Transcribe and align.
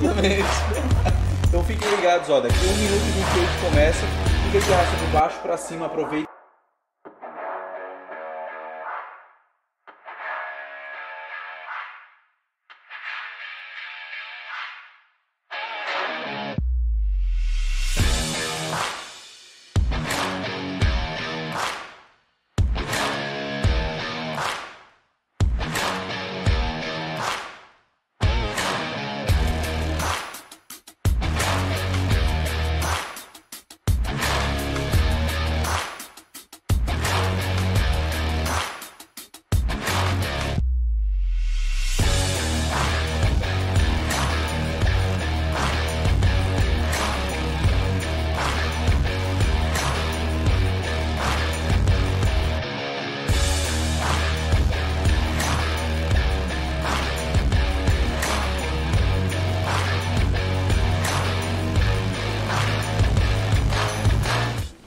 exatamente. 0.00 0.44
então 1.48 1.64
fiquem 1.64 1.88
ligados, 1.96 2.30
ó, 2.30 2.40
daqui 2.40 2.56
1 2.56 2.74
minuto 2.76 3.02
e 3.06 3.10
28 3.10 3.70
começa, 3.70 4.06
fica 4.46 4.60
de 4.64 4.72
raça 4.72 4.96
de 4.96 5.06
baixo 5.12 5.38
pra 5.40 5.56
cima, 5.56 5.86
aproveita. 5.86 6.29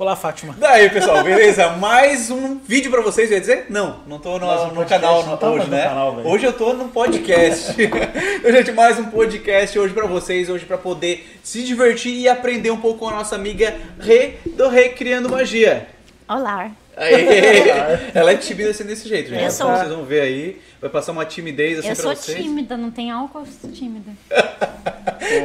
Olá, 0.03 0.17
Fátima. 0.17 0.53
Daí, 0.59 0.89
pessoal, 0.89 1.23
beleza? 1.23 1.69
Mais 1.77 2.29
um 2.29 2.57
vídeo 2.57 2.91
pra 2.91 2.99
vocês, 2.99 3.31
ia 3.31 3.39
dizer? 3.39 3.67
Não, 3.69 4.01
não 4.05 4.19
tô 4.19 4.37
no, 4.37 4.45
um 4.45 4.73
no 4.73 4.85
canal 4.85 5.25
não 5.25 5.53
hoje, 5.53 5.65
no 5.65 5.71
né? 5.71 5.83
canal, 5.83 6.17
hoje 6.25 6.45
eu 6.45 6.51
tô 6.51 6.73
no 6.73 6.89
podcast. 6.89 7.73
então, 7.81 8.51
gente, 8.51 8.73
mais 8.73 8.99
um 8.99 9.05
podcast 9.05 9.79
hoje 9.79 9.93
pra 9.93 10.05
vocês, 10.05 10.49
hoje 10.49 10.65
pra 10.65 10.77
poder 10.77 11.39
se 11.41 11.63
divertir 11.63 12.13
e 12.19 12.27
aprender 12.27 12.69
um 12.69 12.81
pouco 12.81 12.99
com 12.99 13.07
a 13.07 13.11
nossa 13.11 13.35
amiga 13.35 13.73
Rê 13.97 14.33
do 14.57 14.67
Recriando 14.67 15.29
Magia. 15.29 15.87
Olá. 16.27 16.82
Aí, 16.95 17.69
ela 18.13 18.31
é 18.31 18.37
tímida 18.37 18.69
assim 18.69 18.83
desse 18.83 19.07
jeito, 19.09 19.29
gente. 19.29 19.41
Eu 19.41 19.49
Então, 19.49 19.67
sou. 19.67 19.75
Vocês 19.77 19.89
vão 19.89 20.05
ver 20.05 20.21
aí, 20.21 20.61
vai 20.79 20.89
passar 20.89 21.11
uma 21.11 21.25
timidez 21.25 21.79
assim 21.79 21.89
eu 21.89 21.95
pra 21.95 22.03
sou 22.03 22.15
vocês. 22.15 22.37
tímida, 22.37 22.77
não 22.77 22.91
tem 22.91 23.09
álcool, 23.11 23.39
eu 23.39 23.45
sou 23.45 23.71
tímida. 23.71 24.11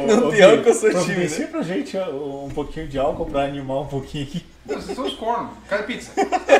Não 0.07 0.27
Ô, 0.27 0.31
tem 0.31 0.43
álcool, 0.43 0.67
eu 0.69 0.73
sou 0.73 0.89
tímida. 1.05 1.47
pra 1.47 1.61
gente 1.61 1.97
um 1.97 2.49
pouquinho 2.53 2.87
de 2.87 2.99
álcool 2.99 3.25
pra 3.25 3.43
animar 3.45 3.81
um 3.81 3.87
pouquinho 3.87 4.25
aqui. 4.25 4.45
Vocês 4.65 4.95
são 4.95 5.05
os 5.05 5.13
cornos. 5.15 5.51
Cadê 5.67 5.83
pizza? 5.83 6.11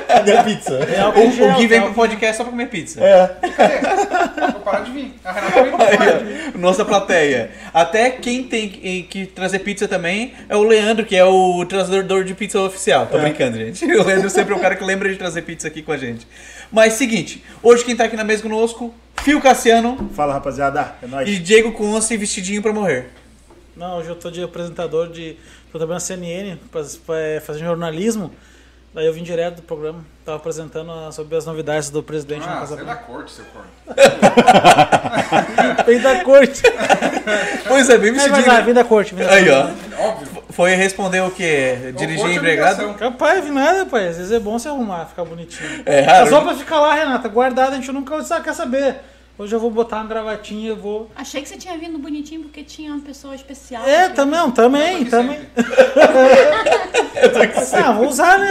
Cadê 0.07 0.35
a 0.35 0.43
pizza? 0.43 0.73
É 0.79 1.07
O, 1.07 1.31
gel, 1.31 1.51
o 1.51 1.57
Gui 1.57 1.67
vem 1.67 1.79
tá? 1.79 1.85
pro 1.85 1.93
podcast 1.95 2.37
só 2.37 2.43
pra 2.43 2.51
comer 2.51 2.67
pizza. 2.67 2.99
É, 3.03 3.27
Cadê? 3.51 4.51
Vou 4.53 4.61
parar 4.61 4.79
de 4.79 4.91
vir. 4.91 5.13
A 5.23 5.31
Renata 5.31 5.63
pra 5.63 5.77
parar 5.77 6.17
de 6.17 6.23
vir. 6.25 6.57
Nossa 6.57 6.83
plateia. 6.83 7.51
Até 7.71 8.09
quem 8.09 8.43
tem 8.43 8.67
que, 8.69 9.03
que 9.03 9.25
trazer 9.27 9.59
pizza 9.59 9.87
também 9.87 10.33
é 10.47 10.55
o 10.55 10.63
Leandro, 10.63 11.05
que 11.05 11.15
é 11.15 11.23
o 11.23 11.63
trazedor 11.65 12.23
de 12.23 12.33
pizza 12.33 12.59
oficial. 12.61 13.05
Tô 13.05 13.19
brincando, 13.19 13.57
gente. 13.57 13.85
O 13.99 14.03
Leandro 14.03 14.29
sempre 14.29 14.53
é 14.53 14.57
o 14.57 14.59
cara 14.59 14.75
que 14.75 14.83
lembra 14.83 15.09
de 15.09 15.15
trazer 15.17 15.43
pizza 15.43 15.67
aqui 15.67 15.83
com 15.83 15.91
a 15.91 15.97
gente. 15.97 16.25
Mas 16.71 16.93
seguinte, 16.93 17.43
hoje 17.61 17.83
quem 17.85 17.95
tá 17.95 18.05
aqui 18.05 18.15
na 18.15 18.23
mesa 18.23 18.41
conosco, 18.41 18.93
Fio 19.21 19.39
Cassiano 19.41 20.09
fala 20.15 20.33
rapaziada, 20.33 20.95
é 21.03 21.07
nóis. 21.07 21.27
e 21.29 21.37
Diego 21.37 21.73
Conce 21.73 22.15
vestidinho 22.17 22.61
pra 22.61 22.73
morrer. 22.73 23.09
Não, 23.75 23.97
hoje 23.97 24.09
eu 24.09 24.15
tô 24.15 24.29
de 24.31 24.41
apresentador 24.43 25.09
de. 25.09 25.37
Tô 25.71 25.77
trabalhando 25.77 26.01
na 26.01 26.07
CNN, 26.07 26.55
pra- 26.71 26.83
pra- 27.05 27.17
é, 27.17 27.39
fazendo 27.39 27.65
jornalismo. 27.65 28.31
Daí 28.93 29.05
eu 29.05 29.13
vim 29.13 29.21
direto 29.21 29.57
do 29.57 29.61
programa, 29.61 30.03
tava 30.25 30.37
apresentando 30.37 30.91
ah, 30.91 31.11
sobre 31.11 31.37
as 31.37 31.45
novidades 31.45 31.91
do 31.91 32.01
presidente 32.01 32.45
na 32.47 32.57
Ah, 32.57 32.59
Casa 32.61 32.75
sai 32.75 32.85
da 32.85 32.93
Branca. 32.95 33.07
corte, 33.07 33.31
seu 33.31 33.45
corno. 33.45 33.69
Vem 35.85 35.99
da 36.01 36.23
corte. 36.23 36.61
Pois 37.67 37.89
é, 37.89 37.97
bem 37.99 38.09
É, 38.09 38.13
mas, 38.13 38.23
vestidinho. 38.23 38.51
ah, 38.55 38.61
vim 38.61 38.73
da 38.73 38.83
corte. 38.83 39.13
Vim 39.13 39.23
da 39.23 39.31
Aí, 39.31 39.45
corte. 39.47 39.73
ó. 39.99 40.07
Óbvio. 40.07 40.43
Foi 40.49 40.73
responder 40.75 41.21
o 41.21 41.29
quê? 41.31 41.93
Dirigir 41.95 42.25
é 42.25 42.33
empregado? 42.33 42.93
Capaz, 42.95 43.43
vim 43.43 43.51
nada, 43.51 43.85
pai. 43.85 44.07
Às 44.07 44.17
vezes 44.17 44.31
é 44.31 44.39
bom 44.39 44.57
se 44.57 44.67
arrumar, 44.67 45.05
ficar 45.05 45.23
bonitinho. 45.23 45.83
É 45.85 45.99
As 46.01 46.29
raro. 46.29 46.35
roupas 46.37 46.57
ficam 46.57 46.81
lá, 46.81 46.95
Renata, 46.95 47.29
guardada, 47.29 47.73
a 47.73 47.75
gente 47.75 47.91
nunca 47.91 48.21
quer 48.41 48.53
saber. 48.53 48.95
Hoje 49.39 49.55
eu 49.55 49.59
vou 49.61 49.71
botar 49.71 49.99
uma 49.99 50.05
gravatinha, 50.05 50.67
eu 50.71 50.75
vou. 50.75 51.09
Achei 51.15 51.41
que 51.41 51.47
você 51.47 51.55
tinha 51.55 51.77
vindo 51.77 51.97
bonitinho 51.97 52.41
porque 52.41 52.61
tinha 52.61 52.91
uma 52.91 53.01
pessoa 53.01 53.33
especial. 53.33 53.87
É, 53.87 54.09
também, 54.09 54.37
Eu 54.37 54.51
também, 54.51 55.05
também. 55.07 55.39
Ah, 57.81 57.93
vou 57.93 58.09
usar, 58.09 58.37
né? 58.37 58.49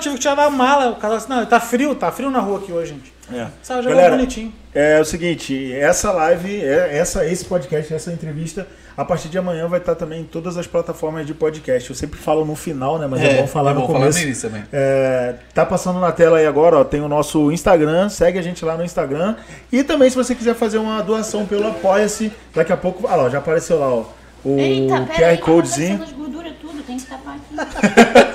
Tive 0.00 0.14
que 0.14 0.20
tirar 0.20 0.36
da 0.36 0.48
mala. 0.48 0.92
O 0.92 0.96
cara 0.96 1.16
assim, 1.16 1.28
não, 1.28 1.44
tá 1.44 1.58
frio, 1.58 1.92
tá 1.96 2.12
frio 2.12 2.30
na 2.30 2.38
rua 2.38 2.58
aqui 2.60 2.70
hoje, 2.70 2.94
gente. 2.94 3.12
É. 3.32 3.48
Sabe, 3.64 3.82
já 3.82 3.90
Galera, 3.90 4.10
vou 4.10 4.18
bonitinho. 4.18 4.54
É 4.72 5.00
o 5.00 5.04
seguinte, 5.04 5.72
essa 5.72 6.12
live, 6.12 6.64
é- 6.64 6.96
essa, 6.96 7.26
esse 7.26 7.44
podcast, 7.44 7.92
essa 7.92 8.12
entrevista, 8.12 8.64
a 8.98 9.04
partir 9.04 9.28
de 9.28 9.38
amanhã 9.38 9.68
vai 9.68 9.78
estar 9.78 9.94
também 9.94 10.22
em 10.22 10.24
todas 10.24 10.56
as 10.58 10.66
plataformas 10.66 11.24
de 11.24 11.32
podcast. 11.32 11.88
Eu 11.88 11.94
sempre 11.94 12.18
falo 12.18 12.44
no 12.44 12.56
final, 12.56 12.98
né? 12.98 13.06
Mas 13.06 13.22
é, 13.22 13.40
bom 13.40 13.46
falar 13.46 13.70
é 13.70 13.74
no 13.74 13.80
bom 13.82 13.86
falar 13.86 13.98
começo. 14.00 14.18
no 14.18 14.24
início 14.24 14.50
também. 14.50 14.64
É, 14.72 15.36
tá 15.54 15.64
passando 15.64 16.00
na 16.00 16.10
tela 16.10 16.38
aí 16.38 16.46
agora, 16.48 16.78
ó, 16.78 16.84
tem 16.84 17.00
o 17.00 17.06
nosso 17.06 17.52
Instagram, 17.52 18.08
segue 18.08 18.40
a 18.40 18.42
gente 18.42 18.64
lá 18.64 18.76
no 18.76 18.84
Instagram. 18.84 19.36
E 19.70 19.84
também 19.84 20.10
se 20.10 20.16
você 20.16 20.34
quiser 20.34 20.56
fazer 20.56 20.78
uma 20.78 21.00
doação 21.00 21.46
pelo 21.46 21.68
Apoia-se, 21.68 22.32
daqui 22.52 22.72
a 22.72 22.76
pouco, 22.76 23.06
ah 23.06 23.14
lá, 23.14 23.30
já 23.30 23.38
apareceu 23.38 23.78
lá, 23.78 23.88
ó, 23.88 24.04
o 24.44 24.58
Eita, 24.58 24.96
QR 24.96 25.06
peraí, 25.06 25.36
tá 25.38 25.44
Codezinho. 25.44 25.98
gorduras 26.16 26.52
tudo, 26.60 26.82
tem 26.82 26.96
que 26.96 27.06
tapar 27.06 27.36
aqui. 27.36 28.18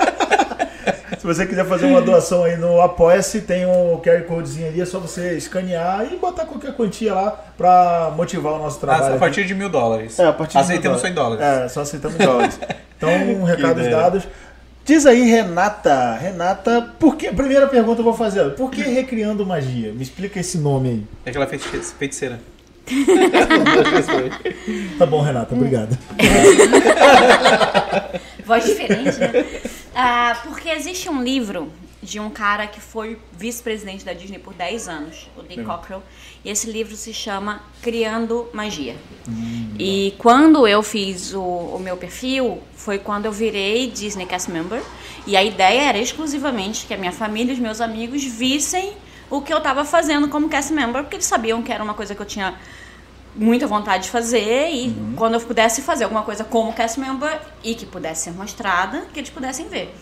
Se 1.24 1.28
você 1.28 1.46
quiser 1.46 1.64
fazer 1.64 1.86
uma 1.86 2.02
doação 2.02 2.44
aí 2.44 2.54
no 2.58 2.82
Apoia-se, 2.82 3.40
tem 3.40 3.64
um 3.64 3.96
QR 3.98 4.24
Codezinho 4.24 4.68
ali, 4.68 4.82
é 4.82 4.84
só 4.84 4.98
você 4.98 5.38
escanear 5.38 6.06
e 6.12 6.16
botar 6.18 6.44
qualquer 6.44 6.74
quantia 6.74 7.14
lá 7.14 7.30
pra 7.56 8.12
motivar 8.14 8.52
o 8.52 8.58
nosso 8.58 8.78
trabalho. 8.78 9.14
Ah, 9.14 9.16
a 9.16 9.18
partir 9.18 9.46
de 9.46 9.54
mil 9.54 9.70
dólares. 9.70 10.18
É, 10.18 10.26
a 10.26 10.34
partir 10.34 10.52
de 10.52 10.58
Aceitamos 10.58 11.00
só 11.00 11.06
mil 11.06 11.12
em 11.12 11.14
dólares. 11.14 11.42
É, 11.42 11.68
só 11.70 11.80
aceitamos 11.80 12.20
em 12.20 12.26
dólares. 12.26 12.60
Então, 12.98 13.08
recados 13.44 13.86
ideia. 13.86 13.96
dados. 13.96 14.28
Diz 14.84 15.06
aí, 15.06 15.22
Renata. 15.30 16.12
Renata, 16.16 16.90
por 17.00 17.16
que. 17.16 17.32
Primeira 17.32 17.66
pergunta 17.68 18.00
eu 18.00 18.04
vou 18.04 18.12
fazer. 18.12 18.50
Por 18.50 18.70
que 18.70 18.82
Recriando 18.92 19.46
Magia? 19.46 19.94
Me 19.94 20.02
explica 20.02 20.38
esse 20.38 20.58
nome 20.58 20.88
aí. 20.90 21.06
É 21.24 21.30
aquela 21.30 21.46
feiti- 21.46 21.66
feiticeira. 21.98 22.38
Tá 24.98 25.06
bom, 25.06 25.22
Renata, 25.22 25.54
obrigado. 25.54 25.96
Voz 28.44 28.64
diferente, 28.64 29.18
né? 29.18 29.46
Ah, 29.94 30.38
porque 30.44 30.68
existe 30.68 31.08
um 31.08 31.22
livro 31.22 31.72
de 32.02 32.20
um 32.20 32.28
cara 32.28 32.66
que 32.66 32.80
foi 32.80 33.18
vice-presidente 33.32 34.04
da 34.04 34.12
Disney 34.12 34.38
por 34.38 34.52
10 34.52 34.88
anos, 34.88 35.26
o 35.36 35.42
Dick 35.42 35.64
Cockrell, 35.64 36.02
e 36.44 36.50
esse 36.50 36.70
livro 36.70 36.94
se 36.94 37.14
chama 37.14 37.62
Criando 37.80 38.48
Magia. 38.52 38.94
e 39.78 40.14
quando 40.18 40.68
eu 40.68 40.82
fiz 40.82 41.32
o, 41.32 41.42
o 41.42 41.78
meu 41.78 41.96
perfil, 41.96 42.60
foi 42.76 42.98
quando 42.98 43.24
eu 43.24 43.32
virei 43.32 43.90
Disney 43.90 44.26
Cast 44.26 44.50
Member, 44.50 44.82
e 45.26 45.34
a 45.36 45.42
ideia 45.42 45.88
era 45.88 45.98
exclusivamente 45.98 46.84
que 46.86 46.92
a 46.92 46.98
minha 46.98 47.12
família 47.12 47.52
e 47.52 47.54
os 47.54 47.60
meus 47.60 47.80
amigos 47.80 48.22
vissem 48.22 48.92
o 49.30 49.40
que 49.40 49.52
eu 49.52 49.58
estava 49.58 49.84
fazendo 49.84 50.28
como 50.28 50.48
cast 50.48 50.72
member, 50.72 51.02
porque 51.02 51.16
eles 51.16 51.26
sabiam 51.26 51.62
que 51.62 51.72
era 51.72 51.82
uma 51.82 51.94
coisa 51.94 52.14
que 52.14 52.20
eu 52.20 52.26
tinha 52.26 52.54
muita 53.34 53.66
vontade 53.66 54.04
de 54.04 54.10
fazer 54.10 54.70
e 54.70 54.94
quando 55.16 55.34
eu 55.34 55.40
pudesse 55.40 55.82
fazer 55.82 56.04
alguma 56.04 56.22
coisa 56.22 56.44
como 56.44 56.72
cast 56.72 57.00
member 57.00 57.40
e 57.62 57.74
que 57.74 57.84
pudesse 57.84 58.24
ser 58.24 58.32
mostrada, 58.32 59.06
que 59.12 59.18
eles 59.18 59.30
pudessem 59.30 59.68
ver. 59.68 59.94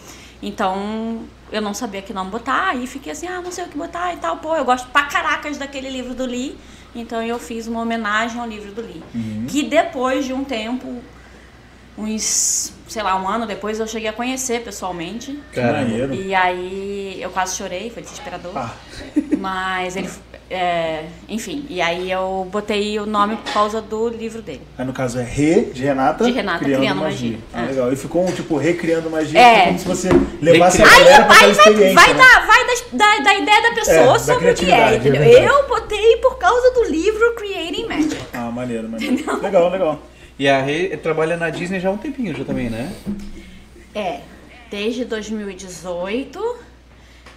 Então, 0.43 1.21
eu 1.53 1.63
não 1.63 1.73
sabia 1.73 2.03
que 2.03 2.13
nome 2.13 2.31
botar, 2.31 2.71
aí 2.71 2.87
fiquei 2.87 3.13
assim, 3.13 3.29
ah, 3.29 3.41
não 3.41 3.53
sei 3.53 3.65
o 3.65 3.69
que 3.69 3.79
botar 3.79 4.13
e 4.13 4.17
tal. 4.17 4.39
Pô, 4.39 4.57
eu 4.57 4.65
gosto 4.65 4.89
pra 4.89 5.05
caracas 5.05 5.57
daquele 5.57 5.89
livro 5.89 6.15
do 6.15 6.27
Lee, 6.27 6.59
então 6.95 7.23
eu 7.23 7.39
fiz 7.39 7.69
uma 7.69 7.81
homenagem 7.81 8.41
ao 8.41 8.47
livro 8.47 8.73
do 8.73 8.83
Lee. 8.83 9.03
Que 9.49 9.63
depois 9.63 10.25
de 10.25 10.33
um 10.33 10.43
tempo, 10.43 11.01
uns, 11.97 12.73
sei 12.89 13.03
lá, 13.03 13.21
um 13.21 13.29
ano 13.29 13.47
depois, 13.47 13.79
eu 13.79 13.87
cheguei 13.87 14.09
a 14.09 14.13
conhecer 14.13 14.63
pessoalmente. 14.63 15.39
Maneiro. 15.57 16.15
E 16.15 16.35
aí 16.35 17.19
eu 17.21 17.31
quase 17.31 17.57
chorei, 17.57 17.91
foi 17.91 18.03
desesperador. 18.03 18.53
Ah. 18.57 18.73
Mas 19.39 19.97
ele. 19.97 20.09
é, 20.51 21.05
enfim, 21.29 21.65
e 21.69 21.81
aí 21.81 22.11
eu 22.11 22.47
botei 22.51 22.99
o 23.01 23.07
nome 23.07 23.37
por 23.37 23.53
causa 23.53 23.81
do 23.81 24.09
livro 24.09 24.41
dele. 24.43 24.61
Aí 24.79 24.85
no 24.87 24.93
caso 24.93 25.19
é 25.19 25.23
Re, 25.25 25.67
de 25.73 25.83
Renata, 25.83 26.25
De 26.25 26.31
Renata, 26.31 26.65
Criando 26.65 27.01
Magia. 27.01 27.39
Ah, 27.53 27.63
É. 27.63 27.67
legal. 27.67 27.93
E 27.93 27.97
ficou 27.97 28.27
um 28.27 28.33
tipo 28.33 28.57
Recriando 28.57 29.09
Magia, 29.11 29.41
É. 29.41 29.67
como 29.67 29.79
se 29.79 29.85
você 29.89 30.09
levasse 30.41 30.83
a 30.83 30.85
Recriando. 30.85 31.05
galera 31.11 31.25
pra 31.25 31.35
aquela 31.35 31.51
Aí 31.51 31.55
vai, 31.55 31.67
experiência. 31.73 31.95
vai, 31.95 32.15
né? 32.15 32.19
da, 32.19 32.47
vai 32.47 32.67
das- 32.67 32.85
da, 32.93 33.19
da 33.25 33.35
ideia 33.39 33.63
da 33.63 33.75
pessoa 33.75 33.97
É, 33.97 34.07
da 34.13 34.19
sobre 34.19 34.51
o 34.51 34.55
que 34.55 34.71
é, 34.73 34.97
entendeu? 34.97 35.23
é 35.23 35.49
eu 35.49 35.69
botei 35.69 36.17
por 36.19 36.39
causa 36.39 36.71
do 36.73 36.85
livro 36.85 37.35
Creating 37.35 37.87
Magic. 37.87 38.17
Ah, 38.35 38.51
maneiro, 38.51 38.89
maneiro. 38.89 39.41
Legal, 39.43 39.71
legal. 39.71 40.03
E 40.39 40.49
a 40.49 40.61
Rê 40.63 40.97
trabalha 40.97 41.37
na 41.37 41.51
Disney 41.51 41.79
já 41.81 41.89
há 41.89 41.93
um 41.93 41.97
tempinho 41.99 42.35
já 42.37 42.45
também, 42.45 42.69
né? 42.71 42.93
É, 43.95 44.21
desde 44.71 45.05
2018. 45.05 46.57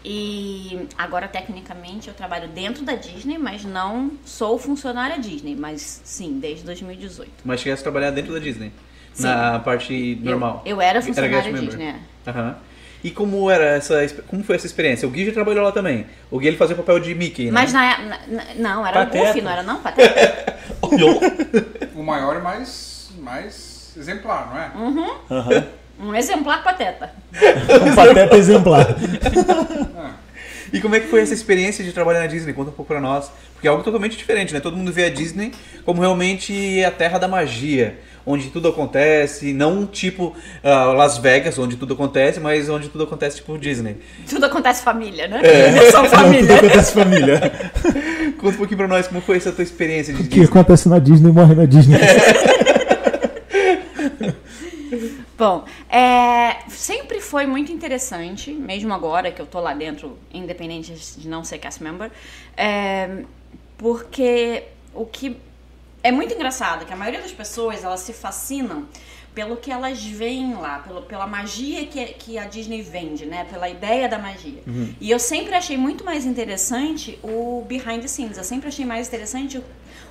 E 0.08 0.88
agora, 0.98 1.28
tecnicamente, 1.28 2.08
eu 2.08 2.14
trabalho 2.14 2.48
dentro 2.48 2.84
da 2.86 2.94
Disney, 2.94 3.38
mas 3.40 3.66
não 3.66 4.12
sou 4.24 4.58
funcionária 4.60 5.18
Disney. 5.20 5.56
Mas 5.56 6.02
sim, 6.04 6.38
desde 6.40 6.64
2018. 6.64 7.32
Mas 7.44 7.60
chegasse 7.62 7.82
a 7.82 7.84
trabalhar 7.84 8.12
dentro 8.12 8.32
da 8.34 8.40
Disney. 8.40 8.72
Sim. 9.14 9.24
Na 9.24 9.60
parte 9.60 10.20
normal. 10.22 10.62
Eu, 10.66 10.76
eu 10.78 10.82
era 10.82 11.02
funcionária 11.02 11.44
member. 11.52 11.62
Disney. 11.70 11.86
é. 11.86 11.96
Aham. 12.30 12.56
E 13.04 13.12
como 13.12 13.50
era 13.52 13.66
essa, 13.76 14.08
como 14.28 14.44
foi 14.44 14.56
essa 14.56 14.66
experiência? 14.66 15.08
O 15.08 15.12
Gui 15.12 15.26
já 15.26 15.32
trabalhou 15.32 15.64
lá 15.64 15.72
também. 15.72 16.06
O 16.32 16.40
Gui 16.40 16.48
ele 16.48 16.58
fazia 16.58 16.74
o 16.76 16.78
papel 16.78 17.00
de 17.00 17.14
Mickey, 17.14 17.46
né? 17.46 17.52
Mas 17.52 17.72
na, 17.72 17.98
na- 18.00 18.20
na- 18.28 18.44
não, 18.58 18.86
era 18.88 19.06
Pateta. 19.06 19.26
Goofy, 19.28 19.42
não 19.42 19.52
era 19.52 19.64
não? 19.64 19.80
Pateta. 19.80 20.45
Olhou. 20.82 21.20
O 21.96 22.04
maior 22.04 22.38
e 22.38 22.42
mais, 22.42 23.10
mais 23.20 23.94
exemplar, 23.98 24.50
não 24.50 24.58
é? 24.60 24.72
Aham. 25.40 25.68
Um 26.00 26.14
exemplar 26.14 26.64
pateta. 26.64 27.12
Um 27.34 27.96
pateta 27.96 28.36
exemplar. 28.36 28.88
E 30.74 30.82
como 30.82 30.96
é 30.96 31.00
que 31.00 31.08
foi 31.08 31.22
essa 31.22 31.34
experiência 31.34 31.84
de 31.84 31.94
trabalhar 31.94 32.20
na 32.20 32.28
Disney? 32.28 32.52
Conta 32.54 32.70
um 32.70 32.74
pouco 32.74 32.92
pra 32.92 33.00
nós. 33.00 33.32
Porque 33.54 33.68
é 33.68 33.70
algo 33.70 33.84
totalmente 33.84 34.18
diferente, 34.18 34.54
né? 34.54 34.60
Todo 34.60 34.76
mundo 34.76 34.92
vê 34.92 35.06
a 35.06 35.10
Disney 35.10 35.54
como 35.86 36.02
realmente 36.02 36.84
a 36.84 36.92
terra 36.92 37.18
da 37.18 37.28
magia. 37.28 37.98
Onde 38.26 38.50
tudo 38.50 38.70
acontece, 38.70 39.54
não 39.54 39.86
tipo 39.86 40.36
ah, 40.64 40.86
Las 40.94 41.18
Vegas, 41.20 41.60
onde 41.60 41.76
tudo 41.78 41.94
acontece, 41.94 42.40
mas 42.40 42.68
onde 42.70 42.90
tudo 42.90 43.04
acontece 43.04 43.38
tipo 43.38 43.56
Disney. 43.58 43.98
Tudo 44.28 44.46
acontece 44.48 44.82
família, 44.84 45.28
né? 45.28 45.42
É. 45.44 45.92
São 45.92 46.02
Não, 46.04 46.10
tudo 46.10 46.20
família. 46.22 46.56
acontece 46.56 46.92
família. 46.94 47.40
Conta 48.40 48.56
um 48.56 48.58
pouquinho 48.58 48.78
pra 48.78 48.88
nós 48.88 49.08
como 49.08 49.22
foi 49.22 49.38
essa 49.38 49.52
tua 49.52 49.64
experiência 49.64 50.14
de 50.14 50.22
O 50.22 50.24
que 50.24 50.30
Disney. 50.30 50.46
acontece 50.48 50.90
na 50.90 50.98
Disney 51.00 51.32
morre 51.32 51.54
na 51.56 51.66
Disney. 51.66 51.98
Bom, 55.38 55.66
é, 55.90 56.60
sempre 56.70 57.20
foi 57.20 57.46
muito 57.46 57.72
interessante, 57.72 58.52
mesmo 58.54 58.94
agora 58.94 59.32
que 59.32 59.42
eu 59.42 59.46
tô 59.46 59.60
lá 59.60 59.74
dentro, 59.74 60.18
independente 60.34 60.94
de 61.18 61.28
não 61.28 61.44
ser 61.44 61.58
cast 61.58 61.84
member, 61.84 62.10
é, 62.56 63.10
porque 63.78 64.64
o 64.94 65.06
que 65.06 65.36
é 66.10 66.12
muito 66.12 66.34
engraçado 66.34 66.86
que 66.86 66.94
a 66.94 66.96
maioria 66.96 67.22
das 67.22 67.32
pessoas 67.32 67.84
elas 67.84 68.02
se 68.02 68.14
fascinam 68.14 68.80
pelo 69.34 69.58
que 69.58 69.70
elas 69.70 70.02
veem 70.22 70.54
lá, 70.56 70.80
pelo, 70.80 71.02
pela 71.02 71.28
magia 71.28 71.86
que, 71.88 72.06
que 72.22 72.38
a 72.38 72.46
Disney 72.46 72.82
vende, 72.82 73.26
né? 73.26 73.46
Pela 73.52 73.68
ideia 73.68 74.08
da 74.08 74.18
magia. 74.18 74.62
E 75.02 75.12
eu 75.12 75.20
sempre 75.20 75.54
achei 75.56 75.76
muito 75.78 76.06
mais 76.06 76.26
interessante 76.26 77.20
o 77.22 77.64
behind 77.68 78.02
the 78.02 78.08
scenes. 78.08 78.38
Eu 78.38 78.46
sempre 78.46 78.70
achei 78.70 78.86
mais 78.86 79.08
interessante 79.10 79.58
o, 79.58 79.64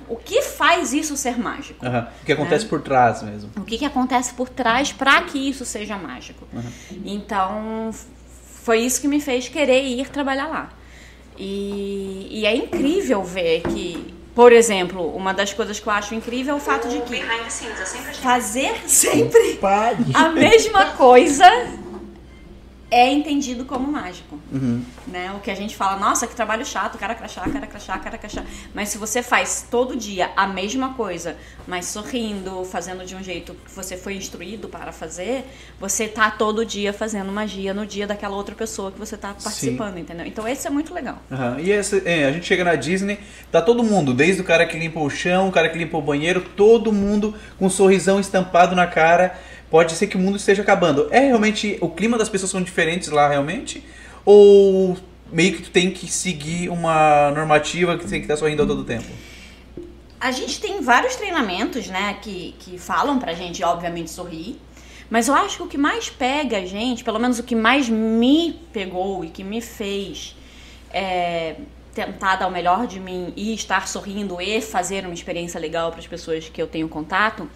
o 0.07 0.15
que 0.15 0.43
faz 0.43 0.93
isso 0.93 1.17
ser 1.17 1.39
mágico. 1.39 1.83
Aham. 1.83 2.07
O 2.21 2.25
que 2.25 2.33
acontece 2.33 2.65
por 2.67 2.81
trás 2.81 3.23
mesmo. 3.23 3.49
O 3.57 3.63
que, 3.65 3.77
que 3.79 3.85
acontece 3.85 4.31
por 4.35 4.47
trás 4.47 4.91
para 4.91 5.19
que 5.23 5.39
isso 5.39 5.65
seja 5.65 5.97
mágico. 5.97 6.47
Então, 7.03 7.89
f- 7.91 8.05
foi 8.63 8.81
isso 8.81 9.01
que 9.01 9.07
me 9.07 9.19
fez 9.19 9.49
querer 9.49 9.83
ir 9.85 10.07
trabalhar 10.09 10.47
lá. 10.47 10.69
E, 11.37 12.27
e 12.31 12.45
é 12.45 12.55
incrível 12.55 13.23
ver 13.23 13.61
que, 13.63 14.13
por 14.35 14.51
exemplo, 14.51 15.15
uma 15.15 15.33
das 15.33 15.53
coisas 15.53 15.79
que 15.79 15.87
eu 15.87 15.93
acho 15.93 16.13
incrível 16.13 16.55
é 16.55 16.57
o 16.57 16.59
fato 16.59 16.89
de 16.89 16.99
que 17.01 17.23
fazer 18.21 18.83
sempre 18.85 19.57
a 20.13 20.29
mesma 20.29 20.87
coisa 20.91 21.49
é 22.95 23.11
entendido 23.11 23.65
como 23.65 23.91
mágico. 23.91 24.39
Né? 25.05 25.29
O 25.35 25.41
que 25.41 25.51
a 25.51 25.55
gente 25.55 25.75
fala, 25.75 25.99
nossa, 25.99 26.25
que 26.25 26.33
trabalho 26.33 26.65
chato, 26.65 26.97
cara 26.97 27.13
crachá, 27.13 27.41
cara 27.41 27.67
crachá, 27.67 27.99
cara 27.99 28.17
crachá. 28.17 28.41
Mas 28.73 28.87
se 28.87 28.97
você 28.97 29.21
faz 29.21 29.67
todo 29.69 29.97
dia 29.97 30.31
a 30.37 30.47
mesma 30.47 30.93
coisa, 30.93 31.35
mas 31.67 31.87
sorrindo, 31.87 32.63
fazendo 32.63 33.05
de 33.05 33.13
um 33.13 33.21
jeito 33.21 33.53
que 33.53 33.71
você 33.75 33.97
foi 33.97 34.15
instruído 34.15 34.69
para 34.69 34.93
fazer, 34.93 35.43
você 35.77 36.07
tá 36.07 36.31
todo 36.31 36.65
dia 36.65 36.93
fazendo 36.93 37.33
magia 37.33 37.73
no 37.73 37.85
dia 37.85 38.07
daquela 38.07 38.37
outra 38.37 38.55
pessoa 38.55 38.93
que 38.93 38.97
você 38.97 39.17
tá 39.17 39.33
participando, 39.33 39.97
entendeu? 39.97 40.25
Então 40.25 40.47
esse 40.47 40.65
é 40.65 40.69
muito 40.69 40.93
legal. 40.93 41.21
Aham. 41.29 41.59
E 41.59 41.73
essa, 41.73 41.97
é, 42.05 42.23
a 42.23 42.31
gente 42.31 42.45
chega 42.45 42.63
na 42.63 42.75
Disney, 42.75 43.19
tá 43.51 43.61
todo 43.61 43.83
mundo, 43.83 44.13
desde 44.13 44.41
o 44.41 44.45
cara 44.45 44.65
que 44.65 44.79
limpa 44.79 45.01
o 45.01 45.09
chão, 45.09 45.49
o 45.49 45.51
cara 45.51 45.67
que 45.67 45.77
limpa 45.77 45.97
o 45.97 46.01
banheiro, 46.01 46.39
todo 46.55 46.93
mundo 46.93 47.35
com 47.59 47.65
um 47.65 47.69
sorrisão 47.69 48.21
estampado 48.21 48.73
na 48.73 48.87
cara. 48.87 49.37
Pode 49.69 49.93
ser 49.93 50.07
que 50.07 50.15
o 50.15 50.19
mundo 50.19 50.37
esteja 50.37 50.61
acabando. 50.61 51.07
É 51.11 51.19
realmente 51.19 51.77
o 51.81 51.89
clima 51.89 52.17
das 52.17 52.29
pessoas 52.29 52.51
são 52.51 52.61
diferentes 52.61 53.09
lá 53.09 53.27
realmente? 53.27 53.83
Ou 54.23 54.97
meio 55.31 55.55
que 55.55 55.63
tu 55.63 55.71
tem 55.71 55.91
que 55.91 56.11
seguir 56.11 56.69
uma 56.69 57.31
normativa 57.31 57.97
que 57.97 58.07
tem 58.07 58.19
que 58.19 58.25
estar 58.25 58.37
sorrindo 58.37 58.63
a 58.63 58.65
todo 58.65 58.83
tempo? 58.83 59.07
A 60.19 60.31
gente 60.31 60.59
tem 60.59 60.81
vários 60.81 61.15
treinamentos, 61.15 61.87
né, 61.87 62.17
que, 62.21 62.55
que 62.59 62.77
falam 62.77 63.19
pra 63.19 63.33
gente, 63.33 63.63
obviamente, 63.63 64.09
sorrir. 64.09 64.59
Mas 65.09 65.27
eu 65.27 65.35
acho 65.35 65.57
que 65.57 65.63
o 65.63 65.67
que 65.67 65.77
mais 65.77 66.09
pega 66.09 66.57
a 66.57 66.65
gente, 66.65 67.03
pelo 67.03 67.19
menos 67.19 67.37
o 67.37 67.43
que 67.43 67.55
mais 67.55 67.87
me 67.87 68.59
pegou 68.73 69.23
e 69.23 69.29
que 69.29 69.43
me 69.43 69.61
fez 69.61 70.35
é, 70.91 71.55
tentar 71.93 72.37
dar 72.37 72.47
o 72.47 72.51
melhor 72.51 72.87
de 72.87 72.99
mim 72.99 73.31
e 73.35 73.53
estar 73.53 73.87
sorrindo 73.87 74.41
e 74.41 74.61
fazer 74.61 75.05
uma 75.05 75.13
experiência 75.13 75.59
legal 75.59 75.91
para 75.91 75.99
as 75.99 76.07
pessoas 76.07 76.49
que 76.49 76.61
eu 76.61 76.67
tenho 76.67 76.89
contato, 76.89 77.49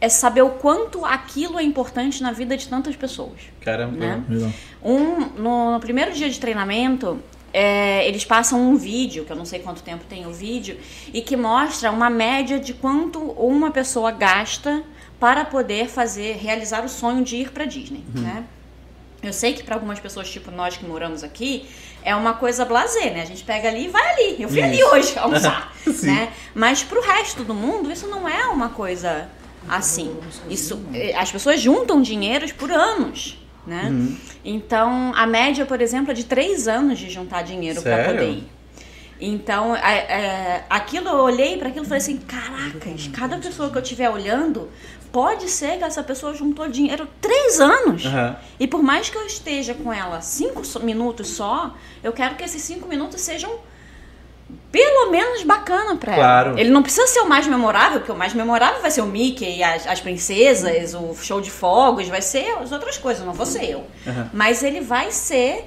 é, 0.00 0.06
é 0.06 0.08
saber 0.08 0.42
o 0.42 0.50
quanto 0.50 1.04
aquilo 1.04 1.58
é 1.58 1.62
importante 1.62 2.22
na 2.22 2.32
vida 2.32 2.56
de 2.56 2.68
tantas 2.68 2.96
pessoas. 2.96 3.40
Caramba. 3.60 3.96
Né? 3.96 4.24
Legal. 4.28 4.50
Um, 4.82 5.20
no, 5.40 5.72
no 5.72 5.80
primeiro 5.80 6.12
dia 6.12 6.28
de 6.28 6.38
treinamento, 6.38 7.20
é, 7.52 8.06
eles 8.06 8.24
passam 8.24 8.60
um 8.60 8.76
vídeo, 8.76 9.24
que 9.24 9.32
eu 9.32 9.36
não 9.36 9.44
sei 9.44 9.60
quanto 9.60 9.82
tempo 9.82 10.04
tem 10.08 10.26
o 10.26 10.32
vídeo, 10.32 10.78
e 11.12 11.22
que 11.22 11.36
mostra 11.36 11.90
uma 11.90 12.10
média 12.10 12.58
de 12.58 12.74
quanto 12.74 13.18
uma 13.18 13.70
pessoa 13.70 14.10
gasta 14.10 14.82
para 15.18 15.44
poder 15.44 15.88
fazer, 15.88 16.36
realizar 16.36 16.84
o 16.84 16.88
sonho 16.88 17.24
de 17.24 17.36
ir 17.36 17.50
para 17.50 17.64
Disney, 17.64 18.04
né? 18.14 18.44
Eu 19.22 19.32
sei 19.32 19.54
que 19.54 19.62
para 19.62 19.74
algumas 19.74 19.98
pessoas, 19.98 20.30
tipo 20.30 20.50
nós 20.50 20.76
que 20.76 20.84
moramos 20.84 21.24
aqui, 21.24 21.66
é 22.02 22.14
uma 22.14 22.34
coisa 22.34 22.64
blazer, 22.64 23.12
né? 23.12 23.22
A 23.22 23.24
gente 23.24 23.42
pega 23.42 23.68
ali 23.68 23.86
e 23.86 23.88
vai 23.88 24.08
ali. 24.12 24.42
Eu 24.42 24.48
fui 24.48 24.62
ali 24.62 24.82
hoje 24.84 25.18
almoçar, 25.18 25.72
né? 26.04 26.32
Mas 26.54 26.84
pro 26.84 27.00
resto 27.00 27.42
do 27.42 27.54
mundo, 27.54 27.90
isso 27.90 28.06
não 28.06 28.28
é 28.28 28.46
uma 28.46 28.68
coisa 28.68 29.28
assim. 29.68 30.16
Isso, 30.48 30.80
eh, 30.92 31.14
as 31.16 31.30
pessoas 31.30 31.60
juntam 31.60 32.02
dinheiros 32.02 32.52
por 32.52 32.70
anos, 32.70 33.38
né? 33.66 33.92
Então, 34.44 35.12
a 35.14 35.26
média, 35.26 35.66
por 35.66 35.80
exemplo, 35.80 36.12
é 36.12 36.14
de 36.14 36.24
três 36.24 36.68
anos 36.68 36.98
de 36.98 37.10
juntar 37.10 37.42
dinheiro 37.42 37.82
para 37.82 38.04
poder 38.04 38.30
ir. 38.30 38.56
Então, 39.20 39.74
é, 39.74 39.96
é, 39.98 40.64
aquilo 40.68 41.08
eu 41.08 41.16
olhei 41.16 41.56
para 41.56 41.68
aquilo 41.68 41.84
e 41.84 41.88
falei 41.88 42.02
assim: 42.02 42.18
caracas, 42.18 43.08
cada 43.12 43.38
pessoa 43.38 43.70
que 43.70 43.78
eu 43.78 43.82
estiver 43.82 44.10
olhando, 44.10 44.68
pode 45.10 45.48
ser 45.48 45.78
que 45.78 45.84
essa 45.84 46.02
pessoa 46.02 46.34
juntou 46.34 46.68
dinheiro 46.68 47.08
três 47.20 47.58
anos. 47.60 48.04
Aham. 48.04 48.36
E 48.60 48.66
por 48.66 48.82
mais 48.82 49.08
que 49.08 49.16
eu 49.16 49.24
esteja 49.26 49.72
com 49.74 49.92
ela 49.92 50.20
cinco 50.20 50.62
minutos 50.80 51.28
só, 51.28 51.74
eu 52.04 52.12
quero 52.12 52.34
que 52.34 52.44
esses 52.44 52.60
cinco 52.60 52.86
minutos 52.86 53.20
sejam 53.22 53.50
pelo 54.76 55.10
menos 55.10 55.42
bacana 55.42 55.96
pra 55.96 56.12
ela. 56.12 56.22
Claro. 56.22 56.58
Ele 56.58 56.68
não 56.68 56.82
precisa 56.82 57.06
ser 57.06 57.20
o 57.20 57.28
mais 57.28 57.46
memorável, 57.46 58.00
porque 58.00 58.12
o 58.12 58.16
mais 58.16 58.34
memorável 58.34 58.82
vai 58.82 58.90
ser 58.90 59.00
o 59.00 59.06
Mickey, 59.06 59.62
as, 59.62 59.86
as 59.86 60.00
princesas, 60.00 60.92
o 60.94 61.14
show 61.14 61.40
de 61.40 61.50
fogos, 61.50 62.06
vai 62.08 62.20
ser 62.20 62.46
as 62.60 62.72
outras 62.72 62.98
coisas, 62.98 63.24
não 63.24 63.32
vou 63.32 63.46
ser 63.46 63.64
eu. 63.70 63.84
Aham. 64.06 64.30
Mas 64.34 64.62
ele 64.62 64.82
vai 64.82 65.10
ser, 65.10 65.64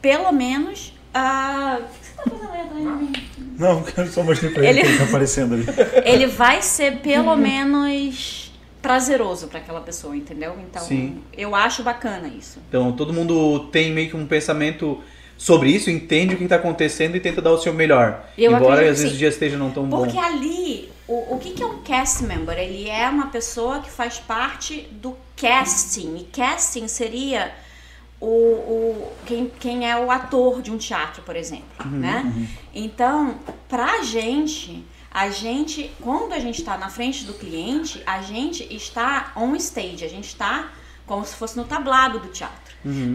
pelo 0.00 0.32
menos, 0.32 0.94
a. 1.12 1.78
O 1.78 1.84
que 1.84 2.06
você 2.06 2.12
tá 2.16 2.22
fazendo 2.30 2.52
aí 2.52 2.60
atrás 2.62 2.82
de 2.82 2.90
mim? 2.90 3.12
Não, 3.58 3.84
eu 3.98 4.06
só 4.06 4.22
mostrei 4.22 4.50
pra 4.50 4.64
ele, 4.64 4.70
Ele- 4.70 4.80
que 4.82 4.88
ele 4.88 4.98
tá 4.98 5.04
aparecendo 5.04 5.54
ali. 5.54 5.66
Ele 6.06 6.26
vai 6.26 6.62
ser 6.62 6.98
pelo 7.00 7.36
menos 7.36 8.50
prazeroso 8.80 9.48
pra 9.48 9.58
aquela 9.58 9.80
pessoa, 9.80 10.16
entendeu? 10.16 10.56
Então, 10.60 10.80
Sim. 10.82 11.20
eu 11.36 11.54
acho 11.54 11.82
bacana 11.82 12.28
isso. 12.28 12.60
Então 12.68 12.92
todo 12.92 13.12
mundo 13.12 13.66
tem 13.72 13.92
meio 13.92 14.08
que 14.08 14.16
um 14.16 14.26
pensamento 14.26 15.02
sobre 15.38 15.70
isso, 15.70 15.88
entende 15.88 16.34
o 16.34 16.36
que 16.36 16.44
está 16.44 16.56
acontecendo 16.56 17.16
e 17.16 17.20
tenta 17.20 17.40
dar 17.40 17.52
o 17.52 17.58
seu 17.58 17.72
melhor. 17.72 18.28
Eu 18.36 18.52
Embora 18.52 18.82
às 18.90 18.98
vezes 18.98 19.14
o 19.14 19.16
dia 19.16 19.28
esteja 19.28 19.56
não 19.56 19.70
tão 19.70 19.84
bom. 19.86 19.98
Porque 19.98 20.18
ali, 20.18 20.90
o, 21.06 21.36
o 21.36 21.38
que, 21.38 21.52
que 21.52 21.62
é 21.62 21.66
um 21.66 21.80
cast 21.82 22.24
member? 22.24 22.58
Ele 22.58 22.90
é 22.90 23.08
uma 23.08 23.28
pessoa 23.28 23.78
que 23.80 23.88
faz 23.88 24.18
parte 24.18 24.88
do 24.90 25.16
casting. 25.36 26.16
E 26.16 26.24
casting 26.24 26.88
seria 26.88 27.54
o, 28.20 28.26
o 28.26 29.12
quem, 29.24 29.50
quem 29.60 29.88
é 29.88 29.96
o 29.96 30.10
ator 30.10 30.60
de 30.60 30.72
um 30.72 30.76
teatro, 30.76 31.22
por 31.22 31.36
exemplo, 31.36 31.86
né? 31.86 32.48
Então, 32.74 33.38
pra 33.68 34.02
gente, 34.02 34.84
a 35.08 35.30
gente, 35.30 35.92
quando 36.00 36.32
a 36.32 36.40
gente 36.40 36.60
está 36.60 36.76
na 36.76 36.88
frente 36.88 37.24
do 37.24 37.32
cliente, 37.32 38.02
a 38.04 38.20
gente 38.22 38.66
está 38.74 39.32
on 39.36 39.54
stage, 39.54 40.04
a 40.04 40.08
gente 40.08 40.26
está 40.26 40.72
como 41.06 41.24
se 41.24 41.36
fosse 41.36 41.56
no 41.56 41.64
tablado 41.64 42.18
do 42.18 42.28
teatro. 42.28 42.67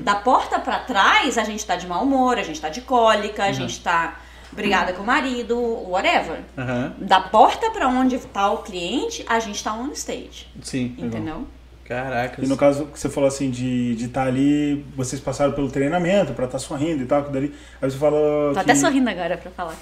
Da 0.04 0.16
porta 0.16 0.60
pra 0.60 0.80
trás, 0.80 1.38
a 1.38 1.44
gente 1.44 1.66
tá 1.66 1.76
de 1.76 1.88
mau 1.88 2.04
humor, 2.04 2.38
a 2.38 2.44
gente 2.44 2.60
tá 2.60 2.70
de 2.70 2.82
cólica, 2.82 3.44
a 3.44 3.52
gente 3.52 3.80
tá 3.82 4.20
brigada 4.52 4.94
com 4.94 5.02
o 5.04 5.06
marido, 5.06 5.58
whatever. 5.90 6.40
Aham, 6.58 6.94
Da 7.00 7.20
porta 7.20 7.72
pra 7.72 7.88
onde 7.88 8.18
tá 8.20 8.52
o 8.52 8.58
cliente, 8.60 9.26
a 9.28 9.40
gente 9.40 9.64
tá 9.64 9.74
on 9.74 9.92
stage, 9.94 10.48
Sim. 10.62 10.96
entendeu? 10.98 11.48
Caraca. 11.86 12.44
E 12.44 12.48
no 12.48 12.56
caso 12.56 12.86
que 12.86 12.98
você 12.98 13.10
falou 13.10 13.28
assim 13.28 13.52
de 13.52 13.96
estar 14.00 14.26
ali, 14.26 14.86
vocês 14.96 15.22
passaram 15.22 15.52
pelo 15.52 15.70
treinamento 15.70 16.34
pra 16.34 16.46
estar 16.46 16.58
sorrindo 16.58 17.04
e 17.04 17.06
tal, 17.06 17.20
aquilo 17.20 17.34
dali. 17.34 17.54
Aí 17.82 17.92
você 17.92 17.98
falou. 17.98 18.50
Tô 18.50 18.54
que, 18.54 18.60
até 18.60 18.76
sorrindo 18.76 19.10
agora 19.10 19.38
pra 19.38 19.52
falar. 19.52 19.76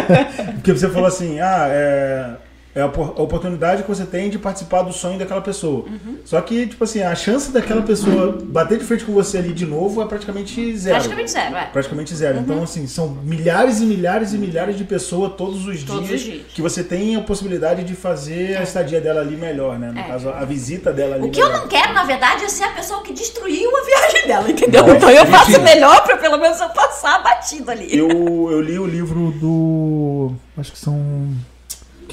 Porque 0.56 0.72
você 0.72 0.88
falou 0.88 1.06
assim, 1.06 1.40
ah, 1.40 1.66
é, 1.68 2.36
É 2.76 2.80
a 2.80 2.86
opor- 2.86 3.14
a 3.16 3.22
oportunidade 3.22 3.82
que 3.84 3.88
você 3.88 4.04
tem 4.04 4.28
de 4.28 4.36
participar 4.36 4.82
do 4.82 4.92
sonho 4.92 5.16
daquela 5.16 5.40
pessoa. 5.40 5.84
Uhum. 5.86 6.18
Só 6.24 6.40
que, 6.40 6.66
tipo 6.66 6.82
assim, 6.82 7.02
a 7.02 7.14
chance 7.14 7.52
daquela 7.52 7.82
pessoa 7.82 8.36
bater 8.42 8.78
de 8.78 8.84
frente 8.84 9.04
com 9.04 9.12
você 9.12 9.38
ali 9.38 9.52
de 9.52 9.64
novo 9.64 10.02
é 10.02 10.06
praticamente 10.06 10.76
zero. 10.76 10.96
Praticamente 10.96 11.30
zero, 11.30 11.56
é. 11.56 11.66
Praticamente 11.66 12.14
zero. 12.16 12.38
Então, 12.40 12.62
assim, 12.64 12.86
são 12.88 13.08
milhares 13.22 13.80
e 13.80 13.84
milhares 13.84 14.32
e 14.32 14.38
milhares 14.38 14.76
de 14.76 14.82
pessoas 14.82 15.34
todos 15.36 15.64
os, 15.68 15.84
Todos 15.84 16.08
dias, 16.08 16.20
os 16.20 16.26
dias. 16.26 16.42
que 16.52 16.60
você 16.60 16.82
tem 16.82 17.14
a 17.14 17.20
possibilidade 17.20 17.84
de 17.84 17.94
fazer 17.94 18.56
a 18.56 18.64
estadia 18.64 19.00
dela 19.00 19.20
ali 19.20 19.36
melhor, 19.36 19.78
né? 19.78 19.92
No 19.92 20.00
É. 20.00 20.02
caso, 20.02 20.28
a 20.30 20.44
visita 20.44 20.92
dela 20.92 21.14
ali 21.14 21.28
O 21.28 21.30
que 21.30 21.40
eu 21.40 21.46
melhor. 21.46 21.60
não 21.62 21.68
quero, 21.68 21.92
na 21.92 22.02
verdade, 22.02 22.42
é 22.44 22.48
ser 22.48 22.64
a 22.64 22.70
pessoa 22.72 23.02
que 23.02 23.12
destruiu 23.12 23.70
a 23.76 23.84
viagem 23.84 24.26
dela, 24.26 24.50
entendeu? 24.50 24.88
Então 24.96 25.10
eu 25.10 25.24
faço 25.26 25.60
melhor 25.62 26.02
pra 26.02 26.16
pelo 26.16 26.38
menos 26.38 26.60
eu 26.60 26.68
passar 26.70 27.22
batido 27.22 27.70
ali. 27.70 27.96
Eu, 27.96 28.08
eu 28.50 28.60
li 28.60 28.78
o 28.80 28.86
livro 28.86 29.30
do. 29.40 30.32
Acho 30.58 30.72
que 30.72 30.78
são. 30.78 30.98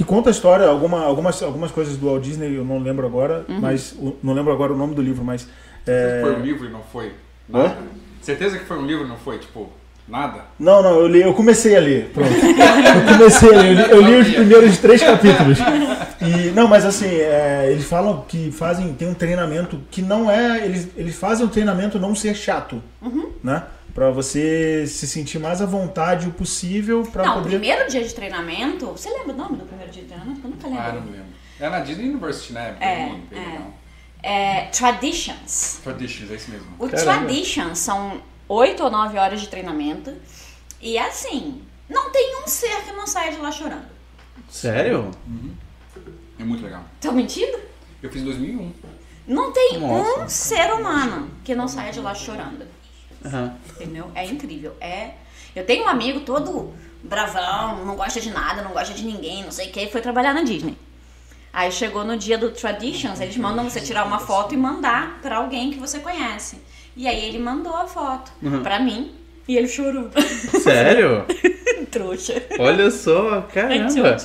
Que 0.02 0.06
conta 0.08 0.30
a 0.30 0.32
história, 0.32 0.66
alguma, 0.66 1.04
algumas, 1.06 1.44
algumas 1.44 1.70
coisas 1.70 1.96
do 1.96 2.08
Walt 2.08 2.24
Disney, 2.24 2.56
eu 2.58 2.66
não 2.66 2.80
lembro 2.80 3.06
agora, 3.06 3.46
Uhum. 3.48 3.60
mas. 3.62 3.92
o- 4.00 4.16
Não 4.24 4.34
lembro 4.34 4.52
agora 4.52 4.74
o 4.74 4.76
nome 4.76 4.96
do 4.96 5.02
livro, 5.02 5.24
mas. 5.24 5.48
é, 5.86 6.22
Foi 6.24 6.36
um 6.38 6.42
livro 6.42 6.66
e 6.68 6.72
não 6.72 6.82
foi 6.92 7.12
nada? 7.48 7.78
Certeza 8.20 8.58
que 8.58 8.66
foi 8.66 8.80
um 8.80 8.86
livro 8.88 9.06
e 9.06 9.08
não 9.08 9.18
foi, 9.18 9.38
tipo, 9.38 9.70
nada? 10.10 10.40
Não, 10.60 10.82
não, 10.82 11.00
eu 11.02 11.08
li, 11.08 11.22
eu 11.22 11.36
comecei 11.36 11.78
a 11.78 11.80
ler. 11.80 12.10
Pronto. 12.16 12.32
Eu 12.34 13.16
comecei 13.16 13.50
a 13.54 13.62
ler, 13.62 13.90
eu 13.92 14.02
li, 14.02 14.12
eu 14.14 14.22
li 14.22 14.22
os 14.22 14.34
primeiros 14.34 14.78
três 14.80 15.04
capítulos. 15.04 15.60
E, 16.20 16.50
não, 16.56 16.68
mas 16.68 16.84
assim, 16.84 17.06
é, 17.08 17.68
eles 17.72 17.86
falam 17.86 18.26
que 18.28 18.52
fazem, 18.52 18.94
tem 18.94 19.08
um 19.08 19.14
treinamento 19.14 19.80
que 19.92 20.02
não 20.02 20.32
é. 20.32 20.66
Eles, 20.66 20.88
eles 20.98 21.16
fazem 21.16 21.46
o 21.46 21.50
treinamento 21.50 22.00
não 22.00 22.16
ser 22.16 22.36
chato. 22.36 22.82
Né? 23.44 23.62
Pra 23.94 24.10
você 24.10 24.86
se 24.88 25.06
sentir 25.08 25.38
mais 25.40 25.62
à 25.62 25.66
vontade 25.66 26.28
o 26.28 26.32
possível 26.32 27.04
pra 27.04 27.24
Não, 27.26 27.32
o 27.32 27.36
poder. 27.38 27.50
primeiro 27.50 27.90
dia 27.90 28.04
de 28.04 28.14
treinamento. 28.14 28.86
Você 28.88 29.10
lembra 29.10 29.34
o 29.34 29.38
nome 29.38 29.58
do 29.58 29.66
primeiro 29.66 29.92
dia 29.92 30.02
de 30.04 30.08
treinamento? 30.08 30.40
Eu 30.44 30.50
nunca 30.50 30.68
lembro. 30.68 30.82
Ah, 30.84 30.92
não 30.94 31.12
lembro. 31.12 31.26
É 31.60 31.70
na 31.70 31.80
Disney 31.82 32.10
University, 32.10 32.54
né? 32.54 32.76
É, 32.80 32.96
Bem, 32.96 33.24
bem 33.30 33.40
é. 34.24 34.62
É, 34.62 34.66
Traditions. 34.68 35.80
Traditions, 35.84 36.32
é 36.32 36.36
isso 36.36 36.52
mesmo. 36.52 36.68
O 36.80 36.88
Caramba. 36.88 37.12
Traditions 37.26 37.80
são 37.80 38.22
oito 38.48 38.84
ou 38.84 38.90
nove 38.90 39.18
horas 39.18 39.42
de 39.42 39.48
treinamento. 39.48 40.14
E 40.80 40.98
assim, 40.98 41.62
não 41.90 42.12
tem 42.12 42.42
um 42.44 42.48
ser 42.48 42.82
que 42.86 42.92
não 42.94 43.06
saia 43.06 43.32
de 43.32 43.38
lá 43.40 43.52
chorando. 43.52 43.86
Sério? 44.50 45.12
É 46.40 46.44
muito 46.44 46.64
legal. 46.64 46.84
Tô 47.00 47.12
mentindo? 47.12 47.60
Eu 48.02 48.10
fiz 48.10 48.22
em 48.22 48.26
2001. 48.26 48.72
Não 49.28 49.52
tem 49.52 49.80
Nossa. 49.80 50.24
um 50.24 50.30
ser 50.30 50.74
humano 50.74 51.30
que 51.44 51.54
não 51.54 51.68
saia 51.68 51.92
de 51.92 52.00
lá 52.00 52.14
chorando. 52.16 52.66
Aham. 53.26 53.56
Entendeu? 53.76 54.12
É 54.16 54.26
incrível. 54.26 54.76
É. 54.80 55.12
Eu 55.56 55.66
tenho 55.66 55.86
um 55.86 55.88
amigo 55.88 56.22
todo 56.22 56.74
bravão, 57.04 57.86
não 57.86 57.96
gosta 57.96 58.22
de 58.22 58.30
nada, 58.30 58.62
não 58.62 58.72
gosta 58.72 58.94
de 58.94 59.04
ninguém, 59.04 59.44
não 59.44 59.52
sei 59.52 59.68
o 59.68 59.72
que, 59.72 59.88
foi 59.88 60.02
trabalhar 60.02 60.34
na 60.34 60.44
Disney. 60.44 60.78
Aí 61.54 61.72
chegou 61.72 62.06
no 62.06 62.18
dia 62.18 62.38
do 62.38 62.52
Traditions, 62.52 63.20
eles 63.20 63.36
mandam 63.36 63.70
você 63.70 63.82
tirar 63.82 64.06
uma 64.06 64.20
foto 64.20 64.54
e 64.54 64.58
mandar 64.58 65.20
pra 65.22 65.38
alguém 65.38 65.72
que 65.72 65.80
você 65.80 66.00
conhece. 66.00 66.58
E 66.96 67.08
aí 67.08 67.26
ele 67.26 67.40
mandou 67.40 67.76
a 67.76 67.86
foto 67.88 68.32
pra 68.64 68.80
mim 68.80 69.12
e 69.48 69.58
ele 69.58 69.68
chorou. 69.68 70.10
Sério? 70.64 71.26
Trouxa. 71.92 72.42
Olha 72.58 72.90
só, 72.90 73.42
caramba. 73.54 74.18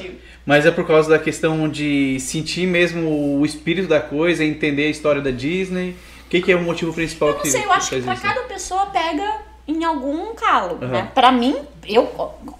Mas 0.45 0.65
é 0.65 0.71
por 0.71 0.87
causa 0.87 1.11
da 1.11 1.19
questão 1.19 1.69
de 1.69 2.21
sentir 2.21 2.67
mesmo 2.69 3.41
o 3.41 3.45
espírito 3.45 3.88
da 3.88 3.99
coisa, 3.99 4.45
entender 4.45 4.85
a 4.85 4.91
história 4.91 5.21
da 5.21 5.33
Disney. 5.33 5.97
O 6.26 6.28
que, 6.28 6.42
que 6.42 6.52
é 6.52 6.56
o 6.56 6.62
motivo 6.62 6.92
principal 6.92 7.28
Eu 7.28 7.35
não 7.35 7.40
que 7.42 7.50
sei, 7.50 7.64
eu 7.64 7.73
acho 7.73 7.90
que 7.90 8.02
pra 8.02 8.16
cada 8.16 8.40
pessoa 8.42 8.87
pega 8.87 9.38
em 9.66 9.85
algum 9.85 10.35
calo, 10.35 10.78
Aham. 10.83 10.88
né? 10.88 11.11
Pra 11.14 11.30
mim, 11.30 11.56
eu, 11.88 12.09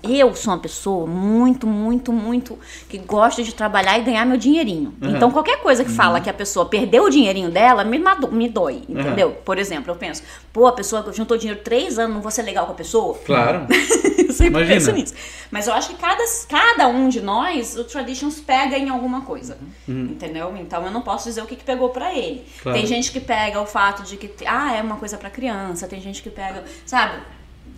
eu 0.02 0.35
sou 0.35 0.52
uma 0.52 0.59
pessoa 0.61 1.06
muito, 1.06 1.66
muito, 1.66 2.12
muito 2.12 2.59
que 2.88 2.99
gosta 2.99 3.42
de 3.42 3.54
trabalhar 3.54 3.99
e 3.99 4.02
ganhar 4.02 4.25
meu 4.25 4.37
dinheirinho. 4.37 4.95
Aham. 5.02 5.16
Então, 5.16 5.30
qualquer 5.30 5.61
coisa 5.61 5.85
que 5.85 5.90
Uhum. 5.90 5.97
fala 5.97 6.21
que 6.21 6.28
a 6.30 6.35
pessoa 6.35 6.66
perdeu 6.66 7.04
o 7.04 7.11
dinheirinho 7.11 7.50
dela, 7.50 7.85
me, 7.85 8.00
me 8.33 8.49
dói, 8.49 8.83
entendeu? 8.88 9.33
Por 9.45 9.59
exemplo, 9.59 9.90
eu 9.92 9.97
penso, 9.97 10.23
pô, 10.52 10.66
a 10.66 10.73
pessoa 10.73 11.04
juntou 11.12 11.37
dinheiro 11.37 11.61
três 11.62 11.99
anos, 11.99 12.14
não 12.14 12.23
vou 12.23 12.30
ser 12.30 12.42
legal 12.42 12.66
com 12.66 12.73
a 12.73 12.76
pessoa? 12.76 13.18
Claro. 13.25 13.66
eu 14.18 14.33
sempre 14.33 14.47
Imagina. 14.62 14.75
penso 14.75 14.92
nisso. 14.92 15.14
Mas 15.50 15.66
eu 15.68 15.75
acho 15.75 15.88
que 15.90 15.95
cada, 15.97 16.23
cada 16.49 16.88
um 16.88 17.09
de 17.09 17.21
nós, 17.21 17.76
o 17.76 17.85
Traditions 17.85 18.40
pega 18.40 18.76
em 18.78 18.88
alguma 18.88 19.23
coisa. 19.23 19.56
Entendeu? 19.88 20.54
Então 20.56 20.85
eu 20.85 20.90
não 20.90 21.00
posso 21.02 21.28
dizer 21.28 21.42
o 21.42 21.47
que, 21.47 21.56
que 21.56 21.64
pegou 21.64 21.90
pra 21.90 22.12
ele. 22.14 22.38
Uhum. 22.40 22.45
Claro. 22.62 22.78
Tem 22.78 22.87
gente 22.87 23.12
que 23.12 23.21
pega 23.21 23.61
o 23.61 23.66
fato 23.66 24.02
de 24.02 24.16
que, 24.16 24.30
ah, 24.47 24.75
é 24.76 24.83
uma 24.83 24.97
coisa 24.97 25.16
pra 25.16 25.30
criança. 25.30 25.87
Tem 25.87 26.00
gente 26.00 26.23
que 26.23 26.30
pega, 26.30 26.64
sabe? 26.85 27.18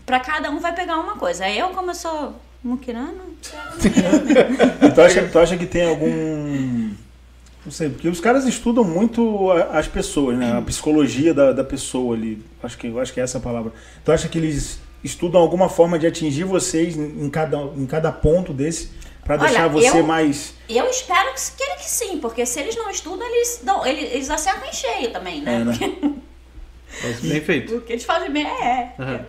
Pra 0.09 0.19
cada 0.21 0.51
um 0.51 0.59
vai 0.59 0.75
pegar 0.75 0.97
uma 0.97 1.17
coisa. 1.17 1.47
Eu, 1.51 1.69
como 1.69 1.91
eu 1.91 1.95
sou 1.95 2.35
muquirana, 2.65 3.13
Tu 4.95 5.01
acha, 5.03 5.29
tu 5.31 5.39
acha 5.39 5.55
que 5.59 5.67
tem 5.67 5.87
algum. 5.87 6.89
Não 7.63 7.71
sei, 7.71 7.91
porque 7.91 8.09
os 8.09 8.19
caras 8.19 8.47
estudam 8.47 8.83
muito 8.85 9.51
as 9.71 9.87
pessoas, 9.87 10.39
né? 10.39 10.57
A 10.57 10.63
psicologia 10.63 11.35
da, 11.35 11.53
da 11.53 11.63
pessoa 11.63 12.17
ali. 12.17 12.43
Acho 12.63 12.79
que, 12.79 12.87
eu 12.87 12.99
acho 12.99 13.13
que 13.13 13.21
é 13.21 13.23
essa 13.23 13.37
a 13.37 13.41
palavra. 13.43 13.71
Tu 14.03 14.11
acha 14.11 14.27
que 14.31 14.39
eles 14.39 14.81
estudam 15.05 15.39
alguma 15.43 15.69
forma 15.69 15.99
de 15.99 16.07
atingir 16.07 16.45
vocês 16.45 16.97
em 16.97 17.29
cada, 17.29 17.59
em 17.59 17.85
cada 17.85 18.11
ponto 18.11 18.55
desse 18.55 18.89
pra 19.23 19.35
Olha, 19.37 19.45
deixar 19.47 19.69
você 19.69 19.99
eu- 19.99 20.07
mais. 20.07 20.55
eu 20.71 20.87
espero 20.89 21.35
que, 21.35 21.41
que, 21.63 21.75
que 21.77 21.85
sim, 21.91 22.17
porque 22.19 22.47
se 22.47 22.59
eles 22.61 22.75
não 22.77 22.89
estudam, 22.89 23.27
eles, 23.29 23.61
dão, 23.63 23.85
eles, 23.87 24.11
eles 24.11 24.31
acertam 24.31 24.67
em 24.67 24.73
cheio 24.73 25.11
também, 25.13 25.43
né? 25.43 25.57
É, 25.61 25.65
né? 25.65 25.79
Mas 27.05 27.21
bem 27.21 27.43
feito. 27.43 27.77
O 27.77 27.81
que 27.83 27.93
eles 27.93 28.05
fazem 28.05 28.31
bem 28.31 28.47
é. 28.47 28.95
Aham. 28.99 29.21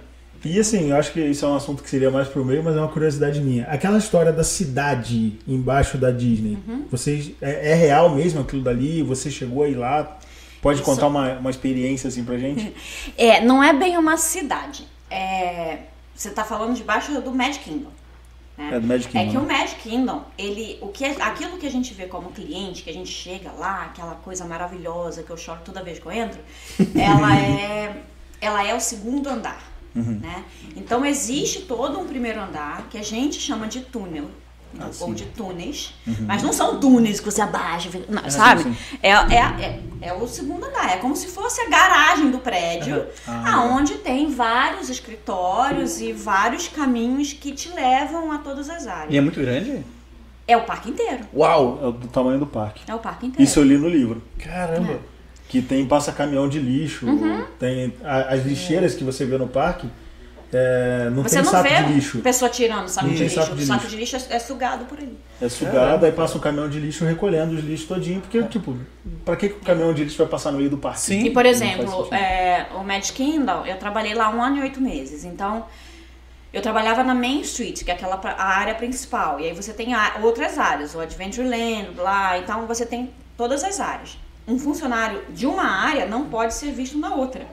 E 0.45 0.59
assim, 0.59 0.89
eu 0.91 0.95
acho 0.97 1.11
que 1.11 1.19
isso 1.21 1.45
é 1.45 1.47
um 1.49 1.55
assunto 1.55 1.83
que 1.83 1.89
seria 1.89 2.09
mais 2.09 2.27
pro 2.27 2.45
meio, 2.45 2.63
mas 2.63 2.75
é 2.75 2.79
uma 2.79 2.87
curiosidade 2.87 3.41
minha. 3.41 3.65
Aquela 3.65 3.97
história 3.97 4.31
da 4.31 4.43
cidade 4.43 5.37
embaixo 5.47 5.97
da 5.97 6.11
Disney, 6.11 6.57
Uhum. 6.67 6.85
vocês 6.89 7.31
é, 7.41 7.71
é 7.71 7.73
real 7.75 8.09
mesmo 8.15 8.41
aquilo 8.41 8.61
dali? 8.61 9.03
Você 9.03 9.29
chegou 9.29 9.63
aí 9.63 9.73
lá? 9.75 10.17
Pode 10.61 10.77
Isso. 10.79 10.85
contar 10.85 11.07
uma, 11.07 11.33
uma 11.39 11.49
experiência 11.49 12.07
assim 12.07 12.23
pra 12.23 12.37
gente? 12.37 12.73
É, 13.17 13.41
não 13.41 13.63
é 13.63 13.73
bem 13.73 13.97
uma 13.97 14.15
cidade. 14.17 14.85
É, 15.11 15.79
você 16.15 16.29
tá 16.29 16.43
falando 16.43 16.73
debaixo 16.75 17.19
do 17.21 17.31
Magic 17.33 17.63
Kingdom. 17.63 17.89
né? 18.57 18.69
É 18.73 18.79
do 18.79 18.85
Magic 18.87 19.17
É 19.17 19.21
Kingdom, 19.21 19.31
que 19.39 19.45
o? 19.45 19.47
Magic 19.47 19.75
Kingdom, 19.81 20.23
ele, 20.37 20.77
o 20.81 20.87
que 20.89 21.03
é- 21.05 21.15
aquilo 21.21 21.57
que 21.57 21.65
a 21.65 21.71
gente 21.71 21.93
vê 21.93 22.05
como 22.07 22.29
cliente, 22.31 22.83
que 22.83 22.89
a 22.89 22.93
gente 22.93 23.09
chega 23.11 23.51
lá, 23.53 23.85
aquela 23.85 24.15
coisa 24.15 24.43
maravilhosa 24.45 25.23
que 25.23 25.29
eu 25.29 25.37
choro 25.37 25.59
toda 25.65 25.81
vez 25.83 25.97
que 25.99 26.05
eu 26.05 26.11
entro, 26.11 26.39
ela 26.95 27.37
é, 27.37 28.01
ela 28.41 28.65
é 28.67 28.75
o 28.75 28.79
segundo 28.79 29.27
andar. 29.29 29.68
Uhum. 29.95 30.19
Né? 30.21 30.43
Então 30.75 31.05
existe 31.05 31.61
todo 31.61 31.99
um 31.99 32.05
primeiro 32.05 32.39
andar 32.39 32.87
que 32.89 32.97
a 32.97 33.03
gente 33.03 33.39
chama 33.39 33.67
de 33.67 33.81
túnel. 33.81 34.29
Ah, 34.79 34.85
ou 34.85 34.93
sim. 34.93 35.03
Uhum. 35.05 35.13
de 35.15 35.25
túneis, 35.25 35.95
mas 36.27 36.43
não 36.43 36.53
são 36.53 36.79
túneis 36.79 37.19
que 37.19 37.25
você 37.25 37.41
abaixa, 37.41 37.89
não, 38.07 38.29
sabe? 38.29 38.61
sim. 38.61 38.77
É, 39.01 39.09
é, 39.09 39.39
é, 39.39 39.79
é 39.99 40.13
o 40.13 40.27
segundo 40.27 40.63
andar, 40.63 40.91
é 40.91 40.97
como 40.97 41.15
se 41.15 41.25
fosse 41.25 41.59
a 41.61 41.69
garagem 41.69 42.29
do 42.29 42.37
prédio, 42.37 43.07
Ah, 43.27 43.55
aonde 43.55 43.95
tem 43.95 44.29
vários 44.29 44.87
escritórios 44.87 45.99
e 45.99 46.13
vários 46.13 46.67
caminhos 46.67 47.33
que 47.33 47.51
te 47.51 47.69
levam 47.69 48.31
a 48.31 48.37
todas 48.37 48.69
as 48.69 48.85
áreas. 48.85 49.11
E 49.11 49.17
é 49.17 49.21
muito 49.21 49.39
grande? 49.39 49.83
É 50.47 50.55
o 50.55 50.61
parque 50.65 50.91
inteiro. 50.91 51.25
Uau! 51.35 51.79
É 51.81 51.87
o 51.87 51.91
do 51.91 52.07
tamanho 52.07 52.37
do 52.37 52.45
parque. 52.45 52.83
É 52.87 52.93
o 52.93 52.99
parque 52.99 53.25
inteiro. 53.25 53.43
Isso 53.43 53.59
eu 53.59 53.63
li 53.63 53.75
no 53.75 53.89
livro. 53.89 54.21
Caramba! 54.37 54.99
Que 55.49 55.61
tem 55.61 55.85
passa-caminhão 55.85 56.47
de 56.47 56.59
lixo, 56.59 57.05
Uhum. 57.07 57.43
tem 57.59 57.93
a- 58.03 58.33
as 58.35 58.45
lixeiras 58.45 58.95
que 58.95 59.03
você 59.03 59.25
vê 59.25 59.37
no 59.37 59.47
parque, 59.47 59.89
é, 60.53 61.09
não 61.11 61.23
Você 61.23 61.35
tem 61.35 61.43
não 61.43 61.51
saco 61.51 61.67
vê 61.69 61.83
de 61.83 61.93
lixo. 61.93 62.19
pessoa 62.19 62.49
tirando 62.49 62.87
saco 62.87 63.07
Não 63.07 63.13
de 63.13 63.19
tem 63.19 63.27
lixo. 63.27 63.41
saco 63.43 63.55
de 63.55 63.63
o 63.63 63.65
saco 63.65 63.79
lixo. 63.81 63.89
de 63.95 63.97
lixo 63.99 64.15
é, 64.15 64.35
é 64.35 64.39
sugado 64.39 64.85
por 64.85 64.97
ali. 64.99 65.17
É 65.41 65.49
sugado, 65.49 66.05
aí 66.05 66.11
passa 66.11 66.37
um 66.37 66.39
caminhão 66.39 66.69
de 66.69 66.79
lixo 66.79 67.03
recolhendo 67.03 67.55
os 67.55 67.63
lixos 67.63 67.87
todinho, 67.87 68.21
porque, 68.21 68.41
tipo, 68.43 68.77
pra 69.25 69.35
que, 69.35 69.49
que 69.49 69.55
o 69.55 69.59
caminhão 69.61 69.93
de 69.93 70.03
lixo 70.03 70.17
vai 70.19 70.27
passar 70.27 70.51
no 70.51 70.57
meio 70.59 70.69
do 70.69 70.77
parque? 70.77 70.99
Sim. 71.01 71.23
E, 71.25 71.31
por 71.31 71.45
exemplo, 71.45 72.07
é, 72.13 72.67
o 72.75 72.83
Magic 72.83 73.13
Kingdom, 73.13 73.65
eu 73.65 73.77
trabalhei 73.77 74.13
lá 74.13 74.29
um 74.29 74.41
ano 74.41 74.57
e 74.57 74.61
oito 74.61 74.79
meses. 74.79 75.23
Então, 75.25 75.65
eu 76.53 76.61
trabalhava 76.61 77.03
na 77.03 77.13
Main 77.15 77.41
Street, 77.41 77.83
que 77.83 77.89
é 77.91 77.93
aquela 77.95 78.19
a 78.23 78.43
área 78.59 78.75
principal. 78.75 79.39
E 79.39 79.45
aí 79.47 79.53
você 79.53 79.73
tem 79.73 79.93
a- 79.93 80.17
outras 80.21 80.57
áreas, 80.59 80.93
o 80.95 80.99
Adventureland, 80.99 81.89
lá. 81.97 82.37
Então, 82.37 82.65
você 82.67 82.85
tem 82.85 83.11
todas 83.37 83.63
as 83.63 83.79
áreas. 83.79 84.17
Um 84.49 84.57
funcionário 84.57 85.21
de 85.29 85.45
uma 85.45 85.63
área 85.63 86.05
não 86.05 86.25
pode 86.25 86.53
ser 86.53 86.71
visto 86.71 86.97
na 86.97 87.13
outra. 87.13 87.45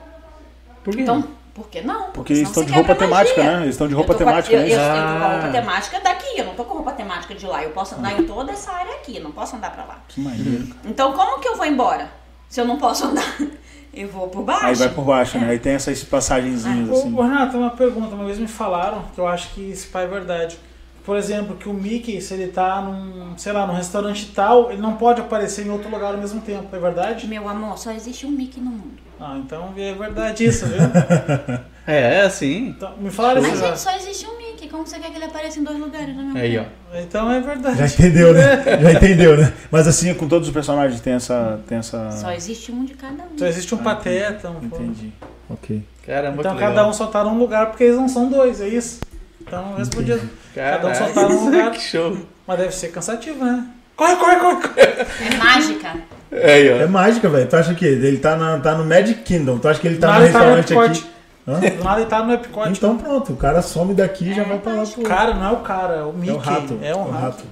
Por 0.83 0.95
quê? 0.95 1.01
Então, 1.01 1.23
por 1.53 1.69
que 1.69 1.81
não? 1.81 2.11
Porque 2.11 2.33
eles 2.33 2.47
estão 2.49 2.63
de 2.63 2.71
roupa 2.71 2.95
temática, 2.95 3.43
né? 3.43 3.61
Eles 3.61 3.69
estão 3.75 3.87
de 3.87 3.93
Eu 3.93 3.97
roupa 3.97 4.13
tô 4.13 4.19
com 4.19 4.25
temática, 4.25 4.55
eu, 4.55 4.61
né? 4.61 4.69
tô 4.69 4.75
com 4.75 5.23
a 5.23 5.29
roupa 5.29 5.47
Ah. 5.47 5.51
temática 5.51 5.99
daqui, 6.01 6.39
eu 6.39 6.45
não 6.45 6.55
tô 6.55 6.63
com 6.65 6.73
roupa 6.75 6.91
temática 6.91 7.35
de 7.35 7.45
lá. 7.45 7.63
Eu 7.63 7.69
posso 7.71 7.95
andar 7.95 8.19
em 8.19 8.23
toda 8.25 8.51
essa 8.51 8.71
área 8.71 8.93
aqui, 8.95 9.17
eu 9.17 9.23
não 9.23 9.31
posso 9.31 9.55
andar 9.55 9.71
pra 9.71 9.83
lá. 9.85 9.99
Que 10.07 10.19
maneiro. 10.21 10.67
Então, 10.85 11.13
como 11.13 11.39
que 11.39 11.47
eu 11.47 11.55
vou 11.55 11.65
embora? 11.65 12.09
Se 12.49 12.59
eu 12.61 12.65
não 12.65 12.77
posso 12.77 13.05
andar? 13.05 13.37
Eu 13.93 14.07
vou 14.09 14.27
por 14.27 14.43
baixo. 14.43 14.65
Aí 14.67 14.75
vai 14.75 14.89
por 14.89 15.03
baixo, 15.03 15.39
né? 15.39 15.49
Aí 15.49 15.57
tem 15.57 15.73
essas 15.73 16.03
passagenzinhas 16.03 16.87
Ô, 16.87 16.93
assim. 16.93 17.15
ô, 17.17 17.21
Renato, 17.23 17.57
uma 17.57 17.71
pergunta. 17.71 18.13
Uma 18.13 18.25
vez 18.25 18.37
me 18.37 18.47
falaram, 18.47 19.03
que 19.15 19.19
eu 19.19 19.27
acho 19.27 19.49
que 19.55 19.71
isso 19.71 19.97
é 19.97 20.05
verdade. 20.05 20.59
Por 21.07 21.15
exemplo, 21.15 21.55
que 21.55 21.69
o 21.69 21.73
Mickey, 21.73 22.19
se 22.19 22.33
ele 22.33 22.47
tá 22.47 22.81
num, 22.81 23.37
sei 23.37 23.53
lá, 23.53 23.65
num 23.65 23.73
restaurante 23.73 24.29
tal, 24.35 24.69
ele 24.69 24.81
não 24.81 24.97
pode 24.97 25.21
aparecer 25.21 25.65
em 25.65 25.69
outro 25.69 25.89
lugar 25.89 26.13
ao 26.13 26.17
mesmo 26.17 26.41
tempo, 26.41 26.67
é 26.75 26.77
verdade? 26.77 27.25
Meu 27.27 27.47
amor, 27.47 27.77
só 27.77 27.91
existe 27.91 28.25
um 28.25 28.31
Mickey 28.31 28.59
no 28.59 28.71
mundo. 28.71 28.91
Ah, 29.17 29.37
então 29.37 29.73
é 29.77 29.93
verdade 29.93 30.43
isso, 30.43 30.65
viu? 30.65 30.79
É, 31.87 32.15
é 32.15 32.21
assim. 32.23 32.75
Então, 32.75 32.97
me 32.97 33.09
Mas, 33.09 33.45
isso 33.47 33.55
já. 33.55 33.67
gente, 33.67 33.79
só 33.79 33.95
existe 33.95 34.27
um 34.27 34.37
Mickey. 34.37 34.67
Como 34.67 34.85
você 34.85 34.99
quer 34.99 35.09
que 35.09 35.15
ele 35.15 35.23
apareça 35.23 35.57
em 35.57 35.63
dois 35.63 35.79
lugares 35.79 36.13
na 36.13 36.21
mesma 36.21 36.39
Aí, 36.41 36.57
ó. 36.57 36.65
Então 36.99 37.31
é 37.31 37.39
verdade. 37.39 37.77
Já 37.77 37.85
entendeu, 37.85 38.33
né? 38.33 38.61
Já 38.83 38.91
entendeu, 38.91 39.37
né? 39.37 39.53
Mas 39.71 39.87
assim, 39.87 40.13
com 40.13 40.27
todos 40.27 40.49
os 40.49 40.53
personagens 40.53 40.99
tem 40.99 41.13
essa. 41.13 41.61
Tem 41.65 41.77
essa... 41.77 42.11
Só 42.11 42.29
existe 42.33 42.73
um 42.73 42.83
de 42.83 42.93
cada 42.93 43.23
um. 43.23 43.37
Só 43.37 43.45
existe 43.45 43.73
um 43.73 43.77
pateta, 43.77 44.49
um 44.49 44.65
Entendi. 44.65 45.13
Ok. 45.49 45.81
Caramba, 46.05 46.41
Então 46.41 46.57
cada 46.57 46.71
legal. 46.71 46.89
um 46.89 46.93
só 46.93 47.07
tá 47.07 47.23
num 47.23 47.37
lugar 47.37 47.67
porque 47.67 47.85
eles 47.85 47.95
não 47.95 48.09
são 48.09 48.27
dois, 48.27 48.59
é 48.59 48.67
isso? 48.67 48.99
Então 49.47 49.71
eu 49.71 49.77
respondi. 49.77 50.19
Cada 50.53 50.87
um 50.87 50.95
só 50.95 51.05
tá 51.07 51.21
num 51.29 51.45
lugar. 51.45 51.71
que 51.71 51.79
show. 51.81 52.17
Mas 52.45 52.57
deve 52.59 52.71
ser 52.75 52.89
cansativo, 52.89 53.43
né? 53.43 53.65
Corre, 53.95 54.15
corre, 54.17 54.35
corre, 54.37 54.55
corre. 54.67 54.81
É 54.81 55.35
mágica. 55.37 55.95
Aí, 56.31 56.67
É 56.67 56.85
ó. 56.85 56.87
mágica, 56.87 57.27
velho. 57.29 57.47
Tu 57.47 57.55
acha 57.55 57.73
que 57.73 57.85
ele 57.85 58.17
tá, 58.17 58.35
na, 58.35 58.59
tá 58.59 58.75
no 58.75 58.85
Magic 58.85 59.21
Kingdom? 59.23 59.57
Tu 59.57 59.67
acha 59.67 59.79
que 59.79 59.87
ele 59.87 59.97
tá 59.97 60.07
no 60.07 60.13
nada 60.13 60.31
tá 60.31 60.39
no 60.39 60.55
restaurante 60.55 60.73
Epcot. 60.73 60.99
aqui? 60.99 61.17
Hã? 61.47 61.59
Do 61.77 61.83
nada 61.83 62.01
ele 62.01 62.09
tá 62.09 62.23
no 62.23 62.33
Epcot. 62.33 62.69
Então 62.69 62.97
pronto, 62.97 63.33
o 63.33 63.35
cara 63.37 63.61
some 63.61 63.93
daqui 63.93 64.29
e 64.29 64.33
já 64.33 64.43
É 64.43 64.45
vai 64.45 64.59
pra 64.59 64.73
lá 64.73 64.83
pro. 64.85 65.01
Cara, 65.03 65.33
não 65.33 65.45
é 65.45 65.51
o 65.51 65.57
cara, 65.57 65.93
é 65.95 66.03
o 66.03 66.13
Mickey. 66.13 66.29
É 66.31 66.33
o 66.35 66.37
rato. 66.37 66.79
É 66.83 66.95
um 66.95 67.09
rato. 67.09 67.43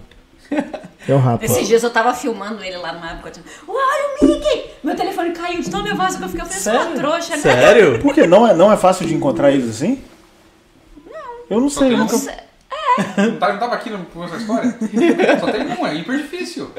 É 1.07 1.13
o 1.13 1.17
rato. 1.17 1.43
Esses 1.45 1.67
dias 1.67 1.81
eu 1.81 1.89
tava 1.89 2.13
filmando 2.13 2.63
ele 2.63 2.77
lá 2.77 2.91
época. 3.13 3.31
Tipo, 3.31 3.47
Olha 3.67 4.21
o 4.21 4.25
Mickey! 4.27 4.65
Meu 4.83 4.95
telefone 4.95 5.31
caiu 5.31 5.61
de 5.61 5.69
tão 5.69 5.81
nervosa 5.81 6.17
que 6.17 6.23
eu 6.23 6.29
fiquei. 6.29 6.45
Eu 6.45 6.49
falei, 6.49 6.79
Sério? 6.79 6.95
trouxa, 6.95 7.35
né? 7.35 7.41
Sério? 7.41 7.99
Por 7.99 8.13
quê? 8.13 8.27
Não 8.27 8.47
é, 8.47 8.53
não 8.53 8.71
é 8.71 8.77
fácil 8.77 9.07
de 9.07 9.13
encontrar 9.15 9.51
eles 9.51 9.69
assim? 9.69 10.03
Eu 11.49 11.61
não 11.61 11.69
sei, 11.69 11.93
eu 11.93 11.97
nunca. 11.97 12.13
Nossa, 12.13 12.33
Não 13.17 13.35
tá- 13.37 13.49
não 13.53 13.59
tava 13.59 13.75
aqui 13.75 13.89
no 13.89 14.05
começo 14.05 14.33
da 14.33 14.39
história? 14.39 14.75
Só 15.39 15.51
tem 15.51 15.61
um, 15.67 15.85
é 15.87 15.95
hiper 15.95 16.17
difícil. 16.17 16.71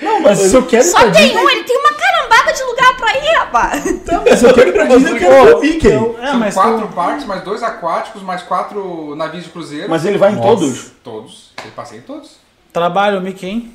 Não, 0.00 0.20
mas 0.20 0.38
se 0.38 0.54
eu 0.54 0.64
quero 0.66 0.84
ir 0.84 0.88
Só 0.90 1.00
pra 1.00 1.10
tem 1.10 1.26
Disney. 1.28 1.42
um, 1.44 1.50
ele 1.50 1.64
tem 1.64 1.76
uma 1.78 1.92
carambada 1.92 2.52
de 2.52 2.62
lugar 2.62 2.96
pra 2.96 3.16
ir, 3.18 3.34
rapaz. 3.36 3.84
Tá, 4.04 4.22
mas 4.24 4.38
se 4.38 4.44
eu 4.44 4.54
quero 4.54 4.68
ir 4.68 4.72
pra 4.72 4.84
Disney, 4.84 5.10
eu 5.10 5.18
quero 5.18 5.44
ver 5.46 5.54
o 5.54 5.60
Mickey. 5.60 5.86
Eu- 5.88 6.16
é, 6.22 6.26
São 6.30 6.38
mas 6.38 6.54
quatro 6.54 6.80
tu- 6.86 6.94
parques, 6.94 7.24
mais 7.26 7.42
dois 7.42 7.62
aquáticos, 7.62 8.22
mais 8.22 8.42
quatro 8.42 9.14
navios 9.16 9.44
de 9.44 9.50
cruzeiro. 9.50 9.88
Mas 9.90 10.04
ele 10.04 10.18
vai 10.18 10.30
em 10.32 10.36
Nossa. 10.36 10.48
todos? 10.48 10.86
Todos. 11.02 11.52
Ele 11.62 11.72
passei 11.72 11.98
em 11.98 12.02
todos. 12.02 12.36
trabalha 12.72 13.18
o 13.18 13.22
Mickey, 13.22 13.46
hein? 13.48 13.72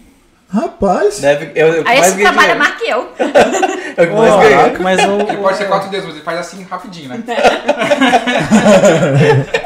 Rapaz. 0.49 1.19
Deve, 1.19 1.51
eu, 1.55 1.67
eu 1.73 1.83
Aí 1.85 1.99
esse 1.99 2.21
trabalha 2.21 2.55
mais 2.55 2.75
que 2.75 2.85
eu. 2.87 3.09
É 3.95 4.03
o 4.03 4.07
que 4.07 4.13
mais 4.13 4.33
ganhei. 4.35 4.57
Caraca, 4.57 4.79
mas 4.83 4.99
Ele 4.99 5.37
pode 5.37 5.57
ser 5.57 5.65
quatro 5.67 5.89
dedos, 5.89 6.05
mas 6.07 6.15
ele 6.15 6.23
faz 6.25 6.39
assim 6.39 6.63
rapidinho, 6.63 7.09
né? 7.09 7.23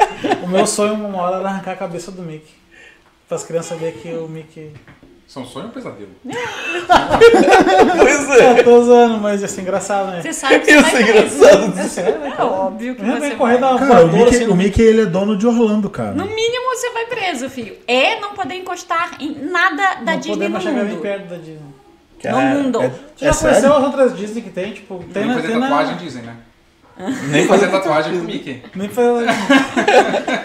o, 0.48 0.52
meu 0.52 0.66
sonho 0.66 0.94
uma 0.94 1.22
hora 1.22 1.36
era 1.38 1.48
arrancar 1.48 1.72
a 1.72 1.76
cabeça 1.76 2.10
do 2.10 2.22
Mickey. 2.22 2.54
Para 3.28 3.36
as 3.36 3.44
crianças 3.44 3.78
verem 3.78 3.98
que 4.00 4.08
o 4.12 4.26
Mickey. 4.28 4.72
São 5.26 5.44
sonho 5.44 5.66
ou 5.66 5.72
pesadelo? 5.72 6.08
Pois 7.98 8.30
é. 8.30 8.60
Eu 8.60 8.64
tô 8.64 8.80
usando, 8.80 9.18
mas 9.20 9.42
ia 9.42 9.48
ser 9.48 9.60
engraçado, 9.60 10.10
né? 10.10 10.22
Você 10.22 10.32
sabe 10.32 10.60
que 10.60 10.64
você 10.66 10.78
Isso 10.78 10.90
vai 10.90 11.02
é 11.02 11.02
engraçado. 11.10 11.78
É 11.78 11.82
sério, 11.84 12.20
né? 12.20 12.34
É 12.38 12.42
óbvio 12.42 12.94
que 12.94 13.04
você 13.04 13.20
vem 13.20 13.36
correr 13.36 13.58
vai. 13.58 13.78
da 13.78 13.86
Cara, 13.86 14.04
o 14.06 14.12
Mickey, 14.12 14.28
assim 14.36 14.44
o 14.44 14.48
no 14.48 14.56
Mickey 14.56 14.82
ele 14.82 15.02
é 15.02 15.06
dono 15.06 15.36
de 15.36 15.46
Orlando, 15.46 15.90
cara. 15.90 16.12
No 16.14 16.24
mínimo 16.24 16.64
você 16.74 16.90
vai 16.90 17.04
preso, 17.06 17.50
filho. 17.50 17.76
É 17.86 18.18
não 18.20 18.32
poder 18.32 18.54
encostar 18.54 19.16
em 19.20 19.34
nada 19.50 19.96
da 20.02 20.12
Não 20.12 20.18
Disney 20.20 20.48
no 20.48 20.54
podemos 20.54 20.62
chegar 20.62 20.82
nem 20.84 20.92
mundo. 20.94 21.02
perto 21.02 21.28
da 21.28 21.36
Disney. 21.36 21.58
No 22.24 22.40
mundo. 22.40 22.82
é- 22.82 22.88
Você 22.88 23.24
já 23.24 23.30
É 23.30 23.34
conheceu 23.34 23.60
sério? 23.60 23.72
as 23.76 23.84
outras 23.84 24.16
Disney 24.16 24.42
que 24.42 24.50
tem? 24.50 24.72
Tipo, 24.72 25.04
tem 25.12 25.26
Nem 25.26 25.36
na. 25.36 25.42
Tem 25.42 25.60
tatuagem 25.60 25.92
na 25.94 26.00
dizem, 26.00 26.22
né? 26.22 26.36
Nem 27.30 27.46
Fazer 27.46 27.70
tatuagem 27.70 28.12
com 28.12 28.18
o 28.20 28.24
Mickey. 28.26 28.62
nem 28.74 28.88
fazer. 28.88 29.26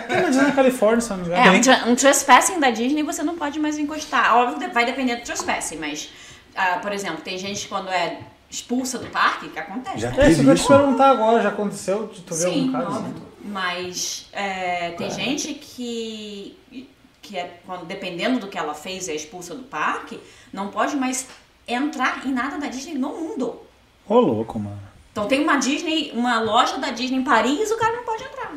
tem 0.08 0.22
na 0.22 0.30
Disney 0.30 0.44
na 0.44 0.52
Califórnia, 0.52 1.02
se 1.02 1.10
não 1.10 1.18
me 1.18 1.26
engano. 1.26 1.48
É, 1.48 1.52
um, 1.52 1.62
tra 1.62 1.84
um 1.88 1.96
trespassing 1.96 2.60
da 2.60 2.70
Disney 2.70 3.02
você 3.04 3.24
não 3.24 3.36
pode 3.36 3.60
mais 3.60 3.78
encostar. 3.80 4.36
Óbvio 4.38 4.60
que 4.60 4.74
vai 4.74 4.86
depender 4.86 5.16
do 5.16 5.24
trespassing, 5.24 5.78
mas, 5.78 6.10
ah, 6.56 6.80
por 6.82 6.92
exemplo, 6.92 7.22
tem 7.24 7.38
gente 7.38 7.64
que 7.64 7.68
quando 7.68 7.90
é 7.90 8.20
expulsa 8.50 9.00
do 9.00 9.08
parque, 9.08 9.50
que 9.50 9.58
acontece. 9.58 9.98
Já 10.00 10.12
né? 10.12 10.28
É, 10.28 10.30
isso 10.32 10.44
que 10.44 10.50
eu 10.50 10.56
te 10.56 10.68
perguntar 10.68 11.10
agora, 11.10 11.42
já 11.42 11.50
aconteceu? 11.50 12.08
Tu 12.28 12.34
Sim, 12.36 12.68
algum 12.68 12.72
caso? 12.72 12.98
óbvio. 13.00 13.16
Mas 13.46 14.30
é, 14.32 14.92
tem 14.92 15.10
gente 15.10 15.56
que, 15.56 16.56
que 17.22 17.36
é, 17.38 17.60
quando, 17.66 17.86
dependendo 17.86 18.40
do 18.40 18.48
que 18.48 18.58
ela 18.58 18.76
fez, 18.76 19.10
é 19.10 19.16
expulsa 19.16 19.56
do 19.56 19.64
parque, 19.64 20.20
não 20.54 20.68
pode 20.68 20.96
mais 20.96 21.28
entrar 21.68 22.26
em 22.28 22.32
nada 22.32 22.60
da 22.60 22.68
Disney 22.68 22.94
no 22.94 23.10
mundo. 23.10 23.60
Ô, 24.08 24.20
louco, 24.20 24.60
mano. 24.60 24.93
Então 25.14 25.28
tem 25.28 25.42
uma 25.42 25.58
Disney, 25.58 26.12
uma 26.14 26.40
loja 26.42 26.78
da 26.80 26.90
Disney 26.90 27.20
em 27.20 27.24
Paris, 27.24 27.70
o 27.72 27.78
cara 27.78 27.96
não 27.96 28.04
pode 28.04 28.24
entrar. 28.24 28.52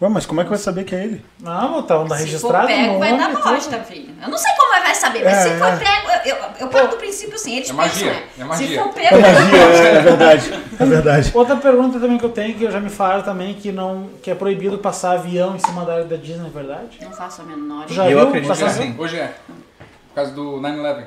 Ué, 0.00 0.08
mas 0.08 0.24
como 0.24 0.40
é 0.40 0.44
que 0.44 0.50
vai 0.50 0.58
saber 0.60 0.84
que 0.84 0.94
é 0.94 1.02
ele? 1.02 1.24
Não, 1.40 1.82
tá 1.82 1.98
onda 1.98 2.14
Se 2.14 2.20
for 2.20 2.26
registrado 2.26 2.66
pego, 2.68 2.92
no 2.92 2.98
vai 3.00 3.10
nome 3.10 3.20
dar 3.34 3.42
tudo. 3.42 3.52
bosta, 3.52 3.78
filho. 3.80 4.14
Eu 4.22 4.28
não 4.28 4.38
sei 4.38 4.52
como 4.56 4.70
vai 4.80 4.94
saber, 4.94 5.24
mas 5.24 5.36
É, 5.38 5.42
se 5.42 5.58
for 5.58 5.66
é. 5.66 5.76
pego, 5.76 6.08
eu, 6.24 6.36
eu, 6.36 6.50
eu 6.60 6.68
parto 6.68 6.90
do 6.90 6.96
princípio 6.98 7.34
assim, 7.34 7.56
eles 7.56 7.68
É 7.68 7.72
pensam, 7.72 7.84
magia, 7.88 8.12
né? 8.12 8.22
é 8.38 8.44
magia. 8.44 8.68
Se 8.68 8.74
for 8.78 8.88
É 8.90 8.92
pego, 8.92 9.20
magia, 9.20 9.58
é, 9.88 9.96
é 9.96 10.00
verdade. 10.00 10.62
É 10.78 10.84
verdade. 10.86 11.30
Outra 11.34 11.56
pergunta 11.56 11.98
também 11.98 12.16
que 12.16 12.24
eu 12.24 12.30
tenho, 12.30 12.54
que 12.56 12.70
já 12.70 12.78
me 12.78 12.90
falaram 12.90 13.22
também, 13.24 13.54
que, 13.54 13.72
não, 13.72 14.08
que 14.22 14.30
é 14.30 14.36
proibido 14.36 14.78
passar 14.78 15.14
avião 15.14 15.56
em 15.56 15.58
cima 15.58 15.84
da 15.84 15.94
área 15.94 16.04
da 16.04 16.14
Disney, 16.14 16.46
é 16.46 16.50
verdade? 16.50 16.98
não 17.02 17.10
faço 17.10 17.42
a 17.42 17.44
menor 17.44 17.88
Já 17.88 18.04
Eu 18.08 18.18
viu 18.20 18.28
acredito 18.28 18.56
que 18.56 18.62
avião? 18.64 18.82
sim. 18.82 18.94
Hoje 18.96 19.18
é. 19.18 19.34
Por 19.48 20.14
causa 20.14 20.30
do 20.30 20.60
9-11. 20.60 21.06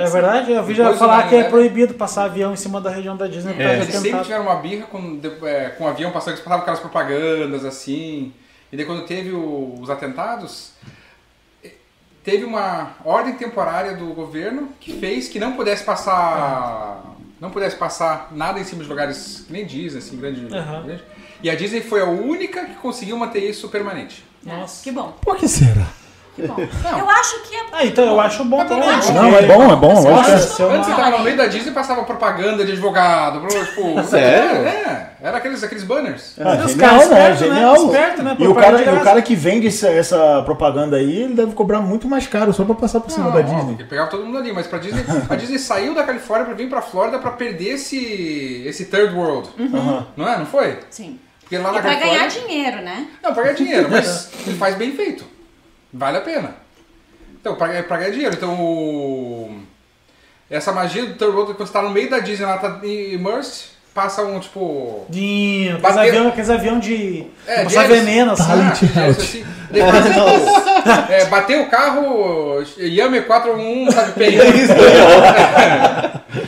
É 0.00 0.06
verdade? 0.06 0.52
Eu 0.52 0.62
vi 0.64 0.74
já 0.74 0.92
falar 0.94 1.28
que 1.28 1.34
é 1.34 1.42
9/11. 1.44 1.50
proibido 1.50 1.94
passar 1.94 2.24
avião 2.24 2.52
em 2.52 2.56
cima 2.56 2.80
da 2.80 2.90
região 2.90 3.16
da 3.16 3.26
Disney 3.26 3.54
É. 3.58 3.74
Eles 3.76 3.94
sempre 3.94 4.20
tiveram 4.22 4.42
uma 4.44 4.56
birra 4.56 4.86
com, 4.86 5.16
de- 5.18 5.46
é, 5.46 5.70
com 5.70 5.84
o 5.84 5.88
avião 5.88 6.10
passando, 6.10 6.30
eles 6.34 6.40
passavam 6.44 6.62
aquelas 6.62 6.80
propagandas 6.80 7.64
assim. 7.64 8.32
E 8.72 8.76
daí 8.76 8.86
quando 8.86 9.04
teve 9.06 9.30
o- 9.32 9.74
os 9.80 9.90
atentados, 9.90 10.72
teve 12.24 12.44
uma 12.44 12.92
ordem 13.04 13.34
temporária 13.34 13.94
do 13.96 14.06
governo 14.14 14.68
que 14.80 14.92
fez 14.98 15.28
que 15.28 15.38
não 15.38 15.52
pudesse 15.54 15.84
passar. 15.84 17.02
Não 17.40 17.50
pudesse 17.50 17.74
passar 17.74 18.28
nada 18.30 18.60
em 18.60 18.64
cima 18.64 18.84
de 18.84 18.88
lugares 18.88 19.44
que 19.46 19.52
nem 19.52 19.66
Disney, 19.66 19.98
assim, 19.98 20.16
grande. 20.16 20.42
Grande. 20.46 21.02
E 21.42 21.50
a 21.50 21.56
Disney 21.56 21.80
foi 21.80 22.00
a 22.00 22.04
única 22.04 22.64
que 22.66 22.74
conseguiu 22.76 23.16
manter 23.16 23.40
isso 23.40 23.68
permanente. 23.68 24.24
Nossa. 24.44 24.82
Que 24.84 24.92
bom, 24.92 25.12
Por 25.20 25.36
que 25.36 25.48
será? 25.48 25.86
Que 26.34 26.42
bom. 26.46 26.56
Eu 26.58 27.10
acho 27.10 27.42
que 27.42 27.54
é 27.56 27.60
Ah, 27.72 27.84
então 27.86 28.04
eu 28.06 28.20
acho 28.20 28.44
bom 28.44 28.64
também. 28.64 28.88
Não, 29.14 29.36
é 29.36 29.42
bom, 29.46 29.72
é 29.72 29.76
bom. 29.76 30.08
Eu 30.08 30.14
acho 30.16 30.24
que 30.24 30.30
é- 30.30 30.34
Antes 30.34 30.86
você 30.86 30.90
não- 30.92 30.96
tava 30.96 31.18
no 31.18 31.24
meio 31.24 31.36
da 31.36 31.46
Disney 31.46 31.70
e 31.70 31.74
passava 31.74 32.02
propaganda 32.04 32.64
de 32.64 32.72
advogado, 32.72 33.46
tipo. 33.48 34.02
Sério? 34.04 34.66
É, 34.66 35.10
era 35.22 35.36
aqueles, 35.38 35.62
aqueles 35.62 35.84
banners. 35.84 36.34
Ah, 36.40 36.62
Os 36.64 36.72
genial, 36.72 36.90
caras 36.90 37.08
né? 37.10 37.28
né? 37.30 37.36
Genial. 37.36 37.76
Esperto, 37.76 38.22
né? 38.22 38.36
E 38.38 38.46
o 38.48 38.54
cara, 38.54 38.76
o 38.94 39.00
cara 39.04 39.22
que 39.22 39.34
vende 39.34 39.66
essa, 39.68 39.88
essa 39.88 40.42
propaganda 40.44 40.96
aí, 40.96 41.22
ele 41.22 41.34
deve 41.34 41.52
cobrar 41.52 41.80
muito 41.80 42.08
mais 42.08 42.26
caro 42.26 42.52
só 42.52 42.64
pra 42.64 42.74
passar 42.74 43.00
por 43.00 43.10
cima 43.10 43.26
Não, 43.26 43.32
da 43.32 43.42
Disney. 43.42 43.64
porque 43.74 43.84
pegava 43.84 44.08
todo 44.10 44.24
mundo 44.24 44.38
ali, 44.38 44.52
mas 44.52 44.66
pra 44.66 44.78
Disney, 44.78 45.04
a 45.28 45.34
Disney 45.36 45.58
saiu 45.58 45.94
da 45.94 46.02
Califórnia 46.02 46.46
pra 46.46 46.54
vir 46.54 46.68
pra 46.68 46.80
Flórida 46.82 47.18
pra 47.18 47.30
perder 47.32 47.74
esse, 47.74 48.64
esse 48.66 48.86
third 48.86 49.14
world. 49.14 49.48
Aham. 49.74 50.06
Não 50.16 50.28
é? 50.28 50.38
Não 50.38 50.46
foi? 50.46 50.78
Sim. 50.90 51.18
Porque 51.40 51.58
lá 51.58 51.70
E 51.70 51.74
na 51.74 51.80
pra 51.82 51.90
Califórnia. 51.90 52.18
ganhar 52.18 52.28
dinheiro, 52.28 52.82
né? 52.82 53.06
Não, 53.22 53.34
pra 53.34 53.42
ganhar 53.42 53.54
dinheiro, 53.54 53.88
mas 53.90 54.30
ele 54.46 54.56
faz 54.56 54.74
bem 54.76 54.92
feito. 54.92 55.24
Vale 55.92 56.18
a 56.18 56.20
pena. 56.22 56.56
Então, 57.34 57.56
pra, 57.56 57.82
pra 57.82 57.96
ganhar 57.98 58.10
dinheiro. 58.10 58.34
Então, 58.34 58.60
o... 58.60 59.62
essa 60.48 60.72
magia 60.72 61.06
do 61.06 61.24
world, 61.26 61.54
quando 61.54 61.66
você 61.66 61.72
tá 61.72 61.82
no 61.82 61.90
meio 61.90 62.08
da 62.08 62.20
Disney, 62.20 62.46
lá 62.46 62.58
tá 62.58 62.80
immersed, 62.86 63.70
passa 63.94 64.22
um 64.22 64.38
tipo. 64.40 65.04
Aqueles 65.08 65.96
avião, 65.96 66.28
aqueles 66.28 66.50
avião 66.50 66.78
de, 66.78 67.26
É, 67.46 67.64
de 67.64 67.74
passar 67.74 67.88
de 67.88 67.94
veneno, 67.94 68.32
assim. 68.32 68.46
Talent. 68.46 68.82
Ah, 68.96 69.06
assim, 69.06 69.44
depois, 69.70 70.04
tipo, 70.04 70.20
é, 71.12 71.24
bateu 71.26 71.62
o 71.62 71.70
carro, 71.70 72.62
Yami 72.78 73.22
411, 73.22 73.92
sabe? 73.94 74.12
Pei. 74.18 74.38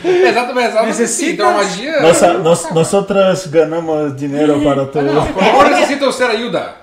Exatamente, 0.03 0.67
exatamente. 0.67 0.87
Necessita- 0.87 1.31
Então 1.31 1.49
a 1.49 1.53
magia. 1.53 2.01
Nossa, 2.01 2.33
nós, 2.39 2.71
nós 2.71 2.93
outras 2.93 3.47
ganamos 3.47 4.15
dinheiro 4.15 4.61
para 4.61 4.85
tu. 4.85 5.01
Não, 5.01 5.25
por 5.27 5.43
favor, 5.43 5.69
necessita 5.69 6.11
ser 6.11 6.25
ajuda. 6.25 6.75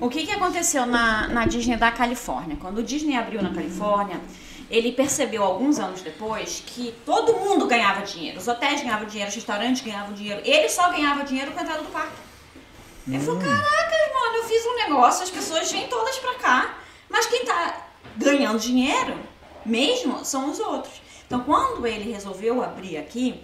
O 0.00 0.08
que, 0.08 0.26
que 0.26 0.32
aconteceu 0.32 0.86
na, 0.86 1.28
na 1.28 1.46
Disney 1.46 1.76
da 1.76 1.90
Califórnia? 1.90 2.56
Quando 2.60 2.78
o 2.78 2.82
Disney 2.82 3.16
abriu 3.16 3.42
na 3.42 3.50
Califórnia, 3.50 4.16
ele 4.70 4.92
percebeu 4.92 5.42
alguns 5.42 5.78
anos 5.80 6.00
depois 6.00 6.62
que 6.64 6.94
todo 7.04 7.34
mundo 7.34 7.66
ganhava 7.66 8.02
dinheiro. 8.02 8.38
Os 8.38 8.46
hotéis 8.46 8.82
ganhavam 8.82 9.06
dinheiro, 9.06 9.28
os 9.28 9.34
restaurantes 9.34 9.82
ganhavam 9.82 10.14
dinheiro. 10.14 10.40
Ele 10.44 10.68
só 10.68 10.90
ganhava 10.90 11.24
dinheiro 11.24 11.50
com 11.50 11.58
a 11.58 11.62
entrada 11.62 11.82
do 11.82 11.88
parque. 11.90 12.16
Ele 13.08 13.18
falou, 13.18 13.40
caracas, 13.40 14.12
mano, 14.14 14.36
eu 14.36 14.44
fiz 14.44 14.64
um 14.64 14.76
negócio, 14.76 15.24
as 15.24 15.30
pessoas 15.30 15.72
vêm 15.72 15.88
todas 15.88 16.16
pra 16.18 16.34
cá. 16.34 16.78
Mas 17.08 17.26
quem 17.26 17.44
tá 17.44 17.88
ganhando 18.16 18.60
dinheiro 18.60 19.18
mesmo 19.66 20.24
são 20.24 20.50
os 20.50 20.60
outros. 20.60 21.02
Então, 21.26 21.40
quando 21.40 21.84
ele 21.86 22.12
resolveu 22.12 22.62
abrir 22.62 22.96
aqui, 22.96 23.42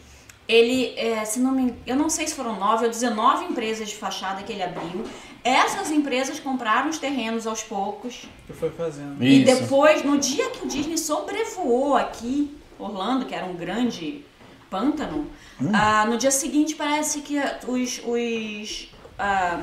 ele, 0.48 0.94
é, 0.96 1.24
se 1.24 1.40
não 1.40 1.52
me, 1.52 1.74
eu 1.86 1.96
não 1.96 2.08
sei 2.08 2.26
se 2.26 2.34
foram 2.34 2.56
nove 2.58 2.84
ou 2.84 2.90
19 2.90 3.46
empresas 3.46 3.88
de 3.88 3.96
fachada 3.96 4.42
que 4.42 4.52
ele 4.52 4.62
abriu. 4.62 5.04
Essas 5.42 5.90
empresas 5.92 6.40
compraram 6.40 6.88
os 6.90 6.98
terrenos 6.98 7.46
aos 7.46 7.62
poucos. 7.62 8.24
Que 8.46 8.52
foi 8.52 8.70
fazendo. 8.70 9.22
E 9.22 9.42
Isso. 9.44 9.60
depois, 9.60 10.02
no 10.02 10.18
dia 10.18 10.50
que 10.50 10.64
o 10.64 10.68
Disney 10.68 10.96
sobrevoou 10.98 11.96
aqui, 11.96 12.56
Orlando, 12.78 13.26
que 13.26 13.34
era 13.34 13.46
um 13.46 13.54
grande 13.54 14.24
pântano, 14.68 15.28
ah, 15.72 16.04
no 16.06 16.16
dia 16.18 16.30
seguinte 16.32 16.74
parece 16.74 17.20
que 17.20 17.38
os, 17.68 18.00
os, 18.04 18.88
ah, 19.18 19.60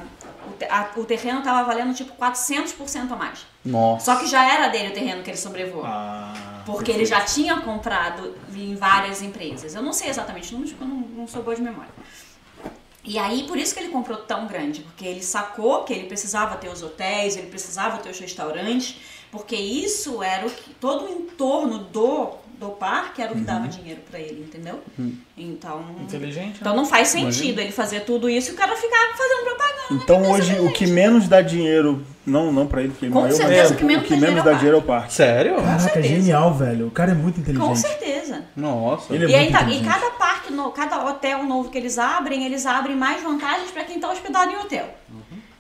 o, 0.48 0.54
te- 0.54 0.66
a- 0.66 0.90
o 0.96 1.04
terreno 1.04 1.40
estava 1.40 1.64
valendo 1.66 1.94
tipo 1.94 2.14
400% 2.14 3.12
a 3.12 3.16
mais. 3.18 3.46
Nossa. 3.66 4.06
Só 4.06 4.16
que 4.20 4.26
já 4.28 4.44
era 4.54 4.70
dele 4.70 4.90
o 4.90 4.94
terreno 4.94 5.22
que 5.22 5.30
ele 5.30 5.38
sobrevoou. 5.38 5.84
Ah, 5.86 6.34
Porque 6.66 6.92
ele 6.92 7.06
já 7.06 7.22
tinha 7.22 7.60
comprado 7.62 8.36
em 8.56 8.76
várias 8.76 9.22
empresas. 9.22 9.76
Eu 9.76 9.82
não 9.82 9.94
sei 9.94 10.10
exatamente 10.10 10.56
porque 10.56 10.84
eu 10.84 10.88
não, 10.88 11.00
não 11.00 11.28
sou 11.28 11.44
boa 11.44 11.56
de 11.56 11.62
memória. 11.62 11.92
E 13.06 13.18
aí, 13.18 13.44
por 13.44 13.58
isso 13.58 13.74
que 13.74 13.82
ele 13.82 13.90
comprou 13.90 14.18
tão 14.20 14.48
grande, 14.48 14.82
porque 14.82 15.06
ele 15.06 15.22
sacou 15.22 15.84
que 15.84 15.92
ele 15.92 16.08
precisava 16.08 16.56
ter 16.56 16.70
os 16.70 16.82
hotéis, 16.82 17.36
ele 17.36 17.48
precisava 17.48 17.98
ter 17.98 18.10
os 18.10 18.18
restaurantes, 18.18 18.96
porque 19.30 19.56
isso 19.56 20.24
era 20.24 20.48
o 20.48 20.50
que 20.50 20.74
todo 20.76 21.06
o 21.06 21.10
entorno 21.10 21.80
do, 21.80 22.30
do 22.58 22.70
parque 22.70 23.22
era 23.22 23.34
o 23.34 23.36
que 23.36 23.42
dava 23.42 23.68
dinheiro 23.68 24.00
pra 24.10 24.20
ele, 24.20 24.42
entendeu? 24.44 24.80
Então, 25.38 25.84
Inteligente, 26.02 26.60
então 26.62 26.72
né? 26.72 26.78
não 26.78 26.86
faz 26.86 27.10
sentido 27.10 27.60
ele 27.60 27.74
fazer 27.74 28.02
tudo 28.02 28.30
isso 28.30 28.52
e 28.52 28.54
o 28.54 28.56
cara 28.56 28.74
ficar 28.78 29.18
fazendo 29.18 29.44
propaganda. 29.44 30.04
Então 30.04 30.20
na 30.22 30.28
cabeça 30.28 30.54
hoje 30.54 30.60
o 30.62 30.72
que 30.72 30.88
menos 30.88 31.28
dá 31.28 31.42
dinheiro, 31.42 32.06
não, 32.26 32.52
não 32.54 32.66
pra 32.68 32.82
ele, 32.82 32.92
porque 32.92 33.10
Com 33.10 33.22
mas 33.22 33.36
certeza, 33.36 33.74
o 33.74 33.78
que 33.78 33.84
menos 33.84 34.04
o 34.04 34.08
que 34.08 34.14
dá 34.16 34.20
menos 34.22 34.28
dinheiro 34.30 34.46
dá 34.46 34.52
é 34.52 34.56
dinheiro 34.56 34.78
é 34.78 34.80
o 34.80 34.84
parque. 34.84 35.14
Sério? 35.14 35.56
Caraca, 35.56 35.80
certeza. 35.80 36.08
genial, 36.08 36.54
velho. 36.54 36.88
O 36.88 36.92
cara 36.92 37.12
é 37.12 37.16
muito 37.16 37.36
Com 37.36 37.42
inteligente. 37.42 37.80
certeza. 37.80 38.46
Nossa. 38.56 39.14
Ele 39.14 39.26
é 39.26 39.30
E, 39.30 39.36
aí 39.36 39.50
muito 39.52 39.60
tá- 39.66 39.70
e 39.72 39.84
cada 39.84 40.10
parque, 40.12 40.52
no- 40.54 40.72
cada 40.72 41.06
hotel 41.06 41.44
novo 41.44 41.70
que 41.70 41.78
eles 41.78 41.98
abrem, 42.00 42.46
eles 42.46 42.66
abrem 42.66 42.96
mais 42.96 43.22
vantagens 43.22 43.72
para 43.72 43.84
quem 43.84 43.96
está 43.98 44.10
hospedado 44.12 44.52
em 44.52 44.56
hotel. 44.58 44.88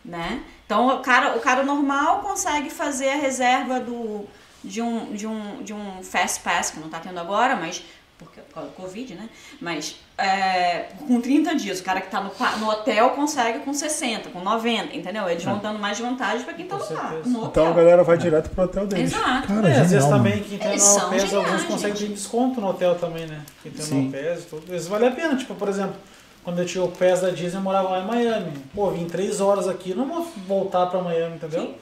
Né? 0.06 0.42
Então 0.66 0.88
o 0.88 1.00
cara, 1.00 1.36
o 1.38 1.40
cara 1.40 1.64
normal 1.64 2.20
consegue 2.20 2.70
fazer 2.70 3.10
a 3.10 3.16
reserva 3.16 3.80
do, 3.80 4.26
de, 4.64 4.82
um, 4.82 5.14
de, 5.14 5.26
um, 5.28 5.64
de 5.64 5.74
um 5.74 6.04
Fast 6.04 6.42
Pass, 6.42 6.72
que 6.72 6.80
não 6.80 6.88
está 6.88 7.00
tendo 7.00 7.20
agora, 7.20 7.56
mas 7.56 7.84
porque, 8.18 8.42
por 8.42 8.54
causa 8.54 8.70
do 8.70 8.76
Covid, 8.76 9.16
né? 9.16 9.30
Mas 9.62 9.96
é, 10.18 10.86
com 11.08 11.20
30 11.20 11.56
dias. 11.56 11.80
O 11.80 11.84
cara 11.84 12.00
que 12.00 12.08
está 12.08 12.22
no, 12.22 12.32
no 12.60 12.70
hotel 12.70 13.10
consegue 13.12 13.60
com 13.60 13.74
60, 13.74 14.30
com 14.30 14.40
90, 14.42 14.96
entendeu? 14.96 15.28
Eles 15.28 15.44
vão 15.44 15.58
dando 15.58 15.80
mais 15.80 16.00
vantagens 16.00 16.44
para 16.44 16.54
quem 16.54 16.66
está 16.66 16.78
no, 16.78 16.84
no 16.84 17.46
Então 17.48 17.66
a 17.66 17.70
hotel. 17.70 17.74
galera 17.74 18.04
vai 18.04 18.18
direto 18.18 18.50
pro 18.52 18.64
hotel 18.66 18.86
deles. 18.88 19.12
Exato. 19.14 19.48
Cara, 19.48 19.68
É, 19.70 19.80
às 19.82 19.92
vezes 19.92 20.06
mano. 20.08 20.18
também 20.24 20.44
quem 20.44 20.58
tem 20.58 20.70
Eles 20.72 20.84
no 20.84 21.00
são 21.00 21.10
PES, 21.10 21.22
geniais, 21.24 21.34
alguns 21.48 21.64
conseguem 21.64 21.98
ter 21.98 22.08
desconto 22.14 22.62
no 22.62 22.68
hotel 22.70 22.96
também, 22.96 23.26
né? 23.26 23.42
Quem 23.64 23.72
tem 23.72 23.82
Sim. 23.86 24.02
no 24.06 24.12
PES 24.12 24.40
e 24.44 24.46
tudo. 24.48 24.76
Isso 24.76 24.90
vale 24.90 25.08
a 25.08 25.12
pena. 25.12 25.36
Tipo, 25.36 25.56
por 25.56 25.68
exemplo, 25.68 25.96
quando 26.44 26.60
eu 26.60 26.66
tinha 26.66 26.84
o 26.84 26.92
PES 26.92 27.22
da 27.22 27.30
Disney, 27.30 27.58
eu 27.58 27.64
morava 27.64 27.90
lá 27.90 28.00
em 28.02 28.06
Miami. 28.08 28.52
Pô, 28.76 28.92
vim 28.92 29.06
três 29.06 29.42
horas 29.42 29.68
aqui, 29.68 29.94
não 29.96 30.06
vou 30.06 30.28
voltar 30.48 30.86
pra 30.88 31.02
Miami, 31.02 31.36
entendeu? 31.36 31.62
Sim. 31.62 31.76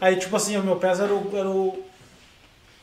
Aí, 0.00 0.16
tipo 0.16 0.36
assim, 0.36 0.56
o 0.56 0.62
meu 0.62 0.76
PES 0.76 1.00
era 1.00 1.12
o. 1.14 1.30
Era 1.34 1.48
o 1.48 1.87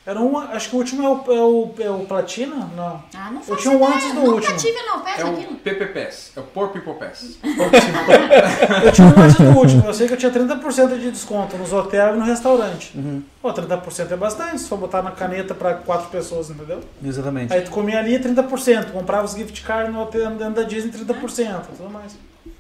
era 0.06 0.20
um, 0.20 0.38
acho 0.38 0.70
que 0.70 0.76
o 0.76 0.80
último 0.80 1.04
é 1.04 1.10
o, 1.10 1.34
é 1.34 1.42
o, 1.42 1.74
é 1.80 1.90
o 1.90 2.06
Platina? 2.06 2.70
Não. 2.76 3.04
Ah, 3.16 3.32
não 3.32 3.42
Eu 3.48 3.56
tinha 3.58 3.74
um 3.74 3.78
ideia. 3.78 3.94
antes 3.96 4.08
do 4.14 4.20
Nunca 4.22 4.32
último. 4.36 4.58
tive, 4.58 4.82
não. 4.84 5.00
Pés 5.02 5.20
É 5.20 5.26
o 5.26 5.28
aquilo. 5.34 5.56
PPPS, 5.56 6.32
é 6.36 6.40
o 6.40 6.44
Poor 6.44 6.68
People 6.70 6.94
Pass. 6.94 7.38
Eu 8.86 8.92
tinha 8.92 9.08
um 9.08 9.20
antes 9.22 9.36
do 9.38 9.58
último. 9.58 9.84
Eu 9.86 9.94
sei 9.94 10.08
que 10.08 10.14
eu 10.14 10.18
tinha 10.18 10.32
30% 10.32 11.00
de 11.00 11.12
desconto 11.12 11.58
nos 11.58 11.74
hotéis 11.74 12.14
e 12.14 12.18
no 12.18 12.24
restaurante. 12.26 12.94
Pô, 13.42 13.52
30% 13.54 14.12
é 14.12 14.16
bastante, 14.16 14.62
se 14.62 14.68
for 14.70 14.78
botar 14.78 15.02
na 15.02 15.12
caneta 15.12 15.54
pra 15.56 15.74
quatro 15.76 16.10
pessoas, 16.10 16.50
entendeu? 16.50 16.82
Exatamente. 17.04 17.54
Aí 17.54 17.62
tu 17.62 17.72
comia 17.72 18.00
ali 18.00 18.20
30%, 18.20 18.92
comprava 18.92 19.26
os 19.26 19.34
gift 19.34 19.62
cards 19.64 19.92
no 19.94 20.02
hotel 20.02 20.30
dentro 20.32 20.54
da 20.54 20.64
Disney 20.64 20.92
30%, 20.92 21.62
tudo 21.78 21.90
mais. 21.90 22.16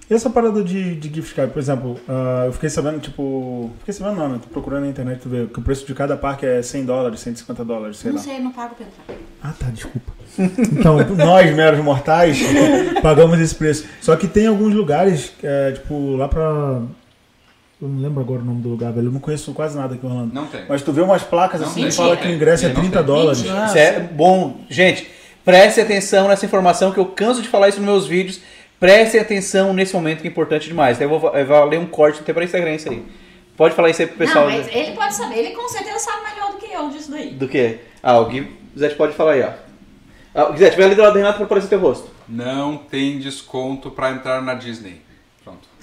E 0.07 0.13
essa 0.13 0.29
parada 0.29 0.63
de, 0.63 0.95
de 0.95 1.13
gift 1.13 1.33
card, 1.33 1.51
por 1.51 1.59
exemplo, 1.59 1.99
ah, 2.07 2.43
eu 2.45 2.53
fiquei 2.53 2.69
sabendo, 2.69 2.99
tipo. 2.99 3.71
Fiquei 3.79 3.93
sabendo 3.93 4.17
não, 4.17 4.29
né? 4.29 4.39
Tô 4.41 4.47
procurando 4.49 4.83
na 4.83 4.89
internet 4.89 5.19
pra 5.19 5.31
ver 5.31 5.47
que 5.47 5.57
o 5.59 5.61
preço 5.63 5.85
de 5.87 5.95
cada 5.95 6.15
parque 6.15 6.45
é 6.45 6.61
100 6.61 6.85
dólares, 6.85 7.19
150 7.21 7.65
dólares, 7.65 7.97
sei 7.97 8.11
Não 8.11 8.17
lá. 8.17 8.23
sei, 8.23 8.39
não 8.39 8.51
pago 8.51 8.75
pra 8.75 8.85
entrar. 8.85 9.17
Ah, 9.43 9.53
tá, 9.59 9.67
desculpa. 9.67 10.13
Então, 10.37 10.97
nós, 11.15 11.55
meros 11.55 11.79
mortais, 11.79 12.39
pagamos 13.01 13.39
esse 13.39 13.55
preço. 13.55 13.85
Só 14.01 14.15
que 14.17 14.27
tem 14.27 14.47
alguns 14.47 14.73
lugares, 14.73 15.31
é, 15.41 15.71
tipo, 15.71 16.15
lá 16.17 16.27
pra. 16.27 16.81
Eu 17.81 17.87
não 17.89 18.01
lembro 18.01 18.21
agora 18.21 18.41
o 18.41 18.45
nome 18.45 18.61
do 18.61 18.69
lugar, 18.69 18.91
velho. 18.93 19.07
Eu 19.07 19.11
não 19.11 19.19
conheço 19.19 19.53
quase 19.53 19.75
nada 19.77 19.95
aqui 19.95 20.05
em 20.05 20.09
Orlando. 20.09 20.33
Não 20.33 20.45
tem. 20.47 20.61
Mas 20.67 20.81
tu 20.81 20.91
vê 20.93 21.01
umas 21.01 21.23
placas 21.23 21.61
Não 21.61 21.67
assim 21.67 21.81
tem. 21.81 21.89
que 21.89 21.95
fala 21.95 22.15
que 22.17 22.27
o 22.27 22.31
ingresso 22.31 22.65
é 22.65 22.67
Não 22.69 22.75
tem. 22.75 22.83
30 22.91 23.03
dólares. 23.03 23.41
Mentira. 23.41 23.65
Isso 23.65 23.77
é 23.77 23.99
bom. 23.99 24.61
Gente, 24.69 25.07
preste 25.43 25.81
atenção 25.81 26.27
nessa 26.27 26.45
informação 26.45 26.91
que 26.91 26.99
eu 26.99 27.05
canso 27.05 27.41
de 27.41 27.47
falar 27.49 27.69
isso 27.69 27.77
nos 27.79 27.85
meus 27.85 28.07
vídeos. 28.07 28.39
Prestem 28.85 29.19
atenção 29.19 29.73
nesse 29.73 29.95
momento 29.95 30.21
que 30.21 30.27
é 30.27 30.29
importante 30.29 30.67
demais. 30.67 31.01
Eu 31.01 31.09
vou, 31.09 31.35
eu 31.35 31.47
vou 31.47 31.65
ler 31.65 31.79
um 31.79 31.87
corte 31.87 32.19
até 32.19 32.31
para 32.31 32.43
Instagram 32.43 32.75
isso 32.75 32.87
aí. 32.87 33.03
Pode 33.57 33.73
falar 33.73 33.89
isso 33.89 34.03
aí 34.03 34.07
pro 34.07 34.17
pessoal. 34.17 34.47
Não, 34.47 34.55
mas 34.55 34.67
ele 34.67 34.91
pode 34.91 35.15
saber, 35.15 35.39
ele 35.39 35.55
com 35.55 35.67
certeza 35.67 35.97
sabe 35.97 36.29
melhor 36.29 36.51
do 36.51 36.57
que 36.59 36.71
eu 36.71 36.87
disso 36.89 37.09
daí. 37.09 37.31
Do 37.31 37.47
que? 37.47 37.79
Ah, 38.03 38.19
o 38.19 38.25
Gui 38.25 38.47
Zete 38.77 38.93
pode 38.93 39.13
falar 39.13 39.31
aí, 39.31 39.41
ó. 39.41 39.49
Ah, 40.35 40.51
Gui 40.51 40.59
Zete, 40.59 40.77
vai 40.77 40.85
ali 40.85 40.93
do 40.93 41.01
lado 41.01 41.13
do 41.13 41.17
Renato 41.17 41.37
pra 41.37 41.45
aparecer 41.45 41.67
teu 41.67 41.79
rosto. 41.79 42.11
Não 42.29 42.77
tem 42.77 43.17
desconto 43.17 43.89
pra 43.89 44.11
entrar 44.11 44.39
na 44.43 44.53
Disney. 44.53 45.01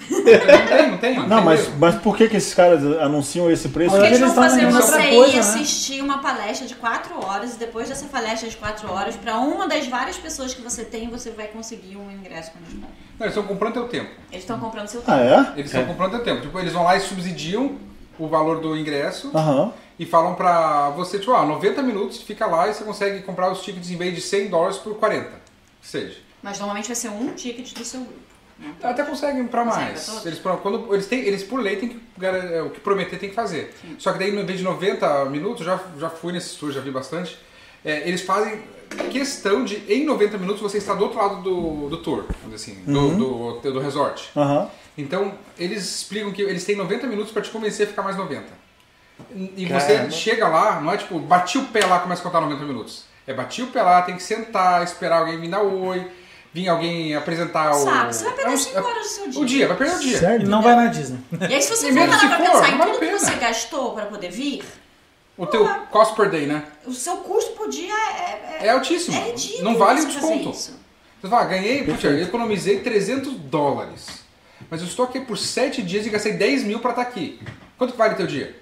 Não 0.09 0.23
tem, 0.23 0.91
não 0.91 0.97
tem. 0.97 1.15
Não, 1.15 1.27
tem 1.37 1.45
mas, 1.45 1.69
mas 1.77 1.95
por 1.95 2.15
que, 2.17 2.27
que 2.29 2.37
esses 2.37 2.53
caras 2.53 2.83
anunciam 3.01 3.49
esse 3.49 3.69
preço? 3.69 3.91
Porque 3.91 4.07
eles 4.07 4.19
vão 4.19 4.33
fazer 4.33 4.65
você 4.71 5.01
ir 5.01 5.15
coisa, 5.15 5.33
né? 5.33 5.39
assistir 5.39 6.01
uma 6.01 6.19
palestra 6.19 6.67
de 6.67 6.75
4 6.75 7.25
horas 7.25 7.55
e 7.55 7.57
depois 7.59 7.89
dessa 7.89 8.05
palestra 8.05 8.49
de 8.49 8.55
4 8.57 8.91
horas, 8.91 9.15
pra 9.15 9.37
uma 9.37 9.67
das 9.67 9.87
várias 9.87 10.17
pessoas 10.17 10.53
que 10.53 10.61
você 10.61 10.83
tem, 10.83 11.09
você 11.09 11.31
vai 11.31 11.47
conseguir 11.47 11.97
um 11.97 12.11
ingresso 12.11 12.51
com 12.51 12.59
desconto. 12.59 12.87
Não, 13.19 13.25
eles 13.25 13.35
estão 13.35 13.43
comprando 13.43 13.73
teu 13.73 13.87
tempo. 13.87 14.09
Eles 14.31 14.43
estão 14.43 14.59
comprando 14.59 14.87
seu 14.87 15.01
Ah, 15.07 15.17
tempo. 15.17 15.23
é? 15.23 15.53
Eles 15.59 15.71
estão 15.71 15.85
comprando 15.85 16.11
teu 16.11 16.23
tempo. 16.23 16.41
Tipo, 16.41 16.59
eles 16.59 16.73
vão 16.73 16.83
lá 16.83 16.95
e 16.95 16.99
subsidiam 16.99 17.77
o 18.19 18.27
valor 18.27 18.59
do 18.59 18.75
ingresso 18.77 19.31
Aham. 19.33 19.71
e 19.97 20.05
falam 20.05 20.35
pra 20.35 20.89
você, 20.89 21.19
tipo, 21.19 21.33
ah, 21.33 21.45
90 21.45 21.81
minutos, 21.81 22.21
fica 22.21 22.45
lá 22.45 22.67
e 22.69 22.73
você 22.73 22.83
consegue 22.83 23.21
comprar 23.23 23.51
os 23.51 23.61
tickets 23.63 23.89
em 23.91 23.97
vez 23.97 24.15
de 24.15 24.21
100 24.21 24.47
dólares 24.49 24.77
por 24.77 24.95
40. 24.95 25.29
Que 25.81 25.87
seja. 25.87 26.17
Mas 26.41 26.57
normalmente 26.59 26.87
vai 26.87 26.95
ser 26.95 27.09
um 27.09 27.33
ticket 27.33 27.73
do 27.73 27.83
seu 27.85 28.01
grupo. 28.01 28.19
Né? 28.63 28.73
Até 28.81 29.03
conseguem 29.03 29.45
pra 29.47 29.63
Consegue 29.63 29.85
mais. 29.85 30.03
pra 30.03 30.13
todos? 30.13 30.25
Eles, 30.25 30.39
quando, 30.61 30.93
eles, 30.93 31.05
têm, 31.07 31.19
eles 31.19 31.43
por 31.43 31.59
lei 31.59 31.75
têm 31.75 31.89
que 31.89 32.25
é, 32.25 32.61
o 32.61 32.69
que 32.69 32.79
prometer 32.79 33.19
tem 33.19 33.29
que 33.29 33.35
fazer. 33.35 33.73
Só 33.99 34.11
que 34.13 34.19
daí 34.19 34.31
no 34.31 34.45
vez 34.45 34.59
de 34.59 34.63
90 34.65 35.25
minutos, 35.25 35.65
já, 35.65 35.79
já 35.99 36.09
fui 36.09 36.33
nesses 36.33 36.55
tours, 36.55 36.73
já 36.73 36.81
vi 36.81 36.91
bastante. 36.91 37.37
é, 37.83 38.07
eles 38.07 38.21
fazem 38.21 38.61
questão 39.11 39.63
de, 39.65 39.75
em 39.91 40.05
90 40.05 40.37
minutos, 40.37 40.61
você 40.61 40.77
estar 40.77 40.93
do 40.93 41.03
outro 41.03 41.17
lado 41.19 41.41
do, 41.41 41.89
do 41.89 41.97
tour, 41.97 42.25
assim, 42.53 42.75
do, 42.85 43.09
do, 43.15 43.51
do, 43.59 43.73
do 43.73 43.79
resort. 43.79 44.29
Aham. 44.35 44.69
Então, 44.97 45.33
eles 45.57 45.83
explicam 45.83 46.31
que 46.31 46.41
eles 46.43 46.63
têm 46.63 46.75
90 46.75 47.07
minutos 47.07 47.31
pra 47.31 47.41
te 47.41 47.49
convencer 47.49 47.87
a 47.87 47.89
ficar 47.89 48.03
mais 48.03 48.15
90. 48.15 48.43
E 49.55 49.65
Caramba. 49.65 49.79
você 49.79 50.11
chega 50.11 50.47
lá, 50.47 50.79
não 50.79 50.91
é 50.91 50.97
tipo, 50.97 51.17
bati 51.19 51.57
o 51.57 51.65
pé 51.65 51.85
lá 51.85 51.99
começa 51.99 52.21
a 52.21 52.23
contar 52.23 52.41
90 52.41 52.63
minutos. 52.65 53.05
É 53.25 53.33
bati 53.33 53.63
o 53.63 53.67
pé 53.67 53.81
lá, 53.81 54.01
tem 54.03 54.15
que 54.15 54.21
sentar, 54.23 54.83
esperar 54.83 55.19
alguém 55.19 55.39
vir 55.39 55.49
dar 55.49 55.61
oi, 55.61 56.05
vir 56.53 56.69
alguém 56.69 57.15
apresentar 57.15 57.71
o. 57.71 57.83
Sabe, 57.83 58.13
você 58.15 58.23
vai 58.25 58.33
é 58.33 58.35
perder 58.35 58.53
um- 58.53 58.57
5 58.57 58.79
horas 58.87 59.03
do 59.03 59.09
seu 59.09 59.29
dia. 59.29 59.41
O 59.41 59.45
dia, 59.45 59.67
vai 59.67 59.77
perder 59.77 59.95
o 59.95 59.99
dia. 59.99 60.15
E 60.15 60.19
Sério? 60.19 60.47
não 60.49 60.61
vai 60.61 60.75
na 60.75 60.85
Disney. 60.87 61.19
E 61.49 61.53
aí, 61.55 61.61
se 61.61 61.69
você 61.69 61.87
E 61.89 61.93
for 61.93 62.07
parar 62.07 62.19
pra 62.19 62.37
for, 62.37 62.45
pensar 62.45 62.69
em 62.69 62.77
tudo 62.77 62.91
a 62.91 62.99
que 62.99 63.11
você 63.19 63.35
gastou 63.35 63.93
pra 63.93 64.05
poder 64.05 64.29
vir, 64.31 64.63
O 65.37 65.45
teu 65.47 65.67
cost 65.89 66.15
per 66.15 66.29
day, 66.29 66.45
né? 66.45 66.63
o 66.85 66.93
seu 66.93 67.17
custo 67.17 67.51
por 67.53 67.69
dia 67.69 67.91
é, 67.93 68.57
é, 68.61 68.67
É 68.67 68.69
altíssimo. 68.69 69.17
é 69.17 69.29
ridículo. 69.31 69.63
não 69.63 69.77
vale 69.77 70.01
o 70.01 70.05
desconto. 70.05 70.51
Você 70.53 71.29
fala, 71.29 71.45
ganhei, 71.45 71.83
puxa, 71.85 72.07
eu 72.07 72.21
economizei 72.23 72.81
300 72.81 73.33
dólares. 73.33 74.05
Mas 74.69 74.81
eu 74.81 74.87
estou 74.87 75.05
aqui 75.05 75.21
por 75.21 75.37
7 75.37 75.81
dias 75.81 76.05
e 76.05 76.09
gastei 76.09 76.33
10 76.33 76.63
mil 76.63 76.79
pra 76.79 76.91
estar 76.91 77.01
aqui. 77.01 77.39
Quanto 77.77 77.91
que 77.93 77.97
vale 77.97 78.15
teu 78.15 78.27
dia? 78.27 78.55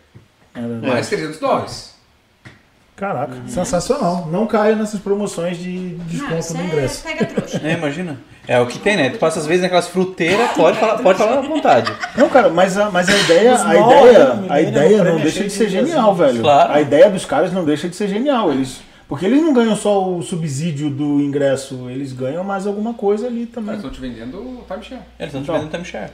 É. 0.54 0.60
Mais 0.62 1.08
300 1.10 1.40
dólares. 1.40 1.91
Caraca, 3.02 3.34
sensacional. 3.48 4.28
Não 4.32 4.46
caia 4.46 4.76
nessas 4.76 5.00
promoções 5.00 5.58
de 5.58 5.98
Não, 5.98 6.06
desconto 6.06 6.54
no 6.54 6.62
é 6.62 6.66
ingresso. 6.68 7.04
pega 7.04 7.26
trouxa. 7.26 7.60
É, 7.64 7.74
imagina. 7.74 8.20
É 8.48 8.60
o 8.60 8.68
que 8.68 8.78
tem, 8.78 8.96
né? 8.96 9.10
Tu 9.10 9.18
passa 9.18 9.40
às 9.40 9.48
vezes 9.48 9.64
naquelas 9.64 9.88
fruteiras, 9.88 10.52
pode 10.52 10.78
falar, 10.78 11.00
pode 11.00 11.18
falar 11.18 11.40
à 11.40 11.42
vontade. 11.42 11.92
Não, 12.16 12.30
cara, 12.30 12.50
mas 12.50 12.78
a, 12.78 12.92
mas 12.92 13.10
a 13.10 13.18
ideia, 13.18 13.58
a 13.60 13.76
ideia, 13.76 14.40
a 14.48 14.62
ideia 14.62 15.04
não 15.04 15.20
deixa 15.20 15.44
de 15.44 15.50
ser 15.50 15.68
genial, 15.68 16.14
velho. 16.14 16.42
Claro. 16.42 16.74
A 16.74 16.80
ideia 16.80 17.10
dos 17.10 17.26
caras 17.26 17.52
não 17.52 17.66
deixa 17.66 17.90
de 17.90 17.96
ser 17.96 18.08
genial. 18.08 18.52
Eles, 18.52 18.82
porque 19.12 19.26
eles 19.26 19.42
não 19.42 19.52
ganham 19.52 19.76
só 19.76 20.10
o 20.10 20.22
subsídio 20.22 20.90
do 20.90 21.20
ingresso, 21.20 21.90
eles 21.90 22.14
ganham 22.14 22.46
mais 22.46 22.66
alguma 22.66 22.94
coisa 22.94 23.28
ali 23.28 23.42
Eles 23.42 23.54
também. 23.54 23.76
estão 23.76 23.92
te 23.92 24.00
vendendo 24.00 24.38
o 24.38 24.64
timeshare. 24.66 25.02
Eles 25.20 25.34
estão 25.34 25.44
te 25.44 25.52
vendendo 25.52 25.70
timeshare. 25.70 26.12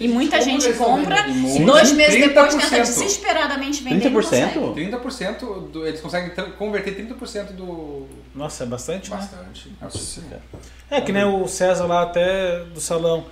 E 0.00 0.08
muita 0.08 0.40
gente 0.40 0.66
eles 0.66 0.76
compra 0.76 1.28
e 1.28 1.48
Sim. 1.48 1.64
dois 1.64 1.92
meses 1.92 2.20
depois 2.20 2.52
30%. 2.52 2.58
tenta 2.58 2.78
desesperadamente 2.80 3.84
vender 3.84 4.08
e 4.08 4.10
não 4.10 4.20
30%? 4.20 4.24
consegue. 4.24 4.58
30% 4.58 5.70
do, 5.70 5.86
eles 5.86 6.00
conseguem 6.00 6.32
converter 6.58 6.96
30% 7.06 7.52
do. 7.52 8.06
Nossa, 8.34 8.64
é 8.64 8.66
bastante, 8.66 9.12
né? 9.12 9.16
Bastante. 9.16 9.72
Nossa. 9.80 10.20
É 10.90 11.00
que 11.00 11.12
nem 11.12 11.22
o 11.22 11.46
César 11.46 11.86
lá 11.86 12.02
até 12.02 12.64
do 12.64 12.80
salão. 12.80 13.26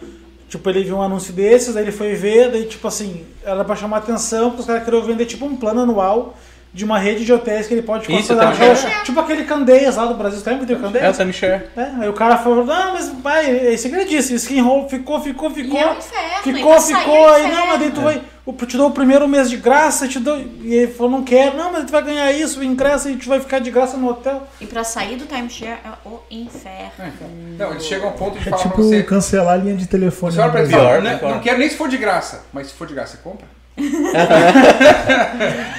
Tipo, 0.49 0.71
ele 0.71 0.85
viu 0.85 0.97
um 0.97 1.03
anúncio 1.03 1.33
desses, 1.33 1.77
aí 1.77 1.83
ele 1.83 1.91
foi 1.91 2.15
ver, 2.15 2.53
daí 2.53 2.67
tipo 2.67 2.87
assim, 2.87 3.27
era 3.45 3.65
pra 3.65 3.75
chamar 3.75 3.97
atenção, 3.97 4.51
porque 4.51 4.61
os 4.61 4.67
caras 4.69 4.85
queriam 4.85 5.03
vender 5.03 5.27
tipo 5.27 5.45
um 5.45 5.57
plano 5.57 5.81
anual 5.81 6.37
de 6.79 6.85
uma 6.85 6.97
rede 6.97 7.25
de 7.25 7.33
hotéis 7.33 7.67
que 7.67 7.75
ele 7.75 7.83
pode 7.83 8.05
Isso, 8.05 8.13
considerar. 8.35 8.53
também. 8.57 9.03
Tipo 9.03 9.19
aquele 9.19 9.43
Candeias 9.45 9.97
lá 9.97 10.07
do 10.07 10.15
Brasil, 10.15 10.39
você 10.39 10.49
lembra 10.49 10.65
que 10.65 10.73
tem 10.73 10.77
o 10.77 10.79
É 10.79 10.89
o 10.89 10.93
Candeias? 10.93 11.17
timeshare. 11.17 11.65
É, 11.77 11.83
aí 12.03 12.09
o 12.09 12.13
cara 12.13 12.37
falou, 12.39 12.65
não, 12.65 12.93
mas 12.93 13.09
pai, 13.23 13.47
é 13.47 13.75
isso 13.75 13.89
que 13.89 13.95
ele 13.97 14.05
disse, 14.05 14.33
isso 14.35 14.47
que 14.47 14.57
enrolou, 14.57 14.89
ficou, 14.89 15.21
ficou, 15.21 15.51
ficou. 15.51 15.77
E 15.79 15.83
é 15.83 15.91
um 15.91 15.99
inferno, 15.99 16.43
ficou, 16.45 16.81
sair 16.81 16.97
ficou, 17.01 17.17
é 17.17 17.31
um 17.31 17.35
aí 17.47 17.53
não, 17.53 17.67
mas 17.67 17.81
daí 17.81 17.91
tu 17.91 18.01
vai. 18.01 18.23
Eu 18.47 18.55
te 18.67 18.77
dou 18.79 18.89
o 18.89 18.93
primeiro 18.93 19.29
mês 19.29 19.51
de 19.51 19.57
graça, 19.59 20.09
te 20.09 20.19
dou. 20.19 20.39
E 20.39 20.73
ele 20.75 20.93
falou, 20.93 21.11
não 21.13 21.23
quero, 21.23 21.55
não, 21.57 21.71
mas 21.73 21.85
tu 21.85 21.91
vai 21.93 22.03
ganhar 22.03 22.31
isso, 22.33 22.61
o 22.61 22.65
ingresso, 22.65 23.11
e 23.11 23.17
tu 23.17 23.29
vai 23.29 23.41
ficar 23.41 23.59
de 23.59 23.71
graça 23.71 23.97
no 23.99 24.09
hotel. 24.09 24.45
E 24.61 24.65
pra 24.67 24.85
sair 24.85 25.17
do 25.17 25.27
timeshare 25.27 25.81
é 25.85 26.09
o 26.09 26.21
inferno. 26.31 26.91
É, 26.99 27.09
então. 27.09 27.29
Não, 27.59 27.71
eles 27.73 27.85
chegam 27.85 28.07
ao 28.09 28.15
ponto 28.15 28.39
de 28.39 28.47
É 28.49 28.51
falar 28.51 28.63
tipo 28.63 28.75
pra 28.77 28.85
você. 28.85 29.03
cancelar 29.03 29.55
a 29.55 29.57
linha 29.57 29.75
de 29.75 29.87
telefone. 29.87 30.33
Você 30.33 30.39
olha 30.39 30.47
no 30.47 30.53
pra 30.53 30.61
ele 30.63 30.69
Brasil. 30.71 30.87
fala, 30.89 31.01
Pior, 31.03 31.11
não, 31.13 31.19
pior. 31.19 31.31
não 31.35 31.41
quero 31.41 31.59
nem 31.59 31.69
se 31.69 31.77
for 31.77 31.89
de 31.89 31.97
graça. 31.99 32.45
Mas 32.53 32.69
se 32.69 32.75
for 32.75 32.87
de 32.87 32.95
graça, 32.95 33.17
você 33.17 33.23
compra? 33.23 33.47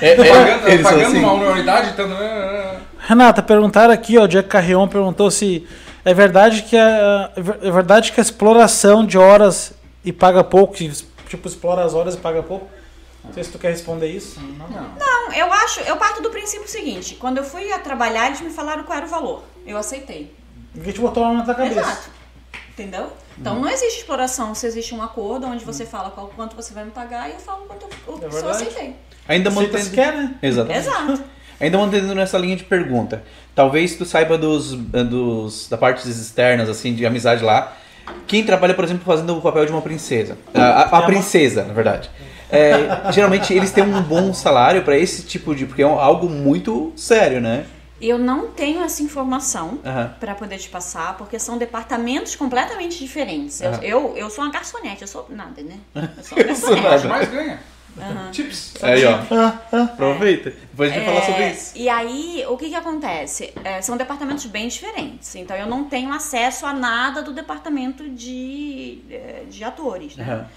É, 0.02 0.12
é, 0.12 0.16
Pagando, 0.16 0.68
eles 0.68 0.82
são 0.82 0.92
pagando 0.92 1.08
assim. 1.08 1.20
uma 1.20 1.32
anuidade, 1.50 1.90
então. 1.92 2.08
ah, 2.12 2.78
Renata, 3.00 3.42
perguntaram 3.44 3.94
aqui, 3.94 4.18
ó, 4.18 4.24
o 4.24 4.28
Jack 4.28 4.48
Carrion 4.48 4.88
perguntou 4.88 5.30
se 5.30 5.68
É 6.06 6.14
verdade 6.14 6.64
que 6.64 6.78
a, 6.78 7.32
é 7.36 7.72
verdade 7.72 8.12
que 8.12 8.20
a 8.20 8.24
exploração 8.24 9.06
de 9.06 9.18
horas 9.18 9.74
e 10.04 10.14
paga 10.14 10.44
pouco, 10.44 10.74
que, 10.76 10.90
tipo, 11.28 11.48
explora 11.48 11.84
as 11.84 11.94
horas 11.94 12.16
e 12.16 12.18
paga 12.18 12.42
pouco. 12.42 12.68
Não 13.24 13.34
sei 13.34 13.44
se 13.44 13.52
tu 13.52 13.60
quer 13.60 13.70
responder 13.72 14.08
isso. 14.08 14.40
Não. 14.58 14.68
Não, 14.98 15.34
eu 15.34 15.52
acho, 15.52 15.82
eu 15.82 15.98
parto 15.98 16.22
do 16.22 16.30
princípio 16.30 16.68
seguinte: 16.70 17.16
quando 17.16 17.38
eu 17.40 17.44
fui 17.44 17.72
a 17.72 17.80
trabalhar, 17.80 18.28
eles 18.28 18.40
me 18.42 18.50
falaram 18.50 18.84
qual 18.84 18.98
era 18.98 19.06
o 19.06 19.10
valor. 19.10 19.44
Eu 19.68 19.78
aceitei. 19.78 20.34
Ninguém 20.74 20.94
te 20.94 21.02
botou 21.02 21.24
uma 21.24 21.34
na 21.34 21.44
tua 21.44 21.56
cabeça. 21.56 21.80
Exato. 21.82 22.10
Entendeu? 22.70 23.12
Então 23.40 23.60
não 23.60 23.70
existe 23.70 24.00
exploração, 24.00 24.54
se 24.54 24.66
existe 24.68 24.94
um 24.94 25.02
acordo 25.02 25.48
onde 25.48 25.64
você 25.64 25.86
fala 25.86 26.10
qual, 26.10 26.28
quanto 26.36 26.56
você 26.56 26.74
vai 26.74 26.84
me 26.86 26.92
pagar 26.92 27.30
e 27.30 27.34
eu 27.34 27.40
falo 27.40 27.64
quanto 27.68 27.84
eu, 28.08 28.20
eu, 28.22 28.28
É 28.28 28.32
se 28.32 28.44
eu 28.44 28.50
aceitei. 28.50 28.96
Ainda 29.28 29.50
Aceita 29.50 29.72
mantendo. 29.72 29.84
se 29.90 29.96
quer, 29.96 30.14
né? 30.14 30.36
Exatamente. 30.42 30.80
Exato. 30.88 31.24
Ainda 31.62 31.78
mantendo 31.78 32.16
nessa 32.16 32.38
linha 32.38 32.56
de 32.56 32.64
pergunta. 32.64 33.22
Talvez 33.54 33.96
tu 33.96 34.06
saiba 34.06 34.38
dos, 34.38 34.74
dos 34.74 35.68
da 35.70 35.78
partes 35.78 36.06
externas, 36.06 36.70
assim, 36.70 36.94
de 36.96 37.06
amizade 37.06 37.44
lá. 37.44 37.74
Quem 38.26 38.44
trabalha, 38.46 38.74
por 38.74 38.84
exemplo, 38.86 39.04
fazendo 39.06 39.38
o 39.38 39.42
papel 39.42 39.66
de 39.66 39.72
uma 39.72 39.82
princesa. 39.82 40.38
A, 40.54 40.62
a- 40.84 40.98
a 41.00 41.02
princesa, 41.04 41.64
na 41.66 41.74
verdade. 41.74 42.10
É, 42.50 43.12
geralmente 43.12 43.54
eles 43.54 43.72
têm 43.72 43.84
um 43.84 44.02
bom 44.02 44.34
salário 44.34 44.84
pra 44.84 44.98
esse 44.98 45.24
tipo 45.24 45.54
de. 45.54 45.66
Porque 45.66 45.82
é 45.82 45.86
algo 45.86 46.28
muito 46.30 46.92
sério, 46.96 47.40
né? 47.42 47.66
Eu 48.02 48.18
não 48.18 48.48
tenho 48.52 48.82
essa 48.84 49.04
informação 49.04 49.80
Aham. 49.86 50.16
pra 50.20 50.36
poder 50.36 50.58
te 50.58 50.70
passar, 50.70 51.18
porque 51.18 51.38
são 51.40 51.58
departamentos 51.58 52.36
completamente 52.36 52.98
diferentes. 53.00 53.62
Eu, 53.62 53.72
Aham. 53.72 53.84
eu, 53.84 54.18
eu 54.18 54.30
sou 54.30 54.44
uma 54.44 54.52
garçonete, 54.52 55.02
eu 55.02 55.08
sou 55.08 55.26
nada, 55.30 55.62
né? 55.62 55.78
Eu 55.96 56.24
sou 56.24 56.38
uma 56.38 56.44
Eu 56.44 56.82
garçonete. 56.82 57.08
mais 57.08 57.30
ganha. 57.30 57.60
Tips. 58.32 58.76
Aí, 58.82 59.04
ó. 59.04 59.20
Aproveita. 59.84 60.52
Depois 60.52 60.92
a 60.92 60.94
gente 60.96 61.04
vai 61.06 61.14
falar 61.16 61.26
sobre 61.26 61.44
É, 61.44 61.52
isso. 61.52 61.72
E 61.76 61.90
aí, 61.90 62.46
o 62.48 62.56
que 62.56 62.70
que 62.70 62.76
acontece? 62.76 63.54
É, 63.64 63.82
são 63.82 63.98
departamentos 63.98 64.46
bem 64.46 64.68
diferentes. 64.70 65.36
Então, 65.36 65.58
eu 65.58 65.68
não 65.68 65.84
tenho 65.84 66.14
acesso 66.14 66.66
a 66.66 66.72
nada 66.72 67.22
do 67.22 67.34
departamento 67.34 68.08
de, 68.10 69.00
é, 69.10 69.44
de 69.50 69.64
atores, 69.64 70.16
né? 70.16 70.24
Aham. 70.24 70.48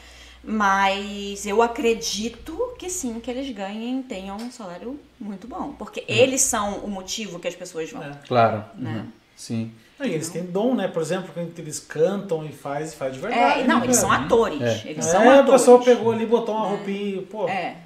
Mas 0.44 1.46
eu 1.46 1.62
acredito 1.62 2.74
que 2.78 2.90
sim, 2.90 3.20
que 3.20 3.30
eles 3.30 3.48
ganhem, 3.54 4.02
tenham 4.02 4.36
um 4.36 4.50
salário 4.50 4.98
muito 5.20 5.46
bom. 5.46 5.72
Porque 5.78 6.04
eles 6.08 6.40
são 6.42 6.78
o 6.78 6.88
motivo 6.88 7.38
que 7.38 7.46
as 7.48 7.54
pessoas 7.54 7.90
vão. 7.90 8.02
É. 8.02 8.12
Claro. 8.26 8.64
Né? 8.76 9.02
Uhum. 9.04 9.06
Sim. 9.36 9.72
Não, 9.98 10.06
e 10.06 10.14
eles 10.14 10.28
têm 10.30 10.44
dom, 10.44 10.74
né? 10.74 10.88
Por 10.88 11.00
exemplo, 11.00 11.30
quando 11.32 11.56
eles 11.58 11.78
cantam 11.78 12.44
e 12.44 12.52
faz, 12.52 12.92
e 12.92 12.96
faz 12.96 13.12
de 13.14 13.18
É, 13.24 13.28
verdade. 13.28 13.68
não, 13.68 13.78
né, 13.78 13.84
eles 13.86 13.96
são 13.96 14.08
cara? 14.10 14.24
atores. 14.24 14.60
É. 14.60 14.82
Eles 14.90 15.06
É, 15.06 15.10
são 15.10 15.30
a 15.30 15.34
atores. 15.40 15.50
pessoa 15.62 15.82
pegou 15.84 16.12
ali, 16.12 16.26
botou 16.26 16.56
uma 16.56 16.66
roupinha 16.66 17.18
e, 17.18 17.22
pô. 17.22 17.48
É. 17.48 17.76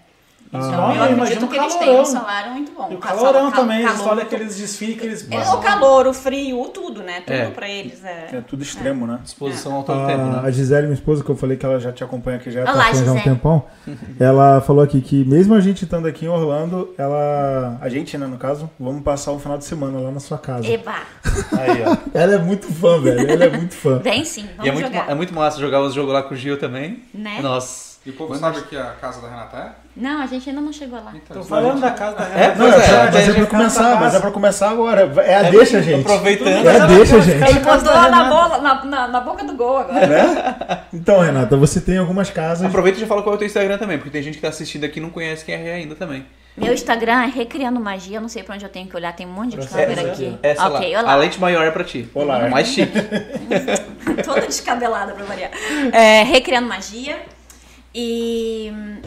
Ah, 0.53 0.59
Então, 0.59 0.71
eu 0.73 0.79
eu 0.79 0.95
imagino 0.95 1.23
acredito 1.23 1.45
um 1.45 1.49
que 1.49 1.57
eles 1.57 1.73
calorão. 1.75 1.93
têm 1.95 2.01
um 2.01 2.05
salário 2.05 2.53
muito 2.53 2.73
bom. 2.73 2.89
E 2.91 2.95
o 2.95 2.99
Cal- 2.99 3.17
calorão 3.17 3.51
cal- 3.51 3.61
também, 3.63 3.85
calor- 3.85 4.09
olham 4.09 4.23
aqueles 4.23 4.57
desfiles 4.57 4.99
que 5.01 5.07
eles 5.07 5.27
É, 5.31 5.51
o 5.51 5.59
calor, 5.59 6.07
o 6.07 6.15
frio, 6.15 6.65
tudo, 6.73 7.03
né? 7.03 7.21
Tudo 7.21 7.33
É. 7.37 7.51
pra 7.51 7.69
eles 7.69 8.05
é. 8.05 8.29
É 8.33 8.41
tudo 8.41 8.63
extremo, 8.63 9.07
né? 9.07 9.19
Disposição 9.23 9.75
ao 9.75 9.83
todo 9.83 10.07
tempo, 10.07 10.23
A, 10.23 10.27
né? 10.27 10.41
a 10.45 10.51
Gisele, 10.51 10.83
minha 10.87 10.95
esposa, 10.95 11.25
que 11.25 11.31
eu 11.31 11.37
falei 11.37 11.57
que 11.57 11.67
ela 11.67 11.81
já 11.81 11.93
te 11.93 12.05
acompanha 12.05 12.37
aqui 12.39 12.51
já, 12.51 12.65
tá 12.65 12.73
Olá, 12.73 12.85
acompanhando 12.85 13.05
já 13.07 13.11
há 13.11 13.15
um 13.15 13.21
tempão, 13.23 13.65
ela 14.21 14.61
falou 14.61 14.83
aqui 14.85 15.01
que 15.01 15.25
mesmo 15.25 15.55
a 15.55 15.61
gente 15.61 15.85
estando 15.85 16.07
aqui 16.07 16.25
em 16.25 16.29
Orlando, 16.29 16.95
ela. 16.97 17.79
A 17.81 17.89
gente, 17.89 18.17
né, 18.17 18.27
no 18.27 18.39
caso, 18.39 18.71
vamos 18.79 19.03
passar 19.03 19.33
o 19.33 19.39
final 19.39 19.59
de 19.59 19.65
semana 19.65 19.99
lá 19.99 20.11
na 20.11 20.21
sua 20.21 20.39
casa. 20.39 20.67
Eba! 20.67 20.95
Aí, 21.59 21.83
ó. 21.87 21.97
Ela 22.15 22.35
é 22.35 22.39
muito 22.39 22.67
fã, 22.73 23.01
velho. 23.01 23.29
Ela 23.31 23.45
é 23.45 23.51
muito 23.51 23.75
fã. 23.75 23.99
Vem 23.99 24.25
sim, 24.25 24.47
vamos 24.57 24.67
E 24.67 24.69
é 24.69 24.73
muito, 24.73 24.87
jogar. 24.87 25.05
ma- 25.07 25.11
é 25.13 25.15
muito 25.15 25.35
massa 25.35 25.61
jogar 25.61 25.81
os 25.83 25.93
jogos 25.93 26.13
lá 26.13 26.23
com 26.23 26.35
o 26.35 26.37
Gil 26.37 26.59
também. 26.59 27.03
Né? 27.13 27.41
Nossa. 27.43 27.96
E 28.07 28.11
o 28.11 28.13
povo 28.13 28.37
sabe 28.37 28.61
que 28.63 28.77
a 28.77 28.93
casa 29.01 29.21
da 29.21 29.29
Renata 29.29 29.57
é? 29.57 29.71
Não, 29.97 30.23
a 30.23 30.27
gente 30.27 30.49
ainda 30.49 30.61
não 30.61 30.73
chegou 30.73 31.03
lá. 31.03 31.11
Então, 31.13 31.39
Tô 31.39 31.43
falando 31.43 31.81
da 31.81 31.91
casa 31.91 32.15
da 32.17 32.25
É, 32.29 32.53
Renata. 32.53 32.59
Não, 32.59 32.67
é, 32.67 32.69
é, 32.69 32.73
pra- 32.81 33.03
até 33.03 33.11
mas 33.13 33.17
é 33.17 33.25
já 33.27 33.35
pra 33.35 33.47
começar, 33.47 34.01
mas 34.01 34.15
é 34.15 34.21
pra 34.21 34.31
começar 34.31 34.71
agora. 34.71 35.13
É 35.25 35.35
a 35.35 35.43
deixa, 35.51 35.83
gente. 35.83 36.01
Aproveitando. 36.03 36.49
É 36.69 36.81
a 36.81 36.87
deixa, 36.87 37.21
gente. 37.21 37.43
Ele 37.51 37.59
botou 37.61 37.93
na, 37.93 38.25
bola, 38.25 38.59
na, 38.59 38.85
na, 38.85 39.09
na 39.09 39.21
boca 39.21 39.43
do 39.45 39.55
gol 39.55 39.79
agora. 39.79 40.07
Né? 40.07 40.79
Então, 40.95 41.19
Renata, 41.21 41.57
você 41.57 41.81
tem 41.81 41.99
algumas 41.99 42.31
casas. 42.31 42.65
Aproveita 42.69 42.99
e 42.99 43.01
já 43.01 43.09
fala 43.09 43.23
qual 43.23 43.33
é 43.33 43.37
o 43.37 43.39
teu 43.39 43.47
Instagram 43.49 43.77
também, 43.77 43.99
porque 43.99 44.11
tem 44.11 44.23
gente 44.23 44.37
que 44.37 44.43
tá 44.43 44.49
assistindo 44.49 44.85
aqui 44.85 45.01
e 45.01 45.03
não 45.03 45.11
conhece 45.11 45.45
quem 45.45 45.55
é 45.57 45.75
ainda 45.75 45.97
também. 45.97 46.25
Meu 46.57 46.73
Instagram 46.73 47.25
é 47.25 47.27
Recriando 47.27 47.79
Magia, 47.81 48.17
eu 48.17 48.21
não 48.23 48.29
sei 48.31 48.43
pra 48.43 48.55
onde 48.55 48.65
eu 48.65 48.71
tenho 48.71 48.87
que 48.89 48.97
olhar, 48.97 49.13
tem 49.15 49.27
um 49.27 49.31
monte 49.31 49.59
de 49.59 49.67
câmera 49.69 50.01
essa- 50.01 50.13
aqui. 50.13 50.39
Essa 50.43 50.67
ok, 50.69 50.95
lá. 50.95 51.01
olá. 51.03 51.13
A 51.13 51.17
lente 51.17 51.39
maior 51.41 51.63
é 51.67 51.71
pra 51.71 51.85
ti. 51.85 52.09
Olá. 52.15 52.45
É 52.45 52.47
o 52.47 52.51
mais 52.51 52.69
chique. 52.69 52.93
Toda 54.25 54.41
descabelada 54.43 55.13
pra 55.13 55.25
variar. 55.25 55.51
É, 55.93 56.23
Recriando 56.23 56.67
Magia. 56.69 57.19
E 57.99 58.71
hum, 58.75 59.01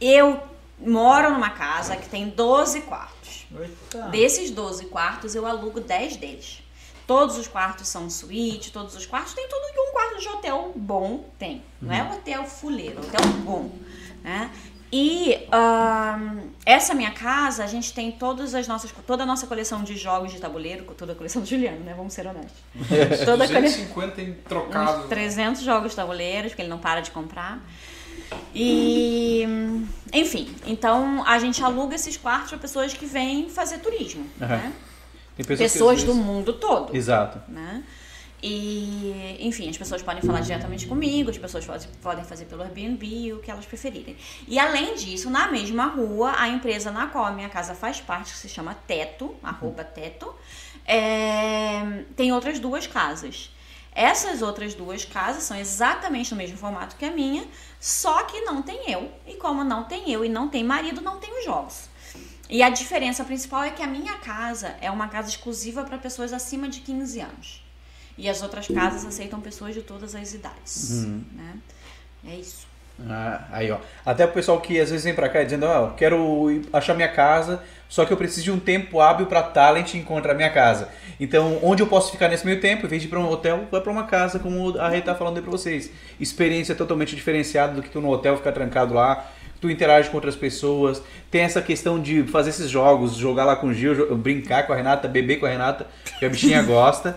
eu 0.00 0.40
moro 0.78 1.32
numa 1.32 1.50
casa 1.50 1.96
que 1.96 2.08
tem 2.08 2.28
12 2.28 2.82
quartos. 2.82 3.44
Eita. 3.58 4.02
Desses 4.08 4.52
12 4.52 4.84
quartos, 4.86 5.34
eu 5.34 5.44
alugo 5.44 5.80
10 5.80 6.16
deles. 6.16 6.62
Todos 7.08 7.36
os 7.38 7.48
quartos 7.48 7.88
são 7.88 8.08
suíte, 8.08 8.70
todos 8.70 8.94
os 8.94 9.04
quartos 9.04 9.34
tem 9.34 9.48
tudo 9.48 9.72
que 9.72 9.80
um 9.80 9.92
quarto 9.92 10.20
de 10.20 10.28
hotel 10.28 10.72
bom 10.76 11.24
tem. 11.36 11.62
Não 11.82 11.92
é 11.92 12.04
um 12.04 12.12
hotel 12.12 12.44
fuleiro, 12.44 13.00
hotel 13.00 13.26
bom. 13.44 13.70
Né? 14.22 14.50
E 14.92 15.46
ahn, 15.50 16.48
essa 16.64 16.94
minha 16.94 17.10
casa, 17.10 17.64
a 17.64 17.66
gente 17.66 17.92
tem 17.92 18.12
todas 18.12 18.54
as 18.54 18.68
nossas, 18.68 18.92
toda 19.06 19.24
a 19.24 19.26
nossa 19.26 19.46
coleção 19.46 19.82
de 19.82 19.96
jogos 19.96 20.32
de 20.32 20.40
tabuleiro, 20.40 20.84
toda 20.96 21.12
a 21.12 21.14
coleção 21.16 21.42
do 21.42 21.48
Juliano, 21.48 21.80
né? 21.80 21.94
Vamos 21.96 22.12
ser 22.12 22.26
honestos. 22.26 22.60
Toda 23.24 23.44
a 23.44 23.48
coleção. 23.48 23.84
250 23.84 24.22
em 24.22 24.34
trocado. 24.34 25.02
Uns 25.02 25.08
300 25.08 25.62
jogos 25.62 25.90
de 25.90 25.96
tabuleiros, 25.96 26.52
porque 26.52 26.62
ele 26.62 26.68
não 26.68 26.78
para 26.78 27.00
de 27.00 27.10
comprar. 27.10 27.60
E, 28.54 29.44
enfim, 30.12 30.54
então 30.66 31.22
a 31.26 31.38
gente 31.38 31.62
aluga 31.62 31.94
esses 31.94 32.16
quartos 32.16 32.50
para 32.50 32.58
pessoas 32.58 32.92
que 32.94 33.06
vêm 33.06 33.48
fazer 33.50 33.78
turismo, 33.78 34.26
Aham. 34.40 34.56
né? 34.56 34.72
Pessoas, 35.36 35.58
Pessoas 35.58 36.02
do 36.02 36.14
mundo 36.14 36.54
todo, 36.54 36.96
Exato. 36.96 37.38
né? 37.50 37.84
E, 38.42 39.36
enfim, 39.40 39.68
as 39.68 39.76
pessoas 39.76 40.02
podem 40.02 40.22
falar 40.22 40.40
diretamente 40.40 40.86
comigo, 40.86 41.30
as 41.30 41.36
pessoas 41.38 41.64
podem- 41.66 41.88
podem 42.02 42.24
fazer 42.24 42.44
pelo 42.46 42.62
Airbnb, 42.62 43.32
o 43.34 43.38
que 43.40 43.50
elas 43.50 43.66
preferirem. 43.66 44.16
E 44.46 44.58
além 44.58 44.94
disso, 44.94 45.28
na 45.30 45.50
mesma 45.50 45.86
rua, 45.86 46.32
a 46.36 46.48
empresa 46.48 46.90
na 46.90 47.06
qual 47.06 47.24
a 47.26 47.32
minha 47.32 47.48
casa 47.48 47.74
faz 47.74 48.00
parte, 48.00 48.32
que 48.32 48.38
se 48.38 48.48
chama 48.48 48.74
Teto, 48.86 49.34
arroba 49.42 49.84
Teto, 49.84 50.34
é, 50.86 52.04
tem 52.14 52.32
outras 52.32 52.58
duas 52.58 52.86
casas. 52.86 53.50
Essas 53.92 54.42
outras 54.42 54.74
duas 54.74 55.04
casas 55.06 55.42
são 55.42 55.56
exatamente 55.58 56.30
no 56.30 56.36
mesmo 56.36 56.56
formato 56.58 56.96
que 56.96 57.04
a 57.04 57.10
minha, 57.10 57.44
só 57.80 58.24
que 58.24 58.40
não 58.42 58.62
tem 58.62 58.90
eu. 58.90 59.10
E 59.26 59.34
como 59.34 59.64
não 59.64 59.84
tem 59.84 60.10
eu 60.10 60.24
e 60.24 60.28
não 60.28 60.48
tem 60.48 60.64
marido, 60.64 61.00
não 61.00 61.18
tem 61.18 61.38
os 61.38 61.44
jogos. 61.44 61.88
E 62.48 62.62
a 62.62 62.68
diferença 62.68 63.24
principal 63.24 63.64
é 63.64 63.70
que 63.70 63.82
a 63.82 63.86
minha 63.86 64.14
casa 64.18 64.76
é 64.80 64.90
uma 64.90 65.08
casa 65.08 65.28
exclusiva 65.28 65.84
para 65.84 65.98
pessoas 65.98 66.32
acima 66.32 66.68
de 66.68 66.80
15 66.80 67.20
anos. 67.20 67.62
E 68.16 68.28
as 68.28 68.42
outras 68.42 68.66
casas 68.68 69.04
aceitam 69.04 69.40
pessoas 69.40 69.74
de 69.74 69.82
todas 69.82 70.14
as 70.14 70.32
idades. 70.32 71.04
Né? 71.32 71.54
É 72.26 72.34
isso. 72.36 72.66
Ah, 73.08 73.46
aí, 73.50 73.70
ó. 73.70 73.78
Até 74.04 74.24
o 74.24 74.32
pessoal 74.32 74.60
que 74.60 74.80
às 74.80 74.90
vezes 74.90 75.04
vem 75.04 75.14
pra 75.14 75.28
cá 75.28 75.42
dizendo, 75.42 75.66
ó, 75.66 75.90
quero 75.90 76.50
ir 76.50 76.66
achar 76.72 76.94
minha 76.94 77.12
casa, 77.12 77.62
só 77.88 78.04
que 78.04 78.12
eu 78.12 78.16
preciso 78.16 78.44
de 78.44 78.50
um 78.52 78.58
tempo 78.58 79.00
hábil 79.00 79.26
pra 79.26 79.42
talent 79.42 79.94
encontrar 79.94 80.34
minha 80.34 80.50
casa. 80.50 80.88
Então, 81.18 81.58
onde 81.62 81.82
eu 81.82 81.86
posso 81.86 82.10
ficar 82.12 82.28
nesse 82.28 82.44
meio 82.44 82.60
tempo? 82.60 82.84
Em 82.86 82.88
vez 82.88 83.00
de 83.02 83.08
ir 83.08 83.10
pra 83.10 83.18
um 83.20 83.30
hotel, 83.30 83.66
vai 83.70 83.80
pra 83.80 83.92
uma 83.92 84.04
casa, 84.04 84.38
como 84.38 84.78
a 84.78 84.88
Rei 84.88 85.00
tá 85.02 85.14
falando 85.14 85.36
aí 85.36 85.42
pra 85.42 85.50
vocês. 85.50 85.90
Experiência 86.20 86.74
totalmente 86.74 87.14
diferenciada 87.14 87.72
do 87.74 87.82
que 87.82 87.88
tu 87.88 88.00
no 88.00 88.10
hotel 88.10 88.36
ficar 88.36 88.52
trancado 88.52 88.92
lá. 88.92 89.24
Tu 89.58 89.70
interage 89.70 90.10
com 90.10 90.16
outras 90.18 90.36
pessoas. 90.36 91.02
Tem 91.30 91.40
essa 91.40 91.62
questão 91.62 91.98
de 91.98 92.24
fazer 92.24 92.50
esses 92.50 92.68
jogos, 92.68 93.14
jogar 93.16 93.44
lá 93.46 93.56
com 93.56 93.68
o 93.68 93.72
Gil, 93.74 94.14
brincar 94.16 94.66
com 94.66 94.74
a 94.74 94.76
Renata, 94.76 95.08
beber 95.08 95.40
com 95.40 95.46
a 95.46 95.48
Renata, 95.48 95.86
que 96.18 96.26
a 96.26 96.28
bichinha 96.28 96.60
gosta. 96.62 97.16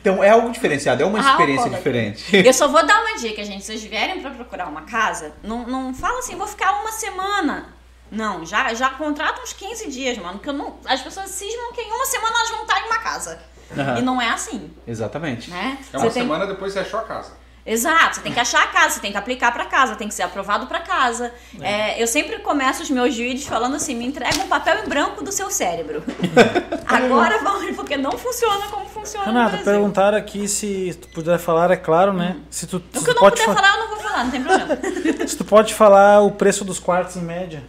então 0.00 0.24
é 0.24 0.30
algo 0.30 0.50
diferenciado, 0.50 1.02
é 1.02 1.06
uma 1.06 1.18
Ah, 1.18 1.32
experiência 1.32 1.68
diferente. 1.70 2.24
Eu 2.34 2.52
só 2.54 2.66
vou 2.68 2.84
dar 2.86 2.98
uma 3.02 3.18
dica, 3.18 3.44
gente. 3.44 3.60
Se 3.62 3.72
vocês 3.72 3.84
vierem 3.84 4.20
pra 4.20 4.30
procurar 4.30 4.66
uma 4.68 4.82
casa, 4.82 5.32
não, 5.42 5.66
não 5.66 5.92
fala 5.92 6.20
assim, 6.20 6.34
vou 6.36 6.46
ficar 6.46 6.72
uma 6.80 6.92
semana. 6.92 7.66
Não, 8.14 8.44
já, 8.46 8.72
já 8.74 8.90
contrata 8.90 9.42
uns 9.42 9.52
15 9.52 9.90
dias, 9.90 10.16
mano. 10.18 10.38
Que 10.38 10.48
eu 10.48 10.52
não, 10.52 10.76
as 10.86 11.00
pessoas 11.02 11.30
cismam 11.30 11.72
que 11.72 11.80
em 11.82 11.92
uma 11.92 12.06
semana 12.06 12.34
elas 12.38 12.50
vão 12.50 12.62
estar 12.62 12.80
em 12.80 12.84
uma 12.86 12.98
casa. 12.98 13.38
Aham. 13.76 13.98
E 13.98 14.02
não 14.02 14.20
é 14.20 14.28
assim, 14.28 14.70
Exatamente. 14.86 15.50
né? 15.50 15.78
É 15.92 15.96
uma 15.96 16.06
Você 16.06 16.14
tem- 16.14 16.22
semana 16.22 16.46
depois 16.46 16.72
você 16.72 16.80
achou 16.80 17.00
a 17.00 17.04
casa. 17.04 17.32
Exato, 17.66 18.16
você 18.16 18.20
tem 18.20 18.30
que 18.30 18.38
achar 18.38 18.62
a 18.62 18.66
casa, 18.66 18.90
você 18.90 19.00
tem 19.00 19.10
que 19.10 19.16
aplicar 19.16 19.50
pra 19.50 19.64
casa, 19.64 19.96
tem 19.96 20.06
que 20.06 20.12
ser 20.12 20.22
aprovado 20.22 20.66
pra 20.66 20.80
casa. 20.80 21.32
É, 21.62 22.00
eu 22.00 22.06
sempre 22.06 22.38
começo 22.40 22.82
os 22.82 22.90
meus 22.90 23.16
vídeos 23.16 23.46
falando 23.46 23.74
assim: 23.76 23.94
me 23.94 24.04
entrega 24.06 24.36
um 24.38 24.48
papel 24.48 24.84
em 24.84 24.86
branco 24.86 25.24
do 25.24 25.32
seu 25.32 25.50
cérebro. 25.50 26.02
Agora 26.86 27.38
vamos, 27.42 27.74
porque 27.74 27.96
não 27.96 28.12
funciona 28.12 28.66
como 28.68 28.86
funciona 28.86 29.24
Renata, 29.26 29.56
perguntaram 29.64 30.18
aqui 30.18 30.46
se 30.46 30.92
tu 31.00 31.08
puder 31.08 31.38
falar, 31.38 31.70
é 31.70 31.76
claro, 31.76 32.12
né? 32.12 32.36
Se 32.50 32.66
tu, 32.66 32.76
O 32.94 32.98
se 32.98 33.04
que 33.04 33.10
eu 33.10 33.14
tu 33.14 33.20
não 33.20 33.30
pode 33.30 33.40
puder 33.40 33.46
fa- 33.46 33.62
falar, 33.62 33.74
eu 33.74 33.80
não 33.80 33.88
vou 33.88 33.98
falar, 33.98 34.24
não 34.24 34.30
tem 34.30 34.42
problema. 34.42 34.78
se 35.26 35.36
tu 35.36 35.44
pode 35.46 35.72
falar 35.74 36.20
o 36.20 36.32
preço 36.32 36.64
dos 36.66 36.78
quartos 36.78 37.16
em 37.16 37.22
média. 37.22 37.62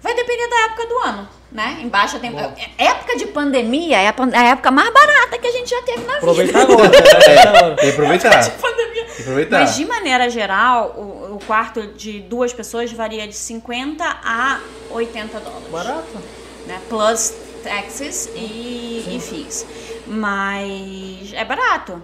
Vai 0.00 0.14
depender 0.14 0.46
da 0.48 0.56
época 0.66 0.86
do 0.86 0.98
ano, 0.98 1.28
né? 1.50 1.78
Em 1.80 1.88
baixa 1.88 2.18
tem... 2.20 2.30
Época 2.78 3.16
de 3.16 3.26
pandemia 3.26 3.98
é 4.00 4.06
a, 4.08 4.12
pan- 4.12 4.30
é 4.32 4.38
a 4.38 4.44
época 4.50 4.70
mais 4.70 4.92
barata 4.94 5.38
que 5.38 5.46
a 5.46 5.50
gente 5.50 5.68
já 5.70 5.82
teve 5.82 6.04
na 6.04 6.18
vida. 6.18 6.18
Aproveitar 6.18 6.60
agora. 6.62 6.86
aproveitar 6.86 7.48
agora. 7.58 7.76
Tem 7.76 7.84
que 7.84 7.90
aproveitar. 7.90 8.50
Pandemia. 8.60 9.04
Tem 9.04 9.14
que 9.16 9.22
aproveitar. 9.22 9.58
Mas 9.60 9.76
de 9.76 9.84
maneira 9.86 10.30
geral, 10.30 10.94
o, 10.96 11.34
o 11.34 11.38
quarto 11.44 11.86
de 11.88 12.20
duas 12.20 12.52
pessoas 12.52 12.92
varia 12.92 13.26
de 13.26 13.34
50 13.34 14.04
a 14.04 14.60
80 14.90 15.40
dólares. 15.40 15.68
Barato. 15.68 16.18
Né? 16.66 16.80
Plus 16.88 17.34
taxes 17.64 18.30
e, 18.36 19.04
e 19.16 19.20
fees. 19.20 19.66
Mas 20.06 21.32
é 21.32 21.44
barato. 21.44 22.00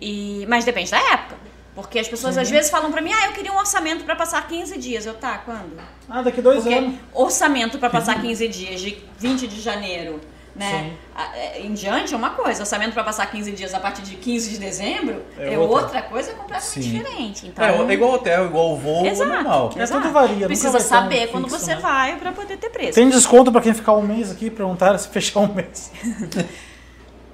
E, 0.00 0.44
mas 0.48 0.64
depende 0.64 0.90
da 0.90 0.98
época. 1.12 1.36
Porque 1.80 2.00
as 2.00 2.08
pessoas 2.08 2.36
às 2.36 2.50
vezes 2.50 2.70
falam 2.72 2.90
pra 2.90 3.00
mim, 3.00 3.12
ah, 3.12 3.26
eu 3.26 3.32
queria 3.34 3.52
um 3.52 3.56
orçamento 3.56 4.02
pra 4.04 4.16
passar 4.16 4.44
15 4.48 4.76
dias. 4.78 5.06
Eu, 5.06 5.14
tá, 5.14 5.38
quando? 5.44 5.80
Ah, 6.10 6.22
daqui 6.22 6.42
dois 6.42 6.62
Porque 6.64 6.74
anos. 6.76 6.96
orçamento 7.14 7.78
pra 7.78 7.88
passar 7.88 8.20
15 8.20 8.48
dias, 8.48 8.80
de 8.80 8.98
20 9.16 9.46
de 9.46 9.60
janeiro, 9.60 10.20
né? 10.56 10.94
a- 11.14 11.36
é, 11.36 11.60
Em 11.60 11.72
diante 11.74 12.12
é 12.12 12.16
uma 12.16 12.30
coisa, 12.30 12.62
orçamento 12.62 12.94
pra 12.94 13.04
passar 13.04 13.26
15 13.30 13.52
dias 13.52 13.72
a 13.74 13.78
partir 13.78 14.02
de 14.02 14.16
15 14.16 14.50
de 14.50 14.58
dezembro 14.58 15.22
É 15.38 15.54
é, 15.54 15.58
outra. 15.58 15.84
outra. 15.84 16.02
coisa 16.02 16.32
completamente 16.32 16.64
Sim. 16.68 16.80
diferente. 16.80 17.46
Então, 17.46 17.64
É, 17.64 17.90
é 17.90 17.92
igual 17.94 18.12
hotel, 18.14 18.46
igual 18.46 18.76
voo 18.76 19.06
Exato, 19.06 19.30
normal. 19.30 19.72
É, 19.76 19.82
exato. 19.84 20.00
tudo 20.02 20.12
varia, 20.12 20.46
Precisa 20.46 20.80
saber 20.80 21.28
quando 21.28 21.46
você 21.46 21.76
né? 21.76 21.80
vai 21.80 22.16
pra 22.16 22.32
poder 22.32 22.56
ter 22.56 22.70
preço. 22.70 22.94
Tem 22.94 23.08
desconto 23.08 23.52
pra 23.52 23.60
quem 23.60 23.72
ficar 23.72 23.92
um 23.92 24.02
mês 24.02 24.32
aqui? 24.32 24.50
Perguntaram 24.50 24.98
se 24.98 25.06
fechar 25.08 25.38
um 25.38 25.54
mês. 25.54 25.92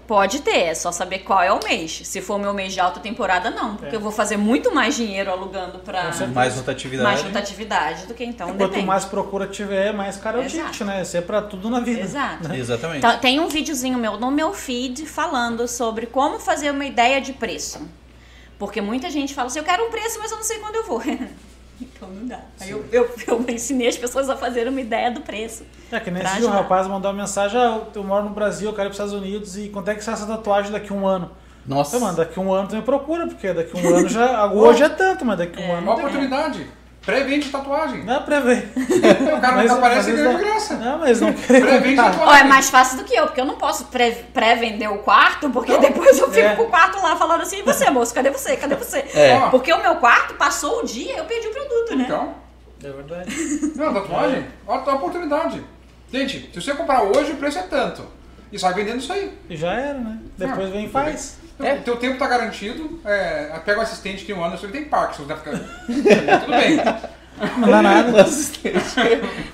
Pode 0.06 0.42
ter, 0.42 0.64
é 0.64 0.74
só 0.74 0.92
saber 0.92 1.20
qual 1.20 1.42
é 1.42 1.50
o 1.50 1.58
mês. 1.64 2.02
Se 2.04 2.20
for 2.20 2.38
meu 2.38 2.52
mês 2.52 2.74
de 2.74 2.80
alta 2.80 3.00
temporada, 3.00 3.50
não. 3.50 3.76
Porque 3.76 3.96
eu 3.96 4.00
vou 4.00 4.12
fazer 4.12 4.36
muito 4.36 4.74
mais 4.74 4.94
dinheiro 4.94 5.30
alugando 5.30 5.80
É. 5.88 6.12
Certeza. 6.12 6.26
Mais 6.26 6.54
rotatividade. 6.56 7.08
mais 7.08 7.22
rotatividade 7.22 8.06
do 8.06 8.14
que 8.14 8.24
então 8.24 8.48
Quanto 8.48 8.58
depende. 8.58 8.86
mais 8.86 9.04
procura 9.04 9.46
tiver, 9.46 9.92
mais 9.92 10.16
caro 10.18 10.42
é 10.42 10.46
o 10.46 10.48
ticket, 10.48 10.80
né? 10.82 11.02
Isso 11.02 11.16
é 11.16 11.20
pra 11.20 11.40
tudo 11.40 11.70
na 11.70 11.80
vida. 11.80 12.00
Exato. 12.00 12.52
Exatamente. 12.52 12.98
Então, 12.98 13.18
tem 13.18 13.40
um 13.40 13.48
videozinho 13.48 13.98
meu 13.98 14.18
no 14.18 14.30
meu 14.30 14.52
feed 14.52 15.06
falando 15.06 15.66
sobre 15.66 16.06
como 16.06 16.38
fazer 16.38 16.70
uma 16.70 16.84
ideia 16.84 17.20
de 17.20 17.32
preço. 17.32 17.80
Porque 18.58 18.80
muita 18.80 19.08
gente 19.10 19.34
fala 19.34 19.46
assim, 19.46 19.58
eu 19.58 19.64
quero 19.64 19.86
um 19.86 19.90
preço, 19.90 20.18
mas 20.18 20.30
eu 20.30 20.36
não 20.36 20.44
sei 20.44 20.58
quando 20.58 20.76
eu 20.76 20.84
vou. 20.84 21.02
então 21.80 22.08
não 22.08 22.26
dá. 22.26 22.40
Aí 22.60 22.70
eu, 22.70 22.84
eu, 22.92 23.10
eu 23.26 23.44
ensinei 23.48 23.88
as 23.88 23.96
pessoas 23.96 24.28
a 24.28 24.36
fazerem 24.36 24.70
uma 24.70 24.80
ideia 24.80 25.10
do 25.10 25.20
preço. 25.20 25.64
É 25.90 26.00
que 26.00 26.10
nem 26.10 26.22
esse 26.22 26.32
dia 26.34 26.44
o 26.44 26.48
ajudar. 26.48 26.62
rapaz 26.62 26.86
mandou 26.86 27.10
uma 27.10 27.20
mensagem, 27.20 27.60
ah, 27.60 27.82
eu 27.94 28.04
moro 28.04 28.24
no 28.24 28.30
Brasil, 28.30 28.68
eu 28.68 28.74
quero 28.74 28.88
ir 28.88 28.90
pros 28.90 28.96
Estados 28.96 29.14
Unidos 29.14 29.56
e 29.56 29.68
quanto 29.68 29.90
é 29.90 29.94
que 29.94 30.04
sai 30.04 30.14
essa 30.14 30.26
tatuagem 30.26 30.72
daqui 30.72 30.92
a 30.92 30.96
um 30.96 31.06
ano? 31.06 31.30
Nossa. 31.66 31.96
Eu, 31.96 32.00
mano, 32.00 32.16
daqui 32.16 32.38
a 32.38 32.42
um 32.42 32.52
ano 32.52 32.68
tu 32.68 32.76
me 32.76 32.82
procura, 32.82 33.26
porque 33.26 33.52
daqui 33.52 33.78
a 33.78 33.80
um 33.80 33.96
ano 33.96 34.08
já. 34.08 34.46
Hoje 34.52 34.82
é 34.82 34.88
tanto, 34.88 35.24
mas 35.24 35.38
daqui 35.38 35.62
a 35.62 35.66
um 35.66 35.72
ano. 35.72 35.82
Uma 35.82 36.02
não 36.02 36.10
tem. 36.10 36.66
Pré-vende 37.04 37.50
tatuagem. 37.50 38.02
Não 38.04 38.14
é 38.16 38.20
pra 38.20 38.40
ver. 38.40 38.72
O 38.76 39.40
cara 39.40 39.56
Mas- 39.56 39.70
não 39.70 39.76
aparece 39.78 40.10
e 40.10 40.12
ganha 40.14 40.28
de 40.28 40.32
não- 40.34 40.40
graça. 40.40 40.74
Não, 40.76 40.98
mas 40.98 41.20
não 41.20 41.32
Pré-vende 41.34 41.96
comprar. 41.96 42.10
tatuagem. 42.12 42.26
Ó, 42.26 42.34
é 42.34 42.44
mais 42.44 42.70
fácil 42.70 42.96
do 42.98 43.04
que 43.04 43.14
eu, 43.14 43.26
porque 43.26 43.40
eu 43.40 43.44
não 43.44 43.56
posso 43.56 43.84
pré- 43.86 44.24
pré-vender 44.32 44.88
o 44.90 44.98
quarto, 44.98 45.50
porque 45.50 45.72
Não. 45.72 45.80
depois 45.80 46.18
eu 46.18 46.30
fico 46.30 46.46
É. 46.46 46.56
com 46.56 46.62
o 46.62 46.68
quarto 46.70 47.00
lá 47.02 47.14
falando 47.16 47.42
assim, 47.42 47.58
e 47.58 47.62
você, 47.62 47.90
moço, 47.90 48.14
cadê 48.14 48.30
você? 48.30 48.56
Cadê 48.56 48.74
você? 48.74 49.04
É. 49.14 49.34
Ó, 49.36 49.50
Porque 49.50 49.72
o 49.72 49.82
meu 49.82 49.96
quarto 49.96 50.34
passou 50.34 50.80
o 50.80 50.84
dia, 50.86 51.16
eu 51.18 51.24
perdi 51.26 51.46
o 51.48 51.50
produto, 51.50 51.94
né? 51.96 52.04
Então, 52.04 52.34
É 52.82 52.90
verdade. 52.90 53.72
não, 53.76 53.92
tatuagem, 53.92 54.46
ó, 54.66 54.74
a 54.74 54.94
oportunidade. 54.94 55.62
Gente, 56.10 56.50
se 56.54 56.60
você 56.62 56.74
comprar 56.74 57.02
hoje, 57.02 57.32
o 57.32 57.36
preço 57.36 57.58
é 57.58 57.62
tanto. 57.62 58.02
E 58.52 58.58
sai 58.58 58.72
vendendo 58.72 58.98
isso 58.98 59.12
aí. 59.12 59.36
E 59.50 59.56
já 59.56 59.72
era, 59.74 59.98
né? 59.98 60.18
Depois 60.38 60.68
Ah, 60.68 60.70
vem 60.70 60.84
e 60.84 60.88
tudo 60.88 60.92
faz. 61.58 61.70
É. 61.70 61.76
Teu 61.76 61.96
tempo 61.96 62.18
tá 62.18 62.26
garantido. 62.26 63.00
É, 63.04 63.58
pega 63.64 63.78
o 63.78 63.82
assistente 63.82 64.20
que 64.20 64.26
tem 64.26 64.34
um 64.34 64.44
ano, 64.44 64.58
ele 64.62 64.72
tem 64.72 64.84
Parkinson, 64.84 65.24
né? 65.24 65.36
Fica... 65.36 65.58
Tudo 66.40 66.50
bem. 66.50 66.80
Não 67.58 67.68
dá 67.68 67.82
nada. 67.82 68.22
Assistente. 68.22 68.78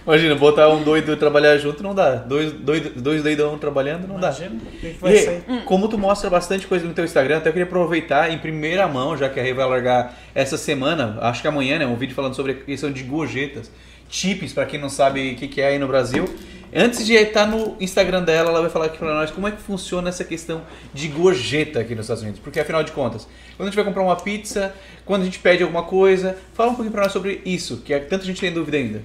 Imagina, 0.06 0.34
botar 0.34 0.68
um 0.68 0.82
doido 0.82 1.16
trabalhar 1.16 1.56
junto 1.56 1.82
não 1.82 1.94
dá. 1.94 2.16
Dois, 2.16 2.52
doido, 2.52 3.00
dois 3.00 3.22
doidão 3.22 3.56
trabalhando 3.58 4.06
não 4.06 4.20
dá. 4.20 4.28
Imagina 4.28 4.56
o 4.56 4.66
que, 4.78 4.90
que 4.90 4.98
vai 5.00 5.14
E, 5.14 5.18
sair. 5.18 5.44
como 5.64 5.88
tu 5.88 5.96
mostra 5.96 6.28
bastante 6.28 6.66
coisa 6.66 6.86
no 6.86 6.92
teu 6.92 7.04
Instagram, 7.04 7.38
até 7.38 7.48
eu 7.48 7.52
queria 7.52 7.64
aproveitar 7.66 8.30
em 8.30 8.38
primeira 8.38 8.86
mão, 8.86 9.16
já 9.16 9.28
que 9.28 9.40
a 9.40 9.42
Rei 9.42 9.54
vai 9.54 9.66
largar 9.66 10.14
essa 10.34 10.58
semana, 10.58 11.18
acho 11.22 11.40
que 11.40 11.48
amanhã, 11.48 11.78
né, 11.78 11.86
um 11.86 11.96
vídeo 11.96 12.14
falando 12.14 12.34
sobre 12.34 12.52
a 12.52 12.54
questão 12.56 12.92
de 12.92 13.02
gorjetas, 13.02 13.70
chips, 14.10 14.52
pra 14.52 14.66
quem 14.66 14.80
não 14.80 14.88
sabe 14.88 15.32
o 15.32 15.36
que, 15.36 15.48
que 15.48 15.60
é 15.60 15.68
aí 15.68 15.78
no 15.78 15.86
Brasil. 15.86 16.24
Antes 16.72 17.04
de 17.04 17.14
estar 17.14 17.46
no 17.46 17.76
Instagram 17.80 18.22
dela, 18.22 18.50
ela 18.50 18.60
vai 18.60 18.70
falar 18.70 18.86
aqui 18.86 18.98
pra 18.98 19.12
nós 19.12 19.30
como 19.32 19.48
é 19.48 19.50
que 19.50 19.60
funciona 19.60 20.08
essa 20.08 20.22
questão 20.24 20.62
de 20.94 21.08
gorjeta 21.08 21.80
aqui 21.80 21.94
nos 21.96 22.04
Estados 22.04 22.22
Unidos. 22.22 22.40
Porque 22.40 22.60
afinal 22.60 22.82
de 22.84 22.92
contas, 22.92 23.26
quando 23.56 23.66
a 23.68 23.70
gente 23.70 23.76
vai 23.76 23.84
comprar 23.84 24.02
uma 24.04 24.14
pizza, 24.16 24.72
quando 25.04 25.22
a 25.22 25.24
gente 25.24 25.40
pede 25.40 25.62
alguma 25.64 25.82
coisa, 25.82 26.38
fala 26.54 26.70
um 26.70 26.74
pouquinho 26.74 26.92
pra 26.92 27.02
nós 27.02 27.12
sobre 27.12 27.42
isso, 27.44 27.78
que 27.78 27.92
é, 27.92 27.98
tanta 27.98 28.24
gente 28.24 28.40
tem 28.40 28.52
dúvida 28.52 28.76
ainda. 28.76 29.04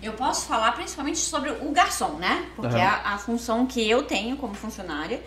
Eu 0.00 0.12
posso 0.12 0.46
falar 0.46 0.70
principalmente 0.72 1.18
sobre 1.18 1.50
o 1.50 1.72
garçom, 1.72 2.12
né? 2.18 2.44
Porque 2.54 2.76
Aham. 2.76 2.84
é 2.84 2.86
a, 2.86 3.14
a 3.14 3.18
função 3.18 3.66
que 3.66 3.88
eu 3.90 4.02
tenho 4.02 4.36
como 4.36 4.54
funcionária. 4.54 5.20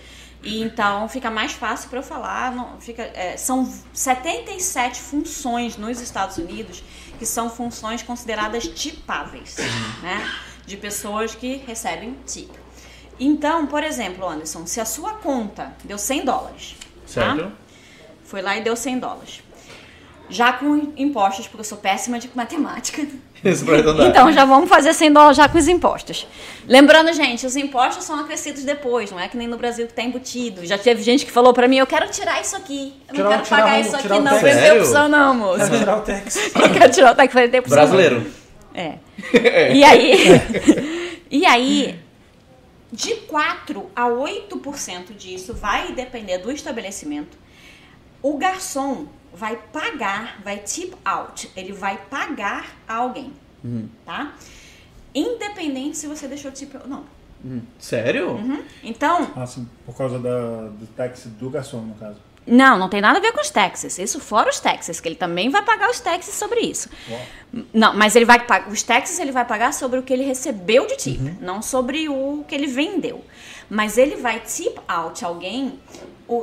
E 0.44 0.62
então 0.62 1.10
fica 1.10 1.32
mais 1.32 1.52
fácil 1.52 1.90
para 1.90 2.00
eu 2.00 2.04
falar. 2.04 2.54
não- 2.56 2.80
fica, 2.80 3.02
é, 3.02 3.36
são 3.36 3.68
77 3.92 5.02
funções 5.02 5.76
nos 5.78 6.00
Estados 6.00 6.38
Unidos 6.38 6.84
que 7.18 7.26
são 7.26 7.50
funções 7.50 8.02
consideradas 8.02 8.68
tipáveis, 8.68 9.58
né? 10.02 10.30
De 10.66 10.78
pessoas 10.78 11.34
que 11.36 11.58
recebem 11.58 12.16
tip. 12.26 12.50
Então, 13.20 13.66
por 13.66 13.84
exemplo, 13.84 14.28
Anderson, 14.28 14.66
se 14.68 14.80
a 14.80 14.86
sua 14.86 15.16
conta 15.16 15.76
deu 15.84 15.98
100 15.98 16.26
dólares, 16.26 16.76
tá? 17.14 17.36
Certo? 17.36 17.52
Foi 18.24 18.42
lá 18.42 18.58
e 18.58 18.62
deu 18.62 18.76
100 18.76 19.00
dólares. 19.00 19.42
Já 20.30 20.52
com 20.54 20.92
impostos, 20.98 21.48
porque 21.48 21.62
eu 21.62 21.66
sou 21.66 21.78
péssima 21.78 22.20
de 22.20 22.30
matemática. 22.36 23.02
Isso. 23.46 23.66
Então, 24.06 24.32
já 24.32 24.44
vamos 24.46 24.68
fazer 24.68 24.94
100 24.94 25.14
dólares 25.14 25.38
já 25.38 25.48
com 25.48 25.58
os 25.58 25.68
impostos. 25.68 26.28
Lembrando, 26.68 27.14
gente, 27.14 27.46
os 27.46 27.56
impostos 27.56 28.04
são 28.04 28.20
acrescidos 28.20 28.64
depois, 28.64 29.12
não 29.12 29.20
é 29.20 29.28
que 29.28 29.38
nem 29.38 29.48
no 29.48 29.58
Brasil 29.58 29.86
que 29.88 29.94
tá 29.94 30.02
embutido. 30.02 30.66
Já 30.66 30.78
teve 30.78 31.04
gente 31.04 31.24
que 31.26 31.32
falou 31.32 31.54
pra 31.54 31.68
mim, 31.68 31.78
eu 31.78 31.86
quero 31.86 32.10
tirar 32.10 32.42
isso 32.42 32.56
aqui. 32.56 32.94
Eu 33.08 33.14
Tirar- 33.16 33.24
não 33.24 33.32
quero 33.32 33.44
tirar 33.44 33.58
pagar 33.62 33.80
isso 33.80 33.96
aqui, 33.96 34.08
não. 34.10 34.24
tax. 34.24 34.42
Ter 34.42 34.54
Sério? 34.54 34.82
opção 34.82 35.08
não, 35.08 35.34
moço. 35.36 35.58
Vai 35.60 35.80
tirar 35.80 35.98
o 35.98 36.02
Tex. 36.02 36.36
Eu 36.56 36.70
quero 36.74 36.92
tirar 36.92 37.12
o 37.14 37.16
tax, 37.16 37.34
vai 37.34 37.48
ter 37.48 37.60
opção 37.60 37.78
não. 37.78 37.84
Brasileiro. 37.86 38.32
É. 38.74 38.96
E 39.74 39.84
aí, 39.84 41.22
e 41.32 41.46
aí, 41.46 42.00
de 42.92 43.16
4 43.16 43.90
a 43.96 44.08
8% 44.10 45.16
disso 45.16 45.54
vai 45.54 45.92
depender 45.94 46.40
do 46.40 46.52
estabelecimento. 46.52 47.38
O 48.22 48.38
garçom 48.38 49.06
vai 49.38 49.56
pagar, 49.72 50.42
vai 50.44 50.58
tip 50.60 50.94
out, 51.06 51.50
ele 51.56 51.72
vai 51.74 51.98
pagar 52.10 52.76
a 52.88 52.96
alguém, 52.96 53.32
tá? 54.06 54.34
Independente 55.14 55.98
se 55.98 56.08
você 56.08 56.28
deixou 56.28 56.52
tip 56.52 56.74
ou 56.76 56.88
não. 56.88 57.04
Sério? 57.80 58.32
Uhum. 58.32 58.64
Então, 58.84 59.32
Ah, 59.36 59.46
sim, 59.46 59.68
por 59.86 59.96
causa 59.96 60.20
da, 60.20 60.68
do 60.70 60.88
táxi 60.96 61.30
do 61.30 61.50
garçom, 61.50 61.82
no 61.82 61.96
caso. 61.96 62.18
Não, 62.46 62.78
não 62.80 62.88
tem 62.90 63.02
nada 63.02 63.20
a 63.20 63.22
ver 63.22 63.34
com 63.34 63.42
os 63.42 63.50
taxes. 63.50 64.00
Isso 64.00 64.20
fora 64.22 64.50
os 64.50 64.60
taxes, 64.60 65.02
que 65.02 65.08
ele 65.10 65.16
também 65.16 65.50
vai 65.50 65.62
pagar 65.64 65.90
os 65.90 66.00
taxes 66.00 66.34
sobre 66.34 66.62
isso. 66.62 66.90
Não, 67.74 67.94
mas 67.94 68.16
ele 68.16 68.24
vai 68.26 68.40
pagar 68.46 68.70
os 68.70 68.82
taxes 68.84 69.20
ele 69.20 69.32
vai 69.34 69.44
pagar 69.46 69.74
sobre 69.74 70.00
o 70.00 70.04
que 70.04 70.14
ele 70.14 70.24
recebeu 70.24 70.88
de 70.88 70.96
tip, 70.96 71.20
não 71.42 71.62
sobre 71.62 72.08
o 72.08 72.46
que 72.48 72.56
ele 72.56 72.68
vendeu. 72.68 73.24
Mas 73.70 73.98
ele 73.98 74.16
vai 74.16 74.40
tip 74.40 74.78
out 74.88 75.24
alguém 75.26 75.78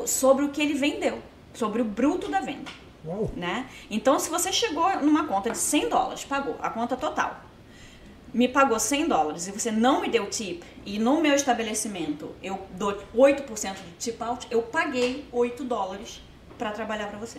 sobre 0.06 0.44
o 0.44 0.50
que 0.50 0.60
ele 0.60 0.74
vendeu, 0.74 1.18
sobre 1.54 1.80
o 1.80 1.84
bruto 1.84 2.28
da 2.30 2.40
venda, 2.40 2.70
Uau. 3.04 3.30
né? 3.36 3.68
Então, 3.90 4.18
se 4.18 4.30
você 4.30 4.52
chegou 4.52 4.88
numa 5.00 5.26
conta 5.26 5.50
de 5.50 5.58
100 5.58 5.88
dólares, 5.88 6.24
pagou 6.24 6.56
a 6.60 6.70
conta 6.70 6.96
total, 6.96 7.40
me 8.32 8.48
pagou 8.48 8.78
100 8.78 9.08
dólares 9.08 9.46
e 9.46 9.52
você 9.52 9.70
não 9.70 10.00
me 10.00 10.08
deu 10.08 10.28
tip, 10.28 10.62
e 10.84 10.98
no 10.98 11.20
meu 11.20 11.34
estabelecimento 11.34 12.34
eu 12.42 12.60
dou 12.72 12.96
8% 13.14 13.74
de 13.74 13.92
tip 13.98 14.20
out, 14.22 14.46
eu 14.50 14.62
paguei 14.62 15.26
8 15.30 15.62
dólares 15.64 16.22
para 16.58 16.70
trabalhar 16.70 17.08
para 17.08 17.18
você. 17.18 17.38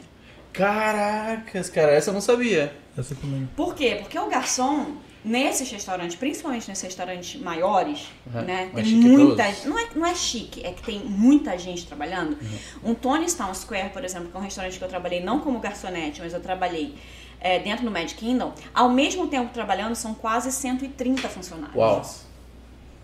Caracas, 0.53 1.69
cara, 1.69 1.91
essa 1.91 2.11
eu 2.11 2.13
não 2.13 2.21
sabia. 2.21 2.73
Essa 2.97 3.13
também. 3.13 3.49
Por 3.57 3.75
quê? 3.75 3.97
Porque 4.01 4.17
o 4.17 4.27
garçom, 4.27 4.95
nesses 5.25 5.69
restaurantes, 5.71 6.15
principalmente 6.15 6.67
nesses 6.69 6.83
restaurantes 6.83 7.41
maiores, 7.41 8.07
Uhum. 8.33 8.41
né? 8.43 8.69
Tem 8.73 8.85
muita. 8.85 9.43
chiquetosos. 9.43 9.65
Não 9.65 9.79
é, 9.79 9.87
não 9.95 10.05
é 10.05 10.13
chique, 10.15 10.63
é 10.63 10.71
que 10.71 10.83
tem 10.83 10.99
muita 10.99 11.57
gente 11.57 11.85
trabalhando. 11.87 12.37
Um 12.83 12.93
Tony's 12.93 13.33
Town 13.33 13.53
Square, 13.53 13.89
por 13.89 14.05
exemplo, 14.05 14.29
que 14.29 14.37
é 14.37 14.39
um 14.39 14.43
restaurante 14.43 14.77
que 14.77 14.83
eu 14.83 14.87
trabalhei 14.87 15.19
não 15.23 15.39
como 15.39 15.59
garçonete, 15.59 16.21
mas 16.21 16.31
eu 16.33 16.39
trabalhei 16.39 16.93
é, 17.41 17.57
dentro 17.59 17.83
do 17.83 17.91
Magic 17.91 18.15
Kingdom, 18.15 18.53
ao 18.73 18.89
mesmo 18.89 19.27
tempo 19.27 19.51
trabalhando, 19.51 19.95
são 19.95 20.13
quase 20.13 20.51
130 20.51 21.27
funcionários. 21.27 21.75
Uau. 21.75 22.05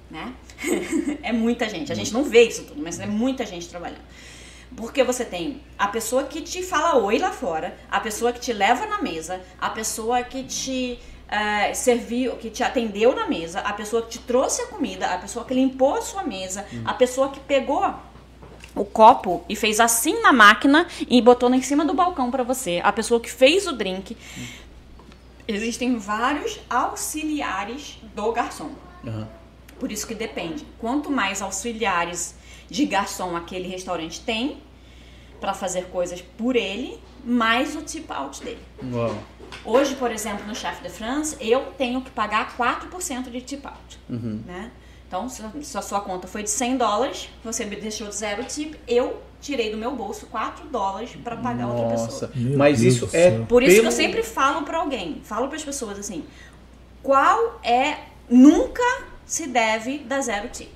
né? 0.10 0.34
é 1.24 1.32
muita 1.34 1.68
gente. 1.68 1.92
A 1.92 1.96
gente 1.96 2.14
não 2.14 2.24
vê 2.24 2.44
isso 2.44 2.64
tudo, 2.66 2.82
mas 2.82 3.00
é 3.00 3.06
muita 3.08 3.46
gente 3.46 3.68
trabalhando. 3.68 4.02
Porque 4.76 5.04
você 5.04 5.26
tem 5.26 5.62
a 5.78 5.88
pessoa 5.90 6.24
que 6.24 6.40
te 6.42 6.64
fala 6.64 6.98
oi 6.98 7.18
lá 7.18 7.32
fora, 7.32 7.78
a 7.90 8.00
pessoa 8.00 8.32
que 8.32 8.40
te 8.40 8.54
leva 8.54 8.86
na 8.86 9.02
mesa, 9.02 9.42
a 9.60 9.70
pessoa 9.70 10.24
que 10.24 10.44
te 10.44 10.98
eh, 11.32 11.74
serviu, 11.74 12.36
que 12.36 12.50
te 12.50 12.62
atendeu 12.62 13.16
na 13.16 13.26
mesa, 13.26 13.62
a 13.62 13.72
pessoa 13.72 14.02
que 14.02 14.10
te 14.10 14.20
trouxe 14.20 14.62
a 14.62 14.68
comida, 14.68 15.08
a 15.08 15.18
pessoa 15.18 15.46
que 15.46 15.54
limpou 15.54 15.96
a 15.96 16.02
sua 16.02 16.24
mesa, 16.24 16.66
a 16.84 16.94
pessoa 16.94 17.30
que 17.30 17.40
pegou 17.40 17.82
o 18.76 18.84
copo 18.86 19.44
e 19.48 19.56
fez 19.56 19.80
assim 19.80 20.22
na 20.22 20.34
máquina 20.34 20.88
e 21.08 21.22
botou 21.22 21.54
em 21.54 21.62
cima 21.62 21.86
do 21.86 21.94
balcão 21.94 22.30
para 22.30 22.44
você, 22.44 22.82
a 22.84 22.92
pessoa 22.92 23.20
que 23.20 23.32
fez 23.32 23.66
o 23.66 23.72
drink. 23.72 24.18
Existem 25.48 25.98
vários 25.98 26.60
auxiliares 26.70 27.98
do 28.14 28.32
garçom. 28.32 28.72
Aham. 29.08 29.28
Por 29.80 29.92
isso 29.92 30.06
que 30.06 30.14
depende. 30.14 30.66
Quanto 30.80 31.10
mais 31.10 31.42
auxiliares 31.42 32.36
de 32.70 32.86
garçom 32.86 33.36
aquele 33.36 33.68
restaurante 33.68 34.22
tem 34.22 34.62
para 35.40 35.54
fazer 35.54 35.86
coisas 35.86 36.22
por 36.22 36.56
ele, 36.56 37.00
mais 37.24 37.76
o 37.76 37.82
tip 37.82 38.12
out 38.12 38.44
dele. 38.44 38.62
Uau. 38.92 39.16
Hoje, 39.64 39.96
por 39.96 40.12
exemplo, 40.12 40.46
no 40.48 40.56
Chef 40.56 40.82
de 40.82 40.90
France, 40.90 41.36
eu 41.40 41.66
tenho 41.78 42.02
que 42.02 42.10
pagar 42.12 42.56
4% 42.58 43.30
de 43.30 43.42
tip 43.42 43.66
out. 43.66 44.00
Né? 44.10 44.72
Então, 45.08 45.28
se 45.30 45.44
a- 45.78 45.82
sua 45.82 46.02
conta 46.02 46.28
foi 46.28 46.44
de 46.44 46.50
100 46.50 46.78
dólares, 46.78 47.30
você 47.44 47.66
me 47.66 47.76
deixou 47.76 48.08
de 48.08 48.16
zero 48.16 48.44
tip, 48.46 48.76
eu 48.88 49.22
tirei 49.42 49.70
do 49.72 49.78
meu 49.78 49.94
bolso 49.96 50.26
4 50.28 50.68
dólares 50.70 51.12
para 51.24 51.36
pagar 51.36 51.68
outra 51.68 51.84
Nossa, 51.90 52.06
pessoa. 52.28 52.32
Meu 52.36 52.58
mas 52.58 52.80
Deus 52.80 52.96
isso 52.96 53.10
é. 53.12 53.40
Por 53.46 53.62
isso 53.62 53.72
que 53.72 53.82
pelo- 53.82 53.88
eu 53.88 53.92
sempre 53.92 54.24
falo 54.24 54.64
pra 54.64 54.78
alguém, 54.78 55.22
falo 55.24 55.48
para 55.48 55.58
as 55.58 55.64
pessoas 55.64 56.00
assim, 56.00 56.24
qual 57.04 57.60
é 57.64 57.98
nunca 58.30 58.84
se 59.26 59.48
deve 59.48 60.00
dar 60.00 60.22
zero 60.22 60.48
tip. 60.50 60.72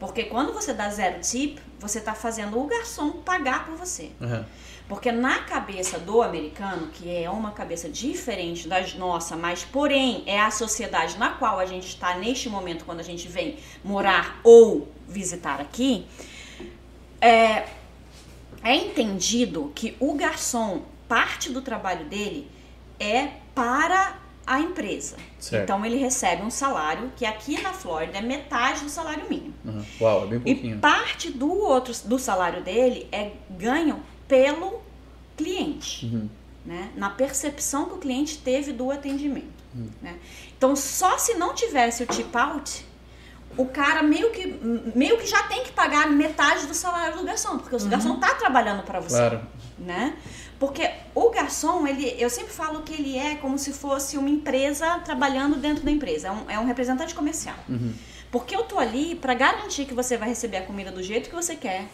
Porque 0.00 0.24
quando 0.24 0.52
você 0.52 0.72
dá 0.72 0.88
zero 0.90 1.20
tip, 1.20 1.58
você 1.78 2.00
tá 2.00 2.14
fazendo 2.14 2.58
o 2.58 2.66
garçom 2.66 3.10
pagar 3.12 3.64
por 3.66 3.76
você. 3.76 4.10
Aham. 4.20 4.44
Porque 4.88 5.10
na 5.10 5.38
cabeça 5.40 5.98
do 5.98 6.20
americano, 6.22 6.88
que 6.88 7.10
é 7.10 7.28
uma 7.30 7.52
cabeça 7.52 7.88
diferente 7.88 8.68
da 8.68 8.80
nossa, 8.98 9.34
mas 9.34 9.64
porém 9.64 10.22
é 10.26 10.38
a 10.40 10.50
sociedade 10.50 11.16
na 11.18 11.30
qual 11.30 11.58
a 11.58 11.64
gente 11.64 11.86
está 11.88 12.16
neste 12.16 12.50
momento 12.50 12.84
quando 12.84 13.00
a 13.00 13.04
gente 13.04 13.26
vem 13.26 13.56
morar 13.82 14.40
ou 14.44 14.88
visitar 15.08 15.58
aqui, 15.60 16.06
é, 17.18 17.64
é 18.62 18.74
entendido 18.76 19.72
que 19.74 19.96
o 19.98 20.12
garçom, 20.14 20.82
parte 21.08 21.50
do 21.50 21.62
trabalho 21.62 22.04
dele 22.06 22.50
é 23.00 23.28
para 23.54 24.18
a 24.46 24.60
empresa. 24.60 25.16
Certo. 25.38 25.62
Então 25.64 25.86
ele 25.86 25.96
recebe 25.96 26.42
um 26.42 26.50
salário 26.50 27.10
que 27.16 27.24
aqui 27.24 27.58
na 27.62 27.72
Flórida 27.72 28.18
é 28.18 28.20
metade 28.20 28.84
do 28.84 28.90
salário 28.90 29.24
mínimo. 29.30 29.54
Aham. 29.66 29.84
Uau, 30.00 30.24
é 30.24 30.26
bem 30.26 30.40
E 30.44 30.54
pouquinho. 30.54 30.78
parte 30.80 31.30
do 31.30 31.50
outro 31.50 31.94
do 32.04 32.18
salário 32.18 32.62
dele 32.62 33.08
é 33.10 33.30
ganho 33.48 34.02
pelo 34.28 34.80
cliente, 35.36 36.06
Uhum. 36.06 36.28
né? 36.64 36.90
Na 36.96 37.10
percepção 37.10 37.86
que 37.86 37.94
o 37.94 37.98
cliente 37.98 38.38
teve 38.38 38.72
do 38.72 38.90
atendimento, 38.90 39.52
né? 40.00 40.16
Então, 40.56 40.74
só 40.76 41.18
se 41.18 41.34
não 41.34 41.54
tivesse 41.54 42.02
o 42.02 42.06
tip 42.06 42.34
out, 42.36 42.86
o 43.56 43.66
cara 43.66 44.02
meio 44.02 44.30
que 44.30 44.46
meio 44.94 45.16
que 45.18 45.26
já 45.26 45.42
tem 45.44 45.62
que 45.64 45.72
pagar 45.72 46.08
metade 46.10 46.66
do 46.66 46.74
salário 46.74 47.16
do 47.18 47.24
garçom, 47.24 47.58
porque 47.58 47.76
o 47.76 47.88
garçom 47.88 48.16
tá 48.18 48.34
trabalhando 48.34 48.82
para 48.84 48.98
você, 49.00 49.16
Claro. 49.16 49.40
né? 49.78 50.16
Porque 50.58 50.88
o 51.14 51.30
garçom, 51.30 51.86
ele, 51.86 52.14
eu 52.18 52.30
sempre 52.30 52.52
falo 52.52 52.82
que 52.82 52.94
ele 52.94 53.18
é 53.18 53.34
como 53.34 53.58
se 53.58 53.72
fosse 53.72 54.16
uma 54.16 54.30
empresa 54.30 54.98
trabalhando 55.00 55.56
dentro 55.56 55.84
da 55.84 55.90
empresa, 55.90 56.28
é 56.28 56.30
um, 56.32 56.50
é 56.50 56.58
um 56.58 56.64
representante 56.64 57.14
comercial. 57.14 57.56
Porque 58.30 58.54
eu 58.56 58.62
tô 58.64 58.78
ali 58.78 59.14
pra 59.16 59.34
garantir 59.34 59.84
que 59.84 59.94
você 59.94 60.16
vai 60.16 60.28
receber 60.28 60.56
a 60.58 60.62
comida 60.62 60.90
do 60.90 61.02
jeito 61.02 61.28
que 61.28 61.34
você 61.36 61.54
quer. 61.54 61.86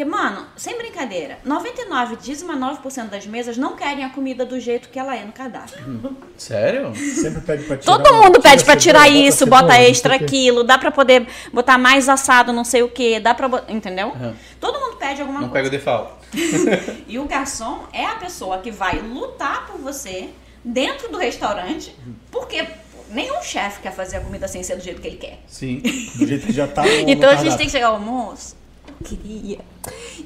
Porque, 0.00 0.10
mano, 0.16 0.46
sem 0.56 0.78
brincadeira, 0.78 1.38
99,9% 1.46 3.10
das 3.10 3.26
mesas 3.26 3.58
não 3.58 3.76
querem 3.76 4.02
a 4.02 4.08
comida 4.08 4.46
do 4.46 4.58
jeito 4.58 4.88
que 4.88 4.98
ela 4.98 5.14
é 5.14 5.26
no 5.26 5.32
cardápio. 5.32 6.16
Sério? 6.38 6.94
Sempre 6.96 7.42
pede 7.42 7.64
pra 7.64 7.76
tirar. 7.76 7.98
Todo 7.98 8.14
mundo 8.14 8.40
pede 8.40 8.64
pra 8.64 8.80
cebola, 8.80 8.80
tirar 8.80 9.00
bota 9.00 9.10
isso, 9.10 9.38
cebola, 9.40 9.60
bota 9.62 9.74
não 9.74 9.80
sei 9.80 9.90
extra 9.90 10.14
aquilo, 10.14 10.64
dá 10.64 10.78
pra 10.78 10.90
poder 10.90 11.26
botar 11.52 11.76
mais 11.76 12.08
assado, 12.08 12.50
não 12.50 12.64
sei 12.64 12.82
o 12.82 12.88
que, 12.88 13.20
dá 13.20 13.34
pra 13.34 13.46
botar, 13.46 13.70
entendeu? 13.70 14.08
Aham. 14.08 14.34
Todo 14.58 14.80
mundo 14.80 14.96
pede 14.96 15.20
alguma 15.20 15.42
Não 15.42 15.50
coisa. 15.50 15.64
pega 15.64 15.68
o 15.68 15.70
default. 15.70 16.12
E 17.06 17.18
o 17.18 17.26
garçom 17.26 17.80
é 17.92 18.06
a 18.06 18.14
pessoa 18.14 18.56
que 18.58 18.70
vai 18.70 19.00
lutar 19.00 19.66
por 19.66 19.78
você 19.82 20.30
dentro 20.64 21.12
do 21.12 21.18
restaurante, 21.18 21.94
porque 22.30 22.66
nenhum 23.10 23.42
chefe 23.42 23.82
quer 23.82 23.92
fazer 23.92 24.16
a 24.16 24.20
comida 24.20 24.48
sem 24.48 24.62
ser 24.62 24.76
do 24.76 24.82
jeito 24.82 25.02
que 25.02 25.08
ele 25.08 25.18
quer. 25.18 25.40
Sim. 25.46 25.82
Do 26.16 26.26
jeito 26.26 26.46
que 26.46 26.54
já 26.54 26.66
tá. 26.66 26.84
Então 27.06 27.28
a 27.28 27.36
gente 27.36 27.58
tem 27.58 27.66
que 27.66 27.72
chegar 27.72 27.88
ao 27.88 27.96
almoço. 27.96 28.56
Eu 28.88 29.06
queria. 29.06 29.58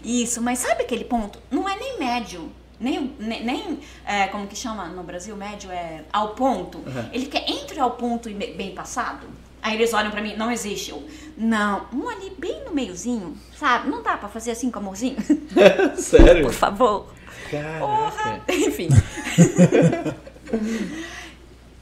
Isso, 0.05 0.40
mas 0.42 0.59
sabe 0.61 0.82
aquele 0.82 1.05
ponto? 1.05 1.38
Não 1.50 1.68
é 1.68 1.76
nem 1.78 1.98
médio. 1.98 2.50
Nem, 2.80 3.14
nem, 3.18 3.44
nem, 3.44 3.78
é, 4.05 4.26
como 4.26 4.46
que 4.46 4.57
chama 4.57 4.86
no 4.88 5.02
Brasil, 5.05 5.34
médio 5.36 5.70
é 5.70 6.02
ao 6.12 6.30
ponto. 6.30 6.78
Uhum. 6.78 7.09
Ele 7.12 7.26
quer 7.26 7.48
entre 7.48 7.78
ao 7.78 7.92
ponto 7.92 8.28
e 8.28 8.34
be- 8.34 8.52
bem 8.55 8.74
passado. 8.74 9.26
Aí 9.62 9.76
eles 9.76 9.94
olham 9.94 10.11
pra 10.11 10.20
mim, 10.20 10.36
não 10.36 10.50
existe. 10.50 10.90
Eu, 10.90 11.02
não, 11.38 11.86
um 11.94 12.09
ali 12.09 12.30
bem 12.36 12.64
no 12.64 12.72
meiozinho, 12.74 13.36
sabe? 13.59 13.88
Não 13.88 14.02
dá 14.02 14.16
pra 14.16 14.28
fazer 14.28 14.50
assim 14.50 14.70
com 14.70 14.80
amorzinho? 14.80 15.16
Sério? 15.96 16.44
Por 16.44 16.52
favor. 16.52 17.07
Caraca. 17.50 17.78
Porra! 17.78 18.40
Enfim. 18.52 18.88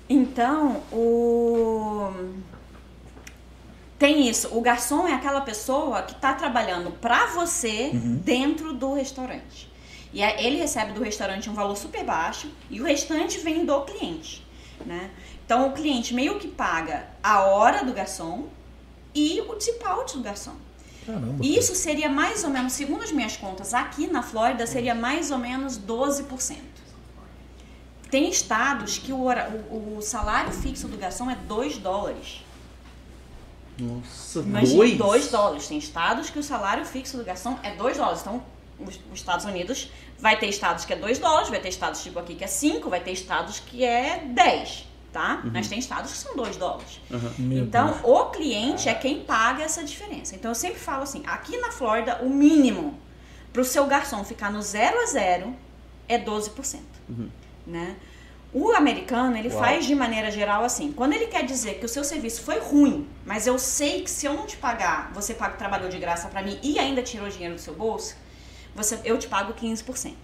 então, 0.09 0.83
o. 0.93 2.13
Tem 4.03 4.29
isso. 4.29 4.49
O 4.51 4.61
garçom 4.61 5.07
é 5.07 5.13
aquela 5.15 5.43
pessoa 5.43 6.03
que 6.03 6.17
tá 6.17 6.33
trabalhando 6.35 6.91
pra 6.91 7.27
você 7.27 7.91
dentro 8.25 8.73
do 8.73 8.95
restaurante. 8.95 9.71
E 10.13 10.21
aí 10.21 10.45
ele 10.45 10.57
recebe 10.57 10.93
do 10.93 11.01
restaurante 11.05 11.49
um 11.49 11.55
valor 11.55 11.77
super 11.77 12.03
baixo 12.05 12.51
e 12.69 12.81
o 12.81 12.85
restante 12.85 13.39
vem 13.39 13.65
do 13.65 13.81
cliente, 13.83 14.45
né? 14.85 15.09
Então 15.47 15.69
o 15.69 15.73
cliente 15.73 16.13
meio 16.15 16.41
que 16.41 16.49
paga 16.49 17.07
a 17.23 17.43
hora 17.43 17.85
do 17.85 17.93
garçom 17.93 18.49
e 19.15 19.41
o 19.43 19.55
tip 19.55 19.81
out 19.85 20.17
do 20.17 20.23
garçom. 20.25 20.57
Caramba. 21.07 21.37
Isso 21.41 21.77
seria 21.77 22.09
mais 22.09 22.43
ou 22.43 22.51
menos, 22.51 22.73
segundo 22.73 23.05
as 23.05 23.13
minhas 23.13 23.37
contas, 23.37 23.73
aqui 23.73 24.09
na 24.09 24.23
Flórida 24.25 24.67
seria 24.67 24.97
mais 24.97 25.31
ou 25.31 25.39
menos 25.39 25.79
12%. 25.79 26.57
Tem 28.11 28.29
estados 28.29 28.99
que 28.99 29.13
o, 29.13 29.29
o- 29.29 29.97
o 29.99 30.03
salário 30.03 30.51
fixo 30.53 30.89
do 30.89 30.97
garçom 30.99 31.31
é 31.31 31.37
2 31.37 31.79
dólares. 31.79 32.43
Nossa, 33.79 34.41
Imagina, 34.41 34.77
dois? 34.77 34.99
2 34.99 35.29
dólares. 35.31 35.67
Tem 35.69 35.79
estados 35.79 36.31
que 36.31 36.39
o 36.39 36.43
salário 36.43 36.85
fixo 36.85 37.17
do 37.17 37.25
garçom 37.25 37.59
é 37.63 37.75
2 37.75 37.97
dólares. 37.97 38.21
Então, 38.21 38.43
os, 38.79 38.97
os 39.13 39.19
Estados 39.19 39.45
Unidos 39.45 39.91
vai 40.19 40.39
ter 40.39 40.47
estados 40.47 40.85
que 40.85 40.93
é 40.93 40.97
2 40.97 41.19
dólares, 41.19 41.49
vai 41.49 41.61
ter 41.61 41.69
estados 41.69 42.03
tipo 42.03 42.19
aqui 42.19 42.35
que 42.35 42.45
é 42.45 42.47
5, 42.47 42.89
vai 42.91 43.01
ter 43.01 43.13
estados 43.13 43.61
que 43.61 43.85
é 43.85 44.19
10, 44.27 44.87
tá? 45.13 45.43
Mas 45.53 45.69
tem 45.69 45.79
estados 45.79 46.13
que 46.13 46.19
são 46.19 46.37
2 46.37 46.57
dólares. 46.57 47.01
Meu 47.39 47.65
Então, 47.65 47.89
Deus. 47.89 48.01
o 48.05 48.27
cliente 48.27 48.89
é 48.89 48.95
quem 48.95 49.21
paga 49.21 49.63
essa 49.65 49.83
diferença. 49.83 50.35
Então, 50.35 50.51
eu 50.51 50.55
sempre 50.55 50.79
falo 50.79 51.03
assim: 51.03 51.23
aqui 51.27 51.57
na 51.59 51.71
Flórida, 51.73 52.21
o 52.23 52.29
mínimo 52.29 52.99
para 53.53 53.63
o 53.63 53.65
seu 53.65 53.87
garçom 53.87 54.23
ficar 54.25 54.51
no 54.51 54.63
0 54.63 54.99
a 55.03 55.07
0 55.07 55.55
é 56.09 56.19
12%. 56.19 56.79
Né? 57.67 57.97
O 58.55 58.71
americano, 58.73 59.37
ele 59.37 59.49
Uau. 59.49 59.59
faz 59.59 59.87
de 59.87 59.95
maneira 59.95 60.31
geral 60.31 60.63
assim: 60.63 60.93
quando 60.93 61.15
ele 61.15 61.27
quer 61.27 61.45
dizer 61.45 61.79
que 61.79 61.87
o 61.87 61.89
seu 61.89 62.05
serviço 62.05 62.43
foi 62.43 62.59
ruim, 62.59 63.09
mas 63.25 63.47
eu 63.47 63.59
sei 63.59 64.03
que 64.03 64.11
se 64.11 64.27
eu 64.27 64.35
não 64.35 64.47
te 64.47 64.57
pagar, 64.59 65.11
você 65.15 65.33
paga, 65.33 65.57
trabalhou 65.57 65.89
de 65.89 65.99
graça 65.99 66.29
para 66.29 66.43
mim 66.43 66.59
e 66.63 66.79
ainda 66.79 67.03
tirou 67.03 67.29
dinheiro 67.29 67.55
do 67.55 67.61
seu 67.61 67.75
bolso, 67.75 68.15
você, 68.75 69.01
eu 69.05 69.19
te 69.19 69.27
pago 69.27 69.55
15%. 69.55 70.15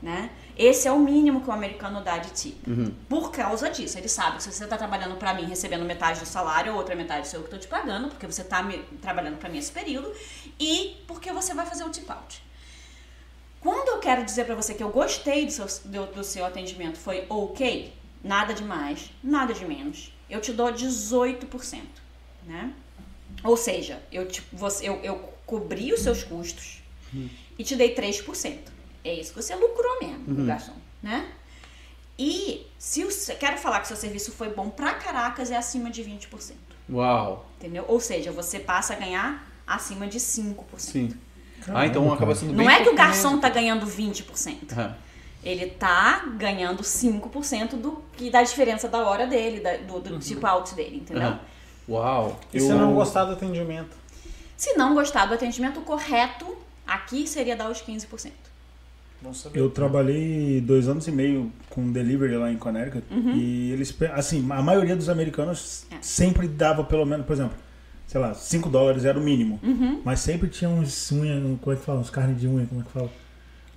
Né? 0.00 0.30
Esse 0.56 0.86
é 0.86 0.92
o 0.92 0.98
mínimo 0.98 1.40
que 1.40 1.48
o 1.48 1.52
americano 1.52 2.02
dá 2.02 2.18
de 2.18 2.30
tip. 2.30 2.62
Por 3.08 3.32
causa 3.32 3.70
disso, 3.70 3.96
ele 3.98 4.08
sabe 4.08 4.36
que 4.36 4.42
se 4.42 4.52
você 4.52 4.64
está 4.64 4.76
trabalhando 4.76 5.16
para 5.16 5.32
mim 5.32 5.44
recebendo 5.46 5.84
metade 5.84 6.20
do 6.20 6.26
salário, 6.26 6.72
a 6.72 6.76
outra 6.76 6.94
metade 6.94 7.26
sou 7.26 7.40
eu 7.40 7.44
que 7.44 7.54
estou 7.54 7.58
te 7.58 7.66
pagando, 7.66 8.08
porque 8.08 8.26
você 8.26 8.42
está 8.42 8.62
trabalhando 9.00 9.38
para 9.38 9.48
mim 9.48 9.58
esse 9.58 9.72
período, 9.72 10.12
e 10.60 11.02
porque 11.08 11.32
você 11.32 11.54
vai 11.54 11.64
fazer 11.64 11.84
o 11.84 11.90
tip 11.90 12.08
out. 12.10 12.43
Quando 13.64 13.88
eu 13.88 13.98
quero 13.98 14.22
dizer 14.22 14.44
para 14.44 14.54
você 14.54 14.74
que 14.74 14.82
eu 14.82 14.90
gostei 14.90 15.46
do 15.46 15.50
seu, 15.50 15.66
do, 15.86 16.06
do 16.16 16.22
seu 16.22 16.44
atendimento, 16.44 16.98
foi 16.98 17.24
ok, 17.30 17.90
nada 18.22 18.52
de 18.52 18.62
mais, 18.62 19.10
nada 19.22 19.54
de 19.54 19.64
menos, 19.64 20.12
eu 20.28 20.38
te 20.38 20.52
dou 20.52 20.70
18%, 20.70 21.80
né? 22.46 22.74
Ou 23.42 23.56
seja, 23.56 24.02
eu, 24.12 24.28
te, 24.28 24.42
você, 24.52 24.86
eu, 24.86 24.96
eu 24.96 25.16
cobri 25.46 25.94
os 25.94 26.00
seus 26.00 26.22
custos 26.22 26.82
e 27.58 27.64
te 27.64 27.74
dei 27.74 27.94
3%. 27.94 28.58
É 29.02 29.14
isso 29.14 29.32
que 29.32 29.42
você 29.42 29.54
lucrou 29.54 29.98
mesmo, 29.98 30.24
Uhum. 30.28 30.44
garçom, 30.46 30.76
né? 31.02 31.32
E 32.18 32.66
se 32.78 33.02
o, 33.02 33.08
quero 33.40 33.56
falar 33.56 33.80
que 33.80 33.88
seu 33.88 33.96
serviço 33.96 34.30
foi 34.30 34.50
bom 34.52 34.68
pra 34.68 34.92
caracas, 34.92 35.50
é 35.50 35.56
acima 35.56 35.90
de 35.90 36.04
20%. 36.04 36.52
Uau. 36.90 37.46
Entendeu? 37.56 37.86
Ou 37.88 37.98
seja, 37.98 38.30
você 38.30 38.60
passa 38.60 38.92
a 38.92 38.96
ganhar 38.96 39.50
acima 39.66 40.06
de 40.06 40.18
5%. 40.20 40.54
Sim. 40.76 41.14
Caramba, 41.64 41.80
ah, 41.82 41.86
então 41.86 42.12
acaba 42.12 42.34
sendo 42.34 42.52
bem 42.54 42.64
Não 42.66 42.70
é 42.70 42.82
que 42.82 42.88
o 42.90 42.94
garçom 42.94 43.38
tá 43.38 43.48
ganhando 43.48 43.86
20%. 43.86 44.72
Aham. 44.72 44.94
Ele 45.42 45.66
tá 45.66 46.24
ganhando 46.38 46.82
5% 46.82 47.76
do 47.76 48.02
que 48.16 48.30
da 48.30 48.42
diferença 48.42 48.88
da 48.88 48.98
hora 49.06 49.26
dele, 49.26 49.60
da- 49.60 49.76
do, 49.76 50.00
do 50.00 50.18
tipo 50.18 50.46
out 50.46 50.74
dele, 50.74 50.96
entendeu? 50.96 51.22
Aham. 51.22 51.40
Uau. 51.88 52.40
E 52.52 52.58
se 52.60 52.68
não 52.72 52.94
gostar 52.94 53.24
do 53.26 53.32
atendimento? 53.32 53.94
Se 54.56 54.74
não 54.74 54.94
gostar 54.94 55.26
do 55.26 55.34
atendimento 55.34 55.80
correto, 55.82 56.56
aqui 56.86 57.26
seria 57.26 57.54
dar 57.56 57.70
os 57.70 57.82
15%. 57.82 58.30
Vamos 59.20 59.40
saber. 59.40 59.58
Eu 59.58 59.68
trabalhei 59.70 60.60
dois 60.60 60.86
anos 60.88 61.06
e 61.08 61.10
meio 61.12 61.50
com 61.70 61.90
delivery 61.92 62.36
lá 62.36 62.50
em 62.50 62.56
Connecticut 62.56 63.04
e 63.34 63.70
eles, 63.72 63.94
assim, 64.14 64.46
a 64.50 64.62
maioria 64.62 64.94
dos 64.96 65.08
americanos 65.08 65.84
É. 65.90 65.96
sempre 66.00 66.46
dava 66.48 66.84
pelo 66.84 67.04
menos, 67.06 67.26
por 67.26 67.32
exemplo, 67.32 67.56
sei 68.06 68.20
lá, 68.20 68.34
5 68.34 68.68
dólares 68.68 69.04
era 69.04 69.18
o 69.18 69.22
mínimo, 69.22 69.58
mas 70.04 70.20
sempre 70.20 70.48
tinha 70.48 70.68
uns 70.70 71.10
unha, 71.12 71.34
como 71.60 71.72
é 71.74 71.76
que 71.78 71.84
fala, 71.84 72.00
uns 72.00 72.10
carnes 72.10 72.40
de 72.40 72.46
unha, 72.46 72.66
como 72.66 72.80
é 72.80 72.84
que 72.84 72.90
fala? 72.90 73.10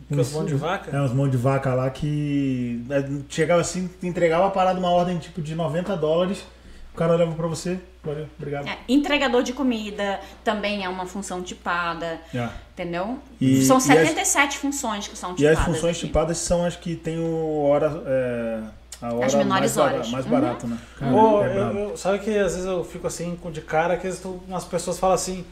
Aquelas 0.06 0.32
mãos 0.32 0.46
de 0.48 0.56
vaca? 0.56 0.96
É, 0.96 1.02
uns 1.02 1.12
mãos 1.14 1.30
de 1.32 1.38
vaca 1.38 1.74
lá 1.74 1.90
que 1.90 2.84
é, 2.90 3.04
chegava 3.30 3.62
assim, 3.62 3.90
entregava 4.04 4.48
a 4.48 4.52
parada 4.52 4.80
uma 4.80 4.90
ordem 4.90 5.18
tipo 5.18 5.42
de 5.42 5.54
90 5.56 5.98
dólares, 5.98 6.46
o 6.94 6.98
cara 6.98 7.14
olhava 7.14 7.32
pra 7.34 7.46
você, 7.48 7.80
valeu, 8.04 8.26
obrigado. 8.40 8.68
É, 8.68 8.78
entregador 8.88 9.44
de 9.44 9.54
comida 9.54 10.20
também 10.44 10.84
é 10.86 10.90
uma 10.90 11.06
função 11.06 11.42
tipada, 11.44 12.20
É. 12.34 12.48
entendeu? 12.74 13.20
E- 13.42 13.64
são 13.66 13.78
e 13.78 13.80
as- 13.80 13.84
77 13.84 14.58
funções 14.60 15.08
que 15.08 15.18
são 15.18 15.34
E 15.34 15.36
tipadas. 15.36 15.60
as 15.60 15.66
funções 15.66 15.98
aqui. 15.98 16.08
tipadas 16.08 16.38
são 16.38 16.64
as 16.66 16.76
que 16.76 16.96
tem 16.96 17.20
o 17.20 17.64
hora. 17.64 18.02
é, 18.06 18.62
As 19.02 19.34
menores 19.36 19.48
mais 19.48 19.78
horas. 19.78 20.10
Mais 20.10 20.26
Uhum. 20.26 20.32
barato, 20.32 20.68
né? 20.68 20.78
Pô, 21.00 21.44
é 21.44 21.50
eu- 21.50 21.54
brabo. 21.54 21.80
eu- 21.80 21.98
sabe 21.98 22.20
que 22.20 22.30
às 22.32 22.54
vezes 22.54 22.66
eu 22.66 22.84
fico 22.84 23.06
assim 23.08 23.36
com- 23.42 23.52
de 23.52 23.62
cara, 23.62 23.96
que 23.96 24.08
às 24.08 24.16
vezes 24.16 24.20
tu- 24.22 24.42
umas 24.48 24.64
pessoas 24.66 24.98
falam 24.98 25.14
assim. 25.16 25.46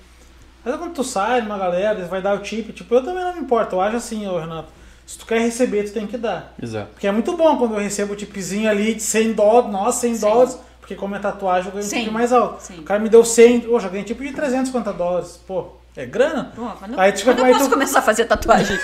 Vezes 0.64 0.80
quando 0.80 0.93
tu 0.93 1.04
sai 1.04 1.41
numa 1.41 1.58
galera, 1.60 2.06
vai 2.08 2.22
dar 2.22 2.34
o 2.36 2.39
tip, 2.39 2.72
tipo, 2.74 2.93
eu 2.96 3.04
também 3.04 3.24
não 3.24 3.34
me 3.36 3.41
importo. 3.41 3.76
Eu 3.76 3.82
acho 3.82 3.98
assim, 3.98 4.26
ô 4.28 4.39
Renato. 4.39 4.70
Se 5.06 5.20
tu 5.20 5.28
quer 5.28 5.39
receber, 5.39 5.84
tu 5.84 5.93
tem 5.93 6.08
que 6.08 6.18
dar. 6.18 6.54
Exato. 6.60 6.88
Porque 6.93 7.06
é 7.06 7.12
muito 7.12 7.38
bom 7.38 7.56
quando 7.58 7.76
eu 7.76 7.80
recebo 7.80 8.14
o 8.14 8.16
tipzinho 8.16 8.68
ali 8.68 8.96
de 8.96 9.04
100 9.04 9.34
dólares, 9.34 9.72
nossa, 9.72 10.00
100 10.02 10.16
Sim. 10.16 10.22
dólares. 10.22 10.58
Porque 10.80 10.96
como 10.96 11.16
é 11.16 11.20
tatuagem, 11.20 11.68
eu 11.68 11.72
ganho 11.74 11.86
um 11.86 11.88
Sim. 11.89 12.04
tip 12.06 12.12
mais 12.12 12.34
alto. 12.34 12.62
Sim. 12.64 12.80
O 12.80 12.84
cara 12.84 13.00
me 13.00 13.10
deu 13.10 13.24
100, 13.24 13.62
pô, 13.62 13.80
já 13.80 13.88
ganhei 13.89 14.04
tipo 14.04 14.24
de 14.24 14.32
350 14.34 14.91
dólares. 14.91 15.39
Pô, 15.48 15.68
é 15.96 16.06
grana? 16.06 16.52
Pô, 16.56 16.66
quando, 16.80 17.00
Aí 17.00 17.12
tu 17.12 17.20
fica 17.20 17.32
quando 17.32 17.38
com- 17.38 17.41
eu 17.43 17.48
aí 17.48 17.54
posso 17.54 17.70
tu- 17.70 17.74
começar 17.74 18.00
a 18.00 18.02
fazer 18.02 18.26
tatuagem? 18.26 18.78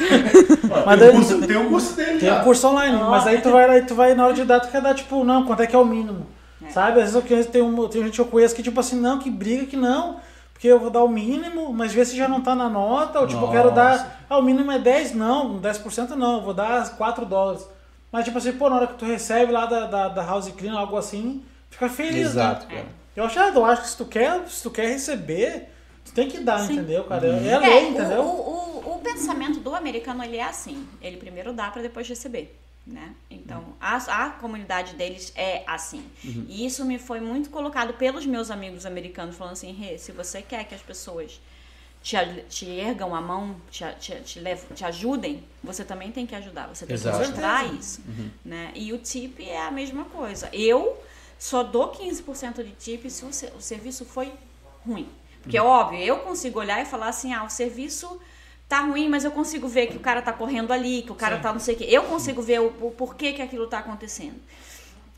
Mas 0.85 0.99
tem, 0.99 0.99
daí- 0.99 1.09
o 1.09 1.13
curso, 1.13 1.47
tem 1.47 1.57
o 1.57 1.69
curso 1.69 1.95
dele 1.95 2.19
Tem 2.19 2.29
já. 2.29 2.41
um 2.41 2.43
curso 2.43 2.67
online, 2.67 2.97
mas 2.97 3.27
aí 3.27 3.41
tu 3.41 3.51
vai 3.51 3.67
lá 3.67 3.77
e 3.77 3.85
tu 3.85 3.95
vai 3.95 4.13
na 4.15 4.25
hora 4.25 4.33
de 4.33 4.43
dar, 4.43 4.59
tu 4.59 4.69
quer 4.69 4.81
dar 4.81 4.93
tipo, 4.95 5.23
não, 5.23 5.45
quanto 5.45 5.61
é 5.63 5.67
que 5.67 5.75
é 5.75 5.79
o 5.79 5.85
mínimo? 5.85 6.25
É. 6.65 6.69
Sabe? 6.69 6.91
Às 7.01 7.11
vezes 7.11 7.15
eu 7.15 7.21
conheço, 7.21 7.49
tem, 7.49 7.61
um, 7.61 7.87
tem 7.87 8.03
gente 8.03 8.13
que 8.15 8.21
eu 8.21 8.25
conheço 8.25 8.55
que 8.55 8.63
tipo 8.63 8.79
assim, 8.79 8.99
não, 8.99 9.19
que 9.19 9.29
briga 9.29 9.65
que 9.65 9.75
não, 9.75 10.17
porque 10.53 10.67
eu 10.67 10.79
vou 10.79 10.89
dar 10.89 11.03
o 11.03 11.07
mínimo, 11.09 11.73
mas 11.73 11.91
vê 11.91 12.05
se 12.05 12.15
já 12.15 12.27
não 12.27 12.39
tá 12.41 12.53
na 12.55 12.69
nota, 12.69 13.19
ou 13.19 13.27
tipo, 13.27 13.43
eu 13.45 13.49
quero 13.51 13.71
dar, 13.71 14.21
ah, 14.29 14.37
o 14.37 14.41
mínimo 14.43 14.71
é 14.71 14.77
10, 14.79 15.13
não, 15.13 15.59
10% 15.59 16.15
não, 16.15 16.35
eu 16.37 16.41
vou 16.43 16.53
dar 16.53 16.87
4 16.97 17.25
dólares. 17.25 17.67
Mas 18.11 18.25
tipo 18.25 18.37
assim, 18.37 18.51
pô, 18.53 18.69
na 18.69 18.75
hora 18.75 18.87
que 18.87 18.93
tu 18.95 19.05
recebe 19.05 19.51
lá 19.51 19.65
da, 19.65 19.85
da, 19.85 20.07
da 20.09 20.23
House 20.23 20.49
Clean, 20.57 20.77
algo 20.77 20.97
assim, 20.97 21.43
fica 21.69 21.89
feliz, 21.89 22.27
Exato, 22.27 22.67
né? 22.67 22.75
cara. 22.75 22.87
Eu 23.15 23.25
acho, 23.25 23.39
eu 23.39 23.65
acho 23.65 23.81
que 23.81 23.87
se 23.89 23.97
tu 23.97 24.05
quer, 24.05 24.41
se 24.47 24.61
tu 24.63 24.69
quer 24.69 24.87
receber, 24.87 25.69
tem 26.13 26.29
que 26.29 26.39
dar, 26.39 26.59
Sim. 26.67 26.73
entendeu, 26.73 27.03
cara? 27.05 27.27
É 27.27 27.47
É, 27.51 27.57
lei, 27.59 27.85
o, 27.85 27.89
entendeu? 27.89 28.21
o, 28.21 28.83
o, 28.85 28.95
o 28.95 28.99
pensamento 28.99 29.59
do 29.59 29.73
americano 29.75 30.23
ele 30.23 30.37
é 30.37 30.43
assim. 30.43 30.87
Ele 31.01 31.17
primeiro 31.17 31.53
dá 31.53 31.69
pra 31.71 31.81
depois 31.81 32.07
receber. 32.07 32.57
Né? 32.85 33.13
Então, 33.29 33.63
a, 33.79 33.95
a 33.97 34.29
comunidade 34.31 34.95
deles 34.95 35.31
é 35.35 35.63
assim. 35.67 36.03
E 36.23 36.65
isso 36.65 36.83
me 36.83 36.97
foi 36.97 37.19
muito 37.21 37.49
colocado 37.51 37.93
pelos 37.93 38.25
meus 38.25 38.49
amigos 38.49 38.85
americanos, 38.87 39.35
falando 39.35 39.53
assim, 39.53 39.71
Rê, 39.71 39.97
se 39.99 40.11
você 40.11 40.41
quer 40.41 40.63
que 40.65 40.73
as 40.73 40.81
pessoas 40.81 41.39
te, 42.01 42.15
te 42.49 42.65
ergam 42.65 43.13
a 43.13 43.21
mão, 43.21 43.55
te, 43.69 43.85
te, 43.99 44.15
te, 44.21 44.41
te 44.73 44.83
ajudem, 44.83 45.43
você 45.63 45.85
também 45.85 46.11
tem 46.11 46.25
que 46.25 46.33
ajudar. 46.33 46.67
Você 46.69 46.87
tem 46.87 46.95
Exato. 46.95 47.19
que 47.19 47.27
mostrar 47.27 47.71
isso. 47.71 48.01
Né? 48.43 48.71
E 48.73 48.91
o 48.91 48.97
tip 48.97 49.39
é 49.39 49.61
a 49.61 49.69
mesma 49.69 50.05
coisa. 50.05 50.49
Eu 50.51 50.99
só 51.37 51.61
dou 51.61 51.89
15% 51.91 52.63
de 52.63 52.71
tip 52.71 53.07
se 53.11 53.23
o, 53.23 53.31
se- 53.31 53.51
o 53.55 53.61
serviço 53.61 54.05
foi 54.05 54.31
ruim. 54.83 55.07
Porque 55.41 55.57
é 55.57 55.61
óbvio, 55.61 55.99
eu 55.99 56.17
consigo 56.19 56.59
olhar 56.59 56.81
e 56.81 56.85
falar 56.85 57.07
assim, 57.07 57.33
ah, 57.33 57.43
o 57.43 57.49
serviço 57.49 58.19
tá 58.69 58.81
ruim, 58.81 59.09
mas 59.09 59.25
eu 59.25 59.31
consigo 59.31 59.67
ver 59.67 59.87
que 59.87 59.97
o 59.97 59.99
cara 59.99 60.21
tá 60.21 60.31
correndo 60.31 60.71
ali, 60.71 61.01
que 61.01 61.11
o 61.11 61.15
cara 61.15 61.37
tá 61.39 61.51
não 61.51 61.59
sei 61.59 61.75
o 61.75 61.77
quê. 61.77 61.85
Eu 61.89 62.03
consigo 62.03 62.41
ver 62.41 62.61
o, 62.61 62.67
o 62.79 62.91
porquê 62.91 63.33
que 63.33 63.41
aquilo 63.41 63.67
tá 63.67 63.79
acontecendo. 63.79 64.39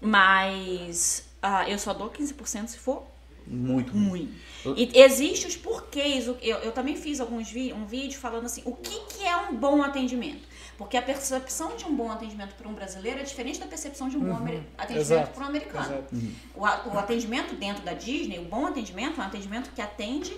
Mas 0.01 1.25
ah, 1.41 1.69
eu 1.69 1.77
só 1.77 1.93
dou 1.93 2.09
15% 2.09 2.67
se 2.67 2.77
for 2.79 3.03
Muito 3.45 3.91
ruim. 3.91 4.33
ruim. 4.63 4.75
E 4.77 4.99
existe 4.99 5.45
os 5.45 5.55
porquês. 5.55 6.25
Eu, 6.27 6.37
eu 6.41 6.71
também 6.71 6.95
fiz 6.95 7.19
alguns 7.19 7.49
vi, 7.51 7.73
um 7.73 7.85
vídeo 7.85 8.19
falando 8.19 8.45
assim, 8.45 8.63
o 8.65 8.73
que, 8.75 8.99
que 9.13 9.25
é 9.25 9.35
um 9.37 9.55
bom 9.55 9.83
atendimento? 9.83 10.47
Porque 10.77 10.97
a 10.97 11.01
percepção 11.01 11.75
de 11.75 11.85
um 11.85 11.95
bom 11.95 12.11
atendimento 12.11 12.55
para 12.55 12.67
um 12.67 12.73
brasileiro 12.73 13.19
é 13.19 13.23
diferente 13.23 13.59
da 13.59 13.67
percepção 13.67 14.09
de 14.09 14.17
um 14.17 14.21
bom 14.21 14.35
amer- 14.35 14.63
atendimento 14.77 15.29
para 15.31 15.43
um 15.43 15.47
americano. 15.47 15.85
Exato. 15.85 16.15
O, 16.55 16.97
atendimento 16.97 17.55
dentro 17.55 17.83
da 17.83 17.93
Disney, 17.93 18.39
o 18.39 18.45
bom 18.45 18.65
atendimento 18.65 19.19
é 19.19 19.23
um 19.23 19.27
atendimento 19.27 19.71
que 19.71 19.81
atende 19.81 20.35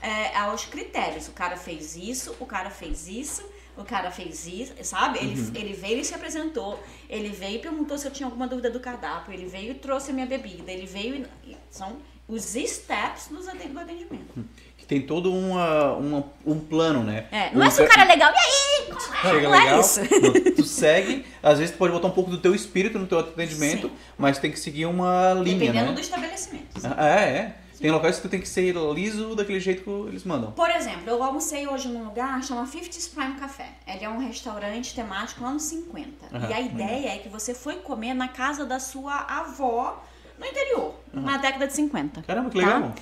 é, 0.00 0.36
aos 0.36 0.64
critérios. 0.64 1.28
O 1.28 1.32
cara 1.32 1.56
fez 1.56 1.96
isso, 1.96 2.34
o 2.40 2.46
cara 2.46 2.70
fez 2.70 3.06
isso, 3.06 3.48
o 3.76 3.84
cara 3.84 4.10
fez 4.10 4.46
isso, 4.46 4.72
sabe? 4.82 5.18
Ele, 5.18 5.58
ele 5.58 5.72
veio 5.74 6.00
e 6.00 6.04
se 6.04 6.14
apresentou, 6.14 6.82
ele 7.08 7.28
veio 7.28 7.56
e 7.56 7.58
perguntou 7.60 7.96
se 7.96 8.06
eu 8.06 8.10
tinha 8.10 8.26
alguma 8.26 8.48
dúvida 8.48 8.70
do 8.70 8.80
cardápio, 8.80 9.32
ele 9.32 9.46
veio 9.46 9.70
e 9.72 9.74
trouxe 9.74 10.10
a 10.10 10.14
minha 10.14 10.26
bebida, 10.26 10.72
ele 10.72 10.86
veio 10.86 11.26
e... 11.44 11.56
São 11.70 11.98
os 12.28 12.42
steps 12.42 13.28
do 13.28 13.38
atendimento. 13.78 14.44
Tem 14.88 15.00
todo 15.00 15.32
uma, 15.32 15.92
uma- 15.94 16.24
um 16.46 16.60
plano, 16.60 17.02
né? 17.02 17.26
É, 17.32 17.50
não 17.52 17.64
é 17.66 17.70
se 17.70 17.82
o 17.82 17.88
cara 17.88 18.02
é 18.02 18.04
legal, 18.04 18.32
e 18.32 18.36
aí? 18.38 18.86
Como 18.86 19.00
é? 19.14 19.20
Chega 19.34 19.48
não 19.48 19.54
é 19.56 19.58
legal, 19.64 19.80
isso. 19.80 20.00
tu- 20.08 20.50
tu 20.52 20.64
segue, 20.64 21.26
às 21.42 21.58
vezes 21.58 21.74
tu 21.74 21.78
pode 21.78 21.92
botar 21.92 22.06
um 22.06 22.12
pouco 22.12 22.30
do 22.30 22.38
teu 22.38 22.54
espírito 22.54 22.96
no 22.98 23.06
teu 23.06 23.18
atendimento, 23.18 23.88
Sim. 23.88 23.94
mas 24.16 24.38
tem 24.38 24.50
que 24.52 24.60
seguir 24.60 24.86
uma 24.86 25.32
linha, 25.34 25.58
Dependendo 25.58 25.86
né? 25.86 25.92
do 25.92 26.00
estabelecimento. 26.00 26.66
Ah, 26.84 27.08
É, 27.08 27.28
é. 27.30 27.56
Tem 27.78 27.90
locais 27.90 28.16
que 28.16 28.22
tu 28.22 28.28
tem 28.30 28.40
que 28.40 28.48
ser 28.48 28.74
liso 28.94 29.34
daquele 29.36 29.60
jeito 29.60 29.82
que 29.84 29.90
eles 30.08 30.24
mandam. 30.24 30.50
Por 30.52 30.70
exemplo, 30.70 31.02
eu 31.08 31.22
almocei 31.22 31.66
hoje 31.68 31.88
num 31.88 32.04
lugar 32.04 32.42
chama 32.42 32.66
50's 32.66 33.06
Prime 33.08 33.34
Café. 33.34 33.68
Ele 33.86 34.02
é 34.02 34.08
um 34.08 34.16
restaurante 34.26 34.94
temático 34.94 35.44
anos 35.44 35.64
50. 35.64 36.08
Aham. 36.34 36.48
E 36.48 36.54
a 36.54 36.60
ideia 36.62 37.08
é 37.10 37.18
que 37.18 37.28
você 37.28 37.54
foi 37.54 37.74
comer 37.76 38.14
na 38.14 38.28
casa 38.28 38.64
da 38.64 38.80
sua 38.80 39.14
avó 39.28 40.02
no 40.38 40.46
interior, 40.46 40.94
na 41.12 41.36
década 41.36 41.66
de 41.66 41.74
50. 41.74 42.22
Caramba, 42.22 42.48
que 42.48 42.58
tá? 42.62 42.92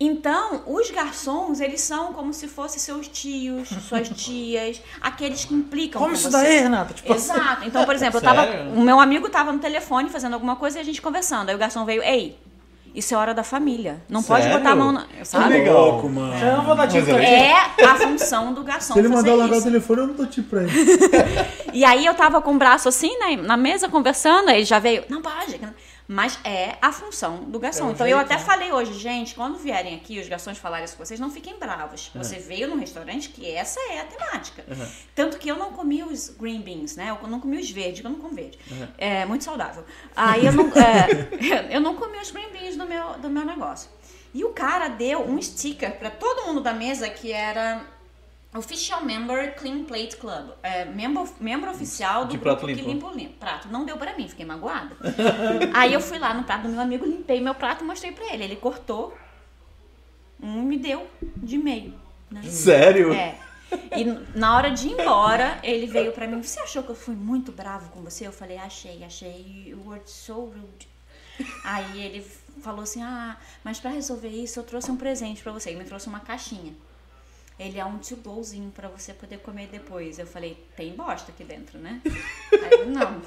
Legal. 0.00 0.10
Então, 0.20 0.62
os 0.66 0.90
garçons, 0.90 1.60
eles 1.60 1.80
são 1.82 2.12
como 2.12 2.32
se 2.32 2.48
fossem 2.48 2.78
seus 2.78 3.06
tios, 3.06 3.68
suas 3.68 4.08
tias, 4.16 4.80
aqueles 5.00 5.44
que 5.44 5.54
implicam 5.54 6.00
Como 6.00 6.14
com 6.14 6.18
isso 6.18 6.30
você. 6.30 6.36
daí, 6.42 6.60
Renata? 6.60 6.94
Tipo, 6.94 7.12
Exato. 7.14 7.64
Então, 7.66 7.84
por 7.84 7.94
exemplo, 7.94 8.18
eu 8.18 8.22
tava, 8.22 8.42
Sério? 8.44 8.72
o 8.72 8.80
meu 8.80 8.98
amigo 8.98 9.28
tava 9.28 9.52
no 9.52 9.58
telefone 9.58 10.08
fazendo 10.08 10.34
alguma 10.34 10.56
coisa 10.56 10.78
e 10.78 10.80
a 10.80 10.84
gente 10.84 11.02
conversando. 11.02 11.50
Aí 11.50 11.54
o 11.54 11.58
garçom 11.58 11.84
veio, 11.84 12.02
ei, 12.02 12.38
isso 12.94 13.14
é 13.14 13.16
hora 13.16 13.32
da 13.32 13.44
família. 13.44 14.02
Não 14.08 14.22
pode 14.22 14.42
Sério? 14.42 14.58
botar 14.58 14.72
a 14.72 14.76
mão 14.76 14.90
na. 14.90 15.06
Sabe? 15.22 15.50
legal. 15.50 15.92
louco, 15.92 16.08
mano. 16.08 16.34
Eu 16.34 16.56
não 16.56 16.64
vou 16.64 16.74
dar 16.74 16.90
Mas 16.90 17.04
pra 17.04 17.22
é 17.22 17.34
ele. 17.34 17.82
É 17.82 17.84
a 17.84 17.94
função 17.94 18.52
do 18.52 18.64
garçom 18.64 18.94
Se 18.94 18.98
ele 18.98 19.08
fazer 19.08 19.30
mandar 19.30 19.34
largar 19.36 19.58
o 19.58 19.62
telefone, 19.62 20.00
eu 20.00 20.06
não 20.08 20.14
dou 20.14 20.26
tipo 20.26 20.48
pra 20.50 20.62
ele. 20.62 20.72
E 21.72 21.84
aí 21.84 22.04
eu 22.04 22.14
tava 22.14 22.42
com 22.42 22.52
o 22.52 22.58
braço 22.58 22.88
assim 22.88 23.16
na, 23.18 23.36
na 23.42 23.56
mesa 23.56 23.88
conversando, 23.88 24.48
aí 24.48 24.56
ele 24.56 24.64
já 24.64 24.80
veio, 24.80 25.04
não 25.08 25.22
pode. 25.22 25.60
Mas 26.12 26.40
é 26.42 26.76
a 26.82 26.90
função 26.90 27.44
do 27.44 27.60
garçom. 27.60 27.88
É 27.88 27.92
então 27.92 28.04
eu 28.04 28.16
jeito, 28.16 28.32
até 28.32 28.34
né? 28.34 28.44
falei 28.44 28.72
hoje, 28.72 28.94
gente, 28.94 29.32
quando 29.32 29.56
vierem 29.56 29.94
aqui 29.94 30.18
os 30.18 30.26
garçons 30.26 30.58
falarem 30.58 30.84
isso 30.84 30.96
com 30.96 31.04
vocês, 31.04 31.20
não 31.20 31.30
fiquem 31.30 31.56
bravos. 31.56 32.10
Você 32.12 32.40
veio 32.40 32.66
num 32.66 32.80
restaurante 32.80 33.28
que 33.28 33.48
essa 33.48 33.78
é 33.92 34.00
a 34.00 34.04
temática. 34.04 34.64
Tanto 35.14 35.38
que 35.38 35.48
eu 35.48 35.56
não 35.56 35.72
comi 35.72 36.02
os 36.02 36.30
green 36.30 36.62
beans, 36.62 36.96
né? 36.96 37.16
Eu 37.22 37.28
não 37.28 37.38
comi 37.38 37.58
os 37.58 37.70
verdes, 37.70 38.02
eu 38.02 38.10
não 38.10 38.18
como 38.18 38.34
verde. 38.34 38.58
É 38.98 39.24
muito 39.24 39.44
saudável. 39.44 39.84
Aí 40.16 40.44
eu 40.44 40.52
não, 40.52 40.66
é, 40.72 41.70
eu 41.70 41.80
não 41.80 41.94
comi 41.94 42.18
os 42.18 42.32
green 42.32 42.50
beans 42.50 42.76
do 42.76 42.86
meu, 42.86 43.16
do 43.18 43.30
meu 43.30 43.44
negócio. 43.44 43.88
E 44.34 44.44
o 44.44 44.50
cara 44.50 44.88
deu 44.88 45.24
um 45.24 45.40
sticker 45.40 45.96
pra 45.96 46.10
todo 46.10 46.44
mundo 46.48 46.60
da 46.60 46.72
mesa 46.72 47.08
que 47.08 47.30
era 47.30 47.86
Official 48.52 49.04
Member 49.04 49.54
Clean 49.56 49.84
Plate 49.84 50.16
Club. 50.16 50.50
É, 50.62 50.84
membro, 50.84 51.28
membro 51.38 51.70
oficial 51.70 52.24
do 52.24 52.32
De 52.32 52.36
grupo 52.38 52.42
prato 52.60 52.66
que 52.66 52.72
limpo. 52.74 52.88
limpa 52.90 53.06
o 53.06 53.14
limpo. 53.14 53.34
prato. 53.38 53.68
Não 53.68 53.84
deu 53.84 53.96
pra 53.96 54.16
mim, 54.16 54.28
fiquei 54.28 54.44
magoada. 54.44 54.96
Aí 55.72 55.92
eu 55.94 56.00
fui 56.00 56.18
lá 56.18 56.34
no 56.34 56.42
prato 56.42 56.62
do 56.62 56.68
meu 56.70 56.80
amigo, 56.80 57.04
limpei 57.06 57.40
meu 57.40 57.54
prato 57.54 57.84
e 57.84 57.86
mostrei 57.86 58.10
pra 58.12 58.32
ele. 58.34 58.42
Ele 58.44 58.56
cortou 58.56 59.16
um 60.42 60.62
e 60.62 60.64
me 60.64 60.78
deu 60.78 61.06
de 61.36 61.58
meio. 61.58 61.94
né? 62.30 62.42
Sério? 62.42 63.12
É. 63.12 63.38
E 63.96 64.04
na 64.36 64.56
hora 64.56 64.70
de 64.70 64.88
ir 64.88 64.92
embora, 65.00 65.60
ele 65.62 65.86
veio 65.86 66.10
pra 66.10 66.26
mim. 66.26 66.42
Você 66.42 66.58
achou 66.58 66.82
que 66.82 66.88
eu 66.90 66.94
fui 66.96 67.14
muito 67.14 67.52
bravo 67.52 67.90
com 67.90 68.02
você? 68.02 68.26
Eu 68.26 68.32
falei, 68.32 68.58
achei, 68.58 69.04
achei. 69.04 69.68
You 69.68 69.80
were 69.86 70.02
so 70.06 70.34
rude. 70.46 70.88
Aí 71.64 72.02
ele 72.02 72.26
falou 72.60 72.82
assim: 72.82 73.00
Ah, 73.00 73.36
mas 73.62 73.78
pra 73.78 73.90
resolver 73.90 74.28
isso, 74.28 74.58
eu 74.58 74.64
trouxe 74.64 74.90
um 74.90 74.96
presente 74.96 75.40
pra 75.40 75.52
você. 75.52 75.70
Ele 75.70 75.78
me 75.78 75.84
trouxe 75.84 76.08
uma 76.08 76.18
caixinha. 76.18 76.74
Ele 77.60 77.78
é 77.78 77.84
um 77.84 77.98
to-gozinho 77.98 78.70
pra 78.74 78.88
você 78.88 79.12
poder 79.12 79.36
comer 79.40 79.68
depois. 79.70 80.18
Eu 80.18 80.26
falei, 80.26 80.56
tem 80.74 80.92
bosta 80.94 81.30
aqui 81.30 81.44
dentro, 81.44 81.78
né? 81.78 82.00
Aí 82.52 82.80
ele, 82.80 82.90
não. 82.90 83.20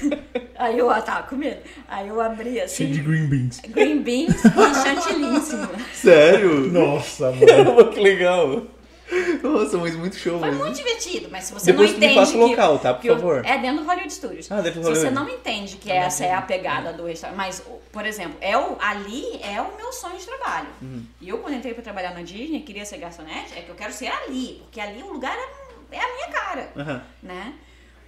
Aí 0.56 0.78
eu, 0.78 0.88
ah, 0.88 1.02
tá, 1.02 1.22
com 1.22 1.36
medo. 1.36 1.60
Aí 1.86 2.08
eu 2.08 2.18
abri 2.18 2.58
assim, 2.62 2.76
Cheio 2.86 2.94
de 2.94 3.00
green 3.02 3.26
beans. 3.26 3.60
green 3.60 4.02
beans 4.02 4.42
e 4.42 4.74
chantilly 4.82 5.36
em 5.36 5.40
cima. 5.42 5.68
Sério? 5.92 6.60
Nossa, 6.72 7.26
mano. 7.32 7.46
Caramba, 7.46 7.88
que 7.92 8.00
legal. 8.00 8.62
Nossa, 9.42 9.76
mas 9.78 9.94
muito 9.96 10.16
show 10.16 10.38
Foi 10.38 10.48
mesmo. 10.50 10.64
muito 10.64 10.76
divertido, 10.76 11.28
mas 11.30 11.44
se 11.44 11.52
você 11.54 11.66
Depois 11.72 11.90
não 11.90 11.96
entende. 11.98 12.30
que- 12.32 12.36
local, 12.36 12.78
tá? 12.78 12.94
Por 12.94 13.06
favor. 13.06 13.44
É 13.44 13.58
dentro 13.58 13.82
do 13.82 13.86
Hollywood 13.88 14.12
Studios. 14.12 14.50
Ah, 14.50 14.60
dentro 14.60 14.80
do 14.80 14.86
se 14.86 14.94
você 14.94 15.06
Hollywood. 15.08 15.14
não 15.14 15.28
entende 15.38 15.76
que 15.76 15.90
essa 15.92 16.24
é 16.24 16.32
a 16.34 16.40
pegada 16.42 16.92
do 16.92 17.04
restaurante. 17.06 17.36
Mas, 17.36 17.62
por 17.92 18.06
exemplo, 18.06 18.36
é 18.40 18.56
o, 18.56 18.76
ali 18.80 19.24
é 19.42 19.60
o 19.60 19.76
meu 19.76 19.92
sonho 19.92 20.16
de 20.18 20.24
trabalho. 20.26 20.68
Uhum. 20.80 21.04
E 21.20 21.28
eu, 21.28 21.38
quando 21.38 21.54
entrei 21.54 21.74
pra 21.74 21.82
trabalhar 21.82 22.14
na 22.14 22.22
Disney, 22.22 22.60
queria 22.62 22.84
ser 22.84 22.98
garçonete, 22.98 23.52
é 23.56 23.62
que 23.62 23.68
eu 23.68 23.74
quero 23.74 23.92
ser 23.92 24.06
ali. 24.08 24.60
Porque 24.64 24.80
ali 24.80 25.02
o 25.02 25.12
lugar 25.12 25.36
é, 25.36 25.96
é 25.96 26.00
a 26.00 26.14
minha 26.14 26.28
cara. 26.28 26.72
Aham. 26.76 27.02
Né? 27.22 27.52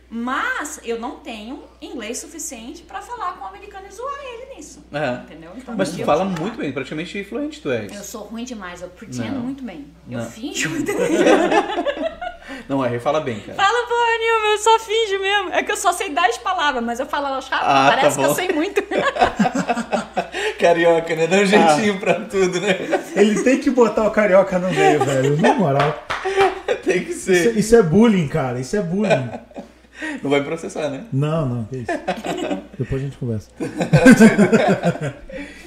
Mas 0.09 0.79
eu 0.85 1.01
não 1.01 1.17
tenho 1.17 1.65
inglês 1.83 2.19
suficiente 2.19 2.83
pra 2.85 3.03
falar 3.03 3.33
com 3.33 3.45
o 3.45 3.49
americano 3.49 3.87
e 3.91 3.93
zoar 3.93 4.15
ele 4.23 4.55
nisso. 4.57 4.85
Aham. 4.95 5.23
Entendeu? 5.25 5.51
Então, 5.57 5.75
Mas 5.77 5.91
tu 5.91 5.99
eu 6.01 6.07
fala 6.07 6.25
falar. 6.25 6.41
muito 6.41 6.57
bem, 6.59 6.71
praticamente 6.73 7.25
fluente 7.25 7.61
tu 7.61 7.71
és. 7.73 7.93
Eu 7.93 8.03
sou 8.05 8.23
ruim 8.23 8.45
demais, 8.45 8.83
eu 8.83 8.89
pretendo 8.89 9.33
Não. 9.35 9.41
muito 9.41 9.65
bem. 9.65 9.87
Eu 10.09 10.21
Não. 10.21 10.31
finjo. 10.31 10.71
Não, 12.69 12.85
é, 12.85 12.99
fala 13.01 13.21
bem, 13.21 13.41
cara. 13.41 13.55
Fala 13.55 13.87
porra 13.87 14.19
nenhuma, 14.19 14.47
eu 14.53 14.59
só 14.59 14.79
finjo 14.79 15.19
mesmo. 15.21 15.51
É 15.53 15.63
que 15.65 15.73
eu 15.73 15.77
só 15.77 15.93
sei 15.93 16.11
10 16.11 16.39
palavras, 16.39 16.83
mas 16.83 17.01
eu 17.01 17.07
falo 17.07 17.27
elas 17.27 17.49
rápido, 17.49 17.69
Ah, 17.69 17.91
tá 17.91 17.97
parece 17.97 18.19
que 18.19 18.25
eu 18.25 18.35
sei 18.35 18.49
muito. 18.53 18.83
Carioca, 20.59 21.15
né? 21.17 21.27
Dá 21.27 21.37
um 21.39 21.45
jeitinho 21.47 21.99
pra 21.99 22.15
tudo, 22.15 22.61
né? 22.61 22.77
Ele 23.15 23.43
tem 23.43 23.59
que 23.61 23.71
botar 23.71 24.05
o 24.07 24.11
carioca 24.11 24.59
no 24.59 24.71
meio, 24.71 25.05
velho. 25.05 25.37
Na 25.41 25.55
moral. 25.55 26.07
Tem 26.85 27.05
que 27.05 27.11
Isso, 27.11 27.25
ser. 27.27 27.57
isso 27.57 27.75
é 27.77 27.83
bullying, 27.83 28.29
cara. 28.29 28.59
Isso 28.61 28.77
é 28.77 28.81
bullying. 28.81 29.29
Não 30.23 30.31
vai 30.31 30.43
processar, 30.45 30.89
né? 30.91 31.05
Não, 31.13 31.47
não, 31.49 31.65
que 31.65 31.77
isso. 31.79 31.93
Depois 32.79 33.03
a 33.03 33.05
gente 33.05 33.17
conversa. 33.17 33.51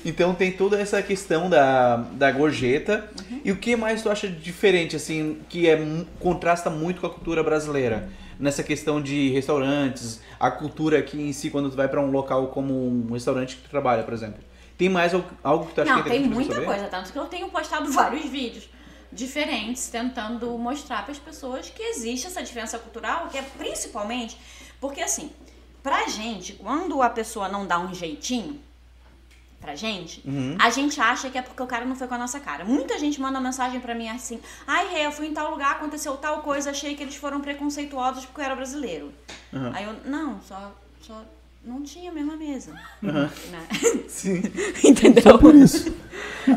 Então 0.06 0.34
tem 0.34 0.52
toda 0.52 0.80
essa 0.80 1.02
questão 1.02 1.50
da, 1.50 1.98
da 1.98 2.32
gorjeta. 2.32 3.10
E 3.44 3.52
o 3.52 3.58
que 3.58 3.76
mais 3.76 4.02
tu 4.02 4.10
acha 4.10 4.28
diferente, 4.30 4.96
assim, 4.96 5.40
que 5.50 5.68
é, 5.68 5.78
contrasta 6.20 6.70
muito 6.70 7.02
com 7.02 7.08
a 7.08 7.10
cultura 7.10 7.44
brasileira? 7.44 8.08
Nessa 8.40 8.64
questão 8.64 9.02
de 9.02 9.30
restaurantes, 9.32 10.22
a 10.40 10.50
cultura 10.50 11.00
aqui 11.00 11.22
em 11.22 11.34
si, 11.34 11.50
quando 11.50 11.70
tu 11.70 11.76
vai 11.76 11.90
pra 11.90 12.00
um 12.00 12.10
local 12.12 12.48
como 12.48 12.74
um 12.88 13.12
restaurante 13.12 13.58
que 13.58 13.64
tu 13.64 13.70
trabalha, 13.70 14.04
por 14.04 14.14
exemplo. 14.14 14.40
Tem 14.78 14.88
mais 14.88 15.14
al- 15.14 15.26
algo 15.44 15.66
que 15.66 15.74
tu 15.76 15.82
acha 15.82 15.92
Não, 15.94 16.02
que 16.04 16.08
é 16.08 16.12
tem 16.14 16.22
interessante 16.22 16.36
muita 16.48 16.54
saber? 16.54 16.66
coisa, 16.66 16.86
tanto 16.88 17.12
que 17.12 17.20
eu 17.20 17.26
tenho 17.26 17.50
postado 17.50 17.92
vários 17.92 18.24
vídeos 18.30 18.70
diferentes 19.12 19.88
tentando 19.90 20.58
mostrar 20.58 21.04
para 21.04 21.12
as 21.12 21.20
pessoas 21.20 21.70
que 21.70 21.82
existe 21.82 22.28
essa 22.28 22.42
diferença 22.44 22.78
cultural, 22.80 23.28
que 23.28 23.38
é 23.38 23.42
principalmente 23.42 24.38
porque 24.80 25.02
assim, 25.02 25.32
pra 25.84 26.08
gente, 26.08 26.54
quando 26.54 27.02
a 27.02 27.10
pessoa 27.10 27.50
não 27.50 27.66
dá 27.66 27.80
um 27.80 27.94
jeitinho 27.94 28.60
pra 29.60 29.76
gente, 29.76 30.22
Uhum. 30.26 30.56
a 30.58 30.70
gente 30.70 31.02
acha 31.02 31.30
que 31.30 31.38
é 31.38 31.42
porque 31.42 31.62
o 31.62 31.68
cara 31.68 31.84
não 31.84 31.96
foi 31.96 32.08
com 32.08 32.14
a 32.14 32.18
nossa 32.18 32.40
cara. 32.40 32.64
Muita 32.64 32.98
gente 32.98 33.20
manda 33.20 33.42
mensagem 33.42 33.80
pra 33.82 33.94
mim 33.94 34.08
assim: 34.08 34.40
"Ai, 34.66 34.88
Rê, 34.88 35.06
eu 35.06 35.12
fui 35.12 35.28
em 35.28 35.34
tal 35.34 35.52
lugar, 35.52 35.72
aconteceu 35.72 36.16
tal 36.16 36.42
coisa, 36.42 36.70
achei 36.72 36.96
que 36.96 37.04
eles 37.04 37.16
foram 37.16 37.42
preconceituosos 37.42 38.26
porque 38.26 38.40
eu 38.40 38.46
era 38.46 38.56
brasileiro". 38.56 39.12
Uhum. 39.52 39.72
Aí 39.74 39.84
eu, 39.84 39.96
não, 40.06 40.40
só 40.42 40.74
só 41.02 41.26
não 41.62 41.84
tinha 41.84 42.10
a 42.10 42.14
mesma 42.14 42.38
mesa. 42.38 42.72
Uhum. 43.04 43.12
Né? 43.52 43.68
Sim. 44.08 44.42
Entendeu? 44.84 45.38
Por 45.38 45.54
isso. 45.54 45.94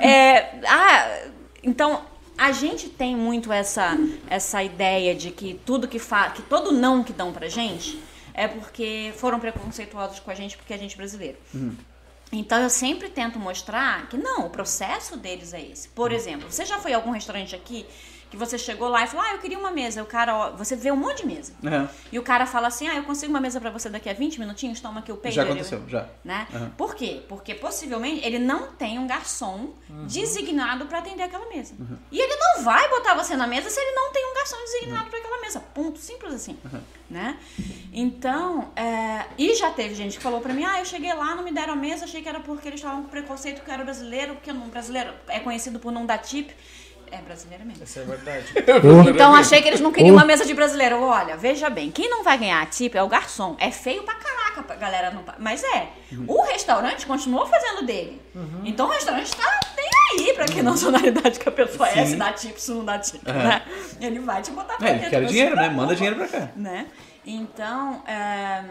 É, 0.01 0.61
ah, 0.69 1.27
então 1.63 2.05
a 2.37 2.53
gente 2.53 2.89
tem 2.89 3.17
muito 3.17 3.53
essa 3.53 3.97
essa 4.29 4.63
ideia 4.63 5.15
de 5.15 5.31
que 5.31 5.61
tudo 5.67 5.87
que 5.89 5.99
fa 5.99 6.31
que 6.31 6.43
todo 6.43 6.73
não 6.73 7.05
que 7.05 7.13
dão 7.13 7.33
pra 7.33 7.49
gente 7.49 8.03
é 8.35 8.49
porque 8.49 9.13
foram 9.17 9.39
preconceituosos 9.39 10.21
com 10.21 10.31
a 10.31 10.35
gente 10.35 10.57
porque 10.57 10.73
a 10.73 10.79
gente 10.79 10.95
é 10.95 10.97
brasileiro. 10.97 11.39
Então 12.33 12.59
eu 12.63 12.71
sempre 12.71 13.11
tento 13.11 13.39
mostrar 13.39 14.09
que 14.09 14.17
não, 14.17 14.47
o 14.47 14.51
processo 14.51 15.19
deles 15.19 15.53
é 15.53 15.61
esse. 15.61 15.89
Por 15.89 16.11
exemplo, 16.11 16.51
você 16.51 16.65
já 16.65 16.79
foi 16.79 16.95
a 16.95 16.97
algum 16.97 17.11
restaurante 17.11 17.55
aqui 17.55 17.85
que 18.33 18.37
você 18.39 18.57
chegou 18.57 18.89
lá 18.89 19.05
e 19.05 19.07
falou: 19.07 19.27
"Ah, 19.27 19.33
eu 19.35 19.39
queria 19.39 19.59
uma 19.59 19.71
mesa". 19.71 20.03
O 20.03 20.07
cara, 20.07 20.35
ó, 20.35 20.51
você 20.53 20.75
vê 20.75 20.91
um 20.91 20.97
monte 20.97 21.19
de 21.19 21.27
mesa. 21.27 21.53
Aham. 21.63 21.87
E 22.11 22.19
o 22.19 22.23
cara 22.23 22.47
fala 22.47 22.69
assim: 22.69 22.89
"Ah, 22.89 22.95
eu 22.97 23.03
consigo 23.05 23.31
uma 23.31 23.41
mesa 23.41 23.61
pra 23.61 23.69
você 23.71 23.91
daqui 23.91 24.09
a 24.09 24.15
20 24.15 24.41
minutinhos, 24.41 24.81
toma 24.81 25.01
aqui 25.01 25.13
o 25.13 25.19
peito". 25.19 25.35
Já 25.35 25.43
aconteceu, 25.43 25.83
já. 25.87 26.09
né? 26.25 26.49
Aham. 26.55 26.71
Por 26.79 26.95
quê? 26.95 27.23
Porque 27.29 27.55
possivelmente 27.55 28.25
ele 28.27 28.39
não 28.39 28.73
tem 28.73 28.99
um 28.99 29.07
garçom 29.07 29.75
designado 30.07 30.87
para 30.87 30.99
atender 31.01 31.25
aquela 31.25 31.47
mesa. 31.51 31.75
E 32.11 32.19
ele 32.19 32.35
não 32.37 32.65
vai 32.65 32.89
botar 32.89 33.15
você 33.15 33.37
na 33.37 33.47
mesa 33.47 33.69
se 33.69 33.79
ele 33.79 33.95
não 33.95 34.11
tem 34.13 34.25
um 34.25 34.35
garçom 34.35 34.57
designado 34.65 35.11
para 35.11 35.19
aquela 35.19 35.41
mesa. 35.43 35.61
Ponto. 35.61 35.99
Simples 35.99 36.33
assim. 36.33 36.57
Né? 37.11 37.37
Então, 37.93 38.73
é, 38.75 39.27
e 39.37 39.55
já 39.55 39.71
teve 39.71 39.95
gente 39.95 40.17
que 40.17 40.23
falou 40.23 40.41
para 40.41 40.55
mim: 40.55 40.65
ah, 40.65 40.79
eu 40.79 40.87
cheguei 40.87 41.13
lá, 41.13 41.35
não 41.35 41.45
me 41.45 41.53
deram 41.53 41.75
a 41.75 41.77
mesa, 41.77 42.05
achei 42.07 42.23
que 42.23 42.29
era 42.29 42.41
porque 42.41 42.67
eles 42.69 42.81
estavam 42.81 43.03
com 43.03 43.09
preconceito 43.11 43.63
que 43.63 43.69
eu 43.69 43.75
era 43.75 43.85
brasileiro, 43.85 44.35
porque 44.37 44.53
não, 44.53 44.69
brasileiro 44.69 45.13
é 45.29 45.39
conhecido 45.41 45.79
por 45.79 45.93
não 45.93 46.07
dar 46.07 46.17
tip. 46.19 46.51
É 47.13 47.19
brasileiro 47.19 47.65
mesmo. 47.67 47.85
Isso 47.85 47.99
é 48.01 48.05
verdade. 48.05 48.47
Então 49.11 49.35
achei 49.35 49.61
que 49.61 49.69
eles 49.69 49.81
não 49.81 49.93
queriam 49.93 50.15
uma 50.15 50.25
mesa 50.25 50.45
de 50.47 50.55
brasileiro. 50.55 51.01
Olha, 51.03 51.37
veja 51.37 51.69
bem, 51.69 51.91
quem 51.91 52.09
não 52.09 52.25
vai 52.25 52.39
ganhar 52.39 52.65
tip 52.71 52.95
é 52.97 53.03
o 53.03 53.09
garçom. 53.09 53.55
É 53.61 53.71
feio 53.71 54.03
pra 54.03 54.15
caraca, 54.15 54.63
pra 54.63 54.77
galera 54.77 55.11
não. 55.11 55.23
Mas 55.39 55.63
é. 55.63 55.89
O 56.27 56.43
restaurante 56.45 57.05
continuou 57.07 57.47
fazendo 57.47 57.85
dele. 57.85 58.21
Então 58.65 58.87
o 58.87 58.91
restaurante 58.91 59.31
tá 59.37 59.61
nem 59.77 60.27
aí 60.29 60.35
pra 60.35 60.47
que 60.47 60.63
nacionalidade 60.63 61.39
que 61.39 61.49
a 61.49 61.53
pessoa 61.53 61.89
é, 61.89 62.05
Sim. 62.05 62.07
se 62.13 62.17
dá 62.17 62.33
tip, 62.33 62.57
se 62.59 62.71
não 62.73 62.85
dá 62.85 62.99
tip, 62.99 63.21
Aham. 63.29 63.39
né? 63.43 63.63
Ele 64.01 64.19
vai 64.21 64.41
te 64.43 64.51
botar 64.51 64.77
pra 64.79 64.89
É, 64.89 64.91
ele 64.93 64.99
dentro, 65.01 65.11
quer 65.11 65.23
você 65.23 65.29
dinheiro, 65.29 65.57
não 65.57 65.63
né? 65.63 65.69
Manda 65.69 65.95
dinheiro 65.95 66.17
pra 66.17 66.29
cá. 66.29 66.49
Né? 66.57 66.87
Então, 67.27 68.03
é, 68.07 68.65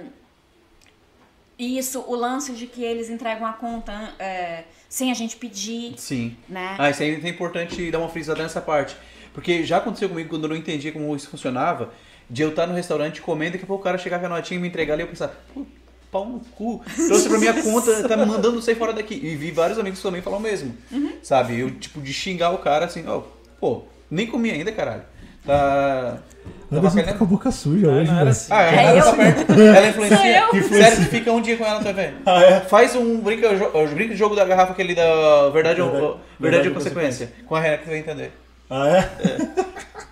isso, 1.58 2.04
o 2.08 2.16
lance 2.16 2.54
de 2.54 2.68
que 2.68 2.84
eles 2.84 3.10
entregam 3.10 3.46
a 3.46 3.54
conta 3.54 4.14
é, 4.18 4.64
sem 4.90 5.12
a 5.12 5.14
gente 5.14 5.36
pedir, 5.36 5.94
Sim. 5.98 6.36
né? 6.50 6.76
Ah, 6.78 6.90
isso 6.90 7.04
aí 7.04 7.22
é 7.24 7.30
importante 7.30 7.92
dar 7.92 8.00
uma 8.00 8.10
frisada 8.10 8.42
nessa 8.42 8.62
parte. 8.62 8.96
Porque 9.34 9.64
já 9.64 9.78
aconteceu 9.78 10.10
comigo 10.10 10.30
quando 10.30 10.44
eu 10.44 10.50
não 10.50 10.56
entendia 10.56 10.92
como 10.92 11.16
isso 11.16 11.30
funcionava, 11.30 11.94
de 12.30 12.42
eu 12.42 12.50
estar 12.50 12.68
no 12.68 12.74
restaurante 12.74 13.22
comendo, 13.22 13.54
daqui 13.54 13.64
a 13.64 13.68
pouco 13.68 13.82
o 13.82 13.84
cara 13.84 13.98
chegar 13.98 14.20
com 14.20 14.26
a 14.26 14.30
notinha 14.30 14.58
e 14.58 14.62
me 14.62 14.68
entregar 14.68 14.94
ali, 14.94 15.04
eu 15.04 15.08
pensar, 15.08 15.30
pô, 15.54 15.66
pau 16.12 16.26
no 16.26 16.40
cu. 16.40 16.84
Trouxe 17.08 17.30
pra 17.30 17.40
minha 17.40 17.62
conta, 17.62 18.08
tá 18.08 18.18
me 18.18 18.26
mandando 18.26 18.62
sair 18.62 18.76
fora 18.76 18.94
daqui. 18.94 19.16
E 19.16 19.36
vi 19.36 19.52
vários 19.52 19.80
amigos 19.80 20.02
também 20.02 20.22
falam 20.22 20.40
o 20.40 20.42
mesmo. 20.42 20.76
Uhum. 20.92 21.14
Sabe? 21.24 21.60
Eu, 21.60 21.72
tipo, 21.72 22.02
de 22.02 22.14
xingar 22.14 22.52
o 22.52 22.58
cara 22.58 22.86
assim, 22.86 23.08
ó, 23.08 23.22
pô, 23.60 23.84
nem 24.10 24.28
comi 24.28 24.52
ainda, 24.52 24.72
caralho. 24.72 25.04
Tá. 25.46 26.18
Tá 26.70 26.78
Anderson 26.78 26.90
tá 26.98 27.02
bacana? 27.02 27.18
com 27.18 27.24
a 27.24 27.28
boca 27.28 27.52
suja 27.52 27.88
hoje, 27.90 28.06
não 28.10 28.16
era 28.16 28.26
velho. 28.26 28.30
assim. 28.30 28.48
Ah, 28.54 28.64
É 28.64 28.86
ela 28.86 28.98
eu? 29.00 29.04
tá. 29.46 29.54
Ela 29.78 29.88
influencia. 29.88 30.18
Sério, 30.70 30.98
tu 30.98 31.10
fica 31.10 31.32
um 31.32 31.42
dia 31.42 31.58
com 31.58 31.66
ela, 31.66 31.80
tu 31.80 31.84
vai 31.84 31.94
ver. 31.94 32.16
Ah, 32.26 32.42
é? 32.44 32.60
Faz 32.62 32.96
um 32.96 33.20
brinca, 33.20 33.54
jo- 33.56 33.88
brinca 33.94 34.16
jogo 34.16 34.36
da 34.36 34.46
garrafa 34.46 34.72
aquele 34.72 34.96
da 34.96 35.50
verdade, 35.50 35.82
ou, 35.82 35.90
Verdade- 35.92 36.08
verdade, 36.12 36.20
verdade 36.40 36.68
ou 36.70 36.74
consequência. 36.74 37.32
Com 37.46 37.56
a 37.56 37.60
Renata 37.60 37.84
que 37.84 37.90
vai 37.90 38.00
entender. 38.00 38.32
Ah, 38.70 38.88
é? 38.88 39.00
É 39.00 39.72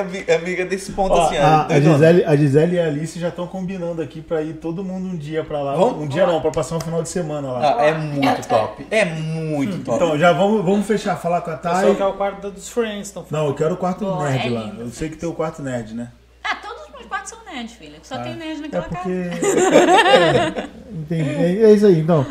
ami- 0.00 0.24
é 0.26 0.34
amiga 0.36 0.64
desse 0.64 0.92
ponto 0.92 1.12
Ó, 1.14 1.26
assim, 1.26 1.36
a, 1.36 1.66
ó, 1.68 1.72
a. 1.72 1.80
Gisele, 1.80 2.24
a 2.24 2.36
Gisele 2.36 2.76
e 2.76 2.80
a 2.80 2.86
Alice 2.86 3.18
já 3.18 3.28
estão 3.28 3.46
combinando 3.46 4.00
aqui 4.02 4.20
pra 4.20 4.42
ir 4.42 4.54
todo 4.54 4.82
mundo 4.84 5.08
um 5.08 5.16
dia 5.16 5.42
pra 5.44 5.60
lá. 5.62 5.74
Vamos? 5.74 6.02
Um 6.04 6.08
dia 6.08 6.26
não, 6.26 6.40
pra 6.40 6.50
passar 6.50 6.76
um 6.76 6.80
final 6.80 7.02
de 7.02 7.08
semana 7.08 7.52
lá. 7.52 7.76
Ah, 7.78 7.84
é 7.86 7.94
muito 7.94 8.48
top. 8.48 8.86
É 8.90 9.04
muito 9.04 9.78
top. 9.84 9.96
Então, 10.04 10.18
já 10.18 10.32
vamos, 10.32 10.64
vamos 10.64 10.86
fechar, 10.86 11.16
falar 11.16 11.40
com 11.40 11.50
a 11.50 11.54
O 11.54 11.58
pessoal 11.58 11.82
Thay. 11.82 11.94
quer 11.96 12.06
o 12.06 12.12
quarto 12.14 12.50
dos 12.50 12.68
Friends, 12.68 13.10
então 13.10 13.24
Não, 13.30 13.46
eu 13.46 13.54
quero 13.54 13.74
o 13.74 13.76
quarto 13.76 14.04
Boa, 14.04 14.28
nerd 14.30 14.46
é 14.46 14.50
lá. 14.58 14.72
Eu 14.78 14.88
sei 14.90 15.08
que 15.08 15.16
tem 15.16 15.28
o 15.28 15.32
quarto 15.32 15.62
nerd, 15.62 15.94
né? 15.94 16.08
Ah, 16.44 16.56
todos 16.56 16.82
os 16.84 16.90
meus 16.90 16.99
quartos 17.10 17.30
são 17.30 17.44
nerd, 17.44 17.68
filha. 17.74 17.98
Só 18.02 18.18
tem 18.22 18.36
nerd 18.36 18.58
É 18.58 18.62
naquela 18.62 18.84
porque. 18.84 19.30
casa. 19.30 19.46
é, 20.08 20.68
entendi. 20.90 21.28
É, 21.30 21.62
é 21.64 21.72
isso 21.72 21.86
aí, 21.86 21.98
então. 22.00 22.24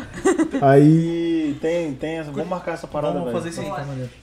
Aí 0.60 1.56
tem, 1.60 1.94
tem 1.94 2.18
essa. 2.18 2.30
Vamos 2.30 2.48
marcar 2.48 2.72
essa 2.72 2.86
parada, 2.86 3.18
Vamos 3.18 3.32
fazer 3.32 3.50
isso 3.50 3.60
aí. 3.60 3.66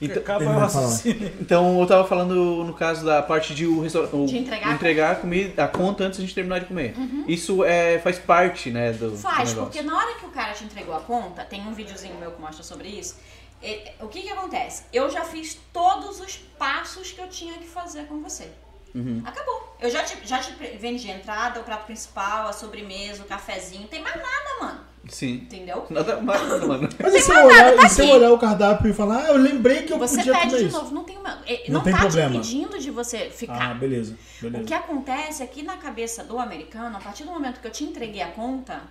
Então, 0.01 0.21
Acaba 0.21 0.43
ele 0.43 0.49
o 0.51 0.59
vai 0.59 0.69
falar. 0.69 0.85
raciocínio. 0.85 1.31
então, 1.39 1.79
eu 1.79 1.87
tava 1.87 2.07
falando 2.07 2.63
no 2.63 2.73
caso 2.73 3.05
da 3.05 3.21
parte 3.21 3.53
de 3.55 3.65
o 3.65 3.81
restaurante. 3.81 4.29
De 4.29 4.37
entregar 4.39 4.67
a 4.69 4.73
entregar 4.73 5.11
a 5.11 5.15
comida, 5.15 5.63
a 5.63 5.67
conta 5.67 6.03
antes 6.03 6.17
de 6.17 6.23
a 6.23 6.25
gente 6.25 6.35
terminar 6.35 6.59
de 6.59 6.65
comer. 6.65 6.93
Isso 7.27 7.63
é, 7.63 7.99
faz 7.99 8.17
parte, 8.17 8.71
né, 8.71 8.91
do, 8.93 9.11
do 9.11 9.17
Faz, 9.17 9.49
negócio. 9.49 9.63
porque 9.71 9.81
na 9.81 9.97
hora 9.97 10.15
que 10.19 10.25
o 10.25 10.29
cara 10.29 10.53
te 10.53 10.63
entregou 10.63 10.95
a 10.95 10.99
conta, 10.99 11.43
tem 11.43 11.61
um 11.61 11.73
videozinho 11.73 12.15
meu 12.19 12.31
que 12.31 12.41
mostra 12.41 12.63
sobre 12.63 12.87
isso. 12.89 13.15
e- 13.61 13.79
o 14.01 14.07
que 14.07 14.21
que 14.21 14.29
acontece? 14.29 14.83
Eu 14.93 15.09
já 15.09 15.21
fiz 15.23 15.57
todos 15.73 16.19
os 16.19 16.35
passos 16.57 17.11
que 17.11 17.21
eu 17.21 17.27
tinha 17.27 17.53
que 17.53 17.67
fazer 17.67 18.03
com 18.05 18.21
você. 18.21 18.47
Uhum. 18.95 19.21
Acabou. 19.25 19.75
Eu 19.79 19.89
já 19.91 20.03
te, 20.03 20.17
já 20.27 20.39
te 20.39 20.51
vendi 20.77 21.09
a 21.11 21.15
entrada, 21.15 21.59
o 21.59 21.63
prato 21.63 21.85
principal, 21.85 22.47
a 22.47 22.53
sobremesa, 22.53 23.21
o 23.23 23.25
cafezinho. 23.25 23.81
Não 23.81 23.87
tem 23.87 24.01
mais 24.01 24.15
nada, 24.15 24.59
mano. 24.59 24.79
Sim. 25.07 25.35
Entendeu? 25.35 25.85
Nada 25.89 26.19
mais, 26.19 26.41
mano. 26.65 26.89
Mas 27.01 27.13
e 27.15 27.21
se 27.21 27.31
eu 27.31 27.45
olhar, 27.45 27.63
nada, 27.65 27.81
tá 27.81 27.89
se 27.89 28.01
eu 28.01 28.09
olhar 28.09 28.31
o 28.31 28.39
cardápio 28.39 28.89
e 28.89 28.93
falar, 28.93 29.23
ah, 29.23 29.27
eu 29.27 29.37
lembrei 29.37 29.83
que 29.83 29.93
eu 29.93 29.99
Você 29.99 30.17
podia 30.17 30.33
pede 30.33 30.45
comer 30.47 30.57
de 30.57 30.65
isso. 30.67 30.77
novo. 30.77 30.93
Não 30.95 31.03
tem 31.03 31.17
uma. 31.17 31.41
eh, 31.45 31.63
Não 31.67 31.75
Não, 31.75 31.81
tem 31.83 31.93
tá 31.93 31.99
problema. 31.99 32.31
te 32.31 32.37
impedindo 32.57 32.79
de 32.79 32.91
você 32.91 33.27
Ah, 33.29 33.31
ficar. 33.31 33.75
beleza. 33.79 34.17
O 34.39 34.41
beleza. 34.43 34.63
que 34.65 34.73
acontece 34.73 35.43
é 35.43 35.47
que 35.47 35.61
na 35.63 35.77
cabeça 35.77 36.23
do 36.23 36.37
americano, 36.39 36.97
a 36.97 36.99
partir 36.99 37.23
do 37.23 37.31
momento 37.31 37.61
que 37.61 37.67
eu 37.67 37.71
te 37.71 37.83
entreguei 37.83 38.21
a 38.21 38.27
conta, 38.31 38.81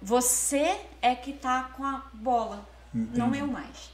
você 0.00 0.76
é 1.02 1.14
que 1.14 1.32
tá 1.32 1.70
com 1.76 1.84
a 1.84 2.02
bola, 2.12 2.64
não 2.94 3.34
eu 3.34 3.46
mais. 3.46 3.90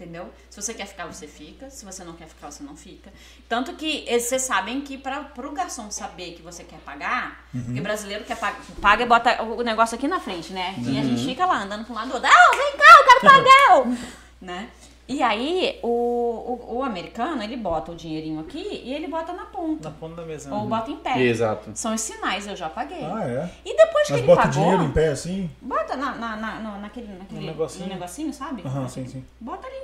Entendeu? 0.00 0.32
Se 0.48 0.60
você 0.60 0.72
quer 0.72 0.86
ficar, 0.86 1.04
você 1.04 1.26
fica. 1.26 1.68
Se 1.68 1.84
você 1.84 2.02
não 2.02 2.14
quer 2.14 2.26
ficar, 2.26 2.50
você 2.50 2.62
não 2.62 2.74
fica. 2.74 3.12
Tanto 3.46 3.74
que 3.74 4.06
eh, 4.08 4.18
vocês 4.18 4.40
sabem 4.40 4.80
que 4.80 4.96
para 4.96 5.30
o 5.36 5.52
garçom 5.52 5.90
saber 5.90 6.32
que 6.32 6.40
você 6.40 6.64
quer 6.64 6.78
pagar, 6.78 7.44
porque 7.52 7.82
brasileiro 7.82 8.24
quer 8.24 8.38
pagar, 8.38 8.58
paga 8.80 9.02
e 9.02 9.06
bota 9.06 9.42
o 9.42 9.62
negócio 9.62 9.96
aqui 9.96 10.08
na 10.08 10.18
frente, 10.18 10.54
né? 10.54 10.74
E 10.78 10.98
a 10.98 11.02
gente 11.02 11.22
fica 11.22 11.44
lá 11.44 11.64
andando 11.64 11.84
com 11.84 11.92
um 11.92 11.96
lado 11.96 12.08
do 12.08 12.14
outro. 12.14 12.30
Ah, 12.32 12.56
vem 12.56 12.78
cá, 12.78 12.96
eu 12.98 13.04
quero 13.04 13.20
pagar! 13.20 14.10
né? 14.40 14.70
E 15.10 15.24
aí, 15.24 15.76
o, 15.82 15.88
o, 15.88 16.76
o 16.76 16.82
americano, 16.84 17.42
ele 17.42 17.56
bota 17.56 17.90
o 17.90 17.96
dinheirinho 17.96 18.38
aqui 18.38 18.62
e 18.84 18.94
ele 18.94 19.08
bota 19.08 19.32
na 19.32 19.44
ponta. 19.44 19.88
Na 19.90 19.94
ponta 19.96 20.14
da 20.14 20.22
mesa. 20.24 20.54
Ou 20.54 20.62
né? 20.62 20.68
bota 20.68 20.88
em 20.88 20.96
pé. 20.98 21.20
Exato. 21.20 21.72
São 21.74 21.92
os 21.92 22.00
sinais, 22.00 22.46
eu 22.46 22.54
já 22.54 22.68
paguei. 22.68 23.04
Ah, 23.04 23.24
é? 23.28 23.50
E 23.64 23.76
depois 23.76 24.06
que 24.06 24.12
Mas 24.12 24.18
ele 24.20 24.26
bota 24.28 24.40
o 24.42 24.44
pagou, 24.44 24.62
dinheiro 24.62 24.84
em 24.84 24.92
pé 24.92 25.08
assim? 25.08 25.50
bota 25.60 25.96
na, 25.96 26.14
na, 26.14 26.36
na, 26.36 26.60
no- 26.60 26.80
naquele, 26.80 27.08
naquele 27.08 27.40
No 27.40 27.46
negocinho. 27.48 27.86
no 27.88 27.92
negocinho, 27.94 28.32
sabe? 28.32 28.62
Aham, 28.64 28.88
sim, 28.88 29.04
sim. 29.08 29.24
Bota 29.40 29.66
ali. 29.66 29.82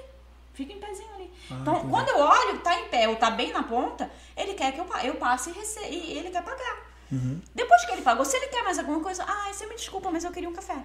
Fica 0.55 0.73
em 0.73 0.79
pezinho 0.79 1.13
ali. 1.17 1.29
Ah, 1.51 1.59
então, 1.61 1.75
entendi. 1.75 1.91
quando 1.91 2.09
eu 2.11 2.19
olho, 2.21 2.59
tá 2.61 2.81
em 2.81 2.85
pé 2.89 3.09
ou 3.09 3.17
tá 3.17 3.29
bem 3.29 3.53
na 3.53 3.65
ponta, 3.65 4.09
ele 4.37 4.55
quer 4.55 4.71
que 4.71 4.79
eu, 4.81 4.87
eu 5.03 5.17
passe 5.17 5.51
e, 5.51 5.53
rece 5.55 5.81
e 5.91 6.19
ele 6.19 6.31
quer 6.31 6.45
pagar. 6.45 6.87
Uhum. 7.11 7.41
Depois 7.53 7.85
que 7.85 7.91
ele 7.91 8.03
pagou, 8.03 8.25
se 8.25 8.37
ele 8.37 8.47
quer 8.47 8.63
mais 8.63 8.79
alguma 8.79 9.01
coisa, 9.01 9.25
ah, 9.27 9.53
você 9.53 9.67
me 9.67 9.75
desculpa, 9.75 10.09
mas 10.09 10.23
eu 10.23 10.31
queria 10.31 10.49
um 10.49 10.53
café. 10.53 10.77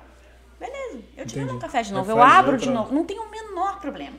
Beleza, 0.62 1.00
eu 1.18 1.26
te 1.26 1.34
dou 1.34 1.44
Entendi. 1.44 1.58
um 1.58 1.60
café 1.60 1.82
de 1.82 1.92
novo, 1.92 2.12
Aí 2.12 2.16
eu 2.18 2.22
abro 2.22 2.56
de 2.56 2.70
novo, 2.70 2.94
não 2.94 3.04
tem 3.04 3.18
o 3.18 3.28
menor 3.32 3.80
problema. 3.80 4.16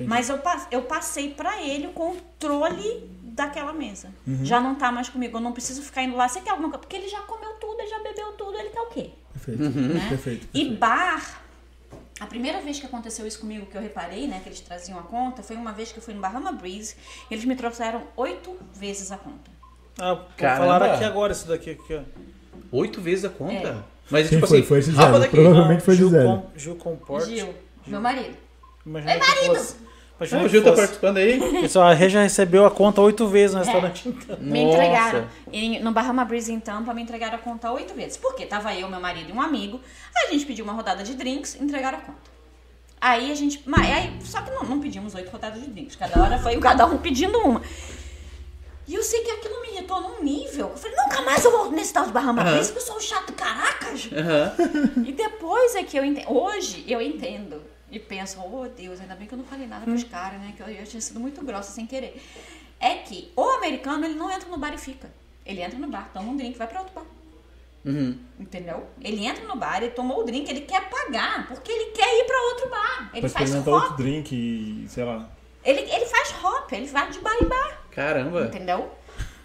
Mas 0.00 0.28
eu, 0.28 0.40
eu 0.72 0.82
passei 0.82 1.32
pra 1.32 1.62
ele 1.62 1.86
o 1.86 1.92
controle 1.92 3.08
daquela 3.22 3.72
mesa. 3.72 4.08
Uhum. 4.26 4.44
Já 4.44 4.60
não 4.60 4.74
tá 4.74 4.90
mais 4.90 5.08
comigo, 5.08 5.36
eu 5.36 5.40
não 5.40 5.52
preciso 5.52 5.82
ficar 5.82 6.02
indo 6.02 6.16
lá, 6.16 6.28
você 6.28 6.40
quer 6.40 6.50
alguma 6.50 6.68
coisa? 6.68 6.80
Porque 6.80 6.96
ele 6.96 7.08
já 7.08 7.20
comeu 7.20 7.52
tudo, 7.60 7.78
ele 7.80 7.88
já 7.88 8.00
bebeu 8.00 8.32
tudo, 8.32 8.58
ele 8.58 8.70
quer 8.70 8.80
o 8.80 8.86
quê? 8.86 9.10
Perfeito. 9.32 9.62
né? 9.62 10.08
Perfeito. 10.08 10.48
E 10.52 10.68
bar, 10.70 11.40
a 12.18 12.26
primeira 12.26 12.60
vez 12.60 12.80
que 12.80 12.86
aconteceu 12.86 13.24
isso 13.24 13.38
comigo, 13.38 13.66
que 13.66 13.76
eu 13.76 13.80
reparei, 13.80 14.26
né, 14.26 14.40
que 14.42 14.48
eles 14.48 14.58
traziam 14.60 14.98
a 14.98 15.02
conta, 15.02 15.44
foi 15.44 15.54
uma 15.54 15.72
vez 15.72 15.92
que 15.92 15.98
eu 15.98 16.02
fui 16.02 16.12
no 16.14 16.20
Bahama 16.20 16.50
Breeze, 16.50 16.96
e 17.30 17.34
eles 17.34 17.44
me 17.44 17.54
trouxeram 17.54 18.02
oito 18.16 18.56
vezes 18.74 19.12
a 19.12 19.16
conta. 19.16 19.48
Ah, 19.96 20.18
Caramba. 20.36 20.58
falar 20.78 20.82
aqui 20.94 21.04
agora 21.04 21.32
isso 21.32 21.46
daqui. 21.46 21.70
Aqui, 21.70 21.94
ó. 21.94 22.02
Oito 22.72 23.00
vezes 23.00 23.24
a 23.24 23.28
conta? 23.28 23.68
É. 23.68 23.93
Mas, 24.10 24.28
Quem 24.28 24.38
tipo 24.38 24.46
foi? 24.48 24.58
assim, 24.58 24.66
Foi 24.68 24.78
esse 24.78 24.90
rapa 24.90 25.12
Zé. 25.14 25.18
daqui. 25.20 25.36
Provavelmente 25.36 25.82
foi 25.82 25.96
Gil, 25.96 26.08
Gisele. 26.08 26.26
Com, 26.28 26.42
Gil 26.56 26.76
Comport. 26.76 27.24
Gil, 27.26 27.54
meu 27.86 28.00
marido. 28.00 28.36
É 29.06 29.18
que 29.18 29.26
marido! 29.26 29.54
fosse- 29.56 29.76
Ah, 30.20 30.24
o 30.24 30.26
que 30.42 30.48
Gil 30.48 30.62
tá 30.62 30.70
fosse. 30.70 30.82
participando 30.82 31.16
aí? 31.16 31.40
Pessoal, 31.62 31.88
a 31.88 31.94
Rê 31.94 32.08
já 32.08 32.22
recebeu 32.22 32.64
a 32.64 32.70
conta 32.70 33.00
oito 33.00 33.26
vezes 33.26 33.54
no 33.56 33.62
restaurante. 33.62 34.08
Me 34.40 34.64
Nossa. 34.64 34.76
entregaram. 34.76 35.24
Em- 35.52 35.80
no 35.82 35.90
Bahama 35.90 36.24
Breeze 36.24 36.52
em 36.52 36.60
Tampa, 36.60 36.94
me 36.94 37.02
entregaram 37.02 37.34
a 37.34 37.38
conta 37.38 37.72
oito 37.72 37.94
vezes. 37.94 38.16
Por 38.16 38.34
quê? 38.36 38.46
Tava 38.46 38.72
eu, 38.74 38.88
meu 38.88 39.00
marido 39.00 39.30
e 39.30 39.32
um 39.32 39.42
amigo. 39.42 39.80
Aí 40.14 40.28
a 40.28 40.30
gente 40.32 40.46
pediu 40.46 40.64
uma 40.64 40.72
rodada 40.74 41.02
de 41.02 41.14
drinks, 41.14 41.56
entregaram 41.60 41.98
a 41.98 42.00
conta. 42.02 42.18
Aí 43.00 43.32
a 43.32 43.34
gente. 43.34 43.60
Mas, 43.66 43.90
aí, 43.90 44.12
só 44.22 44.40
que 44.42 44.50
não, 44.52 44.62
não 44.62 44.80
pedimos 44.80 45.14
oito 45.14 45.30
rodadas 45.30 45.60
de 45.60 45.66
drinks. 45.68 45.96
Cada 45.96 46.22
hora 46.22 46.38
foi 46.38 46.56
cada 46.58 46.86
um 46.86 46.96
pedindo 46.98 47.36
uma. 47.38 47.60
E 48.86 48.94
eu 48.94 49.02
sei 49.02 49.22
que 49.22 49.30
aquilo 49.30 49.60
me 49.62 49.68
irritou 49.72 50.00
num 50.00 50.22
nível. 50.22 50.68
Eu 50.68 50.76
falei, 50.76 50.94
nunca 50.96 51.22
mais 51.22 51.42
eu 51.44 51.50
volto 51.50 51.72
nesse 51.72 51.92
tal 51.92 52.04
de 52.06 52.12
Bahama 52.12 52.42
Aham. 52.42 52.52
Breeze, 52.52 52.70
pessoal 52.72 53.00
chato, 53.00 53.32
Aham. 54.12 54.52
E 55.06 55.12
depois 55.12 55.74
é 55.74 55.82
que 55.82 55.96
eu 55.96 56.04
entendo. 56.04 56.32
Hoje 56.32 56.84
eu 56.88 57.00
entendo. 57.00 57.62
E 57.90 57.98
penso, 57.98 58.40
oh 58.40 58.66
Deus, 58.68 59.00
ainda 59.00 59.14
bem 59.14 59.26
que 59.28 59.34
eu 59.34 59.38
não 59.38 59.44
falei 59.44 59.66
nada 59.66 59.84
pros 59.84 60.02
caras, 60.04 60.40
né? 60.40 60.52
Que 60.56 60.62
eu, 60.62 60.68
eu 60.68 60.84
tinha 60.84 61.00
sido 61.00 61.20
muito 61.20 61.44
grossa 61.44 61.70
sem 61.72 61.86
querer. 61.86 62.20
É 62.80 62.94
que 62.96 63.30
o 63.36 63.42
americano, 63.50 64.04
ele 64.04 64.14
não 64.14 64.30
entra 64.30 64.48
no 64.48 64.58
bar 64.58 64.74
e 64.74 64.78
fica. 64.78 65.08
Ele 65.46 65.60
entra 65.62 65.78
no 65.78 65.86
bar, 65.88 66.10
toma 66.12 66.30
um 66.30 66.36
drink, 66.36 66.56
vai 66.58 66.66
pra 66.66 66.80
outro 66.80 66.94
bar. 66.94 67.04
Uhum. 67.84 68.18
Entendeu? 68.40 68.86
Ele 69.00 69.24
entra 69.26 69.44
no 69.46 69.56
bar, 69.56 69.76
ele 69.82 69.90
tomou 69.92 70.20
o 70.20 70.24
drink, 70.24 70.48
ele 70.50 70.62
quer 70.62 70.88
pagar, 70.88 71.46
porque 71.46 71.70
ele 71.70 71.90
quer 71.92 72.20
ir 72.20 72.24
pra 72.24 72.40
outro 72.50 72.70
bar. 72.70 73.10
Ele 73.12 73.20
Pra 73.20 73.28
faz 73.28 73.54
hop. 73.54 73.66
outro 73.68 73.96
drink 73.96 74.34
e, 74.34 74.88
sei 74.88 75.04
lá. 75.04 75.28
Ele, 75.62 75.80
ele 75.80 76.06
faz 76.06 76.34
hop, 76.42 76.72
ele 76.72 76.86
vai 76.86 77.10
de 77.10 77.18
bar 77.20 77.36
em 77.40 77.46
bar. 77.46 77.82
Caramba. 77.90 78.46
Entendeu? 78.46 78.90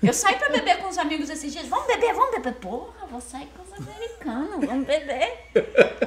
Eu 0.02 0.14
saí 0.14 0.36
pra 0.38 0.50
beber 0.50 0.78
com 0.78 0.88
os 0.88 0.98
amigos 0.98 1.30
esses 1.30 1.52
dias. 1.52 1.68
Vamos 1.68 1.86
beber, 1.88 2.14
vamos 2.14 2.32
beber. 2.32 2.54
Porra, 2.56 3.06
vou 3.12 3.20
sair 3.22 3.48
com 3.56 3.69
os 3.80 3.88
americanos, 3.88 4.66
vamos 4.66 4.86
beber. 4.86 5.34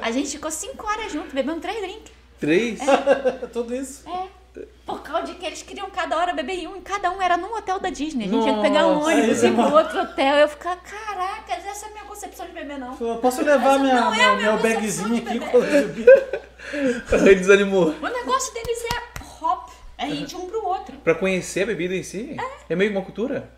A 0.01 0.11
gente 0.11 0.31
ficou 0.31 0.51
cinco 0.51 0.85
horas 0.87 1.11
juntos, 1.11 1.33
bebendo 1.33 1.59
três 1.61 1.79
drinks. 1.81 2.11
Três? 2.39 2.79
É 2.81 3.47
tudo 3.51 3.75
isso. 3.75 4.03
É. 4.09 4.43
Por 4.85 5.01
causa 5.01 5.27
de 5.27 5.35
que 5.35 5.45
eles 5.45 5.63
queriam 5.63 5.89
cada 5.89 6.15
hora 6.15 6.31
beber 6.33 6.53
em 6.53 6.67
um, 6.67 6.75
e 6.75 6.81
cada 6.81 7.09
um 7.09 7.19
era 7.21 7.35
num 7.37 7.55
hotel 7.55 7.79
da 7.79 7.89
Disney. 7.89 8.25
A 8.25 8.27
gente 8.27 8.43
tinha 8.43 8.55
que 8.55 8.61
pegar 8.61 8.85
um 8.85 8.95
Nossa. 8.95 9.07
ônibus 9.07 9.43
é 9.43 9.47
e 9.47 9.49
ir 9.49 9.53
pro 9.55 9.63
outro 9.73 10.01
hotel. 10.01 10.35
Eu 10.35 10.47
ficava, 10.47 10.75
caracas, 10.77 11.65
essa 11.65 11.85
é 11.87 11.89
a 11.89 11.91
minha 11.93 12.03
concepção 12.03 12.45
de 12.45 12.51
beber, 12.51 12.77
não. 12.77 12.95
Eu 12.99 13.17
Posso 13.17 13.41
levar 13.43 13.71
Essa 13.75 13.79
minha, 13.79 13.95
não 14.01 14.13
é 14.13 14.35
meu 14.35 14.57
bagzinho 14.59 15.17
aqui 15.17 15.39
beber. 15.39 15.49
com 15.49 15.57
a 15.57 15.61
bebida? 15.61 16.41
Ele 17.13 17.35
desanimou. 17.35 17.95
O 17.99 18.07
negócio 18.07 18.53
deles 18.53 18.83
é 18.93 19.23
hop, 19.43 19.69
é 19.97 20.07
ir 20.07 20.25
de 20.25 20.35
um 20.35 20.45
pro 20.45 20.63
outro. 20.63 20.97
Pra 20.97 21.15
conhecer 21.15 21.63
a 21.63 21.65
bebida 21.67 21.95
em 21.95 22.03
si? 22.03 22.37
É, 22.69 22.75
meio 22.75 22.91
uma 22.91 23.01
cultura? 23.01 23.49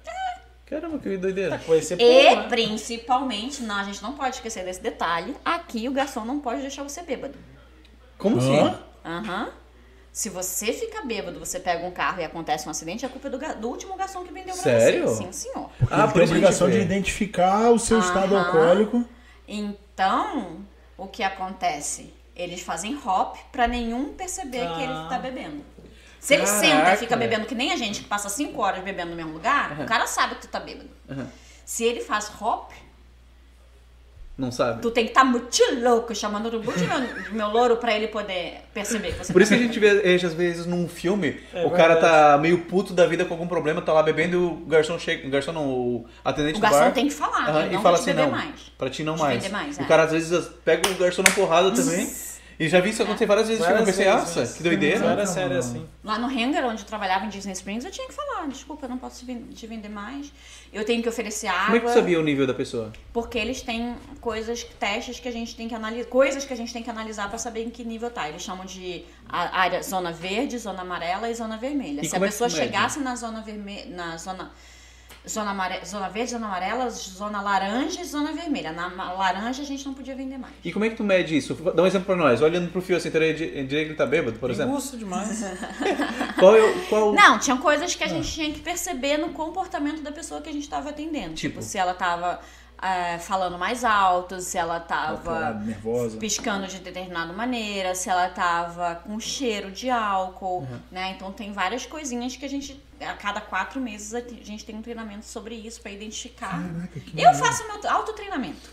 Caramba, 0.65 0.97
que 0.97 1.15
doideira. 1.17 1.57
Vai 1.67 1.81
ser 1.81 1.99
E, 2.01 2.23
porra, 2.29 2.41
né? 2.43 2.49
principalmente, 2.49 3.61
não, 3.61 3.75
a 3.75 3.83
gente 3.83 4.01
não 4.01 4.13
pode 4.13 4.35
esquecer 4.37 4.65
desse 4.65 4.81
detalhe, 4.81 5.35
aqui 5.45 5.87
o 5.87 5.91
garçom 5.91 6.25
não 6.25 6.39
pode 6.39 6.61
deixar 6.61 6.81
você 6.83 7.03
bêbado. 7.03 7.37
Como 8.17 8.37
assim? 8.37 8.75
Aham. 9.03 9.49
Se 10.11 10.29
você 10.29 10.71
fica 10.71 11.01
bêbado, 11.03 11.37
você 11.39 11.59
pega 11.59 11.85
um 11.85 11.91
carro 11.91 12.21
e 12.21 12.23
acontece 12.23 12.65
um 12.67 12.71
acidente, 12.71 13.05
a 13.05 13.09
culpa 13.09 13.27
é 13.27 13.31
do, 13.31 13.37
do 13.59 13.67
último 13.67 13.95
garçom 13.97 14.23
que 14.23 14.31
vendeu 14.33 14.53
pra 14.55 14.63
Sério? 14.63 15.07
você. 15.09 15.23
Sim, 15.23 15.31
senhor. 15.33 15.69
Porque 15.77 15.93
Ah, 15.93 15.97
ele 16.03 16.07
por 16.07 16.13
tem 16.13 16.21
a 16.21 16.25
obrigação 16.25 16.69
de 16.69 16.79
identificar 16.79 17.69
o 17.69 17.77
seu 17.77 17.99
estado 17.99 18.35
alcoólico. 18.35 19.03
Então, 19.47 20.59
o 20.97 21.05
que 21.07 21.21
acontece? 21.21 22.13
Eles 22.35 22.61
fazem 22.61 22.97
hop 23.05 23.35
pra 23.51 23.67
nenhum 23.67 24.13
perceber 24.13 24.65
que 24.75 24.81
ele 24.83 24.91
Ah. 24.93 25.07
tá 25.09 25.19
bebendo. 25.19 25.63
Se 26.25 26.33
ele 26.33 26.43
Caraca. 26.43 26.65
senta 26.65 26.93
e 26.93 26.97
fica 26.97 27.15
bebendo 27.15 27.45
que 27.45 27.53
nem 27.53 27.71
a 27.71 27.75
gente, 27.77 27.99
que 28.01 28.07
passa 28.07 28.29
cinco 28.29 28.59
horas 28.59 28.83
bebendo 28.83 29.11
no 29.11 29.15
mesmo 29.15 29.33
lugar, 29.33 29.79
o 29.79 29.85
cara 29.85 30.07
sabe 30.07 30.33
que 30.33 30.41
tu 30.41 30.47
tá 30.47 30.59
bêbado. 30.59 30.89
Aham. 31.07 31.27
Se 31.63 31.83
ele 31.83 32.01
faz 32.01 32.31
hop, 32.41 32.71
Não 34.35 34.51
sabe? 34.51 34.81
tu 34.81 34.89
tem 34.89 35.03
que 35.05 35.11
estar 35.11 35.21
tá 35.21 35.25
muito 35.27 35.47
louco, 35.83 36.15
chamando 36.15 36.47
o 36.47 36.59
de 36.59 36.87
meu, 36.87 37.31
meu 37.31 37.49
louro 37.49 37.77
pra 37.77 37.93
ele 37.95 38.07
poder 38.07 38.59
perceber 38.73 39.11
que 39.13 39.19
você 39.19 39.31
Por 39.31 39.39
isso 39.39 39.51
que 39.51 39.57
tá 39.59 39.63
a 39.63 39.67
gente 39.67 39.79
vê, 39.79 40.15
às 40.15 40.33
vezes, 40.33 40.65
num 40.65 40.89
filme, 40.89 41.39
É 41.53 41.63
o 41.63 41.69
cara 41.69 41.93
verdade. 41.93 42.13
tá 42.31 42.37
meio 42.39 42.57
puto 42.65 42.91
da 42.91 43.05
vida 43.05 43.23
com 43.23 43.35
algum 43.35 43.47
problema, 43.47 43.79
tá 43.83 43.93
lá 43.93 44.01
bebendo 44.01 44.33
e 44.35 44.37
o 44.39 44.55
garçom 44.65 44.97
chega. 44.97 45.27
O 45.27 45.29
garçom 45.29 45.51
não, 45.51 45.69
o 45.69 46.05
atendente 46.23 46.53
O 46.57 46.59
do 46.59 46.61
garçom 46.63 46.79
bar. 46.79 46.91
tem 46.91 47.07
que 47.07 47.13
falar, 47.13 47.65
ele 47.65 47.69
e 47.69 47.73
não 47.75 47.83
fala 47.83 47.97
assim, 47.97 48.05
beber 48.07 48.23
não. 48.25 48.31
mais. 48.31 48.59
Pra 48.79 48.89
ti 48.89 49.03
não 49.03 49.15
mais. 49.15 49.47
mais, 49.51 49.77
E 49.77 49.81
é. 49.81 49.83
o 49.83 49.87
cara 49.87 50.03
às 50.05 50.11
vezes 50.11 50.47
pega 50.65 50.89
o 50.89 50.95
garçom 50.95 51.21
na 51.21 51.29
porrada 51.29 51.69
também. 51.71 52.11
E 52.57 52.69
já 52.69 52.79
vi 52.79 52.89
isso 52.91 53.03
acontecer 53.03 53.25
várias 53.25 53.47
vezes. 53.47 53.61
Várias 53.63 53.79
eu 53.81 53.85
pensei, 53.85 54.05
nossa, 54.09 54.45
que 54.57 54.63
doideira. 54.63 54.99
Não 54.99 55.09
era 55.09 55.25
sério 55.25 55.57
assim. 55.57 55.85
Lá 56.03 56.17
no 56.17 56.27
Hangar, 56.27 56.63
onde 56.65 56.81
eu 56.83 56.85
trabalhava 56.87 57.25
em 57.25 57.29
Disney 57.29 57.51
Springs, 57.53 57.83
eu 57.83 57.91
tinha 57.91 58.07
que 58.07 58.13
falar, 58.13 58.47
desculpa, 58.47 58.85
eu 58.85 58.89
não 58.89 58.97
posso 58.97 59.19
te 59.19 59.25
ven- 59.25 59.47
te 59.53 59.67
vender 59.67 59.89
mais. 59.89 60.31
Eu 60.71 60.85
tenho 60.85 61.01
que 61.03 61.09
oferecer 61.09 61.47
água. 61.47 61.65
Como 61.65 61.75
é 61.77 61.79
que 61.81 61.85
tu 61.87 61.93
sabia 61.93 62.19
o 62.19 62.23
nível 62.23 62.47
da 62.47 62.53
pessoa? 62.53 62.93
Porque 63.11 63.37
eles 63.37 63.61
têm 63.61 63.95
coisas, 64.21 64.63
testes 64.79 65.19
que 65.19 65.27
a 65.27 65.31
gente 65.31 65.55
tem 65.55 65.67
que 65.67 65.75
analisar, 65.75 66.05
coisas 66.09 66.45
que 66.45 66.53
a 66.53 66.57
gente 66.57 66.71
tem 66.71 66.81
que 66.83 66.89
analisar 66.89 67.27
pra 67.29 67.37
saber 67.37 67.63
em 67.63 67.69
que 67.69 67.83
nível 67.83 68.09
tá. 68.09 68.29
Eles 68.29 68.41
chamam 68.41 68.65
de 68.65 69.03
a- 69.27 69.59
área 69.59 69.81
zona 69.83 70.11
verde, 70.11 70.57
zona 70.57 70.81
amarela 70.81 71.29
e 71.29 71.35
zona 71.35 71.57
vermelha. 71.57 72.01
E 72.01 72.07
Se 72.07 72.15
a 72.15 72.17
é 72.17 72.21
pessoa 72.21 72.49
chegasse 72.49 72.99
na 72.99 73.15
zona 73.15 73.41
vermelha, 73.41 73.87
na 73.93 74.15
zona 74.17 74.51
zona, 75.27 75.51
amare... 75.51 75.83
zona 75.85 76.09
verde, 76.09 76.31
zona 76.31 76.45
amarela, 76.45 76.89
zona 76.89 77.41
laranja 77.41 78.01
e 78.01 78.05
zona 78.05 78.31
vermelha. 78.33 78.71
Na 78.71 78.87
laranja 79.13 79.61
a 79.63 79.65
gente 79.65 79.85
não 79.85 79.93
podia 79.93 80.15
vender 80.15 80.37
mais. 80.37 80.53
E 80.63 80.71
como 80.71 80.85
é 80.85 80.89
que 80.89 80.95
tu 80.95 81.03
mede 81.03 81.35
isso? 81.35 81.53
Dá 81.55 81.81
um 81.81 81.87
exemplo 81.87 82.05
pra 82.05 82.15
nós. 82.15 82.41
Olhando 82.41 82.71
pro 82.71 82.81
fio 82.81 82.97
assim, 82.97 83.09
teria 83.09 83.33
de- 83.33 83.47
diria 83.65 83.83
que 83.83 83.89
ele 83.89 83.95
tá 83.95 84.05
bêbado, 84.05 84.37
por 84.37 84.49
exemplo. 84.51 84.73
gosto 84.73 84.97
demais. 84.97 85.43
Qual 86.37 86.55
é. 86.55 86.71
Qual... 86.89 87.13
Não, 87.13 87.39
tinha 87.39 87.57
coisas 87.57 87.95
que 87.95 88.03
a 88.03 88.07
gente 88.07 88.31
tinha 88.31 88.51
que 88.51 88.59
perceber 88.59 89.17
no 89.17 89.29
comportamento 89.29 90.01
da 90.01 90.11
pessoa 90.11 90.41
que 90.41 90.49
a 90.49 90.53
gente 90.53 90.63
estava 90.63 90.89
atendendo. 90.89 91.33
Tipo? 91.33 91.55
Tipo, 91.55 91.61
se 91.61 91.77
ela 91.77 91.93
tava 91.93 92.39
eh, 92.81 93.17
falando 93.19 93.57
mais 93.57 93.83
alto, 93.83 94.39
se 94.41 94.57
ela 94.57 94.79
tava 94.79 95.53
nervosa. 95.63 96.17
piscando 96.17 96.67
de 96.67 96.79
determinada 96.79 97.31
maneira, 97.33 97.95
se 97.95 98.09
ela 98.09 98.29
tava 98.29 98.95
com 99.05 99.19
cheiro 99.19 99.71
de 99.71 99.89
álcool, 99.89 100.59
Uhum. 100.59 100.79
né? 100.91 101.13
Então 101.15 101.31
tem 101.31 101.51
várias 101.51 101.85
coisinhas 101.85 102.35
que 102.35 102.45
a 102.45 102.49
gente, 102.49 102.81
a 103.01 103.13
cada 103.13 103.41
quatro 103.41 103.79
meses, 103.81 104.13
a 104.13 104.19
gente 104.43 104.63
tem 104.65 104.75
um 104.75 104.81
treinamento 104.81 105.25
sobre 105.25 105.55
isso 105.55 105.81
para 105.81 105.91
identificar. 105.91 106.61
Eu 107.17 107.33
faço 107.33 107.63
meu 107.67 107.91
autotreinamento. 107.91 108.69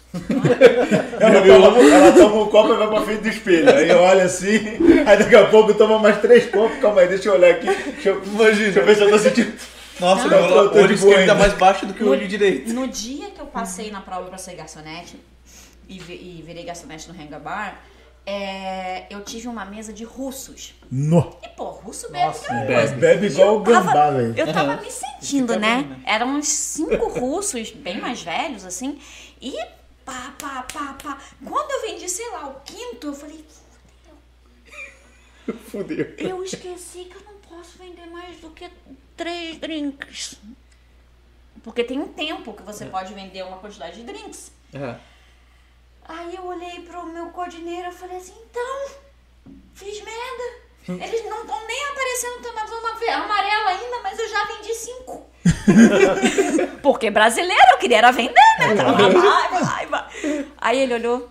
Ela 1.21 1.43
toma, 1.43 1.79
ela 1.91 2.13
toma 2.13 2.43
um 2.43 2.49
copo 2.49 2.73
e 2.75 2.77
vai 2.77 2.89
pra 2.89 3.01
frente 3.03 3.23
do 3.23 3.29
espelho. 3.29 3.71
Aí 3.71 3.91
olha 3.93 4.25
assim, 4.25 4.59
aí 5.07 5.17
daqui 5.19 5.35
a 5.37 5.47
pouco 5.47 5.75
toma 5.75 5.99
mais 5.99 6.21
três 6.21 6.47
copos. 6.51 6.79
Calma 6.81 7.01
aí, 7.03 7.09
deixa 7.09 7.29
eu 7.29 7.35
olhar 7.35 7.51
aqui. 7.53 7.67
Deixa 7.67 8.09
eu, 8.11 8.21
deixa 8.21 8.81
eu 8.81 8.85
ver 8.87 8.97
se 8.97 9.03
eu 9.03 9.11
tô 9.11 9.19
sentindo. 9.19 9.53
Nossa, 10.01 10.29
Não. 10.29 10.31
meu 10.73 10.83
olho 10.83 10.93
esquerdo 10.95 11.15
tá 11.15 11.21
ainda. 11.21 11.35
mais 11.35 11.53
baixo 11.55 11.87
do 11.87 11.95
que 11.95 12.03
o 12.03 12.09
olho 12.11 12.27
direito. 12.27 12.73
No 12.73 12.89
dia 12.89 13.31
que 13.31 13.41
eu 13.41 13.47
passei 13.47 13.91
na 13.91 14.01
prova 14.01 14.29
para 14.29 14.39
ser 14.39 14.55
garçonete 14.55 15.19
e, 15.89 15.97
e 15.99 16.43
virei 16.45 16.65
garçonete 16.65 17.11
no 17.11 17.21
Hangar 17.21 17.41
Bar, 17.41 17.83
é, 18.25 19.07
eu 19.11 19.23
tive 19.25 19.49
uma 19.49 19.65
mesa 19.65 19.93
de 19.93 20.05
russos. 20.05 20.75
No. 20.91 21.37
E, 21.43 21.49
pô, 21.49 21.65
russo 21.71 22.11
bebe 22.11 22.25
Nossa, 22.27 22.45
aquela 22.45 22.61
bebe. 22.61 22.75
coisa. 22.75 22.95
Bebe 22.97 23.27
igual 23.27 23.57
o 23.57 23.59
Eu 23.61 23.65
tava- 23.65 23.87
gambá, 23.87 24.11
velho. 24.11 24.35
Eu 24.39 24.53
tava 24.53 24.77
me 24.81 24.91
sentindo, 24.91 25.59
né? 25.59 25.77
bem, 25.83 25.87
né? 25.89 26.01
Eram 26.07 26.29
uns 26.37 26.49
cinco 26.49 27.09
russos, 27.09 27.71
bem 27.73 28.01
mais 28.01 28.23
velhos, 28.23 28.65
assim. 28.65 28.99
E 29.41 29.53
pá, 30.05 30.35
pá, 30.39 30.65
pá, 30.73 30.97
pá. 31.03 31.19
Quando 31.45 31.71
eu 31.71 31.81
vendi, 31.83 32.09
sei 32.09 32.31
lá, 32.31 32.49
o 32.49 32.61
quinto, 32.65 33.09
eu 33.09 33.15
falei, 33.15 33.45
Fudeu. 35.71 36.15
eu 36.19 36.43
esqueci 36.45 37.05
que 37.05 37.17
eu 37.17 37.23
não 37.27 37.35
posso 37.59 37.77
vender 37.79 38.07
mais 38.07 38.37
do 38.39 38.51
que 38.51 38.71
três 39.23 39.57
drinks. 39.57 40.37
Porque 41.63 41.85
tem 41.85 42.01
um 42.01 42.09
tempo 42.09 42.53
que 42.55 42.63
você 42.63 42.87
pode 42.87 43.15
vender 43.15 43.45
uma 43.45 43.59
quantidade 43.59 43.97
de 43.97 44.03
drinks. 44.03 44.51
É. 44.75 44.97
Aí 46.09 46.35
eu 46.35 46.45
olhei 46.45 46.81
pro 46.81 47.07
meu 47.07 47.27
coordineiro 47.27 47.89
e 47.89 47.93
falei 47.93 48.17
assim, 48.17 48.35
então, 48.51 48.91
fiz 49.75 50.03
merda. 50.03 50.63
Eles 51.05 51.25
não 51.25 51.43
estão 51.43 51.67
nem 51.69 51.85
aparecendo 51.85 52.53
na 52.53 52.67
zona 52.67 52.83
amarela 53.15 53.71
ainda, 53.71 54.03
mas 54.03 54.19
eu 54.19 54.29
já 54.29 54.45
vendi 54.47 54.75
cinco. 54.75 55.31
Porque 56.83 57.09
brasileiro 57.09 57.63
eu 57.71 57.79
queria 57.79 57.99
era 57.99 58.11
vender, 58.11 58.35
né? 58.59 58.75
Vai, 58.75 59.63
vai, 59.63 59.87
vai. 59.87 60.47
Aí 60.59 60.81
ele 60.81 60.95
olhou, 60.95 61.31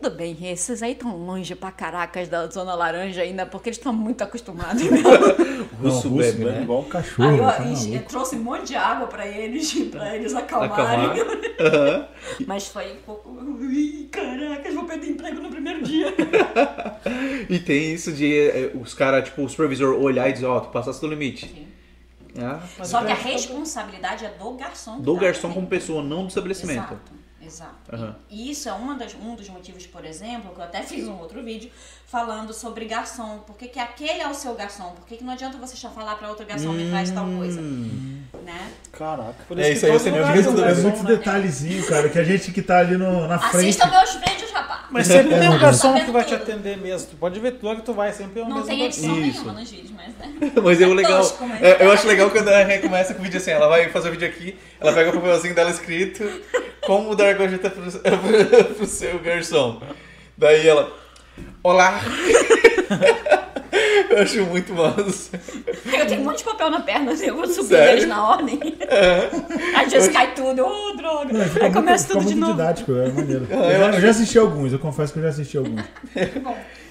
tudo 0.00 0.14
bem, 0.14 0.36
esses 0.42 0.82
aí 0.82 0.92
estão 0.92 1.16
longe 1.16 1.54
pra 1.56 1.72
caracas 1.72 2.28
da 2.28 2.46
zona 2.46 2.74
laranja 2.74 3.20
ainda, 3.22 3.44
porque 3.44 3.68
eles 3.68 3.78
estão 3.78 3.92
muito 3.92 4.22
acostumados. 4.22 4.82
Né? 4.82 4.98
Russo 5.82 6.08
Não, 6.08 6.16
bebe, 6.16 6.44
né? 6.44 6.62
igual 6.62 6.80
um 6.82 6.88
cachorro. 6.88 7.28
Aí 7.28 7.38
eu, 7.38 7.44
tá 7.44 7.60
maluco. 7.60 8.08
trouxe 8.08 8.36
um 8.36 8.42
monte 8.42 8.66
de 8.68 8.76
água 8.76 9.06
pra 9.08 9.26
eles, 9.26 9.72
pra 9.90 10.14
eles 10.14 10.34
Acalmar. 10.34 10.72
acalmarem. 10.72 11.22
Aham. 11.60 12.08
Mas 12.46 12.68
foi 12.68 12.92
um 12.92 12.96
pouco. 13.04 13.36
Ih, 13.64 14.08
caracas, 14.10 14.72
vou 14.74 14.84
perder 14.84 15.08
emprego 15.10 15.40
no 15.40 15.50
primeiro 15.50 15.82
dia. 15.82 16.14
E 17.48 17.58
tem 17.58 17.92
isso 17.92 18.12
de 18.12 18.32
eh, 18.32 18.70
os 18.80 18.94
caras, 18.94 19.24
tipo, 19.24 19.42
o 19.42 19.48
supervisor 19.48 19.94
olhar 20.00 20.28
e 20.28 20.32
dizer, 20.32 20.46
ó, 20.46 20.60
tu 20.60 20.68
passaste 20.70 21.00
do 21.00 21.08
limite. 21.08 21.66
Ah, 22.40 22.60
Só 22.84 23.02
que 23.04 23.10
a 23.10 23.16
responsabilidade 23.16 24.24
é 24.24 24.30
do 24.30 24.52
garçom. 24.52 25.00
do 25.00 25.14
tá 25.14 25.20
garçom 25.22 25.52
como 25.52 25.66
pessoa, 25.66 26.02
não 26.04 26.22
do 26.22 26.28
estabelecimento. 26.28 26.78
Exato. 26.78 27.12
Exato. 27.48 27.74
Aham. 27.92 28.14
E 28.30 28.50
isso 28.50 28.68
é 28.68 28.72
uma 28.72 28.94
das, 28.94 29.14
um 29.14 29.34
dos 29.34 29.48
motivos, 29.48 29.86
por 29.86 30.04
exemplo, 30.04 30.52
que 30.54 30.60
eu 30.60 30.64
até 30.64 30.82
fiz 30.84 31.08
um 31.08 31.18
outro 31.18 31.42
vídeo 31.42 31.70
falando 32.06 32.52
sobre 32.52 32.84
garçom. 32.84 33.38
Por 33.46 33.56
que, 33.56 33.68
que 33.68 33.78
aquele 33.80 34.20
é 34.20 34.28
o 34.28 34.34
seu 34.34 34.54
garçom? 34.54 34.90
Por 34.92 35.06
que, 35.06 35.16
que 35.16 35.24
não 35.24 35.32
adianta 35.32 35.56
você 35.58 35.76
já 35.76 35.88
falar 35.90 36.16
pra 36.16 36.28
outro 36.28 36.44
garçom 36.46 36.72
me 36.72 36.88
traz 36.90 37.10
tal 37.10 37.26
coisa? 37.26 37.60
Né? 37.60 38.70
Caraca. 38.92 39.34
Por 39.46 39.58
É, 39.58 39.62
que 39.64 39.72
isso 39.72 39.86
aí 39.86 39.92
eu 39.92 39.98
eu 39.98 40.00
um 40.24 40.32
vi 40.32 40.38
É 40.38 40.42
garçom, 40.44 40.80
muito 40.82 41.02
né? 41.02 41.10
detalhezinho, 41.16 41.86
cara, 41.86 42.08
que 42.08 42.18
a 42.18 42.24
gente 42.24 42.52
que 42.52 42.62
tá 42.62 42.78
ali 42.78 42.96
no, 42.96 43.26
na 43.26 43.38
frente. 43.38 43.68
Assista 43.80 43.86
meus 43.86 44.14
vídeos, 44.14 44.50
rapaz. 44.52 44.80
Mas 44.90 45.06
sempre 45.06 45.38
tem 45.38 45.48
um 45.50 45.58
garçom 45.58 45.94
que 46.02 46.10
vai 46.10 46.24
te 46.24 46.30
Tudo. 46.36 46.42
atender 46.42 46.78
mesmo. 46.78 47.08
Tu 47.10 47.16
pode 47.16 47.38
ver 47.40 47.58
logo 47.62 47.80
que 47.80 47.86
tu 47.86 47.92
vai, 47.94 48.12
sempre 48.12 48.40
é 48.40 48.44
o 48.44 48.48
Não 48.48 48.56
mesmo 48.56 48.68
tem 48.70 48.78
garçom. 48.80 49.00
edição 49.02 49.20
Isso. 49.20 49.40
nenhuma 49.40 49.60
nos 49.60 49.70
vídeos, 49.70 49.90
mas 49.90 50.14
né? 50.14 50.52
Mas 50.62 50.80
é 50.80 50.86
o 50.86 50.94
legal. 50.94 51.20
tosco, 51.20 51.46
mas- 51.46 51.62
é, 51.62 51.84
eu 51.84 51.92
acho 51.92 52.06
legal 52.06 52.30
quando 52.30 52.48
a 52.48 52.64
Rê 52.64 52.78
começa 52.78 53.12
com 53.14 53.20
o 53.20 53.22
vídeo 53.22 53.36
assim, 53.38 53.50
ela 53.50 53.68
vai 53.68 53.88
fazer 53.90 54.08
o 54.08 54.12
vídeo 54.12 54.26
aqui, 54.28 54.58
ela 54.80 54.92
pega 54.92 55.10
o 55.10 55.12
papelzinho 55.12 55.54
dela 55.54 55.70
escrito 55.70 56.22
como 56.88 57.14
dar 57.14 57.34
gorjeta 57.34 57.68
pro, 57.68 57.82
pro 58.74 58.86
seu 58.86 59.18
garçom. 59.18 59.78
Daí 60.38 60.66
ela. 60.66 60.90
Olá! 61.62 62.00
eu 64.08 64.22
acho 64.22 64.42
muito 64.46 64.72
massa. 64.72 65.38
Eu 65.84 66.06
tenho 66.06 66.22
um 66.22 66.24
monte 66.24 66.38
de 66.38 66.44
papel 66.44 66.70
na 66.70 66.80
perna, 66.80 67.12
assim, 67.12 67.26
eu 67.26 67.36
vou 67.36 67.46
subir 67.46 67.68
Sério? 67.68 67.92
eles 67.92 68.08
na 68.08 68.26
ordem. 68.30 68.58
Às 69.76 69.92
vezes 69.92 70.08
cai 70.10 70.32
tudo, 70.34 70.64
ô 70.64 70.96
droga. 70.96 71.30
Não, 71.30 71.44
fica 71.44 71.66
Aí 71.66 71.72
começa 71.74 72.14
muito, 72.14 72.24
tudo 72.24 72.28
de 72.30 72.40
muito 72.40 72.42
novo. 72.48 72.52
didático, 72.62 72.92
é 72.92 73.08
maneiro. 73.10 73.46
eu 73.50 73.58
Eu, 73.58 73.70
já, 73.78 73.86
acho- 73.88 73.98
eu 73.98 74.00
já 74.00 74.08
assisti 74.10 74.38
alguns, 74.38 74.72
eu 74.72 74.78
confesso 74.78 75.12
que 75.12 75.18
eu 75.18 75.22
já 75.24 75.28
assisti 75.28 75.58
alguns. 75.58 75.84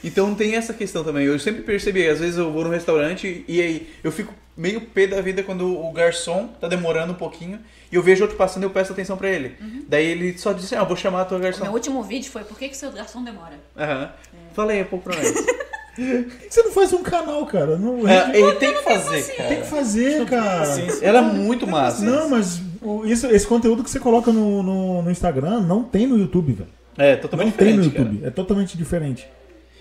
Então 0.04 0.36
tem 0.36 0.54
essa 0.56 0.76
questão 0.76 1.04
também. 1.04 1.26
Eu 1.26 1.40
sempre 1.40 1.64
percebi, 1.64 2.08
às 2.08 2.20
vezes 2.20 2.38
eu 2.38 2.52
vou 2.52 2.64
num 2.64 2.70
restaurante 2.70 3.44
e 3.48 3.60
aí 3.60 3.90
eu 4.04 4.12
fico 4.12 4.32
meio 4.56 4.82
pé 4.82 5.08
da 5.08 5.22
vida 5.22 5.42
quando 5.42 5.76
o 5.76 5.92
garçom 5.92 6.50
tá 6.62 6.68
demorando 6.68 7.14
um 7.14 7.18
pouquinho 7.18 7.60
e 7.92 7.96
eu 7.96 8.02
vejo 8.04 8.24
outro 8.24 8.38
passando 8.38 8.64
e 8.64 8.66
eu 8.66 8.70
peço 8.70 8.92
atenção 8.94 9.18
pra 9.18 9.30
ele. 9.30 9.56
Daí 9.88 10.06
ele 10.06 10.38
só 10.38 10.52
diz 10.54 10.66
assim, 10.66 10.76
ah, 10.76 10.80
eu 10.80 10.86
vou 10.86 10.98
chamar 10.98 11.22
a 11.22 11.26
tua 11.26 11.38
O 11.38 11.42
meu 11.42 11.52
garçom. 11.52 11.72
último 11.72 12.04
vídeo 12.04 12.30
foi 12.32 12.44
por 12.44 12.58
que, 12.58 12.70
que 12.70 12.78
seu 12.78 12.92
garçom 12.92 13.24
demora? 13.24 13.54
Aham. 13.78 14.12
Falei, 14.54 14.84
pô, 14.84 14.98
pra 14.98 15.16
nós. 15.16 15.34
Por 15.98 16.06
que 16.06 16.48
você 16.54 16.62
não 16.62 16.72
faz 16.74 16.94
um 16.94 17.02
canal, 17.02 17.44
cara? 17.48 17.76
Não, 17.76 18.08
É, 18.08 18.30
ele 18.40 18.52
tem 18.58 18.72
que 18.72 18.84
fazer, 18.84 19.24
Tem 19.24 19.36
cara. 19.36 19.56
que 19.56 19.68
fazer, 19.68 20.26
cara. 20.28 20.60
Paciência. 20.60 21.04
Era 21.04 21.24
muito 21.24 21.66
massa. 21.66 22.06
Não, 22.06 22.30
mas 22.30 22.62
isso, 23.06 23.26
esse 23.26 23.48
conteúdo 23.48 23.84
que 23.84 23.90
você 23.90 24.00
coloca 24.00 24.32
no, 24.32 24.62
no, 24.62 25.02
no 25.02 25.10
Instagram 25.10 25.62
não 25.62 25.82
tem 25.84 26.06
no 26.06 26.16
YouTube, 26.16 26.54
velho. 26.54 26.70
É, 27.00 27.16
totalmente 27.16 27.50
Não 27.50 27.58
tem 27.58 27.74
no 27.76 27.82
diferente, 27.82 28.10
YouTube. 28.12 28.28
É 28.28 28.30
totalmente 28.30 28.78
diferente. 28.78 29.28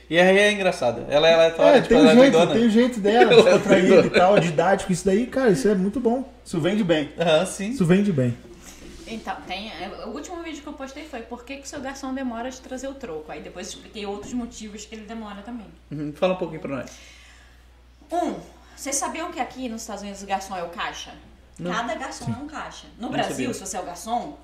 E 0.09 0.19
a 0.21 0.23
Rê 0.25 0.39
é 0.39 0.53
engraçada. 0.53 1.05
Ela, 1.09 1.29
ela 1.29 1.45
é, 1.45 1.49
É, 1.79 1.81
tipo, 1.83 1.89
tem 1.89 1.99
ela 1.99 2.13
é 2.13 2.15
jeito, 2.15 2.33
doidona. 2.33 2.53
tem 2.55 2.67
o 2.67 2.71
jeito 2.71 3.01
dela, 3.01 3.33
Ela 3.35 3.51
é 3.77 4.07
e 4.07 4.11
tal, 4.11 4.39
didático, 4.39 4.93
isso 4.93 5.05
daí, 5.05 5.27
cara, 5.27 5.51
isso 5.51 5.67
é 5.69 5.75
muito 5.75 5.99
bom. 5.99 6.33
Isso 6.45 6.61
vende 6.61 6.85
bem. 6.85 7.13
Aham, 7.19 7.45
sim. 7.47 7.71
Isso 7.71 7.85
vende 7.85 8.13
bem. 8.13 8.37
Então, 9.09 9.37
tem, 9.47 9.71
o 10.05 10.11
último 10.11 10.43
vídeo 10.43 10.63
que 10.63 10.67
eu 10.69 10.73
postei 10.73 11.05
foi 11.05 11.21
por 11.23 11.45
que, 11.45 11.57
que 11.57 11.63
o 11.63 11.67
seu 11.67 11.81
garçom 11.81 12.13
demora 12.13 12.51
de 12.51 12.61
trazer 12.61 12.89
o 12.89 12.95
troco. 12.95 13.31
Aí 13.31 13.41
depois 13.41 13.69
expliquei 13.69 14.05
outros 14.07 14.33
motivos 14.33 14.85
que 14.85 14.95
ele 14.95 15.07
demora 15.07 15.43
também. 15.43 15.67
Uhum, 15.91 16.13
Fala 16.13 16.35
um 16.35 16.37
pouquinho 16.37 16.61
pra 16.61 16.77
nós. 16.77 16.91
Um, 18.11 18.35
vocês 18.77 18.97
sabiam 18.97 19.31
que 19.33 19.41
aqui 19.41 19.69
nos 19.69 19.83
Estados 19.83 20.03
Unidos 20.03 20.23
o 20.23 20.27
garçom 20.27 20.57
é 20.57 20.63
o 20.63 20.69
caixa? 20.69 21.13
Cada 21.63 21.95
garçom 21.95 22.27
é 22.33 22.43
um 22.43 22.47
caixa. 22.47 22.87
No 22.99 23.09
Brasil, 23.09 23.53
sabia. 23.53 23.55
se 23.55 23.61
você 23.61 23.77
é 23.77 23.81
o 23.81 23.85
garçom, 23.85 24.37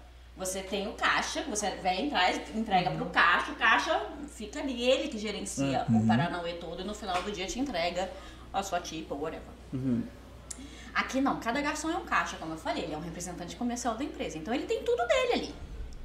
você 0.44 0.60
tem 0.60 0.88
o 0.88 0.92
caixa, 0.94 1.42
você 1.48 1.70
vem, 1.70 2.10
traz, 2.10 2.40
entrega 2.54 2.90
pro 2.90 3.06
caixa, 3.06 3.52
o 3.52 3.54
caixa 3.54 4.02
fica 4.28 4.58
ali, 4.58 4.82
ele 4.82 5.08
que 5.08 5.16
gerencia 5.16 5.86
o 5.88 6.04
Paranauê 6.04 6.54
todo 6.54 6.82
e 6.82 6.84
no 6.84 6.92
final 6.94 7.22
do 7.22 7.30
dia 7.30 7.46
te 7.46 7.60
entrega 7.60 8.10
a 8.52 8.60
sua 8.62 8.80
tipa, 8.80 9.14
whatever. 9.14 9.42
Aqui 10.92 11.20
não, 11.20 11.38
cada 11.38 11.60
garçom 11.60 11.90
é 11.90 11.96
um 11.96 12.04
caixa, 12.04 12.36
como 12.38 12.54
eu 12.54 12.58
falei, 12.58 12.82
ele 12.84 12.94
é 12.94 12.96
um 12.96 13.00
representante 13.00 13.54
comercial 13.54 13.94
da 13.94 14.02
empresa. 14.02 14.36
Então 14.36 14.52
ele 14.52 14.64
tem 14.64 14.82
tudo 14.82 15.06
dele 15.06 15.32
ali, 15.32 15.54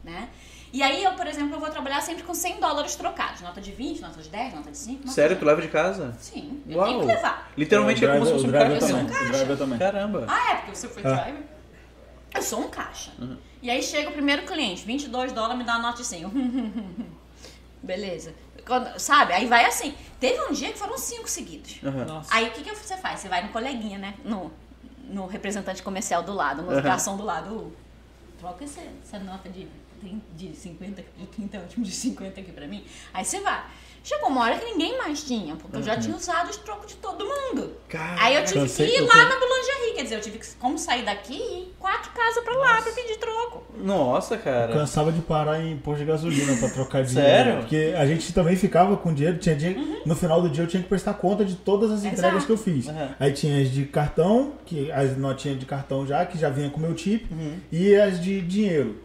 né? 0.04 0.30
E 0.72 0.84
aí 0.84 1.04
eu, 1.04 1.14
por 1.14 1.26
exemplo, 1.26 1.56
eu 1.56 1.60
vou 1.60 1.70
trabalhar 1.70 2.02
sempre 2.02 2.24
com 2.24 2.34
100 2.34 2.60
dólares 2.60 2.96
trocados. 2.96 3.42
Nota 3.42 3.60
de 3.60 3.72
20, 3.72 4.02
nota 4.02 4.22
de 4.22 4.30
10, 4.30 4.54
nota 4.54 4.70
de 4.70 4.78
5. 4.78 5.00
nota 5.00 5.12
Sério, 5.12 5.36
de... 5.36 5.40
tu 5.42 5.46
leva 5.46 5.62
de 5.62 5.70
casa? 5.70 6.14
Sim, 6.20 6.62
eu 6.68 6.78
Uau. 6.78 6.88
tenho 6.88 7.00
que 7.00 7.06
levar. 7.08 7.52
Literalmente 7.58 8.06
é, 8.06 8.14
como 8.14 8.26
se 8.26 8.32
fosse 8.34 8.46
um 8.46 8.50
driver 8.50 8.80
cartão. 8.80 8.88
Eu 8.90 8.96
sou 8.96 9.04
um 9.04 9.08
caixa. 9.08 9.26
O 9.26 9.32
driver 9.32 9.58
também. 9.58 9.80
Caramba. 9.80 10.26
Ah, 10.28 10.52
é, 10.52 10.56
porque 10.58 10.76
você 10.76 10.88
foi 10.90 11.04
Ah. 11.06 11.16
driver. 11.16 11.44
Eu 12.36 12.42
sou 12.42 12.60
um 12.60 12.70
caixa. 12.70 13.12
E 13.62 13.70
aí 13.70 13.82
chega 13.82 14.10
o 14.10 14.14
primeiro 14.14 14.44
cliente, 14.46 14.86
22 14.86 15.32
dólares, 15.32 15.58
me 15.58 15.64
dá 15.64 15.74
a 15.76 15.80
nota 15.80 15.98
de 16.02 16.06
100. 16.08 16.22
Eu, 16.22 16.32
Beleza. 17.82 18.34
Quando- 18.66 19.00
sabe? 19.00 19.34
Aí 19.34 19.46
vai 19.46 19.66
assim. 19.66 19.94
Teve 20.20 20.40
um 20.46 20.52
dia 20.52 20.72
que 20.72 20.78
foram 20.78 20.98
cinco 20.98 21.28
seguidos. 21.30 21.82
Nossa. 21.82 22.34
Aí 22.34 22.48
o 22.48 22.52
que, 22.52 22.64
que 22.64 22.76
você 22.76 22.98
faz? 22.98 23.20
Você 23.22 23.30
vai 23.30 23.44
no 23.46 23.50
coleguinha, 23.50 23.98
né? 23.98 24.16
No, 24.26 24.52
no 25.10 25.26
representante 25.26 25.82
comercial 25.82 26.22
do 26.24 26.34
lado, 26.34 26.62
no 26.64 26.72
Aham. 26.72 26.82
garçom 26.82 27.16
do 27.18 27.24
lado. 27.24 27.56
"Ô, 27.56 27.72
Troca 28.40 28.64
essa, 28.66 28.82
essa 29.04 29.18
nota 29.20 29.50
de, 29.50 29.68
de 30.36 30.56
50, 30.56 31.04
de 31.18 31.26
30, 31.28 31.58
último 31.60 31.84
de 31.86 31.92
50 31.92 32.40
aqui 32.40 32.52
pra 32.52 32.68
mim. 32.68 32.86
Aí 33.14 33.26
você 33.26 33.40
vai. 33.40 33.64
Chegou 34.08 34.30
uma 34.30 34.44
hora 34.44 34.58
que 34.58 34.64
ninguém 34.64 34.98
mais 34.98 35.22
tinha, 35.22 35.54
porque 35.58 35.76
eu 35.76 35.84
já 35.84 35.98
tinha 35.98 36.16
usado 36.16 36.50
os 36.50 36.56
trocos 36.56 36.88
de 36.88 36.96
todo 36.96 37.26
mundo. 37.26 37.74
Caraca. 37.90 38.24
Aí 38.24 38.36
eu 38.36 38.46
tive 38.46 38.66
que 38.66 38.84
ir 38.84 39.00
eu 39.00 39.06
lá 39.06 39.16
na 39.16 39.38
boulangerie, 39.38 39.96
quer 39.96 40.04
dizer, 40.04 40.16
eu 40.16 40.22
tive 40.22 40.40
que 40.40 40.48
como 40.56 40.80
sair 40.80 41.04
daqui 41.04 41.34
e 41.34 41.60
ir 41.64 41.76
quatro 41.78 42.10
casas 42.14 42.42
pra 42.42 42.56
lá 42.56 42.82
pra 42.82 42.94
pedir 42.94 43.18
troco. 43.18 43.66
Nossa, 43.78 44.38
cara. 44.38 44.72
Cansava 44.72 45.12
de 45.12 45.20
parar 45.20 45.62
em 45.62 45.76
posto 45.80 46.00
de 46.00 46.06
gasolina 46.06 46.56
pra 46.56 46.70
trocar 46.70 47.04
dinheiro. 47.04 47.30
Sério? 47.30 47.58
Porque 47.58 47.94
a 47.98 48.06
gente 48.06 48.32
também 48.32 48.56
ficava 48.56 48.96
com 48.96 49.14
dinheiro, 49.14 49.40
tinha 49.40 49.54
dia, 49.54 49.76
no 50.06 50.16
final 50.16 50.42
do 50.42 50.50
dia 50.50 50.64
eu 50.64 50.68
tinha 50.68 50.82
que 50.82 50.88
prestar 50.88 51.14
conta 51.16 51.44
de 51.44 51.56
todas 51.56 51.92
as 51.92 52.06
entregas 52.06 52.44
Exato. 52.44 52.46
que 52.46 52.52
eu 52.54 52.58
fiz. 52.58 52.88
Uhum. 52.88 53.10
Aí 53.20 53.34
tinha 53.34 53.62
as 53.62 53.70
de 53.70 53.84
cartão, 53.84 54.54
que 54.66 54.90
as 54.90 55.18
notinhas 55.18 55.60
de 55.60 55.66
cartão 55.66 56.08
já, 56.08 56.26
que 56.26 56.38
já 56.38 56.50
vinha 56.50 56.70
com 56.70 56.78
o 56.78 56.82
meu 56.82 56.98
chip, 56.98 57.28
e 57.70 57.94
as 57.94 58.22
de 58.22 58.40
dinheiro. 58.40 59.02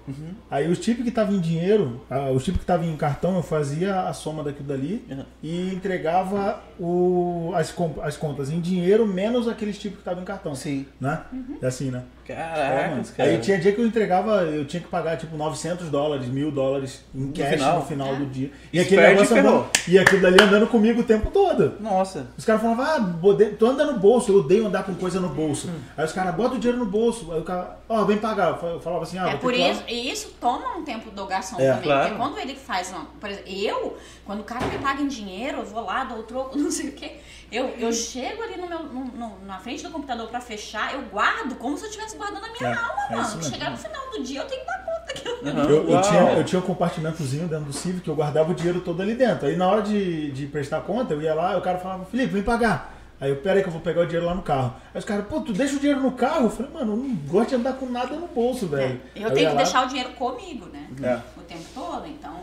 Aí 0.48 0.70
os 0.70 0.78
tipos 0.78 1.02
que 1.02 1.08
estavam 1.08 1.34
em 1.34 1.40
dinheiro, 1.40 2.00
ah, 2.08 2.30
os 2.30 2.44
tipos 2.44 2.58
que 2.58 2.64
estavam 2.64 2.86
em 2.86 2.96
cartão, 2.96 3.34
eu 3.34 3.42
fazia 3.42 4.02
a 4.02 4.12
soma 4.12 4.44
daquilo 4.44 4.68
dali 4.68 4.91
Uhum. 5.08 5.24
e 5.42 5.74
entregava 5.74 6.62
o, 6.78 7.52
as, 7.54 7.74
as 8.02 8.16
contas 8.16 8.50
em 8.50 8.60
dinheiro 8.60 9.06
menos 9.06 9.48
aqueles 9.48 9.78
tipos 9.78 9.96
que 9.96 10.00
estavam 10.02 10.22
em 10.22 10.26
cartão. 10.26 10.54
Sim. 10.54 10.86
Né? 11.00 11.22
É 11.60 11.66
assim, 11.66 11.90
né? 11.90 12.02
É, 12.28 12.34
Caraca, 12.34 12.88
mano. 12.90 13.04
cara. 13.16 13.28
Aí 13.30 13.38
tinha 13.38 13.58
dia 13.58 13.72
que 13.72 13.80
eu 13.80 13.86
entregava, 13.86 14.42
eu 14.42 14.64
tinha 14.64 14.82
que 14.82 14.88
pagar 14.88 15.16
tipo 15.16 15.36
900 15.36 15.88
dólares, 15.90 16.28
mil 16.28 16.50
dólares 16.50 17.04
em 17.14 17.32
cash 17.32 17.50
final? 17.54 17.78
no 17.80 17.84
final 17.86 18.16
do 18.16 18.26
dia. 18.26 18.50
E 18.72 18.78
Isso 18.78 18.86
aquele 18.86 19.02
negócio 19.08 19.36
e 19.36 19.38
andando, 19.40 19.66
e 19.88 19.98
aquilo 19.98 20.22
dali 20.22 20.42
andando 20.42 20.66
comigo 20.68 21.00
o 21.00 21.04
tempo 21.04 21.30
todo. 21.30 21.74
Nossa. 21.80 22.28
Os 22.36 22.44
caras 22.44 22.62
falavam, 22.62 22.84
ah, 22.84 22.98
bode- 23.00 23.50
tu 23.58 23.66
anda 23.66 23.84
no 23.84 23.98
bolso, 23.98 24.30
eu 24.32 24.36
odeio 24.38 24.66
andar 24.66 24.84
com 24.84 24.94
coisa 24.94 25.20
no 25.20 25.28
bolso. 25.30 25.68
Aí 25.96 26.04
os 26.04 26.12
caras, 26.12 26.34
bota 26.34 26.54
o 26.54 26.58
dinheiro 26.58 26.78
no 26.78 26.90
bolso. 26.90 27.32
Aí 27.32 27.40
o 27.40 27.44
cara, 27.44 27.78
ó, 27.88 28.04
vem 28.04 28.18
pagar. 28.18 28.58
Eu 28.62 28.80
falava 28.80 29.02
assim, 29.02 29.18
ah, 29.18 29.28
é 29.28 29.30
vou 29.32 29.40
por 29.40 29.54
isso, 29.54 29.82
e 29.88 30.10
isso 30.10 30.34
toma 30.40 30.76
um 30.76 30.84
tempo 30.84 31.10
do 31.10 31.26
garçom 31.26 31.56
É, 31.60 31.68
também. 31.68 31.82
claro. 31.82 32.08
Porque 32.08 32.16
quando 32.22 32.38
ele 32.38 32.54
faz, 32.54 32.94
por 33.20 33.28
exemplo, 33.30 33.50
eu, 33.52 33.96
quando 34.24 34.40
o 34.40 34.44
cara 34.44 34.64
me 34.66 34.78
paga 34.78 35.02
em 35.02 35.08
dinheiro, 35.08 35.58
eu 35.58 35.64
vou 35.64 35.84
lá, 35.84 36.04
dou 36.04 36.18
o 36.18 36.22
troco, 36.22 36.56
não 36.58 36.70
sei 36.70 36.88
o 36.88 36.92
quê. 36.92 37.12
Eu, 37.52 37.68
eu 37.78 37.92
chego 37.92 38.42
ali 38.42 38.56
no 38.56 38.66
meu, 38.66 38.82
no- 38.84 39.04
no- 39.04 39.44
na 39.44 39.58
frente 39.58 39.82
do 39.82 39.90
computador 39.90 40.26
pra 40.28 40.40
fechar, 40.40 40.94
eu 40.94 41.02
guardo 41.02 41.54
como 41.56 41.76
se 41.76 41.84
eu 41.84 41.90
estivesse 41.90 42.16
guardando 42.16 42.44
a 42.44 42.48
minha 42.48 42.72
É, 42.72 42.74
alma, 42.74 43.02
é 43.10 43.20
isso 43.22 43.36
mano. 43.36 43.42
Chegar 43.50 43.70
no 43.70 43.76
final 43.76 44.10
do 44.10 44.22
dia, 44.22 44.40
eu 44.40 44.46
tenho 44.46 44.60
que 44.62 44.66
dar 44.66 44.78
conta 44.84 45.12
que 45.12 45.28
eu. 45.28 45.32
Eu, 45.46 45.90
eu 45.90 46.00
tinha, 46.00 46.20
eu 46.32 46.44
tinha 46.44 46.58
um 46.58 46.64
compartimentozinho 46.64 47.46
dentro 47.46 47.66
do 47.66 47.72
Civic, 47.72 48.08
eu 48.08 48.14
guardava 48.14 48.50
o 48.50 48.54
dinheiro 48.54 48.80
todo 48.80 49.02
ali 49.02 49.14
dentro. 49.14 49.46
Aí 49.46 49.54
na 49.56 49.68
hora 49.68 49.82
de, 49.82 50.30
de 50.32 50.46
prestar 50.46 50.80
conta, 50.80 51.12
eu 51.12 51.20
ia 51.20 51.34
lá, 51.34 51.56
o 51.58 51.60
cara 51.60 51.78
falava, 51.78 52.04
Felipe, 52.06 52.32
vem 52.32 52.42
pagar. 52.42 52.98
Aí 53.20 53.28
eu, 53.30 53.36
pera 53.36 53.56
aí 53.56 53.62
que 53.62 53.68
eu 53.68 53.72
vou 53.72 53.80
pegar 53.82 54.00
o 54.00 54.06
dinheiro 54.06 54.26
lá 54.26 54.34
no 54.34 54.42
carro. 54.42 54.74
Aí 54.92 54.98
os 54.98 55.04
caras, 55.04 55.26
pô, 55.26 55.40
tu 55.42 55.52
deixa 55.52 55.76
o 55.76 55.78
dinheiro 55.78 56.00
no 56.00 56.12
carro? 56.12 56.46
Eu 56.46 56.50
falei, 56.50 56.72
mano, 56.72 56.92
eu 56.92 56.96
não 56.96 57.14
gosto 57.14 57.50
de 57.50 57.54
andar 57.56 57.74
com 57.74 57.86
nada 57.86 58.16
no 58.16 58.26
bolso, 58.28 58.66
velho. 58.66 59.00
Eu 59.14 59.28
Aí 59.28 59.34
tenho 59.34 59.44
ia 59.44 59.50
que 59.50 59.56
lá, 59.56 59.62
deixar 59.62 59.84
o 59.84 59.88
dinheiro 59.88 60.10
comigo, 60.12 60.66
né? 60.66 60.88
É. 61.02 61.20
O 61.38 61.44
tempo 61.44 61.64
todo. 61.74 62.06
Então, 62.08 62.34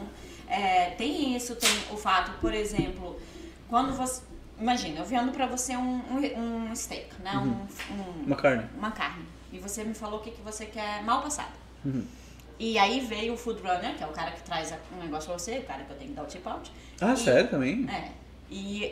é, 0.47 0.91
tem 0.91 1.35
isso, 1.35 1.55
tem 1.55 1.69
o 1.91 1.97
fato, 1.97 2.31
por 2.39 2.53
exemplo, 2.53 3.19
quando 3.69 3.91
você. 3.93 4.21
Imagina, 4.59 4.99
eu 4.99 5.05
vendo 5.05 5.31
pra 5.31 5.45
você 5.47 5.75
um, 5.77 6.01
um, 6.11 6.69
um 6.71 6.75
steak, 6.75 7.21
né? 7.21 7.31
Um, 7.37 7.93
um- 7.93 8.25
Uma 8.27 8.35
carne. 8.35 8.65
uma 8.77 8.91
carne. 8.91 9.25
E 9.51 9.57
você 9.59 9.83
me 9.83 9.93
falou 9.93 10.19
o 10.19 10.23
que, 10.23 10.31
que 10.31 10.41
você 10.41 10.65
quer 10.65 11.03
mal 11.03 11.21
passado. 11.21 11.53
Uhum. 11.85 12.05
E 12.59 12.77
aí 12.77 12.99
veio 12.99 13.33
o 13.33 13.37
food 13.37 13.61
runner, 13.61 13.95
que 13.95 14.03
é 14.03 14.07
o 14.07 14.11
cara 14.11 14.31
que 14.31 14.43
traz 14.43 14.73
um 14.93 15.01
negócio 15.01 15.29
pra 15.29 15.39
você, 15.39 15.59
o 15.59 15.63
cara 15.63 15.83
que 15.85 15.91
eu 15.91 15.97
tenho 15.97 16.09
que 16.09 16.15
dar 16.15 16.23
o 16.23 16.27
tip 16.27 16.45
out. 16.45 16.71
Ah, 16.99 17.13
E- 17.13 17.17
sério 17.17 17.49
também? 17.49 17.89
É. 17.89 18.11
E, 18.51 18.83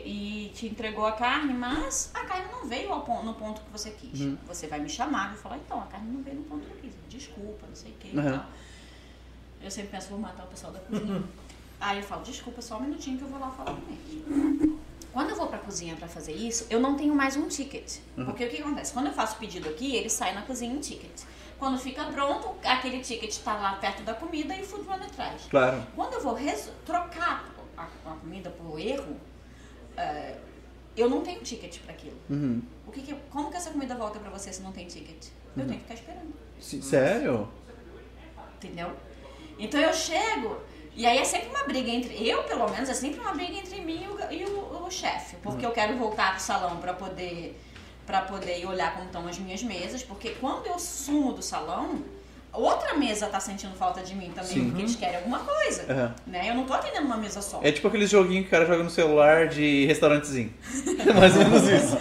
e 0.46 0.48
te 0.54 0.66
entregou 0.68 1.04
a 1.04 1.12
carne, 1.12 1.52
mas 1.52 2.10
a 2.14 2.20
carne 2.24 2.46
não 2.50 2.64
veio 2.66 2.92
ao 2.92 3.02
pon- 3.02 3.22
no 3.24 3.34
ponto 3.34 3.60
que 3.60 3.70
você 3.70 3.90
quis. 3.90 4.20
Uhum. 4.20 4.38
Você 4.46 4.68
vai 4.68 4.78
me 4.80 4.88
chamar 4.88 5.34
e 5.34 5.36
falar, 5.36 5.58
então, 5.58 5.80
a 5.82 5.86
carne 5.86 6.10
não 6.12 6.22
veio 6.22 6.36
no 6.36 6.44
ponto 6.44 6.64
que 6.64 6.72
eu 6.72 6.76
quis. 6.78 6.94
Desculpa, 7.08 7.66
não 7.66 7.74
sei 7.74 7.90
o 7.90 7.94
que 7.96 8.08
e 8.08 8.16
Uhum. 8.18 8.30
tal. 8.38 8.46
Eu 9.60 9.70
sempre 9.70 9.90
penso, 9.90 10.08
vou 10.10 10.18
matar 10.18 10.44
o 10.44 10.46
pessoal 10.46 10.72
da 10.72 10.78
cozinha. 10.78 11.22
Aí 11.80 11.98
eu 11.98 12.04
falo, 12.04 12.22
desculpa, 12.22 12.62
só 12.62 12.78
um 12.78 12.82
minutinho 12.82 13.18
que 13.18 13.24
eu 13.24 13.28
vou 13.28 13.38
lá 13.40 13.50
falar 13.50 13.74
com 13.74 13.82
eles. 13.92 14.78
Quando 15.18 15.30
eu 15.30 15.36
vou 15.36 15.48
pra 15.48 15.58
cozinha 15.58 15.96
pra 15.96 16.06
fazer 16.06 16.30
isso, 16.30 16.64
eu 16.70 16.78
não 16.78 16.96
tenho 16.96 17.12
mais 17.12 17.36
um 17.36 17.48
ticket. 17.48 17.96
Uhum. 18.16 18.24
Porque 18.26 18.44
o 18.44 18.48
que 18.48 18.62
acontece? 18.62 18.92
Quando 18.92 19.06
eu 19.08 19.12
faço 19.12 19.34
o 19.34 19.38
pedido 19.40 19.68
aqui, 19.68 19.96
ele 19.96 20.08
sai 20.08 20.32
na 20.32 20.42
cozinha 20.42 20.72
em 20.72 20.78
ticket. 20.78 21.22
Quando 21.58 21.76
fica 21.76 22.04
pronto, 22.04 22.54
aquele 22.64 23.00
ticket 23.00 23.36
tá 23.38 23.54
lá 23.54 23.72
perto 23.80 24.04
da 24.04 24.14
comida 24.14 24.54
e 24.54 24.62
o 24.62 24.64
food 24.64 24.86
runner 24.88 25.10
traz. 25.10 25.42
Claro. 25.50 25.84
Quando 25.96 26.12
eu 26.12 26.20
vou 26.22 26.38
trocar 26.86 27.52
a, 27.76 27.82
a 27.82 28.14
comida 28.14 28.48
por 28.50 28.78
erro, 28.78 29.16
é, 29.96 30.36
eu 30.96 31.10
não 31.10 31.22
tenho 31.22 31.40
ticket 31.42 31.80
para 31.80 31.94
aquilo. 31.94 32.16
Uhum. 32.30 32.62
O 32.86 32.92
que 32.92 33.02
que- 33.02 33.16
como 33.32 33.50
que 33.50 33.56
essa 33.56 33.70
comida 33.70 33.96
volta 33.96 34.20
para 34.20 34.30
você 34.30 34.52
se 34.52 34.62
não 34.62 34.70
tem 34.70 34.86
ticket? 34.86 35.30
Eu 35.56 35.66
tenho 35.66 35.80
que 35.80 35.82
ficar 35.82 35.94
esperando, 35.94 36.32
Se- 36.60 36.80
Sério? 36.80 37.48
entendeu? 38.54 38.92
Então 39.58 39.80
eu 39.80 39.92
chego, 39.92 40.60
e 40.96 41.06
aí 41.06 41.18
é 41.18 41.24
sempre 41.24 41.48
uma 41.48 41.64
briga 41.64 41.90
entre. 41.90 42.26
Eu, 42.28 42.42
pelo 42.44 42.68
menos, 42.70 42.88
é 42.88 42.94
sempre 42.94 43.20
uma 43.20 43.32
briga 43.32 43.52
entre 43.58 43.80
mim 43.80 44.04
e 44.30 44.44
o, 44.44 44.48
o- 44.50 44.86
o 44.86 44.90
chefe. 44.90 45.36
Porque 45.42 45.64
eu 45.64 45.70
quero 45.70 45.96
voltar 45.96 46.32
pro 46.32 46.42
salão 46.42 46.76
pra 46.78 46.92
poder, 46.92 47.58
pra 48.06 48.22
poder 48.22 48.58
ir 48.58 48.66
olhar 48.66 48.92
como 48.94 49.06
estão 49.06 49.26
as 49.28 49.38
minhas 49.38 49.62
mesas. 49.62 50.02
Porque 50.02 50.30
quando 50.40 50.66
eu 50.66 50.78
sumo 50.78 51.32
do 51.32 51.42
salão, 51.42 52.02
outra 52.52 52.94
mesa 52.94 53.26
tá 53.26 53.38
sentindo 53.38 53.74
falta 53.76 54.02
de 54.02 54.14
mim 54.14 54.30
também, 54.34 54.50
Sim. 54.52 54.64
porque 54.66 54.82
eles 54.82 54.96
querem 54.96 55.16
alguma 55.16 55.38
coisa. 55.40 55.84
Aham. 55.92 56.14
Né? 56.26 56.50
Eu 56.50 56.54
não 56.54 56.64
tô 56.64 56.72
atendendo 56.74 57.06
uma 57.06 57.16
mesa 57.16 57.40
só. 57.42 57.60
É 57.62 57.70
tipo 57.70 57.86
aqueles 57.88 58.10
joguinhos 58.10 58.42
que 58.42 58.48
o 58.48 58.50
cara 58.50 58.66
joga 58.66 58.82
no 58.82 58.90
celular 58.90 59.46
de 59.48 59.84
restaurantezinho. 59.86 60.52
É 61.08 61.12
mais 61.12 61.36
ou 61.36 61.44
menos 61.44 61.62
isso. 61.68 61.96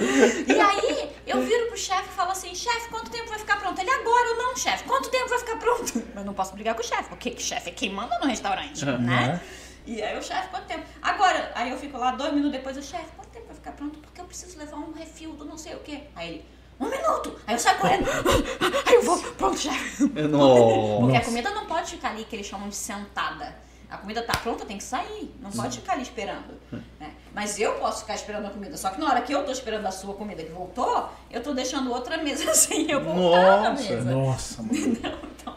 E 0.47 0.59
aí, 0.59 0.96
eu 1.27 1.41
viro 1.41 1.67
pro 1.67 1.77
chefe 1.77 2.09
e 2.09 2.13
falo 2.13 2.31
assim, 2.31 2.53
chefe, 2.55 2.89
quanto 2.89 3.09
tempo 3.11 3.27
vai 3.29 3.39
ficar 3.39 3.57
pronto? 3.57 3.79
Ele, 3.79 3.89
agora, 3.89 4.27
eu 4.29 4.37
não, 4.37 4.55
chefe, 4.55 4.83
quanto 4.85 5.09
tempo 5.09 5.27
vai 5.29 5.39
ficar 5.39 5.57
pronto? 5.57 6.03
Mas 6.15 6.25
não 6.25 6.33
posso 6.33 6.53
brigar 6.53 6.73
com 6.75 6.81
o 6.81 6.85
chefe, 6.85 7.09
porque 7.09 7.29
o 7.29 7.39
chefe 7.39 7.69
é 7.69 7.73
quem 7.73 7.91
manda 7.91 8.17
no 8.19 8.27
restaurante, 8.27 8.83
né? 8.85 9.39
E 9.85 10.01
aí 10.03 10.17
o 10.17 10.21
chefe, 10.21 10.49
quanto 10.49 10.65
tempo? 10.65 10.83
Agora, 11.01 11.51
aí 11.55 11.71
eu 11.71 11.77
fico 11.77 11.97
lá, 11.97 12.11
dois 12.11 12.31
minutos 12.33 12.51
depois, 12.51 12.75
o 12.77 12.83
chefe, 12.83 13.07
quanto 13.15 13.29
tempo 13.29 13.45
vai 13.47 13.55
ficar 13.55 13.71
pronto? 13.71 13.99
Porque 13.99 14.19
eu 14.19 14.25
preciso 14.25 14.57
levar 14.57 14.77
um 14.77 14.91
refil 14.91 15.31
do 15.33 15.45
não 15.45 15.57
sei 15.57 15.75
o 15.75 15.79
quê. 15.79 16.03
Aí 16.15 16.29
ele, 16.29 16.45
um 16.79 16.89
minuto! 16.89 17.39
Aí 17.47 17.55
eu 17.55 17.59
saio 17.59 17.79
correndo, 17.79 18.05
aí 18.85 18.95
eu 18.95 19.01
vou, 19.03 19.17
pronto, 19.33 19.57
chefe. 19.57 20.03
Nossa. 20.27 20.99
Porque 21.01 21.17
a 21.17 21.23
comida 21.23 21.49
não 21.51 21.65
pode 21.65 21.91
ficar 21.91 22.09
ali, 22.09 22.25
que 22.25 22.35
eles 22.35 22.45
chamam 22.45 22.67
de 22.67 22.75
sentada. 22.75 23.55
A 23.89 23.97
comida 23.97 24.21
tá 24.21 24.33
pronta, 24.37 24.65
tem 24.65 24.77
que 24.77 24.83
sair. 24.83 25.33
Não 25.39 25.49
pode 25.49 25.79
ficar 25.79 25.93
ali 25.93 26.01
esperando. 26.01 26.59
né? 26.99 27.13
Mas 27.37 27.59
eu 27.59 27.75
posso 27.75 27.99
ficar 28.01 28.15
esperando 28.15 28.47
a 28.47 28.49
comida. 28.49 28.75
Só 28.75 28.89
que 28.89 28.99
na 28.99 29.05
hora 29.11 29.21
que 29.21 29.31
eu 29.31 29.45
tô 29.45 29.51
esperando 29.51 29.85
a 29.85 29.91
sua 29.91 30.15
comida 30.15 30.41
que 30.43 30.51
voltou, 30.51 31.07
eu 31.29 31.43
tô 31.43 31.53
deixando 31.53 31.91
outra 31.93 32.17
mesa 32.17 32.51
sem 32.57 32.89
eu 32.89 32.99
voltar 33.03 33.61
na 33.61 33.69
Nossa, 33.69 33.83
mesa. 33.83 34.11
Nossa, 34.11 34.63
mano. 34.63 34.75
Entendeu? 34.75 35.19
Então, 35.35 35.55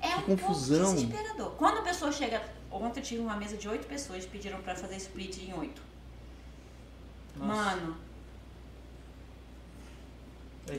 é 0.00 0.14
um 0.18 0.22
confusão. 0.22 0.84
pouco 0.84 0.94
desesperador. 1.00 1.50
Quando 1.58 1.78
a 1.78 1.82
pessoa 1.82 2.12
chega. 2.12 2.40
Ontem 2.70 3.00
eu 3.00 3.04
tive 3.04 3.20
uma 3.22 3.34
mesa 3.34 3.56
de 3.56 3.68
oito 3.68 3.88
pessoas 3.88 4.22
e 4.22 4.28
pediram 4.28 4.58
pra 4.60 4.76
fazer 4.76 4.94
split 4.98 5.38
em 5.38 5.52
oito. 5.58 5.82
Mano, 7.34 7.96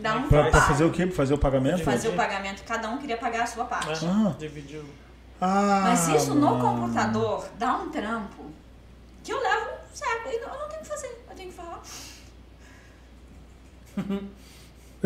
Dá 0.01 0.15
um 0.15 0.23
que 0.23 0.29
Pra, 0.29 0.49
pra 0.49 0.61
fazer 0.61 0.85
o 0.85 0.91
quê? 0.91 1.05
Pra 1.07 1.15
fazer 1.15 1.33
o 1.33 1.37
pagamento? 1.37 1.83
fazer 1.83 2.07
o 2.07 2.13
pagamento, 2.15 2.63
cada 2.63 2.89
um 2.89 2.97
queria 2.97 3.17
pagar 3.17 3.43
a 3.43 3.47
sua 3.47 3.65
parte. 3.65 4.05
Ah. 4.05 4.33
Dividiu. 4.39 4.85
Ah, 5.41 5.81
Mas 5.89 6.07
isso 6.07 6.33
no 6.33 6.55
mano. 6.55 6.61
computador 6.61 7.49
dá 7.59 7.75
um 7.75 7.89
trampo 7.89 8.45
que 9.23 9.33
eu 9.33 9.41
levo 9.41 9.76
certo. 9.97 10.27
Eu 10.29 10.47
não 10.59 10.69
tenho 10.69 10.81
que 10.81 10.87
fazer. 10.87 11.25
Eu 11.29 11.35
tenho 11.35 11.49
que 11.49 11.55
falar. 11.55 11.81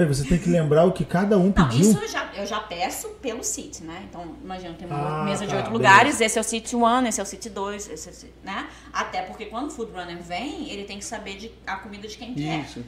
Você 0.07 0.23
tem 0.23 0.39
que 0.39 0.49
lembrar 0.49 0.85
o 0.85 0.93
que 0.93 1.03
cada 1.03 1.37
um 1.37 1.45
Não, 1.47 1.51
pediu. 1.51 1.81
isso 1.81 1.99
eu 1.99 2.07
já, 2.07 2.33
eu 2.33 2.45
já 2.47 2.59
peço 2.61 3.09
pelo 3.21 3.43
seat, 3.43 3.83
né? 3.83 4.05
Então, 4.09 4.35
imagina, 4.41 4.73
tem 4.73 4.87
uma 4.87 5.19
Ah, 5.21 5.23
mesa 5.25 5.45
de 5.45 5.51
tá, 5.51 5.57
oito 5.57 5.69
beleza. 5.69 5.71
lugares, 5.71 6.21
esse 6.21 6.37
é 6.37 6.41
o 6.41 6.43
seat 6.43 6.75
1, 6.75 7.07
esse 7.07 7.19
é 7.19 7.23
o 7.23 7.25
seat 7.25 7.49
2, 7.49 7.89
esse 7.89 8.07
é 8.07 8.11
o 8.11 8.15
seat, 8.15 8.33
né? 8.41 8.69
Até 8.93 9.21
porque 9.23 9.45
quando 9.47 9.67
o 9.67 9.69
food 9.69 9.91
runner 9.91 10.17
vem, 10.23 10.69
ele 10.71 10.85
tem 10.85 10.97
que 10.97 11.03
saber 11.05 11.35
de, 11.37 11.51
a 11.67 11.75
comida 11.75 12.07
de 12.07 12.17
quem 12.17 12.33
quer. 12.33 12.61
Isso. 12.65 12.83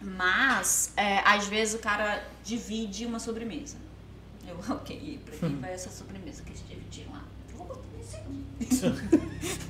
Mas, 0.00 0.92
é, 0.96 1.20
às 1.20 1.46
vezes, 1.48 1.74
o 1.74 1.78
cara 1.78 2.22
divide 2.44 3.06
uma 3.06 3.18
sobremesa. 3.18 3.76
Eu, 4.46 4.56
ok, 4.76 4.94
e 5.02 5.18
pra 5.18 5.48
quem 5.48 5.56
vai 5.56 5.72
essa 5.72 5.88
sobremesa 5.90 6.42
aqui. 8.64 9.20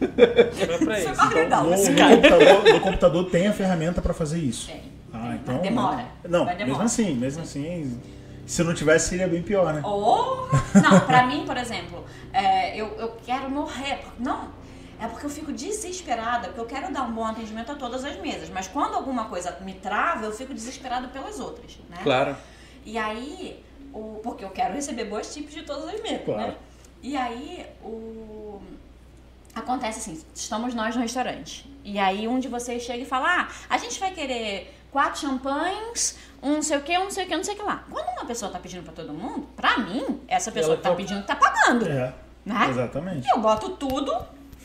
É 0.00 0.78
pra 0.78 0.98
isso. 1.00 1.16
mais 1.16 1.34
legal 1.34 1.64
No, 1.64 1.70
no 1.70 1.76
computador, 1.76 2.64
no 2.74 2.80
computador 2.80 3.30
tem 3.30 3.46
a 3.48 3.52
ferramenta 3.52 4.00
pra 4.02 4.14
fazer 4.14 4.38
isso. 4.38 4.66
Tem, 4.66 4.82
Ah, 5.12 5.34
então. 5.34 5.54
mas 5.54 5.62
demora. 5.62 6.06
Não, 6.28 6.44
Vai 6.44 6.56
mesmo 6.56 6.82
assim, 6.82 7.14
mesmo 7.14 7.42
assim. 7.42 8.00
Se 8.46 8.62
não 8.62 8.74
tivesse, 8.74 9.08
seria 9.08 9.26
bem 9.26 9.42
pior, 9.42 9.72
né? 9.72 9.80
Ou. 9.84 10.48
Não, 10.74 11.00
pra 11.06 11.26
mim, 11.26 11.44
por 11.46 11.56
exemplo, 11.56 12.04
é, 12.32 12.78
eu, 12.78 12.88
eu 12.98 13.16
quero 13.24 13.48
morrer. 13.50 14.00
Não, 14.18 14.48
é 15.00 15.06
porque 15.06 15.24
eu 15.24 15.30
fico 15.30 15.50
desesperada, 15.50 16.48
porque 16.48 16.60
eu 16.60 16.66
quero 16.66 16.92
dar 16.92 17.02
um 17.04 17.12
bom 17.12 17.24
atendimento 17.24 17.72
a 17.72 17.74
todas 17.74 18.04
as 18.04 18.20
mesas. 18.20 18.50
Mas 18.50 18.68
quando 18.68 18.94
alguma 18.94 19.24
coisa 19.26 19.56
me 19.62 19.72
trava, 19.74 20.26
eu 20.26 20.32
fico 20.32 20.52
desesperada 20.52 21.08
pelas 21.08 21.40
outras, 21.40 21.78
né? 21.88 21.96
Claro. 22.02 22.36
E 22.84 22.98
aí, 22.98 23.64
o, 23.94 24.20
porque 24.22 24.44
eu 24.44 24.50
quero 24.50 24.74
receber 24.74 25.04
bons 25.04 25.32
tipos 25.32 25.54
de 25.54 25.62
todas 25.62 25.88
as 25.94 26.02
mesas, 26.02 26.24
Claro. 26.26 26.48
né? 26.48 26.54
E 27.02 27.16
aí, 27.16 27.64
o. 27.82 28.60
Acontece 29.54 29.98
assim, 30.00 30.24
estamos 30.34 30.74
nós 30.74 30.94
no 30.96 31.02
restaurante. 31.02 31.70
E 31.84 31.98
aí 31.98 32.26
um 32.26 32.38
de 32.40 32.48
vocês 32.48 32.82
chega 32.82 33.02
e 33.02 33.06
fala: 33.06 33.42
Ah, 33.42 33.48
a 33.70 33.78
gente 33.78 33.98
vai 34.00 34.10
querer 34.12 34.74
quatro 34.90 35.20
champanhes, 35.20 36.16
um 36.42 36.54
não 36.54 36.62
sei 36.62 36.76
o 36.78 36.82
que, 36.82 36.96
um 36.98 37.04
não 37.04 37.10
sei 37.10 37.24
o 37.24 37.28
que, 37.28 37.36
não 37.36 37.44
sei 37.44 37.54
o 37.54 37.56
que 37.58 37.62
lá. 37.62 37.84
Quando 37.90 38.06
uma 38.16 38.24
pessoa 38.24 38.50
tá 38.50 38.58
pedindo 38.58 38.82
pra 38.82 38.92
todo 38.92 39.12
mundo, 39.12 39.46
pra 39.56 39.78
mim, 39.78 40.20
essa 40.28 40.50
pessoa 40.50 40.76
que 40.76 40.82
tá 40.82 40.90
tá- 40.90 40.96
pedindo 40.96 41.24
tá 41.24 41.36
pagando. 41.36 41.86
É, 41.86 42.12
Né? 42.44 42.66
exatamente. 42.70 43.28
Eu 43.30 43.38
boto 43.40 43.70
tudo 43.70 44.12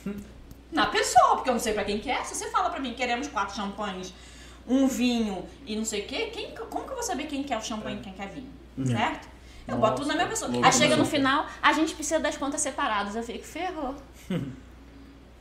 na 0.72 0.88
pessoa, 0.88 1.36
porque 1.36 1.50
eu 1.50 1.54
não 1.54 1.60
sei 1.60 1.74
pra 1.74 1.84
quem 1.84 2.00
que 2.00 2.10
é. 2.10 2.24
Se 2.24 2.36
você 2.36 2.50
fala 2.50 2.70
pra 2.70 2.80
mim, 2.80 2.94
queremos 2.94 3.28
quatro 3.28 3.56
champanhes, 3.56 4.14
um 4.68 4.88
vinho 4.88 5.46
e 5.66 5.76
não 5.76 5.86
sei 5.86 6.02
o 6.02 6.08
quê, 6.08 6.30
quem, 6.34 6.54
como 6.56 6.84
que 6.86 6.92
eu 6.92 6.96
vou 6.96 7.04
saber 7.04 7.26
quem 7.26 7.44
quer 7.44 7.58
o 7.58 7.62
champanhe 7.62 7.98
e 7.98 8.02
quem 8.02 8.14
quer 8.14 8.28
vinho? 8.30 8.50
Certo? 8.86 9.28
Eu 9.68 9.78
boto 9.78 9.98
tudo 9.98 10.08
na 10.08 10.16
minha 10.16 10.28
pessoa. 10.28 10.50
Aí 10.64 10.72
chega 10.74 10.96
no 10.96 11.06
final, 11.06 11.46
a 11.62 11.74
gente 11.74 11.94
precisa 11.94 12.20
das 12.20 12.36
contas 12.38 12.62
separadas. 12.62 13.16
Eu 13.16 13.22
fico, 13.24 13.44
ferrou. 13.46 13.94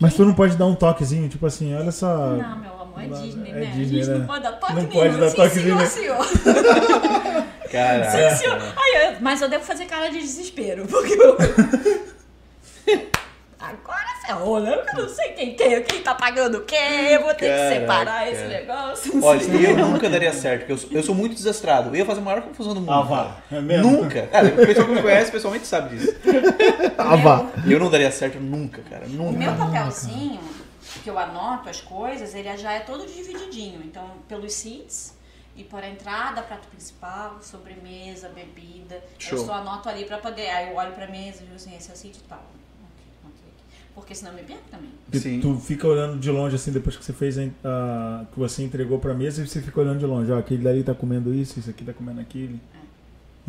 Mas 0.01 0.15
tu 0.15 0.25
não 0.25 0.33
pode 0.35 0.57
dar 0.57 0.67
um 0.67 0.75
toquezinho, 0.75 1.29
tipo 1.29 1.45
assim, 1.47 1.75
olha 1.75 1.91
só. 1.91 2.07
Não, 2.31 2.59
meu 2.59 2.73
amor, 2.81 3.03
é 3.03 3.09
Disney, 3.09 3.51
é 3.51 3.55
né? 3.55 3.67
Disney, 3.75 4.01
a 4.01 4.05
gente 4.05 4.13
né? 4.13 4.19
não 4.19 4.27
pode 4.27 4.43
dar 4.45 4.53
toque 4.53 4.73
Não 4.75 4.83
nenhum. 4.83 4.93
pode 4.95 5.17
dar 5.19 5.29
Sim, 5.31 5.37
toquezinho, 5.37 5.87
senhor, 5.87 6.25
senhor. 6.25 7.45
Caraca. 7.71 8.31
Sim, 8.31 8.37
senhor. 8.37 8.57
Eu- 8.59 9.21
mas 9.21 9.43
eu 9.43 9.49
devo 9.49 9.65
fazer 9.65 9.87
cara 9.87 10.09
de 10.11 10.19
desespero, 10.21 10.87
porque 10.87 11.13
eu... 11.15 11.37
Agora 13.61 13.98
né? 14.61 14.77
Porque 14.77 14.97
eu 14.97 15.03
não 15.03 15.09
sei 15.09 15.29
quem 15.33 15.55
quem, 15.55 15.83
quem 15.83 16.03
tá 16.03 16.15
pagando 16.15 16.59
o 16.59 16.65
quê, 16.65 16.77
eu 17.11 17.23
vou 17.23 17.35
ter 17.35 17.47
que 17.47 17.57
Caraca. 17.57 17.81
separar 17.81 18.33
esse 18.33 18.45
negócio. 18.45 19.25
Olha, 19.25 19.43
eu 19.43 19.77
nunca 19.77 20.09
daria 20.11 20.33
certo, 20.33 20.61
porque 20.61 20.73
eu 20.73 20.79
sou, 20.79 20.91
eu 20.91 21.03
sou 21.03 21.15
muito 21.15 21.35
desastrado. 21.35 21.89
Eu 21.91 21.97
ia 21.97 22.07
fazer 22.07 22.21
a 22.21 22.25
maior 22.25 22.43
confusão 22.43 22.75
do 22.75 22.81
mundo. 22.81 22.93
Ah, 22.93 23.03
vá. 23.03 23.37
É 23.51 23.61
mesmo? 23.61 23.91
Nunca. 23.91 24.27
Cara, 24.27 24.49
o 24.49 24.57
pessoal 24.57 24.87
que 24.87 24.93
me 24.95 25.03
conhece 25.03 25.33
pessoalmente 25.33 25.67
sabe 25.67 25.97
disso. 25.97 26.15
Ah, 26.97 27.17
vá. 27.17 27.47
Eu 27.67 27.79
não 27.79 27.91
daria 27.91 28.11
certo 28.11 28.39
nunca, 28.39 28.83
cara. 28.83 29.07
O 29.07 29.09
Nunca. 29.09 29.39
meu 29.39 29.55
papelzinho, 29.55 30.41
que 31.03 31.09
eu 31.09 31.19
anoto 31.19 31.69
as 31.69 31.81
coisas, 31.81 32.35
ele 32.35 32.55
já 32.57 32.73
é 32.73 32.81
todo 32.81 33.07
divididinho. 33.07 33.81
Então, 33.85 34.11
pelos 34.29 34.53
seats, 34.53 35.15
e 35.59 35.65
por 35.65 35.83
a 35.83 35.89
entrada, 35.89 36.41
prato 36.43 36.69
principal, 36.69 37.39
sobremesa, 37.43 38.29
bebida. 38.29 39.03
Show. 39.19 39.39
Eu 39.39 39.45
só 39.45 39.55
anoto 39.55 39.89
ali 39.89 40.05
pra 40.05 40.19
poder. 40.19 40.49
Aí 40.51 40.71
eu 40.71 40.77
olho 40.77 40.93
pra 40.93 41.09
mesa 41.09 41.39
e 41.41 41.45
digo 41.45 41.57
assim, 41.57 41.77
esse 41.77 41.91
é 41.91 41.95
o 41.95 42.13
e 42.13 42.21
tal. 42.29 42.43
Porque 43.99 44.15
senão 44.15 44.33
eu 44.33 44.39
me 44.39 44.45
perco 44.45 44.63
também. 44.71 44.91
Tu- 45.11 45.19
Sim. 45.21 45.41
Tu 45.41 45.55
fica 45.61 45.87
olhando 45.87 46.19
de 46.19 46.31
longe, 46.31 46.57
assim, 46.57 46.73
depois 46.73 46.97
que 46.97 47.05
você 47.05 47.13
fez 47.13 47.39
a, 47.39 47.43
a- 47.65 48.25
que 48.33 48.39
você 48.39 48.63
entregou 48.63 48.99
pra 48.99 49.15
mesa, 49.15 49.43
e 49.43 49.47
você 49.49 49.61
fica 49.61 49.81
olhando 49.81 49.99
de 49.99 50.07
longe. 50.07 50.31
Ó, 50.33 50.39
aquele 50.39 50.63
dali 50.63 50.83
tá 50.83 50.95
comendo 50.95 51.33
isso, 51.35 51.59
isso 51.59 51.71
aqui 51.71 51.85
tá 51.85 51.93
comendo 51.93 52.21
aquilo. 52.21 52.59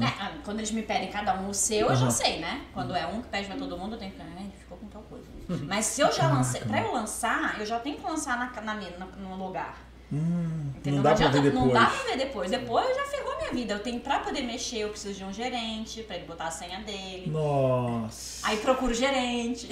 É, 0.01 0.05
ah, 0.05 0.31
quando 0.45 0.59
eles 0.59 0.71
me 0.71 0.81
pedem 0.81 1.09
cada 1.11 1.37
um 1.41 1.49
o 1.49 1.53
seu, 1.53 1.87
eu 1.89 1.95
já 1.95 2.09
sei, 2.09 2.39
né? 2.39 2.61
Quando 2.73 2.95
é 2.95 3.05
um 3.05 3.21
que 3.21 3.27
pede 3.27 3.47
pra 3.47 3.57
todo 3.57 3.77
mundo, 3.77 3.95
eu 3.95 3.99
tenho 3.99 4.11
que. 4.13 4.21
Ai, 4.21 4.49
ficou 4.57 4.77
com 4.77 4.87
tal 4.87 5.01
coisa. 5.03 5.25
Mas 5.67 5.85
se 5.87 5.99
eu 6.01 6.09
já 6.11 6.29
lancei, 6.31 6.61
pra 6.61 6.81
eu 6.81 6.93
lançar, 6.93 7.59
eu 7.59 7.65
já 7.65 7.79
tenho 7.79 7.97
que 7.97 8.03
lançar 8.05 8.37
na, 8.37 8.61
na, 8.61 8.75
na- 8.75 9.05
no 9.17 9.35
lugar. 9.45 9.77
Hum, 10.11 10.71
não 10.85 11.01
dá 11.03 11.13
pra 11.13 11.27
adianta- 11.27 11.41
ver 11.41 11.51
depois. 11.51 11.65
Não 11.65 11.73
dá 11.73 11.85
pra 11.85 12.03
ver 12.11 12.17
depois. 12.17 12.49
Depois 12.49 12.95
já 12.95 13.03
ferrou 13.05 13.35
minha 13.37 13.51
vida. 13.51 13.73
Eu 13.75 13.79
tenho, 13.79 13.99
pra 13.99 14.19
poder 14.19 14.41
mexer, 14.41 14.77
eu 14.79 14.89
preciso 14.89 15.13
de 15.13 15.23
um 15.23 15.31
gerente, 15.31 16.01
pra 16.01 16.15
ele 16.15 16.25
botar 16.25 16.45
a 16.45 16.51
senha 16.51 16.79
dele. 16.79 17.27
Nossa. 17.27 18.47
Aí 18.47 18.57
procuro 18.57 18.91
o 18.91 18.95
gerente. 18.95 19.67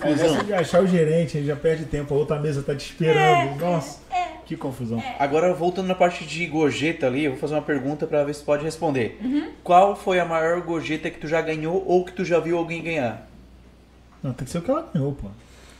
Aí 0.00 0.16
você 0.16 0.42
de 0.44 0.52
achar 0.54 0.82
o 0.82 0.86
gerente, 0.88 1.38
aí 1.38 1.46
já 1.46 1.54
perde 1.54 1.84
tempo, 1.84 2.12
a 2.12 2.16
outra 2.16 2.38
mesa 2.40 2.62
tá 2.64 2.74
te 2.74 2.86
esperando. 2.90 3.60
Nossa, 3.60 4.00
que 4.44 4.56
confusão. 4.56 5.00
Agora, 5.20 5.54
voltando 5.54 5.86
na 5.86 5.94
parte 5.94 6.24
de 6.24 6.44
gorjeta 6.46 7.06
ali, 7.06 7.24
eu 7.24 7.30
vou 7.32 7.40
fazer 7.40 7.54
uma 7.54 7.62
pergunta 7.62 8.06
pra 8.08 8.24
ver 8.24 8.34
se 8.34 8.42
pode 8.42 8.64
responder. 8.64 9.20
Qual 9.62 9.94
foi 9.94 10.18
a 10.18 10.24
maior 10.24 10.60
gorjeta 10.62 11.08
que 11.10 11.18
tu 11.20 11.28
já 11.28 11.40
ganhou 11.40 11.84
ou 11.86 12.04
que 12.04 12.12
tu 12.12 12.24
já 12.24 12.40
viu 12.40 12.58
alguém 12.58 12.82
ganhar? 12.82 13.28
Não, 14.20 14.32
tem 14.32 14.44
que 14.44 14.50
ser 14.50 14.58
o 14.58 14.62
que 14.62 14.70
ela 14.70 14.88
ganhou, 14.92 15.12
pô. 15.12 15.28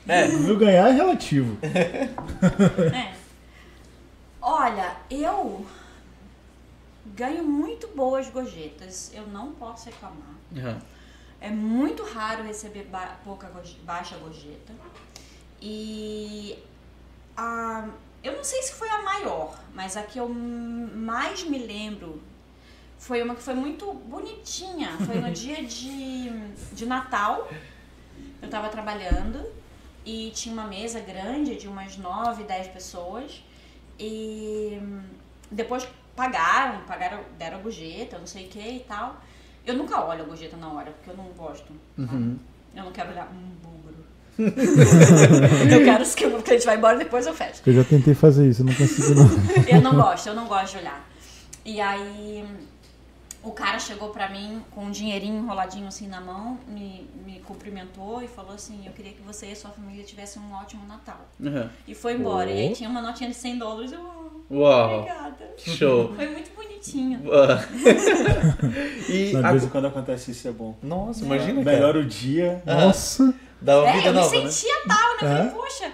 É. 0.06 0.26
Viu 0.28 0.56
ganhar 0.56 0.88
é 0.88 0.92
relativo. 0.92 1.58
É. 2.92 3.21
Olha, 4.54 4.96
eu 5.10 5.64
ganho 7.06 7.42
muito 7.44 7.88
boas 7.88 8.28
gorjetas. 8.28 9.10
Eu 9.14 9.26
não 9.28 9.52
posso 9.52 9.86
reclamar. 9.86 10.34
Aham. 10.56 10.78
É 11.40 11.48
muito 11.50 12.04
raro 12.04 12.44
receber 12.44 12.84
ba- 12.84 13.16
pouca 13.24 13.48
gorje- 13.48 13.78
baixa 13.82 14.16
gorjeta. 14.18 14.72
E 15.60 16.58
a, 17.36 17.88
eu 18.22 18.36
não 18.36 18.44
sei 18.44 18.62
se 18.62 18.74
foi 18.74 18.88
a 18.90 19.02
maior, 19.02 19.58
mas 19.74 19.96
a 19.96 20.02
que 20.02 20.18
eu 20.18 20.28
mais 20.28 21.42
me 21.44 21.58
lembro 21.58 22.22
foi 22.98 23.22
uma 23.22 23.34
que 23.34 23.42
foi 23.42 23.54
muito 23.54 23.92
bonitinha. 23.94 24.90
Foi 24.98 25.16
no 25.18 25.30
dia 25.32 25.64
de, 25.64 26.28
de 26.74 26.84
Natal. 26.86 27.48
Eu 28.42 28.50
tava 28.50 28.68
trabalhando 28.68 29.44
e 30.04 30.30
tinha 30.34 30.52
uma 30.52 30.66
mesa 30.66 31.00
grande 31.00 31.56
de 31.56 31.66
umas 31.66 31.96
9, 31.96 32.44
10 32.44 32.68
pessoas. 32.68 33.42
E 34.02 34.80
hum, 34.82 35.00
depois 35.48 35.86
pagaram, 36.16 36.80
pagaram, 36.88 37.20
deram 37.38 37.58
a 37.58 37.60
gorjeta, 37.60 38.18
não 38.18 38.26
sei 38.26 38.46
o 38.46 38.48
que 38.48 38.58
e 38.58 38.80
tal. 38.80 39.20
Eu 39.64 39.76
nunca 39.76 40.04
olho 40.04 40.22
a 40.22 40.24
gorjeta 40.24 40.56
na 40.56 40.72
hora, 40.72 40.90
porque 40.90 41.10
eu 41.10 41.16
não 41.16 41.26
gosto. 41.32 41.72
Uhum. 41.96 42.36
Eu 42.74 42.84
não 42.84 42.90
quero 42.90 43.10
olhar, 43.12 43.28
hum, 43.32 43.52
búlgaro. 43.62 44.02
eu 45.70 45.84
quero 45.84 46.04
que 46.04 46.26
o 46.26 46.42
cliente 46.42 46.66
vai 46.66 46.76
embora 46.76 46.98
depois 46.98 47.26
eu 47.26 47.34
fecho. 47.34 47.62
Eu 47.64 47.74
já 47.74 47.84
tentei 47.84 48.14
fazer 48.14 48.48
isso, 48.48 48.64
não 48.64 48.74
consegui 48.74 49.14
não. 49.14 49.28
Eu 49.68 49.80
não 49.80 49.94
gosto, 49.94 50.26
eu 50.28 50.34
não 50.34 50.48
gosto 50.48 50.72
de 50.72 50.78
olhar. 50.78 51.08
E 51.64 51.80
aí 51.80 52.44
o 53.42 53.50
cara 53.52 53.78
chegou 53.78 54.10
pra 54.10 54.28
mim 54.28 54.62
com 54.70 54.84
um 54.84 54.90
dinheirinho 54.90 55.36
enroladinho 55.42 55.86
assim 55.88 56.06
na 56.06 56.20
mão, 56.20 56.58
me, 56.68 57.08
me 57.26 57.40
cumprimentou 57.40 58.22
e 58.22 58.28
falou 58.28 58.54
assim, 58.54 58.86
eu 58.86 58.92
queria 58.92 59.12
que 59.12 59.22
você 59.22 59.46
e 59.48 59.52
a 59.52 59.56
sua 59.56 59.70
família 59.70 60.04
tivessem 60.04 60.40
um 60.42 60.52
ótimo 60.54 60.86
Natal. 60.86 61.20
Uhum. 61.40 61.68
E 61.86 61.94
foi 61.94 62.14
embora. 62.14 62.50
E 62.50 62.60
aí 62.68 62.72
tinha 62.74 62.88
uma 62.88 63.02
notinha 63.02 63.28
de 63.30 63.36
100 63.36 63.58
dólares. 63.58 63.92
Eu, 63.92 64.00
oh, 64.50 64.54
Uau, 64.58 64.98
obrigada. 65.00 65.50
show. 65.58 66.12
Foi 66.16 66.28
muito 66.30 66.54
bonitinho. 66.54 67.20
E 69.08 69.32
Mas 69.32 69.42
de 69.42 69.46
a- 69.46 69.50
vez 69.50 69.64
em 69.64 69.68
quando 69.68 69.86
acontece 69.86 70.30
isso, 70.30 70.48
é 70.48 70.52
bom. 70.52 70.76
Nossa, 70.82 71.24
imagina, 71.24 71.62
cara. 71.64 71.76
Melhora 71.76 71.98
o 71.98 72.04
dia. 72.04 72.62
Nossa! 72.64 73.34
Dá 73.60 73.78
uma 73.80 73.88
É, 73.88 73.92
vida 73.92 74.08
eu 74.08 74.12
me 74.14 74.20
nova, 74.20 74.36
né? 74.42 74.50
sentia 74.50 74.74
tal, 74.88 74.96
né? 74.98 75.16
Eu 75.20 75.28
Falei, 75.28 75.50
poxa. 75.50 75.92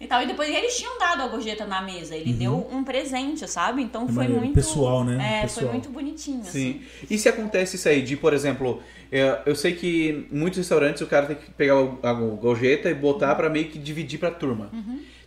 E, 0.00 0.06
tal. 0.06 0.22
e 0.22 0.26
depois 0.26 0.48
eles 0.48 0.76
tinham 0.76 0.96
dado 0.98 1.22
a 1.22 1.26
gorjeta 1.26 1.66
na 1.66 1.82
mesa. 1.82 2.14
Ele 2.14 2.32
deu 2.32 2.68
um 2.72 2.84
presente, 2.84 3.48
sabe? 3.48 3.82
Então 3.82 4.06
foi 4.06 4.14
maneiro. 4.14 4.40
muito. 4.40 4.54
Pessoal, 4.54 5.04
né? 5.04 5.38
É, 5.38 5.42
Pessoal. 5.42 5.66
foi 5.66 5.72
muito 5.72 5.90
bonitinho. 5.90 6.40
assim. 6.40 6.80
Sim. 7.00 7.06
E 7.10 7.18
se 7.18 7.28
acontece 7.28 7.76
isso 7.76 7.88
aí, 7.88 8.00
de, 8.02 8.16
por 8.16 8.32
exemplo, 8.32 8.80
é, 9.10 9.40
eu 9.44 9.56
sei 9.56 9.74
que 9.74 10.26
em 10.32 10.36
muitos 10.38 10.58
restaurantes 10.58 11.02
o 11.02 11.06
cara 11.06 11.26
tem 11.26 11.36
que 11.36 11.50
pegar 11.50 11.74
a 12.02 12.12
gorjeta 12.12 12.88
e 12.88 12.94
botar 12.94 13.34
pra 13.34 13.50
meio 13.50 13.68
que 13.68 13.78
dividir 13.78 14.18
pra 14.20 14.30
turma. 14.30 14.70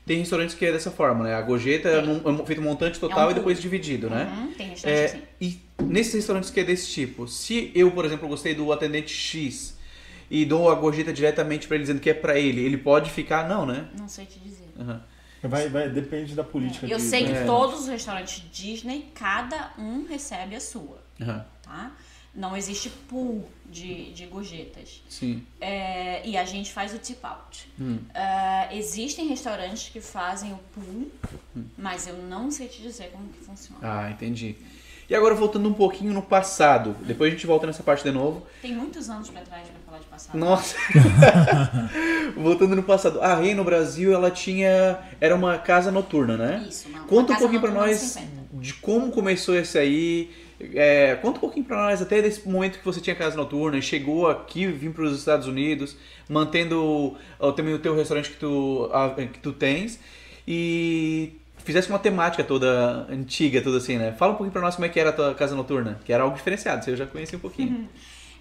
Tem 0.05 0.17
restaurantes 0.17 0.55
que 0.55 0.65
é 0.65 0.71
dessa 0.71 0.89
forma, 0.89 1.25
né? 1.25 1.35
A 1.35 1.41
gorjeta 1.41 1.87
é, 1.89 1.99
é 1.99 2.45
feito 2.45 2.59
um 2.59 2.63
montante 2.65 2.99
total 2.99 3.27
um 3.27 3.31
e 3.31 3.33
depois 3.35 3.61
dividido, 3.61 4.09
né? 4.09 4.33
Uhum, 4.35 4.51
tem 4.53 4.69
restaurante 4.69 4.99
É, 4.99 5.05
assim. 5.05 5.19
e 5.39 5.59
nesses 5.83 6.13
restaurantes 6.13 6.49
que 6.49 6.59
é 6.59 6.63
desse 6.63 6.87
tipo, 6.89 7.27
se 7.27 7.71
eu, 7.75 7.91
por 7.91 8.03
exemplo, 8.03 8.27
gostei 8.27 8.55
do 8.55 8.71
atendente 8.73 9.13
X 9.13 9.77
e 10.29 10.43
dou 10.43 10.71
a 10.71 10.75
gorjeta 10.75 11.13
diretamente 11.13 11.67
pra 11.67 11.75
ele 11.75 11.83
dizendo 11.83 11.99
que 11.99 12.09
é 12.09 12.13
pra 12.15 12.39
ele, 12.39 12.61
ele 12.65 12.77
pode 12.77 13.11
ficar? 13.11 13.47
Não, 13.47 13.63
né? 13.65 13.89
Não 13.97 14.07
sei 14.07 14.25
te 14.25 14.39
dizer. 14.39 14.50
Aham. 14.79 15.03
Vai, 15.43 15.69
vai, 15.69 15.89
depende 15.89 16.35
da 16.35 16.43
política. 16.43 16.85
Eu 16.85 16.97
de- 16.97 17.03
sei 17.03 17.25
que 17.25 17.31
É. 17.31 17.45
todos 17.45 17.81
os 17.81 17.87
restaurantes 17.87 18.43
Disney, 18.51 19.09
cada 19.15 19.73
um 19.77 20.05
recebe 20.05 20.55
a 20.55 20.59
sua, 20.61 21.01
Aham. 21.19 21.45
tá? 21.63 21.91
Não 22.33 22.55
existe 22.55 22.89
pool 23.09 23.49
de, 23.65 24.13
de 24.13 24.25
gorjetas. 24.27 25.01
Sim. 25.09 25.45
É, 25.59 26.25
e 26.25 26.37
a 26.37 26.45
gente 26.45 26.71
faz 26.71 26.93
o 26.93 26.97
tip 26.99 27.19
out. 27.25 27.67
Hum. 27.79 27.99
É, 28.13 28.69
existem 28.77 29.27
restaurantes 29.27 29.89
que 29.89 29.99
fazem 29.99 30.53
o 30.53 30.59
pool, 30.73 31.11
mas 31.77 32.07
eu 32.07 32.15
não 32.17 32.49
sei 32.51 32.67
te 32.69 32.81
dizer 32.81 33.09
como 33.11 33.27
que 33.29 33.39
funciona. 33.39 33.79
Ah, 33.81 34.11
entendi. 34.11 34.55
E 35.11 35.15
agora 35.15 35.35
voltando 35.35 35.67
um 35.67 35.73
pouquinho 35.73 36.13
no 36.13 36.21
passado, 36.21 36.95
depois 37.01 37.29
a 37.29 37.35
gente 37.35 37.45
volta 37.45 37.67
nessa 37.67 37.83
parte 37.83 38.01
de 38.01 38.11
novo. 38.11 38.47
Tem 38.61 38.73
muitos 38.73 39.09
anos 39.09 39.29
pra 39.29 39.41
trás 39.41 39.67
pra 39.67 39.75
falar 39.85 39.97
de 39.99 40.05
passado. 40.05 40.37
Nossa. 40.37 40.77
Voltando 42.35 42.77
no 42.77 42.83
passado, 42.83 43.21
a 43.21 43.35
Rei 43.35 43.53
no 43.53 43.65
Brasil, 43.65 44.13
ela 44.13 44.31
tinha 44.31 44.99
era 45.19 45.35
uma 45.35 45.57
casa 45.57 45.91
noturna, 45.91 46.37
né? 46.37 46.65
Isso, 46.67 46.87
não. 46.89 47.01
Conta 47.03 47.13
Uma 47.13 47.21
um 47.23 47.25
casa 47.27 47.39
pouquinho 47.39 47.61
pra 47.61 47.71
nós 47.71 47.99
anos 47.99 48.11
50. 48.13 48.31
de 48.53 48.73
como 48.75 49.11
começou 49.11 49.53
esse 49.55 49.77
aí. 49.77 50.31
É, 50.75 51.15
conta 51.21 51.39
um 51.39 51.41
pouquinho 51.41 51.65
pra 51.65 51.75
nós 51.75 52.01
até 52.01 52.21
desse 52.21 52.47
momento 52.47 52.79
que 52.79 52.85
você 52.85 53.01
tinha 53.01 53.15
casa 53.15 53.35
noturna 53.35 53.77
e 53.77 53.81
chegou 53.81 54.29
aqui, 54.29 54.65
vim 54.67 54.91
para 54.91 55.03
os 55.03 55.17
Estados 55.17 55.45
Unidos, 55.47 55.97
mantendo 56.29 57.15
também 57.57 57.73
o 57.73 57.79
teu 57.79 57.93
restaurante 57.95 58.29
que 58.29 58.37
tu, 58.37 58.89
a- 58.93 59.09
que 59.09 59.39
tu 59.39 59.51
tens 59.51 59.99
e 60.47 61.33
fizesse 61.63 61.89
uma 61.89 61.99
temática 61.99 62.43
toda 62.43 63.05
antiga, 63.09 63.61
toda 63.61 63.77
assim, 63.77 63.97
né? 63.97 64.11
Fala 64.13 64.33
um 64.33 64.35
pouquinho 64.35 64.51
pra 64.51 64.61
nós 64.61 64.75
como 64.75 64.85
é 64.85 64.89
que 64.89 64.99
era 64.99 65.09
a 65.09 65.13
tua 65.13 65.35
casa 65.35 65.55
noturna, 65.55 65.99
que 66.05 66.11
era 66.11 66.23
algo 66.23 66.35
diferenciado, 66.35 66.83
você 66.83 66.95
já 66.95 67.05
conhecia 67.05 67.37
um 67.37 67.41
pouquinho. 67.41 67.89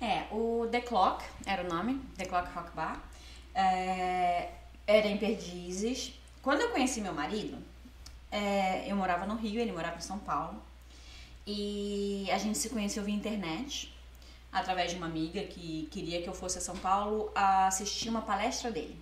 É, 0.00 0.24
o 0.30 0.66
The 0.70 0.80
Clock 0.80 1.22
era 1.44 1.62
o 1.62 1.68
nome, 1.68 2.00
The 2.16 2.24
Clock 2.24 2.48
Rock 2.54 2.70
Bar. 2.74 2.98
É, 3.54 4.48
era 4.86 5.06
em 5.06 5.18
Perdizes. 5.18 6.12
Quando 6.42 6.62
eu 6.62 6.70
conheci 6.70 7.00
meu 7.00 7.12
marido, 7.12 7.58
é, 8.30 8.90
eu 8.90 8.96
morava 8.96 9.26
no 9.26 9.36
Rio, 9.36 9.60
ele 9.60 9.72
morava 9.72 9.96
em 9.96 10.00
São 10.00 10.18
Paulo. 10.18 10.56
E 11.46 12.28
a 12.32 12.38
gente 12.38 12.56
se 12.56 12.70
conheceu 12.70 13.02
via 13.02 13.14
internet, 13.14 13.92
através 14.52 14.90
de 14.90 14.96
uma 14.96 15.06
amiga 15.06 15.42
que 15.42 15.88
queria 15.90 16.22
que 16.22 16.28
eu 16.28 16.34
fosse 16.34 16.58
a 16.58 16.60
São 16.60 16.76
Paulo 16.76 17.30
assistir 17.34 18.08
uma 18.08 18.22
palestra 18.22 18.70
dele. 18.70 18.96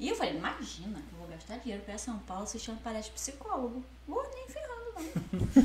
E 0.00 0.08
eu 0.08 0.16
falei, 0.16 0.34
imagina, 0.34 1.00
gastar 1.42 1.58
dinheiro 1.58 1.82
pra 1.82 1.94
ir 1.94 1.96
a 1.96 1.98
São 1.98 2.18
Paulo 2.20 2.44
assistir 2.44 2.70
uma 2.70 2.80
palestra 2.80 3.12
de 3.12 3.20
psicólogo. 3.20 3.84
Vou 4.06 4.22
nem 4.34 4.46
ferrando, 4.48 4.92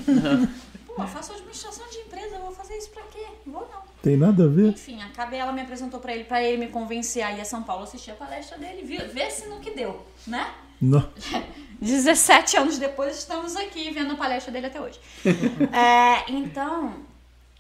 não. 0.08 0.48
Pô, 0.96 1.04
eu 1.04 1.08
faço 1.08 1.32
administração 1.32 1.88
de 1.90 1.98
empresa, 2.00 2.36
eu 2.36 2.42
vou 2.42 2.52
fazer 2.52 2.76
isso 2.76 2.90
pra 2.90 3.04
quê? 3.04 3.26
Vou 3.46 3.62
não. 3.62 3.84
Tem 4.02 4.18
nada 4.18 4.46
a 4.46 4.48
ver? 4.48 4.70
Enfim, 4.70 5.02
acabei, 5.02 5.40
ela 5.40 5.52
me 5.52 5.62
apresentou 5.62 6.00
pra 6.00 6.14
ele, 6.14 6.24
pra 6.24 6.42
ele 6.42 6.58
me 6.58 6.72
convencer 6.72 7.24
a 7.24 7.32
ir 7.32 7.42
a 7.42 7.46
São 7.46 7.62
Paulo 7.62 7.84
assistir 7.84 8.12
a 8.12 8.16
palestra 8.16 8.58
dele, 8.58 8.84
ver, 8.84 9.08
ver 9.10 9.30
se 9.32 9.48
no 9.48 9.60
que 9.60 9.72
deu, 9.72 10.06
né? 10.26 10.54
Não. 10.82 11.08
17 11.80 12.58
anos 12.58 12.80
depois 12.80 13.20
estamos 13.20 13.56
aqui 13.56 13.92
vendo 13.92 14.14
a 14.14 14.18
palestra 14.18 14.52
dele 14.52 14.68
até 14.68 14.82
hoje. 14.82 15.00
É, 15.72 16.32
então, 16.32 17.06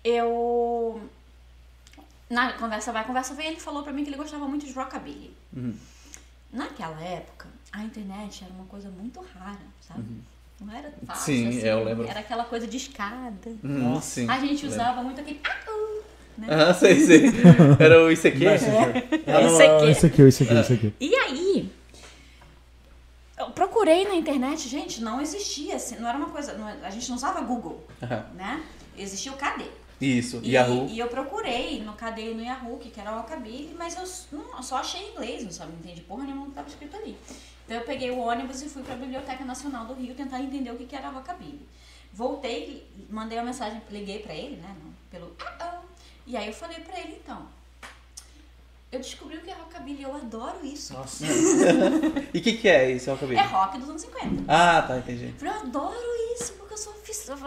eu. 0.03 0.99
Na 2.29 2.53
conversa 2.53 2.91
vai, 2.91 3.05
conversa 3.05 3.35
vem, 3.35 3.47
ele 3.47 3.59
falou 3.59 3.83
pra 3.83 3.93
mim 3.93 4.03
que 4.03 4.09
ele 4.09 4.17
gostava 4.17 4.47
muito 4.47 4.65
de 4.65 4.73
rockabilly. 4.73 5.33
Naquela 6.51 6.99
época, 7.01 7.47
a 7.77 7.83
internet 7.83 8.43
era 8.43 8.53
uma 8.53 8.65
coisa 8.65 8.89
muito 8.89 9.19
rara, 9.33 9.59
sabe? 9.81 10.03
Não 10.59 10.73
era 10.73 10.91
fácil. 11.05 11.25
Sim, 11.25 11.47
assim, 11.49 11.59
eu 11.67 11.83
lembro. 11.83 12.07
Era 12.07 12.19
aquela 12.19 12.43
coisa 12.45 12.65
de 12.65 12.77
escada. 12.77 13.51
Hum, 13.63 14.01
sim. 14.01 14.27
A 14.29 14.39
gente 14.39 14.65
usava 14.65 15.03
muito 15.03 15.21
aquele. 15.21 15.39
"Ah, 15.43 15.69
uh", 15.71 16.03
né? 16.39 16.47
Ah, 16.49 16.73
sei, 16.73 16.99
sei. 17.05 17.21
Era 17.79 18.03
o 18.03 18.11
ICQ? 18.11 18.43
Não, 18.45 18.53
Esse 18.53 18.65
aqui. 18.65 19.31
não, 19.31 19.89
Esse 19.89 20.05
aqui, 20.07 20.21
esse 20.23 20.43
aqui, 20.43 20.53
esse 20.53 20.73
aqui. 20.73 20.93
E 20.99 21.15
aí, 21.15 21.71
eu 23.37 23.51
procurei 23.51 24.07
na 24.07 24.15
internet, 24.15 24.67
gente, 24.67 25.01
não 25.01 25.21
existia, 25.21 25.75
assim, 25.75 25.97
não 25.97 26.09
era 26.09 26.17
uma 26.17 26.29
coisa, 26.29 26.53
não- 26.53 26.67
a 26.67 26.89
gente 26.89 27.07
não 27.09 27.15
usava 27.15 27.39
Google, 27.41 27.85
né? 28.33 28.63
Existia 28.97 29.31
o 29.31 29.37
KD. 29.37 29.65
Isso, 30.01 30.39
E, 30.43 30.51
Yahoo. 30.51 30.87
e 30.89 30.99
eu 30.99 31.07
procurei 31.07 31.81
no 31.83 31.93
KD 31.93 32.31
e 32.31 32.33
no 32.35 32.43
Yahoo, 32.43 32.77
que 32.77 32.99
era 32.99 33.11
o 33.11 33.17
Rockabilly, 33.17 33.75
mas 33.77 33.95
eu, 34.31 34.37
não, 34.39 34.61
só 34.61 34.77
achei 34.77 35.01
em 35.01 35.11
inglês, 35.11 35.43
não 35.43 35.51
sabe, 35.51 35.71
não 35.71 35.79
entendi 35.79 36.01
porra 36.01 36.23
nenhuma 36.23 36.41
do 36.45 36.51
que 36.51 36.51
estava 36.51 36.67
escrito 36.67 36.95
ali. 36.97 37.17
Então 37.67 37.75
eu 37.75 37.83
peguei 37.83 38.09
o 38.09 38.17
ônibus 38.19 38.61
e 38.61 38.69
fui 38.69 38.81
para 38.81 38.93
a 38.93 38.97
Biblioteca 38.97 39.43
Nacional 39.43 39.83
do 39.83 39.93
Rio 39.93 40.15
tentar 40.15 40.39
entender 40.39 40.71
o 40.71 40.77
que, 40.77 40.85
que 40.85 40.95
era 40.95 41.09
Rockabilly. 41.09 41.67
Voltei, 42.13 42.87
mandei 43.09 43.37
uma 43.37 43.43
mensagem, 43.43 43.81
liguei 43.91 44.19
para 44.19 44.33
ele, 44.33 44.55
né, 44.55 44.73
pelo... 45.11 45.35
"Ah, 45.45 45.57
ah", 45.59 45.81
E 46.25 46.37
aí 46.37 46.47
eu 46.47 46.53
falei 46.53 46.79
para 46.79 46.97
ele, 46.97 47.21
então, 47.21 47.45
eu 48.89 48.99
descobri 48.99 49.35
o 49.35 49.41
que 49.41 49.51
é 49.51 49.53
Rockabilly, 49.53 50.01
eu 50.01 50.15
adoro 50.15 50.65
isso. 50.65 50.93
Nossa. 50.93 51.25
E 52.33 52.39
o 52.39 52.41
que, 52.41 52.53
que 52.53 52.69
é 52.69 52.89
esse 52.91 53.09
Rockabilly? 53.09 53.37
É 53.37 53.43
rock 53.43 53.77
dos 53.79 53.89
anos 53.89 54.01
50. 54.01 54.45
Ah, 54.47 54.81
tá, 54.83 54.97
entendi. 54.99 55.25
Eu 55.25 55.33
falei, 55.33 55.53
eu 55.53 55.59
adoro 55.59 56.35
isso, 56.39 56.53
porque 56.53 56.73
eu 56.73 56.77
sou 56.77 56.93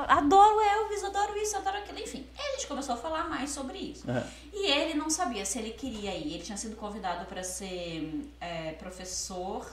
adoro 0.07 0.61
Elvis, 0.61 1.03
adoro 1.05 1.37
isso, 1.39 1.57
adoro 1.57 1.79
aquilo, 1.79 1.99
enfim. 1.99 2.27
Gente 2.53 2.67
começou 2.67 2.95
a 2.95 2.99
falar 2.99 3.29
mais 3.29 3.51
sobre 3.51 3.79
isso. 3.79 4.09
Aham. 4.11 4.27
E 4.53 4.71
ele 4.71 4.95
não 4.95 5.09
sabia 5.09 5.47
se 5.47 5.59
ele 5.59 5.71
queria 5.71 6.15
ir. 6.15 6.35
Ele 6.35 6.43
tinha 6.43 6.59
sido 6.59 6.77
convidado 6.77 7.25
para 7.25 7.43
ser 7.43 8.31
é, 8.41 8.73
professor 8.73 9.67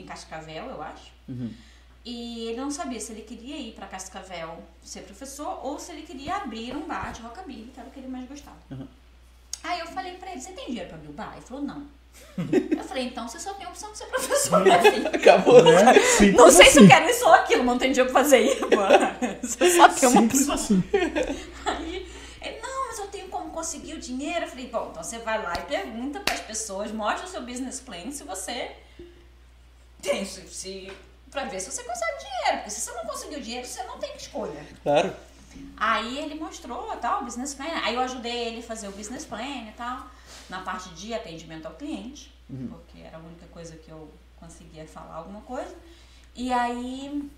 em 0.00 0.06
Cascavel, 0.06 0.66
eu 0.66 0.82
acho. 0.82 1.12
Uhum. 1.28 1.52
E 2.04 2.48
ele 2.48 2.60
não 2.60 2.70
sabia 2.70 3.00
se 3.00 3.12
ele 3.12 3.22
queria 3.22 3.56
ir 3.58 3.72
para 3.72 3.86
Cascavel 3.88 4.62
ser 4.82 5.00
professor 5.00 5.58
ou 5.64 5.78
se 5.78 5.90
ele 5.90 6.02
queria 6.02 6.36
abrir 6.36 6.74
um 6.76 6.86
bar 6.86 7.12
de 7.12 7.20
rockabilly, 7.20 7.70
que 7.74 7.80
era 7.80 7.88
o 7.88 7.92
que 7.92 7.98
ele 7.98 8.08
mais 8.08 8.28
gostava. 8.28 8.56
Uhum. 8.70 8.86
Aí 9.64 9.80
eu 9.80 9.86
falei 9.88 10.12
pra 10.14 10.30
ele, 10.30 10.40
você 10.40 10.52
tem 10.52 10.66
dinheiro 10.66 10.88
pra 10.88 10.96
abrir 10.98 11.08
o 11.08 11.12
bar? 11.12 11.32
Ele 11.34 11.44
falou, 11.44 11.64
não. 11.64 11.84
eu 12.38 12.84
falei, 12.84 13.04
então 13.06 13.26
você 13.28 13.40
só 13.40 13.52
tem 13.54 13.66
a 13.66 13.70
opção 13.70 13.90
de 13.90 13.98
ser 13.98 14.06
professor, 14.06 14.62
filho. 14.82 15.08
Acabou. 15.08 15.62
Né? 15.64 15.94
Simples 16.00 16.36
Não 16.36 16.50
sei 16.50 16.66
se 16.66 16.78
eu 16.78 16.84
assim. 16.84 16.88
quero 16.88 17.10
isso 17.10 17.24
ou 17.26 17.32
aquilo, 17.34 17.64
não 17.64 17.76
tem 17.76 17.90
dinheiro 17.90 18.12
pra 18.12 18.22
fazer 18.22 18.38
isso. 18.38 18.64
Você 19.42 19.76
só 19.76 19.88
tem 19.88 20.08
uma 20.08 20.20
Simples 20.22 20.48
opção. 20.48 20.54
assim. 20.54 20.84
Aí 21.66 22.06
ele, 22.40 22.60
não, 22.60 22.86
mas 22.86 22.98
eu 23.00 23.08
tenho 23.08 23.28
como 23.28 23.50
conseguir 23.50 23.94
o 23.94 23.98
dinheiro. 24.00 24.44
Eu 24.44 24.48
falei, 24.48 24.68
bom, 24.68 24.88
então 24.92 25.02
você 25.02 25.18
vai 25.18 25.42
lá 25.42 25.52
e 25.58 25.62
pergunta 25.62 26.20
para 26.20 26.34
as 26.34 26.40
pessoas, 26.40 26.92
mostra 26.92 27.26
o 27.26 27.28
seu 27.28 27.42
business 27.42 27.80
plan 27.80 28.10
se 28.12 28.22
você 28.22 28.70
se, 30.24 30.92
pra 31.30 31.44
ver 31.44 31.60
se 31.60 31.70
você 31.70 31.82
consegue 31.82 32.18
dinheiro. 32.18 32.56
Porque 32.58 32.70
se 32.70 32.80
você 32.80 32.92
não 32.92 33.04
conseguiu 33.04 33.40
dinheiro, 33.40 33.66
você 33.66 33.82
não 33.84 33.98
tem 33.98 34.14
escolha. 34.16 34.66
Claro. 34.82 35.14
Aí 35.76 36.18
ele 36.18 36.34
mostrou 36.34 36.94
tal, 36.96 37.22
o 37.22 37.24
business 37.24 37.54
plan. 37.54 37.80
Aí 37.82 37.94
eu 37.94 38.00
ajudei 38.00 38.48
ele 38.48 38.60
a 38.60 38.62
fazer 38.62 38.88
o 38.88 38.92
business 38.92 39.24
plan 39.24 39.68
e 39.68 39.72
tal, 39.76 40.06
na 40.48 40.60
parte 40.60 40.90
de 40.90 41.14
atendimento 41.14 41.66
ao 41.66 41.74
cliente, 41.74 42.32
porque 42.68 43.00
era 43.00 43.16
a 43.16 43.20
única 43.20 43.46
coisa 43.46 43.76
que 43.76 43.90
eu 43.90 44.10
conseguia 44.38 44.86
falar 44.86 45.16
alguma 45.16 45.40
coisa. 45.42 45.74
E 46.34 46.52
aí 46.52 47.30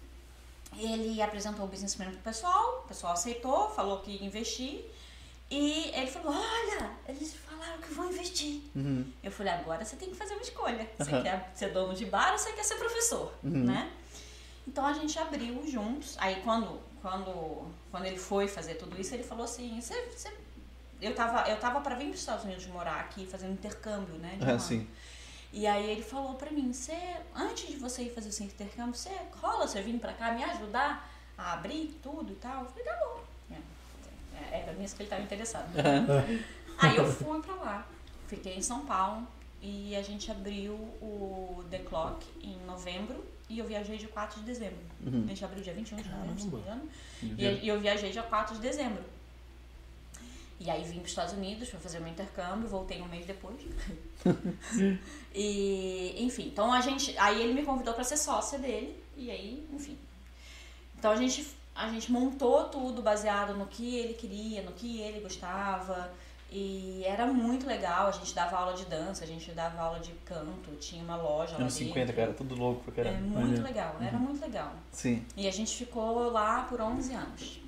ele 0.77 1.23
apresentou 1.23 1.65
o 1.65 1.69
business 1.69 1.95
plan 1.95 2.11
pro 2.11 2.19
pessoal, 2.19 2.83
o 2.85 2.89
pessoal 2.89 3.13
aceitou, 3.13 3.71
falou 3.71 4.01
que 4.01 4.11
ia 4.11 4.25
investir. 4.25 4.85
E 5.51 5.91
ele 5.95 6.07
falou, 6.11 6.35
olha, 6.35 6.91
eles 7.09 7.35
falaram 7.35 7.81
que 7.81 7.93
vão 7.95 8.11
investir. 8.11 8.61
Uhum. 8.77 9.11
Eu 9.23 9.31
falei, 9.33 9.53
agora 9.55 9.85
você 9.85 9.97
tem 9.97 10.11
que 10.11 10.17
fazer 10.17 10.35
uma 10.35 10.43
escolha. 10.43 10.89
Você 10.99 11.11
Aham. 11.11 11.23
quer 11.23 11.51
ser 11.55 11.73
dono 11.73 11.95
de 11.95 12.05
bar 12.07 12.33
ou 12.33 12.39
você 12.39 12.53
quer 12.53 12.65
ser 12.65 12.75
professor, 12.77 13.33
Uhum. 13.43 13.65
né? 13.65 13.91
Então 14.67 14.85
a 14.87 14.93
gente 14.93 15.19
abriu 15.19 15.67
juntos. 15.67 16.17
Aí 16.19 16.43
quando, 16.43 16.79
quando, 17.01 17.67
quando 17.91 18.05
ele 18.05 18.19
foi 18.19 18.47
fazer 18.47 18.75
tudo 18.75 19.01
isso, 19.01 19.15
ele 19.15 19.23
falou 19.23 19.45
assim, 19.45 19.81
você, 19.81 19.95
você 20.15 20.31
eu 21.01 21.15
tava, 21.15 21.49
eu 21.49 21.57
tava 21.59 21.81
pra 21.81 21.95
vir 21.95 22.09
pros 22.09 22.21
Estados 22.21 22.45
Unidos 22.45 22.67
morar 22.67 23.01
aqui, 23.01 23.25
fazendo 23.27 23.53
intercâmbio, 23.53 24.15
né? 24.17 24.37
de 24.39 24.51
Ah, 24.51 24.59
sim. 24.59 24.87
E 25.51 25.67
aí 25.67 25.89
ele 25.93 26.03
falou 26.03 26.35
pra 26.35 26.51
mim, 26.51 26.71
você, 26.73 26.95
antes 27.35 27.69
de 27.69 27.77
você 27.77 28.03
ir 28.03 28.15
fazer 28.15 28.29
esse 28.29 28.45
intercâmbio, 28.45 28.95
você 28.95 29.11
rola 29.41 29.67
você 29.67 29.81
vir 29.81 29.99
pra 29.99 30.13
cá 30.13 30.33
me 30.33 30.45
ajudar 30.45 31.11
a 31.39 31.55
abrir 31.55 31.99
tudo 32.03 32.33
e 32.33 32.37
tal? 32.37 32.65
Eu 32.65 32.69
falei, 32.69 32.85
tá 32.85 32.97
bom. 33.03 33.21
É, 34.53 34.61
Era 34.61 34.73
nisso 34.75 34.97
que 34.97 35.03
ele 35.03 35.11
tava 35.11 35.23
interessado. 35.23 35.69
Aí 36.79 36.97
eu 36.97 37.11
fui 37.11 37.41
pra 37.41 37.55
lá, 37.55 37.89
fiquei 38.29 38.57
em 38.57 38.63
São 38.63 38.87
Paulo 38.87 39.27
e 39.61 39.97
a 39.97 40.03
gente 40.03 40.31
abriu 40.31 40.75
o 40.75 41.65
The 41.71 41.81
Clock 41.81 42.25
em 42.41 42.57
novembro 42.65 43.25
e 43.49 43.59
eu 43.59 43.67
viajei 43.67 43.97
dia 43.97 44.09
4 44.09 44.41
de 44.41 44.47
dezembro. 44.47 44.79
Uhum. 45.05 45.25
A 45.25 45.29
gente 45.29 45.45
abriu 45.45 45.63
dia 45.63 45.73
21 45.73 45.97
de 45.97 46.09
novembro, 46.09 46.39
se 46.39 46.47
não 46.47 46.53
me 46.53 46.61
engano. 46.61 46.83
Uhum. 47.23 47.35
E, 47.37 47.45
e 47.65 47.69
eu 47.69 47.81
viajei 47.81 48.11
dia 48.11 48.23
4 48.23 48.55
de 48.55 48.61
dezembro. 48.61 49.03
E 50.61 50.71
aí 50.71 50.83
vim 50.83 50.97
para 50.97 51.05
os 51.05 51.11
Estados 51.11 51.35
Unidos 51.35 51.69
para 51.69 51.79
fazer 51.79 51.99
o 51.99 52.03
meu 52.03 52.11
intercâmbio, 52.11 52.69
voltei 52.69 53.01
um 53.01 53.07
mês 53.07 53.25
depois. 53.25 53.57
e, 55.35 56.15
enfim, 56.19 56.49
então 56.49 56.73
a 56.73 56.81
gente. 56.81 57.17
Aí 57.17 57.41
ele 57.41 57.55
me 57.55 57.63
convidou 57.65 57.95
para 57.95 58.03
ser 58.03 58.17
sócia 58.17 58.59
dele, 58.59 59.01
e 59.17 59.31
aí, 59.31 59.69
enfim. 59.73 59.97
Então 60.99 61.13
a 61.13 61.17
gente, 61.17 61.47
a 61.79 61.89
gente 61.89 62.11
montou 62.13 62.65
tudo 62.65 63.01
baseado 63.03 63.55
no 63.55 63.67
que 63.67 63.97
ele 63.97 64.15
queria, 64.15 64.63
no 64.63 64.73
que 64.73 65.01
ele 65.01 65.21
gostava. 65.21 66.11
E 66.51 67.03
era 67.05 67.27
muito 67.27 67.67
legal, 67.67 68.07
a 68.09 68.11
gente 68.11 68.35
dava 68.35 68.57
aula 68.57 68.73
de 68.75 68.87
dança, 68.87 69.23
a 69.23 69.27
gente 69.27 69.51
dava 69.51 69.83
aula 69.83 70.01
de 70.01 70.13
canto, 70.25 70.71
tinha 70.81 71.03
uma 71.05 71.15
loja 71.17 71.53
lá 71.53 71.59
Anos 71.61 71.75
dentro. 71.77 71.93
50, 71.95 72.13
cara, 72.15 72.33
tudo 72.33 72.55
louco 72.55 72.91
pra 72.91 73.03
É 73.03 73.05
caramba. 73.13 73.41
muito 73.41 73.63
legal, 73.63 73.97
era 74.01 74.17
muito 74.19 74.41
legal. 74.41 74.73
Sim. 74.91 75.23
E 75.37 75.47
a 75.47 75.51
gente 75.53 75.77
ficou 75.77 76.31
lá 76.33 76.63
por 76.63 76.81
11 76.81 77.13
anos. 77.13 77.61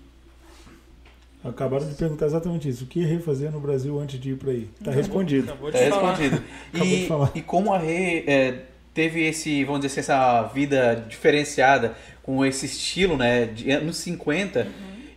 Acabaram 1.43 1.89
de 1.89 1.95
perguntar 1.95 2.27
exatamente 2.27 2.69
isso. 2.69 2.85
O 2.85 2.87
que 2.87 3.03
refazer 3.05 3.51
no 3.51 3.61
Brasil 3.61 3.99
antes 3.99 4.21
de 4.21 4.31
ir 4.33 4.37
para 4.37 4.51
aí? 4.51 4.69
Tá 4.85 4.91
respondido. 4.91 5.51
Acabou 5.51 5.71
de 5.71 5.77
É 5.79 5.89
falar. 5.89 6.15
respondido. 6.15 6.45
Acabou 6.69 6.87
de 6.87 6.95
E, 7.05 7.09
falar. 7.09 7.31
e 7.35 7.43
como 7.43 7.73
a 7.73 7.79
Rê 7.79 8.25
é, 8.27 8.65
teve 8.93 9.25
esse, 9.27 9.65
vamos 9.65 9.81
dizer 9.81 10.01
assim, 10.01 10.13
essa 10.13 10.43
vida 10.49 10.97
diferenciada 11.09 11.97
com 12.31 12.47
esse 12.47 12.65
estilo, 12.65 13.17
né, 13.17 13.45
de 13.45 13.73
anos 13.73 13.97
50, 13.97 14.69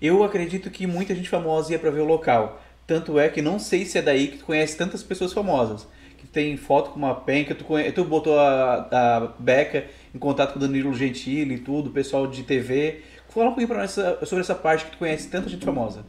eu 0.02 0.24
acredito 0.24 0.72
que 0.72 0.88
muita 0.88 1.14
gente 1.14 1.30
famosa 1.30 1.72
ia 1.72 1.78
pra 1.78 1.92
ver 1.92 2.00
o 2.00 2.06
local. 2.06 2.60
Tanto 2.88 3.20
é 3.20 3.30
que 3.30 3.40
não 3.40 3.60
sei 3.60 3.86
se 3.86 4.00
é 4.00 4.02
daí 4.02 4.30
que 4.30 4.40
tu 4.40 4.46
conhece 4.46 4.76
tantas 4.76 5.04
pessoas 5.04 5.32
famosas. 5.32 5.88
Que 6.18 6.26
tem 6.26 6.58
foto 6.58 6.90
com 6.90 6.98
uma 6.98 7.14
penca, 7.14 7.54
tu, 7.54 7.66
conhe... 7.66 7.92
tu 7.92 8.04
botou 8.04 8.40
a, 8.40 8.88
a 8.92 9.20
Beca 9.38 9.86
em 10.14 10.18
contato 10.18 10.54
com 10.54 10.58
o 10.58 10.62
Danilo 10.62 10.92
Gentili 10.96 11.54
e 11.54 11.60
tudo, 11.60 11.92
o 11.92 11.94
pessoal 11.94 12.26
de 12.26 12.42
TV. 12.42 13.04
Fala 13.30 13.46
um 13.46 13.50
pouquinho 13.50 13.68
pra 13.68 13.78
nós 13.78 13.92
sobre 13.92 14.40
essa 14.40 14.56
parte 14.56 14.86
que 14.86 14.92
tu 14.92 14.98
conhece 14.98 15.28
tanta 15.28 15.48
gente 15.48 15.64
famosa. 15.64 16.04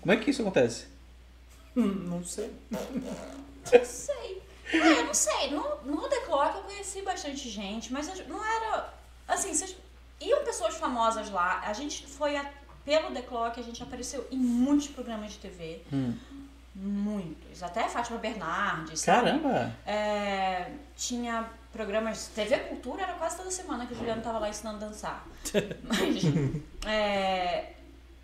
Como 0.00 0.10
é 0.10 0.16
que 0.16 0.28
isso 0.28 0.42
acontece? 0.42 0.86
Não 1.72 2.24
sei. 2.24 2.50
Não 2.68 3.84
sei. 3.84 4.42
Ah, 4.74 4.88
eu 4.88 5.04
não 5.04 5.14
sei. 5.14 5.50
No, 5.52 5.62
no 5.84 6.08
The 6.08 6.20
Clock 6.26 6.56
eu 6.56 6.62
conheci 6.64 7.00
bastante 7.02 7.48
gente, 7.48 7.92
mas 7.92 8.08
não 8.26 8.44
era. 8.44 8.92
Assim, 9.28 9.54
vocês, 9.54 9.76
iam 10.20 10.44
pessoas 10.44 10.74
famosas 10.76 11.30
lá. 11.30 11.60
A 11.64 11.72
gente 11.72 12.06
foi 12.06 12.36
a- 12.36 12.50
pelo 12.84 13.10
The 13.12 13.22
Clock, 13.22 13.58
a 13.60 13.62
gente 13.62 13.82
apareceu 13.82 14.26
em 14.30 14.36
muitos 14.38 14.88
programas 14.88 15.32
de 15.32 15.38
TV. 15.38 15.82
Muitos. 16.74 17.62
Até 17.62 17.88
Fátima 17.88 18.18
Bernardes. 18.18 19.04
Caramba! 19.04 19.74
É, 19.84 20.70
tinha 20.96 21.48
programas. 21.72 22.28
TV 22.28 22.56
Cultura 22.60 23.02
era 23.02 23.14
quase 23.14 23.36
toda 23.36 23.50
semana 23.50 23.84
que 23.84 23.94
o 23.94 23.96
Juliano 23.96 24.22
tava 24.22 24.38
lá 24.38 24.48
ensinando 24.48 24.84
a 24.84 24.88
dançar. 24.88 25.26
Mas. 25.82 26.22
é, 26.86 27.72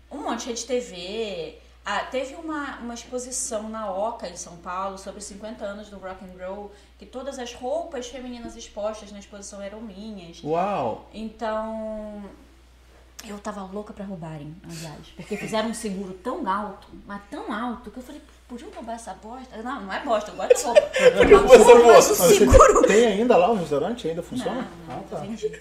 um 0.09 0.19
monte 0.23 0.41
de 0.43 0.45
rede 0.47 0.65
TV. 0.65 1.59
Ah, 1.87 1.99
teve 2.05 2.33
uma, 2.35 2.77
uma 2.77 2.93
exposição 2.95 3.69
na 3.69 3.91
Oca, 3.91 4.27
em 4.27 4.35
São 4.37 4.57
Paulo, 4.57 4.97
sobre 4.97 5.19
os 5.19 5.25
50 5.25 5.63
anos 5.63 5.89
do 5.89 5.97
rock 5.99 6.23
and 6.25 6.43
roll, 6.43 6.71
que 6.97 7.05
todas 7.05 7.37
as 7.39 7.53
roupas 7.53 8.07
femininas 8.07 8.55
expostas 8.55 9.11
na 9.11 9.19
exposição 9.19 9.61
eram 9.61 9.81
minhas. 9.81 10.41
Uau! 10.43 11.09
Então, 11.13 12.23
eu 13.27 13.37
tava 13.39 13.63
louca 13.63 13.93
pra 13.93 14.05
roubarem, 14.05 14.55
aliás. 14.63 15.07
Porque 15.15 15.35
fizeram 15.35 15.69
um 15.69 15.73
seguro 15.73 16.13
tão 16.13 16.47
alto, 16.47 16.87
mas 17.05 17.21
tão 17.29 17.51
alto, 17.51 17.91
que 17.91 17.97
eu 17.97 18.03
falei, 18.03 18.21
podiam 18.47 18.69
roubar 18.71 18.93
essa 18.95 19.13
bosta? 19.15 19.61
Não, 19.61 19.81
não 19.81 19.91
é 19.93 19.99
bosta, 20.03 20.31
eu 20.31 20.35
gosto 20.35 20.55
de 20.55 20.63
roupa. 20.63 20.81
Podiam 21.17 21.39
roubar 21.47 21.55
essa 21.57 21.75
bosta. 21.75 22.13
o 22.13 22.15
seguro... 22.29 22.81
Tem 22.87 23.05
ainda 23.07 23.35
lá 23.35 23.51
o 23.51 23.55
restaurante? 23.55 24.07
Ainda 24.07 24.21
funciona? 24.23 24.67
Não, 24.87 24.95
Ah, 24.95 25.01
tá. 25.09 25.17
vendi. 25.17 25.51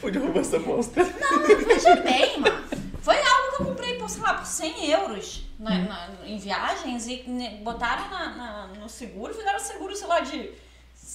Podia 0.00 0.20
roubar 0.20 0.40
essa 0.40 0.58
bosta. 0.58 1.02
Não, 1.04 1.46
veja 1.66 1.96
bem, 1.96 2.40
mano. 2.40 2.64
Foi 3.02 3.16
algo 3.16 3.56
que 3.56 3.62
eu 3.62 3.66
comprei 3.66 3.94
por, 3.98 4.08
sei 4.10 4.22
lá, 4.22 4.34
por 4.34 4.46
100 4.46 4.90
euros 4.90 5.44
na- 5.58 5.78
na- 5.78 6.08
em 6.26 6.36
viagens 6.38 7.06
e 7.06 7.22
né, 7.28 7.58
botaram 7.62 8.08
na- 8.10 8.36
na- 8.36 8.66
no 8.78 8.88
seguro, 8.88 9.32
fizeram 9.34 9.58
seguro, 9.58 9.94
sei 9.96 10.06
lá, 10.06 10.20
de 10.20 10.50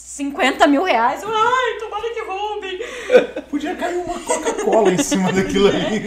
50 0.06 0.68
mil 0.68 0.84
reais. 0.84 1.23
Eu, 1.23 1.30
Ai, 1.34 1.77
tomara 1.80 2.14
que 2.14 2.22
roubem. 2.22 2.80
Podia 3.49 3.76
cair 3.76 3.98
uma 3.98 4.19
Coca-Cola 4.19 4.94
em 4.94 4.99
cima 4.99 5.34
daquilo 5.34 5.68
ali. 5.68 6.03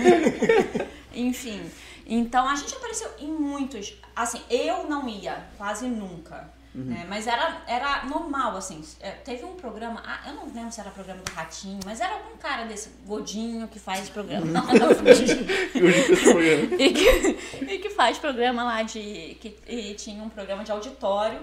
Enfim, 1.13 1.69
então 2.07 2.49
a 2.49 2.55
gente 2.55 2.73
apareceu 2.77 3.11
em 3.19 3.33
muitos. 3.33 3.95
Assim, 4.15 4.41
eu 4.49 4.85
não 4.85 5.09
ia, 5.09 5.49
quase 5.59 5.89
nunca. 5.89 6.49
né? 6.73 7.07
Mas 7.09 7.27
era, 7.27 7.61
era 7.67 8.05
normal, 8.05 8.57
assim. 8.57 8.81
é, 9.01 9.11
Teve 9.11 9.45
um 9.45 9.57
programa, 9.57 10.01
ah, 10.07 10.21
eu 10.29 10.35
não 10.35 10.45
lembro 10.55 10.71
se 10.71 10.81
era 10.81 10.91
programa 10.91 11.21
do 11.21 11.33
Ratinho, 11.33 11.81
mas 11.85 12.01
era 12.01 12.13
algum 12.15 12.37
cara 12.37 12.67
desse 12.67 12.91
gordinho 13.05 13.67
que 13.67 13.81
faz 13.81 14.09
programa. 14.09 14.47
e, 16.79 16.91
que, 16.93 17.65
e 17.65 17.79
que 17.79 17.91
faz 17.91 18.17
programa 18.17 18.63
lá 18.63 18.83
de. 18.85 19.37
Que, 19.41 19.57
e 19.67 19.95
tinha 19.95 20.23
um 20.23 20.29
programa 20.29 20.63
de 20.63 20.71
auditório. 20.71 21.41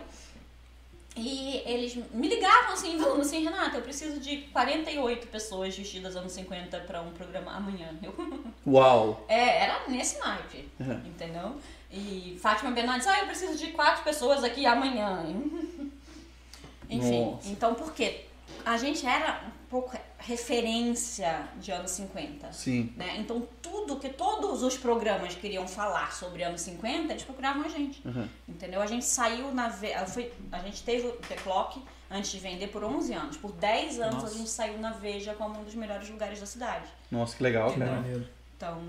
E 1.18 1.62
eles 1.66 1.96
me 2.12 2.28
ligavam 2.28 2.74
assim, 2.74 3.00
falando 3.00 3.22
assim, 3.22 3.42
Renata, 3.44 3.78
eu 3.78 3.82
preciso 3.82 4.20
de 4.20 4.38
48 4.52 5.28
pessoas 5.28 5.76
vestidas 5.78 6.14
anos 6.16 6.34
50 6.34 6.78
para 6.82 7.02
um 7.02 7.12
programa 7.12 7.54
amanhã. 7.56 7.90
Eu, 8.04 8.14
Uau! 8.68 9.26
é, 9.30 9.64
era 9.64 9.88
nesse 9.88 10.20
naipe, 10.20 10.68
Uhum. 10.80 11.02
entendeu? 11.06 11.56
E 11.90 12.38
Fátima 12.42 12.72
Bernardes, 12.72 13.08
ah, 13.08 13.20
eu 13.22 13.28
preciso 13.28 13.58
de 13.58 13.68
quatro 13.72 14.04
pessoas 14.04 14.44
aqui 14.44 14.66
amanhã. 14.66 15.24
Enfim, 16.90 17.26
Nossa. 17.26 17.50
então 17.50 17.74
por 17.74 17.94
quê? 17.94 18.26
A 18.66 18.78
gente 18.78 19.06
era 19.06 19.42
um 19.48 19.70
pouco 19.70 19.98
referência 20.26 21.48
de 21.60 21.72
anos 21.72 21.92
50. 21.92 22.52
Sim. 22.54 22.94
Né? 22.96 23.18
Então 23.20 23.48
tudo 23.62 23.98
que 23.98 24.10
todos 24.10 24.64
os 24.64 24.78
programas 24.78 25.36
queriam 25.36 25.68
falar 25.68 26.14
sobre 26.14 26.44
anos 26.44 26.62
50, 26.62 27.12
eles 27.14 27.24
procuravam 27.24 27.64
a 27.64 27.68
gente. 27.70 28.02
Uhum. 28.08 28.28
Entendeu? 28.48 28.82
A 28.82 28.86
gente 28.88 29.06
saiu 29.06 29.54
na 29.54 29.68
ve... 29.70 29.94
a- 29.94 30.06
foi... 30.06 30.32
a 30.52 30.60
gente 30.60 30.84
teve 30.84 31.08
o 31.08 31.12
The 31.14 31.36
Clock 31.36 31.82
antes 32.10 32.32
de 32.32 32.40
vender 32.40 32.68
por 32.68 32.84
11 32.84 33.14
anos. 33.14 33.38
Por 33.38 33.52
10 33.52 34.00
anos 34.00 34.16
Nossa. 34.24 34.28
a 34.36 34.38
gente 34.38 34.50
saiu 34.50 34.78
na 34.80 34.92
Veja 34.92 35.34
como 35.34 35.60
um 35.60 35.64
dos 35.64 35.76
melhores 35.76 36.10
lugares 36.10 36.40
da 36.40 36.46
cidade. 36.46 36.86
Nossa, 37.12 37.36
que 37.36 37.44
legal, 37.44 37.72
Que 37.72 37.80
cara. 37.80 37.92
maneiro. 37.92 38.28
Então, 38.58 38.82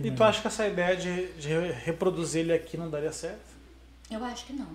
E 0.00 0.10
tu 0.10 0.24
acha 0.24 0.40
que 0.40 0.46
essa 0.46 0.66
ideia 0.66 0.96
de, 0.96 1.32
de 1.34 1.48
reproduzir 1.72 2.40
ele 2.40 2.52
aqui 2.52 2.76
não 2.76 2.88
daria 2.90 3.12
certo? 3.12 3.54
eu 4.10 4.22
acho 4.24 4.44
que 4.46 4.52
não. 4.52 4.68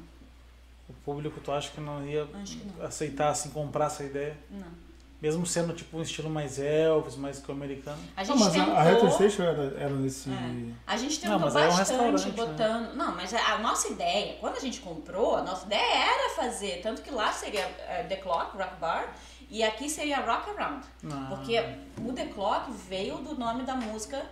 O 0.89 0.93
público, 1.05 1.39
tu 1.39 1.51
acha 1.51 1.69
que 1.71 1.79
não 1.79 2.05
ia 2.05 2.25
que 2.45 2.61
não. 2.77 2.85
aceitar, 2.85 3.29
assim, 3.29 3.49
comprar 3.51 3.85
essa 3.85 4.03
ideia? 4.03 4.35
Não. 4.49 4.88
Mesmo 5.21 5.45
sendo, 5.45 5.73
tipo, 5.73 5.97
um 5.97 6.01
estilo 6.01 6.29
mais 6.29 6.57
Elvis, 6.59 7.15
mais 7.17 7.39
que 7.39 7.51
o 7.51 7.53
americano? 7.53 8.01
A 8.15 8.21
Não, 8.23 8.25
gente 8.37 8.39
mas 8.39 8.53
tentou. 8.53 8.73
a, 8.73 8.81
Retro 8.83 9.11
Station 9.11 9.43
era, 9.43 9.63
era 9.77 9.89
nesse. 9.89 10.29
É. 10.29 10.73
A 10.87 10.95
gente 10.95 11.15
Não, 11.25 11.33
tentou 11.33 11.39
mas 11.39 11.55
aí 11.57 11.63
é 11.63 11.65
um 11.65 11.77
bastante 11.77 11.89
restaurante, 12.13 12.25
né? 12.27 12.31
botando. 12.45 12.95
Não, 12.95 13.15
mas 13.15 13.33
a, 13.33 13.53
a 13.53 13.57
nossa 13.59 13.89
ideia, 13.89 14.37
quando 14.39 14.55
a 14.55 14.59
gente 14.61 14.79
comprou, 14.79 15.35
a 15.35 15.41
nossa 15.41 15.65
ideia 15.65 16.05
era 16.13 16.29
fazer. 16.35 16.79
Tanto 16.81 17.01
que 17.01 17.11
lá 17.11 17.33
seria 17.33 17.61
eh, 17.87 18.05
The 18.07 18.15
Clock, 18.15 18.55
Rock 18.57 18.75
Bar, 18.79 19.13
e 19.49 19.61
aqui 19.61 19.89
seria 19.89 20.21
Rock 20.21 20.49
Around. 20.51 20.85
Ah. 21.11 21.25
Porque 21.29 21.59
o 22.01 22.13
The 22.13 22.27
Clock 22.27 22.71
veio 22.87 23.17
do 23.17 23.35
nome 23.35 23.63
da 23.63 23.75
música 23.75 24.25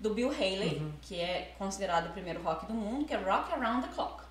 do 0.00 0.14
Bill 0.14 0.30
Haley, 0.30 0.78
Uhum. 0.78 0.92
que 1.02 1.20
é 1.20 1.52
considerado 1.58 2.06
o 2.06 2.12
primeiro 2.12 2.42
rock 2.42 2.64
do 2.66 2.72
mundo, 2.72 3.04
que 3.04 3.12
é 3.12 3.18
Rock 3.18 3.52
Around 3.52 3.86
the 3.86 3.94
Clock. 3.94 4.22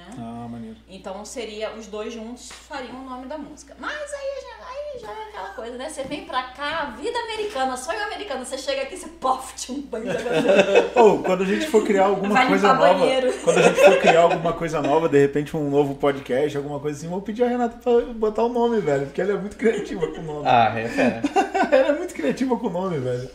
Né? 0.00 0.14
Ah, 0.18 0.48
maneiro. 0.48 0.76
Então 0.88 1.24
seria, 1.24 1.72
os 1.74 1.86
dois 1.86 2.12
juntos 2.12 2.50
fariam 2.50 2.96
o 2.96 3.08
nome 3.08 3.26
da 3.26 3.36
música. 3.36 3.76
Mas 3.78 3.92
aí 3.92 4.42
já, 4.42 4.66
aí 4.66 5.00
já 5.00 5.08
é 5.08 5.28
aquela 5.28 5.48
coisa, 5.50 5.76
né? 5.76 5.88
Você 5.88 6.02
vem 6.04 6.24
pra 6.24 6.42
cá, 6.44 6.94
vida 6.98 7.18
americana, 7.18 7.76
sonho 7.76 8.02
americano. 8.04 8.44
Você 8.44 8.56
chega 8.56 8.82
aqui, 8.82 8.96
você 8.96 9.08
pof, 9.08 9.54
te 9.54 9.72
um 9.72 9.80
banho 9.82 10.06
da 10.06 10.14
cabeça. 10.14 10.90
Ou 11.00 11.22
quando 11.22 11.42
a 11.42 11.46
gente 11.46 11.66
for 11.66 11.84
criar 11.84 12.06
alguma 12.06 12.32
Vai 12.34 12.48
coisa 12.48 12.72
nova, 12.74 12.94
banheiro. 12.94 13.32
quando 13.44 13.58
a 13.58 13.62
gente 13.62 13.80
for 13.80 13.98
criar 14.00 14.22
alguma 14.22 14.52
coisa 14.52 14.80
nova, 14.80 15.08
de 15.08 15.18
repente 15.20 15.56
um 15.56 15.68
novo 15.70 15.94
podcast, 15.94 16.56
alguma 16.56 16.80
coisa 16.80 16.98
assim, 16.98 17.08
vou 17.08 17.20
pedir 17.20 17.44
a 17.44 17.48
Renata 17.48 17.76
pra 17.78 18.00
botar 18.14 18.44
o 18.44 18.48
nome, 18.48 18.80
velho, 18.80 19.06
porque 19.06 19.20
ela 19.20 19.32
é 19.32 19.36
muito 19.36 19.56
criativa 19.56 20.06
com 20.08 20.20
o 20.20 20.22
nome. 20.22 20.46
Ah, 20.48 20.72
é 20.78 20.88
fera. 20.88 21.22
ela 21.70 21.88
é 21.88 21.92
muito 21.92 22.14
criativa 22.14 22.56
com 22.56 22.66
o 22.66 22.70
nome, 22.70 22.98
velho. 22.98 23.30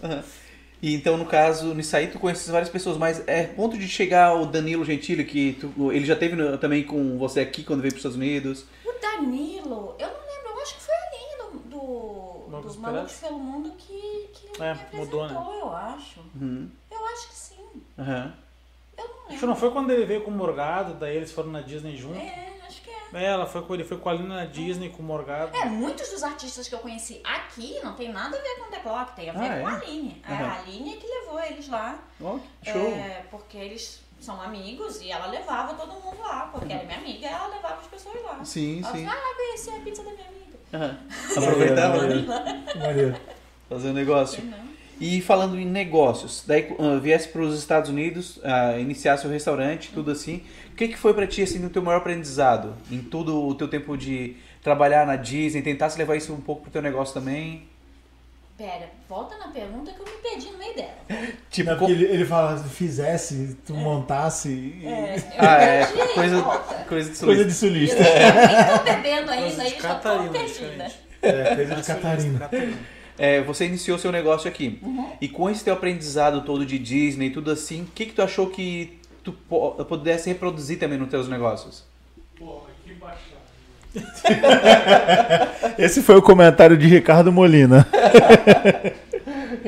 E 0.81 0.93
então, 0.93 1.18
no 1.18 1.26
caso, 1.26 1.73
nisso 1.73 1.95
aí 1.95 2.07
tu 2.07 2.19
conheces 2.19 2.47
várias 2.49 2.69
pessoas, 2.69 2.97
mas 2.97 3.23
é 3.27 3.43
ponto 3.43 3.77
de 3.77 3.88
chegar 3.88 4.34
o 4.35 4.45
Danilo 4.45 4.85
Gentili, 4.85 5.23
que 5.26 5.53
tu- 5.53 5.91
ele 5.91 6.06
já 6.06 6.15
teve 6.15 6.35
no- 6.35 6.57
também 6.57 6.84
com 6.84 7.18
você 7.18 7.39
aqui 7.39 7.64
quando 7.64 7.81
veio 7.81 7.91
para 7.93 7.97
os 7.97 8.06
Estados 8.06 8.18
Unidos. 8.18 8.65
O 8.85 8.93
Danilo, 9.02 9.95
eu 9.97 10.07
não 10.07 10.19
lembro, 10.19 10.49
eu 10.56 10.61
acho 10.61 10.76
que 10.76 10.81
foi 10.81 10.93
ali 10.95 11.38
do, 11.52 11.60
do, 11.69 12.49
Malucos 12.49 12.73
dos 12.73 12.81
Malucos 12.81 13.14
pelo 13.14 13.39
Mundo 13.39 13.72
que, 13.77 14.30
que 14.34 14.61
É, 14.61 14.73
me 14.73 14.99
mudou, 14.99 15.23
apresentou, 15.23 15.53
eu 15.60 15.72
acho. 15.76 16.19
Uhum. 16.39 16.69
Eu 16.91 17.06
acho 17.07 17.27
que 17.30 17.35
sim. 17.35 17.56
Aham. 17.97 18.34
Eu 18.97 19.03
não 19.07 19.27
Acho 19.30 19.39
que 19.39 19.45
não 19.47 19.56
foi 19.56 19.72
quando 19.72 19.89
ele 19.91 20.06
veio 20.06 20.22
com 20.22 20.30
o 20.30 20.34
Morgado, 20.34 20.93
daí 20.95 21.18
eles 21.18 21.31
foram 21.31 21.49
na 21.52 21.61
Disney 21.61 21.97
junto. 21.97 22.15
É, 22.19 22.53
é. 23.16 23.24
É, 23.24 23.28
ela 23.28 23.46
foi 23.46 23.62
com 23.62 23.74
ele 23.74 23.84
foi 23.84 23.98
com 23.98 24.10
a 24.10 24.14
Lina 24.14 24.36
na 24.36 24.46
Disney, 24.46 24.90
com 24.90 25.02
o 25.02 25.06
Morgado. 25.06 25.56
É, 25.56 25.66
muitos 25.66 26.10
dos 26.10 26.24
artistas 26.24 26.68
que 26.68 26.76
eu 26.76 26.80
conheci 26.80 27.22
aqui 27.24 27.80
não 27.84 27.94
tem 27.94 28.12
nada 28.12 28.38
a 28.38 28.42
ver 28.42 28.56
com 28.60 28.68
o 28.68 28.72
The 28.72 28.80
Clock, 28.80 29.16
tem 29.16 29.30
a 29.30 29.34
ver 29.34 29.40
Ah, 29.46 29.62
com 29.62 29.70
é? 29.70 29.72
a 29.72 29.76
Aline. 29.76 30.22
É, 30.28 30.34
Aham. 30.34 30.46
A 30.46 30.60
Aline 30.60 30.94
é 30.94 30.98
que 30.98 31.08
levou 31.08 31.40
eles 31.40 31.68
lá. 31.70 32.00
Que 32.62 32.72
show. 32.72 32.88
É, 32.88 33.26
porque 33.32 33.58
eles 33.58 34.02
são 34.20 34.42
amigos 34.42 35.02
e 35.02 35.12
ela 35.12 35.28
levava 35.28 35.74
todo 35.74 35.94
mundo 35.94 36.20
lá, 36.20 36.50
porque 36.52 36.72
ela 36.74 36.82
é 36.84 36.86
minha 36.86 36.98
amiga 36.98 37.20
e 37.20 37.26
ela 37.26 37.48
levava 37.48 37.82
as 37.82 37.88
pessoas 37.88 38.24
lá. 38.24 38.44
Sim, 38.44 38.82
ela 38.84 38.92
sim. 38.94 39.06
Falou, 39.06 39.22
ah, 39.22 39.36
conheci 39.36 39.70
a 39.70 39.80
pizza 39.80 40.04
da 40.04 40.12
minha 40.12 40.28
amiga. 40.28 40.60
Aham. 40.74 40.98
Aproveitava, 41.38 42.02
né? 42.08 42.66
Maneiro. 42.76 43.16
Fazer 43.70 43.90
um 43.90 43.94
negócio. 43.94 44.44
E 45.00 45.22
falando 45.22 45.60
em 45.60 45.66
negócios, 45.66 46.44
daí 46.48 46.74
uh, 46.80 47.00
viesse 47.02 47.28
para 47.28 47.42
os 47.42 47.58
Estados 47.60 47.90
Unidos, 47.90 48.38
uh, 48.38 48.80
iniciar 48.80 49.18
seu 49.18 49.30
restaurante, 49.30 49.92
tudo 49.94 50.10
assim. 50.12 50.44
O 50.76 50.77
que, 50.77 50.89
que 50.89 50.97
foi 50.97 51.14
para 51.14 51.26
ti 51.26 51.41
assim 51.41 51.57
no 51.57 51.69
teu 51.69 51.81
maior 51.81 51.99
aprendizado 51.99 52.73
em 52.91 52.99
todo 52.99 53.47
o 53.47 53.56
teu 53.56 53.65
tempo 53.65 53.97
de 53.97 54.35
trabalhar 54.61 55.07
na 55.07 55.15
Disney, 55.15 55.61
tentar 55.61 55.89
se 55.89 55.97
levar 55.97 56.18
isso 56.18 56.34
um 56.34 56.41
pouco 56.41 56.64
pro 56.64 56.72
teu 56.72 56.81
negócio 56.81 57.14
também? 57.14 57.64
Pera, 58.57 58.89
volta 59.07 59.38
na 59.38 59.47
pergunta 59.47 59.89
que 59.93 60.02
eu 60.02 60.06
me 60.06 60.11
perdi 60.22 60.52
no 60.52 60.57
meio 60.57 60.76
dela. 60.76 60.95
Tipo, 61.49 61.72
Não, 61.72 61.89
ele, 61.89 62.03
ele 62.03 62.26
fala, 62.26 62.57
se 62.57 62.68
fizesse, 62.68 63.56
tu 63.65 63.73
montasse. 63.73 64.49
e- 64.49 64.85
É, 64.85 65.15
eu 65.15 65.22
ah, 65.39 65.61
é 65.64 65.85
coisa, 66.14 66.41
coisa 66.89 67.10
de 67.14 67.18
Coisa 67.19 67.43
sulista. 67.43 67.45
de 67.45 67.53
sulista. 67.53 68.03
Nem 68.03 68.77
tô 68.77 68.84
bebendo 68.84 69.27
Coisa 69.27 69.41
ainda, 69.45 69.64
aí 69.64 69.77
já 69.81 69.95
tô 69.95 70.10
perdida. 70.30 70.45
diferente. 70.45 70.95
É, 71.22 71.56
coisa 71.56 71.76
de 71.76 71.84
Catarina. 71.84 72.39
Catarina. 72.39 72.77
É, 73.18 73.41
você 73.43 73.65
iniciou 73.65 73.97
seu 73.97 74.11
negócio 74.11 74.49
aqui. 74.49 74.77
Uhum. 74.84 75.10
E 75.22 75.30
com 75.30 75.49
esse 75.49 75.64
teu 75.64 75.73
aprendizado 75.73 76.41
todo 76.43 76.65
de 76.65 76.77
Disney 76.77 77.27
e 77.27 77.31
tudo 77.31 77.49
assim, 77.49 77.84
o 77.84 77.85
que, 77.88 78.07
que 78.07 78.14
tu 78.14 78.22
achou 78.22 78.49
que 78.49 78.99
tu 79.26 79.34
pudesse 79.85 80.30
reproduzir 80.30 80.77
também 80.77 80.99
nos 80.99 81.10
teus 81.10 81.27
negócios? 81.27 81.84
Porra, 82.38 82.69
que 82.84 82.93
baixada. 82.93 83.26
Esse 85.77 86.03
foi 86.03 86.15
o 86.15 86.22
comentário 86.22 86.77
de 86.77 86.85
Ricardo 86.88 87.31
Molina. 87.31 87.88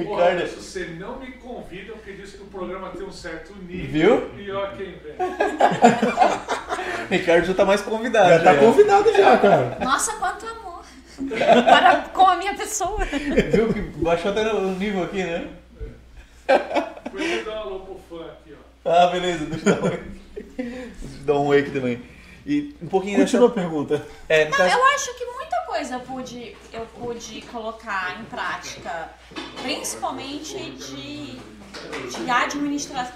Porra, 0.05 0.47
se 0.47 0.55
você 0.55 0.85
não 0.99 1.19
me 1.19 1.31
convida, 1.31 1.93
porque 1.93 2.11
diz 2.11 2.33
que 2.33 2.43
o 2.43 2.45
programa 2.45 2.89
tem 2.89 3.03
um 3.03 3.11
certo 3.11 3.55
nível. 3.67 4.29
Viu? 4.29 4.45
E 4.45 4.51
ó 4.51 4.67
quem 4.67 4.91
vem. 4.91 5.15
Ricardo 7.09 7.45
já 7.45 7.53
tá 7.55 7.65
mais 7.65 7.81
convidado. 7.81 8.29
Já 8.29 8.39
tá 8.43 8.55
convidado 8.55 9.11
já, 9.13 9.37
cara. 9.37 9.77
Nossa, 9.81 10.13
quanto 10.17 10.45
amor. 10.45 10.83
Para 11.65 12.01
com 12.13 12.27
a 12.27 12.35
minha 12.35 12.53
pessoa. 12.53 13.03
Viu 13.05 13.73
que 13.73 13.81
baixou 13.81 14.29
até 14.31 14.53
o 14.53 14.71
nível 14.71 15.03
aqui, 15.03 15.23
né? 15.23 15.47
Depois 17.05 17.31
eu 17.31 17.43
dou 17.43 17.53
um 17.53 17.57
alô 17.57 17.79
pro 17.79 17.99
fã 18.09 18.25
aqui, 18.25 18.46
ó. 18.46 18.46
Ah, 18.87 19.07
beleza, 19.07 19.45
deixa 19.45 19.69
eu 19.69 19.75
dar 19.75 19.81
um 19.81 19.89
wake. 19.89 20.03
Deixa 20.57 21.17
eu 21.19 21.23
dar 21.25 21.33
um 21.39 21.47
wake 21.49 21.71
também. 21.71 22.01
E 22.45 22.75
um 22.81 22.87
pouquinho 22.87 23.19
Continua 23.19 23.45
a 23.45 23.49
dessa... 23.49 23.61
pergunta. 23.61 24.07
É, 24.29 24.45
Não, 24.45 24.57
caso- 24.57 24.73
eu 24.77 24.85
acho 24.85 25.13
que 25.15 25.25
muita 25.25 25.57
coisa 25.65 25.95
eu 25.95 25.99
pude, 25.99 26.55
eu 26.71 26.85
pude 26.97 27.41
colocar 27.41 28.19
em 28.21 28.23
prática, 28.25 29.09
principalmente 29.61 30.57
de, 30.71 31.33
de 31.35 32.29
administração. 32.31 33.15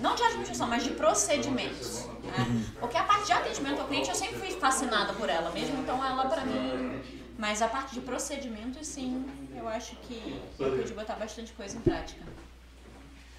Não 0.00 0.14
de 0.14 0.22
administração, 0.22 0.68
mas 0.68 0.84
de 0.84 0.90
procedimentos. 0.90 2.06
né? 2.22 2.64
Porque 2.78 2.96
a 2.96 3.02
parte 3.02 3.26
de 3.26 3.32
atendimento 3.32 3.80
ao 3.80 3.88
cliente 3.88 4.08
eu 4.08 4.14
sempre 4.14 4.36
fui 4.36 4.50
fascinada 4.52 5.12
por 5.14 5.28
ela 5.28 5.50
mesmo, 5.50 5.76
então 5.82 6.02
ela 6.04 6.26
pra 6.26 6.42
mim. 6.44 7.00
Mas 7.36 7.60
a 7.62 7.66
parte 7.66 7.94
de 7.94 8.00
procedimentos, 8.00 8.86
sim, 8.86 9.26
eu 9.56 9.66
acho 9.66 9.96
que 10.06 10.40
eu 10.60 10.76
pude 10.76 10.92
botar 10.92 11.14
bastante 11.14 11.52
coisa 11.54 11.76
em 11.76 11.80
prática. 11.80 12.22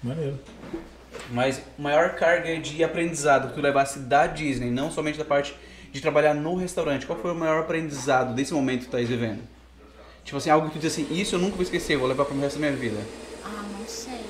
Maneiro. 0.02 0.38
Mas 1.30 1.60
maior 1.78 2.14
carga 2.14 2.58
de 2.58 2.82
aprendizado 2.82 3.48
que 3.48 3.54
tu 3.54 3.60
levasse 3.60 4.00
da 4.00 4.26
Disney, 4.26 4.70
não 4.70 4.90
somente 4.90 5.18
da 5.18 5.24
parte 5.24 5.54
de 5.90 6.00
trabalhar 6.00 6.34
no 6.34 6.54
restaurante. 6.54 7.06
Qual 7.06 7.18
foi 7.18 7.32
o 7.32 7.34
maior 7.34 7.60
aprendizado 7.60 8.34
desse 8.34 8.52
momento 8.52 8.80
que 8.80 8.86
tu 8.86 8.92
tá 8.92 8.98
vivendo? 8.98 9.42
Tipo 10.24 10.38
assim, 10.38 10.50
algo 10.50 10.68
que 10.68 10.74
tu 10.74 10.80
diz 10.80 10.92
assim, 10.92 11.06
isso 11.10 11.34
eu 11.34 11.38
nunca 11.38 11.56
vou 11.56 11.62
esquecer, 11.62 11.96
vou 11.96 12.08
levar 12.08 12.24
pro 12.24 12.38
resto 12.38 12.58
da 12.58 12.66
minha 12.66 12.78
vida. 12.78 12.98
Ah, 13.44 13.62
não 13.78 13.86
sei. 13.86 14.20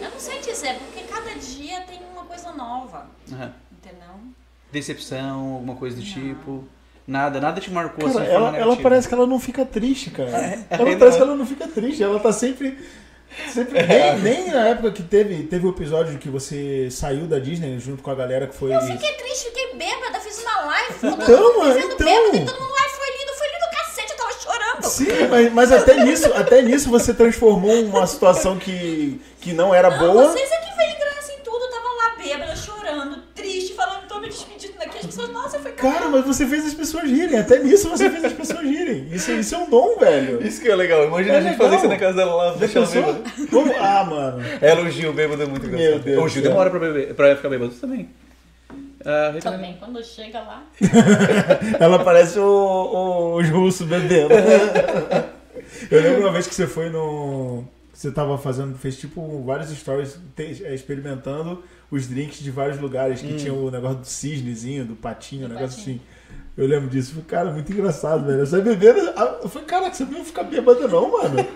Eu 0.00 0.10
não 0.10 0.18
sei 0.18 0.38
dizer, 0.38 0.78
porque 0.78 1.04
cada 1.12 1.30
dia 1.34 1.80
tem 1.82 2.00
uma 2.12 2.24
coisa 2.24 2.52
nova, 2.52 3.06
Aham. 3.32 3.52
entendeu? 3.72 4.14
Decepção, 4.72 5.54
alguma 5.54 5.74
coisa 5.74 5.96
do 5.96 6.02
tipo. 6.02 6.64
Nada, 7.06 7.40
nada 7.40 7.60
te 7.60 7.72
marcou 7.72 8.06
Cara, 8.06 8.20
assim. 8.20 8.30
de 8.30 8.36
ela, 8.36 8.56
ela 8.56 8.76
parece 8.76 9.08
que 9.08 9.14
ela 9.14 9.26
não 9.26 9.40
fica 9.40 9.66
triste, 9.66 10.10
cara. 10.10 10.30
É, 10.30 10.64
ela 10.70 10.90
é, 10.90 10.96
parece 10.96 11.18
não. 11.18 11.26
que 11.26 11.30
ela 11.30 11.36
não 11.36 11.46
fica 11.46 11.66
triste. 11.66 12.02
Ela 12.02 12.20
tá 12.20 12.32
sempre. 12.32 12.78
Sempre 13.52 13.82
nem, 13.86 14.18
nem 14.20 14.50
na 14.50 14.68
época 14.68 14.92
que 14.92 15.02
teve, 15.02 15.42
teve 15.44 15.66
o 15.66 15.70
episódio 15.70 16.18
que 16.18 16.28
você 16.28 16.88
saiu 16.90 17.26
da 17.26 17.38
Disney 17.38 17.78
junto 17.78 18.02
com 18.02 18.10
a 18.10 18.14
galera 18.14 18.46
que 18.46 18.54
foi. 18.54 18.74
Eu 18.74 18.80
fiquei 18.82 19.12
triste, 19.14 19.46
fiquei 19.46 19.74
bêbada, 19.74 20.20
fiz 20.20 20.38
uma 20.42 20.60
live, 20.66 20.94
Então, 21.02 21.16
todo 21.18 21.54
mundo 21.54 21.58
mano, 21.68 21.78
então. 21.80 21.96
bêbada, 22.06 22.36
e 22.36 22.44
todo 22.46 22.60
mundo, 22.60 22.74
ai, 22.80 22.88
foi 22.88 23.18
lindo, 23.18 23.32
foi 23.38 23.46
lindo, 23.48 23.70
cacete, 23.78 24.12
eu 24.12 24.16
tava 24.16 24.32
chorando. 24.32 24.84
Sim, 24.88 25.28
mas, 25.30 25.52
mas 25.52 25.72
até 25.72 26.04
nisso, 26.04 26.32
até 26.34 26.62
nisso 26.62 26.90
você 26.90 27.14
transformou 27.14 27.72
uma 27.84 28.06
situação 28.06 28.58
que, 28.58 29.20
que 29.40 29.52
não 29.52 29.74
era 29.74 29.90
Não, 29.90 29.98
boa. 29.98 30.28
vocês 30.32 30.50
é 30.50 30.56
que 30.58 30.76
veem 30.76 30.98
graça 30.98 31.32
em 31.32 31.38
tudo, 31.42 31.64
eu 31.64 31.70
tava 31.70 31.88
lá 31.88 32.16
bêbada, 32.16 32.56
chorando, 32.56 33.22
triste, 33.34 33.74
falando, 33.74 34.06
tô 34.08 34.18
me 34.20 34.28
despedindo 34.28 34.74
daqui, 34.78 34.98
as 34.98 35.06
pessoas, 35.06 35.28
nossa, 35.30 35.58
foi 35.58 35.68
Cara, 35.80 36.08
mas 36.08 36.24
você 36.24 36.46
fez 36.46 36.66
as 36.66 36.74
pessoas 36.74 37.04
rirem. 37.04 37.38
Até 37.38 37.58
nisso 37.58 37.88
você 37.88 38.08
fez 38.10 38.24
as 38.24 38.32
pessoas 38.32 38.60
rirem. 38.60 39.08
Isso, 39.12 39.30
isso 39.32 39.54
é 39.54 39.58
um 39.58 39.68
dom, 39.70 39.96
velho. 39.98 40.46
Isso 40.46 40.60
que 40.60 40.68
é 40.68 40.74
legal. 40.76 41.04
Imagina 41.06 41.34
É 41.34 41.38
a 41.38 41.40
gente 41.42 41.52
legal. 41.52 41.66
fazer 41.66 41.76
isso 41.78 41.88
na 41.88 41.96
casa 41.98 42.16
dela 42.16 42.34
lá, 42.34 42.52
deixar 42.54 42.78
ela 42.80 42.88
pensou? 42.88 43.12
bêbada. 43.14 43.46
Como- 43.50 43.74
Ah, 43.78 44.04
mano. 44.04 44.42
Ela, 44.60 44.82
o 44.82 44.90
Gil, 44.90 45.12
bêbado 45.12 45.42
é 45.42 45.46
muito 45.46 45.66
Meu 45.66 45.78
engraçado. 45.78 46.02
Deus 46.04 46.24
o 46.24 46.28
Gil 46.28 46.42
céu. 46.42 46.50
demora 46.50 46.70
pra, 46.70 46.78
beber, 46.78 47.14
pra 47.14 47.36
ficar 47.36 47.48
bêbado 47.48 47.72
também. 47.72 48.08
Ah, 49.04 49.32
Também, 49.42 49.76
quando 49.80 50.04
chega 50.04 50.40
lá, 50.40 50.62
Ela 51.80 52.04
parece 52.04 52.38
o, 52.38 52.44
o, 52.44 53.34
os 53.36 53.48
russos 53.48 53.86
bebendo. 53.86 54.28
Eu 55.90 56.02
lembro 56.02 56.20
uma 56.20 56.32
vez 56.32 56.46
que 56.46 56.54
você 56.54 56.66
foi 56.66 56.90
no. 56.90 57.64
Você 58.00 58.10
tava 58.10 58.38
fazendo, 58.38 58.78
fez 58.78 58.96
tipo 58.98 59.42
vários 59.44 59.68
stories 59.76 60.18
te- 60.34 60.64
é, 60.64 60.74
experimentando 60.74 61.62
os 61.90 62.06
drinks 62.06 62.38
de 62.40 62.50
vários 62.50 62.80
lugares 62.80 63.20
que 63.20 63.34
tinha 63.36 63.52
o 63.52 63.70
negócio 63.70 63.98
do 63.98 64.06
cisnezinho, 64.06 64.86
do 64.86 64.94
patinho, 64.96 65.44
um 65.44 65.48
Do 65.48 65.54
negócio 65.54 65.76
patinho. 65.80 65.96
assim. 65.96 66.40
Eu 66.56 66.66
lembro 66.66 66.88
disso. 66.88 67.10
Falei, 67.10 67.24
cara, 67.28 67.50
muito 67.50 67.70
engraçado, 67.70 68.24
velho. 68.24 68.46
Você 68.46 68.58
bebendo. 68.62 69.00
Eu 69.00 69.48
falei, 69.50 69.68
caraca, 69.68 69.94
você 69.94 70.04
não 70.06 70.24
ficar 70.24 70.44
bêbado, 70.44 70.88
não, 70.88 71.12
mano. 71.12 71.46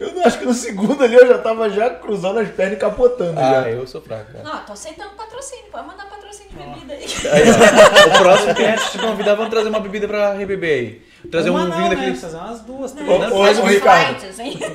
Eu 0.00 0.14
não 0.14 0.24
acho 0.24 0.38
que 0.38 0.46
no 0.46 0.54
segundo 0.54 1.04
ali 1.04 1.16
eu 1.16 1.26
já 1.26 1.36
tava 1.36 1.68
já 1.68 1.90
cruzando 1.90 2.38
as 2.38 2.48
pernas 2.48 2.78
e 2.78 2.80
capotando. 2.80 3.38
Ah, 3.38 3.64
já. 3.64 3.70
eu 3.70 3.86
sou 3.86 4.00
fraco, 4.00 4.32
cara. 4.32 4.44
não, 4.44 4.64
tô 4.64 4.72
aceitando 4.72 5.10
patrocínio, 5.16 5.64
pode 5.70 5.86
mandar 5.86 6.06
patrocínio 6.08 6.50
de 6.50 6.56
bebida 6.56 6.92
aí. 6.94 7.04
Aí, 7.30 7.42
ó, 8.10 8.16
o 8.16 8.22
próximo 8.22 8.54
que 8.54 8.64
a 8.64 8.74
gente 8.76 8.90
te 8.92 8.98
convidar, 8.98 9.34
vamos 9.34 9.50
trazer 9.50 9.68
uma 9.68 9.80
bebida 9.80 10.08
pra 10.08 10.32
rebeber 10.32 11.02
aí. 11.22 11.28
Trazer 11.30 11.50
Uma 11.50 11.64
um 11.64 11.68
não, 11.68 11.76
vinho 11.76 11.88
né? 11.90 11.96
daquele. 11.96 12.16
Fazer 12.16 12.36
umas 12.38 12.60
duas, 12.62 12.92
três. 12.92 13.06
Ô, 13.06 13.12
ô, 13.12 13.16
ô, 13.18 13.42
um 13.42 13.66
Ricardo. 13.66 14.24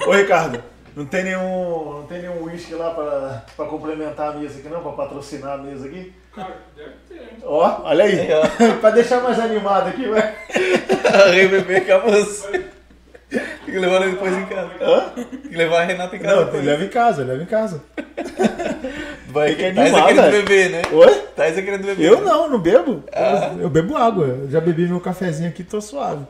Ô 0.07 0.11
Ricardo, 0.11 0.63
não 0.95 1.05
tem 1.05 1.23
nenhum. 1.23 1.99
Não 1.99 2.07
tem 2.07 2.21
nenhum 2.21 2.43
uísque 2.43 2.73
lá 2.75 2.91
pra, 2.91 3.43
pra 3.55 3.65
complementar 3.65 4.31
a 4.31 4.33
mesa 4.37 4.59
aqui 4.59 4.69
não? 4.69 4.81
Pra 4.81 4.91
patrocinar 4.91 5.53
a 5.53 5.57
mesa 5.57 5.87
aqui? 5.87 6.13
Cara, 6.35 6.57
deve 6.75 6.91
ter. 7.09 7.37
Ó, 7.43 7.81
olha 7.83 8.05
aí. 8.05 8.27
pra 8.81 8.89
deixar 8.89 9.21
mais 9.21 9.39
animado 9.39 9.89
aqui, 9.89 10.07
vai. 10.07 10.21
A 11.13 11.29
rebeber 11.29 11.85
com 11.85 11.93
a 11.93 11.99
moça. 11.99 12.49
Tem 13.33 13.73
que 13.73 13.79
levar 13.79 13.95
ela 13.95 14.07
depois 14.07 14.33
em 14.37 14.45
casa. 14.45 14.71
Hã? 14.81 15.09
Tem 15.09 15.25
que 15.25 15.55
levar 15.55 15.81
a 15.81 15.85
Renata 15.85 16.15
em 16.15 16.19
casa. 16.19 16.35
Não, 16.35 16.45
depois. 16.45 16.65
leva 16.65 16.83
em 16.83 16.89
casa, 16.89 17.23
leva 17.23 17.43
em 17.43 17.45
casa. 17.45 17.83
Vai, 19.27 19.55
que 19.55 19.63
é 19.63 19.69
animar, 19.69 20.07
querendo 20.07 20.21
velho. 20.21 20.45
beber, 20.45 20.69
né? 20.69 20.81
Oi? 20.91 21.23
É 21.37 21.51
querendo 21.53 21.85
beber. 21.85 22.05
Eu 22.05 22.21
não, 22.21 22.49
não 22.49 22.59
bebo. 22.59 23.03
Eu, 23.11 23.61
eu 23.61 23.69
bebo 23.69 23.97
água. 23.97 24.25
Eu 24.25 24.49
já 24.51 24.61
bebi 24.61 24.87
meu 24.87 25.01
cafezinho 25.01 25.49
aqui, 25.49 25.63
tô 25.63 25.81
suave. 25.81 26.25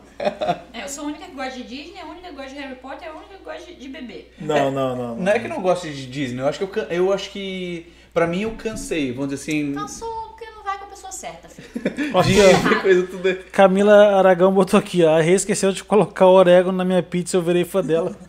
É, 0.74 0.84
eu 0.84 0.88
sou 0.88 1.04
a 1.04 1.08
única 1.08 1.26
que 1.26 1.36
gosta 1.36 1.52
de 1.52 1.64
Disney, 1.64 2.00
a 2.00 2.06
única 2.06 2.30
que 2.30 2.36
gosta 2.36 2.52
de 2.52 2.60
Harry 2.60 2.76
Potter, 2.76 3.10
a 3.10 3.12
única 3.12 3.36
que 3.36 3.44
gosta 3.44 3.66
de, 3.66 3.76
de 3.76 3.88
beber. 3.90 4.34
Não, 4.40 4.72
não, 4.72 4.96
não. 4.96 5.16
Não 5.18 5.32
é 5.32 5.40
que 5.40 5.46
eu 5.46 5.50
não 5.50 5.62
gosto 5.62 5.90
de 5.90 6.08
Disney, 6.08 6.42
eu 6.42 6.48
acho 6.48 6.66
que 6.66 6.80
eu, 6.80 6.84
eu 6.84 7.14
acho 7.14 7.30
que. 7.32 7.92
Pra 8.14 8.28
mim 8.28 8.44
eu 8.44 8.52
cansei, 8.52 9.12
vamos 9.12 9.32
dizer 9.32 9.42
assim. 9.42 9.74
Cansou 9.74 10.30
porque 10.30 10.46
não 10.52 10.64
vai 10.64 10.78
com 10.78 10.86
a 10.86 10.88
pessoa 10.88 11.02
certa, 11.14 11.48
filho. 11.48 11.70
Aqui, 12.18 12.82
coisa 12.82 13.08
tudo. 13.08 13.36
Camila 13.52 14.18
Aragão 14.18 14.52
botou 14.52 14.80
aqui, 14.80 15.04
ó. 15.04 15.18
A 15.18 15.22
Rê 15.22 15.34
esqueceu 15.34 15.72
de 15.72 15.84
colocar 15.84 16.28
orégano 16.28 16.78
na 16.78 16.84
minha 16.84 17.02
pizza, 17.02 17.38
eu 17.38 17.42
virei 17.42 17.64
fã 17.64 17.82
dela. 17.84 18.16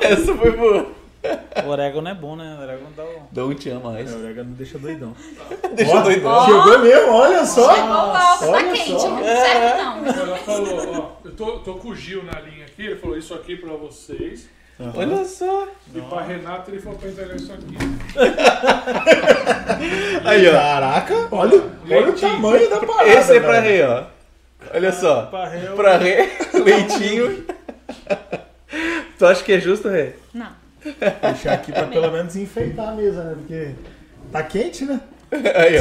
Essa 0.00 0.34
foi 0.34 0.56
boa. 0.56 0.92
O 1.64 1.68
orégano 1.68 2.08
é 2.08 2.14
bom, 2.14 2.34
né? 2.34 2.56
O 2.58 2.62
orégano 2.62 2.90
dá 2.96 3.04
o... 3.04 3.48
Não 3.48 3.54
te 3.54 3.70
ama 3.70 3.88
ó. 3.88 3.92
mais. 3.92 4.12
É, 4.12 4.16
o 4.16 4.20
orégano 4.20 4.54
deixa 4.54 4.78
doidão. 4.78 5.14
Deixa 5.74 5.96
Ó, 5.96 6.02
doidão. 6.02 6.44
Chegou 6.44 6.78
mesmo, 6.80 7.12
olha 7.12 7.46
só. 7.46 7.74
Chegou 7.74 7.88
o 7.88 7.92
álcool, 7.92 8.46
tá 8.46 8.50
olha 8.50 8.72
quente, 8.72 9.00
só. 9.00 9.10
não 9.10 9.24
serve 9.24 9.82
não. 9.82 10.06
Ela 10.06 10.36
falou, 10.38 10.94
ó, 10.94 11.12
eu 11.24 11.34
tô, 11.34 11.58
tô 11.60 11.74
com 11.74 11.88
o 11.88 11.94
Gil 11.96 12.22
na 12.24 12.40
linha 12.40 12.66
aqui, 12.66 12.82
ele 12.86 12.96
falou 12.96 13.16
isso 13.16 13.32
aqui 13.34 13.56
pra 13.56 13.72
vocês. 13.74 14.48
Olha 14.94 15.24
só. 15.24 15.68
E 15.94 16.00
pra 16.00 16.22
Renata 16.22 16.70
ele 16.70 16.80
falou 16.80 16.98
pra 16.98 17.08
entregar 17.10 17.36
isso 17.36 17.52
aqui. 17.52 17.76
Aí, 20.24 20.48
ó. 20.48 20.52
Caraca, 20.52 21.28
olha, 21.30 21.62
olha 21.90 22.10
o 22.10 22.12
tamanho 22.12 22.70
da 22.70 22.80
parada. 22.80 23.08
Esse 23.08 23.36
é 23.36 23.40
pra 23.40 23.60
rei, 23.60 23.82
ó. 23.82 24.04
Olha 24.72 24.92
só. 24.92 25.22
Pra 25.26 25.48
Rê, 25.48 25.66
eu- 25.66 25.74
Pra 25.76 25.96
rei, 25.98 26.30
leitinho. 26.64 27.44
tu 29.18 29.26
acha 29.26 29.42
que 29.42 29.52
é 29.52 29.60
justo, 29.60 29.88
rei? 29.88 30.14
Não. 30.32 30.52
Deixar 31.22 31.54
aqui 31.54 31.72
pra 31.72 31.86
pelo 31.86 32.10
menos 32.10 32.36
enfeitar 32.36 32.90
a 32.90 32.92
mesa, 32.92 33.24
né? 33.24 33.34
Porque 33.38 33.70
tá 34.30 34.42
quente, 34.42 34.84
né? 34.84 35.00
Aí, 35.32 35.76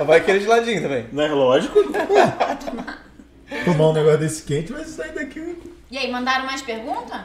ó. 0.00 0.04
Vai 0.04 0.20
querer 0.20 0.40
de 0.40 0.46
ladinho 0.46 0.82
também. 0.82 1.06
Não 1.12 1.22
é 1.22 1.28
lógico? 1.28 1.78
Tomar 3.64 3.88
um 3.88 3.92
negócio 3.92 4.18
desse 4.18 4.42
quente, 4.42 4.72
mas 4.72 4.88
sair 4.88 5.12
daqui. 5.12 5.58
E 5.90 5.98
aí, 5.98 6.10
mandaram 6.10 6.44
mais 6.46 6.62
pergunta? 6.62 7.24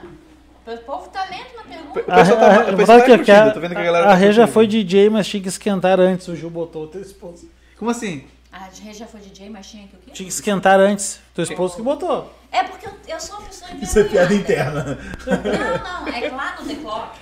O 0.65 0.77
povo 0.77 1.09
tá 1.09 1.25
lento 1.25 1.55
na 1.55 1.63
pergunta. 1.63 1.99
O 1.99 2.03
pessoal 2.03 2.39
tá, 2.39 2.49
o 2.49 2.65
vou 2.65 2.77
pessoal 2.77 2.85
falar 2.85 2.99
tá 2.99 3.03
aqui, 3.03 3.11
ó, 3.11 3.17
que 3.17 3.17
curtindo, 3.17 3.49
a, 3.49 3.51
tô 3.51 3.59
vendo 3.59 3.71
que 3.71 3.81
a 3.81 3.83
galera 3.83 4.05
a 4.05 4.09
tá 4.09 4.15
Rê 4.15 4.31
já 4.31 4.47
foi 4.47 4.67
DJ, 4.67 5.09
mas 5.09 5.27
tinha 5.27 5.41
que 5.41 5.49
esquentar 5.49 5.99
antes. 5.99 6.27
O 6.27 6.35
Gil 6.35 6.49
botou 6.49 6.83
o 6.83 6.88
teu 6.88 7.01
esposo. 7.01 7.49
Como 7.77 7.89
assim? 7.89 8.25
A 8.51 8.65
Rê 8.65 8.93
já 8.93 9.07
foi 9.07 9.21
DJ, 9.21 9.49
mas 9.49 9.69
tinha 9.69 9.88
que 9.88 9.95
o 9.95 9.99
quê? 9.99 10.11
Tinha 10.11 10.27
que 10.27 10.33
esquentar 10.33 10.79
antes. 10.79 11.19
Teu 11.33 11.43
esposo 11.43 11.75
que 11.75 11.81
botou. 11.81 12.31
É 12.51 12.63
porque 12.63 12.85
eu, 12.85 12.91
eu 13.07 13.19
sou 13.19 13.39
uma 13.39 13.47
pessoa 13.47 13.71
Isso 13.81 13.99
é 13.99 14.03
piada 14.03 14.33
interna. 14.33 14.99
Não, 15.25 16.05
não, 16.05 16.07
é 16.07 16.21
que 16.21 16.29
lá 16.29 16.55
no 16.59 16.67
The 16.67 16.75
Clock, 16.75 17.19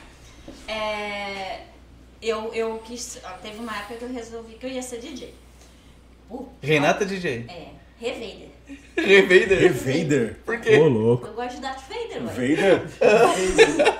é, 0.68 1.62
eu, 2.22 2.54
eu 2.54 2.80
quis. 2.80 3.22
ó, 3.24 3.30
Teve 3.42 3.60
uma 3.60 3.78
época 3.78 3.96
que 3.96 4.04
eu 4.04 4.12
resolvi 4.12 4.56
que 4.56 4.66
eu 4.66 4.70
ia 4.70 4.82
ser 4.82 5.00
DJ. 5.00 5.34
Pô, 6.28 6.50
Renata 6.62 7.06
DJ. 7.06 7.46
É, 7.48 7.70
Revader. 8.96 9.60
Revader. 9.60 9.74
Vader. 9.74 10.36
Por 10.46 10.60
quê? 10.62 10.78
Ô, 10.78 10.88
louco. 10.88 11.28
Eu 11.28 11.34
gosto 11.34 11.56
de 11.56 11.62
Darth 11.62 11.82
Vader, 11.88 12.24
ué. 12.26 12.34
Vader? 12.34 14.00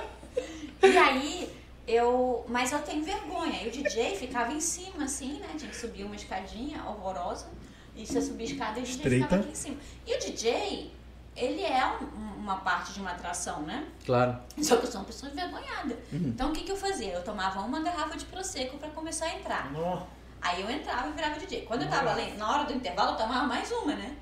E 0.82 0.96
aí, 0.96 1.50
eu. 1.86 2.44
Mas 2.48 2.72
eu 2.72 2.78
tenho 2.80 3.04
vergonha. 3.04 3.62
E 3.62 3.68
o 3.68 3.70
DJ 3.70 4.16
ficava 4.16 4.52
em 4.52 4.60
cima, 4.60 5.04
assim, 5.04 5.38
né? 5.40 5.48
Tinha 5.58 5.70
que 5.70 5.76
subir 5.76 6.04
uma 6.04 6.16
escadinha 6.16 6.82
horrorosa. 6.84 7.46
E 7.94 8.06
você 8.06 8.20
subia 8.22 8.46
a 8.46 8.50
escada 8.50 8.78
e 8.78 8.82
o 8.82 8.84
DJ 8.86 8.96
Estreita. 8.96 9.24
ficava 9.26 9.42
aqui 9.42 9.50
em 9.52 9.54
cima. 9.54 9.76
E 10.06 10.14
o 10.14 10.18
DJ, 10.18 10.90
ele 11.36 11.62
é 11.62 11.84
um- 12.00 12.38
uma 12.40 12.56
parte 12.56 12.94
de 12.94 13.00
uma 13.00 13.10
atração, 13.10 13.60
né? 13.62 13.84
Claro. 14.06 14.38
Só 14.62 14.76
que 14.76 14.86
eu 14.86 14.90
sou 14.90 15.00
uma 15.02 15.06
pessoa 15.06 15.30
envergonhada. 15.30 15.98
Então 16.12 16.50
o 16.50 16.52
que, 16.52 16.62
que 16.64 16.72
eu 16.72 16.76
fazia? 16.76 17.12
Eu 17.12 17.22
tomava 17.22 17.60
uma 17.60 17.80
garrafa 17.80 18.16
de 18.16 18.24
prosecco 18.24 18.78
pra 18.78 18.88
começar 18.90 19.26
a 19.26 19.34
entrar. 19.34 19.70
Nó. 19.72 20.02
Aí 20.40 20.62
eu 20.62 20.70
entrava 20.70 21.08
e 21.08 21.12
virava 21.12 21.38
DJ. 21.38 21.62
Quando 21.66 21.82
eu 21.82 21.90
tava 21.90 22.12
ali, 22.12 22.32
na 22.38 22.50
hora 22.50 22.64
do 22.64 22.72
intervalo, 22.72 23.10
eu 23.12 23.16
tomava 23.16 23.46
mais 23.46 23.70
uma, 23.70 23.94
né? 23.94 24.16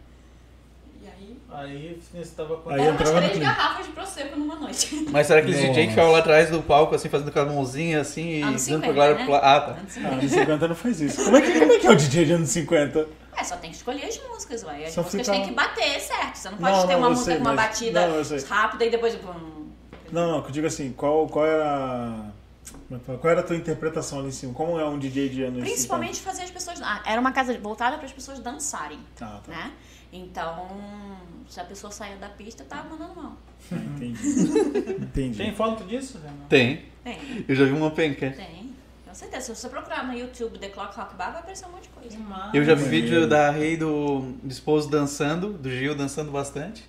E 1.09 1.24
aí. 1.24 1.39
Aí 1.51 2.02
você 2.24 2.30
tava 2.36 2.56
com. 2.59 2.70
Aí 2.70 2.80
umas 2.89 3.10
no 3.10 3.16
três 3.16 3.39
garrafas 3.39 3.86
de 3.86 3.93
prosecco 3.93 4.39
numa 4.39 4.56
noite. 4.56 5.06
Mas 5.10 5.26
será 5.26 5.40
aqueles 5.40 5.56
Nossa. 5.60 5.68
DJ 5.70 5.85
que 5.85 5.90
ficavam 5.90 6.12
lá 6.12 6.18
atrás 6.18 6.51
do 6.51 6.62
palco, 6.62 6.94
assim, 6.94 7.09
fazendo 7.09 7.28
aquela 7.28 7.51
mãozinha, 7.51 8.01
assim, 8.01 8.39
e 8.39 8.43
Anos 8.43 8.66
dando 8.66 8.80
pra 8.80 8.89
50, 8.89 8.93
galera 8.93 9.18
né? 9.18 9.24
pular? 9.24 9.39
Ah, 9.39 9.60
tá. 9.60 9.70
Anos 9.72 9.82
Ah, 9.85 9.90
50. 9.94 10.14
anos 10.14 10.30
50 10.32 10.68
não 10.68 10.74
faz 10.76 11.01
isso. 11.01 11.24
Como 11.24 11.36
é 11.36 11.40
que, 11.40 11.59
como 11.59 11.72
é, 11.72 11.78
que 11.78 11.86
é 11.86 11.90
o 11.90 11.97
DJ 11.97 12.24
de 12.26 12.32
anos 12.32 12.48
50? 12.51 13.09
É, 13.36 13.44
só 13.44 13.56
tem 13.56 13.70
que 13.70 13.76
escolher 13.76 14.05
as 14.05 14.18
músicas, 14.28 14.62
ué. 14.64 14.85
As 14.86 14.93
Só 14.93 15.02
músicas 15.02 15.26
fica- 15.26 15.39
têm 15.39 15.48
que 15.48 15.55
bater, 15.55 16.01
certo? 16.01 16.36
Você 16.36 16.51
não 16.51 16.59
pode 16.59 16.72
Não, 16.76 16.86
ter 16.86 16.93
não, 16.93 16.98
uma 16.98 17.10
música 17.10 17.24
sei, 17.26 17.35
com 17.36 17.40
uma 17.43 17.55
mas- 17.55 17.66
batida 17.68 18.06
não, 18.09 18.47
rápida 18.48 18.85
e 18.85 18.90
depois. 18.90 19.18
Não, 20.12 20.32
não, 20.32 20.43
que 20.43 20.48
eu 20.48 20.52
digo 20.52 20.66
assim, 20.66 20.93
qual, 20.93 21.26
qual 21.28 21.47
era. 21.47 22.24
é 22.90 22.94
que? 22.98 23.16
Qual 23.18 23.30
era 23.30 23.40
a 23.40 23.43
tua 23.43 23.56
interpretação 23.56 24.18
ali 24.18 24.28
em 24.28 24.32
cima? 24.32 24.52
Como 24.55 24.78
é 24.78 24.85
um 24.85 24.98
DJ 24.98 25.28
de 25.28 25.43
anos 25.44 25.60
Principalmente 25.60 26.20
fazer 26.20 26.43
as 26.43 26.51
pessoas. 26.51 26.80
Ah, 26.82 27.01
era 27.06 27.20
uma 27.20 27.32
casa 27.32 27.56
voltada 27.59 27.97
para 27.97 28.06
as 28.06 28.12
pessoas 28.12 28.39
dançarem, 28.40 28.98
50? 29.18 29.24
Ah, 29.24 29.40
tá. 29.44 29.51
né? 29.52 29.72
Então, 30.12 30.68
se 31.48 31.60
a 31.60 31.64
pessoa 31.64 31.90
saía 31.90 32.16
da 32.16 32.28
pista, 32.28 32.64
tava 32.64 32.89
mandando 32.89 33.14
mal. 33.20 33.36
Entendi. 33.70 34.28
Entendi. 35.02 35.36
Tem 35.39 35.55
foto 35.55 35.85
disso, 35.85 36.18
Renan? 36.18 36.47
Tem. 36.48 36.85
Tem, 37.05 37.44
Eu 37.47 37.55
já 37.55 37.64
vi 37.64 37.72
uma 37.72 37.90
penca. 37.90 38.30
tem. 38.30 38.74
Com 39.06 39.14
certeza. 39.14 39.55
Se 39.55 39.60
você 39.60 39.68
procurar 39.68 40.06
no 40.06 40.12
YouTube 40.12 40.59
The 40.59 40.68
Clock 40.68 40.97
Rock 40.97 41.14
Bar, 41.14 41.32
vai 41.32 41.40
aparecer 41.40 41.66
um 41.66 41.72
monte 41.72 41.85
de 41.85 41.89
coisa. 41.89 42.18
Eu 42.52 42.64
já 42.64 42.74
vi 42.74 42.85
vídeo 42.89 43.26
da 43.26 43.51
Rei 43.51 43.76
do, 43.76 44.20
do 44.43 44.51
esposo 44.51 44.90
dançando, 44.90 45.52
do 45.52 45.70
Gil 45.70 45.94
dançando 45.94 46.30
bastante. 46.30 46.85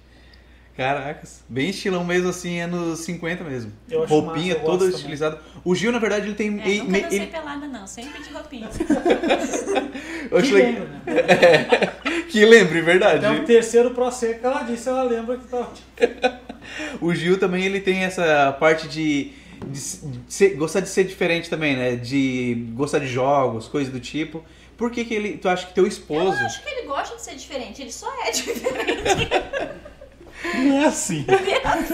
Caracas. 0.80 1.44
Bem 1.50 1.70
estilão 1.70 2.04
mesmo, 2.06 2.30
assim, 2.30 2.60
anos 2.62 3.00
50 3.00 3.44
mesmo. 3.44 3.72
Eu 3.90 4.04
acho 4.04 4.14
Roupinha 4.14 4.54
massa, 4.56 4.66
eu 4.66 4.72
toda 4.72 4.86
estilizada. 4.90 5.40
O 5.64 5.76
Gil, 5.76 5.92
na 5.92 6.00
verdade, 6.00 6.26
ele 6.28 6.36
tem. 6.36 6.60
É, 6.62 6.68
ele- 6.70 6.80
nunca 6.84 7.00
dancei 7.02 7.20
ele- 7.20 7.28
pelada, 7.28 7.68
não. 7.68 7.86
Sempre 7.86 8.24
de 8.24 8.30
roupinha. 8.32 8.70
eu 10.32 10.38
acho 10.38 10.48
Que 10.50 10.54
lembra, 10.56 10.86
né? 11.06 12.24
que 12.30 12.46
lembre, 12.46 12.82
verdade. 12.82 13.26
É 13.26 13.30
o 13.32 13.44
terceiro 13.46 13.92
processo 13.92 14.40
que 14.40 14.46
ela 14.46 14.64
disse, 14.64 14.88
ela 14.88 15.04
lembra 15.04 15.38
que 15.38 15.48
tá. 15.48 15.68
O 17.02 17.14
Gil 17.14 17.38
também 17.40 17.66
ele 17.66 17.80
tem 17.82 18.04
essa 18.04 18.52
parte 18.60 18.88
de, 18.88 19.32
de 19.68 19.80
ser- 20.28 20.56
gostar 20.56 20.80
de 20.82 20.90
ser 20.90 21.04
diferente 21.04 21.50
também, 21.50 21.76
né? 21.76 21.96
De 21.96 22.68
gostar 22.74 23.00
de 23.00 23.08
jogos, 23.08 23.68
coisas 23.68 23.92
do 23.92 24.00
tipo. 24.00 24.44
Por 24.78 24.92
que, 24.92 25.04
que 25.04 25.14
ele. 25.14 25.38
Tu 25.38 25.50
acha 25.50 25.66
que 25.68 25.74
teu 25.74 25.84
Eu 25.84 25.88
esposo. 25.90 26.32
acho 26.38 26.64
que 26.64 26.70
ele 26.70 26.88
gosta 26.88 27.16
de 27.18 27.22
ser 27.22 27.36
diferente. 27.36 27.82
Ele 27.82 27.92
só 27.92 28.08
é 28.26 28.32
diferente. 28.32 29.02
Não 30.56 30.78
é 30.82 30.86
assim. 30.86 31.26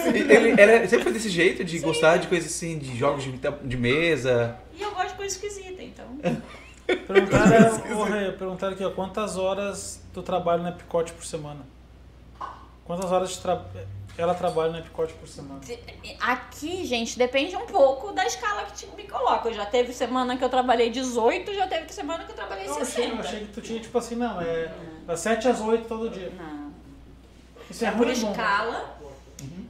Ele, 0.06 0.32
ele 0.32 0.60
era- 0.60 0.86
sempre 0.88 1.04
foi 1.04 1.12
desse 1.12 1.28
jeito, 1.28 1.64
de 1.64 1.78
gostar 1.80 2.16
de 2.18 2.26
coisas 2.28 2.50
assim, 2.50 2.78
de 2.78 2.96
jogos 2.96 3.24
de, 3.24 3.32
de 3.32 3.76
mesa. 3.76 4.56
E 4.74 4.82
eu 4.82 4.90
gosto 4.92 5.08
de 5.10 5.14
coisa 5.14 5.34
esquisita, 5.34 5.82
então. 5.82 6.06
Perguntaram, 6.86 8.04
Rê, 8.04 8.32
perguntaram 8.32 8.74
aqui, 8.74 8.84
ó, 8.84 8.90
quantas 8.90 9.36
horas 9.36 10.00
tu 10.14 10.22
trabalha 10.22 10.62
na 10.62 10.68
Epicote 10.70 11.12
por 11.12 11.24
semana? 11.24 11.60
Quantas 12.84 13.10
horas 13.10 13.36
tra... 13.38 13.64
ela 14.16 14.32
trabalha 14.34 14.70
na 14.70 14.78
Epicote 14.78 15.12
por 15.14 15.26
semana? 15.28 15.60
Aqui, 16.20 16.84
gente, 16.84 17.18
depende 17.18 17.56
um 17.56 17.66
pouco 17.66 18.12
da 18.12 18.24
escala 18.24 18.62
que 18.66 18.74
te- 18.74 18.86
me 18.96 19.02
coloca. 19.02 19.52
Já 19.52 19.66
teve 19.66 19.92
semana 19.92 20.36
que 20.36 20.44
eu 20.44 20.48
trabalhei 20.48 20.88
18, 20.90 21.52
já 21.54 21.66
teve 21.66 21.92
semana 21.92 22.22
que 22.24 22.30
eu 22.30 22.36
trabalhei 22.36 22.66
Eu 22.68 22.74
achei, 22.80 23.04
eu 23.06 23.10
60. 23.16 23.20
achei 23.22 23.40
que 23.40 23.46
tu 23.52 23.60
tinha 23.60 23.80
tipo 23.80 23.98
assim, 23.98 24.14
não, 24.14 24.40
é 24.40 24.70
das 25.04 25.18
7 25.20 25.48
às 25.48 25.60
8 25.60 25.88
todo 25.88 26.08
dia. 26.08 26.32
Não. 26.38 26.55
Isso 27.70 27.84
é, 27.84 27.88
É 27.88 27.90
por 27.92 28.08
escala. 28.08 28.96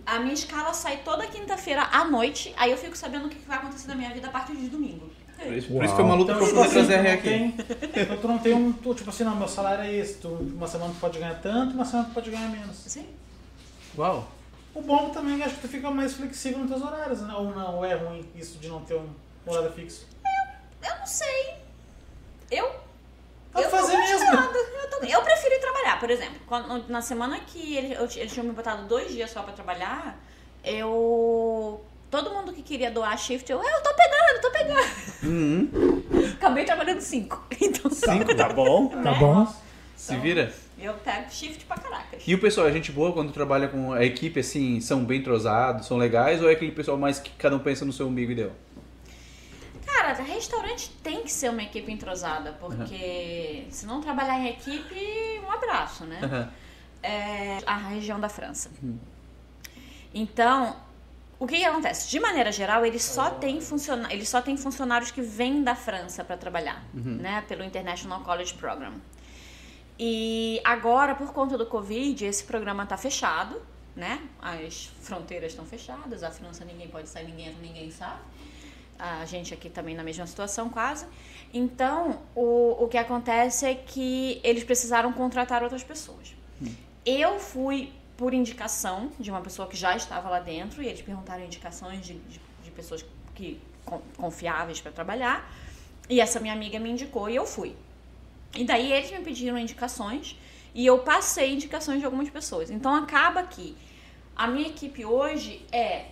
A 0.04 0.20
minha 0.20 0.34
escala 0.34 0.72
sai 0.72 0.98
toda 0.98 1.26
quinta-feira 1.26 1.82
à 1.90 2.04
noite, 2.04 2.54
aí 2.56 2.70
eu 2.70 2.78
fico 2.78 2.96
sabendo 2.96 3.26
o 3.26 3.28
que 3.28 3.38
vai 3.46 3.58
acontecer 3.58 3.88
na 3.88 3.96
minha 3.96 4.10
vida 4.12 4.28
a 4.28 4.30
partir 4.30 4.54
de 4.54 4.68
domingo. 4.68 5.10
Por 5.36 5.52
isso, 5.52 5.68
por 5.68 5.84
isso 5.84 5.94
foi 5.94 6.04
uma 6.04 6.14
luta 6.14 6.32
Então, 6.32 6.44
pra 6.44 6.54
poder 6.54 6.66
assim, 6.66 6.86
trazer 6.86 7.08
a 7.08 7.12
aqui. 7.14 7.22
tem, 7.22 7.54
então 8.02 8.16
tu 8.16 8.28
não 8.28 8.38
tem 8.38 8.54
um, 8.54 8.72
tu, 8.72 8.94
tipo 8.94 9.10
assim, 9.10 9.24
não, 9.24 9.36
meu 9.36 9.48
salário 9.48 9.84
é 9.84 9.92
esse, 9.92 10.14
tu, 10.14 10.28
uma 10.28 10.66
semana 10.66 10.94
tu 10.94 11.00
pode 11.00 11.18
ganhar 11.18 11.34
tanto, 11.42 11.74
uma 11.74 11.84
semana 11.84 12.08
tu 12.08 12.14
pode 12.14 12.30
ganhar 12.30 12.48
menos. 12.48 12.76
Sim. 12.86 13.06
Uau. 13.98 14.28
O 14.74 14.80
bom 14.80 15.10
também 15.10 15.42
é 15.42 15.48
que 15.48 15.56
tu 15.60 15.68
fica 15.68 15.90
mais 15.90 16.14
flexível 16.14 16.58
nos 16.60 16.70
teus 16.70 16.82
horários, 16.82 17.20
né? 17.20 17.34
Ou 17.34 17.54
não, 17.54 17.76
ou 17.76 17.84
é 17.84 17.94
ruim 17.94 18.26
isso 18.34 18.58
de 18.58 18.68
não 18.68 18.80
ter 18.80 18.94
um 18.94 19.08
horário 19.46 19.72
fixo. 19.72 20.06
Eu 20.82 20.98
não 20.98 21.06
sei. 21.06 21.54
Eu. 22.50 22.70
Eu 23.62 23.70
fazer 23.70 23.92
tô 23.92 23.98
mesmo. 23.98 24.18
gostando. 24.18 24.58
Eu, 24.58 24.90
tô- 24.90 25.06
eu 25.06 25.22
prefiro 25.22 25.54
ir 25.54 25.60
trabalhar, 25.60 26.00
por 26.00 26.10
exemplo. 26.10 26.36
quando- 26.46 26.88
na 26.88 27.00
semana 27.02 27.40
que 27.46 27.76
eles, 27.76 27.98
eu- 27.98 28.08
eles 28.20 28.32
tinham 28.32 28.46
me 28.46 28.52
botado 28.52 28.86
dois 28.86 29.10
dias 29.12 29.30
só 29.30 29.42
pra 29.42 29.52
trabalhar, 29.52 30.18
eu. 30.64 31.80
Todo 32.10 32.30
mundo 32.30 32.52
que 32.52 32.62
queria 32.62 32.90
doar 32.90 33.18
shift, 33.18 33.50
eu, 33.50 33.58
eu 33.62 33.82
tô 33.82 33.90
pegando, 33.94 34.40
tô 34.40 34.50
pegando. 34.50 34.86
Uhum. 35.24 36.02
Acabei 36.38 36.64
trabalhando 36.64 37.00
cinco. 37.00 37.44
Então, 37.60 37.90
Cinco, 37.90 38.34
tá 38.34 38.48
bom? 38.50 38.88
Tá 38.88 38.96
Né? 39.12 39.18
bom? 39.18 39.46
Se 39.96 40.14
vira. 40.16 40.52
eu 40.78 40.92
pego 40.94 41.30
shift 41.30 41.64
pra 41.64 41.76
caracas. 41.78 42.22
E 42.26 42.34
o 42.34 42.38
pessoal, 42.40 42.66
a 42.66 42.70
gente 42.70 42.92
boa 42.92 43.12
quando 43.12 43.32
trabalha 43.32 43.66
com 43.66 43.92
a 43.92 44.04
equipe, 44.04 44.38
assim, 44.40 44.80
são 44.80 45.04
bem 45.04 45.18
entrosados, 45.20 45.86
são 45.86 45.96
legais, 45.96 46.42
ou 46.42 46.48
é 46.48 46.52
aquele 46.52 46.70
pessoal 46.70 46.96
mais 46.98 47.18
que 47.18 47.30
cada 47.30 47.56
um 47.56 47.58
pensa 47.58 47.84
no 47.84 47.92
seu 47.92 48.06
umbigo 48.06 48.30
e 48.32 48.34
deu? 48.34 48.52
Cara, 49.96 50.12
restaurante 50.12 50.90
tem 51.02 51.22
que 51.22 51.32
ser 51.32 51.48
uma 51.48 51.62
equipe 51.62 51.90
entrosada, 51.90 52.52
porque 52.60 53.66
se 53.70 53.86
não 53.86 54.02
trabalhar 54.02 54.38
em 54.38 54.48
equipe, 54.48 55.40
um 55.42 55.50
abraço, 55.50 56.04
né? 56.04 56.20
Aham. 56.22 56.52
é 57.02 57.58
a 57.64 57.76
região 57.78 58.20
da 58.20 58.28
França. 58.28 58.70
Então, 60.12 60.76
o 61.38 61.46
que, 61.46 61.56
que 61.56 61.64
acontece? 61.64 62.10
De 62.10 62.20
maneira 62.20 62.52
geral, 62.52 62.84
eles 62.84 63.02
só 63.02 63.30
têm 63.30 63.58
funciona 63.58 64.12
eles 64.12 64.28
só 64.28 64.42
têm 64.42 64.56
funcionários 64.58 65.10
que 65.10 65.22
vêm 65.22 65.62
da 65.62 65.74
França 65.74 66.22
para 66.22 66.36
trabalhar, 66.36 66.84
né, 66.92 67.42
pelo 67.48 67.64
International 67.64 68.20
College 68.20 68.52
Program. 68.54 68.92
E 69.98 70.60
agora, 70.62 71.14
por 71.14 71.32
conta 71.32 71.56
do 71.56 71.64
Covid, 71.64 72.22
esse 72.22 72.44
programa 72.44 72.82
está 72.82 72.98
fechado, 72.98 73.62
né? 73.94 74.20
As 74.42 74.90
fronteiras 75.00 75.52
estão 75.52 75.64
fechadas, 75.64 76.22
a 76.22 76.30
França 76.30 76.66
ninguém 76.66 76.88
pode 76.88 77.08
sair, 77.08 77.24
ninguém 77.24 77.46
entra, 77.46 77.62
ninguém 77.62 77.90
sai. 77.90 78.18
A 78.98 79.24
gente 79.24 79.52
aqui 79.52 79.68
também 79.68 79.94
na 79.94 80.02
mesma 80.02 80.26
situação, 80.26 80.68
quase. 80.68 81.06
Então, 81.52 82.20
o, 82.34 82.84
o 82.84 82.88
que 82.88 82.96
acontece 82.98 83.66
é 83.66 83.74
que 83.74 84.40
eles 84.42 84.64
precisaram 84.64 85.12
contratar 85.12 85.62
outras 85.62 85.84
pessoas. 85.84 86.34
Eu 87.04 87.38
fui 87.38 87.92
por 88.16 88.32
indicação 88.32 89.12
de 89.20 89.30
uma 89.30 89.40
pessoa 89.40 89.68
que 89.68 89.76
já 89.76 89.94
estava 89.94 90.28
lá 90.30 90.40
dentro 90.40 90.82
e 90.82 90.86
eles 90.86 91.02
perguntaram 91.02 91.44
indicações 91.44 92.04
de, 92.04 92.14
de, 92.14 92.40
de 92.64 92.70
pessoas 92.70 93.04
que 93.34 93.60
con- 93.84 94.00
confiáveis 94.16 94.80
para 94.80 94.90
trabalhar. 94.90 95.48
E 96.08 96.20
essa 96.20 96.40
minha 96.40 96.54
amiga 96.54 96.78
me 96.78 96.90
indicou 96.90 97.28
e 97.28 97.36
eu 97.36 97.46
fui. 97.46 97.76
E 98.56 98.64
daí 98.64 98.92
eles 98.92 99.10
me 99.10 99.18
pediram 99.20 99.58
indicações 99.58 100.38
e 100.74 100.84
eu 100.86 101.00
passei 101.00 101.52
indicações 101.52 102.00
de 102.00 102.06
algumas 102.06 102.30
pessoas. 102.30 102.70
Então 102.70 102.94
acaba 102.94 103.42
que 103.42 103.76
a 104.34 104.46
minha 104.46 104.68
equipe 104.68 105.04
hoje 105.04 105.64
é 105.70 106.06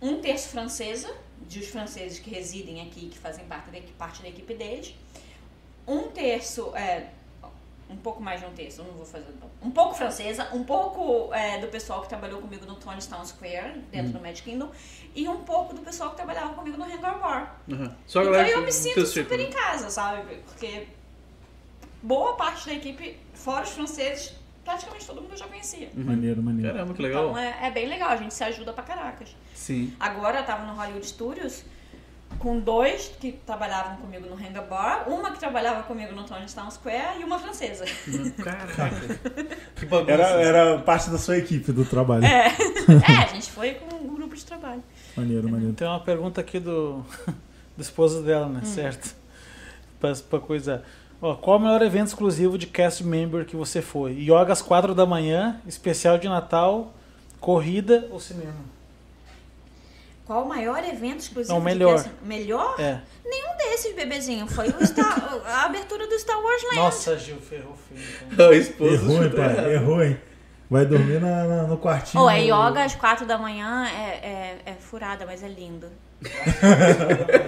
um 0.00 0.20
terço 0.20 0.48
francesa, 0.50 1.12
de 1.48 1.58
os 1.60 1.68
franceses 1.68 2.18
que 2.18 2.30
residem 2.30 2.82
aqui, 2.82 3.08
que 3.08 3.18
fazem 3.18 3.44
parte 3.46 3.70
da, 3.70 3.80
parte 3.96 4.22
da 4.22 4.28
equipe 4.28 4.54
deles. 4.54 4.94
Um 5.86 6.08
terço, 6.08 6.76
é, 6.76 7.08
um 7.88 7.96
pouco 7.96 8.22
mais 8.22 8.40
de 8.40 8.46
um 8.46 8.52
terço, 8.52 8.82
não 8.84 8.92
vou 8.92 9.06
fazer 9.06 9.26
um 9.62 9.70
pouco 9.70 9.94
francesa, 9.94 10.48
um 10.52 10.62
pouco 10.62 11.32
é, 11.32 11.58
do 11.58 11.68
pessoal 11.68 12.02
que 12.02 12.08
trabalhou 12.08 12.40
comigo 12.40 12.66
no 12.66 12.76
Tony 12.76 13.02
Town 13.02 13.24
Square, 13.24 13.80
dentro 13.90 14.12
do 14.12 14.20
Magic 14.20 14.42
Kingdom, 14.42 14.70
e 15.14 15.26
um 15.26 15.42
pouco 15.42 15.74
do 15.74 15.80
pessoal 15.80 16.10
que 16.10 16.16
trabalhava 16.16 16.52
comigo 16.54 16.76
no 16.76 16.84
Hangar 16.84 17.18
Bar. 17.18 17.60
Uhum. 17.66 17.90
Só 18.06 18.22
Então 18.22 18.34
eu 18.34 18.62
me 18.62 18.70
sinto 18.72 19.06
super 19.06 19.38
círculo. 19.38 19.40
em 19.40 19.50
casa, 19.50 19.88
sabe? 19.88 20.36
Porque 20.46 20.86
boa 22.02 22.36
parte 22.36 22.66
da 22.66 22.74
equipe, 22.74 23.18
fora 23.32 23.64
os 23.64 23.70
franceses, 23.70 24.34
praticamente 24.68 25.06
todo 25.06 25.22
mundo 25.22 25.32
eu 25.32 25.36
já 25.38 25.46
conhecia. 25.46 25.88
Maneiro, 25.94 26.42
maneiro. 26.42 26.72
Caramba, 26.74 26.92
que 26.94 27.00
legal. 27.02 27.30
Então 27.30 27.38
é, 27.38 27.66
é 27.66 27.70
bem 27.70 27.88
legal, 27.88 28.10
a 28.10 28.16
gente 28.16 28.34
se 28.34 28.44
ajuda 28.44 28.72
pra 28.72 28.84
caracas. 28.84 29.34
Sim. 29.54 29.94
Agora 29.98 30.40
eu 30.40 30.44
tava 30.44 30.66
no 30.66 30.74
Hollywood 30.74 31.06
Studios 31.06 31.64
com 32.38 32.60
dois 32.60 33.10
que 33.18 33.32
trabalhavam 33.32 33.96
comigo 33.96 34.26
no 34.28 34.34
Hangar 34.34 34.66
Bar, 34.68 35.08
uma 35.08 35.32
que 35.32 35.38
trabalhava 35.38 35.82
comigo 35.84 36.14
no 36.14 36.24
Tony 36.24 36.44
Town 36.46 36.70
Square 36.70 37.20
e 37.20 37.24
uma 37.24 37.38
francesa. 37.38 37.86
Caraca. 38.44 39.18
que 39.74 39.86
bagunça. 39.86 40.12
Era, 40.12 40.24
era 40.42 40.78
parte 40.80 41.08
da 41.08 41.16
sua 41.16 41.38
equipe 41.38 41.72
do 41.72 41.86
trabalho. 41.86 42.26
É, 42.26 42.48
é 43.08 43.22
a 43.24 43.26
gente 43.32 43.50
foi 43.50 43.74
com 43.74 43.96
um 43.96 44.14
grupo 44.14 44.36
de 44.36 44.44
trabalho. 44.44 44.84
Maneiro, 45.16 45.48
maneiro. 45.48 45.72
Tem 45.72 45.88
uma 45.88 46.00
pergunta 46.00 46.42
aqui 46.42 46.60
do, 46.60 47.02
do 47.74 47.80
esposo 47.82 48.22
dela, 48.22 48.46
Hum. 48.46 48.50
né? 48.52 48.64
Certo? 48.64 49.16
Pra, 49.98 50.14
pra 50.14 50.38
coisa. 50.38 50.84
Ó, 51.20 51.34
qual 51.34 51.56
o 51.58 51.60
melhor 51.60 51.82
evento 51.82 52.08
exclusivo 52.08 52.56
de 52.56 52.66
cast 52.66 53.02
member 53.04 53.44
que 53.44 53.56
você 53.56 53.82
foi? 53.82 54.12
Yoga 54.12 54.52
às 54.52 54.62
4 54.62 54.94
da 54.94 55.04
manhã, 55.04 55.60
especial 55.66 56.16
de 56.18 56.28
Natal, 56.28 56.92
corrida 57.40 58.06
ou 58.10 58.20
cinema? 58.20 58.54
Qual 60.24 60.44
o 60.44 60.48
maior 60.48 60.78
evento 60.84 61.20
exclusivo 61.20 61.54
Não, 61.54 61.60
de 61.60 61.64
melhor. 61.64 61.94
casting? 61.96 62.10
Melhor? 62.22 62.78
É. 62.78 63.00
Nenhum 63.24 63.56
desses, 63.56 63.94
bebezinho. 63.96 64.46
Foi 64.46 64.68
o 64.68 64.86
Star- 64.86 65.40
a 65.46 65.64
abertura 65.64 66.06
do 66.06 66.18
Star 66.18 66.36
Wars 66.40 66.62
Land. 66.64 66.76
Nossa, 66.76 67.18
Gil, 67.18 67.38
ferrou 67.40 67.74
feio. 67.88 68.06
Então. 68.30 68.52
Errou, 68.52 69.16
hein, 69.24 69.32
errado. 69.34 69.34
pai? 69.56 69.72
Errou, 69.74 70.02
hein? 70.04 70.20
Vai 70.70 70.84
dormir 70.84 71.18
na, 71.20 71.44
na- 71.44 71.62
no 71.62 71.78
quartinho. 71.78 72.22
Ou 72.22 72.28
é 72.30 72.42
yoga 72.42 72.84
às 72.84 72.94
quatro 72.94 73.24
da 73.26 73.38
manhã, 73.38 73.86
é, 73.88 74.02
é, 74.26 74.58
é 74.66 74.72
furada, 74.74 75.24
mas 75.24 75.42
é 75.42 75.48
lindo. 75.48 75.88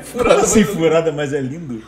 Furada 0.05 0.41
assim, 0.43 0.65
furada, 0.65 1.13
mas 1.13 1.33
é 1.35 1.41
lindo. 1.41 1.85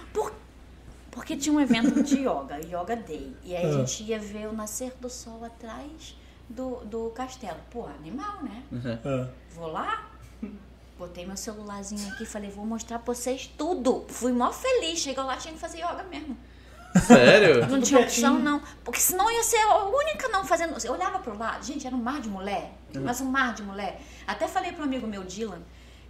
Porque 1.23 1.36
tinha 1.36 1.55
um 1.55 1.61
evento 1.61 2.03
de 2.03 2.16
yoga, 2.19 2.57
Yoga 2.66 2.97
Day. 2.97 3.32
E 3.44 3.55
aí 3.55 3.65
a 3.65 3.69
Ah. 3.69 3.73
gente 3.86 4.03
ia 4.03 4.19
ver 4.19 4.49
o 4.49 4.53
nascer 4.53 4.93
do 5.01 5.09
sol 5.09 5.44
atrás 5.44 6.16
do, 6.49 6.78
do 6.85 7.11
castelo. 7.11 7.59
Pô, 7.70 7.86
animal, 7.86 8.43
né? 8.43 8.61
Ah. 9.05 9.28
Vou 9.55 9.69
lá, 9.70 10.09
botei 10.99 11.24
meu 11.24 11.36
celularzinho 11.36 12.12
aqui, 12.12 12.27
falei, 12.27 12.51
vou 12.51 12.66
mostrar 12.66 12.99
pra 12.99 13.15
vocês 13.15 13.47
tudo. 13.57 14.05
Fui 14.09 14.32
mó 14.32 14.51
feliz. 14.51 14.99
Chegou 14.99 15.24
lá, 15.24 15.36
tinha 15.36 15.55
que 15.55 15.61
fazer 15.61 15.78
yoga 15.78 16.03
mesmo. 16.11 16.36
Sério? 17.07 17.69
Não 17.69 17.81
tinha 17.81 18.01
opção, 18.01 18.40
não. 18.40 18.61
Porque 18.82 18.99
senão 18.99 19.31
ia 19.31 19.44
ser 19.44 19.59
a 19.59 19.85
única 19.85 20.27
não 20.28 20.44
fazendo. 20.44 20.74
Eu 20.85 20.93
olhava 20.94 21.20
pro 21.20 21.39
lado, 21.39 21.65
gente, 21.65 21.86
era 21.86 21.94
um 21.94 22.03
mar 22.03 22.20
de 22.20 22.28
mulher. 22.28 22.73
Mas 23.01 23.20
um 23.20 23.27
mar 23.27 23.55
de 23.55 23.62
mulher. 23.62 24.03
Até 24.27 24.49
falei 24.49 24.73
pro 24.73 24.82
amigo 24.82 25.07
meu, 25.07 25.23
Dylan, 25.23 25.61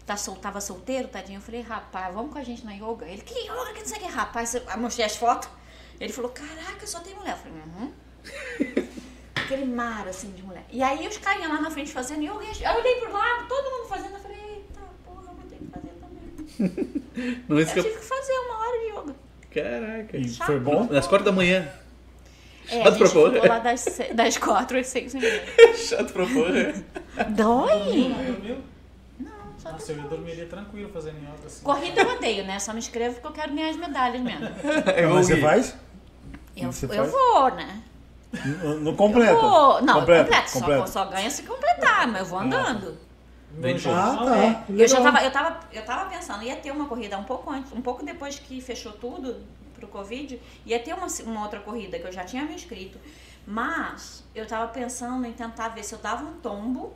tá 0.06 0.16
sol, 0.16 0.36
tava 0.36 0.60
solteiro, 0.60 1.08
tadinho. 1.08 1.38
Eu 1.38 1.42
falei, 1.42 1.60
rapaz, 1.60 2.12
vamos 2.14 2.32
com 2.32 2.38
a 2.38 2.44
gente 2.44 2.64
na 2.64 2.72
yoga. 2.72 3.06
Ele, 3.06 3.22
que 3.22 3.34
yoga, 3.46 3.72
que 3.72 3.80
não 3.80 3.86
sei 3.86 3.98
o 3.98 4.00
que, 4.00 4.06
rapaz. 4.08 4.54
Eu 4.54 4.62
mostrei 4.78 5.06
as 5.06 5.16
fotos. 5.16 5.48
Ele 6.00 6.12
falou, 6.12 6.30
caraca, 6.30 6.86
só 6.86 7.00
tem 7.00 7.14
mulher. 7.14 7.32
Eu 7.32 7.36
falei, 7.36 7.62
uhum. 7.66 7.92
Aquele 9.34 9.64
mar, 9.64 10.06
assim, 10.08 10.30
de 10.32 10.42
mulher. 10.42 10.64
E 10.70 10.82
aí 10.82 11.06
os 11.06 11.18
carinhas 11.18 11.50
lá 11.50 11.60
na 11.60 11.70
frente 11.70 11.90
fazendo 11.92 12.22
yoga. 12.22 12.44
e 12.44 12.64
Eu 12.64 12.72
olhei 12.72 12.94
pro 13.00 13.12
lado, 13.12 13.48
todo 13.48 13.70
mundo 13.70 13.88
fazendo. 13.88 14.14
Eu 14.14 14.20
falei, 14.20 14.38
eita, 14.38 14.80
porra, 15.04 15.22
eu 15.22 15.34
vou 15.34 15.44
ter 15.48 15.56
que 15.56 15.66
fazer 15.66 15.92
também. 16.00 17.42
Não 17.48 17.58
Eu 17.58 17.66
tive 17.66 17.90
que 17.90 18.04
fazer 18.04 18.32
uma 18.32 18.58
hora 18.58 18.78
de 18.78 18.86
yoga. 18.86 19.16
Caraca. 19.50 20.16
E 20.16 20.28
foi 20.28 20.60
bom? 20.60 20.88
Às 20.96 21.06
quatro 21.06 21.24
da 21.24 21.32
manhã. 21.32 21.70
É, 22.68 22.80
a 22.80 22.84
Chato 22.84 22.94
gente 22.94 22.98
pra 22.98 23.10
porra. 23.10 23.32
ficou 23.32 23.48
lá 23.48 23.58
das, 23.58 23.84
das 24.14 24.36
quatro 24.38 24.78
às 24.78 24.86
seis 24.86 25.14
e 25.14 25.18
meia. 25.18 25.44
Chato 25.76 26.12
pra 26.12 26.24
porra. 26.26 26.72
Dói? 27.30 28.08
Não, 28.08 28.62
só 29.62 29.70
Nossa, 29.70 29.92
eu 29.92 30.02
dormiria 30.02 30.46
tranquilo 30.46 30.90
fazendo 30.92 31.18
yoga 31.18 31.46
assim. 31.46 31.62
Corrida 31.62 32.02
eu 32.02 32.16
odeio, 32.16 32.44
né? 32.44 32.58
Só 32.58 32.72
me 32.72 32.80
inscrevo 32.80 33.14
porque 33.14 33.28
eu 33.28 33.32
quero 33.32 33.54
ganhar 33.54 33.70
as 33.70 33.76
medalhas 33.76 34.20
mesmo. 34.20 34.48
É 34.96 35.06
Mas 35.06 35.26
você 35.26 35.40
faz? 35.40 35.76
Eu, 36.56 36.72
Você 36.72 36.86
eu 36.86 36.90
faz? 36.90 37.10
vou, 37.12 37.54
né? 37.54 37.82
No, 38.62 38.80
no 38.80 38.96
completo. 38.96 39.40
Vou. 39.40 39.82
Não, 39.82 40.00
completo. 40.00 40.24
completo. 40.24 40.50
Só, 40.50 40.58
completo. 40.58 40.90
só 40.90 41.04
ganha 41.04 41.30
se 41.30 41.42
completar, 41.44 42.08
mas 42.08 42.22
eu 42.22 42.26
vou 42.26 42.40
andando. 42.40 42.98
Bem. 43.52 43.76
Ah, 43.86 44.16
tá. 44.24 44.38
é. 44.38 44.64
Eu 44.68 44.88
já 44.88 45.00
tava, 45.00 45.22
eu 45.22 45.30
tava, 45.30 45.60
eu 45.72 45.84
tava 45.84 46.10
pensando, 46.10 46.42
ia 46.42 46.56
ter 46.56 46.70
uma 46.72 46.86
corrida 46.86 47.16
um 47.18 47.24
pouco 47.24 47.50
antes, 47.50 47.70
um 47.72 47.82
pouco 47.82 48.04
depois 48.04 48.38
que 48.38 48.60
fechou 48.60 48.92
tudo 48.92 49.36
pro 49.74 49.86
Covid, 49.86 50.40
ia 50.64 50.78
ter 50.80 50.94
uma, 50.94 51.06
uma 51.24 51.42
outra 51.42 51.60
corrida 51.60 51.98
que 51.98 52.06
eu 52.06 52.12
já 52.12 52.24
tinha 52.24 52.44
me 52.44 52.54
inscrito. 52.54 52.98
Mas 53.46 54.24
eu 54.34 54.46
tava 54.46 54.68
pensando 54.68 55.24
em 55.26 55.32
tentar 55.32 55.68
ver 55.68 55.84
se 55.84 55.94
eu 55.94 55.98
dava 55.98 56.24
um 56.24 56.32
tombo, 56.40 56.94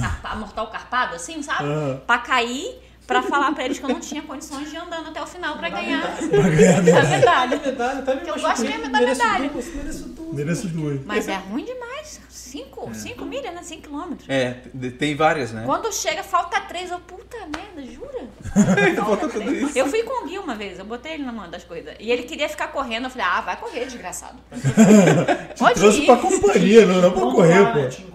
carpa- 0.00 0.34
mortal 0.36 0.66
carpado, 0.68 1.14
assim, 1.16 1.42
sabe? 1.42 1.64
Aham. 1.64 2.00
Pra 2.06 2.18
cair, 2.18 2.78
pra 3.06 3.22
falar 3.22 3.52
pra 3.52 3.64
eles 3.64 3.78
que 3.78 3.84
eu 3.84 3.88
não 3.90 4.00
tinha 4.00 4.22
condições 4.22 4.68
de 4.70 4.76
ir 4.76 4.78
andando 4.78 5.08
até 5.08 5.20
o 5.22 5.26
final 5.26 5.56
pra 5.56 5.68
ganhar 5.68 6.16
Pra 6.16 6.48
ganhar 6.48 6.78
a 6.78 6.82
medalha. 6.82 7.08
medalha. 7.10 7.60
medalha, 7.64 8.02
tá 8.02 8.14
me 8.14 8.28
eu 8.28 8.40
gosto 8.40 8.62
mesmo 8.62 8.88
da 8.90 9.00
medalha. 9.00 9.50
mereço 9.50 10.08
duas. 10.08 10.34
Mereço 10.34 10.68
duas. 10.68 11.00
Mas 11.04 11.28
é 11.28 11.36
ruim 11.36 11.64
demais. 11.64 12.20
Cinco, 12.28 12.90
cinco 12.94 13.24
milhas, 13.24 13.54
né? 13.54 13.62
Cinco 13.62 13.82
quilômetros. 13.84 14.28
É, 14.28 14.58
tem 14.98 15.14
várias, 15.16 15.52
né? 15.52 15.62
Quando 15.64 15.90
chega, 15.90 16.22
falta 16.22 16.60
três. 16.60 16.90
Eu, 16.90 17.00
puta 17.00 17.38
merda, 17.46 17.90
jura? 17.90 18.12
Falta 19.02 19.26
tudo 19.26 19.54
isso. 19.54 19.78
Eu 19.78 19.86
fui 19.88 20.02
com 20.02 20.22
o 20.24 20.28
Gui 20.28 20.38
uma 20.38 20.54
vez, 20.54 20.78
eu 20.78 20.84
botei 20.84 21.12
ele 21.14 21.22
na 21.22 21.32
mão 21.32 21.48
das 21.48 21.64
coisas. 21.64 21.94
E 21.98 22.10
ele 22.10 22.24
queria 22.24 22.50
ficar 22.50 22.68
correndo. 22.68 23.04
Eu 23.04 23.10
falei, 23.10 23.26
ah, 23.26 23.40
vai 23.40 23.56
correr, 23.56 23.86
desgraçado. 23.86 24.36
Pode 25.58 25.80
Trouxe 25.80 26.02
ir. 26.02 26.06
pra 26.06 26.16
companhia, 26.18 26.84
não, 26.86 27.00
não 27.00 27.10
pra 27.12 27.20
correr, 27.22 27.60
lá, 27.60 27.74
né? 27.74 27.90
pô. 27.90 28.11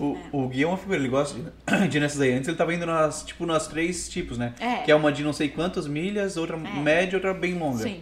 Encontro 0.00 0.22
lá. 0.22 0.28
O, 0.32 0.44
o 0.44 0.48
Gui 0.48 0.62
é 0.62 0.66
uma 0.66 0.76
figura, 0.76 0.98
ele 0.98 1.08
gosta 1.08 1.38
de, 1.38 1.88
de 1.88 2.00
nessas 2.00 2.20
aí. 2.20 2.32
Antes 2.32 2.48
ele 2.48 2.56
tava 2.56 2.74
indo 2.74 2.86
nas, 2.86 3.22
tipo, 3.22 3.44
nas 3.46 3.66
três 3.66 4.08
tipos, 4.08 4.38
né? 4.38 4.54
É. 4.60 4.76
Que 4.78 4.90
é 4.90 4.94
uma 4.94 5.12
de 5.12 5.22
não 5.22 5.32
sei 5.32 5.48
quantas 5.48 5.86
milhas, 5.86 6.36
outra 6.36 6.56
média, 6.56 7.16
outra 7.16 7.34
bem 7.34 7.58
longa. 7.58 7.82
Sim. 7.82 8.00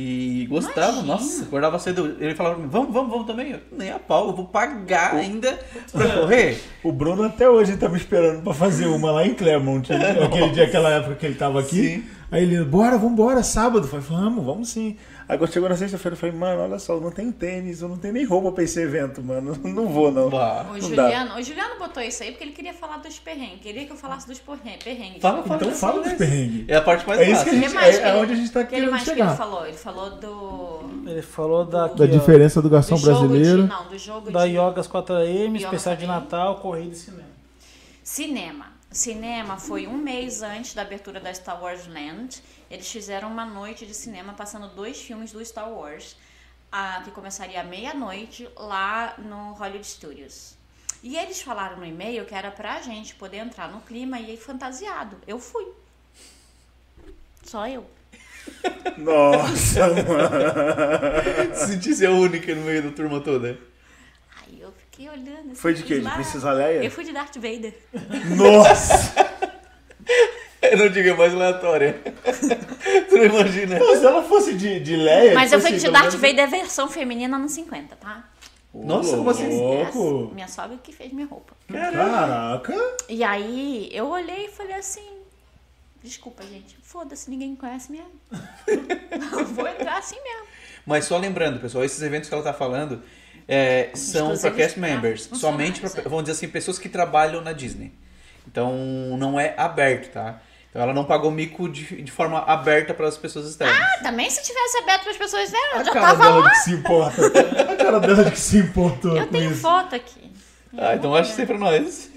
E 0.00 0.46
gostava, 0.48 0.92
Imagina. 0.92 1.06
nossa, 1.12 1.42
acordava 1.42 1.76
cedo. 1.80 2.16
Ele 2.20 2.32
falava 2.32 2.54
pra 2.54 2.64
mim, 2.64 2.70
vamos, 2.70 2.92
vamos, 2.92 3.10
vamos 3.10 3.26
também. 3.26 3.50
Eu, 3.50 3.58
Nem 3.76 3.90
a 3.90 3.98
pau, 3.98 4.28
eu 4.28 4.36
vou 4.36 4.44
pagar 4.44 5.14
ainda 5.14 5.58
pra 5.90 6.08
correr. 6.20 6.62
O 6.84 6.92
Bruno 6.92 7.24
até 7.24 7.50
hoje 7.50 7.76
tava 7.76 7.96
esperando 7.96 8.44
pra 8.44 8.54
fazer 8.54 8.86
uma 8.86 9.10
lá 9.10 9.26
em 9.26 9.34
Clermont. 9.34 9.90
né? 9.92 10.10
Aquele 10.22 10.50
dia, 10.50 10.64
aquela 10.64 10.90
época 10.90 11.16
que 11.16 11.26
ele 11.26 11.34
tava 11.34 11.58
aqui. 11.58 11.82
Sim. 11.96 12.04
Aí 12.30 12.44
ele, 12.44 12.62
bora, 12.64 12.96
vambora, 12.96 13.42
sábado. 13.42 13.86
Eu 13.86 13.90
falei, 13.90 14.06
vamos, 14.08 14.44
vamos 14.44 14.68
sim. 14.68 14.96
Quando 15.36 15.52
chegou 15.52 15.68
na 15.68 15.76
sexta-feira, 15.76 16.14
eu 16.14 16.18
falei, 16.18 16.34
mano, 16.34 16.62
olha 16.62 16.78
só, 16.78 16.94
eu 16.94 17.00
não 17.02 17.10
tenho 17.10 17.30
tênis, 17.32 17.82
eu 17.82 17.88
não 17.88 17.98
tenho 17.98 18.14
nem 18.14 18.24
roupa 18.24 18.50
pra 18.52 18.64
esse 18.64 18.80
evento, 18.80 19.22
mano. 19.22 19.54
Não 19.62 19.86
vou, 19.88 20.10
não. 20.10 20.30
Bah. 20.30 20.64
O 20.70 20.78
Não 20.78 20.90
dá. 20.90 21.04
Juliano, 21.04 21.36
o 21.38 21.42
Juliano 21.42 21.78
botou 21.78 22.02
isso 22.02 22.22
aí 22.22 22.30
porque 22.30 22.44
ele 22.44 22.52
queria 22.52 22.72
falar 22.72 22.96
dos 22.98 23.18
perrengues. 23.18 23.60
Queria 23.60 23.84
que 23.84 23.92
eu 23.92 23.96
falasse 23.96 24.26
dos 24.26 24.38
perrengues. 24.38 25.20
Fala, 25.20 25.42
fala. 25.42 25.56
Então 25.56 25.70
fala 25.72 26.02
dos 26.02 26.12
perrengues. 26.14 26.64
É 26.68 26.76
a 26.76 26.80
parte 26.82 27.06
mais 27.06 27.20
É 27.20 27.30
isso 27.30 27.44
que 27.44 27.50
a 27.50 27.52
gente, 27.52 27.66
é, 27.66 27.70
que 27.70 27.76
é 27.98 28.08
ele- 28.08 28.18
onde 28.18 28.32
a 28.32 28.36
gente 28.36 28.50
tá 28.50 28.60
O 28.60 28.66
que 28.66 28.74
ele 28.74 28.80
querendo 28.86 28.90
mais 28.90 29.02
que 29.04 29.10
ele 29.10 29.20
chegar. 29.20 29.36
falou? 29.36 29.66
Ele 29.66 29.76
falou 29.76 30.10
do. 30.12 31.10
Ele 31.10 31.22
falou 31.22 31.64
da, 31.66 31.84
aqui, 31.84 31.98
Da 31.98 32.04
ó, 32.04 32.06
diferença 32.06 32.62
do 32.62 32.70
garçom 32.70 32.94
do 32.94 33.00
jogo 33.02 33.18
brasileiro. 33.28 33.62
De, 33.64 33.68
não, 33.68 33.88
do 33.88 33.98
jogo 33.98 34.30
da 34.30 34.46
de 34.46 34.52
Yoga 34.52 34.80
4am, 34.82 35.46
Yoga 35.48 35.56
especial 35.58 35.96
de. 35.96 36.06
Natal, 36.06 36.56
corrida 36.56 36.92
e 36.92 36.96
cinema. 36.96 37.28
Cinema. 38.02 38.66
Cinema 38.90 39.58
foi 39.58 39.86
um 39.86 39.96
mês 39.98 40.42
antes 40.42 40.72
da 40.74 40.82
abertura 40.82 41.20
da 41.20 41.32
Star 41.34 41.62
Wars 41.62 41.86
Land. 41.86 42.42
Eles 42.70 42.90
fizeram 42.90 43.28
uma 43.28 43.44
noite 43.44 43.86
de 43.86 43.94
cinema 43.94 44.32
passando 44.34 44.68
dois 44.68 45.00
filmes 45.00 45.32
do 45.32 45.44
Star 45.44 45.70
Wars, 45.70 46.16
ah, 46.70 47.00
que 47.04 47.10
começaria 47.10 47.60
à 47.60 47.64
meia-noite 47.64 48.48
lá 48.56 49.14
no 49.18 49.52
Hollywood 49.54 49.86
Studios. 49.86 50.54
E 51.02 51.16
eles 51.16 51.40
falaram 51.40 51.78
no 51.78 51.86
e-mail 51.86 52.24
que 52.24 52.34
era 52.34 52.50
pra 52.50 52.80
gente 52.82 53.14
poder 53.14 53.38
entrar 53.38 53.70
no 53.70 53.80
clima 53.80 54.18
e 54.18 54.34
ir 54.34 54.36
fantasiado. 54.36 55.16
Eu 55.26 55.38
fui. 55.38 55.66
Só 57.44 57.66
eu. 57.68 57.86
Nossa, 58.98 59.86
mano. 59.88 61.54
Sentir 61.54 61.94
ser 61.94 62.06
a 62.06 62.10
única 62.10 62.54
no 62.54 62.62
meio 62.62 62.82
da 62.82 62.90
turma 62.90 63.20
toda. 63.20 63.58
Aí 64.40 64.60
eu 64.60 64.72
fiquei 64.72 65.08
olhando. 65.08 65.52
assim, 65.52 65.54
Foi 65.54 65.72
de 65.72 65.82
quê? 65.84 66.00
De. 66.00 66.10
Princesa 66.10 66.52
Leia? 66.52 66.82
Eu 66.82 66.90
fui 66.90 67.04
de 67.04 67.12
Darth 67.12 67.36
Vader. 67.36 67.74
Nossa! 68.36 69.14
Eu 70.60 70.76
não 70.76 70.88
digo 70.88 71.08
é 71.08 71.14
mais 71.14 71.32
aleatória. 71.32 72.00
tu 73.08 73.16
não 73.16 73.24
imagina. 73.24 73.78
Pô, 73.78 73.96
se 73.96 74.04
ela 74.04 74.22
fosse 74.22 74.54
de, 74.54 74.80
de 74.80 74.96
Leia. 74.96 75.34
Mas 75.34 75.52
eu 75.52 75.58
tipo 75.58 75.68
fui 75.68 75.76
assim, 75.76 75.86
de 75.86 75.92
Darth 75.92 76.14
menos- 76.14 76.20
Vader 76.20 76.50
versão 76.50 76.88
feminina 76.88 77.38
nos 77.38 77.52
50, 77.52 77.96
tá? 77.96 78.28
Nossa, 78.74 79.16
como 79.16 79.30
assim? 79.30 79.48
Louco. 79.48 80.30
Minha 80.34 80.48
sogra 80.48 80.76
que 80.82 80.92
fez 80.92 81.12
minha 81.12 81.26
roupa. 81.26 81.54
Caraca! 81.72 82.74
E 83.08 83.24
aí 83.24 83.88
eu 83.92 84.08
olhei 84.08 84.46
e 84.46 84.48
falei 84.48 84.74
assim: 84.74 85.06
desculpa, 86.02 86.42
gente, 86.42 86.76
foda-se, 86.82 87.30
ninguém 87.30 87.50
me 87.50 87.56
conhece 87.56 87.90
mesmo. 87.90 88.10
Vou 89.54 89.66
entrar 89.66 89.98
assim 89.98 90.20
mesmo. 90.22 90.46
Mas 90.84 91.04
só 91.04 91.16
lembrando, 91.18 91.60
pessoal, 91.60 91.84
esses 91.84 92.00
eventos 92.02 92.28
que 92.28 92.34
ela 92.34 92.44
tá 92.44 92.52
falando 92.52 93.02
é, 93.46 93.90
são 93.94 94.36
para 94.36 94.50
cast 94.50 94.78
members. 94.78 95.28
Somente 95.34 95.80
para, 95.80 96.00
é. 96.00 96.02
vamos 96.02 96.24
dizer 96.24 96.32
assim, 96.32 96.48
pessoas 96.48 96.78
que 96.78 96.88
trabalham 96.88 97.40
na 97.40 97.52
Disney. 97.52 97.92
Então 98.46 98.74
não 99.18 99.38
é 99.38 99.54
aberto, 99.56 100.12
tá? 100.12 100.40
Então 100.78 100.84
ela 100.84 100.94
não 100.94 101.04
pagou 101.04 101.28
mico 101.32 101.68
de, 101.68 102.02
de 102.02 102.12
forma 102.12 102.38
aberta 102.38 102.94
para 102.94 103.08
as 103.08 103.16
pessoas 103.16 103.48
externas. 103.48 103.76
Ah, 103.76 103.98
também 104.00 104.30
se 104.30 104.40
tivesse 104.44 104.78
aberto 104.78 105.02
para 105.02 105.10
as 105.10 105.16
pessoas 105.16 105.50
dela, 105.50 105.64
eu 105.74 105.80
A 105.80 105.82
já 105.84 105.92
cara 105.92 106.06
tava 106.06 106.22
dela 106.22 106.38
lá. 106.38 106.50
que 106.50 106.56
se 106.58 106.70
importa. 106.72 107.26
A 107.26 107.76
cara 107.76 107.98
dela 107.98 108.24
de 108.24 108.30
que 108.30 108.38
se 108.38 108.58
importou 108.58 109.16
Eu 109.16 109.26
com 109.26 109.32
tenho 109.32 109.50
isso. 109.50 109.60
foto 109.60 109.96
aqui. 109.96 110.32
Ah, 110.78 110.94
então 110.94 111.12
acho 111.16 111.24
que 111.24 111.32
isso 111.32 111.40
aí 111.40 111.46
pra 111.48 111.58
nós. 111.58 112.12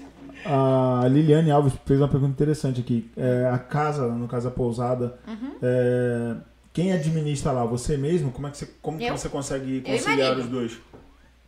A 0.46 1.08
Liliane 1.08 1.50
Alves 1.50 1.72
fez 1.84 2.00
uma 2.00 2.06
pergunta 2.06 2.30
interessante 2.30 2.80
aqui. 2.80 3.10
É, 3.16 3.50
a 3.52 3.58
casa, 3.58 4.06
no 4.06 4.28
caso 4.28 4.46
a 4.46 4.50
pousada, 4.52 5.18
Uhum. 5.26 5.56
é, 5.60 6.36
quem 6.72 6.92
administra 6.92 7.50
lá? 7.50 7.64
Você 7.64 7.96
mesmo? 7.96 8.30
Como 8.30 8.46
é 8.46 8.50
que 8.52 8.58
você, 8.58 8.68
como 8.80 8.96
que 8.96 9.10
você 9.10 9.28
consegue 9.28 9.80
conciliar 9.80 10.38
os 10.38 10.46
dois? 10.46 10.78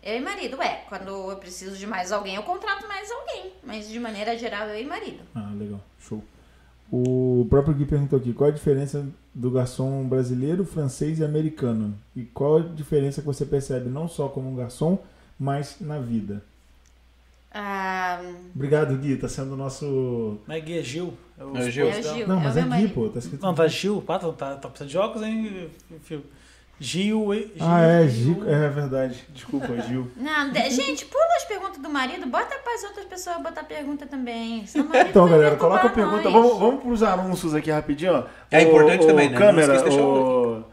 Eu 0.02 0.16
e 0.16 0.20
marido, 0.20 0.60
é. 0.60 0.82
Quando 0.88 1.30
eu 1.30 1.36
preciso 1.36 1.76
de 1.76 1.86
mais 1.86 2.10
alguém, 2.10 2.34
eu 2.34 2.42
contrato 2.42 2.88
mais 2.88 3.08
alguém. 3.08 3.52
Mas 3.62 3.88
de 3.88 4.00
maneira 4.00 4.36
geral, 4.36 4.66
eu 4.66 4.80
e 4.82 4.84
marido. 4.84 5.20
Ah, 5.32 5.50
legal. 5.56 5.80
Show. 6.00 6.20
O 6.96 7.44
próprio 7.50 7.74
Gui 7.74 7.86
perguntou 7.86 8.16
aqui, 8.16 8.32
qual 8.32 8.48
a 8.48 8.52
diferença 8.52 9.04
do 9.34 9.50
garçom 9.50 10.06
brasileiro, 10.06 10.64
francês 10.64 11.18
e 11.18 11.24
americano? 11.24 11.92
E 12.14 12.22
qual 12.22 12.58
a 12.58 12.60
diferença 12.60 13.20
que 13.20 13.26
você 13.26 13.44
percebe 13.44 13.90
não 13.90 14.06
só 14.06 14.28
como 14.28 14.48
um 14.48 14.54
garçom, 14.54 14.96
mas 15.36 15.78
na 15.80 15.98
vida? 15.98 16.40
Ah, 17.52 18.22
Obrigado, 18.54 18.96
Gui. 18.96 19.16
Tá 19.16 19.28
sendo 19.28 19.54
o 19.54 19.56
nosso... 19.56 20.38
Não 20.46 20.54
é 20.54 20.60
Gui, 20.60 20.78
é 20.78 20.82
Gil. 20.84 21.14
É 21.36 21.44
o 21.44 21.56
É 21.56 21.64
o 21.64 21.70
Gil. 21.70 21.88
é 21.88 21.98
o 21.98 22.02
Gil. 22.14 22.28
Não, 22.28 22.38
é 22.38 22.44
mas 22.44 22.56
é 22.56 22.64
meu 22.64 22.78
Gui, 22.78 22.88
pô. 22.88 23.08
Tá 23.08 23.18
escrito... 23.18 23.42
Não, 23.42 23.52
tá 23.52 23.66
Gil. 23.66 24.00
Pá, 24.00 24.20
tá, 24.20 24.30
tá, 24.30 24.54
tá 24.54 24.68
precisando 24.68 24.90
de 24.90 24.98
óculos, 24.98 25.26
hein, 25.26 25.70
Fio? 26.04 26.22
Gil, 26.84 27.32
e- 27.32 27.38
Gil. 27.38 27.50
Ah, 27.60 27.80
é, 27.80 28.06
Gil. 28.08 28.44
É 28.46 28.68
verdade. 28.68 29.24
Desculpa, 29.30 29.66
Gil. 29.88 30.10
Não, 30.16 30.50
de- 30.50 30.70
gente, 30.70 31.06
pula 31.06 31.24
as 31.36 31.44
perguntas 31.44 31.78
do 31.78 31.88
marido, 31.88 32.26
bota 32.26 32.56
para 32.62 32.74
as 32.74 32.84
outras 32.84 33.06
pessoas 33.06 33.42
botar 33.42 33.64
pergunta 33.64 34.04
também. 34.06 34.64
O 34.76 34.96
Então, 34.96 35.26
galera, 35.28 35.56
coloca 35.56 35.86
a 35.86 35.90
pergunta. 35.90 36.24
nós. 36.28 36.32
Vamos, 36.32 36.58
vamos 36.58 36.82
pros 36.82 37.02
anúncios 37.02 37.54
aqui 37.54 37.70
rapidinho, 37.70 38.12
ó. 38.14 38.24
É 38.50 38.62
importante 38.62 39.06
também, 39.06 39.30
né? 39.30 39.38
Não 39.38 39.46
Câmera, 39.46 39.90
o... 40.02 40.64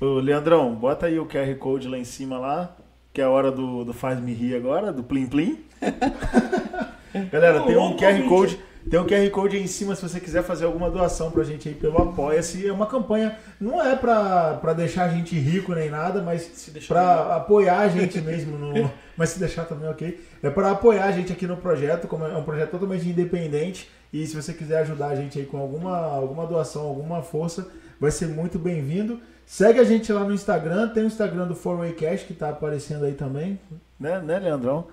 o 0.00 0.14
Leandrão, 0.14 0.74
bota 0.74 1.06
aí 1.06 1.18
o 1.18 1.26
QR 1.26 1.54
Code 1.56 1.88
lá 1.88 1.98
em 1.98 2.04
cima 2.04 2.38
lá, 2.38 2.74
que 3.12 3.20
é 3.20 3.24
a 3.24 3.30
hora 3.30 3.50
do, 3.52 3.84
do 3.84 3.92
Faz 3.92 4.18
Me 4.18 4.32
Rir 4.32 4.56
agora, 4.56 4.90
do 4.92 5.02
Plim 5.02 5.26
Plim. 5.26 5.58
galera, 7.30 7.60
tem 7.62 7.76
um 7.76 7.96
QR 7.96 8.22
Code. 8.28 8.58
Tem 8.90 8.98
um 8.98 9.06
QR 9.06 9.30
Code 9.30 9.56
aí 9.56 9.62
em 9.62 9.66
cima 9.66 9.94
se 9.94 10.02
você 10.02 10.18
quiser 10.18 10.42
fazer 10.42 10.64
alguma 10.64 10.90
doação 10.90 11.30
pra 11.30 11.44
gente 11.44 11.68
aí 11.68 11.74
pelo 11.74 11.98
Apoia-se. 11.98 12.66
É 12.66 12.72
uma 12.72 12.86
campanha, 12.86 13.38
não 13.60 13.82
é 13.84 13.94
pra, 13.94 14.54
pra 14.54 14.72
deixar 14.72 15.04
a 15.04 15.08
gente 15.08 15.38
rico 15.38 15.74
nem 15.74 15.90
nada, 15.90 16.22
mas 16.22 16.70
pra 16.86 17.36
apoiar 17.36 17.80
a 17.80 17.88
gente 17.88 18.20
mesmo 18.20 18.56
no. 18.56 18.90
Mas 19.18 19.30
se 19.30 19.40
deixar 19.40 19.64
também, 19.64 19.88
ok. 19.88 20.24
É 20.40 20.48
pra 20.48 20.70
apoiar 20.70 21.06
a 21.06 21.10
gente 21.10 21.32
aqui 21.32 21.44
no 21.44 21.56
projeto, 21.56 22.06
como 22.06 22.24
é 22.24 22.36
um 22.36 22.44
projeto 22.44 22.70
totalmente 22.70 23.08
independente. 23.08 23.90
E 24.12 24.24
se 24.24 24.36
você 24.36 24.54
quiser 24.54 24.78
ajudar 24.82 25.08
a 25.08 25.16
gente 25.16 25.40
aí 25.40 25.44
com 25.44 25.58
alguma, 25.58 25.98
alguma 25.98 26.46
doação, 26.46 26.82
alguma 26.82 27.20
força, 27.20 27.66
vai 28.00 28.12
ser 28.12 28.28
muito 28.28 28.60
bem-vindo. 28.60 29.20
Segue 29.44 29.80
a 29.80 29.84
gente 29.84 30.12
lá 30.12 30.22
no 30.22 30.32
Instagram, 30.32 30.90
tem 30.90 31.02
o 31.02 31.06
Instagram 31.06 31.48
do 31.48 31.56
Fourway 31.56 31.94
Cash 31.94 32.22
que 32.22 32.32
tá 32.32 32.50
aparecendo 32.50 33.06
aí 33.06 33.14
também. 33.14 33.58
Né, 33.98 34.20
né 34.20 34.38
Leandrão? 34.38 34.86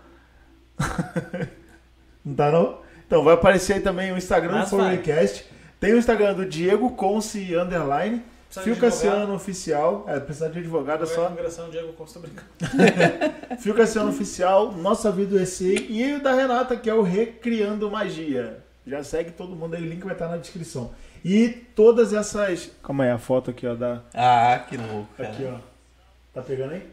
não 2.25 2.33
tá 2.33 2.51
não? 2.51 2.84
Então 3.07 3.23
vai 3.23 3.33
aparecer 3.33 3.73
aí 3.73 3.81
também 3.81 4.11
o 4.11 4.17
Instagram 4.17 4.51
do 4.53 4.57
Mas 4.59 4.69
Fourway 4.69 4.95
vai. 4.97 5.03
Cast. 5.05 5.45
Tem 5.79 5.93
o 5.93 5.97
Instagram 5.97 6.33
do 6.33 6.45
Diego 6.45 6.89
Conce 6.91 7.55
Underline. 7.55 8.23
Fio. 8.49 8.75
Cassiano 8.77 9.33
Oficial. 9.33 10.05
É, 10.07 10.19
precisa 10.19 10.49
de 10.49 10.59
advogado, 10.59 11.03
é 11.03 11.07
Agora 11.07 11.15
só 11.15 11.27
imigração, 11.27 11.69
Diego 11.69 11.91
Costa 11.93 12.19
brincando. 12.19 12.47
Fio 13.59 13.73
Cassiano 13.75 14.09
Oficial, 14.09 14.71
Nossa 14.71 15.11
Vida 15.11 15.41
EC 15.41 15.89
e 15.89 16.13
o 16.13 16.23
da 16.23 16.33
Renata, 16.33 16.77
que 16.77 16.89
é 16.89 16.93
o 16.93 17.01
Recriando 17.01 17.91
Magia. 17.91 18.63
Já 18.87 19.03
segue 19.03 19.31
todo 19.31 19.55
mundo 19.55 19.75
aí, 19.75 19.81
o 19.81 19.85
link 19.85 20.03
vai 20.03 20.13
estar 20.13 20.27
na 20.29 20.37
descrição. 20.37 20.91
E 21.23 21.49
todas 21.49 22.13
essas. 22.13 22.71
Calma 22.83 23.03
aí, 23.03 23.09
a 23.09 23.17
foto 23.17 23.49
aqui, 23.51 23.65
ó. 23.67 23.73
Da... 23.75 24.01
Ah, 24.13 24.63
que 24.69 24.77
louco. 24.77 25.09
cara. 25.17 25.29
Aqui, 25.29 25.43
ó. 25.45 25.57
Tá 26.33 26.41
pegando 26.41 26.73
aí? 26.73 26.87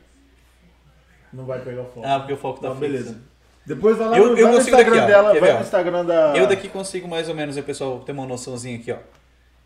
Não 1.33 1.45
vai 1.45 1.61
pegar 1.61 1.83
o 1.83 1.85
foco. 1.85 2.03
Ah, 2.05 2.19
porque 2.19 2.33
o 2.33 2.37
foco 2.37 2.61
tá 2.61 2.69
Não, 2.69 2.77
fixo. 2.77 2.91
beleza. 2.93 3.17
Depois 3.65 3.97
vai 3.97 4.09
lá 4.09 4.19
Eu- 4.19 4.31
no, 4.31 4.39
eu 4.39 4.47
vai 4.47 4.55
no 4.55 4.61
Instagram 4.61 4.97
daqui, 4.97 5.07
dela, 5.07 5.31
vai 5.31 5.41
ver, 5.41 5.55
no? 5.55 5.61
Instagram 5.61 6.05
da. 6.05 6.37
Eu 6.37 6.47
daqui 6.47 6.69
consigo 6.69 7.09
mais 7.09 7.29
ou 7.29 7.35
menos, 7.35 7.57
o 7.57 7.63
pessoal 7.63 8.01
ter 8.01 8.13
uma 8.13 8.27
noçãozinha 8.27 8.79
aqui, 8.79 8.93
ó. 8.93 8.99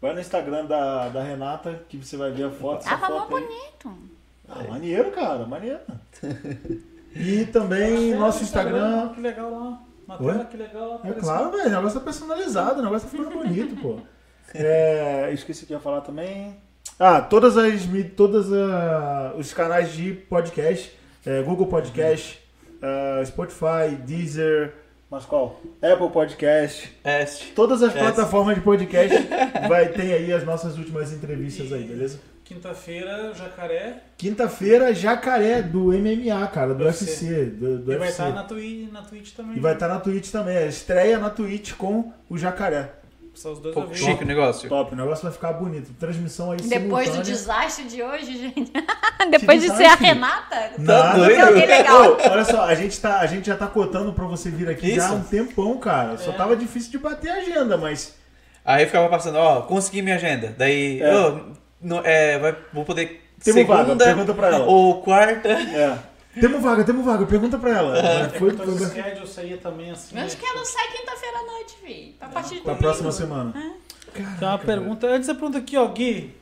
Vai 0.01 0.13
no 0.13 0.21
Instagram 0.21 0.67
da, 0.67 1.09
da 1.09 1.23
Renata 1.23 1.83
que 1.89 1.97
você 1.97 2.17
vai 2.17 2.31
ver 2.31 2.45
a 2.45 2.51
foto. 2.51 2.85
Tava 2.85 3.09
mó 3.09 3.21
foto 3.21 3.31
bonito. 3.31 3.99
Ah, 4.49 4.63
maneiro, 4.69 5.11
cara, 5.11 5.47
maneiro. 5.47 5.81
E 7.19 7.47
também 7.47 8.15
nosso 8.15 8.43
Instagram. 8.43 9.09
Que 9.15 9.23
legal 9.23 9.51
lá. 9.51 10.19
Tela, 10.19 10.45
que 10.45 10.57
legal 10.57 11.01
lá. 11.03 11.11
É 11.11 11.13
claro, 11.15 11.51
velho. 11.51 11.67
O 11.67 11.71
negócio 11.71 11.99
tá 11.99 12.05
personalizado, 12.05 12.81
o 12.81 12.83
negócio 12.83 13.09
tá 13.09 13.17
ficando 13.17 13.31
bonito, 13.31 13.75
pô. 13.81 13.99
É, 14.55 15.31
esqueci 15.33 15.65
o 15.65 15.67
que 15.67 15.73
ia 15.73 15.81
falar 15.81 16.03
também. 16.03 16.57
Ah, 16.99 17.21
todas 17.21 17.57
as 17.57 17.83
todas 18.17 18.53
ah, 18.53 19.35
os 19.37 19.53
canais 19.53 19.93
de 19.93 20.13
podcast, 20.13 20.97
é, 21.25 21.43
Google 21.43 21.67
Podcast, 21.67 22.39
ah, 22.83 23.23
Spotify, 23.25 23.95
Deezer, 24.07 24.73
mas 25.11 25.25
qual? 25.25 25.61
Apple 25.83 26.11
Podcast, 26.11 26.93
Este. 27.05 27.53
todas 27.53 27.83
as 27.83 27.95
É. 27.95 27.99
plataformas 27.99 28.55
de 28.57 28.61
podcast 28.61 29.17
vai 29.69 29.89
ter 29.89 30.13
aí 30.15 30.33
as 30.33 30.45
nossas 30.45 30.77
últimas 30.79 31.13
entrevistas 31.13 31.73
aí, 31.73 31.85
beleza? 31.85 32.19
Quinta-feira, 32.45 33.35
Jacaré. 33.35 34.03
Quinta-feira, 34.17 34.95
Jacaré 34.95 35.63
do 35.63 35.87
MMA, 35.93 36.47
cara, 36.47 36.75
do 36.75 36.85
UFC. 36.85 37.05
UFC, 37.05 37.45
do, 37.47 37.79
do 37.79 37.93
e 37.93 37.97
vai 37.97 38.09
estar 38.09 38.33
na, 38.33 38.45
Twitch, 38.45 38.93
na 38.93 39.03
Twitch 39.03 39.33
também. 39.35 39.57
E 39.57 39.61
vai 39.61 39.73
estar 39.75 39.89
na 39.89 39.99
Twitch 39.99 40.31
também, 40.31 40.57
a 40.57 40.67
estreia 40.67 41.19
na 41.19 41.29
Twitch 41.29 41.73
com 41.73 42.13
o 42.31 42.39
Jacaré. 42.39 42.93
São 43.37 43.53
os 43.53 43.59
dois 43.61 43.75
Pouco 43.75 43.91
ouvintes. 43.91 44.07
chique 44.11 44.25
o 44.25 44.27
negócio. 44.27 44.69
Top, 44.69 44.93
o 44.93 44.97
negócio 44.97 45.23
vai 45.25 45.33
ficar 45.33 45.53
bonito. 45.53 45.93
Transmissão 46.01 46.53
aí 46.53 46.59
Depois 46.61 47.11
do 47.15 47.23
desastre 47.23 47.85
de 47.85 48.03
hoje, 48.03 48.39
gente. 48.39 48.73
Depois 49.31 49.61
de 49.63 49.71
ser 49.77 49.85
a? 49.85 49.95
Renata. 49.95 50.71
Doido? 50.79 51.47
Alguém 51.47 51.67
legal. 51.67 52.13
Ô, 52.13 52.17
olha 52.31 52.45
só, 52.45 52.63
a 52.65 52.75
gente, 52.75 52.99
tá, 52.99 53.21
a 53.21 53.27
gente 53.27 53.47
já 53.47 53.57
tá 53.57 53.67
cotando 53.67 54.13
pra 54.15 54.25
você 54.25 54.51
vir 54.51 54.69
aqui 54.71 54.95
já 54.95 55.03
há 55.05 55.07
Isso. 55.09 55.15
um 55.17 55.23
tempão, 55.23 55.77
cara. 55.79 56.17
Só 56.17 56.33
tava 56.33 56.57
difícil 56.57 56.91
de 56.93 56.99
bater 56.99 57.31
a 57.31 57.35
agenda, 57.35 57.77
mas. 57.77 58.15
Aí 58.65 58.87
ficava 58.87 59.09
passando, 59.09 59.37
ó, 59.37 59.61
consegui 59.63 60.01
minha 60.03 60.17
agenda. 60.17 60.55
Daí, 60.57 61.01
É. 61.03 61.15
ô, 61.15 61.41
no- 61.81 62.01
é, 62.05 62.39
vai, 62.39 62.57
vou 62.73 62.85
poder 62.85 63.23
Temos 63.45 63.61
segunda 63.61 63.85
vaga, 63.85 63.97
pergunta 64.05 64.33
pra 64.35 64.49
ela. 64.49 64.65
ou 64.67 65.03
quarta. 65.03 65.49
É. 65.51 65.99
Temos 66.41 66.63
vaga, 66.63 66.85
temos 66.85 67.05
vaga, 67.05 67.25
pergunta 67.27 67.59
pra 67.59 67.71
ela. 67.71 67.99
É, 67.99 68.29
Foi, 68.29 68.51
então 68.51 68.65
foi, 68.67 68.75
o 68.75 68.79
foi 68.79 68.87
schedule 68.89 69.27
saía 69.27 69.59
também 69.59 69.91
assim. 69.91 70.19
Acho 70.19 70.37
que 70.37 70.45
ela 70.45 70.65
sai 70.65 70.89
quinta-feira 70.89 71.39
à 71.39 71.43
noite, 71.45 71.77
filho. 71.83 72.15
A 72.21 72.27
partir 72.29 72.55
de 72.57 72.61
pra 72.61 72.73
domingo. 72.75 72.83
próxima 72.83 73.13
semana. 73.13 73.53
Tem 74.13 74.49
uma 74.49 74.59
pergunta. 74.59 75.07
Antes 75.07 75.27
da 75.29 75.35
pergunta 75.35 75.59
aqui, 75.59 75.77
ó, 75.77 75.87
Gui. 75.89 76.35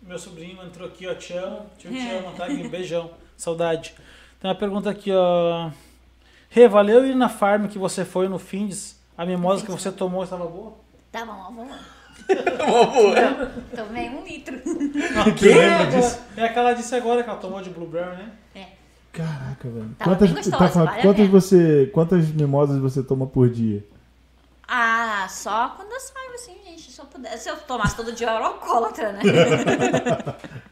Meu 0.00 0.18
sobrinho 0.18 0.58
entrou 0.64 0.88
aqui, 0.88 1.06
ó. 1.06 1.14
Te 1.14 1.32
amo. 1.34 1.66
Te, 1.78 1.88
te 1.88 1.98
É. 1.98 2.18
amo, 2.18 2.32
tá, 2.36 2.48
Gui? 2.48 2.66
Beijão. 2.68 3.10
Saudade. 3.36 3.94
Tem 4.40 4.48
uma 4.50 4.56
pergunta 4.56 4.90
aqui, 4.90 5.10
ó. 5.12 5.70
Rê, 6.48 6.66
valeu 6.68 7.06
ir 7.06 7.14
na 7.14 7.28
farm 7.28 7.66
que 7.68 7.78
você 7.78 8.04
foi 8.04 8.28
no 8.28 8.38
Findes? 8.38 9.00
A 9.16 9.24
mimosa 9.26 9.64
que 9.64 9.70
você 9.70 9.90
tomou 9.92 10.24
estava 10.24 10.46
boa? 10.46 10.74
Tá 11.10 11.24
bom, 11.26 11.32
amor. 11.32 11.66
Boa. 12.28 13.52
Tomei 13.74 14.08
um 14.08 14.22
litro. 14.24 14.56
Que 15.36 15.46
lembra 15.48 15.64
É, 15.64 15.86
disso? 15.86 16.20
É 16.36 16.44
aquela 16.44 16.74
que 16.74 16.80
disse 16.80 16.94
agora 16.94 17.22
que 17.22 17.28
ela 17.28 17.38
tomou 17.38 17.60
de 17.60 17.70
blueberry, 17.70 18.16
né? 18.16 18.30
Caraca, 19.12 19.68
velho. 19.68 19.90
Tava 19.98 20.10
Quantas, 20.10 20.28
bem 20.30 20.36
gostosa, 20.42 20.58
tá 20.58 20.68
falando- 20.70 20.88
vale 20.88 21.02
quantas, 21.02 21.28
você, 21.28 21.90
quantas 21.92 22.28
mimosas 22.30 22.78
você 22.80 23.02
toma 23.02 23.26
por 23.26 23.48
dia? 23.50 23.84
Ah, 24.66 25.26
só 25.28 25.68
quando 25.76 25.92
eu 25.92 26.00
saio 26.00 26.34
assim, 26.34 26.54
gente. 26.64 26.90
Se 26.90 26.98
eu 27.00 27.04
pudesse, 27.04 27.44
se 27.44 27.50
eu 27.50 27.56
tomasse 27.58 27.94
todo 27.94 28.10
dia, 28.12 28.26
eu 28.26 28.30
era 28.36 28.46
alcoólatra, 28.46 29.12
né? 29.12 29.20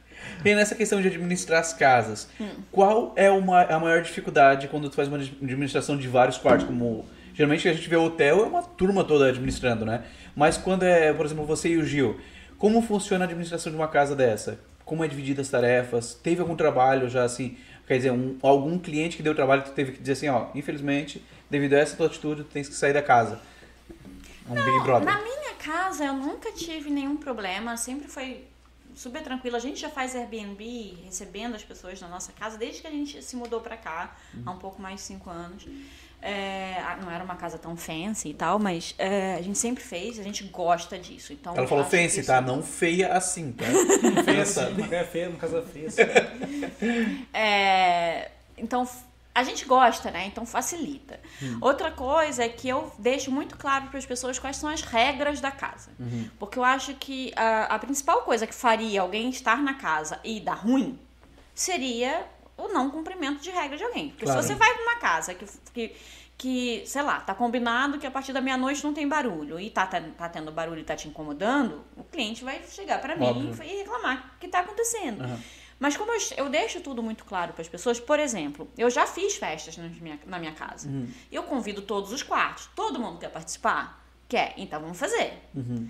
E 0.42 0.54
nessa 0.54 0.74
questão 0.74 1.02
de 1.02 1.08
administrar 1.08 1.60
as 1.60 1.74
casas, 1.74 2.26
Hum. 2.40 2.48
qual 2.72 3.12
é 3.14 3.30
uma, 3.30 3.60
a 3.62 3.78
maior 3.78 4.00
dificuldade 4.00 4.68
quando 4.68 4.88
tu 4.88 4.96
faz 4.96 5.06
uma 5.06 5.18
administração 5.18 5.98
de 5.98 6.08
vários 6.08 6.38
quartos? 6.38 6.66
Como 6.66 7.04
geralmente 7.34 7.68
a 7.68 7.74
gente 7.74 7.86
vê 7.86 7.96
hotel 7.96 8.40
é 8.40 8.46
uma 8.46 8.62
turma 8.62 9.04
toda 9.04 9.28
administrando, 9.28 9.84
né? 9.84 10.02
Mas 10.34 10.56
quando 10.56 10.84
é, 10.84 11.12
por 11.12 11.26
exemplo, 11.26 11.44
você 11.44 11.68
e 11.68 11.76
o 11.76 11.84
Gil, 11.84 12.18
como 12.56 12.80
funciona 12.80 13.24
a 13.24 13.26
administração 13.26 13.70
de 13.70 13.76
uma 13.76 13.88
casa 13.88 14.16
dessa? 14.16 14.58
Como 14.82 15.04
é 15.04 15.08
dividida 15.08 15.42
as 15.42 15.48
tarefas? 15.50 16.14
Teve 16.14 16.40
algum 16.40 16.56
trabalho 16.56 17.10
já 17.10 17.22
assim? 17.22 17.58
Quer 17.90 17.96
dizer, 17.96 18.12
um- 18.12 18.38
algum 18.40 18.78
cliente 18.78 19.16
que 19.16 19.22
deu 19.22 19.34
trabalho 19.34 19.64
tu 19.64 19.72
teve 19.72 19.90
que 19.90 19.98
dizer 19.98 20.12
assim, 20.12 20.28
ó, 20.28 20.46
infelizmente, 20.54 21.20
devido 21.50 21.72
a 21.74 21.78
essa 21.78 21.96
tua 21.96 22.06
atitude, 22.06 22.44
tu 22.44 22.48
tens 22.48 22.68
que 22.68 22.74
sair 22.76 22.92
da 22.92 23.02
casa. 23.02 23.40
Um 24.48 24.54
Big 24.54 24.84
Brother. 24.84 25.04
Na 25.12 25.20
minha 25.20 25.54
casa, 25.58 26.04
eu 26.04 26.12
nunca 26.12 26.52
tive 26.52 26.88
nenhum 26.88 27.16
problema. 27.16 27.76
Sempre 27.76 28.06
foi 28.06 28.44
super 28.94 29.20
tranquilo. 29.24 29.56
A 29.56 29.58
gente 29.58 29.80
já 29.80 29.90
faz 29.90 30.14
Airbnb 30.14 30.98
recebendo 31.04 31.56
as 31.56 31.64
pessoas 31.64 32.00
na 32.00 32.06
nossa 32.06 32.30
casa 32.30 32.56
desde 32.56 32.80
que 32.80 32.86
a 32.86 32.92
gente 32.92 33.20
se 33.24 33.34
mudou 33.34 33.60
pra 33.60 33.76
cá, 33.76 34.16
há 34.46 34.50
um 34.52 34.58
pouco 34.58 34.80
mais 34.80 35.00
de 35.00 35.00
cinco 35.00 35.28
anos. 35.28 35.66
É, 36.22 36.74
ah, 36.86 36.98
não 37.00 37.10
era 37.10 37.24
uma 37.24 37.34
casa 37.36 37.56
tão 37.58 37.76
fancy 37.76 38.28
e 38.28 38.34
tal, 38.34 38.58
mas 38.58 38.94
é, 38.98 39.36
a 39.36 39.42
gente 39.42 39.58
sempre 39.58 39.82
fez, 39.82 40.18
a 40.18 40.22
gente 40.22 40.44
gosta 40.44 40.98
disso. 40.98 41.32
Então, 41.32 41.56
Ela 41.56 41.66
falou 41.66 41.84
fancy, 41.84 42.20
isso- 42.20 42.26
tá? 42.26 42.40
Não 42.40 42.62
feia 42.62 43.12
assim, 43.14 43.52
tá? 43.52 43.64
Feia 44.24 44.42
assim, 44.42 44.60
uma 44.74 44.88
casa 44.88 45.04
feia, 45.06 45.28
uma 45.30 45.38
casa 45.38 45.62
feia. 45.62 45.88
assim. 45.88 46.02
É, 47.32 48.30
então, 48.58 48.86
a 49.34 49.42
gente 49.42 49.64
gosta, 49.64 50.10
né? 50.10 50.26
Então 50.26 50.44
facilita. 50.44 51.18
Hum. 51.42 51.58
Outra 51.60 51.90
coisa 51.90 52.44
é 52.44 52.48
que 52.48 52.68
eu 52.68 52.92
deixo 52.98 53.30
muito 53.30 53.56
claro 53.56 53.86
para 53.86 53.98
as 53.98 54.04
pessoas 54.06 54.38
quais 54.38 54.56
são 54.56 54.68
as 54.68 54.82
regras 54.82 55.40
da 55.40 55.50
casa. 55.50 55.90
Uhum. 55.98 56.28
Porque 56.38 56.58
eu 56.58 56.64
acho 56.64 56.94
que 56.94 57.32
a, 57.36 57.74
a 57.74 57.78
principal 57.78 58.22
coisa 58.22 58.46
que 58.46 58.54
faria 58.54 59.00
alguém 59.00 59.30
estar 59.30 59.62
na 59.62 59.74
casa 59.74 60.18
e 60.24 60.40
dar 60.40 60.54
ruim 60.54 60.98
seria 61.54 62.26
o 62.64 62.68
não 62.72 62.90
cumprimento 62.90 63.40
de 63.40 63.50
regras 63.50 63.78
de 63.78 63.84
alguém. 63.84 64.10
Porque 64.10 64.24
Claro. 64.24 64.42
se 64.42 64.48
você 64.48 64.54
vai 64.54 64.72
para 64.74 64.82
uma 64.82 64.96
casa 64.96 65.34
que, 65.34 65.44
que, 65.72 65.96
que, 66.36 66.82
sei 66.86 67.02
lá, 67.02 67.20
tá 67.20 67.34
combinado 67.34 67.98
que 67.98 68.06
a 68.06 68.10
partir 68.10 68.32
da 68.32 68.40
meia-noite 68.40 68.82
não 68.84 68.94
tem 68.94 69.06
barulho 69.08 69.58
e 69.60 69.70
tá, 69.70 69.86
tá, 69.86 70.00
tá 70.00 70.28
tendo 70.28 70.50
barulho 70.52 70.80
e 70.80 70.84
tá 70.84 70.96
te 70.96 71.08
incomodando, 71.08 71.84
o 71.96 72.04
cliente 72.04 72.44
vai 72.44 72.62
chegar 72.64 73.00
para 73.00 73.16
mim 73.16 73.52
e 73.62 73.76
reclamar 73.78 74.32
o 74.36 74.40
que 74.40 74.48
tá 74.48 74.60
acontecendo. 74.60 75.22
Aham. 75.22 75.40
Mas 75.78 75.96
como 75.96 76.12
eu, 76.12 76.20
eu 76.36 76.48
deixo 76.50 76.78
tudo 76.82 77.02
muito 77.02 77.24
claro 77.24 77.54
para 77.54 77.62
as 77.62 77.68
pessoas, 77.68 77.98
por 77.98 78.20
exemplo, 78.20 78.68
eu 78.76 78.90
já 78.90 79.06
fiz 79.06 79.36
festas 79.36 79.78
na 79.78 79.88
minha, 79.88 80.20
na 80.26 80.38
minha 80.38 80.52
casa. 80.52 80.86
Uhum. 80.86 81.08
Eu 81.32 81.42
convido 81.44 81.80
todos 81.80 82.12
os 82.12 82.22
quartos. 82.22 82.68
Todo 82.76 83.00
mundo 83.00 83.18
quer 83.18 83.30
participar? 83.30 84.04
Quer. 84.28 84.52
Então 84.58 84.78
vamos 84.78 84.98
fazer. 84.98 85.42
Uhum. 85.54 85.88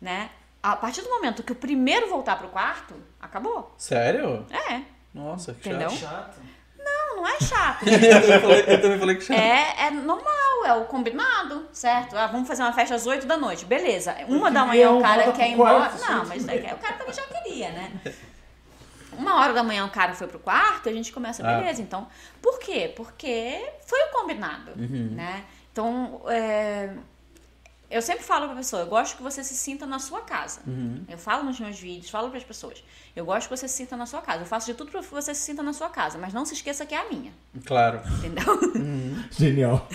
Né? 0.00 0.30
A 0.62 0.76
partir 0.76 1.02
do 1.02 1.10
momento 1.10 1.42
que 1.42 1.50
o 1.50 1.56
primeiro 1.56 2.08
voltar 2.08 2.36
pro 2.38 2.50
quarto, 2.50 2.94
acabou. 3.20 3.74
Sério? 3.76 4.46
É. 4.48 4.82
Nossa, 5.14 5.52
que 5.54 5.68
Entendeu? 5.68 5.90
chato. 5.90 6.38
Não, 6.78 7.16
não 7.16 7.28
é 7.28 7.38
chato. 7.40 7.84
eu, 7.86 8.20
também 8.22 8.40
falei, 8.40 8.64
eu 8.66 8.80
também 8.82 8.98
falei 8.98 9.16
que 9.16 9.22
chato. 9.24 9.38
É, 9.38 9.86
é 9.86 9.90
normal, 9.90 10.64
é 10.66 10.74
o 10.74 10.84
combinado, 10.86 11.68
certo? 11.72 12.16
Ah, 12.16 12.26
vamos 12.26 12.48
fazer 12.48 12.62
uma 12.62 12.72
festa 12.72 12.94
às 12.94 13.06
8 13.06 13.26
da 13.26 13.36
noite, 13.36 13.64
beleza. 13.64 14.14
Uma 14.28 14.50
da 14.50 14.64
manhã 14.64 14.72
vier 14.88 14.90
o 14.90 14.98
um 14.98 15.02
cara 15.02 15.32
quer 15.32 15.48
ir 15.48 15.52
embora. 15.52 15.78
quarto, 15.90 16.00
Não, 16.00 16.26
mas 16.26 16.48
é- 16.48 16.74
o 16.74 16.78
cara 16.78 16.94
também 16.96 17.12
já 17.14 17.22
queria, 17.22 17.70
né? 17.70 17.92
Uma 19.18 19.40
hora 19.40 19.52
da 19.52 19.62
manhã 19.62 19.84
o 19.84 19.90
cara 19.90 20.14
foi 20.14 20.26
pro 20.26 20.38
quarto, 20.38 20.88
a 20.88 20.92
gente 20.92 21.12
começa, 21.12 21.46
Ah. 21.46 21.58
beleza. 21.58 21.82
Então, 21.82 22.08
por 22.40 22.58
quê? 22.58 22.92
Porque 22.96 23.70
foi 23.86 24.00
o 24.04 24.08
combinado, 24.08 24.72
né? 24.76 25.44
Então, 25.70 26.22
é, 26.28 26.90
eu 27.92 28.02
sempre 28.02 28.24
falo 28.24 28.46
pra 28.46 28.56
pessoa, 28.56 28.82
eu 28.82 28.86
gosto 28.86 29.16
que 29.16 29.22
você 29.22 29.44
se 29.44 29.54
sinta 29.54 29.86
na 29.86 29.98
sua 29.98 30.22
casa. 30.22 30.60
Eu 31.08 31.18
falo 31.18 31.44
nos 31.44 31.58
meus 31.60 31.78
vídeos, 31.78 32.10
falo 32.10 32.30
pras 32.30 32.42
pessoas. 32.44 32.82
Eu 33.14 33.24
gosto 33.24 33.48
que 33.48 33.56
você 33.56 33.68
se 33.68 33.74
sinta 33.76 33.96
na 33.96 34.06
sua 34.06 34.20
casa. 34.22 34.40
Eu 34.42 34.46
faço 34.46 34.66
de 34.66 34.74
tudo 34.74 34.90
pra 34.90 35.00
que 35.02 35.06
você 35.08 35.34
se 35.34 35.42
sinta 35.42 35.62
na 35.62 35.72
sua 35.72 35.88
casa, 35.90 36.18
mas 36.18 36.32
não 36.32 36.44
se 36.44 36.54
esqueça 36.54 36.84
que 36.86 36.94
é 36.94 36.98
a 36.98 37.08
minha, 37.10 37.32
Claro. 37.66 38.00
entendeu? 38.18 38.58
Genial. 39.30 39.86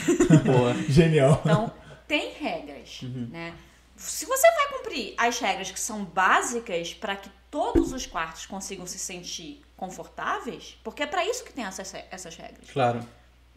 Boa. 0.46 0.74
Genial. 0.88 1.42
Então, 1.44 1.74
tem 2.08 2.32
regras, 2.34 3.02
né? 3.04 3.54
Se 3.96 4.26
você 4.28 4.48
vai 4.52 4.68
cumprir 4.78 5.16
as 5.18 5.40
regras 5.40 5.72
que 5.72 5.80
são 5.80 6.06
básicas 6.06 6.94
para 6.94 7.16
que 7.16 7.30
todos 7.50 7.92
os 7.94 8.06
quartos 8.06 8.46
consigam 8.46 8.86
se 8.86 9.00
sentir 9.00 9.62
confortáveis, 9.76 10.78
porque 10.84 11.02
é 11.04 11.08
para 11.08 11.26
isso 11.26 11.44
que 11.44 11.52
tem 11.52 11.66
essas, 11.66 11.92
essas 12.12 12.36
regras. 12.36 12.70
Claro. 12.72 13.00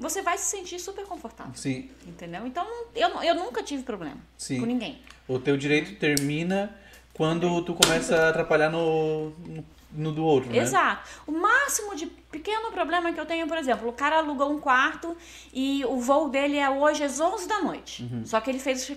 Você 0.01 0.23
vai 0.23 0.39
se 0.39 0.47
sentir 0.57 0.79
super 0.79 1.05
confortável, 1.05 1.53
Sim. 1.55 1.91
entendeu? 2.07 2.47
Então, 2.47 2.67
eu, 2.97 3.23
eu 3.23 3.35
nunca 3.35 3.63
tive 3.63 3.83
problema 3.83 4.17
Sim. 4.39 4.59
com 4.59 4.65
ninguém. 4.65 4.99
O 5.29 5.39
teu 5.39 5.59
direito 5.59 5.95
termina 6.01 6.75
quando 7.13 7.63
tu 7.63 7.75
começa 7.75 8.17
a 8.17 8.29
atrapalhar 8.31 8.71
no, 8.71 9.29
no, 9.31 9.65
no 9.93 10.11
do 10.13 10.25
outro, 10.25 10.51
né? 10.51 10.57
Exato. 10.57 11.07
O 11.27 11.33
máximo 11.33 11.95
de 11.95 12.07
pequeno 12.07 12.71
problema 12.73 13.13
que 13.13 13.21
eu 13.21 13.27
tenho, 13.27 13.47
por 13.47 13.59
exemplo, 13.59 13.91
o 13.91 13.93
cara 13.93 14.17
alugou 14.17 14.51
um 14.51 14.59
quarto 14.59 15.15
e 15.53 15.85
o 15.85 15.99
voo 15.99 16.31
dele 16.31 16.57
é 16.57 16.71
hoje 16.71 17.05
às 17.05 17.21
11 17.21 17.47
da 17.47 17.61
noite. 17.61 18.09
Só 18.25 18.41
que 18.41 18.49
ele 18.49 18.59
fez 18.59 18.91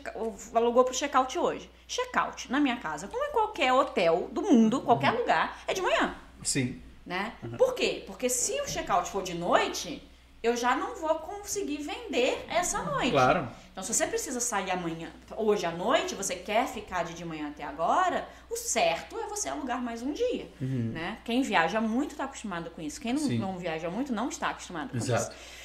alugou 0.55 0.85
pro 0.85 0.93
check-out 0.95 1.37
hoje. 1.37 1.69
Check-out 1.85 2.49
na 2.49 2.61
minha 2.61 2.77
casa, 2.77 3.09
como 3.09 3.21
em 3.25 3.31
qualquer 3.33 3.73
hotel 3.73 4.29
do 4.31 4.41
mundo, 4.41 4.79
qualquer 4.79 5.11
lugar, 5.11 5.61
é 5.67 5.73
de 5.73 5.81
manhã, 5.81 6.15
Sim. 6.41 6.81
né? 7.05 7.33
Por 7.57 7.75
quê? 7.75 8.05
Porque 8.07 8.29
se 8.29 8.53
o 8.61 8.65
check-out 8.65 9.09
for 9.09 9.21
de 9.21 9.33
noite, 9.33 10.01
eu 10.43 10.57
já 10.57 10.75
não 10.75 10.93
vou 10.95 11.15
conseguir 11.19 11.77
vender 11.77 12.45
essa 12.49 12.83
noite. 12.83 13.11
Claro. 13.11 13.47
Então, 13.71 13.81
se 13.81 13.93
você 13.93 14.05
precisa 14.05 14.41
sair 14.41 14.69
amanhã, 14.69 15.09
hoje 15.37 15.65
à 15.65 15.71
noite, 15.71 16.13
você 16.13 16.35
quer 16.35 16.67
ficar 16.67 17.03
de 17.05 17.13
de 17.13 17.23
manhã 17.23 17.47
até 17.49 17.63
agora, 17.63 18.27
o 18.49 18.57
certo 18.57 19.17
é 19.17 19.25
você 19.27 19.47
alugar 19.47 19.81
mais 19.81 20.01
um 20.01 20.11
dia, 20.11 20.51
né? 20.59 21.19
Quem 21.23 21.41
viaja 21.41 21.79
muito 21.79 22.11
está 22.11 22.25
acostumado 22.25 22.69
com 22.71 22.81
isso. 22.81 22.99
Quem 22.99 23.13
não, 23.13 23.21
Uhum. 23.23 23.37
Não 23.39 23.57
viaja 23.57 23.89
muito 23.89 24.11
não 24.13 24.27
está 24.27 24.49
acostumado 24.49 24.89
com 24.89 24.97
Exato. 24.97 25.31
isso. 25.31 25.63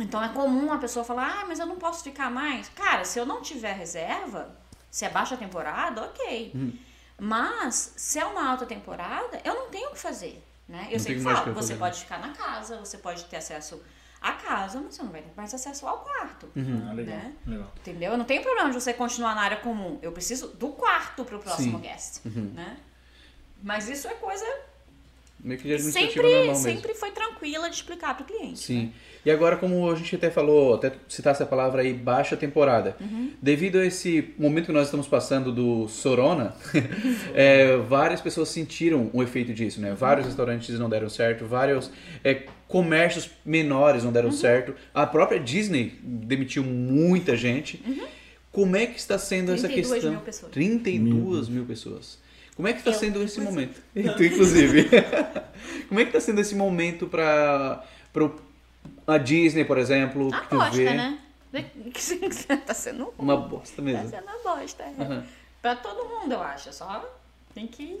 Então, 0.00 0.24
é 0.24 0.28
comum 0.30 0.72
a 0.72 0.78
pessoa 0.78 1.04
falar, 1.04 1.40
ah, 1.42 1.44
mas 1.46 1.58
eu 1.58 1.66
não 1.66 1.76
posso 1.76 2.02
ficar 2.02 2.30
mais. 2.30 2.70
Cara, 2.70 3.04
se 3.04 3.18
eu 3.18 3.26
não 3.26 3.42
tiver 3.42 3.74
reserva, 3.74 4.56
se 4.90 5.04
é 5.04 5.10
baixa 5.10 5.36
temporada, 5.36 6.02
ok. 6.02 6.50
Uhum. 6.54 6.72
Mas, 7.18 7.92
se 7.96 8.18
é 8.18 8.24
uma 8.24 8.50
alta 8.50 8.64
temporada, 8.64 9.38
eu 9.44 9.54
não 9.54 9.68
tenho 9.68 9.90
o 9.90 9.92
que 9.92 9.98
fazer, 9.98 10.42
né? 10.68 10.86
Eu 10.88 10.92
Não 10.92 10.98
sempre 10.98 11.20
o 11.20 11.22
falo, 11.22 11.36
você 11.36 11.54
fazer, 11.54 11.72
né? 11.74 11.78
pode 11.78 12.00
ficar 12.00 12.18
na 12.18 12.28
casa, 12.30 12.78
você 12.78 12.98
pode 12.98 13.24
ter 13.24 13.36
acesso 13.36 13.82
à 14.20 14.32
casa, 14.32 14.80
mas 14.80 14.94
você 14.94 15.02
não 15.02 15.10
vai 15.10 15.22
ter 15.22 15.32
mais 15.36 15.52
acesso 15.52 15.86
ao 15.86 15.98
quarto. 15.98 16.48
Uhum. 16.54 16.86
Ah, 16.88 16.92
legal. 16.92 17.16
Né? 17.16 17.34
legal. 17.46 17.72
Entendeu? 17.80 18.12
Eu 18.12 18.18
não 18.18 18.24
tenho 18.24 18.42
problema 18.42 18.70
de 18.70 18.74
você 18.80 18.92
continuar 18.94 19.34
na 19.34 19.42
área 19.42 19.56
comum. 19.58 19.98
Eu 20.00 20.12
preciso 20.12 20.48
do 20.48 20.68
quarto 20.68 21.24
pro 21.24 21.38
próximo 21.38 21.78
Sim. 21.78 21.82
guest, 21.82 22.24
Uhum. 22.26 22.52
né? 22.54 22.76
Mas 23.62 23.88
isso 23.88 24.08
é 24.08 24.14
coisa 24.14 24.44
Meio 25.42 25.58
que 25.60 25.66
de 25.66 25.74
administrativa 25.74 26.12
sempre, 26.12 26.22
normal 26.36 26.54
mesmo. 26.54 26.62
sempre 26.70 26.94
foi 26.94 27.10
tranquila 27.10 27.68
de 27.68 27.74
explicar 27.74 28.16
pro 28.16 28.24
cliente. 28.24 28.60
Sim. 28.60 28.92
E 29.24 29.30
agora, 29.30 29.56
como 29.56 29.90
a 29.90 29.94
gente 29.96 30.14
até 30.14 30.30
falou, 30.30 30.74
até 30.74 30.92
citasse 31.08 31.42
a 31.42 31.46
palavra 31.46 31.82
aí, 31.82 31.92
baixa 31.92 32.36
temporada. 32.36 32.96
Uhum. 33.00 33.30
Devido 33.42 33.78
a 33.78 33.86
esse 33.86 34.34
momento 34.38 34.66
que 34.66 34.72
nós 34.72 34.84
estamos 34.86 35.08
passando 35.08 35.50
do 35.52 35.88
Sorona, 35.88 36.54
é, 37.34 37.76
várias 37.76 38.20
pessoas 38.20 38.48
sentiram 38.50 39.10
o 39.12 39.22
efeito 39.22 39.52
disso, 39.52 39.80
né? 39.80 39.94
Vários 39.94 40.26
restaurantes 40.26 40.78
não 40.78 40.88
deram 40.88 41.08
certo, 41.08 41.44
vários 41.44 41.90
é, 42.22 42.42
comércios 42.68 43.30
menores 43.44 44.04
não 44.04 44.12
deram 44.12 44.28
Uhum. 44.28 44.32
certo. 44.36 44.74
A 44.94 45.06
própria 45.06 45.38
Disney 45.40 45.98
demitiu 46.02 46.62
muita 46.64 47.36
gente. 47.36 47.82
Como 48.50 48.76
é 48.76 48.86
que 48.86 48.98
está 48.98 49.18
sendo 49.18 49.52
essa 49.52 49.66
32 49.66 49.90
questão? 49.92 50.10
Uhum. 50.10 50.16
mil 50.16 50.24
pessoas. 50.24 50.52
32 50.52 51.48
mil 51.48 51.64
pessoas. 51.64 52.21
Como 52.56 52.68
é 52.68 52.72
que 52.72 52.78
está 52.80 52.90
Eu, 52.90 52.94
sendo 52.94 53.22
esse 53.22 53.38
inclusive. 53.40 53.70
momento? 53.94 54.16
Tu, 54.16 54.24
inclusive. 54.24 54.88
Como 55.88 56.00
é 56.00 56.04
que 56.04 56.08
está 56.10 56.20
sendo 56.20 56.40
esse 56.40 56.54
momento 56.54 57.06
para 57.06 57.84
a 59.06 59.18
Disney, 59.18 59.64
por 59.64 59.78
exemplo? 59.78 60.30
que 60.30 60.48
tu 60.48 60.56
Aposta, 60.60 60.76
vê? 60.76 60.84
né? 60.94 61.18
tá 62.66 62.72
sendo 62.74 63.04
ruim. 63.04 63.12
Uma 63.18 63.36
bosta 63.36 63.76
Tá 63.76 63.82
mesmo. 63.82 64.08
sendo 64.08 64.24
uma 64.24 64.56
bosta. 64.56 64.82
É. 64.82 65.02
Aham. 65.02 65.24
Pra 65.60 65.76
todo 65.76 66.08
mundo, 66.08 66.32
eu 66.32 66.40
acho. 66.42 66.72
Só 66.72 67.04
tem 67.54 67.66
que. 67.66 68.00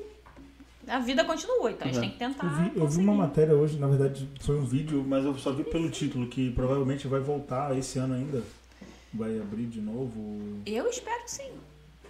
A 0.88 0.98
vida 0.98 1.24
continua, 1.24 1.70
então 1.70 1.86
a 1.86 1.92
gente 1.92 1.94
Uhum. 1.96 2.00
tem 2.00 2.10
que 2.10 2.18
tentar. 2.18 2.44
Eu 2.46 2.50
vi, 2.50 2.72
eu 2.80 2.88
vi 2.88 2.98
uma 2.98 3.14
matéria 3.14 3.54
hoje, 3.54 3.78
na 3.78 3.86
verdade 3.86 4.28
foi 4.40 4.56
um 4.58 4.64
vídeo, 4.64 5.04
mas 5.06 5.24
eu 5.24 5.32
só 5.38 5.52
vi 5.52 5.62
pelo 5.62 5.88
título, 5.88 6.26
que 6.26 6.50
provavelmente 6.50 7.06
vai 7.06 7.20
voltar 7.20 7.76
esse 7.78 7.98
ano 8.00 8.14
ainda. 8.14 8.42
Vai 9.14 9.38
abrir 9.38 9.66
de 9.66 9.80
novo. 9.80 10.60
Eu 10.66 10.88
espero 10.88 11.22
que 11.22 11.30
sim. 11.30 11.52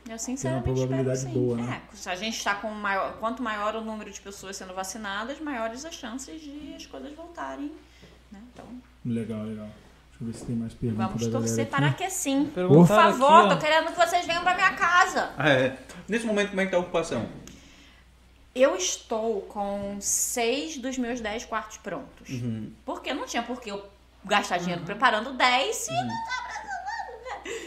Eu 0.09 0.19
sinceramente 0.19 0.65
probabilidade 0.65 1.19
espero 1.19 1.33
que 1.33 1.39
sim. 1.39 1.47
boa, 1.47 1.57
né? 1.57 1.83
É, 1.93 1.97
se 1.97 2.11
a 2.11 2.17
gente 2.17 2.37
está 2.37 2.55
com 2.57 2.71
maior, 2.71 3.15
quanto 3.19 3.43
maior 3.43 3.77
o 3.77 3.81
número 3.81 4.11
de 4.11 4.21
pessoas 4.21 4.57
sendo 4.57 4.75
vacinadas, 4.75 5.41
maiores 5.41 5.85
as 5.85 5.95
chances 5.95 6.41
de 6.41 6.75
as 6.75 6.87
coisas 6.87 7.13
voltarem. 7.15 7.73
Né? 8.31 8.41
Então, 8.53 8.65
Legal, 9.05 9.43
legal. 9.43 9.67
Deixa 9.67 10.23
eu 10.23 10.27
ver 10.27 10.35
se 10.35 10.45
tem 10.45 10.57
mais 10.57 10.75
perguntas 10.75 11.07
vamos 11.07 11.27
torcer 11.27 11.67
para 11.67 11.93
que 11.93 12.09
sim. 12.09 12.47
Por 12.47 12.87
favor, 12.87 13.47
aqui, 13.47 13.55
tô 13.55 13.61
querendo 13.61 13.87
que 13.93 13.97
vocês 13.97 14.27
venham 14.27 14.43
para 14.43 14.55
minha 14.55 14.73
casa. 14.75 15.33
Ah, 15.37 15.49
é. 15.49 15.79
Nesse 16.09 16.27
momento, 16.27 16.51
como 16.51 16.61
é 16.61 16.65
que 16.65 16.71
tá 16.71 16.77
a 16.77 16.81
ocupação? 16.81 17.29
Eu 18.55 18.77
estou 18.77 19.41
com 19.43 19.97
seis 20.01 20.77
dos 20.77 20.99
meus 20.99 21.21
dez 21.21 21.45
quartos 21.45 21.79
prontos. 21.79 22.29
Uhum. 22.29 22.71
Porque 22.85 23.13
não 23.13 23.27
tinha 23.27 23.43
por 23.43 23.61
que 23.61 23.71
eu 23.71 23.83
gastar 24.25 24.59
dinheiro 24.59 24.83
preparando 24.85 25.33
10 25.33 25.75
se 25.75 25.93
não 25.93 26.07
tá 26.07 26.52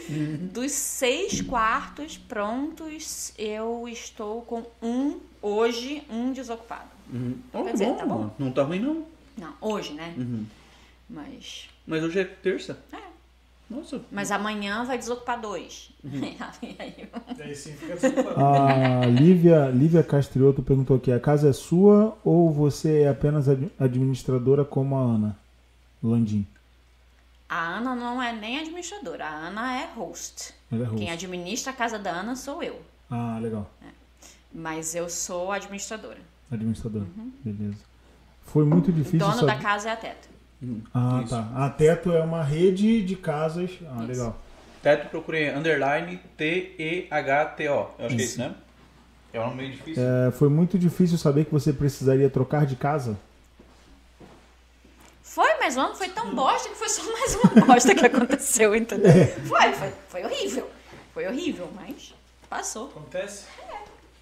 né? 0.08 0.38
Dos 0.52 0.72
seis 0.72 1.40
quartos 1.40 2.16
prontos, 2.16 3.32
eu 3.38 3.86
estou 3.88 4.42
com 4.42 4.64
um, 4.82 5.18
hoje, 5.42 6.02
um 6.10 6.32
desocupado. 6.32 6.88
Uhum. 7.12 7.36
Oh, 7.52 7.58
Quer 7.58 7.64
que 7.66 7.72
dizer, 7.72 7.86
bom, 7.86 7.96
tá 7.96 8.06
bom. 8.06 8.30
Não 8.38 8.50
tá 8.52 8.62
ruim, 8.62 8.80
não. 8.80 9.04
Não, 9.38 9.52
hoje, 9.60 9.92
né? 9.92 10.14
Uhum. 10.16 10.44
Mas, 11.08 11.68
Mas 11.86 12.02
hoje 12.02 12.18
é 12.20 12.24
terça. 12.24 12.78
É. 12.92 13.06
Nossa. 13.68 14.00
mas 14.12 14.30
amanhã 14.30 14.84
vai 14.84 14.96
desocupar 14.96 15.40
dois. 15.40 15.90
Uhum. 16.04 16.20
Aí 17.40 17.54
sim 17.56 17.72
fica. 17.72 17.96
A 18.36 19.06
Lívia, 19.06 19.66
Lívia 19.74 20.04
Castrioto 20.04 20.62
perguntou 20.62 20.96
aqui: 20.96 21.10
a 21.10 21.18
casa 21.18 21.48
é 21.48 21.52
sua 21.52 22.16
ou 22.24 22.48
você 22.52 23.02
é 23.02 23.08
apenas 23.08 23.48
ad- 23.48 23.68
administradora 23.78 24.64
como 24.64 24.94
a 24.96 25.00
Ana 25.00 25.36
Landim? 26.00 26.46
A 27.48 27.76
Ana 27.76 27.94
não 27.94 28.20
é 28.22 28.32
nem 28.32 28.58
administradora, 28.58 29.24
a 29.24 29.30
Ana 29.48 29.80
é 29.80 29.86
host. 29.94 30.52
Ela 30.70 30.82
é 30.82 30.86
host. 30.86 30.98
Quem 30.98 31.10
administra 31.12 31.72
a 31.72 31.76
casa 31.76 31.98
da 31.98 32.10
Ana 32.10 32.34
sou 32.34 32.62
eu. 32.62 32.80
Ah, 33.10 33.38
legal. 33.40 33.70
Mas 34.52 34.94
eu 34.94 35.08
sou 35.08 35.52
administradora. 35.52 36.18
Administradora. 36.50 37.04
Beleza. 37.44 37.78
Foi 38.44 38.64
muito 38.64 38.90
O 38.90 38.92
difícil. 38.92 39.18
dono 39.20 39.34
saber- 39.34 39.46
da 39.46 39.58
casa 39.58 39.88
é 39.90 39.92
a 39.92 39.96
Teta. 39.96 40.28
Ah, 40.94 41.20
Isso. 41.22 41.30
tá. 41.34 41.48
A 41.54 41.70
Teto 41.70 42.12
é 42.12 42.22
uma 42.22 42.42
rede 42.42 43.02
de 43.04 43.14
casas. 43.14 43.70
Ah, 43.90 43.96
Isso. 43.98 44.06
legal. 44.06 44.36
Teto 44.82 45.08
procurei 45.10 45.50
underline 45.54 46.18
T-E-H-T-O. 46.36 47.70
Eu 47.98 48.06
acho 48.06 48.16
que 48.16 48.22
é 48.22 48.24
isso, 48.24 48.38
né? 48.38 48.54
É 49.32 49.40
um 49.40 49.44
nome 49.46 49.56
meio 49.58 49.72
difícil. 49.72 50.02
É, 50.02 50.30
foi 50.30 50.48
muito 50.48 50.78
difícil 50.78 51.18
saber 51.18 51.44
que 51.44 51.52
você 51.52 51.72
precisaria 51.72 52.30
trocar 52.30 52.64
de 52.66 52.74
casa? 52.76 53.18
Ano 55.74 55.94
foi 55.94 56.10
tão 56.10 56.34
bosta 56.34 56.68
que 56.68 56.74
foi 56.74 56.88
só 56.88 57.02
mais 57.10 57.34
uma 57.42 57.66
bosta 57.66 57.94
que 57.94 58.04
aconteceu, 58.06 58.76
entendeu? 58.76 59.10
Foi, 59.48 59.72
foi, 59.72 59.92
foi 60.08 60.24
horrível. 60.24 60.70
Foi 61.14 61.26
horrível, 61.26 61.68
mas 61.74 62.14
passou. 62.48 62.88
Acontece. 62.88 63.46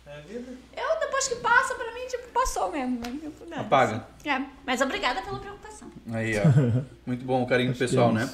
É 0.07 0.17
a 0.17 0.21
vida. 0.21 0.53
Eu, 0.77 1.01
depois 1.01 1.27
que 1.27 1.35
passa, 1.37 1.75
pra 1.75 1.93
mim, 1.93 2.07
tipo, 2.07 2.29
passou 2.29 2.71
mesmo. 2.71 3.01
né? 3.49 3.57
Apaga. 3.59 4.07
É, 4.25 4.41
mas 4.65 4.81
obrigada 4.81 5.21
pela 5.23 5.41
preocupação. 5.41 5.91
Aí, 6.13 6.35
ó. 6.39 6.43
Muito 7.05 7.25
bom 7.25 7.43
o 7.43 7.47
carinho 7.47 7.73
do 7.73 7.79
pessoal, 7.79 8.11
é 8.11 8.13
né? 8.15 8.31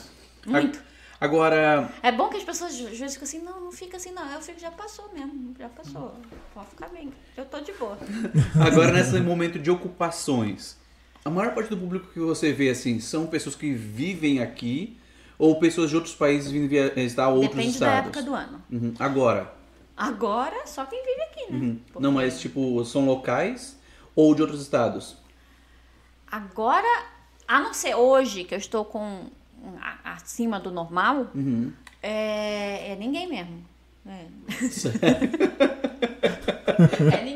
Muito. 0.47 0.91
Agora, 1.20 1.91
É 2.03 2.11
bom 2.11 2.28
que 2.31 2.39
as 2.39 2.45
pessoas 2.45 2.73
às 2.73 2.78
vezes 2.99 3.12
ficam 3.12 3.24
assim, 3.24 3.41
não, 3.41 3.61
não 3.61 3.73
fica 3.73 3.99
assim 3.99 4.11
não. 4.11 4.27
Eu 4.32 4.41
fico, 4.41 4.59
já 4.59 4.70
passou 4.70 5.11
mesmo, 5.12 5.55
já 5.59 5.69
passou. 5.69 6.15
Pode 6.55 6.69
ficar 6.69 6.89
bem, 6.89 7.12
eu 7.37 7.45
tô 7.45 7.61
de 7.61 7.73
boa. 7.73 7.99
agora 8.66 8.91
nesse 8.91 9.20
momento 9.20 9.59
de 9.59 9.70
ocupações, 9.70 10.78
a 11.24 11.30
maior 11.30 11.55
parte 11.55 11.70
do 11.70 11.76
público 11.76 12.09
que 12.12 12.18
você 12.20 12.52
vê 12.52 12.70
assim 12.70 13.01
são 13.01 13.26
pessoas 13.26 13.55
que 13.55 13.72
vivem 13.72 14.40
aqui 14.40 14.97
ou 15.38 15.59
pessoas 15.59 15.90
de 15.90 15.97
outros 15.97 16.14
países 16.14 16.51
vindo 16.51 16.68
via- 16.68 16.90
visitar 16.94 17.28
outros 17.28 17.51
Depende 17.56 17.78
da 17.78 17.86
estados? 17.86 17.98
época 18.09 18.22
do 18.22 18.34
ano. 18.34 18.62
Uhum. 18.70 18.94
Agora, 18.98 19.52
Agora, 19.97 20.66
só 20.66 20.86
quem 20.86 20.98
vive 21.05 21.22
aqui, 21.22 21.52
né? 21.52 21.59
Uhum. 21.59 21.78
Porque 21.92 22.02
não, 22.02 22.12
mas 22.12 22.40
tipo, 22.40 22.82
são 22.86 23.05
locais 23.05 23.78
ou 24.16 24.34
de 24.34 24.40
outros 24.40 24.62
estados? 24.62 25.16
Agora, 26.30 27.05
a 27.47 27.60
não 27.60 27.74
ser 27.74 27.94
hoje, 27.94 28.44
que 28.44 28.55
eu 28.55 28.59
estou 28.59 28.82
com 28.84 29.26
acima 30.05 30.59
do 30.59 30.70
normal, 30.70 31.26
Uhum. 31.34 31.70
é, 32.02 32.92
é 32.92 32.97
ninguém 32.97 33.28
mesmo. 33.28 33.62
É. 34.06 34.24
é 37.14 37.24
ninguém 37.24 37.24
mesmo. 37.24 37.30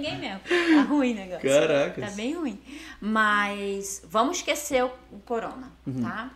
Tá 0.74 0.82
ruim 0.88 1.12
o 1.12 1.16
negócio. 1.16 1.48
Caracas. 1.48 2.04
Tá 2.10 2.16
bem 2.16 2.34
ruim. 2.34 2.58
Mas 3.00 4.02
vamos 4.08 4.38
esquecer 4.38 4.84
o, 4.84 4.90
o 5.12 5.18
corona, 5.24 5.70
Uhum. 5.86 6.02
tá? 6.02 6.30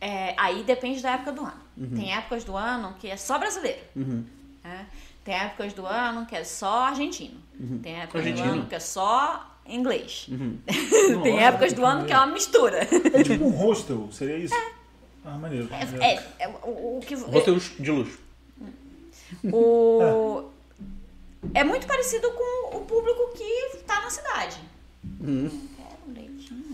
É, 0.00 0.34
aí 0.36 0.62
depende 0.64 1.00
da 1.02 1.12
época 1.12 1.32
do 1.32 1.40
ano. 1.42 1.64
Tem 1.96 2.14
épocas 2.14 2.44
do 2.44 2.56
ano 2.56 2.94
que 3.00 3.08
é 3.08 3.16
só 3.16 3.38
brasileiro. 3.38 3.80
Uhum. 3.96 4.24
né? 4.62 4.86
Tem 5.24 5.34
épocas 5.34 5.72
do 5.72 5.86
ano 5.86 6.26
que 6.26 6.36
é 6.36 6.44
só 6.44 6.84
argentino. 6.84 7.40
Tem 7.82 7.94
épocas 8.00 8.22
do 8.22 8.28
Argentino. 8.28 8.52
ano 8.52 8.66
que 8.66 8.74
é 8.74 8.80
só 8.80 9.50
inglês. 9.66 10.26
Uhum. 10.30 10.58
Tem 11.22 11.32
Nossa, 11.34 11.44
épocas 11.44 11.72
do 11.72 11.84
ano 11.86 12.04
que 12.04 12.12
é 12.12 12.16
uma 12.16 12.26
mistura. 12.26 12.80
É 13.14 13.22
tipo 13.22 13.44
um 13.46 13.50
hostel, 13.50 14.08
seria 14.12 14.36
isso? 14.36 14.54
Ah, 15.24 15.38
maneiro. 15.38 15.68
maneiro. 15.70 16.02
É, 16.02 16.14
é, 16.40 16.48
o, 16.62 16.98
o 16.98 17.00
que 17.00 17.14
Hostel 17.14 17.56
de 17.80 17.90
luxo. 17.90 18.18
o 19.44 20.44
é 21.52 21.64
muito 21.64 21.86
parecido 21.86 22.30
com 22.32 22.76
o 22.76 22.80
público 22.84 23.32
que 23.36 23.78
tá 23.86 24.00
na 24.02 24.10
cidade. 24.10 24.56
Uhum. 25.20 25.42
Não 25.44 25.68
quero 25.76 25.98
um 26.08 26.12
leitinho. 26.12 26.64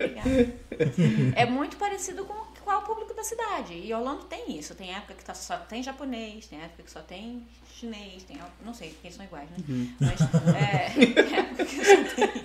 não. 0.00 1.32
É 1.34 1.46
muito 1.46 1.76
parecido 1.76 2.24
com 2.24 2.34
qual 2.62 2.80
é 2.80 2.82
o 2.82 2.86
público 2.86 3.14
da 3.14 3.22
cidade. 3.24 3.74
E 3.74 3.92
Orlando 3.94 4.24
tem 4.24 4.58
isso. 4.58 4.74
Tem 4.74 4.94
época 4.94 5.14
que 5.14 5.24
tá- 5.24 5.34
só 5.34 5.56
tem 5.58 5.82
japonês, 5.82 6.46
tem 6.46 6.60
época 6.60 6.82
que 6.82 6.90
só 6.90 7.00
tem 7.00 7.46
chinês, 7.74 8.22
tem 8.24 8.38
não 8.64 8.74
sei, 8.74 8.90
porque 8.90 9.06
eles 9.08 9.16
são 9.16 9.24
iguais, 9.24 9.48
né? 9.50 9.56
Uhum. 9.68 9.92
Mas 10.00 10.20
é, 10.54 10.88
tem 11.22 11.38
época 11.38 11.64
que 11.64 11.84
só 11.84 12.14
tem. 12.16 12.44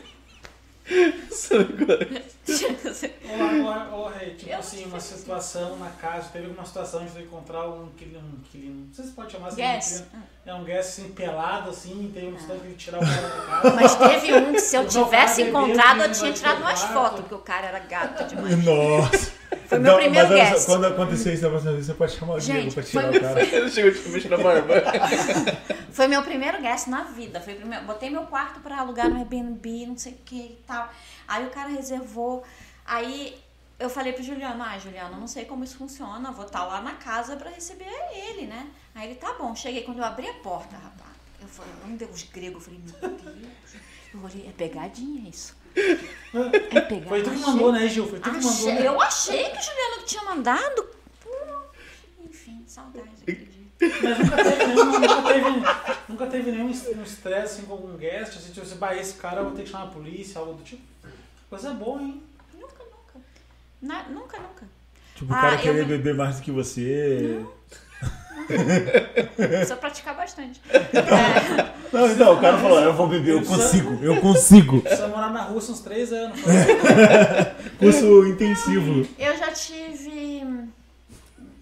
Ô, 3.91 3.95
ô, 3.95 4.07
Rei, 4.09 4.35
tipo 4.35 4.51
Eu 4.51 4.59
assim, 4.59 4.85
uma 4.85 4.97
é 4.97 4.99
situação 4.99 5.77
na 5.77 5.89
casa, 5.89 6.30
teve 6.34 6.45
alguma 6.47 6.65
situação 6.65 7.05
de 7.05 7.22
encontrar 7.22 7.69
um 7.69 7.85
inquilino, 7.88 8.19
um 8.19 8.39
inquilino, 8.39 8.85
não 8.88 8.93
sei 8.93 9.05
se 9.05 9.11
pode 9.11 9.31
chamar 9.31 9.47
assim, 9.47 9.57
Guest. 9.57 10.03
um 10.13 10.49
é 10.49 10.53
um 10.55 10.63
guest 10.63 10.89
assim, 10.89 11.11
pelado 11.11 11.69
assim, 11.69 12.11
teve 12.13 12.27
uma 12.27 12.39
situação 12.39 12.61
que 12.61 12.68
ele 12.68 12.76
tirar 12.76 12.97
o 12.97 13.01
cara 13.01 13.22
da 13.22 13.45
casa. 13.45 13.76
Mas 13.76 13.95
teve 13.95 14.34
um 14.34 14.53
que 14.53 14.59
se 14.59 14.76
eu 14.76 14.88
tivesse 14.88 15.43
encontrado, 15.43 16.01
eu 16.01 16.11
tinha 16.11 16.34
tirado 16.34 16.61
umas 16.61 16.81
fotos, 16.81 17.19
porque 17.22 17.35
o 17.35 17.39
cara 17.39 17.68
era 17.68 17.80
gato 17.80 18.23
demais. 18.26 18.63
Nossa. 18.65 19.40
Foi 19.68 19.80
meu 19.80 19.95
primeiro 19.98 20.30
mas 20.30 20.52
guest. 20.52 20.65
Quando 20.65 20.86
acontecer 20.86 21.34
isso 21.34 21.41
da 21.41 21.49
próxima 21.49 21.72
vez, 21.73 21.86
você 21.86 21.94
pode 21.94 22.11
chamar 22.14 22.36
o 22.36 22.40
Diego 22.40 22.73
pra 22.73 22.84
foi- 22.84 22.91
tirar 22.91 23.10
o 23.15 23.19
cara. 23.22 23.41
Ele 23.44 23.69
chegou 23.69 23.91
tipo 23.91 24.10
mexendo 24.10 24.38
na 24.38 24.44
barba. 24.44 24.73
Foi 25.91 26.07
meu 26.07 26.23
primeiro 26.23 26.61
guest 26.61 26.88
na 26.88 27.03
vida. 27.03 27.41
Foi 27.41 27.53
primeiro, 27.56 27.86
botei 27.86 28.10
meu 28.10 28.23
quarto 28.23 28.61
pra 28.61 28.80
alugar 28.80 29.10
no 29.10 29.18
Airbnb, 29.18 29.86
não 29.88 29.98
sei 29.98 30.14
o 30.14 30.18
que 30.23 30.36
e 30.36 30.64
tal. 30.65 30.90
Aí 31.28 31.45
o 31.45 31.49
cara 31.49 31.68
reservou. 31.69 32.44
Aí 32.86 33.38
eu 33.78 33.90
falei 33.90 34.14
pro 34.14 34.23
Juliano, 34.23 34.64
ah, 34.64 34.78
Juliano, 34.78 35.19
não 35.19 35.28
sei 35.28 35.44
como 35.44 35.64
isso 35.65 35.78
funciona, 35.78 36.32
vou 36.32 36.45
estar 36.45 36.64
lá 36.65 36.82
na 36.82 36.94
casa 36.94 37.36
pra 37.36 37.49
receber 37.49 37.90
ele, 38.14 38.48
né? 38.48 38.68
Aí 38.95 39.07
ele, 39.10 39.15
tá 39.15 39.34
bom, 39.38 39.53
cheguei. 39.53 39.84
Quando 39.84 39.98
eu 39.98 40.06
abri 40.06 40.30
a 40.30 40.34
porta, 40.36 40.76
rapaz, 40.78 41.11
eu 41.41 41.48
falei, 41.48 41.73
um 41.86 41.95
deus 41.98 42.23
grego, 42.32 42.57
eu 42.57 42.61
falei, 42.61 42.80
meu 42.80 43.10
Deus. 43.10 43.76
Eu 44.14 44.23
olhei, 44.23 44.48
é 44.48 44.52
pegadinha 44.52 45.30
isso. 45.30 45.56
É 45.76 46.81
pegadinha. 46.81 47.07
Foi 47.10 47.22
tu 47.23 47.30
que 47.31 47.38
mandou, 47.38 47.72
né, 47.73 47.88
Gil? 47.88 48.07
Foi 48.07 48.19
tu 48.19 48.31
que 48.31 48.43
mandou, 48.43 48.68
né? 48.73 48.88
eu 48.88 49.02
achei 49.02 49.43
que 49.49 49.57
o 49.57 49.61
Juliano 49.61 49.98
que 49.99 50.06
tinha 50.06 50.23
mandado. 50.23 50.88
Enfim, 52.23 52.64
saudade 52.68 53.10
daquele 53.19 53.45
dia. 53.45 53.61
Mas 54.03 54.19
nunca 54.19 54.43
teve 54.43 54.65
nenhum, 54.68 54.99
nunca 54.99 55.23
teve, 55.23 55.49
nunca 56.10 56.27
teve 56.27 56.52
nenhum 56.52 56.69
est- 56.69 56.88
um 56.95 57.03
estresse 57.03 57.56
assim, 57.56 57.64
com 57.64 57.73
algum 57.73 57.98
guest, 57.98 58.38
assim, 58.38 58.52
tipo, 58.53 58.65
você, 58.65 58.76
bah, 58.76 58.95
esse 58.95 59.15
cara 59.15 59.41
eu 59.41 59.45
vou 59.45 59.53
ter 59.56 59.64
que 59.64 59.69
chamar 59.69 59.85
a 59.85 59.88
polícia, 59.88 60.39
algo 60.39 60.53
do 60.53 60.64
tipo. 60.64 60.81
Coisa 61.49 61.72
boa, 61.73 61.99
hein? 62.02 62.22
Nunca, 62.53 62.84
nunca. 62.84 63.19
Na- 63.81 64.03
nunca, 64.03 64.38
nunca. 64.39 64.65
Tipo, 65.15 65.34
o 65.34 65.35
Ah, 65.35 65.41
cara 65.41 65.57
querer 65.57 65.84
vi- 65.85 65.98
beber 65.98 66.14
mais 66.15 66.38
do 66.38 66.43
que 66.43 66.52
você. 66.52 67.43
Precisa 69.36 69.76
praticar 69.76 70.15
bastante. 70.15 70.61
É, 70.69 71.72
Não, 71.91 72.07
então, 72.11 72.34
o 72.38 72.41
cara 72.41 72.57
falou, 72.57 72.80
eu 72.80 72.94
vou 72.94 73.07
beber, 73.07 73.34
eu 73.36 73.45
consigo, 73.45 74.03
eu 74.03 74.19
consigo. 74.22 74.82
Precisa 74.82 75.07
morar 75.07 75.30
na 75.32 75.41
Rússia 75.44 75.73
uns 75.73 75.80
três 75.82 76.11
anos. 76.14 76.40
Curso 77.80 78.26
intensivo. 78.28 79.07
eu 79.18 79.38
já 79.38 79.52
tive 79.52 80.68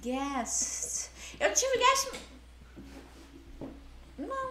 guest. 0.03 1.09
Eu 1.39 1.53
tive 1.53 1.77
guest. 1.77 2.11
Não. 4.17 4.49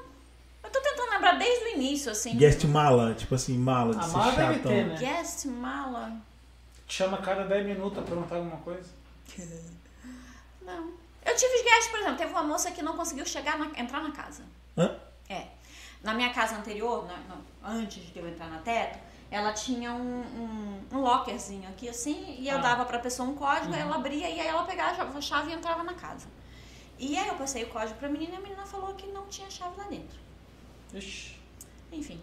Eu 0.65 0.71
tô 0.71 0.81
tentando 0.81 1.11
lembrar 1.11 1.39
desde 1.39 1.65
o 1.65 1.69
início, 1.69 2.11
assim. 2.13 2.37
Guest 2.37 2.65
mala, 2.65 3.15
tipo 3.15 3.35
assim, 3.35 3.57
mala, 3.57 3.95
de 3.95 4.01
A 4.01 4.03
ser 4.03 4.17
mala 4.17 4.33
deve 4.33 4.55
chatão. 4.55 4.71
ter, 4.73 4.87
né? 4.87 4.97
Guest 4.99 5.45
mala. 5.47 6.13
Te 6.87 6.95
chama 6.95 7.19
a 7.19 7.23
cada 7.23 7.45
10 7.45 7.67
minutos 7.67 7.93
pra 7.95 8.03
perguntar 8.03 8.37
alguma 8.37 8.57
coisa. 8.59 8.89
Não. 10.65 10.91
Eu 11.29 11.37
tive 11.37 11.63
guest, 11.63 11.91
por 11.91 12.01
exemplo, 12.01 12.17
teve 12.17 12.33
uma 12.33 12.43
moça 12.43 12.71
que 12.71 12.83
não 12.83 12.97
conseguiu 12.97 13.27
chegar 13.27 13.59
na- 13.59 13.79
entrar 13.79 14.03
na 14.03 14.11
casa. 14.13 14.43
Hã? 14.77 14.97
É. 15.29 15.47
Na 16.03 16.15
minha 16.15 16.33
casa 16.33 16.57
anterior, 16.57 17.07
na- 17.07 17.19
na- 17.19 17.71
antes 17.71 18.03
de 18.13 18.19
eu 18.19 18.27
entrar 18.29 18.49
na 18.49 18.59
teto, 18.61 18.99
ela 19.31 19.53
tinha 19.53 19.93
um, 19.93 20.21
um, 20.23 20.83
um 20.93 20.99
lockerzinho 21.01 21.69
aqui 21.69 21.89
assim, 21.89 22.37
e 22.39 22.49
eu 22.49 22.57
Ah. 22.59 22.61
dava 22.63 22.85
pra 22.87 22.99
pessoa 22.99 23.29
um 23.29 23.35
código, 23.35 23.75
aí 23.75 23.81
ela 23.81 23.97
abria 23.97 24.29
e 24.31 24.41
aí 24.41 24.47
ela 24.47 24.63
pegava 24.65 25.03
a 25.19 25.21
chave 25.21 25.51
e 25.51 25.55
entrava 25.55 25.83
na 25.83 25.93
casa. 25.95 26.27
E 26.99 27.17
aí 27.17 27.29
eu 27.29 27.35
passei 27.35 27.63
o 27.65 27.69
código 27.69 27.99
pra 27.99 28.09
menina 28.09 28.35
e 28.35 28.37
a 28.37 28.41
menina 28.41 28.65
falou 28.65 28.95
que 28.95 29.07
não 29.09 29.27
tinha 29.27 29.51
chave 29.51 29.77
lá 29.77 29.85
dentro. 29.85 30.19
Ixi. 30.95 31.37
Enfim. 31.93 32.21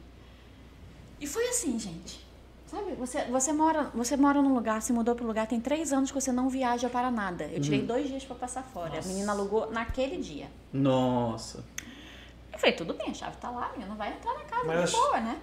E 1.20 1.28
foi 1.28 1.48
assim, 1.48 1.78
gente. 1.80 2.25
Sabe, 2.68 2.94
você, 2.96 3.24
você, 3.26 3.54
mora, 3.54 3.92
você 3.94 4.18
mora 4.18 4.42
num 4.42 4.54
lugar, 4.54 4.82
se 4.82 4.92
mudou 4.92 5.14
pro 5.16 5.26
lugar, 5.26 5.46
tem 5.48 5.62
três 5.62 5.94
anos 5.94 6.12
que 6.12 6.20
você 6.20 6.32
não 6.32 6.50
viaja 6.50 6.90
para 6.90 7.12
nada. 7.12 7.46
Eu 7.46 7.62
tirei 7.62 7.82
dois 7.84 8.08
dias 8.08 8.24
pra 8.26 8.36
passar 8.36 8.64
fora. 8.64 9.00
A 9.00 9.04
menina 9.04 9.32
alugou 9.32 9.72
naquele 9.72 10.18
dia. 10.18 10.48
Nossa. 10.74 11.64
Eu 12.52 12.58
falei, 12.58 12.76
tudo 12.76 12.94
bem, 12.96 13.12
a 13.12 13.14
chave 13.14 13.38
tá 13.38 13.50
lá, 13.52 13.68
a 13.68 13.72
menina 13.78 13.94
vai 13.96 14.14
entrar 14.14 14.34
na 14.34 14.44
casa 14.46 14.66
Mas- 14.66 14.90
de 14.90 14.96
boa, 14.96 15.20
né? 15.20 15.40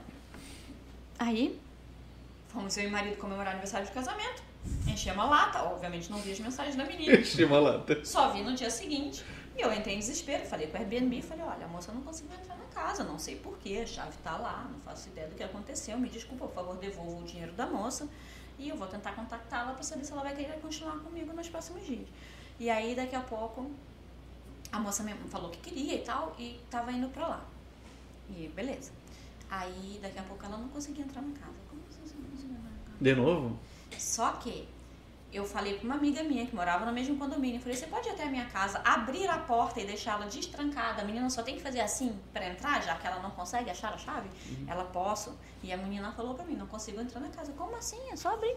Aí, 1.19 1.61
fomos 2.49 2.77
eu 2.77 2.85
e 2.85 2.87
o 2.89 2.91
marido 2.91 3.17
comemorar 3.17 3.53
aniversário 3.53 3.87
de 3.87 3.93
casamento. 3.93 4.43
Enchemos 4.89 5.25
a 5.25 5.29
lata, 5.29 5.63
obviamente 5.65 6.11
não 6.11 6.19
vi 6.19 6.33
as 6.33 6.41
mensagens 6.41 6.75
da 6.75 6.85
menina. 6.85 7.15
Enchi 7.21 7.45
uma 7.45 7.61
lata. 7.61 8.05
Só 8.05 8.31
vi 8.33 8.43
no 8.43 8.55
dia 8.55 8.71
seguinte. 8.71 9.25
E 9.57 9.61
eu 9.61 9.73
entrei 9.73 9.95
em 9.95 9.99
desespero, 9.99 10.45
falei 10.47 10.67
com 10.67 10.77
o 10.77 10.81
Airbnb, 10.81 11.21
falei, 11.23 11.45
olha, 11.45 11.67
a 11.67 11.69
moça 11.69 11.93
não 11.93 12.01
conseguiu 12.03 12.35
entrar 12.41 12.57
na 12.57 12.62
casa, 12.75 13.05
não 13.05 13.19
sei 13.19 13.37
porquê, 13.37 13.81
a 13.83 13.87
chave 13.87 14.17
tá 14.19 14.37
lá, 14.37 14.69
não 14.71 14.81
faço 14.81 15.09
ideia 15.09 15.29
do 15.29 15.35
que 15.35 15.43
aconteceu, 15.43 15.99
me 15.99 16.09
desculpa, 16.09 16.47
por 16.47 16.55
favor, 16.55 16.77
devolva 16.77 17.21
o 17.21 17.25
dinheiro 17.25 17.53
da 17.53 17.67
moça 17.67 18.09
e 18.59 18.69
eu 18.69 18.77
vou 18.77 18.87
tentar 18.87 19.13
contactá-la 19.13 19.73
para 19.73 19.83
saber 19.83 20.05
se 20.05 20.13
ela 20.13 20.23
vai 20.23 20.35
querer 20.35 20.61
continuar 20.61 20.99
comigo 20.99 21.33
nos 21.33 21.49
próximos 21.49 21.85
dias. 21.87 22.09
E 22.59 22.71
aí, 22.71 22.95
daqui 22.95 23.17
a 23.17 23.21
pouco, 23.21 23.71
a 24.71 24.79
moça 24.79 25.03
me 25.03 25.13
falou 25.29 25.51
que 25.51 25.59
queria 25.59 25.95
e 25.95 26.03
tal, 26.03 26.35
e 26.39 26.61
tava 26.71 26.93
indo 26.93 27.09
pra 27.09 27.27
lá. 27.27 27.45
E 28.31 28.49
beleza. 28.55 28.93
Aí, 29.51 29.99
daqui 30.01 30.19
a 30.19 30.23
pouco, 30.23 30.45
ela 30.45 30.57
não 30.57 30.69
conseguia 30.69 31.05
entrar 31.05 31.23
na 31.23 31.33
casa. 31.33 31.57
Como 31.69 31.83
assim 31.91 32.01
você 32.05 32.15
não 32.15 32.31
conseguiu 32.31 32.57
entrar 32.57 32.71
na 32.71 32.79
casa? 32.85 32.99
De 33.01 33.15
novo? 33.15 33.59
Só 33.99 34.33
que 34.33 34.69
eu 35.33 35.45
falei 35.45 35.75
pra 35.75 35.85
uma 35.87 35.95
amiga 35.95 36.23
minha 36.23 36.47
que 36.47 36.55
morava 36.55 36.85
no 36.85 36.93
mesmo 36.93 37.17
condomínio. 37.17 37.57
Eu 37.57 37.61
falei, 37.63 37.77
você 37.77 37.87
pode 37.87 38.07
ir 38.09 38.13
até 38.13 38.25
a 38.25 38.27
minha 38.27 38.45
casa, 38.47 38.81
abrir 38.85 39.27
a 39.29 39.39
porta 39.39 39.81
e 39.81 39.87
deixá-la 39.87 40.27
destrancada. 40.27 41.03
A 41.03 41.05
menina 41.05 41.29
só 41.31 41.43
tem 41.43 41.57
que 41.57 41.63
fazer 41.63 41.81
assim 41.81 42.19
pra 42.33 42.47
entrar, 42.47 42.83
já 42.83 42.95
que 42.97 43.07
ela 43.07 43.21
não 43.21 43.31
consegue 43.31 43.71
achar 43.71 43.93
a 43.95 43.99
chave? 43.99 44.29
Ela 44.69 44.85
posso. 44.85 45.39
E 45.63 45.73
a 45.73 45.77
menina 45.77 46.13
falou 46.13 46.35
pra 46.35 46.45
mim, 46.45 46.55
não 46.55 46.67
consigo 46.67 47.01
entrar 47.01 47.21
na 47.21 47.29
casa. 47.29 47.53
Como 47.53 47.75
assim? 47.77 47.99
É 48.11 48.17
só 48.17 48.35
abrir. 48.35 48.57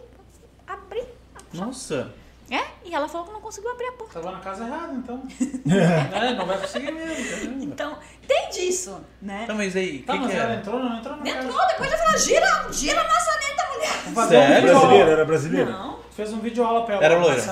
Abrir. 0.66 1.06
Nossa. 1.54 2.12
É? 2.50 2.62
E 2.84 2.94
ela 2.94 3.08
falou 3.08 3.26
que 3.26 3.32
não 3.32 3.40
conseguiu 3.40 3.72
abrir 3.72 3.86
a 3.86 3.92
porta. 3.92 4.20
Tava 4.20 4.30
na 4.36 4.40
casa 4.40 4.64
errada, 4.66 4.92
então. 4.92 5.20
é, 6.14 6.34
não 6.34 6.46
vai 6.46 6.58
conseguir 6.60 6.92
mesmo. 6.92 7.12
entendeu? 7.24 7.62
Então, 7.68 7.98
tem 8.28 8.50
disso, 8.50 9.00
né? 9.20 9.44
Tá, 9.48 9.54
mas 9.54 9.74
aí, 9.74 10.00
Tá, 10.02 10.12
que 10.12 10.18
mas 10.20 10.30
que 10.30 10.36
ela 10.36 10.52
é? 10.52 10.56
entrou, 10.56 10.78
não 10.78 10.96
entrou 10.96 11.16
na 11.16 11.24
casa. 11.24 11.38
Entrou, 11.44 11.66
depois 11.66 11.90
eu 11.90 11.98
falei, 11.98 12.18
gira, 12.18 12.72
gira 12.72 13.00
a 13.00 13.04
maçaneta, 13.04 13.66
mulher. 13.72 14.28
Sério? 14.28 14.68
Brasileira, 14.70 15.10
era 15.10 15.24
brasileira? 15.24 15.70
Não, 15.72 15.95
Fez 16.16 16.32
um 16.32 16.38
vídeo 16.38 16.64
aula 16.64 16.84
pra 16.86 16.94
ela. 16.94 17.04
Era 17.04 17.18
loira. 17.18 17.42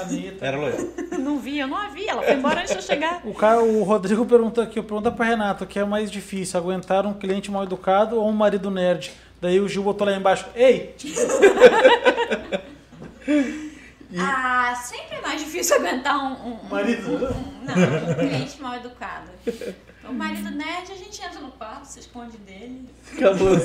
Era 0.41 0.57
loira. 0.57 0.79
Não 1.19 1.39
vi, 1.39 1.59
eu 1.59 1.67
não 1.69 1.77
a 1.77 1.89
vi. 1.89 2.09
Ela 2.09 2.23
foi 2.23 2.33
embora 2.35 2.61
antes 2.61 2.73
de 2.73 2.79
eu 2.79 2.83
chegar. 2.83 3.21
O, 3.25 3.33
cara, 3.35 3.63
o 3.63 3.83
Rodrigo 3.83 4.25
perguntou 4.27 4.65
aqui, 4.65 4.81
pergunta 4.83 5.11
pra 5.11 5.25
Renato, 5.27 5.65
o 5.65 5.67
que 5.67 5.79
é 5.79 5.85
mais 5.85 6.11
difícil, 6.11 6.59
aguentar 6.59 7.07
um 7.07 7.15
cliente 7.15 7.51
mal 7.51 7.63
educado 7.65 8.17
ou 8.17 8.29
um 8.29 8.33
marido 8.33 8.71
nerd? 8.71 9.13
Daí 9.41 9.61
o 9.61 9.69
Gil 9.69 9.83
botou 9.83 10.07
lá 10.07 10.15
embaixo, 10.17 10.47
ei, 10.55 10.95
Ah, 14.17 14.75
sempre 14.77 15.17
é 15.17 15.21
mais 15.21 15.41
difícil 15.41 15.77
aguentar 15.77 16.17
um, 16.17 16.33
um, 16.49 16.53
um- 16.53 16.69
Marido? 16.71 17.09
um- 17.11 17.15
um- 17.17 17.65
não, 17.65 18.11
um 18.11 18.15
cliente 18.15 18.63
mal 18.63 18.77
educado. 18.77 19.29
O 20.09 20.13
marido 20.13 20.51
nerd, 20.51 20.93
a 20.93 20.95
gente 20.95 21.23
entra 21.23 21.41
no 21.41 21.51
quarto, 21.53 21.85
se 21.87 22.01
esconde 22.01 22.37
dele. 22.39 22.89
Acabou. 23.17 23.55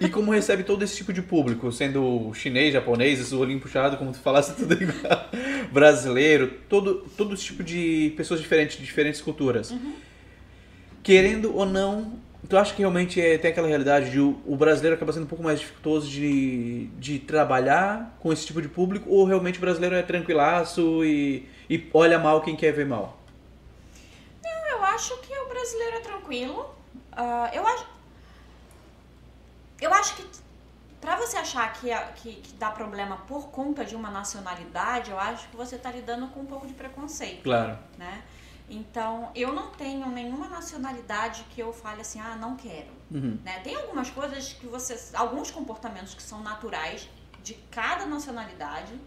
E 0.00 0.08
como 0.08 0.32
recebe 0.32 0.64
todo 0.64 0.82
esse 0.82 0.96
tipo 0.96 1.12
de 1.12 1.22
público, 1.22 1.70
sendo 1.70 2.32
chinês, 2.34 2.72
japonês, 2.72 3.20
esse 3.20 3.34
olhinho 3.34 3.60
puxado, 3.60 3.96
como 3.96 4.12
tu 4.12 4.18
falasse, 4.18 4.54
tudo 4.56 4.74
igual, 4.74 5.28
brasileiro, 5.70 6.52
todo, 6.68 7.06
todo 7.16 7.34
esse 7.34 7.44
tipo 7.44 7.62
de 7.62 8.12
pessoas 8.16 8.40
diferentes, 8.40 8.76
de 8.76 8.84
diferentes 8.84 9.20
culturas. 9.20 9.74
Querendo 11.02 11.56
ou 11.56 11.64
não, 11.64 12.14
tu 12.48 12.56
acha 12.56 12.74
que 12.74 12.80
realmente 12.80 13.20
é, 13.20 13.38
tem 13.38 13.50
aquela 13.50 13.68
realidade 13.68 14.10
de 14.10 14.20
o, 14.20 14.40
o 14.44 14.56
brasileiro 14.56 14.96
acaba 14.96 15.12
sendo 15.12 15.24
um 15.24 15.28
pouco 15.28 15.44
mais 15.44 15.60
dificultoso 15.60 16.08
de, 16.08 16.88
de 16.98 17.18
trabalhar 17.18 18.16
com 18.20 18.32
esse 18.32 18.46
tipo 18.46 18.60
de 18.60 18.68
público, 18.68 19.08
ou 19.08 19.24
realmente 19.24 19.58
o 19.58 19.60
brasileiro 19.60 19.94
é 19.94 20.02
tranquilaço 20.02 21.04
e, 21.04 21.46
e 21.70 21.88
olha 21.94 22.18
mal 22.18 22.42
quem 22.42 22.56
quer 22.56 22.72
ver 22.72 22.86
mal? 22.86 23.21
Eu 24.82 24.86
acho 24.86 25.16
que 25.18 25.32
o 25.38 25.48
brasileiro 25.48 25.96
é 25.96 26.00
tranquilo. 26.00 26.74
Ah, 27.12 27.48
eu 27.52 27.64
acho. 27.66 27.86
Eu 29.80 29.94
acho 29.94 30.16
que 30.16 30.28
pra 31.00 31.14
você 31.16 31.36
achar 31.36 31.72
que, 31.72 31.90
a- 31.92 32.08
que, 32.12 32.34
que 32.34 32.52
dá 32.54 32.68
problema 32.70 33.16
por 33.28 33.48
conta 33.50 33.84
de 33.84 33.94
uma 33.94 34.10
nacionalidade, 34.10 35.10
eu 35.12 35.18
acho 35.20 35.48
que 35.48 35.56
você 35.56 35.78
tá 35.78 35.90
lidando 35.92 36.26
com 36.28 36.40
um 36.40 36.46
pouco 36.46 36.66
de 36.66 36.72
preconceito. 36.74 37.44
Claro. 37.44 37.78
né? 37.96 38.24
Então, 38.68 39.30
eu 39.36 39.52
não 39.52 39.70
tenho 39.70 40.08
nenhuma 40.08 40.48
nacionalidade 40.48 41.44
que 41.50 41.60
eu 41.60 41.72
fale 41.72 42.00
assim, 42.00 42.18
ah, 42.20 42.34
não 42.36 42.56
quero. 42.56 42.90
Uhum. 43.10 43.38
Né? 43.44 43.60
Tem 43.60 43.76
algumas 43.76 44.10
coisas 44.10 44.52
que 44.52 44.66
você. 44.66 44.98
alguns 45.16 45.50
comportamentos 45.50 46.12
que 46.14 46.22
são 46.22 46.40
naturais 46.42 47.08
de 47.44 47.54
cada 47.70 48.04
nacionalidade, 48.06 48.98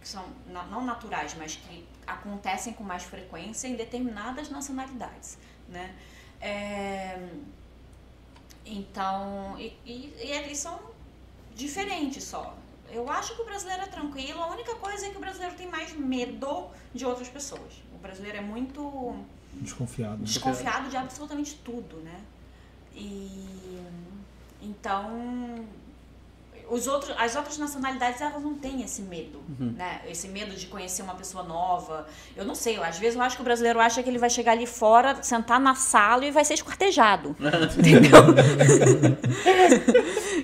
que 0.00 0.06
são 0.08 0.24
não 0.70 0.84
naturais, 0.84 1.34
mas 1.38 1.56
que 1.56 1.86
acontecem 2.06 2.72
com 2.72 2.84
mais 2.84 3.02
frequência 3.04 3.68
em 3.68 3.76
determinadas 3.76 4.50
nacionalidades. 4.50 5.38
Né? 5.68 5.94
É, 6.40 7.28
então, 8.66 9.58
e, 9.58 9.76
e, 9.84 10.14
e 10.22 10.30
eles 10.30 10.58
são 10.58 10.78
diferentes 11.54 12.24
só. 12.24 12.56
Eu 12.90 13.10
acho 13.10 13.34
que 13.34 13.42
o 13.42 13.44
brasileiro 13.44 13.82
é 13.82 13.86
tranquilo, 13.86 14.40
a 14.42 14.48
única 14.48 14.74
coisa 14.76 15.06
é 15.06 15.10
que 15.10 15.16
o 15.16 15.20
brasileiro 15.20 15.54
tem 15.56 15.68
mais 15.68 15.92
medo 15.94 16.68
de 16.94 17.04
outras 17.04 17.28
pessoas. 17.28 17.82
O 17.94 17.98
brasileiro 17.98 18.38
é 18.38 18.42
muito 18.42 19.16
Desconfiado. 19.54 20.22
desconfiado 20.22 20.88
de 20.90 20.96
absolutamente 20.96 21.56
tudo, 21.64 21.96
né? 21.98 22.20
E 22.94 23.82
então 24.60 25.66
os 26.70 26.86
outros, 26.86 27.14
as 27.18 27.36
outras 27.36 27.58
nacionalidades 27.58 28.20
elas 28.20 28.42
não 28.42 28.54
têm 28.54 28.82
esse 28.82 29.02
medo, 29.02 29.42
né? 29.58 30.00
Esse 30.08 30.28
medo 30.28 30.54
de 30.56 30.66
conhecer 30.66 31.02
uma 31.02 31.14
pessoa 31.14 31.44
nova. 31.44 32.06
Eu 32.36 32.44
não 32.44 32.54
sei, 32.54 32.76
eu, 32.78 32.84
às 32.84 32.98
vezes 32.98 33.16
eu 33.16 33.22
acho 33.22 33.36
que 33.36 33.42
o 33.42 33.44
brasileiro 33.44 33.80
acha 33.80 34.02
que 34.02 34.08
ele 34.08 34.18
vai 34.18 34.30
chegar 34.30 34.52
ali 34.52 34.66
fora, 34.66 35.22
sentar 35.22 35.60
na 35.60 35.74
sala 35.74 36.24
e 36.24 36.30
vai 36.30 36.44
ser 36.44 36.54
esquartejado. 36.54 37.36
entendeu? 37.78 38.20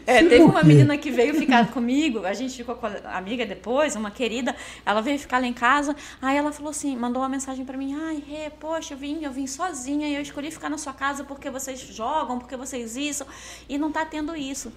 É, 0.06 0.22
teve 0.24 0.42
uma 0.42 0.62
menina 0.62 0.96
que 0.98 1.10
veio 1.10 1.34
ficar 1.34 1.68
comigo, 1.70 2.24
a 2.24 2.32
gente 2.32 2.56
ficou 2.56 2.74
com 2.74 2.86
a 2.86 3.16
amiga 3.16 3.46
depois, 3.46 3.96
uma 3.96 4.10
querida, 4.10 4.54
ela 4.84 5.00
veio 5.00 5.18
ficar 5.18 5.38
lá 5.38 5.46
em 5.46 5.52
casa, 5.52 5.94
aí 6.20 6.36
ela 6.36 6.52
falou 6.52 6.70
assim, 6.70 6.96
mandou 6.96 7.22
uma 7.22 7.28
mensagem 7.28 7.64
pra 7.64 7.76
mim, 7.76 7.94
ai, 7.94 8.22
Rê, 8.26 8.50
poxa, 8.50 8.94
eu 8.94 8.98
vim, 8.98 9.22
eu 9.22 9.30
vim 9.30 9.46
sozinha 9.46 10.08
e 10.08 10.14
eu 10.14 10.22
escolhi 10.22 10.50
ficar 10.50 10.68
na 10.68 10.78
sua 10.78 10.92
casa 10.92 11.24
porque 11.24 11.50
vocês 11.50 11.80
jogam, 11.80 12.38
porque 12.38 12.56
vocês 12.56 12.96
isso, 12.96 13.26
e 13.68 13.78
não 13.78 13.90
tá 13.90 14.04
tendo 14.04 14.34
isso. 14.36 14.72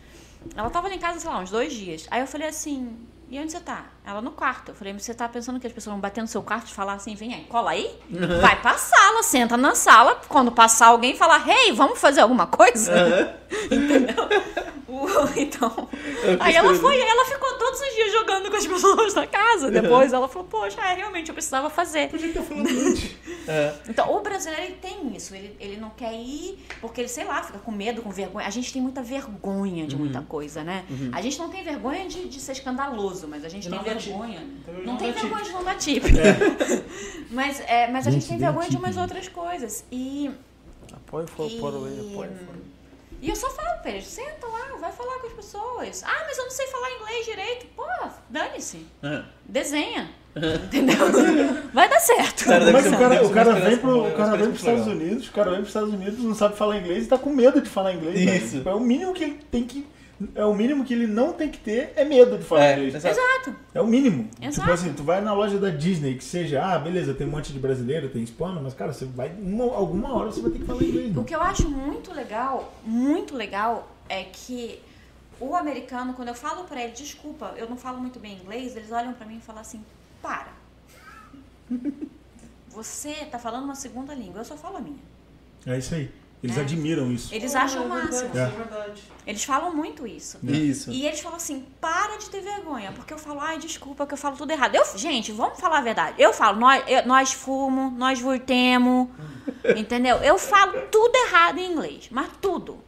Ela 0.55 0.69
tava 0.69 0.87
lá 0.87 0.95
em 0.95 0.99
casa, 0.99 1.19
sei 1.19 1.29
lá, 1.29 1.39
uns 1.39 1.49
dois 1.49 1.73
dias. 1.73 2.07
Aí 2.11 2.21
eu 2.21 2.27
falei 2.27 2.47
assim, 2.47 2.97
e 3.29 3.39
onde 3.39 3.51
você 3.51 3.59
tá? 3.59 3.92
Ela 4.05 4.21
no 4.21 4.31
quarto. 4.31 4.69
Eu 4.69 4.75
falei, 4.75 4.93
você 4.93 5.13
tá 5.13 5.29
pensando 5.29 5.59
que 5.59 5.67
as 5.67 5.71
pessoas 5.73 5.93
vão 5.93 6.01
bater 6.01 6.21
no 6.21 6.27
seu 6.27 6.43
quarto 6.43 6.67
e 6.67 6.73
falar 6.73 6.93
assim, 6.93 7.15
vem 7.15 7.33
aí, 7.33 7.45
cola 7.45 7.71
aí? 7.71 7.89
Vai 8.41 8.61
pra 8.61 8.77
sala, 8.77 9.23
senta 9.23 9.55
na 9.55 9.75
sala, 9.75 10.21
quando 10.27 10.51
passar 10.51 10.87
alguém 10.87 11.15
falar, 11.15 11.47
hey, 11.47 11.71
vamos 11.71 11.99
fazer 11.99 12.21
alguma 12.21 12.45
coisa? 12.45 12.91
Entendeu? 13.71 14.15
O- 14.87 15.03
Então, 15.39 15.87
aí 16.39 16.55
ela 16.55 16.73
foi, 16.75 16.99
ela 16.99 17.25
ficou 17.25 17.53
todos 17.57 17.79
os 17.79 17.95
dias 17.95 18.11
jogando 18.11 18.49
com 18.51 18.57
as 18.57 18.67
pessoas 18.67 19.13
na 19.13 19.25
casa. 19.25 19.71
Depois 19.71 20.11
ela 20.13 20.27
falou, 20.27 20.47
poxa, 20.47 20.79
é, 20.81 20.93
realmente 20.93 21.29
eu 21.29 21.33
precisava 21.33 21.69
fazer. 21.69 22.09
Então, 23.89 24.15
o 24.15 24.21
brasileiro 24.21 24.63
ele 24.63 24.75
tem 24.75 25.15
isso, 25.15 25.35
ele, 25.35 25.55
ele 25.59 25.77
não 25.77 25.89
quer 25.89 26.13
ir 26.13 26.63
porque 26.79 27.01
ele, 27.01 27.07
sei 27.09 27.23
lá, 27.25 27.41
fica 27.43 27.59
com 27.59 27.71
medo, 27.71 28.01
com 28.01 28.09
vergonha. 28.09 28.45
A 28.47 28.49
gente 28.49 28.71
tem 28.71 28.81
muita 28.81 29.01
vergonha 29.01 29.85
de 29.87 29.95
muita 29.95 30.21
coisa, 30.21 30.63
né? 30.63 30.85
A 31.11 31.21
gente 31.21 31.37
não 31.39 31.49
tem 31.49 31.63
vergonha 31.63 32.07
de, 32.07 32.27
de 32.29 32.39
ser 32.39 32.53
escandaloso, 32.53 33.27
mas 33.27 33.43
a 33.43 33.49
gente 33.49 33.63
De 33.63 33.69
tem 33.69 33.77
não 33.77 33.83
dar 33.85 33.92
vergonha. 33.95 34.39
Também 34.65 34.85
Não 34.85 34.97
tem 34.97 35.11
vergonha 35.11 35.43
de 35.43 35.51
não 35.51 35.63
dar 35.63 35.75
tip. 35.77 36.03
mas, 37.31 37.59
é, 37.61 37.87
mas 37.87 38.07
a 38.07 38.11
gente 38.11 38.21
Gente, 38.21 38.29
tem 38.29 38.37
vergonha 38.39 38.65
de 38.69 38.75
tip, 38.75 38.83
umas 38.83 38.97
outras 38.97 39.27
coisas. 39.27 39.85
E 39.91 40.31
Apoio, 40.93 41.27
for, 41.27 41.49
E- 41.49 41.59
por 41.59 41.73
aí, 41.73 41.99
apoio, 42.11 42.31
for. 42.45 42.55
E 43.21 43.29
eu 43.29 43.35
só 43.37 43.49
falo 43.51 43.81
pra 43.81 43.91
eles, 43.91 44.05
senta 44.05 44.45
lá, 44.47 44.75
vai 44.79 44.91
falar 44.91 45.17
com 45.19 45.27
as 45.27 45.33
pessoas. 45.33 46.03
Ah, 46.05 46.23
mas 46.27 46.37
eu 46.37 46.43
não 46.43 46.51
sei 46.51 46.67
falar 46.67 46.91
inglês 46.91 47.25
direito. 47.25 47.65
Pô, 47.75 47.85
dane-se. 48.29 48.85
Ah. 49.01 49.23
Desenha. 49.45 50.09
Entendeu? 50.65 50.97
Vai 51.71 51.87
dar 51.87 51.99
certo. 51.99 52.45
Cara, 52.45 52.67
é 52.67 52.81
que 52.81 52.87
o 52.87 52.97
cara, 52.97 53.23
o 53.27 53.29
cara 53.29 53.53
vem 53.53 53.77
pro, 53.77 54.07
o 54.07 54.11
cara 54.13 54.35
vem 54.35 54.47
pros 54.47 54.59
Estados. 54.61 54.87
Unidos, 54.87 55.27
o 55.27 55.31
cara 55.31 55.51
vem 55.51 55.59
pros 55.59 55.69
Estados 55.69 55.93
Unidos, 55.93 56.17
não 56.23 56.33
sabe 56.33 56.57
falar 56.57 56.77
inglês 56.79 57.05
e 57.05 57.07
tá 57.07 57.19
com 57.19 57.29
medo 57.29 57.61
de 57.61 57.69
falar 57.69 57.93
inglês. 57.93 58.19
velho. 58.19 58.43
Isso. 58.43 58.57
Tipo, 58.57 58.69
É 58.69 58.73
o 58.73 58.79
mínimo 58.79 59.13
que 59.13 59.23
ele 59.25 59.39
tem 59.51 59.63
que. 59.63 59.85
É 60.35 60.45
o 60.45 60.53
mínimo 60.53 60.85
que 60.85 60.93
ele 60.93 61.07
não 61.07 61.33
tem 61.33 61.49
que 61.49 61.57
ter 61.57 61.91
é 61.95 62.05
medo 62.05 62.37
de 62.37 62.43
falar 62.45 62.63
É, 62.65 62.73
inglês. 62.73 62.95
exato. 62.95 63.15
Exato. 63.19 63.55
É 63.73 63.81
o 63.81 63.87
mínimo. 63.87 64.29
Exato. 64.39 64.59
Tipo 64.61 64.71
assim, 64.71 64.93
tu 64.93 65.03
vai 65.03 65.19
na 65.21 65.33
loja 65.33 65.57
da 65.57 65.69
Disney, 65.69 66.15
que 66.15 66.23
seja, 66.23 66.63
ah, 66.63 66.79
beleza, 66.79 67.13
tem 67.13 67.27
um 67.27 67.31
monte 67.31 67.51
de 67.51 67.59
brasileiro, 67.59 68.07
tem 68.09 68.21
hispano, 68.23 68.61
mas 68.63 68.73
cara, 68.73 68.93
você 68.93 69.05
vai. 69.05 69.29
Uma, 69.33 69.65
alguma 69.75 70.13
hora 70.15 70.31
você 70.31 70.41
vai 70.41 70.51
ter 70.51 70.59
que 70.59 70.65
falar 70.65 70.83
inglês, 70.83 71.07
O 71.11 71.13
mano. 71.15 71.25
que 71.25 71.35
eu 71.35 71.41
acho 71.41 71.69
muito 71.69 72.13
legal, 72.13 72.73
muito 72.85 73.35
legal, 73.35 73.91
é 74.07 74.23
que 74.23 74.79
o 75.39 75.55
americano, 75.55 76.13
quando 76.13 76.29
eu 76.29 76.35
falo 76.35 76.63
pra 76.65 76.81
ele, 76.81 76.93
desculpa, 76.93 77.53
eu 77.57 77.67
não 77.69 77.75
falo 77.75 77.99
muito 77.99 78.19
bem 78.19 78.37
inglês, 78.37 78.75
eles 78.77 78.91
olham 78.91 79.13
pra 79.13 79.25
mim 79.25 79.37
e 79.37 79.41
falam 79.41 79.61
assim, 79.61 79.83
para. 80.21 80.53
Você 82.69 83.13
tá 83.29 83.37
falando 83.37 83.65
uma 83.65 83.75
segunda 83.75 84.13
língua, 84.15 84.41
eu 84.41 84.45
só 84.45 84.55
falo 84.57 84.77
a 84.77 84.81
minha. 84.81 84.97
É 85.65 85.77
isso 85.77 85.93
aí. 85.95 86.09
Eles 86.43 86.57
É. 86.57 86.61
admiram 86.61 87.09
isso. 87.09 87.33
Eles 87.33 87.55
acham 87.55 87.85
o 87.85 87.89
máximo. 87.89 88.29
É 88.37 88.47
verdade. 88.47 89.01
Eles 89.25 89.43
falam 89.45 89.73
muito 89.73 90.05
isso. 90.05 90.37
Isso. 90.43 90.91
E 90.91 91.05
eles 91.07 91.21
falam 91.21 91.37
assim, 91.37 91.65
para 91.79 92.17
de 92.17 92.29
ter 92.29 92.41
vergonha, 92.41 92.91
porque 92.91 93.13
eu 93.13 93.17
falo, 93.17 93.39
ai, 93.39 93.57
desculpa 93.57 94.05
que 94.05 94.13
eu 94.13 94.17
falo 94.17 94.35
tudo 94.35 94.51
errado. 94.51 94.75
Eu, 94.75 94.83
gente, 94.97 95.31
vamos 95.31 95.57
falar 95.57 95.77
a 95.77 95.81
verdade. 95.81 96.21
Eu 96.21 96.33
falo, 96.33 96.59
nós, 96.59 96.83
eu- 96.85 97.05
nós 97.07 97.31
fumo, 97.31 97.89
nós 97.97 98.19
vurtemos, 98.19 99.07
entendeu? 99.77 100.17
Eu 100.17 100.37
falo 100.37 100.73
tudo 100.91 101.15
errado 101.27 101.59
em 101.59 101.71
inglês, 101.71 102.09
mas 102.11 102.29
tudo. 102.41 102.79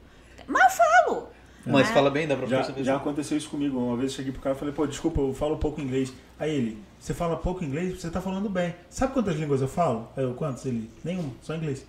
Mas 0.45 0.64
eu 0.64 0.69
falo. 0.86 1.27
Mas 1.65 1.88
né? 1.88 1.94
fala 1.95 2.11
bem, 2.11 2.27
dá 2.27 2.36
pra 2.36 2.45
Já, 2.45 2.61
já 2.61 2.95
aconteceu 2.98 3.38
isso 3.38 3.49
comigo. 3.49 3.80
Uma 3.80 3.95
vez 3.98 4.11
eu 4.11 4.18
cheguei 4.18 4.32
pro 4.32 4.41
cara 4.41 4.53
e 4.56 4.60
falei, 4.60 4.73
pô, 4.73 4.86
desculpa, 4.86 5.19
eu 5.22 5.34
falo 5.34 5.57
pouco 5.57 5.82
inglês. 5.82 6.14
Aí 6.38 6.53
ele, 6.53 6.84
você 6.99 7.14
fala 7.14 7.38
pouco 7.38 7.64
inglês? 7.64 7.99
Você 7.99 8.10
tá 8.11 8.22
falando 8.22 8.48
bem. 8.49 8.76
Sabe 8.90 9.14
quantas 9.14 9.36
línguas 9.36 9.61
eu 9.61 9.68
falo? 9.68 10.07
Aí 10.15 10.23
eu, 10.23 10.34
quantas? 10.36 10.65
Ele, 10.65 10.91
nenhuma, 11.03 11.32
só 11.41 11.56
inglês. 11.56 11.84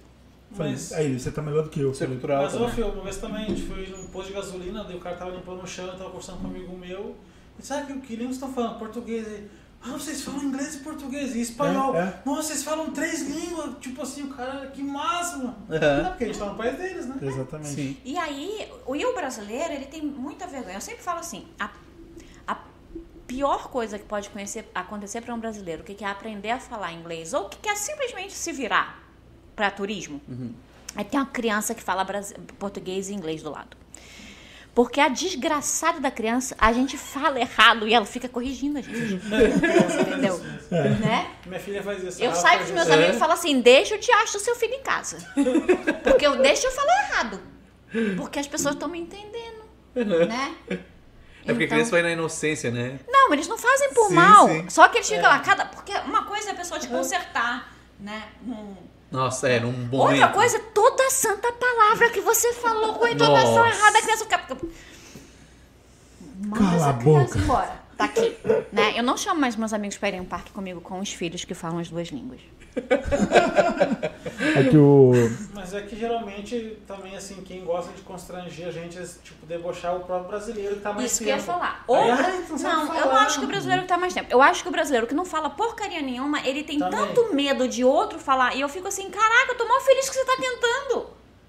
Falei, 0.52 0.73
Mas- 0.73 0.93
Aí 0.93 1.18
você 1.18 1.31
tá 1.31 1.43
melhor 1.43 1.64
do 1.64 1.70
que 1.70 1.81
eu. 1.81 1.90
É 1.90 1.94
Falei, 1.94 2.14
cultural 2.14 2.43
Mas, 2.44 2.55
ô, 2.55 2.59
também. 2.59 2.74
Fio, 2.74 2.89
uma 2.89 3.02
vez 3.02 3.16
também 3.16 3.44
a 3.44 3.48
gente 3.48 3.62
foi 3.62 3.86
num 3.89 4.06
posto 4.09 4.28
de 4.28 4.35
gasolina, 4.35 4.85
daí 4.85 4.97
o 4.97 5.01
cara 5.01 5.16
tava 5.16 5.31
limpando 5.32 5.62
o 5.62 5.66
chão, 5.66 5.86
eu 5.86 5.93
tava 5.97 6.10
conversando 6.10 6.39
com 6.39 6.48
um 6.48 6.51
amigo 6.51 6.77
meu. 6.77 7.16
E 7.59 7.64
sabe 7.64 7.93
que, 7.93 8.01
que 8.01 8.16
língua 8.16 8.32
vocês 8.32 8.36
estão 8.36 8.52
falando? 8.52 8.78
Português. 8.78 9.27
Aí, 9.27 9.48
ah, 9.82 9.93
vocês 9.93 10.23
falam 10.23 10.43
inglês 10.43 10.74
e 10.74 10.78
português 10.78 11.35
e 11.36 11.40
espanhol. 11.40 11.94
É, 11.94 12.01
é. 12.01 12.23
Nossa, 12.24 12.48
vocês 12.48 12.64
falam 12.64 12.90
três 12.90 13.23
línguas. 13.23 13.77
Tipo 13.81 14.02
assim, 14.02 14.24
o 14.24 14.28
cara, 14.35 14.66
que 14.68 14.82
massa, 14.82 15.36
mano. 15.36 15.56
Aham. 15.70 16.02
Não, 16.02 16.10
porque 16.10 16.24
a 16.24 16.27
gente 16.27 16.39
tá 16.39 16.47
no 16.47 16.56
país 16.56 16.77
deles, 16.77 17.06
né? 17.06 17.16
Exatamente. 17.23 17.74
Sim. 17.74 17.97
E 18.05 18.18
aí, 18.18 18.68
o, 18.86 18.97
e 18.97 19.05
o 19.05 19.14
brasileiro, 19.14 19.73
ele 19.73 19.86
tem 19.86 20.02
muita 20.02 20.47
vergonha. 20.47 20.77
Eu 20.77 20.81
sempre 20.81 21.02
falo 21.02 21.20
assim, 21.20 21.47
a, 21.59 21.70
a 22.47 22.59
pior 23.27 23.68
coisa 23.68 23.98
que 23.98 24.05
pode 24.05 24.28
conhecer, 24.31 24.68
acontecer 24.74 25.20
para 25.20 25.35
um 25.35 25.39
brasileiro 25.39 25.85
que 25.85 25.94
quer 25.94 26.06
aprender 26.06 26.51
a 26.51 26.59
falar 26.59 26.93
inglês 26.93 27.32
ou 27.32 27.48
que 27.48 27.59
quer 27.59 27.77
simplesmente 27.77 28.32
se 28.32 28.52
virar 28.52 29.06
para 29.57 29.70
turismo, 29.70 30.20
é 30.97 31.03
ter 31.03 31.16
uma 31.16 31.27
criança 31.27 31.74
que 31.74 31.83
fala 31.83 32.07
português 32.59 33.09
e 33.09 33.15
inglês 33.15 33.43
do 33.43 33.51
lado. 33.51 33.77
Porque 34.74 35.01
a 35.01 35.09
desgraçada 35.09 35.99
da 36.01 36.11
criança, 36.11 36.55
a 36.59 36.70
gente 36.70 36.99
fala 36.99 37.41
errado 37.41 37.89
e 37.89 37.95
ela 37.95 38.05
fica 38.05 38.28
corrigindo 38.28 38.78
a 38.78 38.83
gente. 38.83 39.15
Entendeu? 39.15 40.39
Né? 41.01 41.31
Minha 41.47 41.59
filha 41.61 41.83
faz 41.83 42.05
isso. 42.05 42.23
Eu 42.23 42.35
saio 42.35 42.59
com 42.59 42.65
os 42.66 42.70
meus 42.73 42.91
amigos 42.91 43.16
e 43.16 43.19
falo 43.19 43.33
assim, 43.33 43.59
deixa 43.62 43.95
o 43.95 43.99
diacho 43.99 44.35
do 44.35 44.41
seu 44.41 44.55
filho 44.55 44.74
em 44.74 44.83
casa. 44.83 45.16
Porque 46.05 46.27
eu 46.27 46.37
deixo 46.43 46.66
eu 46.66 46.73
falar 46.73 46.93
errado. 47.09 47.41
Porque 48.19 48.39
as 48.39 48.47
pessoas 48.47 48.74
estão 48.74 48.87
me 48.91 49.01
entendendo. 49.01 49.65
Né? 49.95 50.55
É 50.69 50.77
porque 51.53 51.65
Então- 51.65 51.69
criança 51.69 51.91
vai 51.93 52.03
na 52.03 52.11
inocência, 52.11 52.70
né? 52.70 52.99
Não, 53.09 53.33
eles 53.33 53.49
não 53.49 53.57
fazem 53.57 53.95
por 53.95 54.09
Sim, 54.09 54.15
mal. 54.15 54.47
sim. 54.49 54.69
Só 54.69 54.89
que 54.89 54.99
eles 54.99 55.09
ficam 55.09 55.23
lá, 55.24 55.39
cada. 55.39 55.65
Porque 55.65 55.93
uma 56.01 56.24
coisa 56.27 56.51
é 56.51 56.53
a 56.53 56.57
pessoa 56.57 56.78
te 56.78 56.89
consertar, 56.89 57.73
né? 57.99 58.24
Num- 58.43 58.77
Nossa, 59.11 59.49
é, 59.49 59.61
num 59.61 59.73
bom 59.73 59.99
Outra 59.99 60.16
momento. 60.16 60.33
coisa, 60.35 60.59
toda 60.74 61.09
santa 61.11 61.53
palavra 61.53 62.11
que 62.11 62.20
você 62.20 62.53
falou 62.55 62.95
com 62.95 63.05
a 63.05 63.11
entonação 63.12 63.57
Nossa. 63.65 63.69
errada, 63.69 63.99
a 63.99 64.03
criança 64.03 64.24
fica. 64.24 64.57
Manda 66.39 66.59
Cala 66.59 66.77
essa 66.77 66.91
a 66.91 66.95
criança 66.95 67.24
boca. 67.35 67.39
embora. 67.39 67.87
Tá 67.97 68.05
aqui. 68.05 68.37
Né? 68.73 68.99
Eu 68.99 69.03
não 69.03 69.16
chamo 69.16 69.41
mais 69.41 69.57
meus 69.57 69.73
amigos 69.73 69.97
para 69.97 70.09
irem 70.09 70.20
ao 70.20 70.27
parque 70.27 70.51
comigo 70.51 70.81
com 70.83 70.99
os 71.01 71.12
filhos 71.12 71.45
que 71.45 71.55
falam 71.55 71.78
as 71.78 71.89
duas 71.89 72.09
línguas. 72.09 72.41
É 74.55 74.65
que 74.69 74.77
o. 74.77 75.12
Mas 75.55 75.73
é 75.74 75.81
que 75.81 75.97
geralmente 75.97 76.78
também, 76.86 77.16
assim, 77.16 77.36
quem 77.43 77.65
gosta 77.65 77.93
de 77.93 78.03
constranger 78.03 78.69
a 78.69 78.70
gente 78.70 78.98
é, 78.98 79.03
tipo, 79.23 79.47
debochar 79.47 79.97
o 79.97 80.01
próprio 80.01 80.28
brasileiro 80.28 80.77
que 80.77 80.81
tá 80.82 80.93
mais 80.93 81.11
Isso 81.12 81.19
que 81.23 81.24
eu 81.24 81.28
ia 81.28 81.36
tempo. 81.36 81.47
falar. 81.47 81.85
Aí, 81.89 81.94
Ou- 81.97 82.12
ai, 82.12 82.43
tu 82.47 82.51
não 82.53 82.59
sabe 82.59 82.74
não, 82.74 82.82
eu 82.82 82.86
falar. 83.01 83.15
não 83.15 83.20
acho 83.23 83.39
que 83.39 83.44
o 83.44 83.48
brasileiro 83.48 83.82
que 83.82 83.89
tá 83.89 83.98
mais 83.98 84.15
tempo. 84.15 84.28
Eu 84.31 84.43
acho 84.43 84.62
que 84.62 84.69
o 84.69 84.73
brasileiro 84.73 85.07
que 85.07 85.15
não 85.15 85.24
fala 85.24 85.51
porcaria 85.51 86.03
nenhuma, 86.03 86.40
ele 86.47 86.62
tem 86.62 86.78
Também. 86.78 86.98
tanto 86.98 87.35
medo 87.35 87.66
de 87.69 87.85
outro 87.85 88.19
falar. 88.19 88.55
E 88.55 88.61
eu 88.61 88.69
fico 88.69 88.89
assim, 88.89 89.11
caraca, 89.11 89.53
eu 89.53 89.57
tô 89.57 89.66
mal 89.66 89.81
feliz 89.81 90.09
que 90.09 90.15
você 90.15 90.24
tá 90.24 90.36
tentando. 90.36 91.07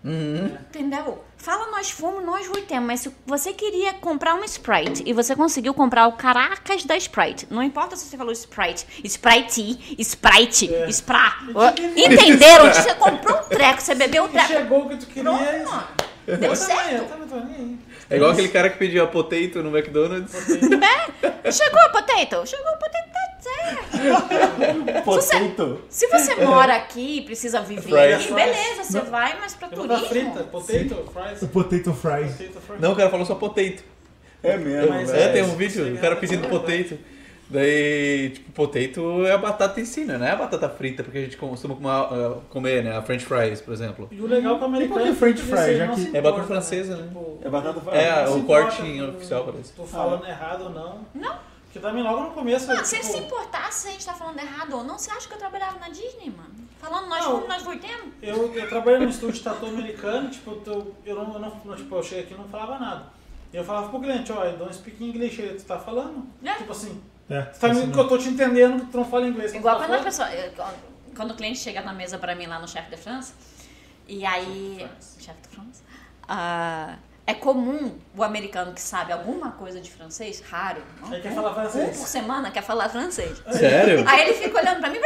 Entendeu? 0.09 1.23
Fala 1.37 1.67
nós 1.71 1.89
fomos, 1.91 2.23
nós 2.23 2.47
voltemos. 2.47 2.85
Mas 2.87 2.99
se 3.01 3.15
você 3.25 3.53
queria 3.53 3.93
comprar 3.93 4.33
um 4.35 4.43
Sprite 4.43 5.03
e 5.05 5.13
você 5.13 5.35
conseguiu 5.35 5.73
comprar 5.73 6.07
o 6.07 6.13
Caracas 6.13 6.83
da 6.83 6.95
Sprite, 6.97 7.47
não 7.49 7.61
importa 7.61 7.95
se 7.95 8.05
você 8.05 8.17
falou 8.17 8.31
Sprite, 8.33 8.85
Sprite, 9.03 9.95
Sprite, 9.99 10.73
É. 10.73 10.89
Spra. 10.89 11.33
Entenderam? 11.95 12.73
Você 12.73 12.93
comprou 12.95 13.37
um 13.39 13.43
treco, 13.43 13.81
você 13.81 13.95
bebeu 13.95 14.23
o 14.23 14.27
E 14.27 14.31
treco. 14.31 14.47
chegou 14.47 14.85
o 14.85 14.89
que 14.89 14.97
tu 14.97 15.05
queria. 15.07 15.23
Pronto, 15.23 15.83
é 16.27 16.37
Deu 16.37 16.55
certo. 16.55 17.13
É 18.09 18.15
igual 18.15 18.31
aquele 18.31 18.49
cara 18.49 18.69
que 18.69 18.77
pediu 18.77 19.03
a 19.03 19.07
potato 19.07 19.61
no 19.61 19.75
McDonald's. 19.75 20.33
Né? 20.47 21.51
Chegou 21.51 21.81
o 21.81 21.91
potato? 21.91 22.45
Chegou 22.47 22.71
o 22.73 22.77
potato, 22.77 23.11
tá 23.13 23.26
certo. 23.39 25.03
Potato. 25.03 25.81
Se 25.89 26.07
você 26.07 26.35
mora 26.35 26.75
aqui 26.75 27.17
e 27.17 27.21
precisa 27.21 27.61
viver 27.61 27.81
Fries. 27.81 28.31
beleza, 28.33 28.83
você 28.83 29.01
vai, 29.01 29.37
mas 29.39 29.53
pra 29.55 29.67
turismo. 29.69 30.05
frita, 30.07 30.43
potato, 30.43 30.65
fries. 30.67 30.91
Potato 30.91 31.93
fries. 31.93 32.33
Potato 32.33 32.61
fries. 32.61 32.79
Não, 32.81 32.93
o 32.93 32.95
cara 32.95 33.09
falou 33.09 33.25
só 33.25 33.35
potato. 33.35 33.83
É 34.43 34.57
mesmo. 34.57 34.89
Mas 34.89 35.13
É, 35.13 35.23
é, 35.23 35.27
tem 35.33 35.43
um 35.43 35.55
vídeo 35.55 35.85
do 35.93 35.99
cara 35.99 36.15
né? 36.15 36.21
pedindo 36.21 36.47
potato. 36.47 36.97
Daí, 37.49 38.31
tipo, 38.31 38.51
potato 38.51 39.25
é 39.25 39.31
a 39.31 39.37
batata 39.37 39.79
em 39.79 39.85
si, 39.85 40.03
né? 40.03 40.17
Não 40.17 40.25
é 40.25 40.31
a 40.31 40.35
batata 40.35 40.67
frita, 40.67 41.01
porque 41.01 41.17
a 41.17 41.21
gente 41.21 41.37
costuma 41.37 41.75
comer, 41.75 41.89
ah, 41.89 42.37
comer, 42.49 42.83
né? 42.83 42.97
A 42.97 43.01
french 43.01 43.23
fries, 43.25 43.61
por 43.61 43.73
exemplo. 43.73 44.07
E 44.11 44.19
o 44.19 44.27
legal 44.27 44.55
é 44.55 44.57
que 44.57 44.63
o 44.63 44.67
americano... 44.67 44.99
E 44.99 45.03
por 45.03 45.09
que 45.09 45.15
French 45.15 45.41
fries, 45.43 45.77
já 45.77 45.87
que- 45.87 46.01
É 46.07 46.21
batata 46.21 46.41
importa, 46.41 46.43
francesa, 46.43 46.97
né? 46.97 47.03
Tipo, 47.03 47.39
É 47.41 47.49
batata. 47.49 47.95
É, 47.95 48.27
se 48.27 48.33
o 48.33 48.43
corte 48.43 49.01
oficial, 49.01 49.45
parece. 49.45 49.71
Tô 49.71 49.85
falando 49.85 50.25
errado 50.27 50.63
ou 50.65 50.69
não. 50.71 50.99
Não. 51.15 51.35
Porque 51.77 51.87
também 51.87 52.03
logo 52.03 52.23
no 52.23 52.31
começo... 52.31 52.71
Ah, 52.71 52.75
é, 52.75 52.83
se 52.83 52.95
ele 52.95 53.03
tipo, 53.03 53.17
se 53.17 53.23
importasse 53.23 53.81
se 53.81 53.87
a 53.87 53.91
gente 53.91 54.05
tá 54.05 54.13
falando 54.13 54.39
errado 54.39 54.73
ou 54.77 54.83
não, 54.83 54.97
você 54.97 55.11
acha 55.11 55.27
que 55.27 55.33
eu 55.33 55.37
trabalhava 55.37 55.79
na 55.79 55.89
Disney, 55.89 56.29
mano? 56.35 56.55
Falando 56.79 57.07
nós 57.07 57.23
Não. 57.23 57.31
fomos, 57.33 57.47
nós 57.47 57.63
voltemos? 57.63 58.13
Eu, 58.21 58.53
eu 58.53 58.69
trabalhei 58.69 58.99
num 58.99 59.09
estúdio 59.09 59.35
de 59.35 59.43
tatu 59.43 59.65
americano, 59.65 60.29
tipo, 60.29 60.51
eu, 60.65 60.95
eu, 61.05 61.15
não, 61.15 61.33
eu 61.33 61.39
não, 61.39 61.75
tipo, 61.75 61.95
eu 61.95 62.03
cheguei 62.03 62.23
aqui 62.23 62.33
e 62.33 62.37
não 62.37 62.47
falava 62.47 62.79
nada. 62.79 63.05
E 63.53 63.57
eu 63.57 63.63
falava 63.63 63.89
pro 63.89 63.99
cliente, 63.99 64.31
ó, 64.31 64.43
eu 64.43 64.57
don't 64.57 64.75
speak 64.75 65.03
English, 65.03 65.41
ele, 65.41 65.55
tu 65.59 65.65
tá 65.65 65.79
falando? 65.79 66.27
É. 66.43 66.53
Tipo 66.53 66.71
assim, 66.71 67.01
É, 67.29 67.41
tu 67.41 67.59
tá 67.59 67.69
me, 67.69 67.91
que 67.91 67.99
eu 67.99 68.07
tô 68.07 68.17
te 68.17 68.29
entendendo 68.29 68.85
que 68.85 68.91
tu 68.91 68.97
não 68.97 69.05
fala 69.05 69.27
inglês. 69.27 69.53
Igual 69.53 69.77
tá 69.79 69.85
quando 69.87 69.99
a 69.99 70.03
pessoa. 70.03 70.29
eu- 70.33 70.53
Quando 71.15 71.31
o 71.31 71.35
cliente 71.35 71.59
chega 71.59 71.81
na 71.81 71.93
mesa 71.93 72.17
pra 72.19 72.35
mim 72.35 72.45
lá 72.45 72.59
no 72.59 72.67
Chefe 72.67 72.89
de 72.91 72.97
France, 72.97 73.33
e 74.07 74.23
aí. 74.25 74.87
Chefe 75.19 75.41
de 75.41 75.55
France? 75.55 75.81
ah, 76.27 76.95
é 77.27 77.33
comum 77.33 77.99
o 78.15 78.23
americano 78.23 78.73
que 78.73 78.81
sabe 78.81 79.11
alguma 79.11 79.51
coisa 79.51 79.79
de 79.81 79.91
francês, 79.91 80.41
raro. 80.49 80.81
não? 81.01 81.11
Aí 81.11 81.21
quer 81.21 81.33
falar 81.35 81.51
Um 81.51 81.53
francês. 81.53 81.97
por 81.99 82.07
semana 82.07 82.49
quer 82.51 82.63
falar 82.63 82.87
francês. 82.89 83.37
Sério? 83.51 84.03
Aí 84.07 84.21
ele 84.21 84.33
fica 84.33 84.57
olhando 84.59 84.79
pra 84.79 84.89
mim. 84.89 84.97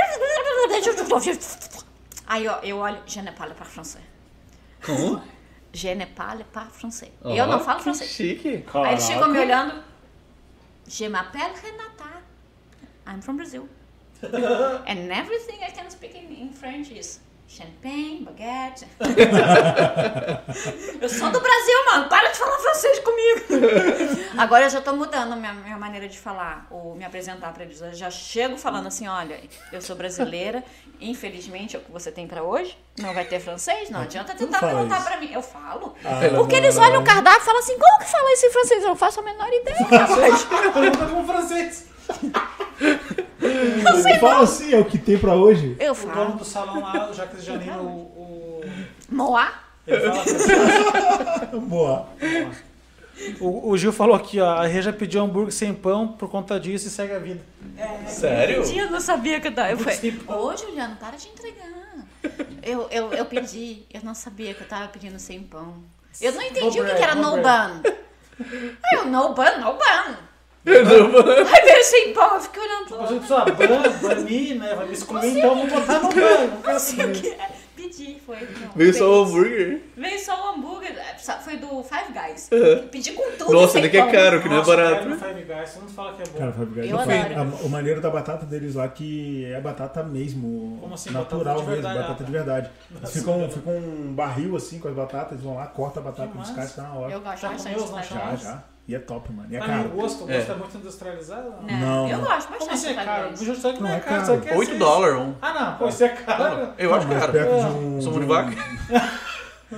Aí 2.27 2.47
ó, 2.47 2.59
eu 2.63 2.77
olho, 2.77 3.01
je 3.05 3.21
ne 3.21 3.31
parle 3.31 3.53
pas 3.55 3.67
français. 3.67 4.03
Como? 4.85 5.21
Je 5.73 5.93
ne 5.95 6.05
parle 6.05 6.43
pas 6.45 6.67
français. 6.71 7.11
eu 7.23 7.47
não 7.47 7.59
falo 7.59 7.77
que 7.77 7.83
francês. 7.83 8.09
Chique. 8.09 8.65
Aí 8.73 8.93
ele 8.93 9.01
chegou 9.01 9.27
me 9.27 9.39
olhando. 9.39 9.83
Je 10.87 11.07
m'appelle 11.09 11.53
Renata. 11.55 12.21
I'm 13.07 13.21
from 13.21 13.37
Brazil. 13.37 13.67
And 14.23 15.11
everything 15.11 15.63
I 15.63 15.71
can 15.71 15.89
speak 15.89 16.15
in, 16.15 16.31
in 16.43 16.53
French 16.53 16.91
is 16.91 17.19
champagne, 17.51 18.21
baguette. 18.23 18.87
eu 21.01 21.09
sou 21.09 21.29
do 21.29 21.39
Brasil, 21.41 21.85
mano. 21.85 22.07
Para 22.07 22.29
de 22.29 22.37
falar 22.37 22.57
francês 22.57 22.99
comigo. 22.99 23.41
Agora 24.39 24.65
eu 24.65 24.69
já 24.69 24.79
tô 24.79 24.93
mudando 24.93 25.33
a 25.33 25.35
minha, 25.35 25.53
minha 25.53 25.77
maneira 25.77 26.07
de 26.07 26.17
falar, 26.17 26.65
ou 26.71 26.95
me 26.95 27.03
apresentar 27.03 27.51
pra 27.53 27.65
eles. 27.65 27.81
Eu 27.81 27.93
já 27.93 28.09
chego 28.09 28.57
falando 28.57 28.87
assim, 28.87 29.07
olha, 29.07 29.37
eu 29.71 29.81
sou 29.81 29.95
brasileira. 29.95 30.63
Infelizmente, 31.01 31.75
é 31.75 31.79
o 31.79 31.81
que 31.81 31.91
você 31.91 32.11
tem 32.11 32.25
pra 32.25 32.41
hoje. 32.41 32.77
Não 32.97 33.13
vai 33.13 33.25
ter 33.25 33.39
francês? 33.39 33.89
Não 33.89 34.01
adianta 34.01 34.33
tentar 34.33 34.59
fala 34.59 34.73
perguntar 34.73 35.03
pra 35.03 35.17
mim. 35.19 35.31
Eu 35.33 35.41
falo. 35.41 35.95
Ah, 36.05 36.19
Porque 36.35 36.55
não, 36.55 36.63
eles 36.63 36.75
não, 36.75 36.83
olham 36.83 36.95
não. 36.95 37.01
o 37.01 37.05
cardápio 37.05 37.41
e 37.41 37.45
falam 37.45 37.59
assim, 37.59 37.77
como 37.77 37.99
que 37.99 38.05
fala 38.05 38.33
isso 38.33 38.45
em 38.45 38.51
francês? 38.51 38.83
Eu 38.83 38.89
não 38.89 38.95
faço 38.95 39.19
a 39.19 39.23
menor 39.23 39.49
ideia. 39.51 39.77
Pergunta 40.73 41.05
como 41.07 41.27
francês. 41.27 41.87
Ele 43.41 44.19
fala 44.19 44.43
assim, 44.43 44.73
é 44.73 44.79
o 44.79 44.85
que 44.85 44.97
tem 44.97 45.17
pra 45.17 45.33
hoje. 45.35 45.75
Eu 45.79 45.93
O 45.93 45.95
dono 45.95 46.13
falo. 46.13 46.33
do 46.33 46.45
salão 46.45 46.79
lá, 46.81 47.09
o 47.09 47.13
Jacques 47.13 47.39
de 47.41 47.45
Janeiro, 47.47 47.79
o, 47.81 47.87
o, 47.87 48.61
Moá? 49.09 49.51
ele 49.87 49.99
fala 50.01 50.23
francês. 50.23 51.59
Boa. 51.63 52.07
O, 53.39 53.69
o 53.69 53.77
Gil 53.77 53.91
falou 53.93 54.15
aqui, 54.15 54.39
ó, 54.39 54.49
a 54.49 54.65
Rê 54.65 54.81
já 54.81 54.91
pediu 54.91 55.21
hambúrguer 55.21 55.51
sem 55.53 55.73
pão 55.73 56.07
por 56.07 56.29
conta 56.29 56.59
disso 56.59 56.87
e 56.87 56.89
segue 56.89 57.13
a 57.13 57.19
vida. 57.19 57.41
Sério? 58.07 58.63
Eu 58.63 58.89
não 58.89 58.99
sabia 58.99 59.39
que 59.39 59.47
eu 59.47 59.53
tava. 59.53 59.71
Eu 59.71 59.77
falei, 59.77 60.19
ô 60.27 60.57
Juliano, 60.57 60.95
para 60.95 61.17
de 61.17 61.27
entregar. 61.27 61.69
Eu, 62.63 62.87
eu, 62.91 63.13
eu 63.13 63.25
pedi, 63.25 63.83
eu 63.93 64.01
não 64.03 64.13
sabia 64.15 64.53
que 64.53 64.61
eu 64.61 64.67
tava 64.67 64.87
pedindo 64.87 65.19
sem 65.19 65.41
pão. 65.41 65.83
Eu 66.19 66.31
não 66.33 66.41
entendi 66.41 66.79
o 66.79 66.85
que, 66.85 66.93
que 66.95 67.01
era 67.03 67.15
No 67.15 67.37
bun. 67.37 67.81
Aí 68.39 68.97
eu, 68.97 69.05
no 69.05 69.33
bun, 69.33 69.57
no 69.59 69.73
bun. 70.65 71.45
Aí 71.53 71.65
veio 71.65 71.83
sem 71.83 72.13
pão, 72.13 72.35
eu 72.35 72.41
fiquei 72.41 72.61
olhando 72.61 72.81
Mas 72.91 72.99
outro. 72.99 73.15
eu 73.15 73.23
só 73.23 73.45
ban, 73.45 74.15
banir, 74.15 74.55
né? 74.59 74.75
Vai 74.75 74.87
me 74.87 74.93
excluir, 74.93 75.37
então 75.37 75.55
vou 75.55 75.67
botar 75.67 75.99
no 75.99 76.09
ban. 76.09 76.15
Não 76.47 76.61
quero 76.61 76.73
Não 76.73 76.79
sei 76.79 76.93
o 76.95 77.01
saber. 77.01 77.21
que 77.21 77.27
é. 77.29 77.49
Pedi, 77.75 78.17
foi. 78.23 78.35
não, 78.35 78.69
Veio 78.75 78.93
só 78.93 79.09
o 79.09 79.23
hambúrguer. 79.23 79.81
Veio 79.97 80.19
só 80.19 80.35
o 80.35 80.53
hambúrguer, 80.53 80.91
é, 80.95 81.15
foi 81.43 81.57
do 81.57 81.81
Five 81.83 82.13
Guys. 82.13 82.47
Uhum. 82.51 82.87
Pedi 82.89 83.11
com 83.13 83.31
tudo. 83.31 83.53
Nossa, 83.53 83.81
daqui 83.81 83.97
é 83.97 84.11
caro, 84.11 84.39
que 84.39 84.47
não 84.47 84.55
é 84.55 84.57
Nossa, 84.59 84.75
barato. 84.75 84.95
cara, 84.97 85.09
no 85.09 85.17
Five 85.17 85.41
Guys, 85.45 85.73
todo 85.73 85.81
mundo 85.81 85.93
fala 85.95 86.13
que 86.13 86.21
é 86.21 86.25
bom. 86.27 86.37
Cara, 86.37 86.51
Fábio 86.51 86.75
Gás, 86.75 86.89
Eu 86.91 86.99
adoro. 86.99 87.39
a- 87.39 87.65
o 87.65 87.69
maneiro 87.69 87.99
da 87.99 88.09
batata 88.11 88.45
deles 88.45 88.75
lá 88.75 88.87
que 88.87 89.45
é 89.45 89.59
batata 89.59 90.03
mesmo. 90.03 90.77
Como 90.79 90.93
assim, 90.93 91.09
natural 91.09 91.55
batata 91.55 91.59
de 91.63 91.69
mesmo, 91.69 91.81
verdade? 91.81 91.99
batata 92.07 92.23
de 92.23 92.31
verdade. 92.31 92.69
Nossa, 92.91 93.19
ficam, 93.19 93.39
cara. 93.39 93.49
ficam 93.51 93.73
um 93.77 94.13
barril 94.13 94.55
assim 94.55 94.77
com 94.79 94.87
as 94.87 94.93
batatas, 94.93 95.31
eles 95.31 95.43
vão 95.43 95.55
lá, 95.55 95.65
corta 95.65 95.99
a 95.99 96.03
batata, 96.03 96.37
descasca 96.37 96.81
na 96.83 96.93
hora. 96.93 97.11
Eu 97.13 97.21
gosto 97.21 97.47
bastante 97.47 97.79
Five? 97.79 98.03
Já, 98.13 98.29
Guys. 98.29 98.41
já. 98.43 98.63
E 98.91 98.95
é 98.95 98.99
top, 98.99 99.31
mano. 99.31 99.47
E 99.49 99.55
é 99.55 99.59
o 99.59 99.65
caro. 99.65 99.89
gosto, 99.89 100.25
o 100.25 100.29
É. 100.29 100.35
gosto 100.37 100.51
é 100.51 100.55
muito 100.55 100.77
industrializado? 100.77 101.49
Não. 101.49 101.61
Não, 101.61 101.79
Não, 101.79 102.09
eu 102.09 102.17
não. 102.17 102.25
gosto 102.25 102.47
Como 102.47 102.59
bastante 102.59 102.73
assim 102.73 102.93
de 102.93 102.99
é 102.99 103.03
caro? 103.05 103.29
O 103.31 103.37
justo 103.37 103.67
é 103.67 103.73
que 103.73 103.79
não 103.81 103.87
Não 103.87 103.95
é 103.95 103.97
é 103.97 104.01
caro, 104.01 104.15
caro. 104.21 104.25
só 104.35 104.37
que 104.41 104.49
é 104.49 104.57
8 104.57 104.67
seis. 104.67 104.79
dólares 104.79 105.15
um. 105.17 105.33
Ah, 105.41 105.53
não, 105.53 105.77
pô, 105.77 105.87
isso 105.87 106.03
é 106.03 106.09
caro. 106.09 106.73
Eu 106.77 106.93
acho 106.93 107.07
Não, 107.07 107.19
caro. 107.19 107.31
perto 107.31 107.51
É. 107.53 107.59
de 107.59 107.65
um. 107.67 108.01
Sou 108.01 108.13
de 108.13 108.19
um- 108.19 108.27
vaca. 108.27 108.51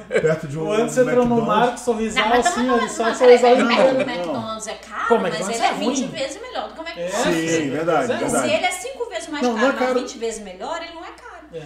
Perto 0.09 0.47
de 0.47 0.57
um. 0.57 0.63
O 0.67 0.73
antes 0.73 0.95
você 0.95 1.01
entrou 1.03 1.25
no. 1.27 1.41
Marco, 1.45 1.79
sorrisal 1.79 2.27
Não, 2.27 2.37
assim, 2.39 2.63
não, 2.65 2.77
ele 2.77 2.85
não, 2.87 3.13
sorrisal 3.15 3.55
de 3.55 3.61
novo. 3.61 3.81
o 3.97 4.01
McDonald's 4.01 4.67
é 4.67 4.73
caro, 4.73 5.07
Pô, 5.07 5.17
mas 5.19 5.35
ele 5.49 5.53
é 5.61 5.67
é 5.67 5.73
20 5.73 5.99
ruim. 5.99 6.07
vezes 6.07 6.41
melhor 6.41 6.67
do 6.69 6.73
que 6.73 6.79
o 6.81 6.83
É, 6.87 6.91
McDonald's. 7.05 7.51
Sim, 7.51 7.69
verdade, 7.69 8.11
é. 8.11 8.29
Se 8.29 8.47
ele 8.51 8.65
é 8.65 8.71
5 8.71 9.05
vezes 9.09 9.29
mais 9.29 9.43
Não, 9.43 9.53
não 9.55 9.71
caro, 9.73 9.83
é 9.83 9.93
mas 9.93 10.01
20 10.01 10.17
vezes 10.17 10.43
melhor, 10.43 10.81
ele 10.81 10.93
não 10.95 11.03
é 11.05 11.11
caro. 11.11 11.33
É. 11.53 11.57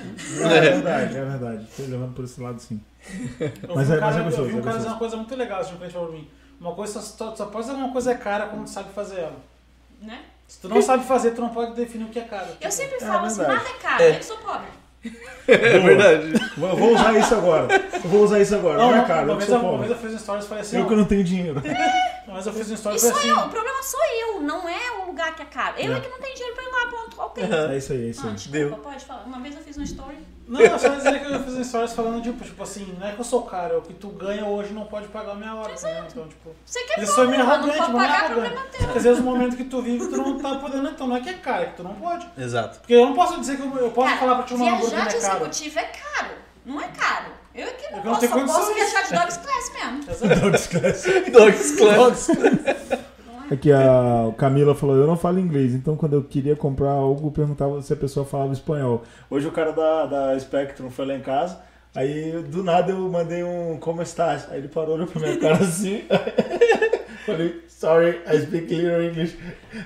É 0.57 0.59
verdade, 0.59 1.17
é 1.17 1.23
verdade. 1.23 1.67
Tô 1.77 1.83
levando 1.83 2.13
por 2.13 2.25
esse 2.25 2.41
lado 2.41 2.59
sim. 2.59 2.81
Eu 3.39 3.75
Mas 3.75 3.87
vi 3.87 3.93
um 3.93 3.95
é- 3.95 3.99
cara, 3.99 4.11
mas 4.11 4.17
é 4.17 4.23
gostoso, 4.23 4.41
eu 4.41 4.47
vi 4.49 4.55
um 4.55 4.59
é 4.59 4.63
cara 4.63 4.77
dizer 4.77 4.89
uma 4.89 4.97
coisa 4.97 5.15
muito 5.15 5.35
legal, 5.37 5.61
assim, 5.61 5.73
um 5.73 5.77
cliente 5.77 5.93
falou 5.93 6.09
pra 6.09 6.17
mim. 6.17 6.29
Uma 6.59 6.73
coisa 6.73 7.01
só, 7.01 7.35
só 7.35 7.45
pode 7.45 7.65
ser 7.67 7.73
uma 7.73 7.91
coisa 7.91 8.11
é 8.11 8.15
cara 8.15 8.47
quando 8.47 8.63
tu 8.63 8.69
sabe 8.69 8.91
fazer 8.93 9.19
ela. 9.19 9.37
Né? 10.01 10.21
Se 10.47 10.59
tu 10.61 10.69
não 10.69 10.81
sabe 10.81 11.03
fazer, 11.05 11.31
tu 11.31 11.41
não 11.41 11.49
pode 11.49 11.73
definir 11.75 12.05
o 12.05 12.09
que 12.09 12.19
é 12.19 12.23
caro. 12.23 12.47
Eu 12.61 12.71
sempre 12.71 12.95
É 12.95 12.99
falo 12.99 13.25
assim, 13.25 13.37
verdade. 13.39 13.57
nada 13.63 13.69
é 13.69 13.81
caro, 13.81 14.03
É. 14.03 14.17
eu 14.17 14.23
sou 14.23 14.37
pobre. 14.37 14.67
É 15.47 15.79
verdade. 15.79 16.33
Vou 16.57 16.75
vou 16.75 16.93
usar 16.95 17.17
isso 17.17 17.33
agora. 17.35 17.67
Eu 17.93 18.09
vou 18.09 18.23
usar 18.23 18.39
isso 18.41 18.55
agora. 18.55 18.77
Não, 18.77 18.91
Não, 18.91 18.97
é 19.03 19.05
caro, 19.07 19.23
uma, 19.23 19.33
eu 19.33 19.37
vez, 19.37 19.49
eu- 19.49 19.59
uma 19.59 19.77
vez 19.77 19.91
pobre. 19.91 19.91
eu 19.93 19.97
fiz 19.97 20.13
um 20.13 20.19
stories 20.23 20.45
e 20.45 20.47
falei 20.49 20.61
assim, 20.63 20.77
Eu 20.79 20.87
que 20.87 20.95
não 20.95 21.05
tenho 21.05 21.23
dinheiro. 21.23 21.61
mas 22.27 22.45
eu 22.47 22.53
fiz 22.53 22.71
um 22.71 22.75
stories 22.77 23.01
E 23.03 23.05
sou 23.07 23.15
falei 23.15 23.31
eu, 23.31 23.35
assim, 23.37 23.47
o 23.47 23.49
problema 23.49 23.83
sou 23.83 23.99
eu, 24.19 24.41
não 24.41 24.67
é 24.67 24.91
o 25.01 25.05
lugar 25.05 25.33
que 25.35 25.41
é 25.43 25.45
caro. 25.45 25.75
Eu 25.77 25.93
é, 25.93 25.97
É. 25.97 26.01
que 26.01 26.09
não 26.09 26.19
tenho 26.19 26.35
dinheiro 26.35 26.55
pra 26.55 26.63
ir 26.65 26.71
lá, 26.71 26.91
ponto. 26.91 27.21
Ok. 27.21 27.43
É 27.43 27.77
isso 27.77 27.93
aí, 27.93 28.05
é 28.07 28.09
isso 28.09 28.21
Ah, 28.25 28.29
aí. 28.29 28.33
desculpa, 28.35 28.57
Deu. 28.57 28.77
pode 28.79 29.05
falar. 29.05 29.23
Uma 29.23 29.39
vez 29.39 29.55
eu 29.55 29.61
fiz 29.61 29.77
uma 29.77 29.85
story. 29.85 30.17
Não, 30.47 30.61
eu 30.61 30.79
só 30.79 30.87
dizer 30.89 31.19
que 31.19 31.31
eu 31.33 31.43
fiz 31.43 31.53
um 31.55 31.63
stories 31.63 31.93
falando, 31.93 32.23
tipo, 32.23 32.43
tipo 32.43 32.63
assim, 32.63 32.95
não 32.97 33.05
é 33.07 33.11
que 33.11 33.19
eu 33.19 33.23
sou 33.25 33.41
caro, 33.43 33.73
é 33.75 33.77
o 33.77 33.81
que 33.81 33.93
tu 33.93 34.07
ganha 34.09 34.45
hoje 34.45 34.71
não 34.73 34.85
pode 34.85 35.07
pagar 35.09 35.33
a 35.33 35.35
minha 35.35 35.53
hora, 35.53 35.73
entendeu? 35.73 36.03
Então, 36.09 36.27
tipo, 36.27 36.55
Você 36.65 36.83
quer 36.85 37.03
isso 37.03 37.15
foi 37.15 37.27
meio 37.27 37.43
não 37.43 37.51
arrogante, 37.51 37.77
mas 37.79 37.89
não 37.89 38.01
é 38.01 38.07
arrogante. 38.07 38.55
Porque 38.77 38.97
às 38.97 39.03
vezes 39.03 39.19
o 39.19 39.23
momento 39.23 39.57
que 39.57 39.65
tu 39.65 39.81
vive, 39.81 40.07
tu 40.07 40.15
não 40.17 40.39
tá 40.39 40.55
podendo, 40.55 40.89
então 40.89 41.05
não 41.07 41.17
é 41.17 41.19
que 41.21 41.29
é 41.29 41.33
caro, 41.33 41.63
é 41.63 41.65
que 41.67 41.75
tu 41.75 41.83
não 41.83 41.95
pode. 41.95 42.27
Exato. 42.37 42.79
Porque 42.79 42.93
eu 42.93 43.05
não 43.05 43.13
posso 43.13 43.39
dizer 43.39 43.57
que 43.57 43.63
eu, 43.63 43.75
eu 43.77 43.91
posso 43.91 44.07
Cara, 44.07 44.19
falar 44.19 44.35
pra 44.35 44.43
ti 44.45 44.53
uma 44.53 44.65
hambúrguer 44.69 44.89
viajar 44.89 45.03
não 45.03 45.09
de 45.11 45.15
é 45.17 45.19
caro. 45.27 45.35
executivo 45.45 45.79
é 45.79 45.83
caro. 45.83 46.31
Não 46.65 46.81
é 46.81 46.87
caro. 46.87 47.25
Eu 47.53 47.67
é 47.67 47.71
que 47.71 47.91
não 47.91 47.99
Eu 47.99 48.05
não 48.05 48.13
posso, 48.13 48.27
só 48.27 48.59
posso 48.59 48.73
viajar 48.73 49.01
de 49.03 49.13
dogs 49.15 49.37
class 49.39 49.71
mesmo. 49.73 50.11
Exato. 50.11 50.39
Dogs 50.41 50.67
Class. 50.67 51.03
Dogs 51.31 51.75
Club. 52.35 52.97
Aqui 53.49 53.71
a 53.71 54.33
Camila 54.37 54.75
falou, 54.75 54.97
eu 54.97 55.07
não 55.07 55.15
falo 55.15 55.39
inglês, 55.39 55.73
então 55.73 55.95
quando 55.95 56.13
eu 56.13 56.23
queria 56.23 56.55
comprar 56.55 56.91
algo, 56.91 57.31
perguntava 57.31 57.81
se 57.81 57.93
a 57.93 57.95
pessoa 57.95 58.25
falava 58.25 58.51
espanhol. 58.51 59.03
Hoje 59.29 59.47
o 59.47 59.51
cara 59.51 59.71
da, 59.71 60.05
da 60.05 60.39
Spectrum 60.39 60.89
foi 60.89 61.05
lá 61.05 61.15
em 61.15 61.21
casa, 61.21 61.59
aí 61.95 62.43
do 62.43 62.61
nada 62.61 62.91
eu 62.91 62.97
mandei 63.09 63.43
um 63.43 63.77
como 63.79 64.01
estás? 64.01 64.47
Aí 64.51 64.59
ele 64.59 64.67
parou, 64.67 64.95
olhou 64.95 65.07
pra 65.07 65.21
minha 65.21 65.39
cara 65.39 65.55
assim. 65.63 66.03
Falei, 67.25 67.61
sorry, 67.67 68.21
I 68.25 68.39
speak 68.39 68.73
little 68.73 69.03
English. 69.03 69.37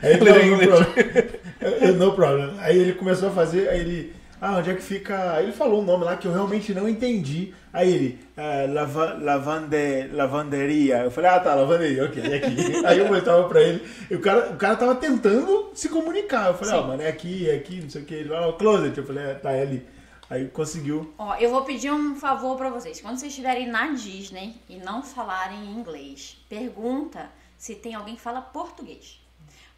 Aí 0.02 0.14
ele 0.14 0.26
falou, 0.26 0.46
no 0.46 0.68
problem. 0.68 1.98
no 1.98 2.14
problem. 2.14 2.54
Aí 2.60 2.78
ele 2.78 2.94
começou 2.94 3.30
a 3.30 3.32
fazer, 3.32 3.68
aí 3.70 3.80
ele, 3.80 4.14
ah, 4.44 4.58
onde 4.58 4.72
é 4.72 4.74
que 4.74 4.82
fica? 4.82 5.40
Ele 5.40 5.52
falou 5.52 5.84
um 5.84 5.86
nome 5.86 6.04
lá 6.04 6.18
que 6.18 6.28
eu 6.28 6.34
realmente 6.34 6.74
não 6.74 6.90
entendi. 6.90 7.54
Aí 7.72 7.94
ele, 7.94 8.20
ah, 8.36 8.66
lava, 8.68 9.14
lavande, 9.22 10.08
lavanderia. 10.12 11.04
Eu 11.04 11.12
falei, 11.12 11.30
ah 11.30 11.40
tá, 11.40 11.54
lavanderia, 11.54 12.06
ok, 12.06 12.24
é 12.24 12.38
aqui. 12.38 12.56
Aí 12.84 12.98
eu 12.98 13.08
mostrava 13.08 13.48
pra 13.48 13.62
ele. 13.62 13.88
E 14.10 14.16
o 14.16 14.20
cara, 14.20 14.50
o 14.50 14.58
cara 14.58 14.76
tava 14.76 14.96
tentando 14.96 15.70
se 15.76 15.88
comunicar. 15.90 16.48
Eu 16.48 16.54
falei, 16.56 16.74
ah, 16.74 16.82
mano, 16.82 17.04
é 17.04 17.08
aqui, 17.08 17.48
é 17.48 17.54
aqui, 17.54 17.82
não 17.82 17.90
sei 17.92 18.02
o 18.02 18.06
que. 18.06 18.16
Ele 18.16 18.30
falou, 18.30 18.50
ah, 18.50 18.58
closet. 18.58 18.98
Eu 18.98 19.06
falei, 19.06 19.24
é, 19.26 19.34
tá, 19.36 19.52
é 19.52 19.62
ali. 19.62 19.88
Aí 20.28 20.48
conseguiu. 20.48 21.14
Ó, 21.20 21.36
eu 21.36 21.52
vou 21.52 21.64
pedir 21.64 21.92
um 21.92 22.16
favor 22.16 22.58
pra 22.58 22.72
vocês. 22.72 23.00
Quando 23.00 23.20
vocês 23.20 23.32
estiverem 23.32 23.68
na 23.68 23.92
Disney 23.92 24.56
e 24.68 24.78
não 24.78 25.04
falarem 25.04 25.70
inglês, 25.70 26.36
pergunta 26.50 27.30
se 27.60 27.76
tem 27.76 27.94
alguém 27.94 28.16
que 28.16 28.22
fala 28.22 28.42
português. 28.42 29.22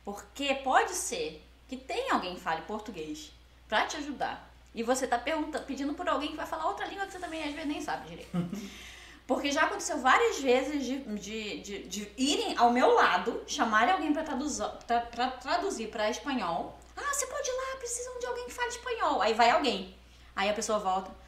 Porque 0.06 0.54
pode 0.64 0.94
ser 0.94 1.44
que 1.68 1.76
tenha 1.76 2.14
alguém 2.14 2.36
que 2.36 2.40
fale 2.40 2.62
português 2.62 3.34
pra 3.68 3.86
te 3.88 3.98
ajudar. 3.98 4.53
E 4.74 4.82
você 4.82 5.06
tá 5.06 5.18
perguntando, 5.18 5.66
pedindo 5.66 5.94
por 5.94 6.08
alguém 6.08 6.32
que 6.32 6.38
vai 6.38 6.46
falar 6.46 6.68
outra 6.68 6.86
língua 6.88 7.06
que 7.06 7.12
você 7.12 7.20
também 7.20 7.44
às 7.44 7.54
vezes 7.54 7.68
nem 7.68 7.82
sabe 7.82 8.08
direito. 8.08 8.32
Porque 9.26 9.52
já 9.52 9.64
aconteceu 9.64 10.00
várias 10.00 10.40
vezes 10.40 10.86
de, 10.86 11.00
de, 11.00 11.62
de, 11.62 11.84
de 11.84 12.12
irem 12.18 12.58
ao 12.58 12.72
meu 12.72 12.94
lado, 12.94 13.42
chamarem 13.48 13.94
alguém 13.94 14.12
pra 14.12 14.22
traduzir, 14.22 15.88
pra 15.88 16.10
espanhol. 16.10 16.78
Ah, 16.96 17.14
você 17.14 17.26
pode 17.28 17.50
ir 17.50 17.54
lá, 17.54 17.78
precisam 17.78 18.20
de 18.20 18.26
alguém 18.26 18.46
que 18.46 18.54
fale 18.54 18.68
espanhol. 18.68 19.22
Aí 19.22 19.34
vai 19.34 19.50
alguém. 19.50 19.96
Aí 20.36 20.50
a 20.50 20.54
pessoa 20.54 20.78
volta. 20.78 21.23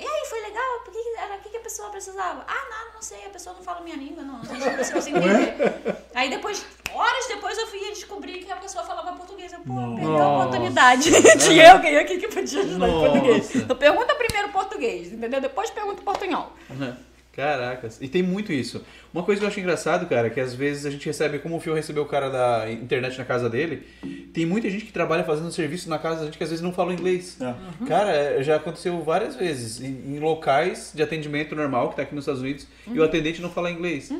E 0.00 0.06
aí, 0.06 0.26
foi 0.28 0.40
legal? 0.40 0.80
Por 0.84 0.92
que, 0.92 0.98
que- 1.02 1.18
era, 1.18 1.34
o 1.36 1.38
que, 1.40 1.48
que 1.50 1.56
a 1.58 1.60
pessoa 1.60 1.90
precisava? 1.90 2.44
Ah, 2.48 2.68
nada, 2.70 2.90
não 2.94 3.02
sei, 3.02 3.24
a 3.26 3.30
pessoa 3.30 3.54
não 3.54 3.62
fala 3.62 3.80
minha 3.82 3.96
língua, 3.96 4.22
não. 4.22 4.38
Não 4.38 5.00
sei 5.02 5.12
entender. 5.12 5.54
Aí 6.14 6.30
depois, 6.30 6.64
horas 6.92 7.26
depois, 7.28 7.58
eu 7.58 7.66
fui 7.66 7.80
descobrir 7.90 8.38
que 8.44 8.50
a 8.50 8.56
pessoa 8.56 8.82
falava 8.84 9.12
português. 9.12 9.52
Eu, 9.52 9.60
pô, 9.60 9.74
perdeu 9.94 10.18
a 10.22 10.38
oportunidade. 10.38 11.10
Tinha 11.38 11.72
alguém 11.72 11.96
aqui 11.98 12.18
que 12.18 12.28
podia 12.28 12.60
ajudar 12.62 12.88
em 12.88 12.92
português. 12.92 13.54
Então 13.56 13.76
pergunta 13.76 14.14
primeiro 14.14 14.48
português, 14.50 15.12
entendeu? 15.12 15.40
Depois 15.40 15.70
pergunta 15.70 16.00
portunhol. 16.02 16.52
Caracas. 17.32 17.98
E 18.00 18.08
tem 18.08 18.22
muito 18.22 18.52
isso. 18.52 18.84
Uma 19.12 19.24
coisa 19.24 19.40
que 19.40 19.44
eu 19.44 19.48
acho 19.48 19.58
engraçado, 19.58 20.06
cara, 20.06 20.28
é 20.28 20.30
que 20.30 20.40
às 20.40 20.54
vezes 20.54 20.86
a 20.86 20.90
gente 20.90 21.04
recebe, 21.04 21.40
como 21.40 21.56
o 21.56 21.60
Fio 21.60 21.74
recebeu 21.74 22.04
o 22.04 22.06
cara 22.06 22.30
da 22.30 22.70
internet 22.70 23.18
na 23.18 23.24
casa 23.24 23.50
dele, 23.50 23.86
tem 24.32 24.46
muita 24.46 24.70
gente 24.70 24.84
que 24.84 24.92
trabalha 24.92 25.24
fazendo 25.24 25.50
serviço 25.50 25.90
na 25.90 25.98
casa 25.98 26.20
da 26.20 26.24
gente 26.26 26.38
que 26.38 26.44
às 26.44 26.50
vezes 26.50 26.62
não 26.62 26.72
fala 26.72 26.92
inglês. 26.92 27.36
É. 27.40 27.86
Cara, 27.86 28.12
é, 28.12 28.42
já 28.42 28.56
aconteceu 28.56 29.02
várias 29.02 29.34
vezes 29.34 29.80
em, 29.80 30.14
em 30.14 30.20
locais 30.20 30.92
de 30.94 31.02
atendimento 31.02 31.56
normal, 31.56 31.90
que 31.90 31.96
tá 31.96 32.02
aqui 32.02 32.14
nos 32.14 32.22
Estados 32.22 32.40
Unidos, 32.40 32.68
e 32.86 32.98
o 32.98 33.02
atendente 33.02 33.42
não 33.42 33.50
fala 33.50 33.70
inglês. 33.70 34.12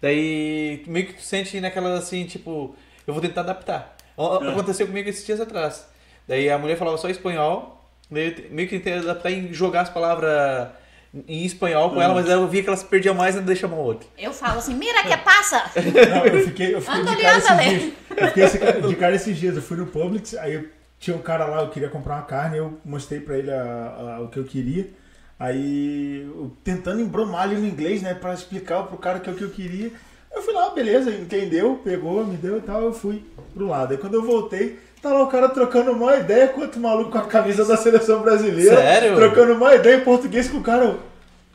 Daí 0.00 0.82
meio 0.88 1.06
que 1.06 1.14
tu 1.14 1.22
sente 1.22 1.60
naquela 1.60 1.96
assim, 1.96 2.24
tipo, 2.24 2.74
eu 3.06 3.14
vou 3.14 3.22
tentar 3.22 3.42
adaptar. 3.42 3.96
Ó, 4.16 4.38
Aconteceu 4.38 4.86
comigo 4.88 5.08
esses 5.08 5.24
dias 5.24 5.40
atrás. 5.40 5.86
Daí 6.26 6.50
a 6.50 6.58
mulher 6.58 6.76
falava 6.76 6.98
só 6.98 7.08
espanhol, 7.08 7.80
meio 8.10 8.34
que 8.34 8.78
tentei 8.78 8.94
adaptar 8.94 9.30
em 9.30 9.52
jogar 9.52 9.82
as 9.82 9.90
palavras 9.90 10.68
em 11.28 11.44
espanhol 11.44 11.90
com 11.90 12.00
ela, 12.00 12.14
mas 12.14 12.26
aí 12.26 12.32
eu 12.32 12.48
via 12.48 12.62
que 12.62 12.68
ela 12.68 12.76
se 12.76 12.86
perdia 12.86 13.12
mais 13.12 13.34
e 13.34 13.38
não 13.38 13.44
deixava 13.44 13.74
o 13.74 13.78
outro. 13.78 14.08
Eu 14.18 14.32
falo 14.32 14.58
assim, 14.58 14.74
mira 14.74 15.02
que 15.02 15.16
passa! 15.18 15.62
Não, 16.08 16.24
eu 16.26 16.44
fiquei, 16.46 16.74
eu 16.74 16.80
fiquei 16.80 17.00
Anda 17.00 17.14
de 17.16 17.22
cara 17.22 17.36
esses 17.38 17.58
dias. 17.58 17.92
Eu 18.16 18.26
fiquei 18.28 18.44
esse 18.44 18.58
de 18.88 18.96
cara 18.96 19.14
esses 19.16 19.36
dias. 19.36 19.56
Eu 19.56 19.62
fui 19.62 19.76
no 19.76 19.86
Publix, 19.86 20.34
aí 20.36 20.54
eu- 20.54 20.64
tinha 20.98 21.16
um 21.16 21.20
cara 21.20 21.44
lá, 21.46 21.62
eu 21.62 21.68
queria 21.68 21.88
comprar 21.90 22.14
uma 22.14 22.22
carne, 22.22 22.56
eu 22.58 22.78
mostrei 22.84 23.20
pra 23.20 23.36
ele 23.36 23.50
a- 23.50 24.16
a- 24.16 24.20
o 24.22 24.28
que 24.28 24.38
eu 24.38 24.44
queria. 24.44 24.88
Aí, 25.38 26.22
eu 26.24 26.56
tentando 26.62 27.00
embromar 27.00 27.42
ali 27.42 27.56
no 27.56 27.66
inglês, 27.66 28.00
né, 28.00 28.14
pra 28.14 28.32
explicar 28.32 28.84
pro 28.84 28.96
cara 28.96 29.18
que 29.18 29.28
é 29.28 29.32
o 29.32 29.36
que 29.36 29.42
eu 29.42 29.50
queria. 29.50 29.90
Eu 30.32 30.40
fui 30.40 30.54
lá, 30.54 30.70
beleza, 30.70 31.10
entendeu, 31.10 31.80
pegou, 31.84 32.24
me 32.24 32.36
deu 32.36 32.58
e 32.58 32.60
tal, 32.60 32.80
eu 32.82 32.92
fui 32.92 33.24
pro 33.52 33.66
lado. 33.66 33.90
Aí 33.92 33.98
quando 33.98 34.14
eu 34.14 34.22
voltei, 34.24 34.78
tá 35.02 35.10
lá 35.12 35.22
o 35.22 35.26
cara 35.26 35.48
trocando 35.48 35.90
uma 35.92 36.16
ideia 36.16 36.48
com 36.48 36.60
outro 36.60 36.80
maluco 36.80 37.10
com 37.10 37.18
a 37.18 37.26
camisa 37.26 37.64
da 37.64 37.76
seleção 37.76 38.22
brasileira. 38.22 38.76
Sério? 38.76 39.16
Trocando 39.16 39.54
uma 39.54 39.74
ideia 39.74 39.96
em 39.96 40.04
português 40.04 40.48
com 40.48 40.58
o 40.58 40.62
cara. 40.62 40.96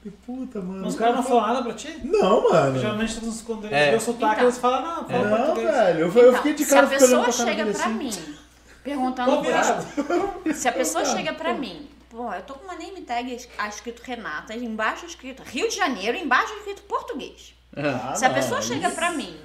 Que 0.03 0.11
puta, 0.11 0.61
mano. 0.61 0.88
Os 0.88 0.95
caras 0.95 1.15
não 1.15 1.24
falam 1.24 1.48
nada 1.48 1.64
pra 1.64 1.74
ti? 1.74 1.99
Não, 2.03 2.49
mano. 2.52 2.80
Geralmente 2.80 3.18
eles- 3.18 3.41
quando 3.41 3.65
eles 3.65 3.76
É. 3.78 3.91
dão 3.91 3.99
sotaque, 3.99 4.34
Então. 4.36 4.44
eles 4.45 4.57
falam, 4.57 4.82
não, 4.82 5.07
fala 5.10 5.28
Não, 5.30 5.45
português. 5.48 5.72
velho. 5.76 5.99
Eu, 5.99 6.22
eu 6.24 6.34
fiquei 6.36 6.53
de 6.53 6.64
Então, 6.64 6.76
cara 6.76 6.88
se 6.88 6.94
a 6.94 6.98
ficando 6.99 7.14
olhando 7.14 7.26
pessoa 7.26 7.45
pra 7.48 7.56
cara 7.56 7.65
chega 7.65 7.78
pra 7.78 7.86
assim. 7.86 7.94
mim, 8.28 8.36
perguntando 8.84 9.32
por 9.32 9.44
virado. 9.45 10.53
Se 10.53 10.68
a 10.68 10.72
pessoa 10.72 11.03
chega 11.06 11.34
pra 11.34 11.53
mim, 11.53 11.90
pô, 12.10 12.32
eu 12.34 12.41
tô 12.44 12.53
com 12.53 12.64
uma 12.65 12.76
name 12.76 13.02
tag 13.02 13.34
es- 13.34 13.49
escrito 13.69 14.02
Renata, 14.03 14.53
embaixo 14.56 15.06
escrito 15.06 15.41
Rio 15.44 15.68
de 15.68 15.76
Janeiro, 15.76 16.15
embaixo 16.18 16.53
escrito 16.53 16.84
português. 16.84 17.53
Ah, 17.76 18.14
Se 18.15 18.24
a 18.24 18.30
não, 18.30 18.36
pessoa 18.36 18.60
aí- 18.60 18.65
chega 18.65 18.90
pra 18.91 19.11
mim 19.11 19.36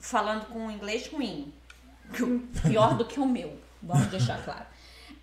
falando 0.00 0.46
com 0.46 0.58
um 0.66 0.70
inglês 0.70 1.06
ruim, 1.12 1.52
o- 1.52 1.61
pior 2.62 2.96
do 2.96 3.04
que 3.04 3.18
o 3.18 3.26
meu, 3.26 3.56
vamos 3.82 4.06
deixar 4.08 4.42
claro, 4.44 4.66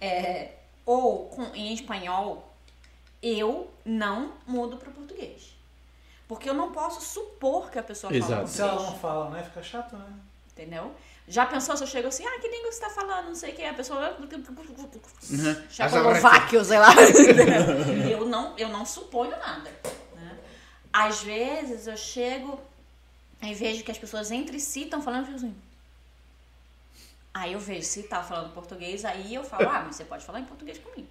é, 0.01 0.51
ou 0.85 1.27
com, 1.27 1.43
em 1.55 1.73
espanhol, 1.73 2.53
eu 3.21 3.71
não 3.85 4.33
mudo 4.47 4.77
para 4.77 4.91
português. 4.91 5.55
Porque 6.27 6.47
eu 6.49 6.53
não 6.53 6.71
posso 6.71 7.01
supor 7.01 7.71
que 7.71 7.79
a 7.79 7.83
pessoa 7.83 8.11
fala 8.11 8.23
Exato. 8.23 8.47
Se 8.49 8.61
ela 8.61 8.71
português. 8.71 8.93
não 8.93 8.99
fala, 8.99 9.29
né? 9.31 9.43
Fica 9.43 9.63
chato, 9.63 9.95
né? 9.97 10.05
Entendeu? 10.51 10.93
Já 11.27 11.45
pensou 11.45 11.75
se 11.75 11.83
eu 11.83 11.87
chego 11.87 12.07
assim, 12.07 12.25
ah, 12.25 12.39
que 12.39 12.47
língua 12.47 12.71
você 12.71 12.79
tá 12.81 12.89
falando? 12.89 13.27
Não 13.27 13.35
sei 13.35 13.51
o 13.51 13.55
que. 13.55 13.63
A 13.63 13.73
pessoa. 13.73 14.15
Checoslováquio, 15.69 16.63
sei 16.63 16.79
lá. 16.79 16.89
eu, 18.09 18.25
não, 18.27 18.57
eu 18.57 18.69
não 18.69 18.85
suponho 18.85 19.31
nada. 19.31 19.71
né? 20.15 20.37
Às 20.93 21.21
vezes 21.23 21.87
eu 21.87 21.97
chego 21.97 22.59
e 23.41 23.53
vejo 23.53 23.83
que 23.83 23.91
as 23.91 23.97
pessoas 23.97 24.31
entre 24.31 24.59
si 24.59 24.83
estão 24.83 25.01
falando, 25.01 25.21
eu 25.21 25.25
fico 25.25 25.37
assim. 25.37 25.55
Aí 27.39 27.53
eu 27.53 27.59
vejo 27.59 27.83
se 27.85 28.03
tá 28.03 28.21
falando 28.21 28.53
português, 28.53 29.05
aí 29.05 29.33
eu 29.33 29.43
falo, 29.43 29.69
ah, 29.69 29.83
mas 29.85 29.95
você 29.95 30.03
pode 30.03 30.25
falar 30.25 30.39
em 30.41 30.45
português 30.45 30.77
comigo. 30.77 31.07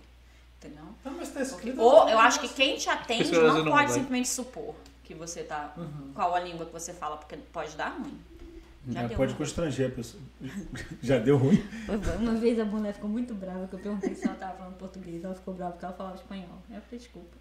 Entendeu? 0.59 0.85
Não, 1.05 1.13
mas 1.13 1.29
tá 1.31 1.41
escrito. 1.41 1.81
Ou 1.81 2.09
eu 2.09 2.19
acho 2.19 2.41
que 2.41 2.49
quem 2.49 2.77
te 2.77 2.91
atende 2.91 3.33
não 3.33 3.65
não 3.65 3.73
pode 3.73 3.87
vai. 3.87 3.89
simplesmente 3.89 4.29
supor 4.29 4.75
que 5.05 5.15
você 5.15 5.43
tá. 5.43 5.75
Qual 6.15 6.35
a 6.35 6.41
língua 6.41 6.67
que 6.67 6.73
você 6.73 6.93
fala, 6.93 7.17
porque 7.17 7.37
pode 7.37 7.75
dar 7.77 7.91
ruim. 7.91 8.21
Já 8.91 9.03
É, 9.03 9.09
deu 9.09 9.17
pode 9.17 9.33
ruim. 9.33 9.39
constranger 9.39 9.89
a 9.89 9.95
pessoa. 9.95 10.23
Já 11.03 11.19
deu 11.19 11.37
ruim? 11.37 11.63
Uma 12.21 12.35
vez 12.35 12.59
a 12.59 12.65
mulher 12.65 12.93
ficou 12.95 13.09
muito 13.09 13.35
brava 13.35 13.67
que 13.69 13.75
eu 13.75 13.79
perguntei 13.79 14.15
se 14.15 14.25
ela 14.27 14.35
tava 14.37 14.57
falando 14.59 14.77
português. 14.77 15.23
Ela 15.25 15.35
ficou 15.35 15.55
brava 15.55 15.73
porque 15.73 15.85
ela 15.85 15.95
falava 15.95 16.17
espanhol. 16.17 16.59
Eu 16.71 16.81
falei, 16.83 16.99
desculpa. 16.99 17.37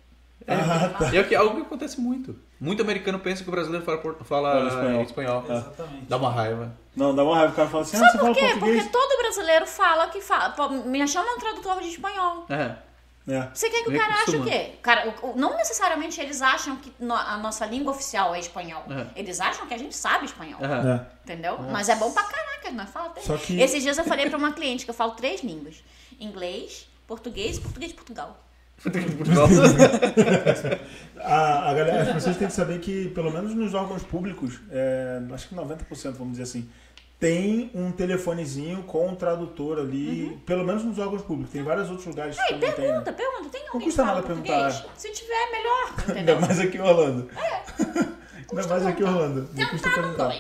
E 1.14 1.18
é 1.18 1.24
que- 1.24 1.36
algo 1.36 1.56
que 1.56 1.62
acontece 1.62 2.00
muito. 2.00 2.36
Muito 2.60 2.82
americano 2.82 3.20
pensa 3.20 3.44
que 3.44 3.50
o 3.50 3.52
brasileiro 3.52 3.86
fala, 3.86 4.02
fala 4.24 4.68
espanhol. 4.68 5.04
espanhol. 5.04 5.44
Exatamente. 5.50 6.06
Dá 6.08 6.18
uma 6.18 6.32
raiva. 6.32 6.74
Não, 6.96 7.14
dá 7.16 7.24
uma 7.24 7.36
raiva. 7.36 7.54
O 7.54 7.56
cara 7.56 7.68
fala 7.70 7.84
assim, 7.84 7.98
ah, 7.98 8.00
Sabe 8.00 8.12
você 8.14 8.18
por 8.26 8.34
quê? 8.36 8.56
Porque 8.60 8.84
todo 8.84 9.18
brasileiro 9.18 9.68
fala 9.68 10.08
que 10.08 10.22
fala. 10.22 10.50
Pô, 10.52 10.70
me 10.70 11.08
chama 11.08 11.32
um 11.34 11.38
tradutor 11.40 11.82
de 11.82 11.90
espanhol. 11.90 12.46
É. 12.50 12.76
É. 13.30 13.50
Você 13.54 13.70
quer 13.70 13.84
que 13.84 13.90
o 13.90 14.00
cara 14.00 14.14
ache 14.14 14.38
o 14.38 14.44
quê? 14.46 14.76
Cara, 14.82 15.14
o- 15.22 15.32
o- 15.32 15.36
não 15.38 15.58
necessariamente 15.58 16.20
eles 16.22 16.42
acham 16.42 16.78
que 16.78 16.94
no- 16.98 17.14
a 17.14 17.36
nossa 17.38 17.66
língua 17.66 17.92
oficial 17.92 18.34
é 18.34 18.40
espanhol. 18.40 18.84
É. 18.90 19.20
Eles 19.20 19.42
acham 19.42 19.68
que 19.68 19.74
a 19.74 19.78
gente 19.78 19.94
sabe 19.96 20.26
espanhol. 20.26 20.62
É. 20.64 21.06
Entendeu? 21.26 21.60
Mas 21.70 21.90
é 21.90 21.96
bom 21.96 22.10
pra 22.14 22.24
caraca, 22.24 22.72
nós 22.72 22.90
fala 22.90 23.08
até. 23.08 23.20
Só 23.20 23.36
que- 23.36 23.60
Esses 23.60 23.84
dias 23.84 23.98
eu 23.98 24.06
falei 24.06 24.30
pra 24.30 24.38
uma 24.38 24.54
cliente 24.54 24.86
que 24.86 24.90
eu 24.92 24.96
falo 24.96 25.12
três 25.12 25.44
línguas: 25.44 25.84
inglês, 26.18 26.88
português 27.06 27.58
e 27.58 27.62
português 27.62 27.92
de 27.92 27.98
Portugal. 27.98 28.38
A, 31.20 31.72
a 31.72 31.74
galera, 31.74 32.04
as 32.04 32.14
pessoas 32.14 32.38
têm 32.38 32.48
que 32.48 32.54
saber 32.54 32.80
que, 32.80 33.10
pelo 33.10 33.32
menos 33.32 33.54
nos 33.54 33.74
órgãos 33.74 34.04
públicos, 34.04 34.60
é, 34.72 35.20
acho 35.34 35.50
que 35.50 35.56
90%, 35.56 36.12
vamos 36.14 36.32
dizer 36.38 36.44
assim, 36.44 36.70
tem 37.20 37.72
um 37.74 37.92
telefonezinho 37.92 38.84
com 38.84 39.08
um 39.10 39.16
tradutor 39.16 39.80
ali, 39.80 40.40
pelo 40.46 40.64
menos 40.64 40.84
nos 40.84 41.00
órgãos 41.00 41.24
públicos. 41.24 41.52
Tem 41.52 41.64
vários 41.64 41.90
outros 41.90 42.06
lugares 42.08 42.36
que 42.36 42.42
Aí 42.42 42.50
também 42.54 42.72
tem. 42.72 42.86
pergunta, 42.86 43.12
Né? 43.12 43.18
pergunta, 43.18 43.50
tem 43.50 43.62
alguém 43.64 43.80
que 43.80 43.86
custa 43.86 44.06
nada 44.06 44.22
perguntar. 44.22 44.72
Se 44.96 45.12
tiver, 45.12 45.52
melhor, 45.52 45.94
Ainda 46.16 46.40
mais 46.40 46.60
aqui 46.60 46.78
em 46.78 46.82
Orlando. 46.82 47.30
Ainda 48.52 48.68
mais 48.70 48.86
aqui 48.86 49.02
em 49.02 49.06
Orlando. 49.06 49.50
Não 49.56 49.68
custa 49.70 49.90
não 49.90 49.96
perguntar. 49.96 50.36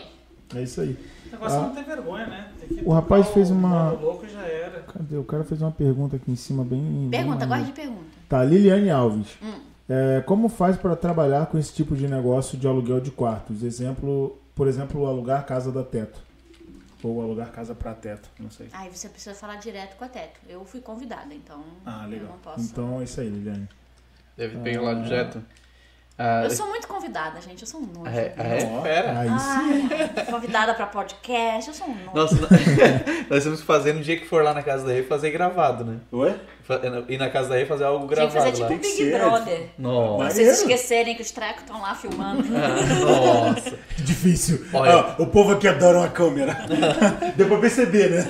É 0.55 0.61
isso 0.61 0.79
aí. 0.81 0.97
O 1.27 1.31
negócio 1.31 1.57
é 1.57 1.59
Ah. 1.59 1.63
não 1.63 1.75
ter 1.75 1.83
vergonha, 1.83 2.27
né? 2.27 2.51
Tem 2.59 2.69
que 2.77 2.85
O 2.85 2.91
rapaz 2.93 3.27
fez 3.29 3.49
o 3.49 3.53
uma- 3.53 3.89
modo 3.89 4.05
louco 4.05 4.27
já 4.29 4.41
era. 4.43 4.79
Cadê? 4.83 5.17
O 5.17 5.23
cara 5.25 5.43
fez 5.43 5.61
uma 5.61 5.71
pergunta 5.71 6.15
aqui 6.15 6.31
em 6.31 6.35
cima 6.37 6.63
bem. 6.63 6.79
bem 6.79 7.09
Pergunta, 7.09 7.45
maneira. 7.45 7.63
gosta 7.63 7.65
de 7.65 7.71
pergunta. 7.73 8.16
Tá, 8.29 8.43
Liliane 8.43 8.89
Alves. 8.89 9.37
Hum. 9.41 9.59
É, 9.89 10.21
como 10.25 10.49
faz 10.49 10.75
para 10.75 10.95
trabalhar 10.95 11.45
com 11.45 11.57
esse 11.57 11.73
tipo 11.73 11.95
de 11.95 12.07
negócio 12.07 12.57
de 12.57 12.67
aluguel 12.67 12.99
de 12.99 13.09
quartos? 13.11 13.63
Exemplo, 13.63 14.37
por 14.53 14.67
exemplo, 14.67 15.05
alugar 15.07 15.45
casa 15.45 15.71
da 15.71 15.83
teto. 15.83 16.19
Ou 17.03 17.21
alugar 17.21 17.51
casa 17.51 17.73
para 17.75 17.93
teto, 17.93 18.27
não 18.39 18.49
sei. 18.49 18.67
Aí 18.73 18.89
você 18.91 19.07
precisa 19.07 19.35
falar 19.35 19.55
direto 19.57 19.95
com 19.95 20.03
a 20.03 20.09
Teto. 20.09 20.39
Eu 20.49 20.65
fui 20.65 20.81
convidada, 20.81 21.31
então 21.33 21.63
Ah, 21.85 22.01
eu 22.05 22.09
legal. 22.09 22.29
não 22.29 22.37
posso. 22.39 22.61
Então 22.61 22.99
é 22.99 23.03
isso 23.03 23.21
aí, 23.21 23.29
Liliane. 23.29 23.69
Deve 24.35 24.57
pegar 24.57 24.81
lá 24.81 24.93
direto. 24.95 25.41
Ah, 26.17 26.41
Eu 26.43 26.49
sou 26.49 26.67
muito 26.67 26.87
convidada. 26.87 27.39
gente. 27.39 27.61
Eu 27.61 27.67
sou 27.67 27.79
um 27.81 27.85
nojo. 27.85 28.09
É, 28.09 28.33
é, 28.35 28.81
fera. 28.81 29.19
Aí 29.19 29.29
sim. 29.29 29.89
Ai, 30.17 30.25
convidada 30.25 30.73
pra 30.73 30.87
podcast, 30.87 31.67
eu 31.69 31.73
sou 31.75 31.87
um 31.87 31.93
nojo. 31.95 32.11
Nossa, 32.15 32.35
nós 33.29 33.43
temos 33.43 33.59
que 33.61 33.65
fazer 33.67 33.93
no 33.93 34.01
dia 34.01 34.19
que 34.19 34.25
for 34.25 34.43
lá 34.43 34.51
na 34.53 34.63
casa 34.63 34.83
da 34.85 34.91
Rê 34.91 35.03
fazer 35.03 35.29
gravado, 35.29 35.85
né? 35.85 35.99
Ué? 36.11 36.35
Ir 37.07 37.17
na 37.17 37.29
casa 37.29 37.49
da 37.49 37.55
Rê 37.55 37.65
fazer 37.65 37.85
algo 37.85 38.07
Tinha 38.07 38.27
que 38.27 38.33
gravado 38.33 38.39
fazer 38.39 38.51
tipo 38.51 38.63
lá. 38.63 38.69
Big 38.69 38.85
ser, 38.87 39.17
Brother. 39.17 39.67
Nossa. 39.77 40.23
Mas- 40.23 40.33
Vocês 40.33 40.59
esquecerem 40.59 41.15
que 41.15 41.21
os 41.21 41.31
trecos 41.31 41.61
estão 41.61 41.81
lá 41.81 41.95
filmando. 41.95 42.43
Nossa. 42.47 43.77
Difícil. 43.97 44.65
Olha. 44.73 44.93
Ah, 44.95 45.15
o 45.17 45.27
povo 45.27 45.53
aqui 45.53 45.67
adora 45.67 45.99
uma 45.99 46.09
câmera. 46.09 46.57
Deu 47.37 47.47
pra 47.47 47.57
perceber, 47.59 48.09
né? 48.09 48.25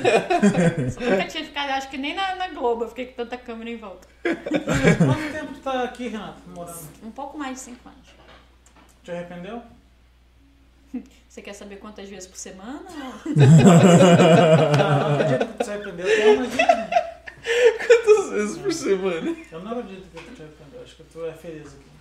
Eu 1.02 1.12
nunca 1.12 1.26
tinha 1.28 1.44
ficado, 1.44 1.72
acho 1.72 1.90
que 1.90 1.98
nem 1.98 2.14
na, 2.16 2.36
na 2.36 2.48
Globo 2.50 2.84
eu 2.84 2.90
fiquei 2.90 3.08
com 3.08 3.14
tanta 3.16 3.38
câmera 3.38 3.70
em 3.72 3.78
volta. 3.78 4.08
Quanto 4.24 5.32
tempo 5.32 5.54
tu 5.54 5.60
tá 5.62 5.84
aqui, 5.84 6.08
Renato, 6.10 6.42
morando? 6.56 6.78
Um 7.04 7.12
pouco 7.12 7.38
mais 7.38 7.54
de 7.56 7.60
5 7.62 7.90
anos. 7.90 8.08
Te 9.04 9.12
arrependeu? 9.12 9.62
Você 11.28 11.42
quer 11.42 11.54
saber 11.54 11.78
quantas 11.78 12.08
vezes 12.10 12.28
por 12.28 12.38
semana? 12.38 12.82
Ah, 12.90 13.20
não 15.10 15.16
acredito 15.16 15.46
que 15.48 15.54
tu 15.58 15.64
se 15.66 15.72
arrependeu. 15.72 16.08
Eu 16.08 16.36
não 16.38 16.44
acredito. 16.44 17.07
Quantas 17.86 18.30
vezes 18.32 18.58
por 18.58 18.74
semana? 18.74 19.36
Eu 19.52 19.60
não 19.62 19.80
acredito 19.80 20.10
que 20.10 20.24
tu 20.24 20.36
te 20.36 20.42
arrependeu. 20.42 20.82
Acho 20.84 20.96
que 20.96 21.04
tu 21.04 21.26
é 21.26 21.34
feliz 21.34 21.68
aqui. 21.68 21.98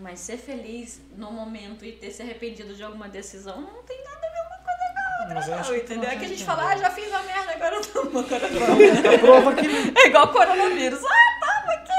Mas 0.00 0.20
ser 0.20 0.36
feliz 0.36 1.00
no 1.16 1.30
momento 1.30 1.84
e 1.84 1.92
ter 1.92 2.10
se 2.10 2.22
arrependido 2.22 2.74
de 2.74 2.82
alguma 2.82 3.08
decisão 3.08 3.60
não 3.60 3.82
tem 3.82 3.96
nada 4.04 4.16
a 4.16 4.30
ver 4.30 4.40
uma 4.46 4.58
coisa 4.58 4.92
com 4.92 4.98
a 4.98 5.22
outra, 5.22 5.34
Mas 5.34 5.48
eu 5.48 5.54
acho 5.54 5.70
não, 5.70 5.78
que 5.78 5.84
entendeu? 5.84 6.10
É 6.10 6.12
te 6.12 6.18
que 6.18 6.24
a 6.24 6.28
gente 6.28 6.44
fala, 6.44 6.68
ah, 6.68 6.76
já 6.76 6.90
fiz 6.90 7.12
a 7.12 7.22
merda, 7.22 7.52
agora 7.52 7.76
eu 7.76 7.80
tô 7.82 8.00
agora 8.00 8.48
eu 8.48 9.02
tô. 9.02 9.08
A 9.08 9.18
prova 9.18 9.50
aqui, 9.50 9.68
né? 9.68 9.92
É 9.96 10.06
igual 10.06 10.32
coronavírus. 10.32 11.00
Ah, 11.04 11.40
tava 11.40 11.72
aqui, 11.72 11.92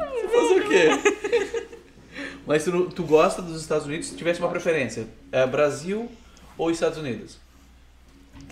vamos 0.00 0.32
Fazer 0.32 0.60
o 0.60 0.68
quê? 0.68 1.68
Mas 2.46 2.64
tu, 2.64 2.90
tu 2.90 3.02
gosta 3.02 3.42
dos 3.42 3.60
Estados 3.60 3.86
Unidos 3.86 4.06
se 4.08 4.16
tivesse 4.16 4.40
uma 4.40 4.48
preferência? 4.48 5.08
É 5.32 5.46
Brasil 5.46 6.10
ou 6.56 6.70
Estados 6.70 6.98
Unidos? 6.98 7.38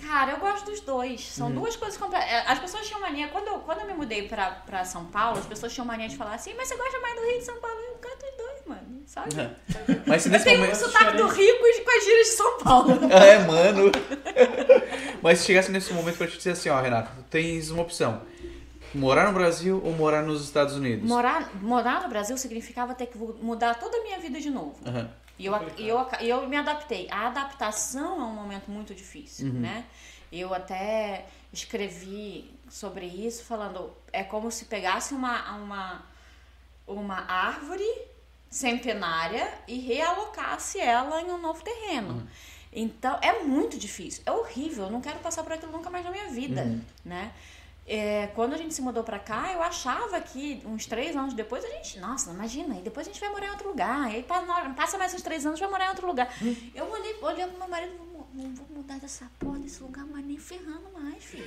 Cara, 0.07 0.31
eu 0.33 0.37
gosto 0.37 0.65
dos 0.65 0.79
dois. 0.81 1.21
São 1.25 1.51
duas 1.51 1.75
coisas 1.75 1.97
completas. 1.97 2.27
As 2.47 2.59
pessoas 2.59 2.85
tinham 2.87 3.01
mania, 3.01 3.27
quando 3.29 3.47
eu, 3.47 3.59
quando 3.59 3.79
eu 3.81 3.87
me 3.87 3.93
mudei 3.93 4.27
pra, 4.27 4.51
pra 4.51 4.85
São 4.85 5.05
Paulo, 5.05 5.39
as 5.39 5.45
pessoas 5.45 5.73
tinham 5.73 5.85
mania 5.85 6.07
de 6.07 6.15
falar 6.15 6.35
assim, 6.35 6.53
mas 6.55 6.67
você 6.67 6.75
gosta 6.75 6.99
mais 6.99 7.15
do 7.15 7.21
Rio 7.25 7.39
de 7.39 7.45
São 7.45 7.59
Paulo? 7.59 7.77
Eu 7.79 7.93
canto 7.95 8.23
os 8.25 8.37
dois, 8.37 8.61
mano, 8.67 9.03
sabe? 9.05 9.29
Mas 10.05 10.21
se 10.21 10.27
Eu 10.27 10.31
nesse 10.33 10.45
tenho 10.45 10.57
um 10.57 10.61
momento. 10.61 10.75
sotaque 10.77 11.17
do 11.17 11.27
Rio 11.27 11.57
com 11.59 11.65
as- 11.97 12.03
gírias 12.05 12.27
de 12.27 12.33
São 12.33 12.57
Paulo. 12.59 12.99
É, 13.11 13.39
mano. 13.39 13.91
Mas 15.21 15.39
se 15.39 15.45
chegasse 15.45 15.71
nesse 15.71 15.91
momento 15.93 16.17
pra 16.17 16.27
te 16.27 16.37
dizer 16.37 16.51
assim, 16.51 16.69
ó, 16.69 16.79
Renato, 16.79 17.09
tu 17.15 17.23
tens 17.23 17.69
uma 17.71 17.81
opção. 17.81 18.21
Morar 18.93 19.25
no 19.27 19.33
Brasil 19.33 19.81
ou 19.83 19.91
morar 19.91 20.21
nos 20.21 20.43
Estados 20.43 20.75
Unidos? 20.75 21.07
Morar, 21.07 21.49
morar 21.61 22.03
no 22.03 22.09
Brasil 22.09 22.37
significava 22.37 22.93
ter 22.95 23.07
que 23.07 23.17
mudar 23.17 23.75
toda 23.75 23.97
a 23.97 24.03
minha 24.03 24.19
vida 24.19 24.39
de 24.39 24.49
novo. 24.49 24.75
Aham. 24.85 25.09
E 25.37 25.45
eu, 25.45 25.53
eu, 25.77 26.07
eu 26.21 26.47
me 26.47 26.55
adaptei. 26.55 27.07
A 27.11 27.27
adaptação 27.27 28.21
é 28.21 28.23
um 28.23 28.33
momento 28.33 28.71
muito 28.71 28.95
difícil, 28.95 29.51
né? 29.53 29.85
Eu 30.31 30.53
até 30.53 31.25
escrevi 31.51 32.51
sobre 32.69 33.05
isso, 33.05 33.43
falando 33.43 33.93
é 34.11 34.23
como 34.23 34.49
se 34.51 34.65
pegasse 34.65 35.13
uma, 35.13 35.55
uma, 35.57 36.05
uma 36.87 37.19
árvore 37.31 37.87
centenária 38.49 39.53
e 39.67 39.79
realocasse 39.79 40.79
ela 40.79 41.21
em 41.21 41.31
um 41.31 41.37
novo 41.37 41.63
terreno. 41.63 42.27
Então, 42.71 43.17
é 43.21 43.43
muito 43.43 43.77
difícil. 43.77 44.23
É 44.25 44.31
horrível. 44.31 44.85
Eu 44.85 44.91
não 44.91 45.01
quero 45.01 45.19
passar 45.19 45.43
por 45.43 45.53
aquilo 45.53 45.71
nunca 45.71 45.89
mais 45.89 46.03
na 46.03 46.11
minha 46.11 46.27
vida, 46.27 46.63
né? 47.03 47.31
É, 47.87 48.27
quando 48.33 48.53
a 48.53 48.57
gente 48.57 48.73
se 48.73 48.81
mudou 48.81 49.03
pra 49.03 49.19
cá, 49.19 49.53
eu 49.53 49.61
achava 49.61 50.19
que 50.19 50.61
uns 50.65 50.87
três 50.87 51.15
anos 51.15 51.33
depois 51.33 51.63
a 51.63 51.69
gente. 51.69 51.99
Nossa, 51.99 52.31
imagina, 52.31 52.75
e 52.75 52.81
depois 52.81 53.07
a 53.07 53.11
gente 53.11 53.19
vai 53.19 53.29
morar 53.29 53.47
em 53.47 53.51
outro 53.51 53.69
lugar. 53.69 54.11
E 54.11 54.15
aí 54.15 54.25
passa 54.75 54.97
mais 54.97 55.13
uns 55.13 55.21
três 55.21 55.45
anos 55.45 55.59
vai 55.59 55.69
morar 55.69 55.85
em 55.85 55.89
outro 55.89 56.07
lugar. 56.07 56.27
Eu 56.73 56.89
olhei, 56.89 57.15
olhei 57.21 57.45
pro 57.45 57.59
meu 57.59 57.67
marido 57.67 57.93
e 57.93 58.14
não 58.35 58.53
vou 58.53 58.65
mudar 58.75 58.99
dessa 58.99 59.25
porra 59.39 59.59
desse 59.59 59.81
lugar, 59.81 60.05
mas 60.05 60.25
nem 60.25 60.37
ferrando 60.37 60.89
mais, 60.93 61.23
filho. 61.23 61.45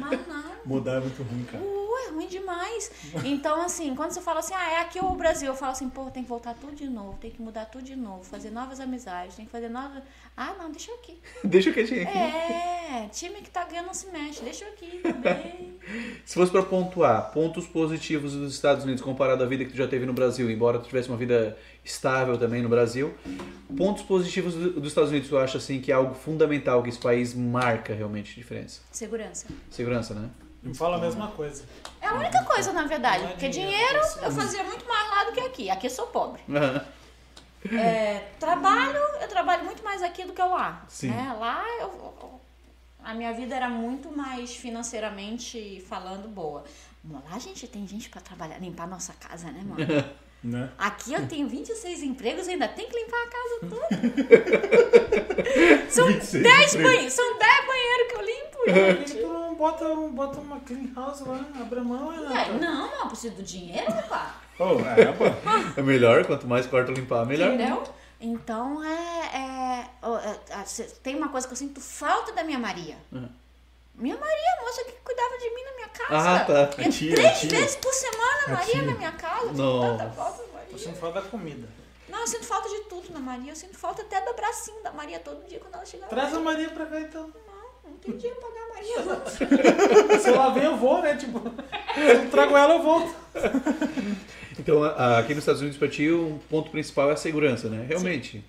Mas 0.00 0.26
não. 0.26 0.52
Mudar 0.64 0.94
é 0.94 1.00
muito 1.00 1.22
ruim, 1.22 1.44
cara. 1.44 1.62
Uh, 1.62 2.08
é 2.08 2.10
ruim 2.10 2.28
demais. 2.28 2.90
Então, 3.24 3.60
assim, 3.62 3.94
quando 3.94 4.12
você 4.12 4.20
fala 4.20 4.40
assim, 4.40 4.54
ah, 4.54 4.72
é 4.72 4.80
aqui 4.80 5.00
o 5.00 5.10
Brasil, 5.14 5.48
eu 5.48 5.54
falo 5.54 5.72
assim, 5.72 5.88
pô, 5.88 6.10
tem 6.10 6.22
que 6.22 6.28
voltar 6.28 6.54
tudo 6.54 6.74
de 6.74 6.88
novo, 6.88 7.18
tem 7.18 7.30
que 7.30 7.42
mudar 7.42 7.66
tudo 7.66 7.84
de 7.84 7.96
novo, 7.96 8.22
fazer 8.22 8.50
novas 8.50 8.78
amizades, 8.80 9.36
tem 9.36 9.44
que 9.44 9.50
fazer 9.50 9.68
novas. 9.68 10.02
Ah, 10.36 10.54
não, 10.58 10.70
deixa 10.70 10.90
eu 10.90 10.96
aqui. 10.96 11.20
Deixa 11.44 11.68
eu 11.68 11.74
quietinho 11.74 12.02
aqui. 12.02 12.16
É, 12.16 13.08
time 13.12 13.42
que 13.42 13.50
tá 13.50 13.64
ganhando 13.64 13.86
não 13.86 13.94
se 13.94 14.06
mexe, 14.10 14.42
deixa 14.42 14.64
eu 14.64 14.72
aqui 14.72 15.00
também. 15.02 15.78
Se 16.24 16.34
fosse 16.34 16.52
pra 16.52 16.62
pontuar 16.62 17.32
pontos 17.32 17.66
positivos 17.66 18.34
dos 18.34 18.54
Estados 18.54 18.84
Unidos 18.84 19.02
comparado 19.02 19.42
à 19.42 19.46
vida 19.46 19.64
que 19.64 19.72
tu 19.72 19.76
já 19.76 19.88
teve 19.88 20.06
no 20.06 20.12
Brasil, 20.12 20.50
embora 20.50 20.78
tu 20.78 20.86
tivesse 20.86 21.08
uma 21.08 21.16
vida 21.16 21.58
estável 21.84 22.38
também 22.38 22.62
no 22.62 22.68
Brasil, 22.68 23.12
pontos 23.76 24.02
positivos 24.04 24.54
do- 24.54 24.74
dos 24.80 24.88
Estados 24.88 25.10
Unidos 25.10 25.28
tu 25.28 25.36
acha 25.38 25.58
assim 25.58 25.80
que 25.80 25.90
é 25.90 25.94
algo 25.94 26.14
fundamental 26.14 26.82
que 26.82 26.88
esse 26.88 26.98
país 26.98 27.34
marca 27.34 27.92
realmente 27.94 28.34
diferença? 28.34 28.80
Segurança. 28.92 29.46
Segurança, 29.70 30.14
né? 30.14 30.28
Me 30.62 30.72
fala 30.74 30.96
a 30.96 31.00
mesma 31.00 31.28
coisa. 31.28 31.64
É 32.00 32.06
a 32.06 32.14
única 32.14 32.44
coisa, 32.44 32.72
na 32.72 32.84
verdade. 32.84 33.24
É 33.24 33.28
Porque 33.28 33.48
dinheiro, 33.48 33.84
dinheiro 33.84 33.98
é 34.22 34.26
eu 34.26 34.30
fazia 34.32 34.62
muito 34.62 34.86
mais 34.86 35.10
lá 35.10 35.24
do 35.24 35.32
que 35.32 35.40
aqui. 35.40 35.68
Aqui 35.70 35.86
eu 35.88 35.90
sou 35.90 36.06
pobre. 36.06 36.40
É, 37.72 38.28
trabalho, 38.40 38.98
eu 39.20 39.28
trabalho 39.28 39.64
muito 39.64 39.82
mais 39.84 40.02
aqui 40.02 40.24
do 40.24 40.32
que 40.32 40.42
lá. 40.42 40.84
Sim. 40.88 41.08
Né? 41.10 41.36
Lá 41.38 41.64
eu, 41.80 42.40
a 43.04 43.12
minha 43.14 43.32
vida 43.32 43.54
era 43.56 43.68
muito 43.68 44.08
mais 44.16 44.54
financeiramente 44.54 45.84
falando 45.88 46.28
boa. 46.28 46.64
Lá, 47.28 47.38
gente, 47.40 47.66
tem 47.66 47.84
gente 47.86 48.08
pra 48.08 48.20
trabalhar, 48.20 48.58
limpar 48.58 48.86
nossa 48.86 49.12
casa, 49.14 49.50
né, 49.50 49.62
mano? 49.64 49.84
Né? 50.42 50.68
Aqui 50.76 51.12
eu 51.14 51.26
tenho 51.28 51.46
26 51.48 52.02
empregos 52.02 52.48
e 52.48 52.50
ainda 52.52 52.66
tem 52.66 52.88
que 52.88 52.96
limpar 52.96 53.22
a 53.22 53.26
casa 53.28 53.60
toda. 53.70 53.88
são 55.88 56.06
26 56.08 56.42
10 56.42 56.74
empregos. 56.74 56.82
banheiros, 56.82 57.12
são 57.12 57.38
10 57.38 57.66
banheiros 57.66 58.06
que 58.08 58.14
eu 58.16 58.22
limpo, 58.22 58.64
que 58.64 58.74
gente. 59.14 59.22
tu 59.22 59.28
não 59.28 59.54
bota, 59.54 59.84
bota 59.94 60.40
uma 60.40 60.58
clean 60.60 60.88
house 60.96 61.20
lá, 61.20 61.46
abre 61.60 61.78
a 61.78 61.84
mão, 61.84 62.12
E 62.12 62.16
aí, 62.16 62.24
Renato? 62.26 62.52
não, 62.54 62.90
não, 62.90 63.00
eu 63.02 63.06
preciso 63.06 63.36
do 63.36 63.42
dinheiro, 63.42 63.92
pá. 64.08 64.34
Oh, 64.58 64.80
é, 64.80 65.12
pô. 65.12 65.24
É 65.78 65.82
melhor, 65.82 66.24
quanto 66.26 66.46
mais 66.48 66.66
quarto 66.66 66.90
limpar, 66.92 67.24
melhor. 67.24 67.54
Entendeu? 67.54 67.82
Então 68.20 68.84
é, 68.84 68.90
é, 69.34 69.86
é, 70.02 70.60
é, 70.60 70.84
Tem 71.02 71.16
uma 71.16 71.28
coisa 71.28 71.46
que 71.46 71.52
eu 71.52 71.56
sinto 71.56 71.80
falta 71.80 72.32
da 72.32 72.44
minha 72.44 72.58
Maria. 72.58 72.96
Uhum. 73.10 73.28
Minha 73.94 74.16
Maria, 74.16 74.56
a 74.58 74.62
moça 74.64 74.84
que 74.84 74.92
cuidava 75.04 75.38
de 75.38 75.50
mim 75.54 75.62
na 75.64 75.72
minha 75.74 75.88
casa. 75.88 76.30
Ah, 76.30 76.44
tá. 76.44 76.66
Tia, 76.90 77.14
três 77.14 77.40
tia. 77.40 77.50
vezes 77.50 77.76
por 77.76 77.92
semana, 77.92 78.42
A 78.46 78.50
Maria 78.52 78.82
na 78.82 78.94
minha 78.94 79.12
casa. 79.12 79.48
Sinto 79.48 79.56
Nossa. 79.62 79.98
tanta 79.98 80.10
falta 80.10 80.42
Maria. 80.52 80.78
sentindo 80.78 80.96
falta 80.96 81.20
da 81.20 81.28
comida. 81.28 81.68
Não, 82.08 82.20
eu 82.20 82.26
sinto 82.26 82.44
falta 82.44 82.68
de 82.68 82.80
tudo 82.84 83.12
na 83.12 83.20
Maria. 83.20 83.52
Eu 83.52 83.56
sinto 83.56 83.76
falta 83.78 84.02
até 84.02 84.20
do 84.24 84.34
bracinho 84.34 84.82
da 84.82 84.92
Maria 84.92 85.18
todo 85.20 85.46
dia 85.46 85.60
quando 85.60 85.74
ela 85.74 85.84
chegava. 85.86 86.10
Traz 86.10 86.34
a 86.34 86.40
Maria 86.40 86.70
pra 86.70 86.86
cá 86.86 87.00
então. 87.00 87.22
Não, 87.46 87.90
não 87.90 87.96
tem 87.98 88.16
dinheiro 88.16 88.40
pra 88.40 88.48
pagar 88.48 88.64
a 88.64 88.74
Maria. 88.74 90.10
não. 90.10 90.18
Se 90.20 90.28
ela 90.28 90.50
vem, 90.50 90.64
eu 90.64 90.76
vou, 90.76 91.00
né? 91.02 91.16
Tipo, 91.16 91.38
eu 91.96 92.30
trago 92.30 92.56
ela, 92.56 92.74
eu 92.74 92.82
volto. 92.82 93.14
Então, 94.58 94.82
aqui 94.84 95.34
nos 95.34 95.42
Estados 95.42 95.60
Unidos, 95.62 95.78
pra 95.78 95.88
ti, 95.88 96.10
o 96.10 96.38
ponto 96.50 96.70
principal 96.70 97.08
é 97.10 97.12
a 97.14 97.16
segurança, 97.16 97.68
né? 97.68 97.84
Realmente. 97.88 98.44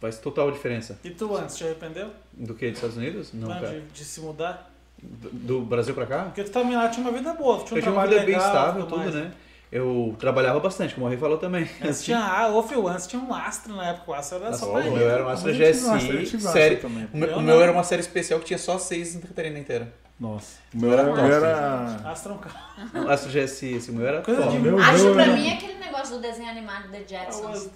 Faz 0.00 0.18
total 0.18 0.50
diferença. 0.52 0.98
E 1.02 1.10
tu 1.10 1.36
antes, 1.36 1.56
te 1.56 1.64
arrependeu? 1.64 2.10
Do 2.32 2.54
que? 2.54 2.66
Dos 2.68 2.76
Estados 2.76 2.96
Unidos? 2.96 3.32
Não, 3.32 3.48
cara. 3.48 3.68
de, 3.68 3.80
de 3.86 4.04
se 4.04 4.20
mudar? 4.20 4.70
Do 5.02 5.30
do 5.30 5.60
Brasil 5.60 5.94
pra 5.94 6.06
cá? 6.06 6.24
Porque 6.24 6.44
tu 6.44 6.50
também 6.50 6.76
lá 6.76 6.88
tinha 6.88 7.04
uma 7.08 7.16
vida 7.16 7.32
boa, 7.34 7.64
tinha 7.64 7.74
um 7.74 7.76
Eu 7.76 7.82
tinha 7.82 7.92
uma 7.92 8.06
vida 8.06 8.16
bem 8.20 8.26
legal, 8.26 8.46
estável, 8.46 8.86
tudo, 8.86 8.98
mais. 8.98 9.14
né? 9.14 9.32
Eu 9.70 10.16
trabalhava 10.18 10.58
bastante, 10.60 10.94
como 10.94 11.04
o 11.06 11.08
Rei 11.10 11.18
falou 11.18 11.36
também. 11.38 11.68
Antes 11.82 12.02
tinha, 12.02 12.18
ah, 12.18 12.62
Phil, 12.66 12.88
antes 12.88 13.06
tinha 13.06 13.20
um 13.20 13.34
Astra 13.34 13.74
na 13.74 13.88
época, 13.90 14.10
o 14.10 14.14
Astra 14.14 14.38
era 14.38 14.50
Nossa, 14.50 14.64
só 14.64 14.72
pra 14.72 14.80
o 14.80 14.92
meu 14.96 15.10
era 15.10 15.30
Astra 15.30 15.50
Astra, 15.52 15.66
eu 15.66 16.22
GSI, 16.22 16.40
série. 16.40 16.76
também. 16.76 17.06
O 17.12 17.16
meu, 17.18 17.28
Eu 17.28 17.36
o 17.38 17.42
meu 17.42 17.60
era 17.62 17.70
uma 17.70 17.84
série 17.84 18.00
especial 18.00 18.40
que 18.40 18.46
tinha 18.46 18.58
só 18.58 18.78
seis 18.78 19.10
em 19.10 19.12
Santa 19.14 19.28
Catarina 19.28 19.58
inteira. 19.58 19.92
Nossa. 20.18 20.56
O 20.74 20.78
meu 20.78 20.92
era. 20.92 21.02
o 21.12 21.14
meu 21.14 21.24
era... 21.32 21.84
Astra 22.04 22.32
é 22.32 22.34
um 22.34 22.38
carro. 22.38 23.06
O 23.06 23.10
Astra 23.10 23.30
GSI, 23.44 23.74
esse 23.74 23.92
meu 23.92 24.06
era 24.06 24.20
Coisa 24.22 24.40
top. 24.42 24.52
de- 24.56 24.58
meu, 24.58 24.78
Acho 24.78 25.04
meu 25.04 25.12
pra 25.14 25.22
era- 25.24 25.32
mim 25.34 25.52
aquele 25.52 25.74
negócio 25.74 26.16
do 26.16 26.22
desenho 26.22 26.48
animado 26.50 26.90
da 26.90 26.98
Jetsons. 27.06 27.68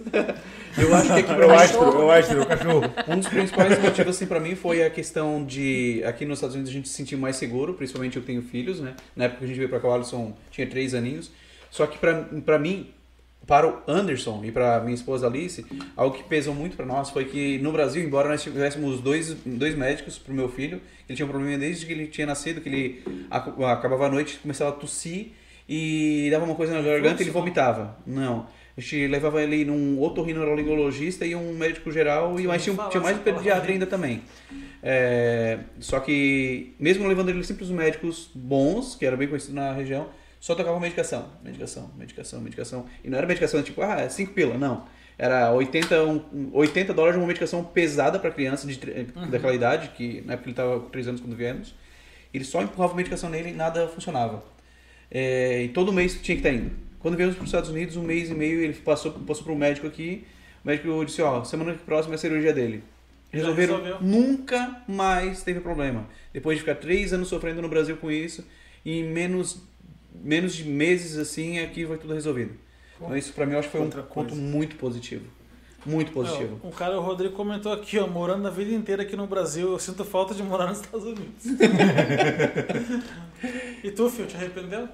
Eu 0.78 0.94
acho 0.96 1.06
que 1.06 1.20
aqui 1.20 1.30
Eu 1.30 1.36
pra 1.36 1.54
acho, 1.60 1.74
eu 1.76 2.10
acho, 2.10 2.40
o 2.40 2.46
cachorro. 2.46 2.82
Um 3.08 3.18
dos 3.18 3.28
principais 3.28 3.78
motivos, 3.80 4.16
assim, 4.16 4.26
pra 4.26 4.40
mim 4.40 4.54
foi 4.56 4.82
a 4.82 4.90
questão 4.90 5.44
de... 5.44 6.02
Aqui 6.04 6.24
nos 6.24 6.38
Estados 6.38 6.54
Unidos 6.56 6.70
a 6.72 6.74
gente 6.74 6.88
se 6.88 6.94
sentir 6.94 7.16
mais 7.16 7.36
seguro, 7.36 7.74
principalmente 7.74 8.16
eu 8.16 8.22
tenho 8.24 8.42
filhos, 8.42 8.80
né? 8.80 8.94
Na 9.14 9.24
época 9.24 9.40
que 9.40 9.44
a 9.44 9.48
gente 9.48 9.56
veio 9.58 9.68
pra 9.68 9.78
cá, 9.78 9.88
o 9.88 9.92
Alisson 9.94 10.32
tinha 10.50 10.66
três 10.66 10.94
aninhos. 10.94 11.30
Só 11.72 11.86
que 11.86 11.96
pra 11.96 12.58
mim, 12.58 12.88
para 13.46 13.66
o 13.66 13.78
Anderson 13.88 14.42
e 14.44 14.52
para 14.52 14.78
minha 14.80 14.94
esposa 14.94 15.26
Alice, 15.26 15.64
algo 15.96 16.14
que 16.14 16.22
pesou 16.22 16.54
muito 16.54 16.76
para 16.76 16.84
nós 16.84 17.08
foi 17.08 17.24
que 17.24 17.56
no 17.60 17.72
Brasil, 17.72 18.04
embora 18.04 18.28
nós 18.28 18.42
tivéssemos 18.42 19.00
dois, 19.00 19.34
dois 19.46 19.74
médicos 19.74 20.18
para 20.18 20.32
o 20.34 20.36
meu 20.36 20.50
filho, 20.50 20.82
ele 21.08 21.16
tinha 21.16 21.24
um 21.24 21.30
problema 21.30 21.56
desde 21.56 21.86
que 21.86 21.92
ele 21.92 22.08
tinha 22.08 22.26
nascido, 22.26 22.60
que 22.60 22.68
ele 22.68 23.02
ac- 23.30 23.64
acabava 23.64 24.04
a 24.06 24.10
noite, 24.10 24.38
começava 24.42 24.68
a 24.68 24.74
tossir 24.74 25.28
e 25.66 26.28
dava 26.30 26.44
uma 26.44 26.54
coisa 26.54 26.74
na 26.74 26.82
garganta 26.82 27.22
e 27.22 27.24
ele 27.24 27.30
vomitava. 27.32 27.96
Não. 28.06 28.46
A 28.76 28.80
gente 28.80 29.06
levava 29.06 29.42
ele 29.42 29.64
num 29.64 29.98
otorrinolaringologista 30.02 31.24
e 31.24 31.34
um 31.34 31.54
médico 31.54 31.90
geral, 31.90 32.38
e 32.38 32.46
mais 32.46 32.62
tinha, 32.62 32.76
tinha 32.90 33.02
mais 33.02 33.16
pediatra 33.18 33.72
ainda 33.72 33.86
também. 33.86 34.20
É, 34.82 35.58
só 35.80 36.00
que, 36.00 36.74
mesmo 36.78 37.06
levando 37.08 37.30
ele 37.30 37.42
sempre 37.44 37.64
os 37.64 37.70
médicos 37.70 38.30
bons, 38.34 38.94
que 38.94 39.06
era 39.06 39.16
bem 39.16 39.26
conhecido 39.28 39.54
na 39.54 39.72
região, 39.72 40.08
só 40.42 40.56
tocava 40.56 40.80
medicação, 40.80 41.30
medicação, 41.44 41.88
medicação, 41.96 42.40
medicação. 42.40 42.86
E 43.04 43.08
não 43.08 43.16
era 43.16 43.28
medicação 43.28 43.62
tipo, 43.62 43.80
ah, 43.80 44.00
é 44.00 44.08
5 44.08 44.32
pila, 44.32 44.58
não. 44.58 44.84
Era 45.16 45.52
80, 45.52 46.02
um, 46.02 46.50
80 46.52 46.92
dólares 46.92 47.14
de 47.14 47.20
uma 47.20 47.28
medicação 47.28 47.62
pesada 47.62 48.18
para 48.18 48.28
criança 48.32 48.66
de, 48.66 48.76
tre- 48.76 49.04
daquela 49.30 49.54
idade, 49.54 49.90
que 49.96 50.20
na 50.22 50.32
época 50.32 50.48
ele 50.48 50.52
estava 50.52 50.80
com 50.80 50.88
3 50.88 51.06
anos 51.06 51.20
quando 51.20 51.36
viemos. 51.36 51.72
Ele 52.34 52.42
só 52.42 52.60
empurrava 52.60 52.92
medicação 52.94 53.30
nele 53.30 53.50
e 53.50 53.52
nada 53.52 53.86
funcionava. 53.86 54.42
É, 55.08 55.62
e 55.62 55.68
todo 55.68 55.92
mês 55.92 56.20
tinha 56.20 56.36
que 56.36 56.44
estar 56.44 56.52
indo. 56.52 56.72
Quando 56.98 57.16
viemos 57.16 57.36
para 57.36 57.44
os 57.44 57.48
Estados 57.48 57.70
Unidos, 57.70 57.96
um 57.96 58.02
mês 58.02 58.28
e 58.28 58.34
meio, 58.34 58.60
ele 58.62 58.72
passou, 58.74 59.12
passou 59.12 59.44
para 59.44 59.52
um 59.52 59.56
médico 59.56 59.86
aqui. 59.86 60.24
O 60.64 60.66
médico 60.68 61.04
disse: 61.04 61.22
Ó, 61.22 61.44
semana 61.44 61.72
próxima 61.86 62.14
é 62.14 62.16
a 62.16 62.18
cirurgia 62.18 62.52
dele. 62.52 62.82
Resolveram, 63.30 64.00
nunca 64.00 64.82
mais 64.88 65.42
teve 65.44 65.60
problema. 65.60 66.06
Depois 66.32 66.56
de 66.56 66.62
ficar 66.64 66.74
três 66.74 67.12
anos 67.12 67.28
sofrendo 67.28 67.62
no 67.62 67.68
Brasil 67.68 67.96
com 67.96 68.10
isso, 68.10 68.44
em 68.84 69.04
menos, 69.04 69.62
menos 70.14 70.54
de 70.54 70.64
meses 70.64 71.18
assim, 71.18 71.58
aqui 71.58 71.86
foi 71.86 71.98
tudo 71.98 72.14
resolvido. 72.14 72.54
Então, 72.96 73.16
isso 73.16 73.32
pra 73.32 73.46
mim 73.46 73.54
eu 73.54 73.58
acho 73.58 73.68
que 73.68 73.72
foi 73.72 73.80
um 73.80 73.84
Outra 73.84 74.02
ponto 74.02 74.30
coisa. 74.30 74.34
muito 74.34 74.76
positivo. 74.76 75.26
Muito 75.84 76.12
positivo. 76.12 76.60
Um 76.62 76.70
cara, 76.70 76.96
o 76.96 77.02
Rodrigo 77.02 77.34
comentou 77.34 77.72
aqui, 77.72 77.98
ó, 77.98 78.06
morando 78.06 78.46
a 78.46 78.50
vida 78.50 78.72
inteira 78.72 79.02
aqui 79.02 79.16
no 79.16 79.26
Brasil, 79.26 79.72
eu 79.72 79.78
sinto 79.80 80.04
falta 80.04 80.32
de 80.32 80.42
morar 80.42 80.68
nos 80.68 80.80
Estados 80.80 81.04
Unidos. 81.04 81.44
e 83.82 83.90
tu, 83.90 84.08
Fio, 84.08 84.26
te 84.26 84.36
arrependeu? 84.36 84.88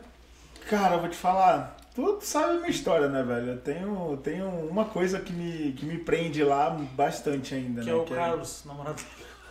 Cara, 0.69 0.97
eu 0.97 1.01
vou 1.01 1.11
te 1.11 1.17
falar. 1.17 1.77
Tu 1.95 2.19
sabe 2.23 2.53
a 2.53 2.57
minha 2.59 2.71
história, 2.71 3.09
né, 3.09 3.23
velho? 3.23 3.49
Eu 3.49 3.59
tenho, 3.59 4.17
tenho 4.23 4.47
uma 4.47 4.87
coisa 4.87 5.21
que 5.21 5.33
me, 5.33 5.73
que 5.73 5.85
me 5.85 5.99
prende 5.99 6.43
lá 6.43 6.71
bastante 6.95 7.55
ainda, 7.55 7.83
Que 7.83 7.89
né? 7.89 7.93
é 7.93 7.97
o 7.97 8.05
Carlos, 8.05 8.63
namorado. 8.65 9.03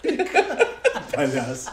palhaço. 1.14 1.72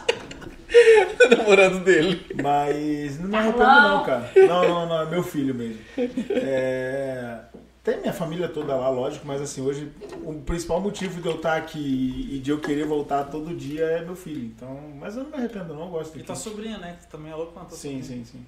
namorado 1.37 1.79
dele. 1.79 2.25
Mas 2.41 3.19
não 3.19 3.29
me 3.29 3.35
arrependo 3.35 3.63
não, 3.65 4.03
cara. 4.03 4.31
Não, 4.35 4.67
não, 4.67 4.85
não, 4.87 5.01
é 5.01 5.05
meu 5.05 5.23
filho 5.23 5.53
mesmo. 5.55 5.79
É, 6.29 7.39
Tem 7.83 7.99
minha 7.99 8.13
família 8.13 8.47
toda 8.47 8.75
lá, 8.75 8.89
lógico, 8.89 9.25
mas 9.27 9.41
assim, 9.41 9.61
hoje 9.61 9.91
o 10.23 10.33
principal 10.41 10.81
motivo 10.81 11.21
de 11.21 11.27
eu 11.27 11.35
estar 11.35 11.55
aqui 11.55 12.29
e 12.31 12.39
de 12.39 12.49
eu 12.51 12.59
querer 12.59 12.85
voltar 12.85 13.25
todo 13.25 13.55
dia 13.55 13.83
é 13.85 14.03
meu 14.03 14.15
filho. 14.15 14.45
Então, 14.45 14.79
mas 14.99 15.15
eu 15.15 15.23
não 15.23 15.29
me 15.31 15.37
arrependo 15.37 15.73
não, 15.73 15.83
eu 15.83 15.89
gosto 15.89 16.09
E 16.11 16.13
daqui. 16.13 16.25
tua 16.25 16.35
sobrinha, 16.35 16.77
né? 16.77 16.97
Que 17.01 17.07
também 17.07 17.31
é 17.31 17.35
louco 17.35 17.53
quanto 17.53 17.75
Sim, 17.75 18.01
sim, 18.01 18.23
sim. 18.25 18.45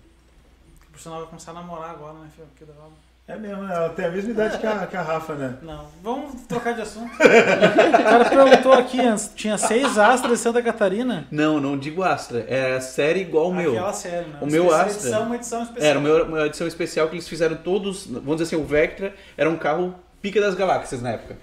Que 0.81 0.87
por 0.91 0.99
sinal 0.99 1.19
vai 1.19 1.27
começar 1.27 1.51
a 1.51 1.55
namorar 1.55 1.91
agora, 1.91 2.13
né, 2.19 2.29
Fio? 2.35 2.45
Que 2.55 2.65
da 2.65 2.73
hora. 2.73 3.06
É 3.27 3.35
mesmo, 3.35 3.63
né? 3.63 3.75
ela 3.75 3.89
tem 3.89 4.05
a 4.05 4.09
mesma 4.09 4.31
idade 4.31 4.57
que 4.57 4.65
a, 4.65 4.87
que 4.87 4.95
a 4.95 5.01
Rafa, 5.01 5.33
né? 5.35 5.57
Não, 5.61 5.85
vamos 6.01 6.43
trocar 6.43 6.73
de 6.73 6.81
assunto. 6.81 7.11
o 7.13 8.03
cara 8.03 8.23
perguntou 8.23 8.71
aqui, 8.71 8.99
tinha 9.35 9.57
seis 9.57 9.97
astros 9.97 10.37
de 10.37 10.39
Santa 10.39 10.61
Catarina. 10.63 11.27
Não, 11.29 11.59
não 11.59 11.77
digo 11.77 12.03
Astra. 12.03 12.45
É 12.47 12.77
a 12.77 12.79
série 12.81 13.19
igual 13.19 13.49
o 13.49 13.53
meu. 13.53 13.71
Aquela 13.73 13.91
série, 13.91 14.27
né? 14.27 14.37
O 14.39 14.45
meu 14.45 14.67
Essa 14.67 14.75
Astra- 14.83 15.01
Edição, 15.01 15.23
uma 15.23 15.35
edição 15.35 15.63
especial. 15.63 15.89
Era 15.89 15.99
uma, 15.99 16.23
uma 16.23 16.45
edição 16.45 16.67
especial 16.67 17.09
que 17.09 17.15
eles 17.15 17.27
fizeram 17.27 17.57
todos. 17.57 18.07
Vamos 18.07 18.37
dizer 18.37 18.55
assim, 18.55 18.63
o 18.63 18.65
Vectra 18.65 19.13
era 19.35 19.49
um 19.49 19.57
carro 19.57 19.93
pica 20.21 20.39
das 20.39 20.55
galáxias 20.55 21.01
na 21.01 21.11
época. 21.11 21.35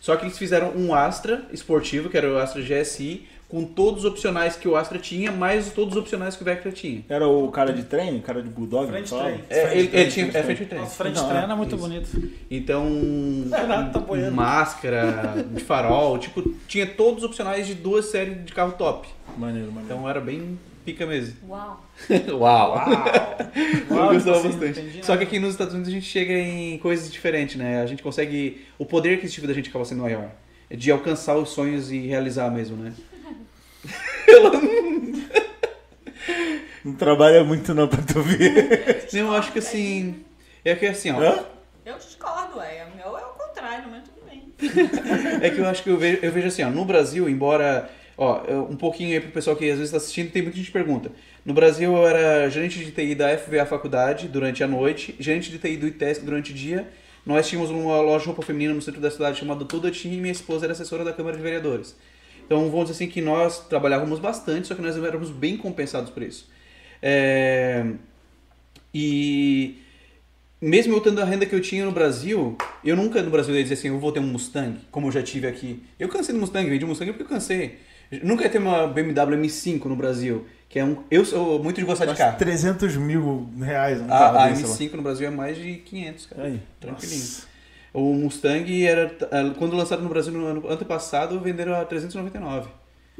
Só 0.00 0.14
que 0.14 0.24
eles 0.24 0.38
fizeram 0.38 0.72
um 0.76 0.94
Astra 0.94 1.42
esportivo, 1.52 2.08
que 2.08 2.16
era 2.16 2.28
o 2.32 2.38
Astra 2.38 2.62
GSI, 2.62 3.28
com 3.52 3.64
todos 3.64 4.06
os 4.06 4.10
opcionais 4.10 4.56
que 4.56 4.66
o 4.66 4.74
Astra 4.74 4.98
tinha, 4.98 5.30
mais 5.30 5.70
todos 5.72 5.94
os 5.94 6.00
opcionais 6.00 6.34
que 6.34 6.40
o 6.40 6.44
Vectra 6.46 6.72
tinha. 6.72 7.04
Era 7.06 7.28
o 7.28 7.50
cara 7.50 7.70
de 7.70 7.82
trem, 7.82 8.16
o 8.16 8.22
cara 8.22 8.42
de 8.42 8.48
bulldog? 8.48 8.90
Frente 8.90 9.10
trem. 9.10 9.44
É, 9.50 9.78
ele, 9.78 9.88
trem, 9.88 10.00
ele 10.00 10.10
tinha. 10.10 10.26
frente 10.32 10.36
É 10.38 10.42
trem. 10.42 10.44
frente 10.44 10.58
de 10.60 10.66
trem. 10.66 10.80
Nossa, 10.80 11.04
frente 11.04 11.16
Não, 11.16 11.28
treina 11.28 11.48
é 11.48 11.52
é 11.52 11.54
muito 11.54 11.74
isso. 11.76 11.84
bonito. 11.84 12.32
Então. 12.50 12.86
Renato 13.52 14.00
tá 14.00 14.30
máscara, 14.30 15.44
de 15.52 15.60
farol, 15.64 16.16
tipo, 16.16 16.42
tinha 16.66 16.86
todos 16.86 17.22
os 17.22 17.28
opcionais 17.28 17.66
de 17.66 17.74
duas 17.74 18.06
séries 18.06 18.42
de 18.42 18.54
carro 18.54 18.72
top. 18.72 19.06
Maneiro, 19.36 19.70
maneiro. 19.70 19.96
Então 19.96 20.08
era 20.08 20.18
bem 20.18 20.58
pica 20.82 21.04
mesmo. 21.04 21.34
Uau. 21.46 21.84
Uau! 22.32 22.84
Eu 23.90 23.96
Uau, 23.96 24.14
gostava 24.14 24.38
assim, 24.38 24.48
bastante. 24.48 24.80
entendi 24.80 25.04
Só 25.04 25.14
que 25.14 25.24
aqui 25.24 25.38
nos 25.38 25.50
Estados 25.50 25.74
Unidos 25.74 25.92
a 25.92 25.94
gente 25.94 26.06
chega 26.06 26.32
em 26.32 26.78
coisas 26.78 27.12
diferentes, 27.12 27.56
né? 27.56 27.82
A 27.82 27.86
gente 27.86 28.02
consegue. 28.02 28.62
O 28.78 28.86
poder 28.86 29.18
aquisitivo 29.18 29.46
da 29.46 29.52
gente 29.52 29.68
acaba 29.68 29.84
sendo 29.84 30.00
maior. 30.00 30.30
É 30.70 30.74
de 30.74 30.90
alcançar 30.90 31.36
os 31.36 31.50
sonhos 31.50 31.92
e 31.92 31.98
realizar 32.06 32.50
mesmo, 32.50 32.78
né? 32.78 32.94
Não 36.84 36.94
trabalha 36.94 37.44
muito 37.44 37.72
não 37.74 37.86
pra 37.86 38.02
tu 38.02 38.20
ver. 38.22 39.06
Não, 39.12 39.20
eu 39.20 39.32
acho 39.34 39.52
que 39.52 39.60
assim. 39.60 40.24
É 40.64 40.74
que 40.74 40.86
assim, 40.86 41.12
ó. 41.12 41.20
Hã? 41.20 41.44
Eu 41.84 41.96
discordo, 41.96 42.60
é. 42.60 42.86
O 42.92 42.96
meu 42.96 43.18
é 43.18 43.24
o 43.24 43.30
contrário, 43.30 43.88
mas 43.90 44.02
tudo 44.02 44.20
bem. 44.28 44.52
É 45.40 45.50
que 45.50 45.58
eu 45.58 45.66
acho 45.66 45.82
que 45.82 45.90
eu 45.90 45.96
vejo, 45.96 46.18
eu 46.22 46.32
vejo 46.32 46.48
assim, 46.48 46.62
ó, 46.62 46.70
no 46.70 46.84
Brasil, 46.84 47.28
embora, 47.28 47.90
ó, 48.16 48.42
um 48.68 48.76
pouquinho 48.76 49.12
aí 49.12 49.20
pro 49.20 49.30
pessoal 49.30 49.56
que 49.56 49.64
às 49.64 49.78
vezes 49.78 49.86
está 49.86 49.96
assistindo, 49.96 50.32
tem 50.32 50.42
muita 50.42 50.56
gente 50.56 50.66
que 50.66 50.72
pergunta. 50.72 51.10
No 51.44 51.54
Brasil 51.54 51.96
eu 51.96 52.06
era 52.06 52.48
gerente 52.48 52.78
de 52.78 52.90
TI 52.90 53.14
da 53.14 53.36
FVA 53.36 53.66
Faculdade 53.66 54.28
durante 54.28 54.62
a 54.62 54.68
noite, 54.68 55.14
gerente 55.18 55.50
de 55.50 55.58
TI 55.58 55.76
do 55.76 55.86
ITESC 55.86 56.24
durante 56.24 56.52
o 56.52 56.54
dia. 56.54 56.88
Nós 57.24 57.48
tínhamos 57.48 57.70
uma 57.70 58.00
loja 58.00 58.20
de 58.20 58.26
roupa 58.26 58.42
feminina 58.42 58.74
no 58.74 58.82
centro 58.82 59.00
da 59.00 59.10
cidade 59.10 59.38
chamada 59.38 59.64
Toda 59.64 59.90
Team 59.90 60.14
e 60.14 60.16
minha 60.16 60.32
esposa 60.32 60.66
era 60.66 60.72
assessora 60.72 61.04
da 61.04 61.12
Câmara 61.12 61.36
de 61.36 61.42
Vereadores. 61.42 61.96
Então 62.44 62.70
vamos 62.70 62.88
dizer 62.88 63.04
assim 63.04 63.12
que 63.12 63.20
nós 63.20 63.66
trabalhávamos 63.68 64.18
bastante, 64.18 64.68
só 64.68 64.74
que 64.74 64.82
nós 64.82 64.96
éramos 64.96 65.30
bem 65.30 65.56
compensados 65.56 66.10
por 66.10 66.22
isso. 66.22 66.48
É, 67.00 67.84
E 68.94 69.78
mesmo 70.60 70.94
eu 70.94 71.00
tendo 71.00 71.20
a 71.20 71.24
renda 71.24 71.46
que 71.46 71.54
eu 71.54 71.60
tinha 71.60 71.84
no 71.84 71.92
Brasil, 71.92 72.56
eu 72.84 72.94
nunca 72.94 73.22
no 73.22 73.30
Brasil 73.30 73.54
ia 73.54 73.62
dizer 73.62 73.74
assim, 73.74 73.88
eu 73.88 73.98
vou 73.98 74.12
ter 74.12 74.20
um 74.20 74.26
Mustang, 74.26 74.78
como 74.90 75.08
eu 75.08 75.12
já 75.12 75.22
tive 75.22 75.46
aqui. 75.46 75.82
Eu 75.98 76.08
cansei 76.08 76.34
do 76.34 76.40
Mustang, 76.40 76.68
vendi 76.68 76.84
um 76.84 76.88
Mustang 76.88 77.10
porque 77.10 77.24
eu 77.24 77.28
cansei. 77.28 77.78
Nunca 78.22 78.44
ia 78.44 78.50
ter 78.50 78.58
uma 78.58 78.86
BMW 78.86 79.38
M5 79.38 79.86
no 79.86 79.96
Brasil, 79.96 80.46
que 80.68 80.78
é 80.78 80.84
um... 80.84 81.02
Eu 81.10 81.24
sou 81.24 81.62
muito 81.62 81.76
de 81.80 81.84
gostar 81.86 82.04
de 82.04 82.10
Quase 82.10 82.22
carro. 82.22 82.38
300 82.38 82.96
mil 82.96 83.48
reais 83.58 84.00
um 84.02 84.06
carro 84.06 84.38
A, 84.38 84.44
a 84.44 84.48
desse 84.50 84.62
lá. 84.64 84.68
M5 84.68 84.92
no 84.92 85.02
Brasil 85.02 85.26
é 85.26 85.30
mais 85.30 85.56
de 85.56 85.76
500, 85.76 86.26
cara. 86.26 86.44
Aí. 86.44 86.60
Tranquilinho. 86.78 87.18
Nossa. 87.18 87.51
O 87.92 88.14
Mustang 88.14 88.86
era... 88.86 89.14
eh, 89.30 89.50
Quando 89.58 89.76
lançado 89.76 90.02
no 90.02 90.08
Brasil 90.08 90.32
no 90.32 90.46
ano 90.46 90.68
antepassado, 90.68 91.38
venderam 91.40 91.74
a 91.74 91.84
399. 91.84 92.68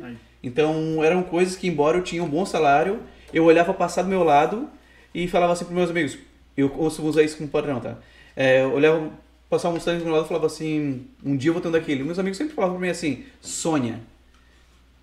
Aí. 0.02 0.16
Então 0.42 1.02
eram 1.04 1.22
coisas 1.22 1.54
que, 1.56 1.68
embora 1.68 1.98
eu 1.98 2.02
tinha 2.02 2.22
um 2.24 2.28
bom 2.28 2.44
salário, 2.46 3.00
eu 3.32 3.44
olhava 3.44 3.74
passar 3.74 4.02
do 4.02 4.08
meu 4.08 4.24
lado 4.24 4.68
e 5.14 5.28
falava 5.28 5.52
assim 5.52 5.64
pros 5.64 5.76
meus 5.76 5.90
amigos. 5.90 6.18
Eu 6.56 6.68
costumo 6.70 7.08
usar 7.08 7.22
isso 7.22 7.36
como 7.36 7.48
padrão, 7.48 7.80
tá? 7.80 7.96
É, 8.34 8.62
eu 8.62 8.72
olhava 8.72 9.10
passar 9.50 9.68
um 9.68 9.72
Mustang 9.74 9.98
do 9.98 10.04
meu 10.04 10.14
lado 10.14 10.24
e 10.24 10.28
falava 10.28 10.46
assim: 10.46 11.06
um 11.24 11.36
dia 11.36 11.50
eu 11.50 11.52
vou 11.52 11.62
ter 11.62 11.68
um 11.68 11.72
daquele. 11.72 12.02
Meus 12.02 12.18
amigos 12.18 12.38
sempre 12.38 12.54
falavam 12.54 12.76
pra 12.76 12.86
mim 12.86 12.90
assim: 12.90 13.24
sonha. 13.40 14.00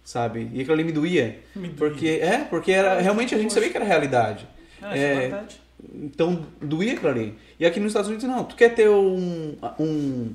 Sabe? 0.03 0.49
E 0.53 0.61
aquilo 0.61 0.73
ali 0.73 0.83
me 0.83 0.91
doía. 0.91 1.39
Me 1.55 1.67
doía. 1.67 1.75
Porque, 1.77 2.07
é, 2.21 2.37
porque 2.39 2.71
era, 2.71 2.99
realmente 2.99 3.35
a 3.35 3.37
gente 3.37 3.53
sabia 3.53 3.69
que 3.69 3.77
era 3.77 3.85
realidade. 3.85 4.47
Ah, 4.81 4.97
é 4.97 5.03
É, 5.03 5.15
verdade. 5.19 5.61
Então, 5.93 6.45
doía 6.61 6.93
aquilo 6.93 7.09
ali. 7.09 7.35
E 7.59 7.65
aqui 7.65 7.79
nos 7.79 7.89
Estados 7.89 8.09
Unidos, 8.09 8.27
não. 8.27 8.43
Tu 8.43 8.55
quer 8.55 8.75
ter 8.75 8.89
um, 8.89 9.55
um 9.79 10.33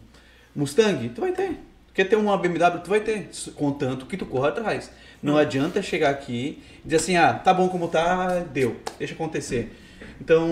Mustang? 0.55 1.09
Tu 1.11 1.21
vai 1.21 1.33
ter. 1.33 1.51
Tu 1.89 1.95
quer 1.95 2.05
ter 2.05 2.17
uma 2.17 2.37
BMW? 2.37 2.81
Tu 2.83 2.91
vai 2.91 3.01
ter. 3.01 3.29
Contanto 3.55 4.07
que 4.07 4.17
tu 4.17 4.27
corra 4.27 4.49
atrás. 4.49 4.91
Não 5.23 5.37
adianta 5.37 5.81
chegar 5.83 6.11
aqui 6.11 6.63
e 6.81 6.85
dizer 6.85 6.97
assim, 6.97 7.17
ah, 7.17 7.33
tá 7.35 7.53
bom 7.55 7.69
como 7.69 7.89
tá, 7.89 8.41
deu. 8.53 8.77
Deixa 8.99 9.15
acontecer. 9.15 9.73
Então, 10.21 10.47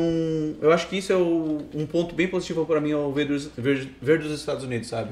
eu 0.61 0.73
acho 0.73 0.89
que 0.89 0.97
isso 0.99 1.13
é 1.13 1.17
o- 1.17 1.63
um 1.75 1.87
ponto 1.87 2.15
bem 2.15 2.27
positivo 2.29 2.65
para 2.67 2.81
mim 2.81 2.93
ao 2.93 3.13
ver 3.13 3.27
dos, 3.27 3.47
ver, 3.57 3.89
ver 4.01 4.19
dos 4.19 4.33
Estados 4.33 4.65
Unidos, 4.65 4.89
sabe? 4.89 5.11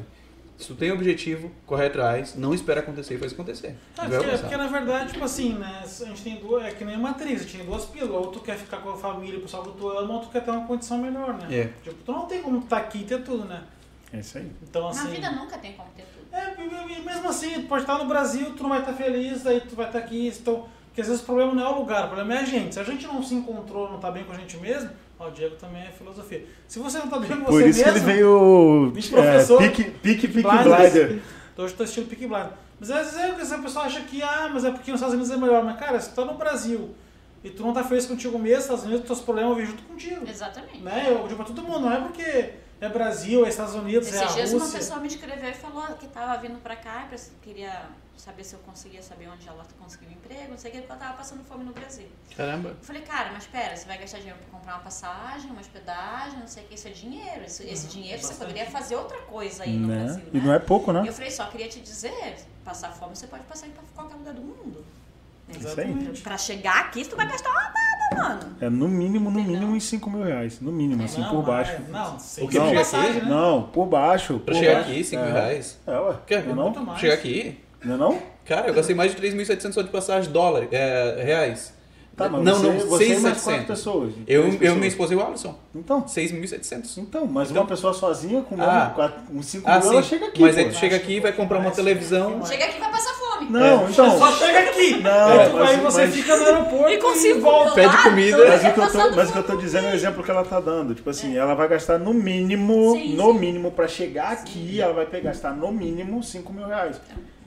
Se 0.60 0.66
tu 0.66 0.74
tem 0.74 0.92
objetivo, 0.92 1.50
corre 1.64 1.86
atrás, 1.86 2.36
não 2.36 2.52
espera 2.52 2.80
acontecer 2.80 3.14
e 3.14 3.18
faz 3.18 3.32
acontecer. 3.32 3.74
Ah, 3.96 4.02
Vai 4.02 4.10
porque, 4.10 4.24
alcançar. 4.24 4.38
porque 4.42 4.56
na 4.58 4.66
verdade, 4.66 5.12
tipo 5.12 5.24
assim, 5.24 5.54
né? 5.54 5.82
A 5.82 6.04
gente 6.04 6.22
tem 6.22 6.36
duas. 6.36 6.64
É 6.64 6.70
que 6.70 6.84
nem 6.84 6.96
uma 6.96 7.10
atriz, 7.10 7.40
a 7.40 7.44
gente 7.44 7.56
tem 7.56 7.66
duas 7.66 7.86
pílulas. 7.86 8.26
Ou 8.26 8.30
tu 8.30 8.40
quer 8.40 8.58
ficar 8.58 8.76
com 8.76 8.90
a 8.90 8.96
família, 8.96 9.38
o 9.38 9.42
pessoal 9.42 9.62
que 9.62 9.78
tu 9.78 9.88
ama, 9.88 10.14
ou 10.14 10.20
tu 10.20 10.28
quer 10.28 10.44
ter 10.44 10.50
uma 10.50 10.66
condição 10.66 10.98
melhor, 10.98 11.32
né? 11.32 11.46
É. 11.50 11.64
Tipo, 11.82 12.02
tu 12.04 12.12
não 12.12 12.26
tem 12.26 12.42
como 12.42 12.58
estar 12.58 12.76
aqui 12.76 12.98
e 12.98 13.04
ter 13.04 13.22
tudo, 13.22 13.46
né? 13.46 13.62
É 14.12 14.18
isso 14.18 14.36
aí. 14.36 14.52
Então 14.62 14.88
assim. 14.88 15.04
Na 15.04 15.10
vida 15.10 15.30
nunca 15.30 15.56
tem 15.56 15.72
como 15.72 15.88
ter 15.96 16.02
tudo. 16.02 16.20
É, 16.30 16.54
mesmo 17.00 17.28
assim, 17.28 17.54
tu 17.62 17.66
pode 17.66 17.82
estar 17.82 17.96
no 17.96 18.04
Brasil, 18.04 18.52
tu 18.54 18.62
não 18.62 18.70
vai 18.70 18.80
estar 18.80 18.92
feliz, 18.92 19.46
aí 19.46 19.60
tu 19.62 19.74
vai 19.74 19.86
estar 19.86 19.98
aqui, 19.98 20.28
então. 20.28 20.68
Porque 20.88 21.00
às 21.00 21.06
vezes 21.06 21.22
o 21.22 21.24
problema 21.24 21.54
não 21.54 21.64
é 21.64 21.68
o 21.68 21.78
lugar, 21.78 22.04
o 22.04 22.08
problema 22.08 22.34
é 22.34 22.38
a 22.42 22.44
gente. 22.44 22.74
Se 22.74 22.80
a 22.80 22.84
gente 22.84 23.06
não 23.06 23.22
se 23.22 23.34
encontrou, 23.34 23.90
não 23.90 23.98
tá 23.98 24.10
bem 24.10 24.24
com 24.24 24.32
a 24.32 24.36
gente 24.36 24.56
mesmo, 24.58 24.90
ó, 25.20 25.28
o 25.28 25.30
Diego 25.30 25.54
também 25.56 25.82
é 25.82 25.90
filosofia. 25.92 26.44
Se 26.66 26.78
você 26.80 26.98
não 26.98 27.08
tá 27.08 27.18
bem 27.18 27.28
com 27.30 27.44
Por 27.44 27.52
você 27.62 27.68
isso 27.68 27.84
que 27.84 27.90
mesmo. 27.90 28.08
ele 28.08 28.12
veio 28.14 28.90
Vice 28.94 29.14
é, 29.14 29.22
professor. 29.22 29.58
pique, 29.58 29.84
pique, 29.84 30.28
pique 30.28 30.42
Blinders. 30.42 30.92
blinder. 30.92 31.22
Então 31.52 31.64
hoje 31.64 31.74
eu 31.74 31.76
tô 31.78 31.82
assistindo 31.84 32.08
Peaky 32.08 32.26
Blinders. 32.26 32.52
Mas 32.80 32.90
às 32.90 33.04
vezes 33.12 33.20
é 33.20 33.34
que 33.34 33.40
essa 33.42 33.58
pessoa 33.58 33.84
acha 33.84 34.00
que, 34.00 34.22
ah, 34.22 34.50
mas 34.52 34.64
é 34.64 34.70
porque 34.70 34.90
nos 34.90 35.00
Estados 35.00 35.14
Unidos 35.14 35.30
é 35.30 35.36
melhor. 35.36 35.62
Mas 35.62 35.78
cara, 35.78 36.00
se 36.00 36.08
tu 36.10 36.14
tá 36.16 36.24
no 36.24 36.34
Brasil 36.38 36.94
e 37.44 37.50
tu 37.50 37.62
não 37.62 37.72
tá 37.74 37.84
feliz 37.84 38.06
contigo 38.06 38.38
mesmo, 38.38 38.60
Estados 38.62 38.84
Unidos, 38.84 39.06
teus 39.06 39.20
problemas 39.20 39.56
vejo 39.56 39.70
junto 39.72 39.82
contigo. 39.84 40.26
Exatamente. 40.28 40.78
Né? 40.80 41.06
Eu 41.08 41.22
digo 41.28 41.36
pra 41.36 41.44
todo 41.44 41.62
mundo, 41.62 41.80
não 41.80 41.92
é 41.92 42.00
porque 42.00 42.50
é 42.80 42.88
Brasil, 42.88 43.44
é 43.44 43.48
Estados 43.50 43.74
Unidos, 43.74 44.10
é 44.12 44.18
a 44.18 44.24
Esses 44.24 44.34
dias 44.34 44.52
uma 44.52 44.60
Rússia. 44.60 44.78
pessoa 44.78 45.00
me 45.00 45.08
escreveu 45.08 45.50
e 45.50 45.54
falou 45.54 45.82
que 45.98 46.06
tava 46.08 46.40
vindo 46.40 46.58
pra 46.62 46.76
cá 46.76 47.06
e 47.12 47.18
queria 47.44 47.82
saber 48.20 48.44
se 48.44 48.54
eu 48.54 48.60
conseguia 48.60 49.02
saber 49.02 49.28
onde 49.28 49.48
ela 49.48 49.64
conseguiu 49.80 50.08
um 50.08 50.12
emprego, 50.12 50.50
não 50.50 50.58
sei 50.58 50.70
o 50.70 50.74
que, 50.74 50.80
porque 50.80 50.92
ela 50.92 51.00
tava 51.00 51.16
passando 51.16 51.42
fome 51.44 51.64
no 51.64 51.72
Brasil. 51.72 52.06
Caramba. 52.36 52.68
Eu 52.70 52.76
falei, 52.82 53.02
cara, 53.02 53.30
mas 53.32 53.46
pera, 53.46 53.76
você 53.76 53.86
vai 53.86 53.98
gastar 53.98 54.18
dinheiro 54.18 54.38
pra 54.38 54.58
comprar 54.58 54.74
uma 54.74 54.82
passagem, 54.82 55.50
uma 55.50 55.60
hospedagem, 55.60 56.38
não 56.38 56.46
sei 56.46 56.64
o 56.64 56.66
que, 56.66 56.74
isso 56.74 56.88
é 56.88 56.90
dinheiro. 56.90 57.42
Esse, 57.44 57.64
esse 57.66 57.86
dinheiro 57.88 58.20
você 58.22 58.34
poderia 58.34 58.66
fazer 58.66 58.96
outra 58.96 59.18
coisa 59.22 59.64
aí 59.64 59.76
no 59.76 59.88
Né? 59.88 60.04
Brasil, 60.04 60.24
E 60.32 60.38
né? 60.38 60.42
não 60.44 60.54
é 60.54 60.58
pouco, 60.58 60.92
né? 60.92 61.02
E 61.04 61.06
eu 61.08 61.12
falei, 61.12 61.30
só 61.30 61.46
queria 61.46 61.68
te 61.68 61.80
dizer, 61.80 62.36
passar 62.64 62.90
fome 62.92 63.16
você 63.16 63.26
pode 63.26 63.42
passar 63.44 63.66
em 63.66 63.72
qualquer 63.94 64.14
lugar 64.16 64.34
do 64.34 64.42
mundo. 64.42 64.84
Exatamente. 65.52 66.20
Pra 66.22 66.38
chegar 66.38 66.78
aqui, 66.80 67.04
tu 67.04 67.16
vai 67.16 67.26
gastar 67.28 67.50
uma 67.50 67.60
baba, 67.60 68.28
mano. 68.28 68.56
É 68.60 68.70
no 68.70 68.86
mínimo, 68.86 69.30
no 69.30 69.42
mínimo 69.42 69.66
não. 69.68 69.72
uns 69.74 69.82
5 69.84 70.08
mil 70.08 70.22
reais. 70.22 70.60
No 70.60 70.70
mínimo, 70.70 71.02
assim, 71.02 71.20
Não, 71.20 71.30
por 71.30 71.38
mas- 71.38 71.68
baixo. 71.68 71.82
Não, 71.88 72.18
sem 72.20 72.44
O 72.44 72.48
que 72.48 72.52
chegar 72.60 72.74
passagem, 72.74 73.10
aqui? 73.10 73.20
né? 73.22 73.26
Não, 73.30 73.62
por 73.64 73.86
baixo. 73.86 74.38
Pra 74.38 74.54
por 74.54 74.60
chegar 74.60 74.74
baixo. 74.74 74.90
aqui, 74.90 75.04
5 75.04 75.22
É. 75.22 75.24
mil 75.24 75.34
reais. 75.34 75.78
É, 75.86 75.98
ué. 75.98 76.16
Quer? 76.26 76.46
Não, 76.46 76.54
Muito 76.64 76.78
não? 76.78 76.86
mais. 76.86 77.00
Chegar 77.00 77.14
aqui? 77.14 77.60
Não 77.84 77.94
é 77.94 77.98
não? 77.98 78.18
Cara, 78.44 78.68
eu 78.68 78.74
gastei 78.74 78.94
mais 78.94 79.14
de 79.14 79.20
3.700 79.22 79.72
só 79.72 79.82
de 79.82 79.88
passagem 79.90 80.30
dólar, 80.32 80.66
é, 80.72 81.22
reais. 81.22 81.78
Tá, 82.16 82.28
mas 82.28 82.42
não, 82.44 82.54
você, 82.54 82.66
não, 82.66 82.86
você 82.88 83.04
e 83.14 83.18
mais 83.20 83.38
6.700. 83.38 83.42
quatro 83.44 83.64
pessoas. 83.66 84.12
Eu, 84.26 84.48
eu 84.60 84.74
minha 84.74 84.88
esposa 84.88 85.14
e 85.14 85.16
o 85.16 85.24
Alisson. 85.26 85.56
Então, 85.74 86.02
6.700. 86.02 86.98
então, 86.98 87.24
mas 87.26 87.50
Então- 87.50 87.62
uma 87.62 87.68
pessoa 87.68 87.94
sozinha 87.94 88.42
com 88.42 88.56
Ah. 88.60 89.12
uns 89.32 89.46
5 89.46 89.64
Ah, 89.66 89.78
mil, 89.78 89.92
ela 89.92 90.02
sim. 90.02 90.08
chega 90.10 90.26
aqui, 90.26 90.42
Mas 90.42 90.54
pô. 90.54 90.60
aí 90.60 90.68
tu 90.68 90.74
chega 90.74 90.96
aqui 90.96 91.12
e 91.14 91.20
vai 91.20 91.32
comprar 91.32 91.56
uma 91.58 91.64
mais, 91.64 91.76
televisão. 91.76 92.36
mais. 92.36 92.48
Chega 92.48 92.64
aqui 92.66 92.76
e 92.76 92.80
vai 92.80 92.90
passar 92.90 93.14
fome. 93.14 93.48
Não, 93.48 93.88
então... 93.88 94.18
Só 94.18 94.32
chega 94.32 94.58
aqui. 94.58 95.00
Não, 95.00 95.10
aí, 95.40 95.48
tu- 95.48 95.56
mas- 95.56 95.70
aí 95.70 95.76
você 95.80 96.00
mas- 96.06 96.14
fica 96.14 96.36
no 96.36 96.44
aeroporto 96.44 96.88
E 96.90 96.98
com 96.98 97.14
cinco 97.14 97.40
volta. 97.40 97.74
Pede 97.74 97.86
dólares, 97.86 98.02
comida. 98.10 98.28
então 98.36 98.48
Mas 98.48 98.60
o, 98.60 98.60
que 98.74 98.80
eu 98.80 98.92
tô, 99.10 99.16
mas 99.16 99.28
o 99.28 99.32
que 99.32 99.38
eu 99.38 99.42
tô 99.44 99.56
dizendo 99.56 99.86
é 99.86 99.90
o 99.90 99.94
exemplo 99.94 100.22
que 100.24 100.30
ela 100.30 100.44
tá 100.44 100.60
dando. 100.60 100.94
Tipo 100.94 101.08
assim, 101.08 101.38
ela 101.38 101.54
vai 101.54 101.68
gastar 101.68 101.98
no 101.98 102.12
mínimo, 102.12 102.92
Sim, 102.92 103.14
no 103.16 103.32
sim. 103.32 103.38
mínimo, 103.38 103.70
pra 103.70 103.88
chegar 103.88 104.32
aqui, 104.32 104.78
ela 104.80 104.92
vai 104.92 105.06
pegar, 105.06 105.30
gastar 105.30 105.52
no 105.52 105.72
mínimo 105.72 106.22
5 106.22 106.52
mil 106.52 106.66
reais. 106.66 107.00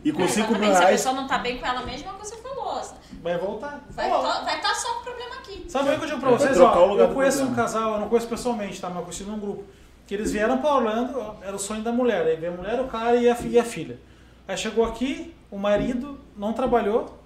E 0.03 0.11
com 0.11 0.23
É, 0.23 0.27
5 0.27 0.51
mil 0.53 0.63
exatamente, 0.63 0.75
Se 0.75 0.77
a 0.77 0.85
reais. 0.85 1.01
pessoa 1.01 1.15
não 1.15 1.27
tá 1.27 1.37
bem 1.37 1.57
com 1.57 1.65
ela 1.65 1.81
mesma, 1.85 2.11
é 2.11 2.13
o 2.13 2.17
que 2.17 2.27
você 2.27 2.35
falou. 2.37 2.81
Vai 3.21 3.37
voltar. 3.37 3.81
Vai 3.91 4.09
estar 4.09 4.59
tá 4.61 4.75
só 4.75 4.95
com 4.95 5.03
problema 5.03 5.35
aqui. 5.35 5.65
Sabe 5.69 5.89
o 5.89 5.97
que 5.97 6.03
eu 6.03 6.07
digo 6.07 6.19
pra 6.19 6.29
vocês? 6.31 6.55
trocar 6.57 6.79
o 6.79 6.83
Ó, 6.83 6.85
lugar 6.87 7.07
eu 7.09 7.13
conheço 7.13 7.43
um 7.43 7.53
casal, 7.53 7.93
eu 7.93 7.99
não 8.01 8.09
conheço 8.09 8.27
pessoalmente, 8.27 8.81
tá? 8.81 8.87
Mas 8.89 8.97
eu 8.97 9.03
conheci 9.03 9.23
num 9.23 9.39
grupo. 9.39 9.63
Que 10.05 10.15
eles 10.15 10.31
vieram 10.33 10.57
pra 10.57 10.75
Orlando, 10.75 11.17
ó, 11.17 11.35
era 11.41 11.55
o 11.55 11.59
sonho 11.59 11.81
da 11.81 11.91
mulher. 11.91 12.25
Aí 12.25 12.35
veio 12.35 12.53
a 12.53 12.57
mulher, 12.57 12.81
o 12.81 12.87
cara 12.87 13.15
e 13.15 13.29
a, 13.29 13.37
e 13.41 13.57
a 13.59 13.63
filha. 13.63 13.97
Aí 14.45 14.57
chegou 14.57 14.83
aqui, 14.83 15.33
o 15.49 15.57
marido 15.57 16.19
não 16.35 16.51
trabalhou, 16.51 17.17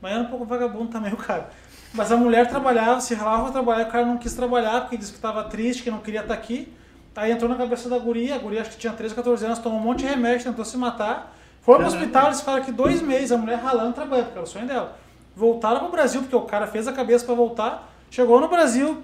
mas 0.00 0.12
era 0.12 0.22
um 0.22 0.26
pouco 0.26 0.44
vagabundo 0.44 0.92
também 0.92 1.12
o 1.14 1.16
cara. 1.16 1.50
Mas 1.92 2.12
a 2.12 2.16
mulher 2.16 2.48
trabalhava, 2.48 3.00
se 3.00 3.14
ralava 3.14 3.42
pra 3.44 3.52
trabalhar, 3.52 3.88
o 3.88 3.90
cara 3.90 4.06
não 4.06 4.16
quis 4.16 4.32
trabalhar 4.32 4.82
porque 4.82 4.96
disse 4.96 5.10
que 5.10 5.18
estava 5.18 5.42
triste, 5.44 5.82
que 5.82 5.90
não 5.90 5.98
queria 5.98 6.20
estar 6.20 6.34
aqui. 6.34 6.72
Aí 7.16 7.30
entrou 7.32 7.50
na 7.50 7.56
cabeça 7.56 7.88
da 7.88 7.98
guria, 7.98 8.36
a 8.36 8.38
guria 8.38 8.62
acho 8.62 8.70
que 8.70 8.78
tinha 8.78 8.92
13, 8.92 9.14
14 9.14 9.44
anos, 9.44 9.58
tomou 9.58 9.78
um 9.78 9.82
monte 9.82 9.98
de 9.98 10.06
remédio, 10.06 10.44
tentou 10.46 10.64
se 10.64 10.76
matar. 10.78 11.36
Foi 11.62 11.76
pro 11.76 11.86
hospital, 11.86 12.26
eles 12.26 12.40
ficaram 12.40 12.58
aqui 12.58 12.72
dois 12.72 13.00
meses, 13.00 13.30
a 13.30 13.38
mulher 13.38 13.58
ralando 13.58 13.92
trabalhando, 13.92 14.26
porque 14.26 14.38
era 14.38 14.44
o 14.44 14.50
sonho 14.50 14.66
dela. 14.66 14.98
Voltaram 15.34 15.80
pro 15.80 15.90
Brasil, 15.90 16.20
porque 16.20 16.34
o 16.34 16.42
cara 16.42 16.66
fez 16.66 16.88
a 16.88 16.92
cabeça 16.92 17.24
pra 17.24 17.34
voltar. 17.34 17.88
Chegou 18.10 18.40
no 18.40 18.48
Brasil, 18.48 19.00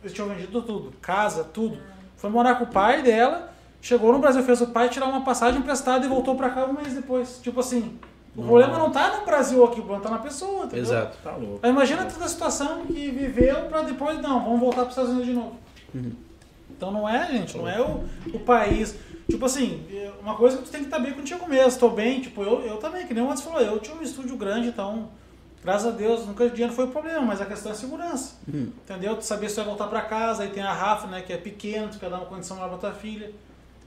eles 0.00 0.12
tinham 0.12 0.28
vendido 0.28 0.62
tudo, 0.62 0.92
casa, 1.02 1.44
tudo. 1.44 1.78
Foi 2.16 2.30
morar 2.30 2.54
com 2.54 2.64
o 2.64 2.68
pai 2.68 3.02
dela, 3.02 3.52
chegou 3.82 4.12
no 4.12 4.20
Brasil, 4.20 4.42
fez 4.44 4.60
o 4.60 4.68
pai 4.68 4.88
tirar 4.88 5.06
uma 5.06 5.22
passagem 5.22 5.60
emprestada 5.60 6.06
e 6.06 6.08
voltou 6.08 6.36
pra 6.36 6.48
cá 6.50 6.64
um 6.64 6.72
mês 6.72 6.94
depois. 6.94 7.40
Tipo 7.42 7.58
assim, 7.58 7.98
o 8.36 8.42
problema 8.42 8.78
não 8.78 8.90
tá 8.90 9.18
no 9.18 9.26
Brasil 9.26 9.64
aqui, 9.64 9.80
o 9.80 9.82
problema 9.82 10.02
tá 10.02 10.10
na 10.10 10.18
pessoa, 10.18 10.66
entendeu? 10.66 10.84
Exato. 10.84 11.18
Tá 11.24 11.32
louco. 11.32 11.58
Aí 11.60 11.70
imagina 11.70 12.04
toda 12.04 12.24
a 12.24 12.28
situação 12.28 12.86
que 12.86 13.10
viveu 13.10 13.64
pra 13.64 13.82
depois, 13.82 14.20
não, 14.22 14.44
vamos 14.44 14.60
voltar 14.60 14.82
para 14.82 14.90
os 14.90 14.90
Estados 14.90 15.10
Unidos 15.10 15.26
de 15.26 15.34
novo. 15.34 15.56
Então 16.70 16.90
não 16.90 17.08
é, 17.08 17.26
gente, 17.28 17.56
não 17.56 17.68
é 17.68 17.80
o, 17.80 18.04
o 18.34 18.40
país. 18.40 18.94
Tipo 19.28 19.46
assim, 19.46 19.84
é 19.90 20.12
uma 20.20 20.36
coisa 20.36 20.58
que 20.58 20.64
tu 20.64 20.70
tem 20.70 20.80
que 20.80 20.86
estar 20.86 20.98
bem 20.98 21.12
contigo 21.12 21.48
mesmo. 21.48 21.80
Tô 21.80 21.90
bem, 21.90 22.20
tipo, 22.20 22.42
eu, 22.42 22.62
eu 22.62 22.76
também, 22.76 23.06
que 23.06 23.14
nem 23.14 23.22
o 23.22 23.30
antes 23.30 23.42
falou, 23.42 23.60
eu 23.60 23.78
tinha 23.80 23.96
um 23.96 24.02
estúdio 24.02 24.36
grande, 24.36 24.68
então, 24.68 25.08
graças 25.64 25.88
a 25.88 25.90
Deus, 25.90 26.26
nunca 26.26 26.48
dinheiro 26.48 26.72
foi 26.72 26.84
o 26.84 26.88
problema, 26.88 27.22
mas 27.22 27.40
a 27.40 27.46
questão 27.46 27.72
é 27.72 27.74
a 27.74 27.78
segurança. 27.78 28.36
Entendeu? 28.48 29.16
Tu 29.16 29.24
saber 29.24 29.48
se 29.48 29.54
tu 29.54 29.58
vai 29.58 29.66
voltar 29.66 29.88
pra 29.88 30.02
casa, 30.02 30.44
aí 30.44 30.50
tem 30.50 30.62
a 30.62 30.72
Rafa, 30.72 31.08
né, 31.08 31.22
que 31.22 31.32
é 31.32 31.36
pequena, 31.36 31.88
tu 31.88 31.98
quer 31.98 32.10
dar 32.10 32.18
uma 32.18 32.26
condição 32.26 32.58
lá 32.58 32.68
pra 32.68 32.78
tua 32.78 32.92
filha. 32.92 33.32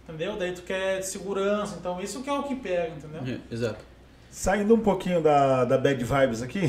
Entendeu? 0.07 0.35
Daí 0.37 0.53
tu 0.53 0.63
quer 0.63 1.01
segurança, 1.03 1.77
então 1.79 2.01
isso 2.01 2.21
que 2.23 2.29
é 2.29 2.33
o 2.33 2.43
que 2.43 2.55
pega, 2.55 2.95
entendeu? 2.97 3.35
É, 3.35 3.53
Exato. 3.53 3.89
Saindo 4.31 4.75
um 4.75 4.79
pouquinho 4.79 5.21
da, 5.21 5.65
da 5.65 5.77
bad 5.77 6.03
vibes 6.03 6.41
aqui. 6.41 6.61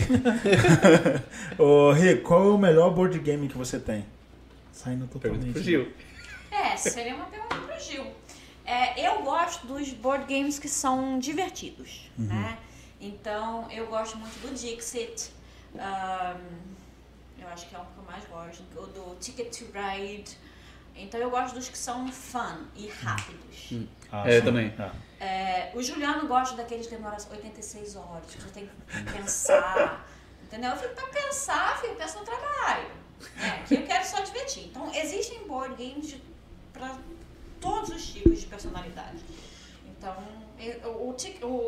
Ô, 1.58 1.92
Rick, 1.92 2.22
qual 2.22 2.44
é 2.44 2.48
o 2.48 2.58
melhor 2.58 2.90
board 2.90 3.18
game 3.18 3.48
que 3.48 3.56
você 3.56 3.78
tem? 3.78 4.04
Saindo 4.72 5.06
Pergunta 5.06 5.28
totalmente. 5.28 5.52
pro 5.52 5.62
Gil. 5.62 5.92
É, 6.50 6.76
seria 6.76 7.14
uma 7.14 7.26
pergunta 7.26 7.54
pro 7.56 7.80
Gil. 7.80 8.06
É, 8.64 9.06
eu 9.08 9.22
gosto 9.22 9.66
dos 9.66 9.90
board 9.92 10.32
games 10.32 10.58
que 10.58 10.68
são 10.68 11.18
divertidos, 11.18 12.10
né? 12.16 12.58
Então, 13.00 13.70
eu 13.70 13.86
gosto 13.86 14.16
muito 14.18 14.38
do 14.40 14.54
Dixit. 14.54 15.30
ahn, 15.78 16.38
eu 17.38 17.48
acho 17.48 17.66
que 17.68 17.74
é 17.74 17.78
um 17.78 17.84
que 17.84 17.96
eu 17.98 18.04
mais 18.04 18.24
gosto. 18.26 18.62
O 18.76 18.86
do 18.86 19.16
Ticket 19.18 19.50
to 19.58 19.64
Ride. 19.72 20.36
Então, 20.94 21.18
eu 21.18 21.30
gosto 21.30 21.54
dos 21.54 21.68
que 21.68 21.78
são 21.78 22.06
fun 22.12 22.66
e 22.76 22.88
rápidos. 22.88 23.70
Ah, 24.12 24.28
É, 24.30 24.38
eu 24.38 24.44
também. 24.44 24.74
Ah. 24.78 24.92
É, 25.18 25.72
o 25.74 25.82
Juliano 25.82 26.26
gosta 26.28 26.56
daqueles 26.56 26.86
que 26.86 26.94
demoram 26.94 27.16
86 27.30 27.96
horas, 27.96 28.26
que 28.34 28.42
você 28.42 28.48
tem 28.50 28.66
que 28.68 29.12
pensar. 29.12 30.06
entendeu? 30.42 30.70
Eu 30.70 30.76
fico 30.76 30.94
pra 30.94 31.06
pensar, 31.06 31.80
filho, 31.80 31.94
pensa 31.96 32.18
no 32.18 32.24
trabalho. 32.24 32.99
É, 33.42 33.62
que 33.66 33.74
eu 33.74 33.82
quero 33.82 34.04
só 34.06 34.20
divertir. 34.22 34.66
Então, 34.66 34.90
existem 34.94 35.38
board 35.46 35.74
games 35.82 36.16
pra 36.72 36.96
todos 37.60 37.90
os 37.90 38.06
tipos 38.06 38.40
de 38.40 38.46
personalidade. 38.46 39.18
Então, 39.86 40.16
eu- 40.58 40.90
o, 40.92 41.10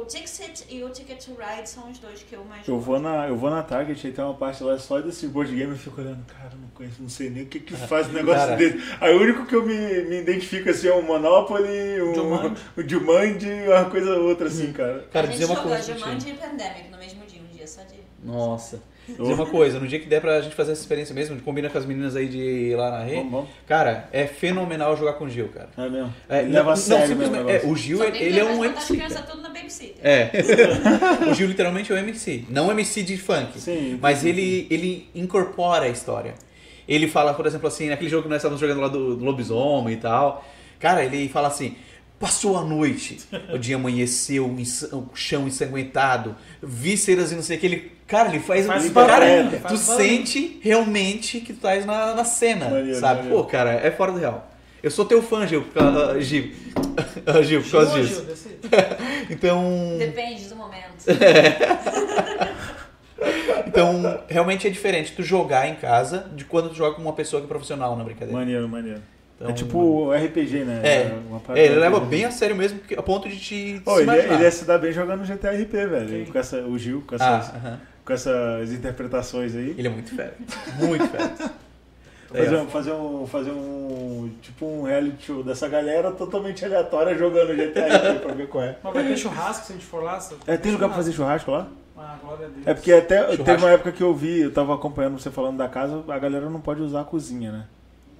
o 0.00 0.04
Dixit 0.06 0.64
e 0.70 0.82
o 0.82 0.88
Ticket 0.88 1.22
to 1.22 1.36
Ride 1.38 1.68
são 1.68 1.90
os 1.90 1.98
dois 1.98 2.22
que 2.22 2.34
eu 2.34 2.42
mais 2.44 2.66
Eu 2.66 2.76
gosto. 2.76 2.86
vou, 2.86 2.98
na, 3.00 3.28
eu 3.28 3.36
vou 3.36 3.50
na 3.50 3.62
Target 3.62 4.06
e 4.08 4.12
tem 4.12 4.24
uma 4.24 4.32
parte 4.32 4.64
lá 4.64 4.78
só 4.78 5.00
desse 5.00 5.26
board 5.28 5.54
game 5.54 5.74
e 5.74 5.78
fico 5.78 6.00
olhando, 6.00 6.24
cara, 6.24 6.52
não 6.54 6.68
conheço, 6.68 7.02
não 7.02 7.10
sei 7.10 7.28
nem 7.28 7.42
o 7.42 7.46
que 7.46 7.60
que 7.60 7.76
faz 7.76 8.08
um 8.08 8.12
negócio 8.12 8.40
Cara. 8.46 8.56
desse. 8.56 8.78
Aí 9.00 9.14
o 9.14 9.20
único 9.20 9.44
que 9.44 9.54
eu 9.54 9.64
me, 9.66 9.74
me 10.04 10.20
identifico 10.20 10.70
assim 10.70 10.88
é 10.88 10.94
o 10.94 11.02
Monopoly, 11.02 12.00
o 12.00 12.88
Jumanji. 12.88 13.46
e 13.50 13.68
uma 13.68 13.90
coisa 13.90 14.16
ou 14.16 14.28
outra 14.28 14.46
assim, 14.48 14.72
cara. 14.72 15.06
Cara, 15.12 15.26
a 15.26 15.30
gente 15.30 15.40
dizer 15.40 15.52
uma 15.52 15.56
jogou 15.56 15.72
coisa. 15.72 15.92
Jumanji 15.98 16.30
e 16.30 16.34
Pandemic 16.34 16.88
no 16.90 16.96
mesmo 16.98 17.26
dia, 17.26 17.42
um 17.42 17.46
dia 17.54 17.66
só 17.66 17.82
de... 17.82 17.96
Nossa. 18.24 18.80
Dizer 19.08 19.34
uma 19.34 19.46
coisa, 19.46 19.80
no 19.80 19.86
dia 19.86 19.98
que 19.98 20.06
der 20.06 20.20
pra 20.20 20.40
gente 20.40 20.54
fazer 20.54 20.72
essa 20.72 20.80
experiência 20.80 21.14
mesmo, 21.14 21.34
de 21.36 21.42
combina 21.42 21.68
com 21.68 21.76
as 21.76 21.84
meninas 21.84 22.14
aí 22.14 22.28
de 22.28 22.38
ir 22.38 22.76
lá 22.76 22.90
na 22.90 23.02
rede, 23.02 23.28
cara, 23.66 24.08
é 24.12 24.26
fenomenal 24.26 24.96
jogar 24.96 25.14
com 25.14 25.24
o 25.24 25.28
Gil, 25.28 25.48
cara. 25.48 25.68
É 25.76 25.88
mesmo. 25.88 26.14
É, 26.28 26.40
Ele 26.40 26.52
leva 26.52 26.72
a 26.72 26.76
sério 26.76 27.16
mesmo 27.16 27.22
o 27.34 27.36
simplesmente- 27.36 27.66
é, 27.66 27.68
o 27.68 27.76
Gil, 27.76 27.98
Só 27.98 28.04
ele, 28.04 28.18
ele 28.18 28.38
é 28.40 28.44
um 28.44 28.64
MC. 28.64 28.96
tudo 29.26 29.42
na 29.42 29.48
babysitter. 29.48 29.96
É. 30.02 30.30
o 31.30 31.34
Gil 31.34 31.48
literalmente 31.48 31.90
é 31.92 31.94
um 31.94 31.98
MC. 31.98 32.44
Não 32.48 32.70
MC 32.70 33.02
de 33.02 33.16
funk. 33.16 33.58
Sim, 33.60 33.98
mas 34.00 34.18
sim, 34.18 34.28
ele, 34.28 34.66
ele 34.70 35.08
incorpora 35.14 35.86
a 35.86 35.88
história. 35.88 36.34
Ele 36.88 37.06
fala, 37.08 37.34
por 37.34 37.46
exemplo, 37.46 37.68
assim, 37.68 37.88
naquele 37.88 38.10
jogo 38.10 38.24
que 38.24 38.28
nós 38.28 38.36
estávamos 38.38 38.60
jogando 38.60 38.80
lá 38.80 38.88
do, 38.88 39.16
do 39.16 39.24
lobisomem 39.24 39.94
e 39.94 39.98
tal. 39.98 40.44
Cara, 40.78 41.04
ele 41.04 41.28
fala 41.28 41.48
assim. 41.48 41.76
Passou 42.22 42.56
a 42.56 42.62
noite, 42.62 43.18
o 43.52 43.58
dia 43.58 43.74
amanheceu, 43.74 44.46
o 44.46 45.08
chão 45.12 45.48
ensanguentado, 45.48 46.36
vísceras 46.62 47.32
e 47.32 47.34
não 47.34 47.42
sei 47.42 47.56
o 47.56 47.60
que. 47.60 47.66
Ele, 47.66 47.92
cara, 48.06 48.28
ele 48.28 48.38
faz. 48.38 48.64
Faz 48.64 48.84
ele- 48.84 48.94
cara, 48.94 49.50
faz 49.60 49.80
tu 49.82 49.86
barulho. 49.88 50.06
sente 50.08 50.60
realmente 50.62 51.40
que 51.40 51.52
tu 51.52 51.56
estás 51.56 51.84
na, 51.84 52.14
na 52.14 52.24
cena, 52.24 52.68
Maneiro, 52.70 53.00
sabe? 53.00 53.22
maneiro. 53.24 53.36
Pô, 53.42 53.44
cara, 53.50 53.72
é 53.72 53.90
fora 53.90 54.12
do 54.12 54.18
real. 54.20 54.48
Eu 54.80 54.90
sou 54.92 55.04
teu 55.04 55.20
fã, 55.20 55.44
Gil, 55.48 55.62
por 55.62 55.74
causa- 55.74 56.20
Gil. 56.20 56.52
Gil, 57.42 57.62
por 57.66 57.70
causa 57.72 58.00
disso. 58.00 58.24
Então. 59.28 59.96
Depende 59.98 60.44
do 60.44 60.54
momento. 60.54 61.04
Então, 63.66 64.20
realmente 64.28 64.66
é 64.66 64.70
diferente 64.70 65.12
tu 65.12 65.22
jogar 65.22 65.68
em 65.68 65.74
casa 65.76 66.30
de 66.34 66.44
quando 66.44 66.68
tu 66.70 66.74
joga 66.74 66.94
com 66.96 67.02
uma 67.02 67.12
pessoa 67.14 67.40
que 67.40 67.46
é 67.46 67.48
profissional 67.48 67.96
na 67.96 68.04
brincadeira. 68.04 68.38
Maneiro, 68.38 68.68
maneiro. 68.68 69.00
Então, 69.42 69.50
é 69.50 69.54
tipo 69.54 70.12
RPG, 70.12 70.64
né? 70.64 70.80
É, 70.84 71.18
Uma 71.28 71.40
parada 71.40 71.60
É, 71.60 71.66
ele 71.66 71.76
leva 71.80 71.96
RPG. 71.98 72.10
bem 72.10 72.24
a 72.24 72.30
sério 72.30 72.54
mesmo, 72.56 72.78
que- 72.80 72.94
a 72.94 73.02
ponto 73.02 73.28
de 73.28 73.36
te 73.38 73.44
se 73.44 73.54
ele, 73.56 73.82
é- 73.86 74.02
imaginar. 74.02 74.34
ele 74.34 74.42
ia 74.44 74.50
se 74.50 74.64
dar 74.64 74.78
bem 74.78 74.92
jogando 74.92 75.24
GTA 75.24 75.50
RP, 75.52 75.72
velho. 75.86 76.26
Com 76.32 76.38
essa, 76.38 76.58
o 76.62 76.78
Gil, 76.78 77.02
com 77.06 77.16
Ah, 77.18 77.38
essas, 77.38 77.54
aham. 77.56 77.80
com 78.04 78.12
essas 78.12 78.72
interpretações 78.72 79.54
aí. 79.56 79.74
Ele 79.76 79.88
é 79.88 79.90
muito 79.90 80.14
fera. 80.14 80.34
Muito 80.78 81.06
fera. 81.08 81.32
Fazer, 82.32 82.54
É. 82.54 82.62
um, 82.62 82.66
fazer 82.66 82.92
um. 82.92 83.26
Fazer 83.26 83.50
um. 83.50 84.30
Tipo 84.40 84.64
um 84.64 84.82
reality 84.84 85.26
show 85.26 85.42
dessa 85.44 85.68
galera 85.68 86.10
totalmente 86.12 86.64
aleatória 86.64 87.14
jogando 87.18 87.54
GTA 87.54 87.86
RP 87.88 88.20
pra 88.24 88.32
ver 88.34 88.48
qual 88.48 88.64
é. 88.64 88.76
Mas 88.82 88.94
vai 88.94 89.04
ter 89.06 89.16
churrasco 89.18 89.66
se 89.66 89.72
a 89.72 89.74
gente 89.76 89.84
for 89.84 90.02
lá? 90.02 90.18
É, 90.46 90.56
tem 90.56 90.72
lugar 90.72 90.86
pra 90.88 90.96
fazer 90.96 91.12
churrasco 91.12 91.50
lá? 91.50 91.68
Ah, 91.94 92.16
glória 92.24 92.46
a 92.46 92.48
Deus. 92.48 92.66
É 92.66 92.72
porque 92.72 92.90
até 92.90 93.18
Churrasco. 93.20 93.44
teve 93.44 93.62
uma 93.62 93.70
época 93.72 93.92
que 93.92 94.02
eu 94.02 94.14
vi, 94.14 94.40
eu 94.40 94.50
tava 94.50 94.74
acompanhando 94.74 95.18
você 95.20 95.30
falando 95.30 95.58
da 95.58 95.68
casa, 95.68 96.02
a 96.08 96.18
galera 96.18 96.48
não 96.48 96.58
pode 96.60 96.80
usar 96.80 97.02
a 97.02 97.04
cozinha, 97.04 97.52
né? 97.52 97.64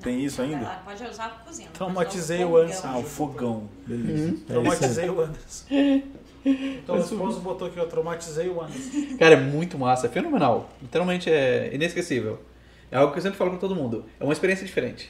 Tem 0.03 0.25
isso 0.25 0.43
ainda? 0.43 0.65
Ela 0.67 0.83
pode 0.85 1.05
usar 1.05 1.27
a 1.27 1.29
cozinha. 1.31 1.69
Traumatizei 1.73 2.45
o. 2.45 2.57
Anderson. 2.57 2.89
Ah, 2.89 2.99
o 2.99 3.03
fogão. 3.03 3.69
Beleza. 3.87 4.13
É 4.13 4.25
isso 4.25 4.35
aí. 4.39 4.45
Traumatizei 4.47 5.11
o 5.11 5.21
Anderson. 5.21 5.65
Então 6.45 6.97
o 6.97 6.99
esposo 6.99 7.39
botou 7.39 7.69
aqui, 7.69 7.79
ó, 7.79 7.85
traumatizei 7.85 8.49
o 8.49 8.61
Anderson. 8.61 9.17
Cara, 9.17 9.35
é 9.35 9.41
muito 9.41 9.79
massa, 9.79 10.09
é 10.09 10.11
fenomenal. 10.11 10.71
Literalmente 10.83 11.31
é 11.31 11.73
inesquecível. 11.73 12.41
É 12.91 12.97
algo 12.97 13.13
que 13.13 13.19
eu 13.19 13.23
sempre 13.23 13.39
falo 13.39 13.51
pra 13.51 13.61
todo 13.61 13.77
mundo. 13.77 14.05
É 14.19 14.25
uma 14.25 14.33
experiência 14.33 14.67
diferente. 14.67 15.09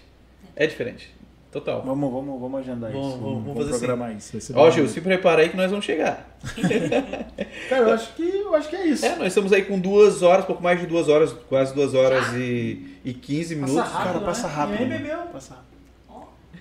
É 0.54 0.66
diferente. 0.66 1.14
Total. 1.52 1.82
Vamos, 1.82 2.10
vamos, 2.10 2.40
vamos 2.40 2.60
agendar 2.60 2.90
Vamos- 2.90 3.08
isso. 3.08 3.18
vamos 3.18 3.42
Vamos, 3.44 3.58
fazer 3.58 3.70
assim. 3.70 3.78
programar 3.80 4.16
isso. 4.16 4.52
Ó. 4.56 4.70
Gil, 4.70 4.88
se 4.88 5.00
prepara 5.02 5.42
aí 5.42 5.50
que 5.50 5.56
nós 5.56 5.70
vamos 5.70 5.84
chegar. 5.84 6.26
Cara, 7.68 7.82
eu 7.88 7.92
acho 7.94 8.14
que, 8.14 8.22
eu 8.22 8.54
acho 8.54 8.68
que 8.70 8.76
é 8.76 8.86
isso. 8.86 9.04
É, 9.04 9.16
nós 9.16 9.28
estamos 9.28 9.52
aí 9.52 9.62
com 9.62 9.78
duas 9.78 10.22
horas, 10.22 10.44
pouco 10.46 10.62
mais 10.62 10.80
de 10.80 10.86
duas 10.86 11.08
horas, 11.10 11.32
quase 11.48 11.74
duas 11.74 11.92
horas 11.94 12.32
e, 12.34 12.96
e 13.04 13.12
15 13.12 13.54
minutos. 13.56 13.76
Passa 13.76 13.90
rápido, 13.92 14.12
Cara, 14.14 14.24
passa 14.24 14.48
né? 14.48 14.54
rápido. 14.54 14.78
Mano. 14.80 14.90
bebeu. 14.90 15.18
Passa 15.32 15.54
rápido. 15.54 15.72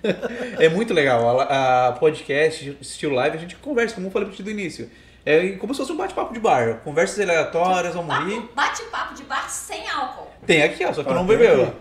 É 0.58 0.68
muito 0.68 0.92
legal. 0.92 1.40
A, 1.40 1.88
a 1.88 1.92
podcast, 1.92 2.76
estilo 2.80 3.14
live, 3.14 3.36
a 3.36 3.40
gente 3.40 3.56
conversa, 3.56 3.94
como 3.94 4.08
eu 4.08 4.10
falei 4.10 4.26
pra 4.28 4.36
ti 4.36 4.42
do 4.42 4.50
início. 4.50 4.90
É 5.24 5.50
como 5.52 5.72
se 5.72 5.78
fosse 5.80 5.92
um 5.92 5.96
bate-papo 5.96 6.34
de 6.34 6.40
bar. 6.40 6.80
Conversas 6.82 7.20
aleatórias, 7.20 7.94
vamos 7.94 8.12
rir. 8.24 8.40
Papo- 8.40 8.54
Bate-papo 8.56 9.14
de 9.14 9.22
bar 9.22 9.48
sem 9.48 9.88
álcool. 9.88 10.26
Tem 10.44 10.62
aqui, 10.64 10.84
ó, 10.84 10.92
só 10.92 11.04
que 11.04 11.10
Ó, 11.10 11.14
não 11.14 11.24
bebeu. 11.24 11.62
aqui. 11.62 11.72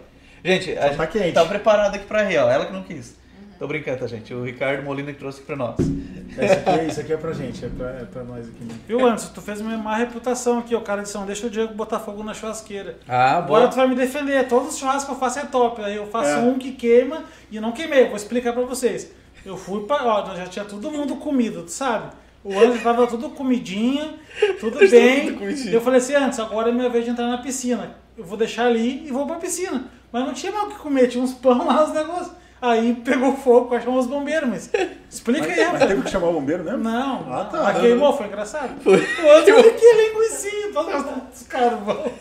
Gente, 0.44 0.72
a 0.72 0.82
Só 0.82 0.88
gente 0.88 0.98
tá 0.98 1.08
quente. 1.08 1.32
tá 1.34 1.46
preparado 1.46 1.96
aqui 1.96 2.06
pra 2.06 2.24
rir, 2.24 2.38
ó. 2.38 2.50
Ela 2.50 2.66
que 2.66 2.74
não 2.74 2.84
quis. 2.84 3.20
Tô 3.60 3.68
brincando, 3.68 4.00
tá, 4.00 4.08
gente? 4.08 4.34
O 4.34 4.44
Ricardo 4.44 4.82
Molina 4.84 5.14
que 5.14 5.20
trouxe 5.20 5.38
aqui 5.38 5.46
pra 5.46 5.56
nós. 5.56 5.76
Isso 5.80 6.42
aqui, 6.42 6.86
isso 6.88 7.00
aqui 7.00 7.14
é 7.14 7.18
pra 7.18 7.32
gente, 7.32 7.64
é 7.64 7.70
pra, 7.70 7.90
é 7.92 8.06
pra 8.06 8.24
nós 8.24 8.48
aqui. 8.48 8.64
Né? 8.64 8.74
Viu, 8.88 9.06
Anderson? 9.06 9.32
Tu 9.36 9.42
fez 9.42 9.62
uma 9.62 9.78
má 9.78 9.96
reputação 9.98 10.58
aqui, 10.58 10.74
ó. 10.74 10.80
Cara, 10.82 11.04
disse, 11.04 11.14
não, 11.16 11.28
deixa 11.28 11.46
o 11.46 11.50
Diego 11.50 11.72
botar 11.76 12.00
fogo 12.00 12.24
na 12.24 12.34
churrasqueira. 12.34 12.98
Ah, 13.08 13.38
Agora 13.38 13.62
boa. 13.62 13.68
tu 13.72 13.76
vai 13.76 13.88
me 13.88 13.94
defender. 13.94 14.48
Todos 14.48 14.70
os 14.74 14.80
churrascos 14.80 15.06
que 15.06 15.12
eu 15.12 15.16
faço 15.20 15.38
é 15.40 15.46
top. 15.46 15.80
Aí 15.84 15.96
eu 15.96 16.08
faço 16.08 16.30
É. 16.32 16.38
um 16.38 16.58
que 16.58 16.72
queima 16.72 17.24
e 17.52 17.60
não 17.60 17.72
queimei. 17.72 18.02
Eu 18.04 18.08
vou 18.08 18.16
explicar 18.16 18.52
pra 18.54 18.64
vocês. 18.64 19.12
Eu 19.46 19.56
fui 19.56 19.86
pra. 19.86 20.04
Ó, 20.08 20.36
já 20.36 20.48
tinha 20.48 20.66
todo 20.66 20.90
mundo 20.90 21.18
comido, 21.18 21.62
tu 21.62 21.72
sabe? 21.72 22.14
O 22.44 22.58
Anderson 22.58 22.82
tava 22.84 23.06
tudo 23.06 23.30
comidinho, 23.30 24.16
tudo 24.60 24.80
bem. 24.90 25.34
tudo 25.36 25.70
eu 25.70 25.82
falei 25.82 26.00
assim, 26.00 26.16
antes, 26.16 26.40
agora 26.40 26.70
é 26.70 26.72
minha 26.72 26.90
vez 26.90 27.06
de 27.06 27.12
entrar 27.12 27.28
na 27.28 27.38
piscina. 27.38 27.92
Eu 28.18 28.24
vou 28.24 28.36
deixar 28.36 28.66
ali 28.66 29.06
e 29.08 29.12
vou 29.12 29.28
pra 29.28 29.36
piscina. 29.36 29.84
Mas 30.12 30.26
não 30.26 30.34
tinha 30.34 30.52
mais 30.52 30.66
o 30.66 30.70
que 30.72 30.76
comer, 30.80 31.08
tinha 31.08 31.24
uns 31.24 31.34
pão 31.34 31.66
lá, 31.66 31.84
os 31.86 31.94
negócios. 31.94 32.42
Aí 32.62 32.94
pegou 33.04 33.36
fogo, 33.36 33.80
chamou 33.80 34.00
os 34.00 34.06
bombeiros, 34.06 34.48
mas. 34.48 34.70
Explica 35.10 35.48
aí, 35.48 35.68
Mas 35.72 35.84
teve 35.88 36.04
que 36.04 36.12
chamar 36.12 36.28
o 36.28 36.34
bombeiro 36.34 36.64
mesmo? 36.64 36.78
Não, 36.78 37.26
Ah, 37.28 37.42
ah, 37.42 37.46
tá. 37.46 37.64
mas 37.64 37.80
queimou, 37.82 38.16
foi 38.16 38.28
engraçado. 38.28 38.80
Foi. 38.84 38.98
O 38.98 39.26
outro, 39.36 39.56
olha 39.56 39.74
que 39.74 39.94
linguicinho, 39.94 40.72
todo 40.72 40.90
os 41.34 41.44
carvão. 41.48 42.12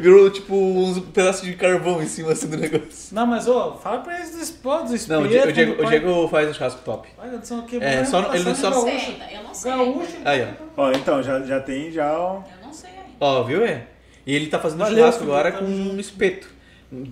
Virou 0.00 0.30
tipo 0.30 0.54
uns 0.54 1.00
pedaços 1.00 1.42
de 1.42 1.52
carvão 1.54 2.02
em 2.02 2.06
cima 2.06 2.32
assim 2.32 2.48
do 2.48 2.56
negócio. 2.56 3.14
Não, 3.14 3.26
mas 3.26 3.46
ô, 3.46 3.74
fala 3.74 3.98
pra 3.98 4.16
eles 4.16 4.30
do 4.30 4.40
esposo, 4.40 4.84
do 4.96 5.12
Não, 5.12 5.20
o 5.20 5.24
o 5.24 5.28
Diego, 5.28 5.82
o 5.82 5.86
Diego 5.86 6.28
faz 6.28 6.48
um 6.48 6.54
churrasco 6.54 6.80
top. 6.82 7.06
Olha, 7.18 7.34
eles 7.34 7.46
são 7.46 7.60
aqui, 7.60 7.76
É, 7.78 7.96
uma 7.98 8.04
só 8.06 8.20
ele 8.34 8.44
não 8.44 8.54
sei 8.54 8.68
ainda, 8.90 9.24
eu 9.32 9.42
não 9.42 9.54
sei. 9.54 9.70
Gaúcho. 9.72 10.16
Aí, 10.24 10.48
ó. 10.76 10.82
Ó, 10.84 10.92
então, 10.92 11.22
já, 11.22 11.40
já 11.42 11.60
tem 11.60 11.92
já. 11.92 12.10
ó, 12.18 12.36
Eu 12.36 12.66
não 12.66 12.72
sei 12.72 12.88
ainda. 12.88 13.02
Ó, 13.20 13.42
viu, 13.42 13.62
é? 13.66 13.82
E 14.26 14.34
ele 14.34 14.46
tá 14.46 14.58
fazendo 14.58 14.78
Valeu, 14.78 14.96
churrasco 14.96 15.24
agora 15.24 15.52
tá 15.52 15.58
com 15.58 15.66
junto. 15.66 15.94
um 15.94 16.00
espeto. 16.00 16.48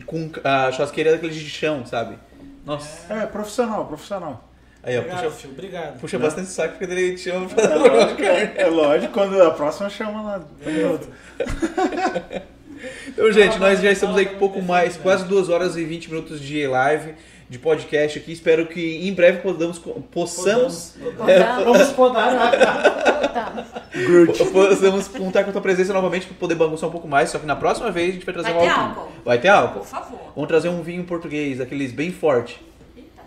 Com 0.06 0.30
a 0.44 0.72
churrasqueira 0.72 1.12
daquele 1.12 1.32
de 1.32 1.48
chão, 1.48 1.86
sabe? 1.86 2.18
Nossa. 2.64 3.12
É, 3.12 3.26
profissional, 3.26 3.86
profissional. 3.86 4.44
Aí, 4.82 4.96
ó, 4.96 5.00
Obrigado, 5.00 5.24
puxa, 5.24 5.36
filho, 5.36 5.52
obrigado. 5.52 6.00
puxa 6.00 6.18
bastante 6.18 6.48
saco 6.48 6.78
porque 6.78 6.92
ele 6.92 7.14
te 7.16 7.20
chama 7.30 7.48
pra 7.48 7.64
É 7.64 7.68
dar 7.68 7.76
lógico, 7.76 8.22
carne. 8.22 8.50
é 8.56 8.66
lógico, 8.66 9.12
quando 9.12 9.42
a 9.42 9.50
próxima 9.50 9.90
chama 9.90 10.22
lá. 10.22 10.40
Junto. 10.64 11.08
Então, 13.08 13.32
gente, 13.32 13.58
nós 13.58 13.80
já 13.80 13.90
estamos 13.90 14.16
aí 14.16 14.26
com 14.26 14.36
um 14.36 14.38
pouco 14.38 14.62
mais, 14.62 14.96
quase 14.96 15.24
2 15.24 15.48
horas 15.48 15.76
e 15.76 15.84
20 15.84 16.10
minutos 16.10 16.40
de 16.40 16.64
live, 16.66 17.14
de 17.48 17.58
podcast 17.58 18.18
aqui. 18.18 18.32
Espero 18.32 18.66
que 18.66 19.08
em 19.08 19.12
breve 19.14 19.38
podamos, 19.38 19.78
possamos, 20.10 20.94
Podamos. 21.16 21.64
Vamos 21.64 21.88
podar. 21.92 22.52
Groot. 23.94 24.38
possamos 24.52 25.08
contar 25.08 25.44
com 25.44 25.50
a 25.50 25.52
tua 25.52 25.62
presença 25.62 25.92
novamente 25.92 26.26
para 26.26 26.36
poder 26.36 26.54
bagunçar 26.54 26.88
um 26.88 26.92
pouco 26.92 27.08
mais. 27.08 27.30
Só 27.30 27.38
que 27.38 27.46
na 27.46 27.56
próxima 27.56 27.90
vez 27.90 28.10
a 28.10 28.12
gente 28.12 28.26
vai 28.26 28.34
trazer 28.34 28.52
Vai 28.52 28.58
um 28.58 28.64
ter 28.66 28.70
álcool. 28.70 29.00
álcool? 29.00 29.12
Vai 29.24 29.38
ter 29.40 29.48
álcool. 29.48 29.78
Por 29.80 29.86
favor. 29.86 30.20
Vamos 30.34 30.48
trazer 30.48 30.68
um 30.68 30.82
vinho 30.82 31.04
português, 31.04 31.60
aqueles 31.60 31.92
bem 31.92 32.12
forte. 32.12 32.60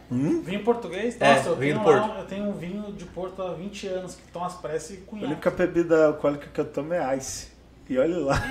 Vinho 0.09 0.61
português? 0.63 1.15
É, 1.21 1.35
Nossa, 1.35 1.49
eu, 1.49 1.55
vinho 1.55 1.79
tenho 1.79 1.89
lá, 1.89 2.15
eu 2.19 2.25
tenho 2.25 2.43
um 2.49 2.51
vinho 2.51 2.91
de 2.91 3.05
Porto 3.05 3.41
há 3.41 3.53
20 3.53 3.87
anos 3.87 4.15
que 4.15 4.21
toma 4.33 4.45
as 4.47 4.55
pressas 4.55 4.91
e 4.91 4.95
A 4.95 5.09
cunhado. 5.09 5.27
única 5.31 5.49
bebida 5.49 6.07
alcoólica 6.07 6.47
que 6.53 6.59
eu 6.59 6.65
tomo 6.65 6.93
é 6.93 7.17
ice. 7.17 7.47
E 7.91 7.97
olha 7.97 8.17
lá. 8.19 8.41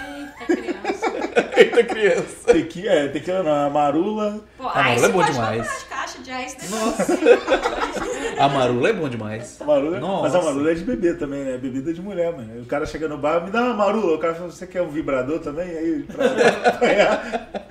Eita, 0.49 0.55
criança. 0.55 1.13
Eita 1.57 1.85
criança. 1.85 2.53
Tequi, 2.53 2.87
é, 2.87 3.09
tequila 3.09 3.43
não, 3.43 3.67
a 3.67 3.71
marula. 3.71 4.45
Pô, 4.59 4.69
aí 4.69 4.93
mas 4.95 5.03
é 5.03 5.09
bom 5.09 5.23
demais. 5.25 5.87
caixas 5.89 6.23
de 6.23 6.31
ice 6.31 6.57
né? 6.71 6.79
A 8.39 8.49
marula 8.51 8.89
é 8.91 8.93
bom 8.93 9.09
demais. 9.09 9.57
A 9.61 9.65
marula 9.65 9.99
Nossa. 9.99 10.23
mas 10.25 10.35
a 10.35 10.43
marula 10.43 10.71
é 10.73 10.75
de 10.75 10.85
bebê 10.85 11.15
também, 11.15 11.43
né? 11.45 11.57
Bebida 11.57 11.91
de 11.95 12.03
mulher, 12.03 12.33
mano. 12.37 12.61
O 12.61 12.67
cara 12.67 12.85
chega 12.85 13.09
no 13.09 13.17
bar, 13.17 13.43
me 13.43 13.51
dá 13.51 13.63
uma 13.63 13.73
marula. 13.75 14.15
O 14.17 14.19
cara 14.19 14.35
fala, 14.35 14.51
você 14.51 14.67
quer 14.67 14.83
um 14.83 14.89
vibrador 14.91 15.39
também? 15.39 15.71
Aí, 15.71 16.03
pra 16.03 16.27
apanhar. 16.69 17.49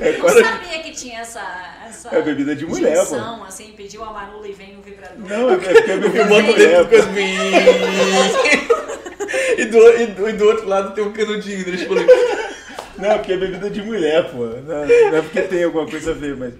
É, 0.00 0.10
Eu 0.16 0.20
quase- 0.20 0.42
sabia 0.42 0.78
que 0.82 0.92
tinha 0.92 1.20
essa, 1.20 1.42
essa 1.86 2.14
É 2.14 2.22
bebida 2.22 2.54
de 2.56 2.64
mulher, 2.64 2.96
pô. 3.00 3.04
junção, 3.16 3.44
assim, 3.44 3.72
pediu 3.76 4.02
a 4.04 4.12
marula 4.12 4.46
e 4.48 4.52
vem 4.52 4.78
o 4.78 4.80
vibrador. 4.82 5.18
Não, 5.28 5.50
é 5.50 5.56
porque 5.56 5.90
é 5.90 5.96
bebida 5.98 6.18
Eu 6.18 6.22
de 6.24 6.28
boto 6.28 6.42
mulher. 6.46 6.84
dentro 6.84 7.06
pô. 8.68 8.79
E, 9.58 9.64
do, 9.66 9.78
e, 10.00 10.06
do, 10.06 10.28
e 10.28 10.32
do 10.32 10.44
outro 10.44 10.68
lado 10.68 10.94
tem 10.94 11.04
um 11.04 11.12
canudinho. 11.12 11.64
Deixa 11.64 11.84
eu 11.84 11.88
falar. 11.88 12.50
Não, 13.00 13.16
porque 13.16 13.32
é 13.32 13.36
bebida 13.36 13.70
de 13.70 13.82
mulher, 13.82 14.30
pô. 14.30 14.44
Não, 14.44 14.86
não 14.86 15.16
é 15.16 15.22
porque 15.22 15.40
tem 15.42 15.64
alguma 15.64 15.86
coisa 15.86 16.10
a 16.10 16.14
ver, 16.14 16.36
mas. 16.36 16.52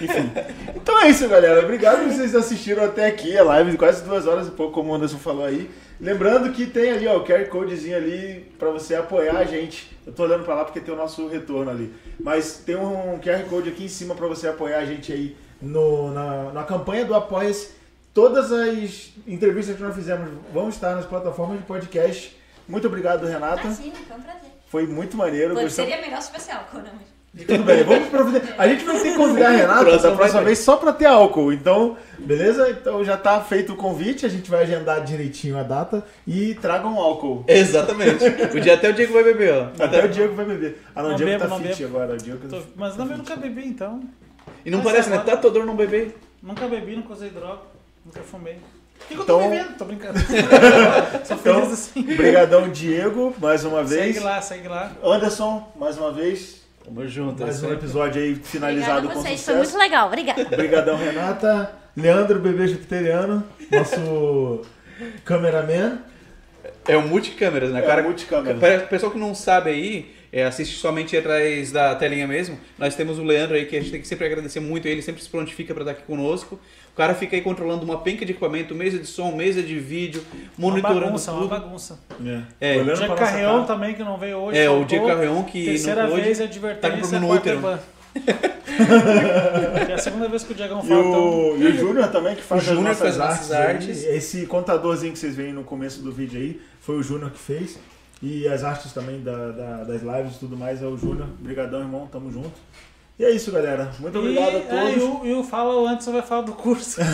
Enfim. 0.00 0.30
Então 0.74 1.00
é 1.00 1.08
isso, 1.08 1.28
galera. 1.28 1.60
Obrigado 1.60 2.02
por 2.02 2.12
vocês 2.12 2.34
assistiram 2.34 2.84
até 2.84 3.06
aqui. 3.06 3.38
A 3.38 3.44
live 3.44 3.70
de 3.70 3.76
quase 3.78 4.02
duas 4.02 4.26
horas 4.26 4.48
e 4.48 4.50
pouco, 4.50 4.72
como 4.72 4.90
o 4.90 4.94
Anderson 4.94 5.18
falou 5.18 5.44
aí. 5.44 5.70
Lembrando 6.00 6.52
que 6.52 6.66
tem 6.66 6.90
ali, 6.90 7.06
ó, 7.06 7.18
o 7.18 7.24
QR 7.24 7.46
Codezinho 7.48 7.96
ali 7.96 8.52
pra 8.58 8.70
você 8.70 8.96
apoiar 8.96 9.36
a 9.36 9.44
gente. 9.44 9.96
Eu 10.04 10.12
tô 10.12 10.24
olhando 10.24 10.44
pra 10.44 10.56
lá 10.56 10.64
porque 10.64 10.80
tem 10.80 10.92
o 10.92 10.96
nosso 10.96 11.28
retorno 11.28 11.70
ali. 11.70 11.92
Mas 12.18 12.58
tem 12.66 12.74
um 12.74 13.18
QR 13.20 13.44
Code 13.48 13.70
aqui 13.70 13.84
em 13.84 13.88
cima 13.88 14.14
pra 14.14 14.26
você 14.26 14.48
apoiar 14.48 14.78
a 14.78 14.84
gente 14.84 15.12
aí 15.12 15.36
no, 15.62 16.10
na, 16.10 16.52
na 16.52 16.62
campanha 16.64 17.04
do 17.04 17.14
Apoia-se. 17.14 17.70
Todas 18.14 18.52
as 18.52 19.12
entrevistas 19.26 19.76
que 19.76 19.82
nós 19.82 19.94
fizemos 19.94 20.30
vão 20.52 20.68
estar 20.68 20.94
nas 20.94 21.04
plataformas 21.04 21.58
de 21.58 21.64
podcast. 21.64 22.36
Muito 22.68 22.86
obrigado, 22.86 23.26
Renata. 23.26 23.68
Sim, 23.72 23.92
foi 24.06 24.16
um 24.16 24.20
prazer. 24.22 24.40
Foi 24.68 24.86
muito 24.86 25.16
maneiro. 25.16 25.50
Gostamos- 25.50 25.74
Seria 25.74 26.00
melhor 26.00 26.18
especial, 26.20 26.64
né? 26.74 26.84
mas- 26.94 27.14
tudo 27.46 27.64
bem, 27.64 27.82
vamos 27.82 28.08
providenciar. 28.10 28.54
A 28.56 28.68
gente 28.68 28.84
vai 28.84 28.96
ter 29.00 29.10
que 29.10 29.16
convidar 29.16 29.48
a 29.48 29.50
Renata 29.50 29.80
Próximo 29.84 30.10
da 30.10 30.16
próxima 30.16 30.42
vez 30.42 30.58
só 30.60 30.76
pra 30.76 30.92
ter 30.92 31.06
álcool. 31.06 31.52
Então, 31.52 31.96
beleza? 32.16 32.70
Então 32.70 33.04
já 33.04 33.16
tá 33.16 33.40
feito 33.40 33.72
o 33.72 33.76
convite, 33.76 34.24
a 34.24 34.28
gente 34.28 34.48
vai 34.48 34.62
agendar 34.62 35.02
direitinho 35.02 35.58
a 35.58 35.64
data 35.64 36.04
e 36.24 36.54
tragam 36.54 36.96
álcool. 36.96 37.44
Exatamente. 37.48 38.24
O 38.56 38.60
dia 38.60 38.74
até 38.74 38.90
o 38.90 38.92
Diego 38.92 39.12
vai 39.12 39.24
beber, 39.24 39.52
ó. 39.52 39.84
Até 39.84 40.04
o 40.04 40.08
Diego 40.08 40.34
vai 40.36 40.44
beber. 40.46 40.80
Ah, 40.94 41.02
não, 41.02 41.08
Não 41.08 41.14
o 41.16 41.18
Diego 41.18 41.32
bebo, 41.32 41.48
tá 41.50 41.56
fit 41.60 41.82
bebo. 41.82 41.96
agora. 41.96 42.14
O 42.14 42.16
Diego... 42.18 42.48
Tô- 42.48 42.62
Mas 42.76 42.96
não, 42.96 43.10
eu 43.10 43.18
nunca 43.18 43.34
bebi, 43.34 43.66
então. 43.66 44.00
E 44.64 44.70
não 44.70 44.78
Mas 44.78 44.86
parece, 44.86 45.10
né? 45.10 45.18
Tá 45.18 45.36
todo 45.36 45.64
não 45.66 45.74
beber. 45.74 46.16
Nunca 46.40 46.68
bebi, 46.68 46.94
nunca 46.94 47.14
usei 47.14 47.30
droga, 47.30 47.62
nunca 48.04 48.20
fumei. 48.22 48.54
O 48.54 49.06
que, 49.08 49.14
que 49.14 49.14
eu 49.20 49.22
Então- 49.24 49.40
tô 49.42 49.48
bebendo? 49.48 49.74
Tô 49.78 49.84
brincando. 49.84 50.18
Só 51.24 51.34
Então, 51.34 51.38
feliz 51.38 51.72
assim. 51.72 52.02
Brigadão, 52.02 52.68
Diego, 52.70 53.34
mais 53.40 53.64
uma 53.64 53.82
vez. 53.82 54.14
Segue 54.14 54.20
lá, 54.24 54.40
segue 54.40 54.68
lá. 54.68 54.92
Anderson, 55.02 55.72
mais 55.76 55.98
uma 55.98 56.12
vez. 56.12 56.62
Tamo 56.84 57.06
junto. 57.08 57.42
Mais 57.42 57.62
um 57.62 57.72
episódio 57.72 58.22
aí 58.22 58.34
finalizado 58.34 58.98
Obrigada 58.98 59.12
a 59.12 59.14
com 59.14 59.22
vocês, 59.22 59.42
foi 59.44 59.54
sucesso. 59.54 59.72
muito 59.72 59.78
legal. 59.82 60.06
Obrigada. 60.06 60.42
Obrigadão, 60.42 60.96
Renata. 60.96 61.72
Leandro, 61.96 62.38
bebê 62.40 62.66
jupiteriano, 62.68 63.44
nosso 63.70 64.62
cameraman. 65.24 65.98
É 66.86 66.96
o 66.96 67.02
multicâmeras, 67.02 67.70
né? 67.70 67.80
É, 67.80 67.82
cara, 67.82 68.02
multicâmeras. 68.02 68.58
Para 68.58 68.84
o 68.84 68.88
pessoal 68.88 69.10
que 69.12 69.18
não 69.18 69.34
sabe 69.34 69.70
aí, 69.70 70.14
é, 70.32 70.44
assiste 70.44 70.76
somente 70.76 71.16
atrás 71.16 71.72
da 71.72 71.94
telinha 71.94 72.26
mesmo. 72.26 72.58
Nós 72.78 72.94
temos 72.94 73.18
o 73.18 73.22
Leandro 73.24 73.56
aí 73.56 73.64
que 73.64 73.76
a 73.76 73.80
gente 73.80 73.90
tem 73.90 74.00
que 74.00 74.06
sempre 74.08 74.26
agradecer 74.26 74.60
muito. 74.60 74.86
Ele 74.86 75.00
sempre 75.00 75.22
se 75.22 75.28
prontifica 75.28 75.72
para 75.72 75.82
estar 75.84 75.92
aqui 75.92 76.02
conosco. 76.02 76.60
O 76.94 76.96
cara 76.96 77.12
fica 77.12 77.34
aí 77.34 77.42
controlando 77.42 77.84
uma 77.84 77.98
penca 77.98 78.24
de 78.24 78.30
equipamento, 78.30 78.72
mesa 78.72 79.00
de 79.00 79.06
som, 79.06 79.34
mesa 79.34 79.60
de 79.60 79.76
vídeo, 79.80 80.22
Uma 80.56 80.70
monitorando 80.70 81.00
bagunça, 81.00 81.32
uma 81.32 81.40
tudo. 81.40 81.50
bagunça. 81.50 81.98
É, 82.60 82.76
O 82.76 82.80
Olhando 82.82 82.96
Diego 82.98 83.14
cara. 83.16 83.62
também, 83.64 83.94
que 83.94 84.04
não 84.04 84.16
veio 84.16 84.36
hoje. 84.38 84.58
É, 84.58 84.70
o. 84.70 84.84
Diego 84.84 85.06
Carreão 85.08 85.42
que 85.42 85.64
Terceira 85.64 86.06
não 86.06 86.14
vez 86.14 86.38
é 86.38 86.44
tá 86.46 86.48
com 86.48 86.50
advertência, 86.50 86.98
problema 87.00 87.20
no 87.20 87.26
quarta 87.28 87.50
é 87.50 87.56
útero. 87.56 87.80
é 89.90 89.92
a 89.94 89.98
segunda 89.98 90.28
vez 90.28 90.44
que 90.44 90.52
o 90.52 90.54
Diegão 90.54 90.80
E 90.84 90.88
fala, 90.88 91.00
então. 91.00 91.28
o, 91.50 91.56
e 91.62 91.66
o 91.66 91.76
Júnior 91.76 92.08
também, 92.12 92.36
que 92.36 92.42
faz 92.42 92.62
O 92.62 92.64
Júnior 92.74 92.90
as 92.92 92.98
nossas 93.00 93.16
faz 93.16 93.28
nossas 93.30 93.52
artes. 93.52 93.86
artes. 93.88 94.04
aí. 94.06 94.16
Esse 94.16 94.46
contadorzinho 94.46 95.12
que 95.12 95.18
vocês 95.18 95.34
veem 95.34 95.52
no 95.52 95.64
começo 95.64 96.00
do 96.00 96.12
vídeo 96.12 96.40
aí, 96.40 96.60
foi 96.80 96.96
o 96.96 97.02
Júnior 97.02 97.30
que 97.32 97.38
fez. 97.38 97.76
E 98.22 98.46
as 98.48 98.62
artes 98.64 98.92
também 98.92 99.20
da, 99.20 99.50
da- 99.50 99.84
das 99.84 100.00
lives 100.02 100.36
e 100.36 100.38
tudo 100.38 100.56
mais 100.56 100.80
é 100.82 100.86
o 100.86 100.96
Júnior. 100.96 101.26
Obrigadão, 101.40 101.80
irmão. 101.80 102.06
Tamo 102.06 102.30
junto. 102.30 102.52
E 103.16 103.24
é 103.24 103.30
isso, 103.30 103.52
galera. 103.52 103.92
Muito 104.00 104.18
obrigado 104.18 104.56
a 104.56 104.58
e, 104.58 104.62
é, 104.62 104.90
e, 104.90 104.98
todos. 104.98 105.20
o, 105.22 105.26
e 105.26 105.34
o 105.34 105.44
Fala 105.44 105.76
o 105.76 105.86
Anderson 105.86 106.12
vai 106.12 106.22
falar 106.22 106.42
do 106.42 106.52
curso. 106.52 107.00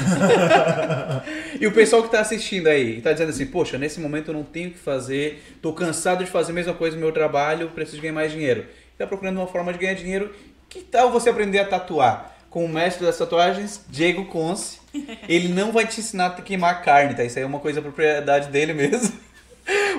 E 1.61 1.67
o 1.67 1.73
pessoal 1.73 2.03
que 2.03 2.11
tá 2.11 2.21
assistindo 2.21 2.69
aí, 2.69 2.97
e 2.97 3.03
tá 3.03 3.13
dizendo 3.13 3.29
assim, 3.29 3.45
poxa, 3.45 3.77
nesse 3.77 4.01
momento 4.01 4.29
eu 4.29 4.35
não 4.35 4.43
tenho 4.43 4.71
o 4.71 4.73
que 4.73 4.79
fazer, 4.79 5.59
tô 5.61 5.75
cansado 5.75 6.25
de 6.25 6.31
fazer 6.31 6.53
a 6.53 6.55
mesma 6.55 6.73
coisa 6.73 6.97
no 6.97 7.03
meu 7.03 7.13
trabalho, 7.13 7.69
preciso 7.69 8.01
ganhar 8.01 8.15
mais 8.15 8.33
dinheiro. 8.33 8.65
Tá 8.97 9.07
procurando 9.07 9.37
uma 9.37 9.47
forma 9.47 9.71
de 9.71 9.79
ganhar 9.79 9.93
dinheiro, 9.93 10.35
que 10.71 10.81
tal 10.81 11.11
você 11.11 11.29
aprender 11.29 11.59
a 11.59 11.67
tatuar? 11.67 12.35
Com 12.49 12.65
o 12.65 12.69
mestre 12.69 13.05
das 13.05 13.19
tatuagens, 13.19 13.85
Diego 13.91 14.25
Conce. 14.25 14.79
Ele 15.29 15.49
não 15.49 15.71
vai 15.71 15.87
te 15.87 16.01
ensinar 16.01 16.29
a 16.29 16.41
queimar 16.41 16.83
carne, 16.83 17.15
tá? 17.15 17.25
Isso 17.25 17.39
aí 17.39 17.45
é 17.45 17.47
uma 17.47 17.61
coisa 17.61 17.83
propriedade 17.83 18.49
dele 18.49 18.73
mesmo. 18.73 19.13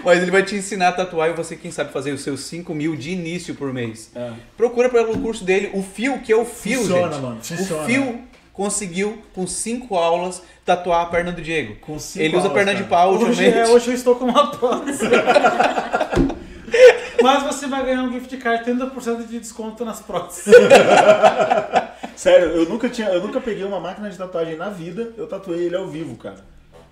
Mas 0.04 0.22
ele 0.22 0.32
vai 0.32 0.44
te 0.44 0.56
ensinar 0.56 0.90
a 0.90 0.92
tatuar 0.92 1.30
e 1.30 1.34
você, 1.34 1.56
quem 1.56 1.72
sabe, 1.72 1.92
fazer 1.92 2.12
os 2.12 2.22
seus 2.22 2.42
5 2.42 2.74
mil 2.74 2.96
de 2.96 3.12
início 3.12 3.56
por 3.56 3.72
mês. 3.72 4.12
É. 4.16 4.32
Procura 4.58 4.90
pelo 4.90 5.18
curso 5.20 5.44
dele, 5.44 5.70
o 5.74 5.84
Fio, 5.84 6.20
que 6.20 6.32
é 6.32 6.36
o 6.36 6.46
Fio, 6.46 6.80
Funciona, 6.80 7.14
gente. 7.14 7.22
mano, 7.22 7.44
funciona. 7.44 7.84
O 7.84 7.86
Fio 7.86 8.22
conseguiu, 8.52 9.22
com 9.34 9.48
5 9.48 9.96
aulas, 9.96 10.42
tatuar 10.66 11.04
a 11.04 11.06
perna 11.06 11.32
do 11.32 11.42
Diego. 11.42 11.76
Com 11.82 11.98
cinco 12.00 12.26
Ele 12.26 12.36
usa 12.36 12.48
aulas, 12.48 12.54
perna 12.54 12.72
de 12.74 12.84
cara. 12.84 12.90
pau 12.90 13.14
Hoje, 13.16 13.46
é, 13.46 13.68
hoje 13.68 13.90
eu 13.90 13.94
estou 13.94 14.16
com 14.16 14.26
uma 14.26 14.52
prótese. 14.52 15.06
Mas 17.22 17.44
você 17.44 17.68
vai 17.68 17.86
ganhar 17.86 18.02
um 18.02 18.12
gift 18.12 18.36
card 18.38 18.70
30% 18.70 19.28
de 19.28 19.40
desconto 19.40 19.86
nas 19.86 20.02
próteses. 20.02 20.46
Sério, 22.16 22.48
eu 22.50 22.68
nunca 22.68 22.90
tinha, 22.90 23.10
eu 23.10 23.22
nunca 23.22 23.40
peguei 23.40 23.64
uma 23.64 23.80
máquina 23.80 24.10
de 24.10 24.18
tatuagem 24.18 24.56
na 24.56 24.70
vida, 24.70 25.12
eu 25.18 25.28
tatuei 25.28 25.66
ele 25.66 25.76
ao 25.76 25.88
vivo, 25.88 26.16
cara. 26.18 26.38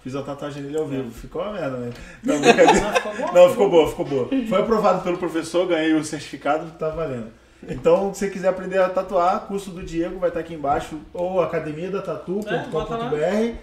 Fiz 0.02 0.16
a 0.16 0.24
tatuagem 0.24 0.64
nele 0.64 0.78
ao 0.78 0.88
vivo. 0.88 1.12
Ficou 1.12 1.42
uma 1.42 1.54
merda, 1.54 1.78
né? 1.78 1.92
Não, 2.24 2.40
brincadeira. 2.40 2.94
Ficou 2.94 3.14
bom? 3.16 3.34
Não, 3.34 3.50
ficou 3.50 3.70
boa, 3.70 3.90
ficou 3.90 4.06
boa. 4.06 4.30
Foi 4.48 4.60
aprovado 4.62 5.02
pelo 5.02 5.18
professor, 5.18 5.68
ganhei 5.68 5.94
o 5.94 6.04
certificado, 6.04 6.72
tá 6.78 6.90
valendo. 6.90 7.28
Então, 7.68 8.14
se 8.14 8.20
você 8.20 8.30
quiser 8.30 8.48
aprender 8.48 8.78
a 8.78 8.88
tatuar, 8.88 9.42
curso 9.42 9.72
do 9.72 9.84
Diego 9.84 10.18
vai 10.18 10.30
estar 10.30 10.40
aqui 10.40 10.54
embaixo, 10.54 10.98
ou 11.14 11.42
academia 11.42 11.92
da 11.92 12.02
É. 13.22 13.56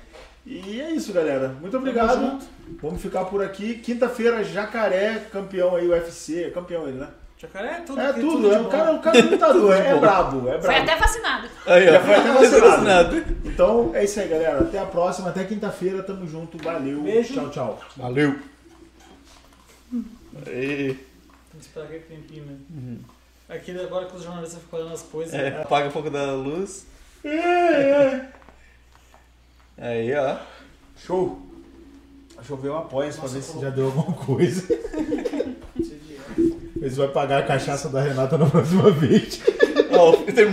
E 0.45 0.81
é 0.81 0.91
isso, 0.91 1.13
galera. 1.13 1.49
Muito 1.61 1.77
obrigado. 1.77 2.39
Vamos 2.81 3.03
ficar 3.03 3.25
por 3.25 3.43
aqui. 3.43 3.75
Quinta-feira, 3.79 4.45
Jacaré, 4.45 5.27
campeão 5.33 5.75
aí, 5.75 5.89
UFC. 5.89 6.45
É 6.45 6.51
campeão 6.51 6.87
ele, 6.87 6.99
né? 6.99 7.09
Jacaré 7.39 7.69
é 7.69 7.81
tudo. 7.81 8.01
É 8.01 8.13
que- 8.15 8.21
tudo, 8.21 8.53
é 8.53 8.61
o 8.61 8.69
cara, 8.69 8.93
o 8.95 8.99
cara 9.01 9.19
é 9.19 9.23
lutador, 9.23 9.75
é, 9.75 9.89
é 9.89 9.99
brabo, 9.99 10.49
é 10.49 10.53
Foi 10.53 10.61
brabo. 10.61 10.83
até 10.83 10.97
vacinado. 10.97 11.49
Aí, 11.67 11.89
ó. 11.89 11.93
Já 11.93 12.01
foi 12.01 12.15
até 12.15 12.61
vacinado. 12.61 13.17
Então 13.45 13.91
é 13.95 14.05
isso 14.05 14.21
aí, 14.21 14.29
galera. 14.29 14.61
Até 14.61 14.79
a 14.79 14.87
próxima, 14.87 15.29
até 15.29 15.45
quinta-feira. 15.45 16.03
Tamo 16.03 16.27
junto. 16.27 16.57
Valeu. 16.63 17.03
Beijo. 17.03 17.35
Tchau, 17.35 17.51
tchau. 17.51 17.81
Valeu. 17.97 18.39
Aí. 20.47 20.95
Tem 20.95 21.61
que 21.61 21.67
esperar 21.67 21.85
aquele 21.87 22.01
tempinho 22.05 22.45
mesmo. 22.47 23.05
Aquele 23.49 23.81
agora 23.83 24.07
que 24.07 24.17
os 24.17 24.23
jornalistas 24.23 24.61
ficam 24.63 24.79
falando 24.79 24.95
as 24.95 25.03
coisas. 25.03 25.35
É, 25.35 25.61
apaga 25.63 25.89
um 25.89 25.93
pouco 25.93 26.11
da 26.11 26.33
luz. 26.33 26.87
Aí, 29.79 30.15
ó. 30.15 30.37
Show. 30.97 31.43
Deixa 32.37 32.53
eu 32.53 32.57
ver 32.57 32.69
o 32.71 32.77
apoio 32.77 33.13
pra 33.13 33.29
ver 33.29 33.43
se 33.43 33.61
já 33.61 33.71
deu 33.71 33.87
alguma 33.87 34.13
coisa. 34.17 34.63
Se 36.81 36.97
vai 36.97 37.09
pagar 37.09 37.39
a 37.39 37.43
cachaça 37.43 37.89
da 37.89 38.01
Renata 38.01 38.37
na 38.39 38.47
próxima 38.47 38.91
vez. 38.91 39.41
Terminou 40.35 40.53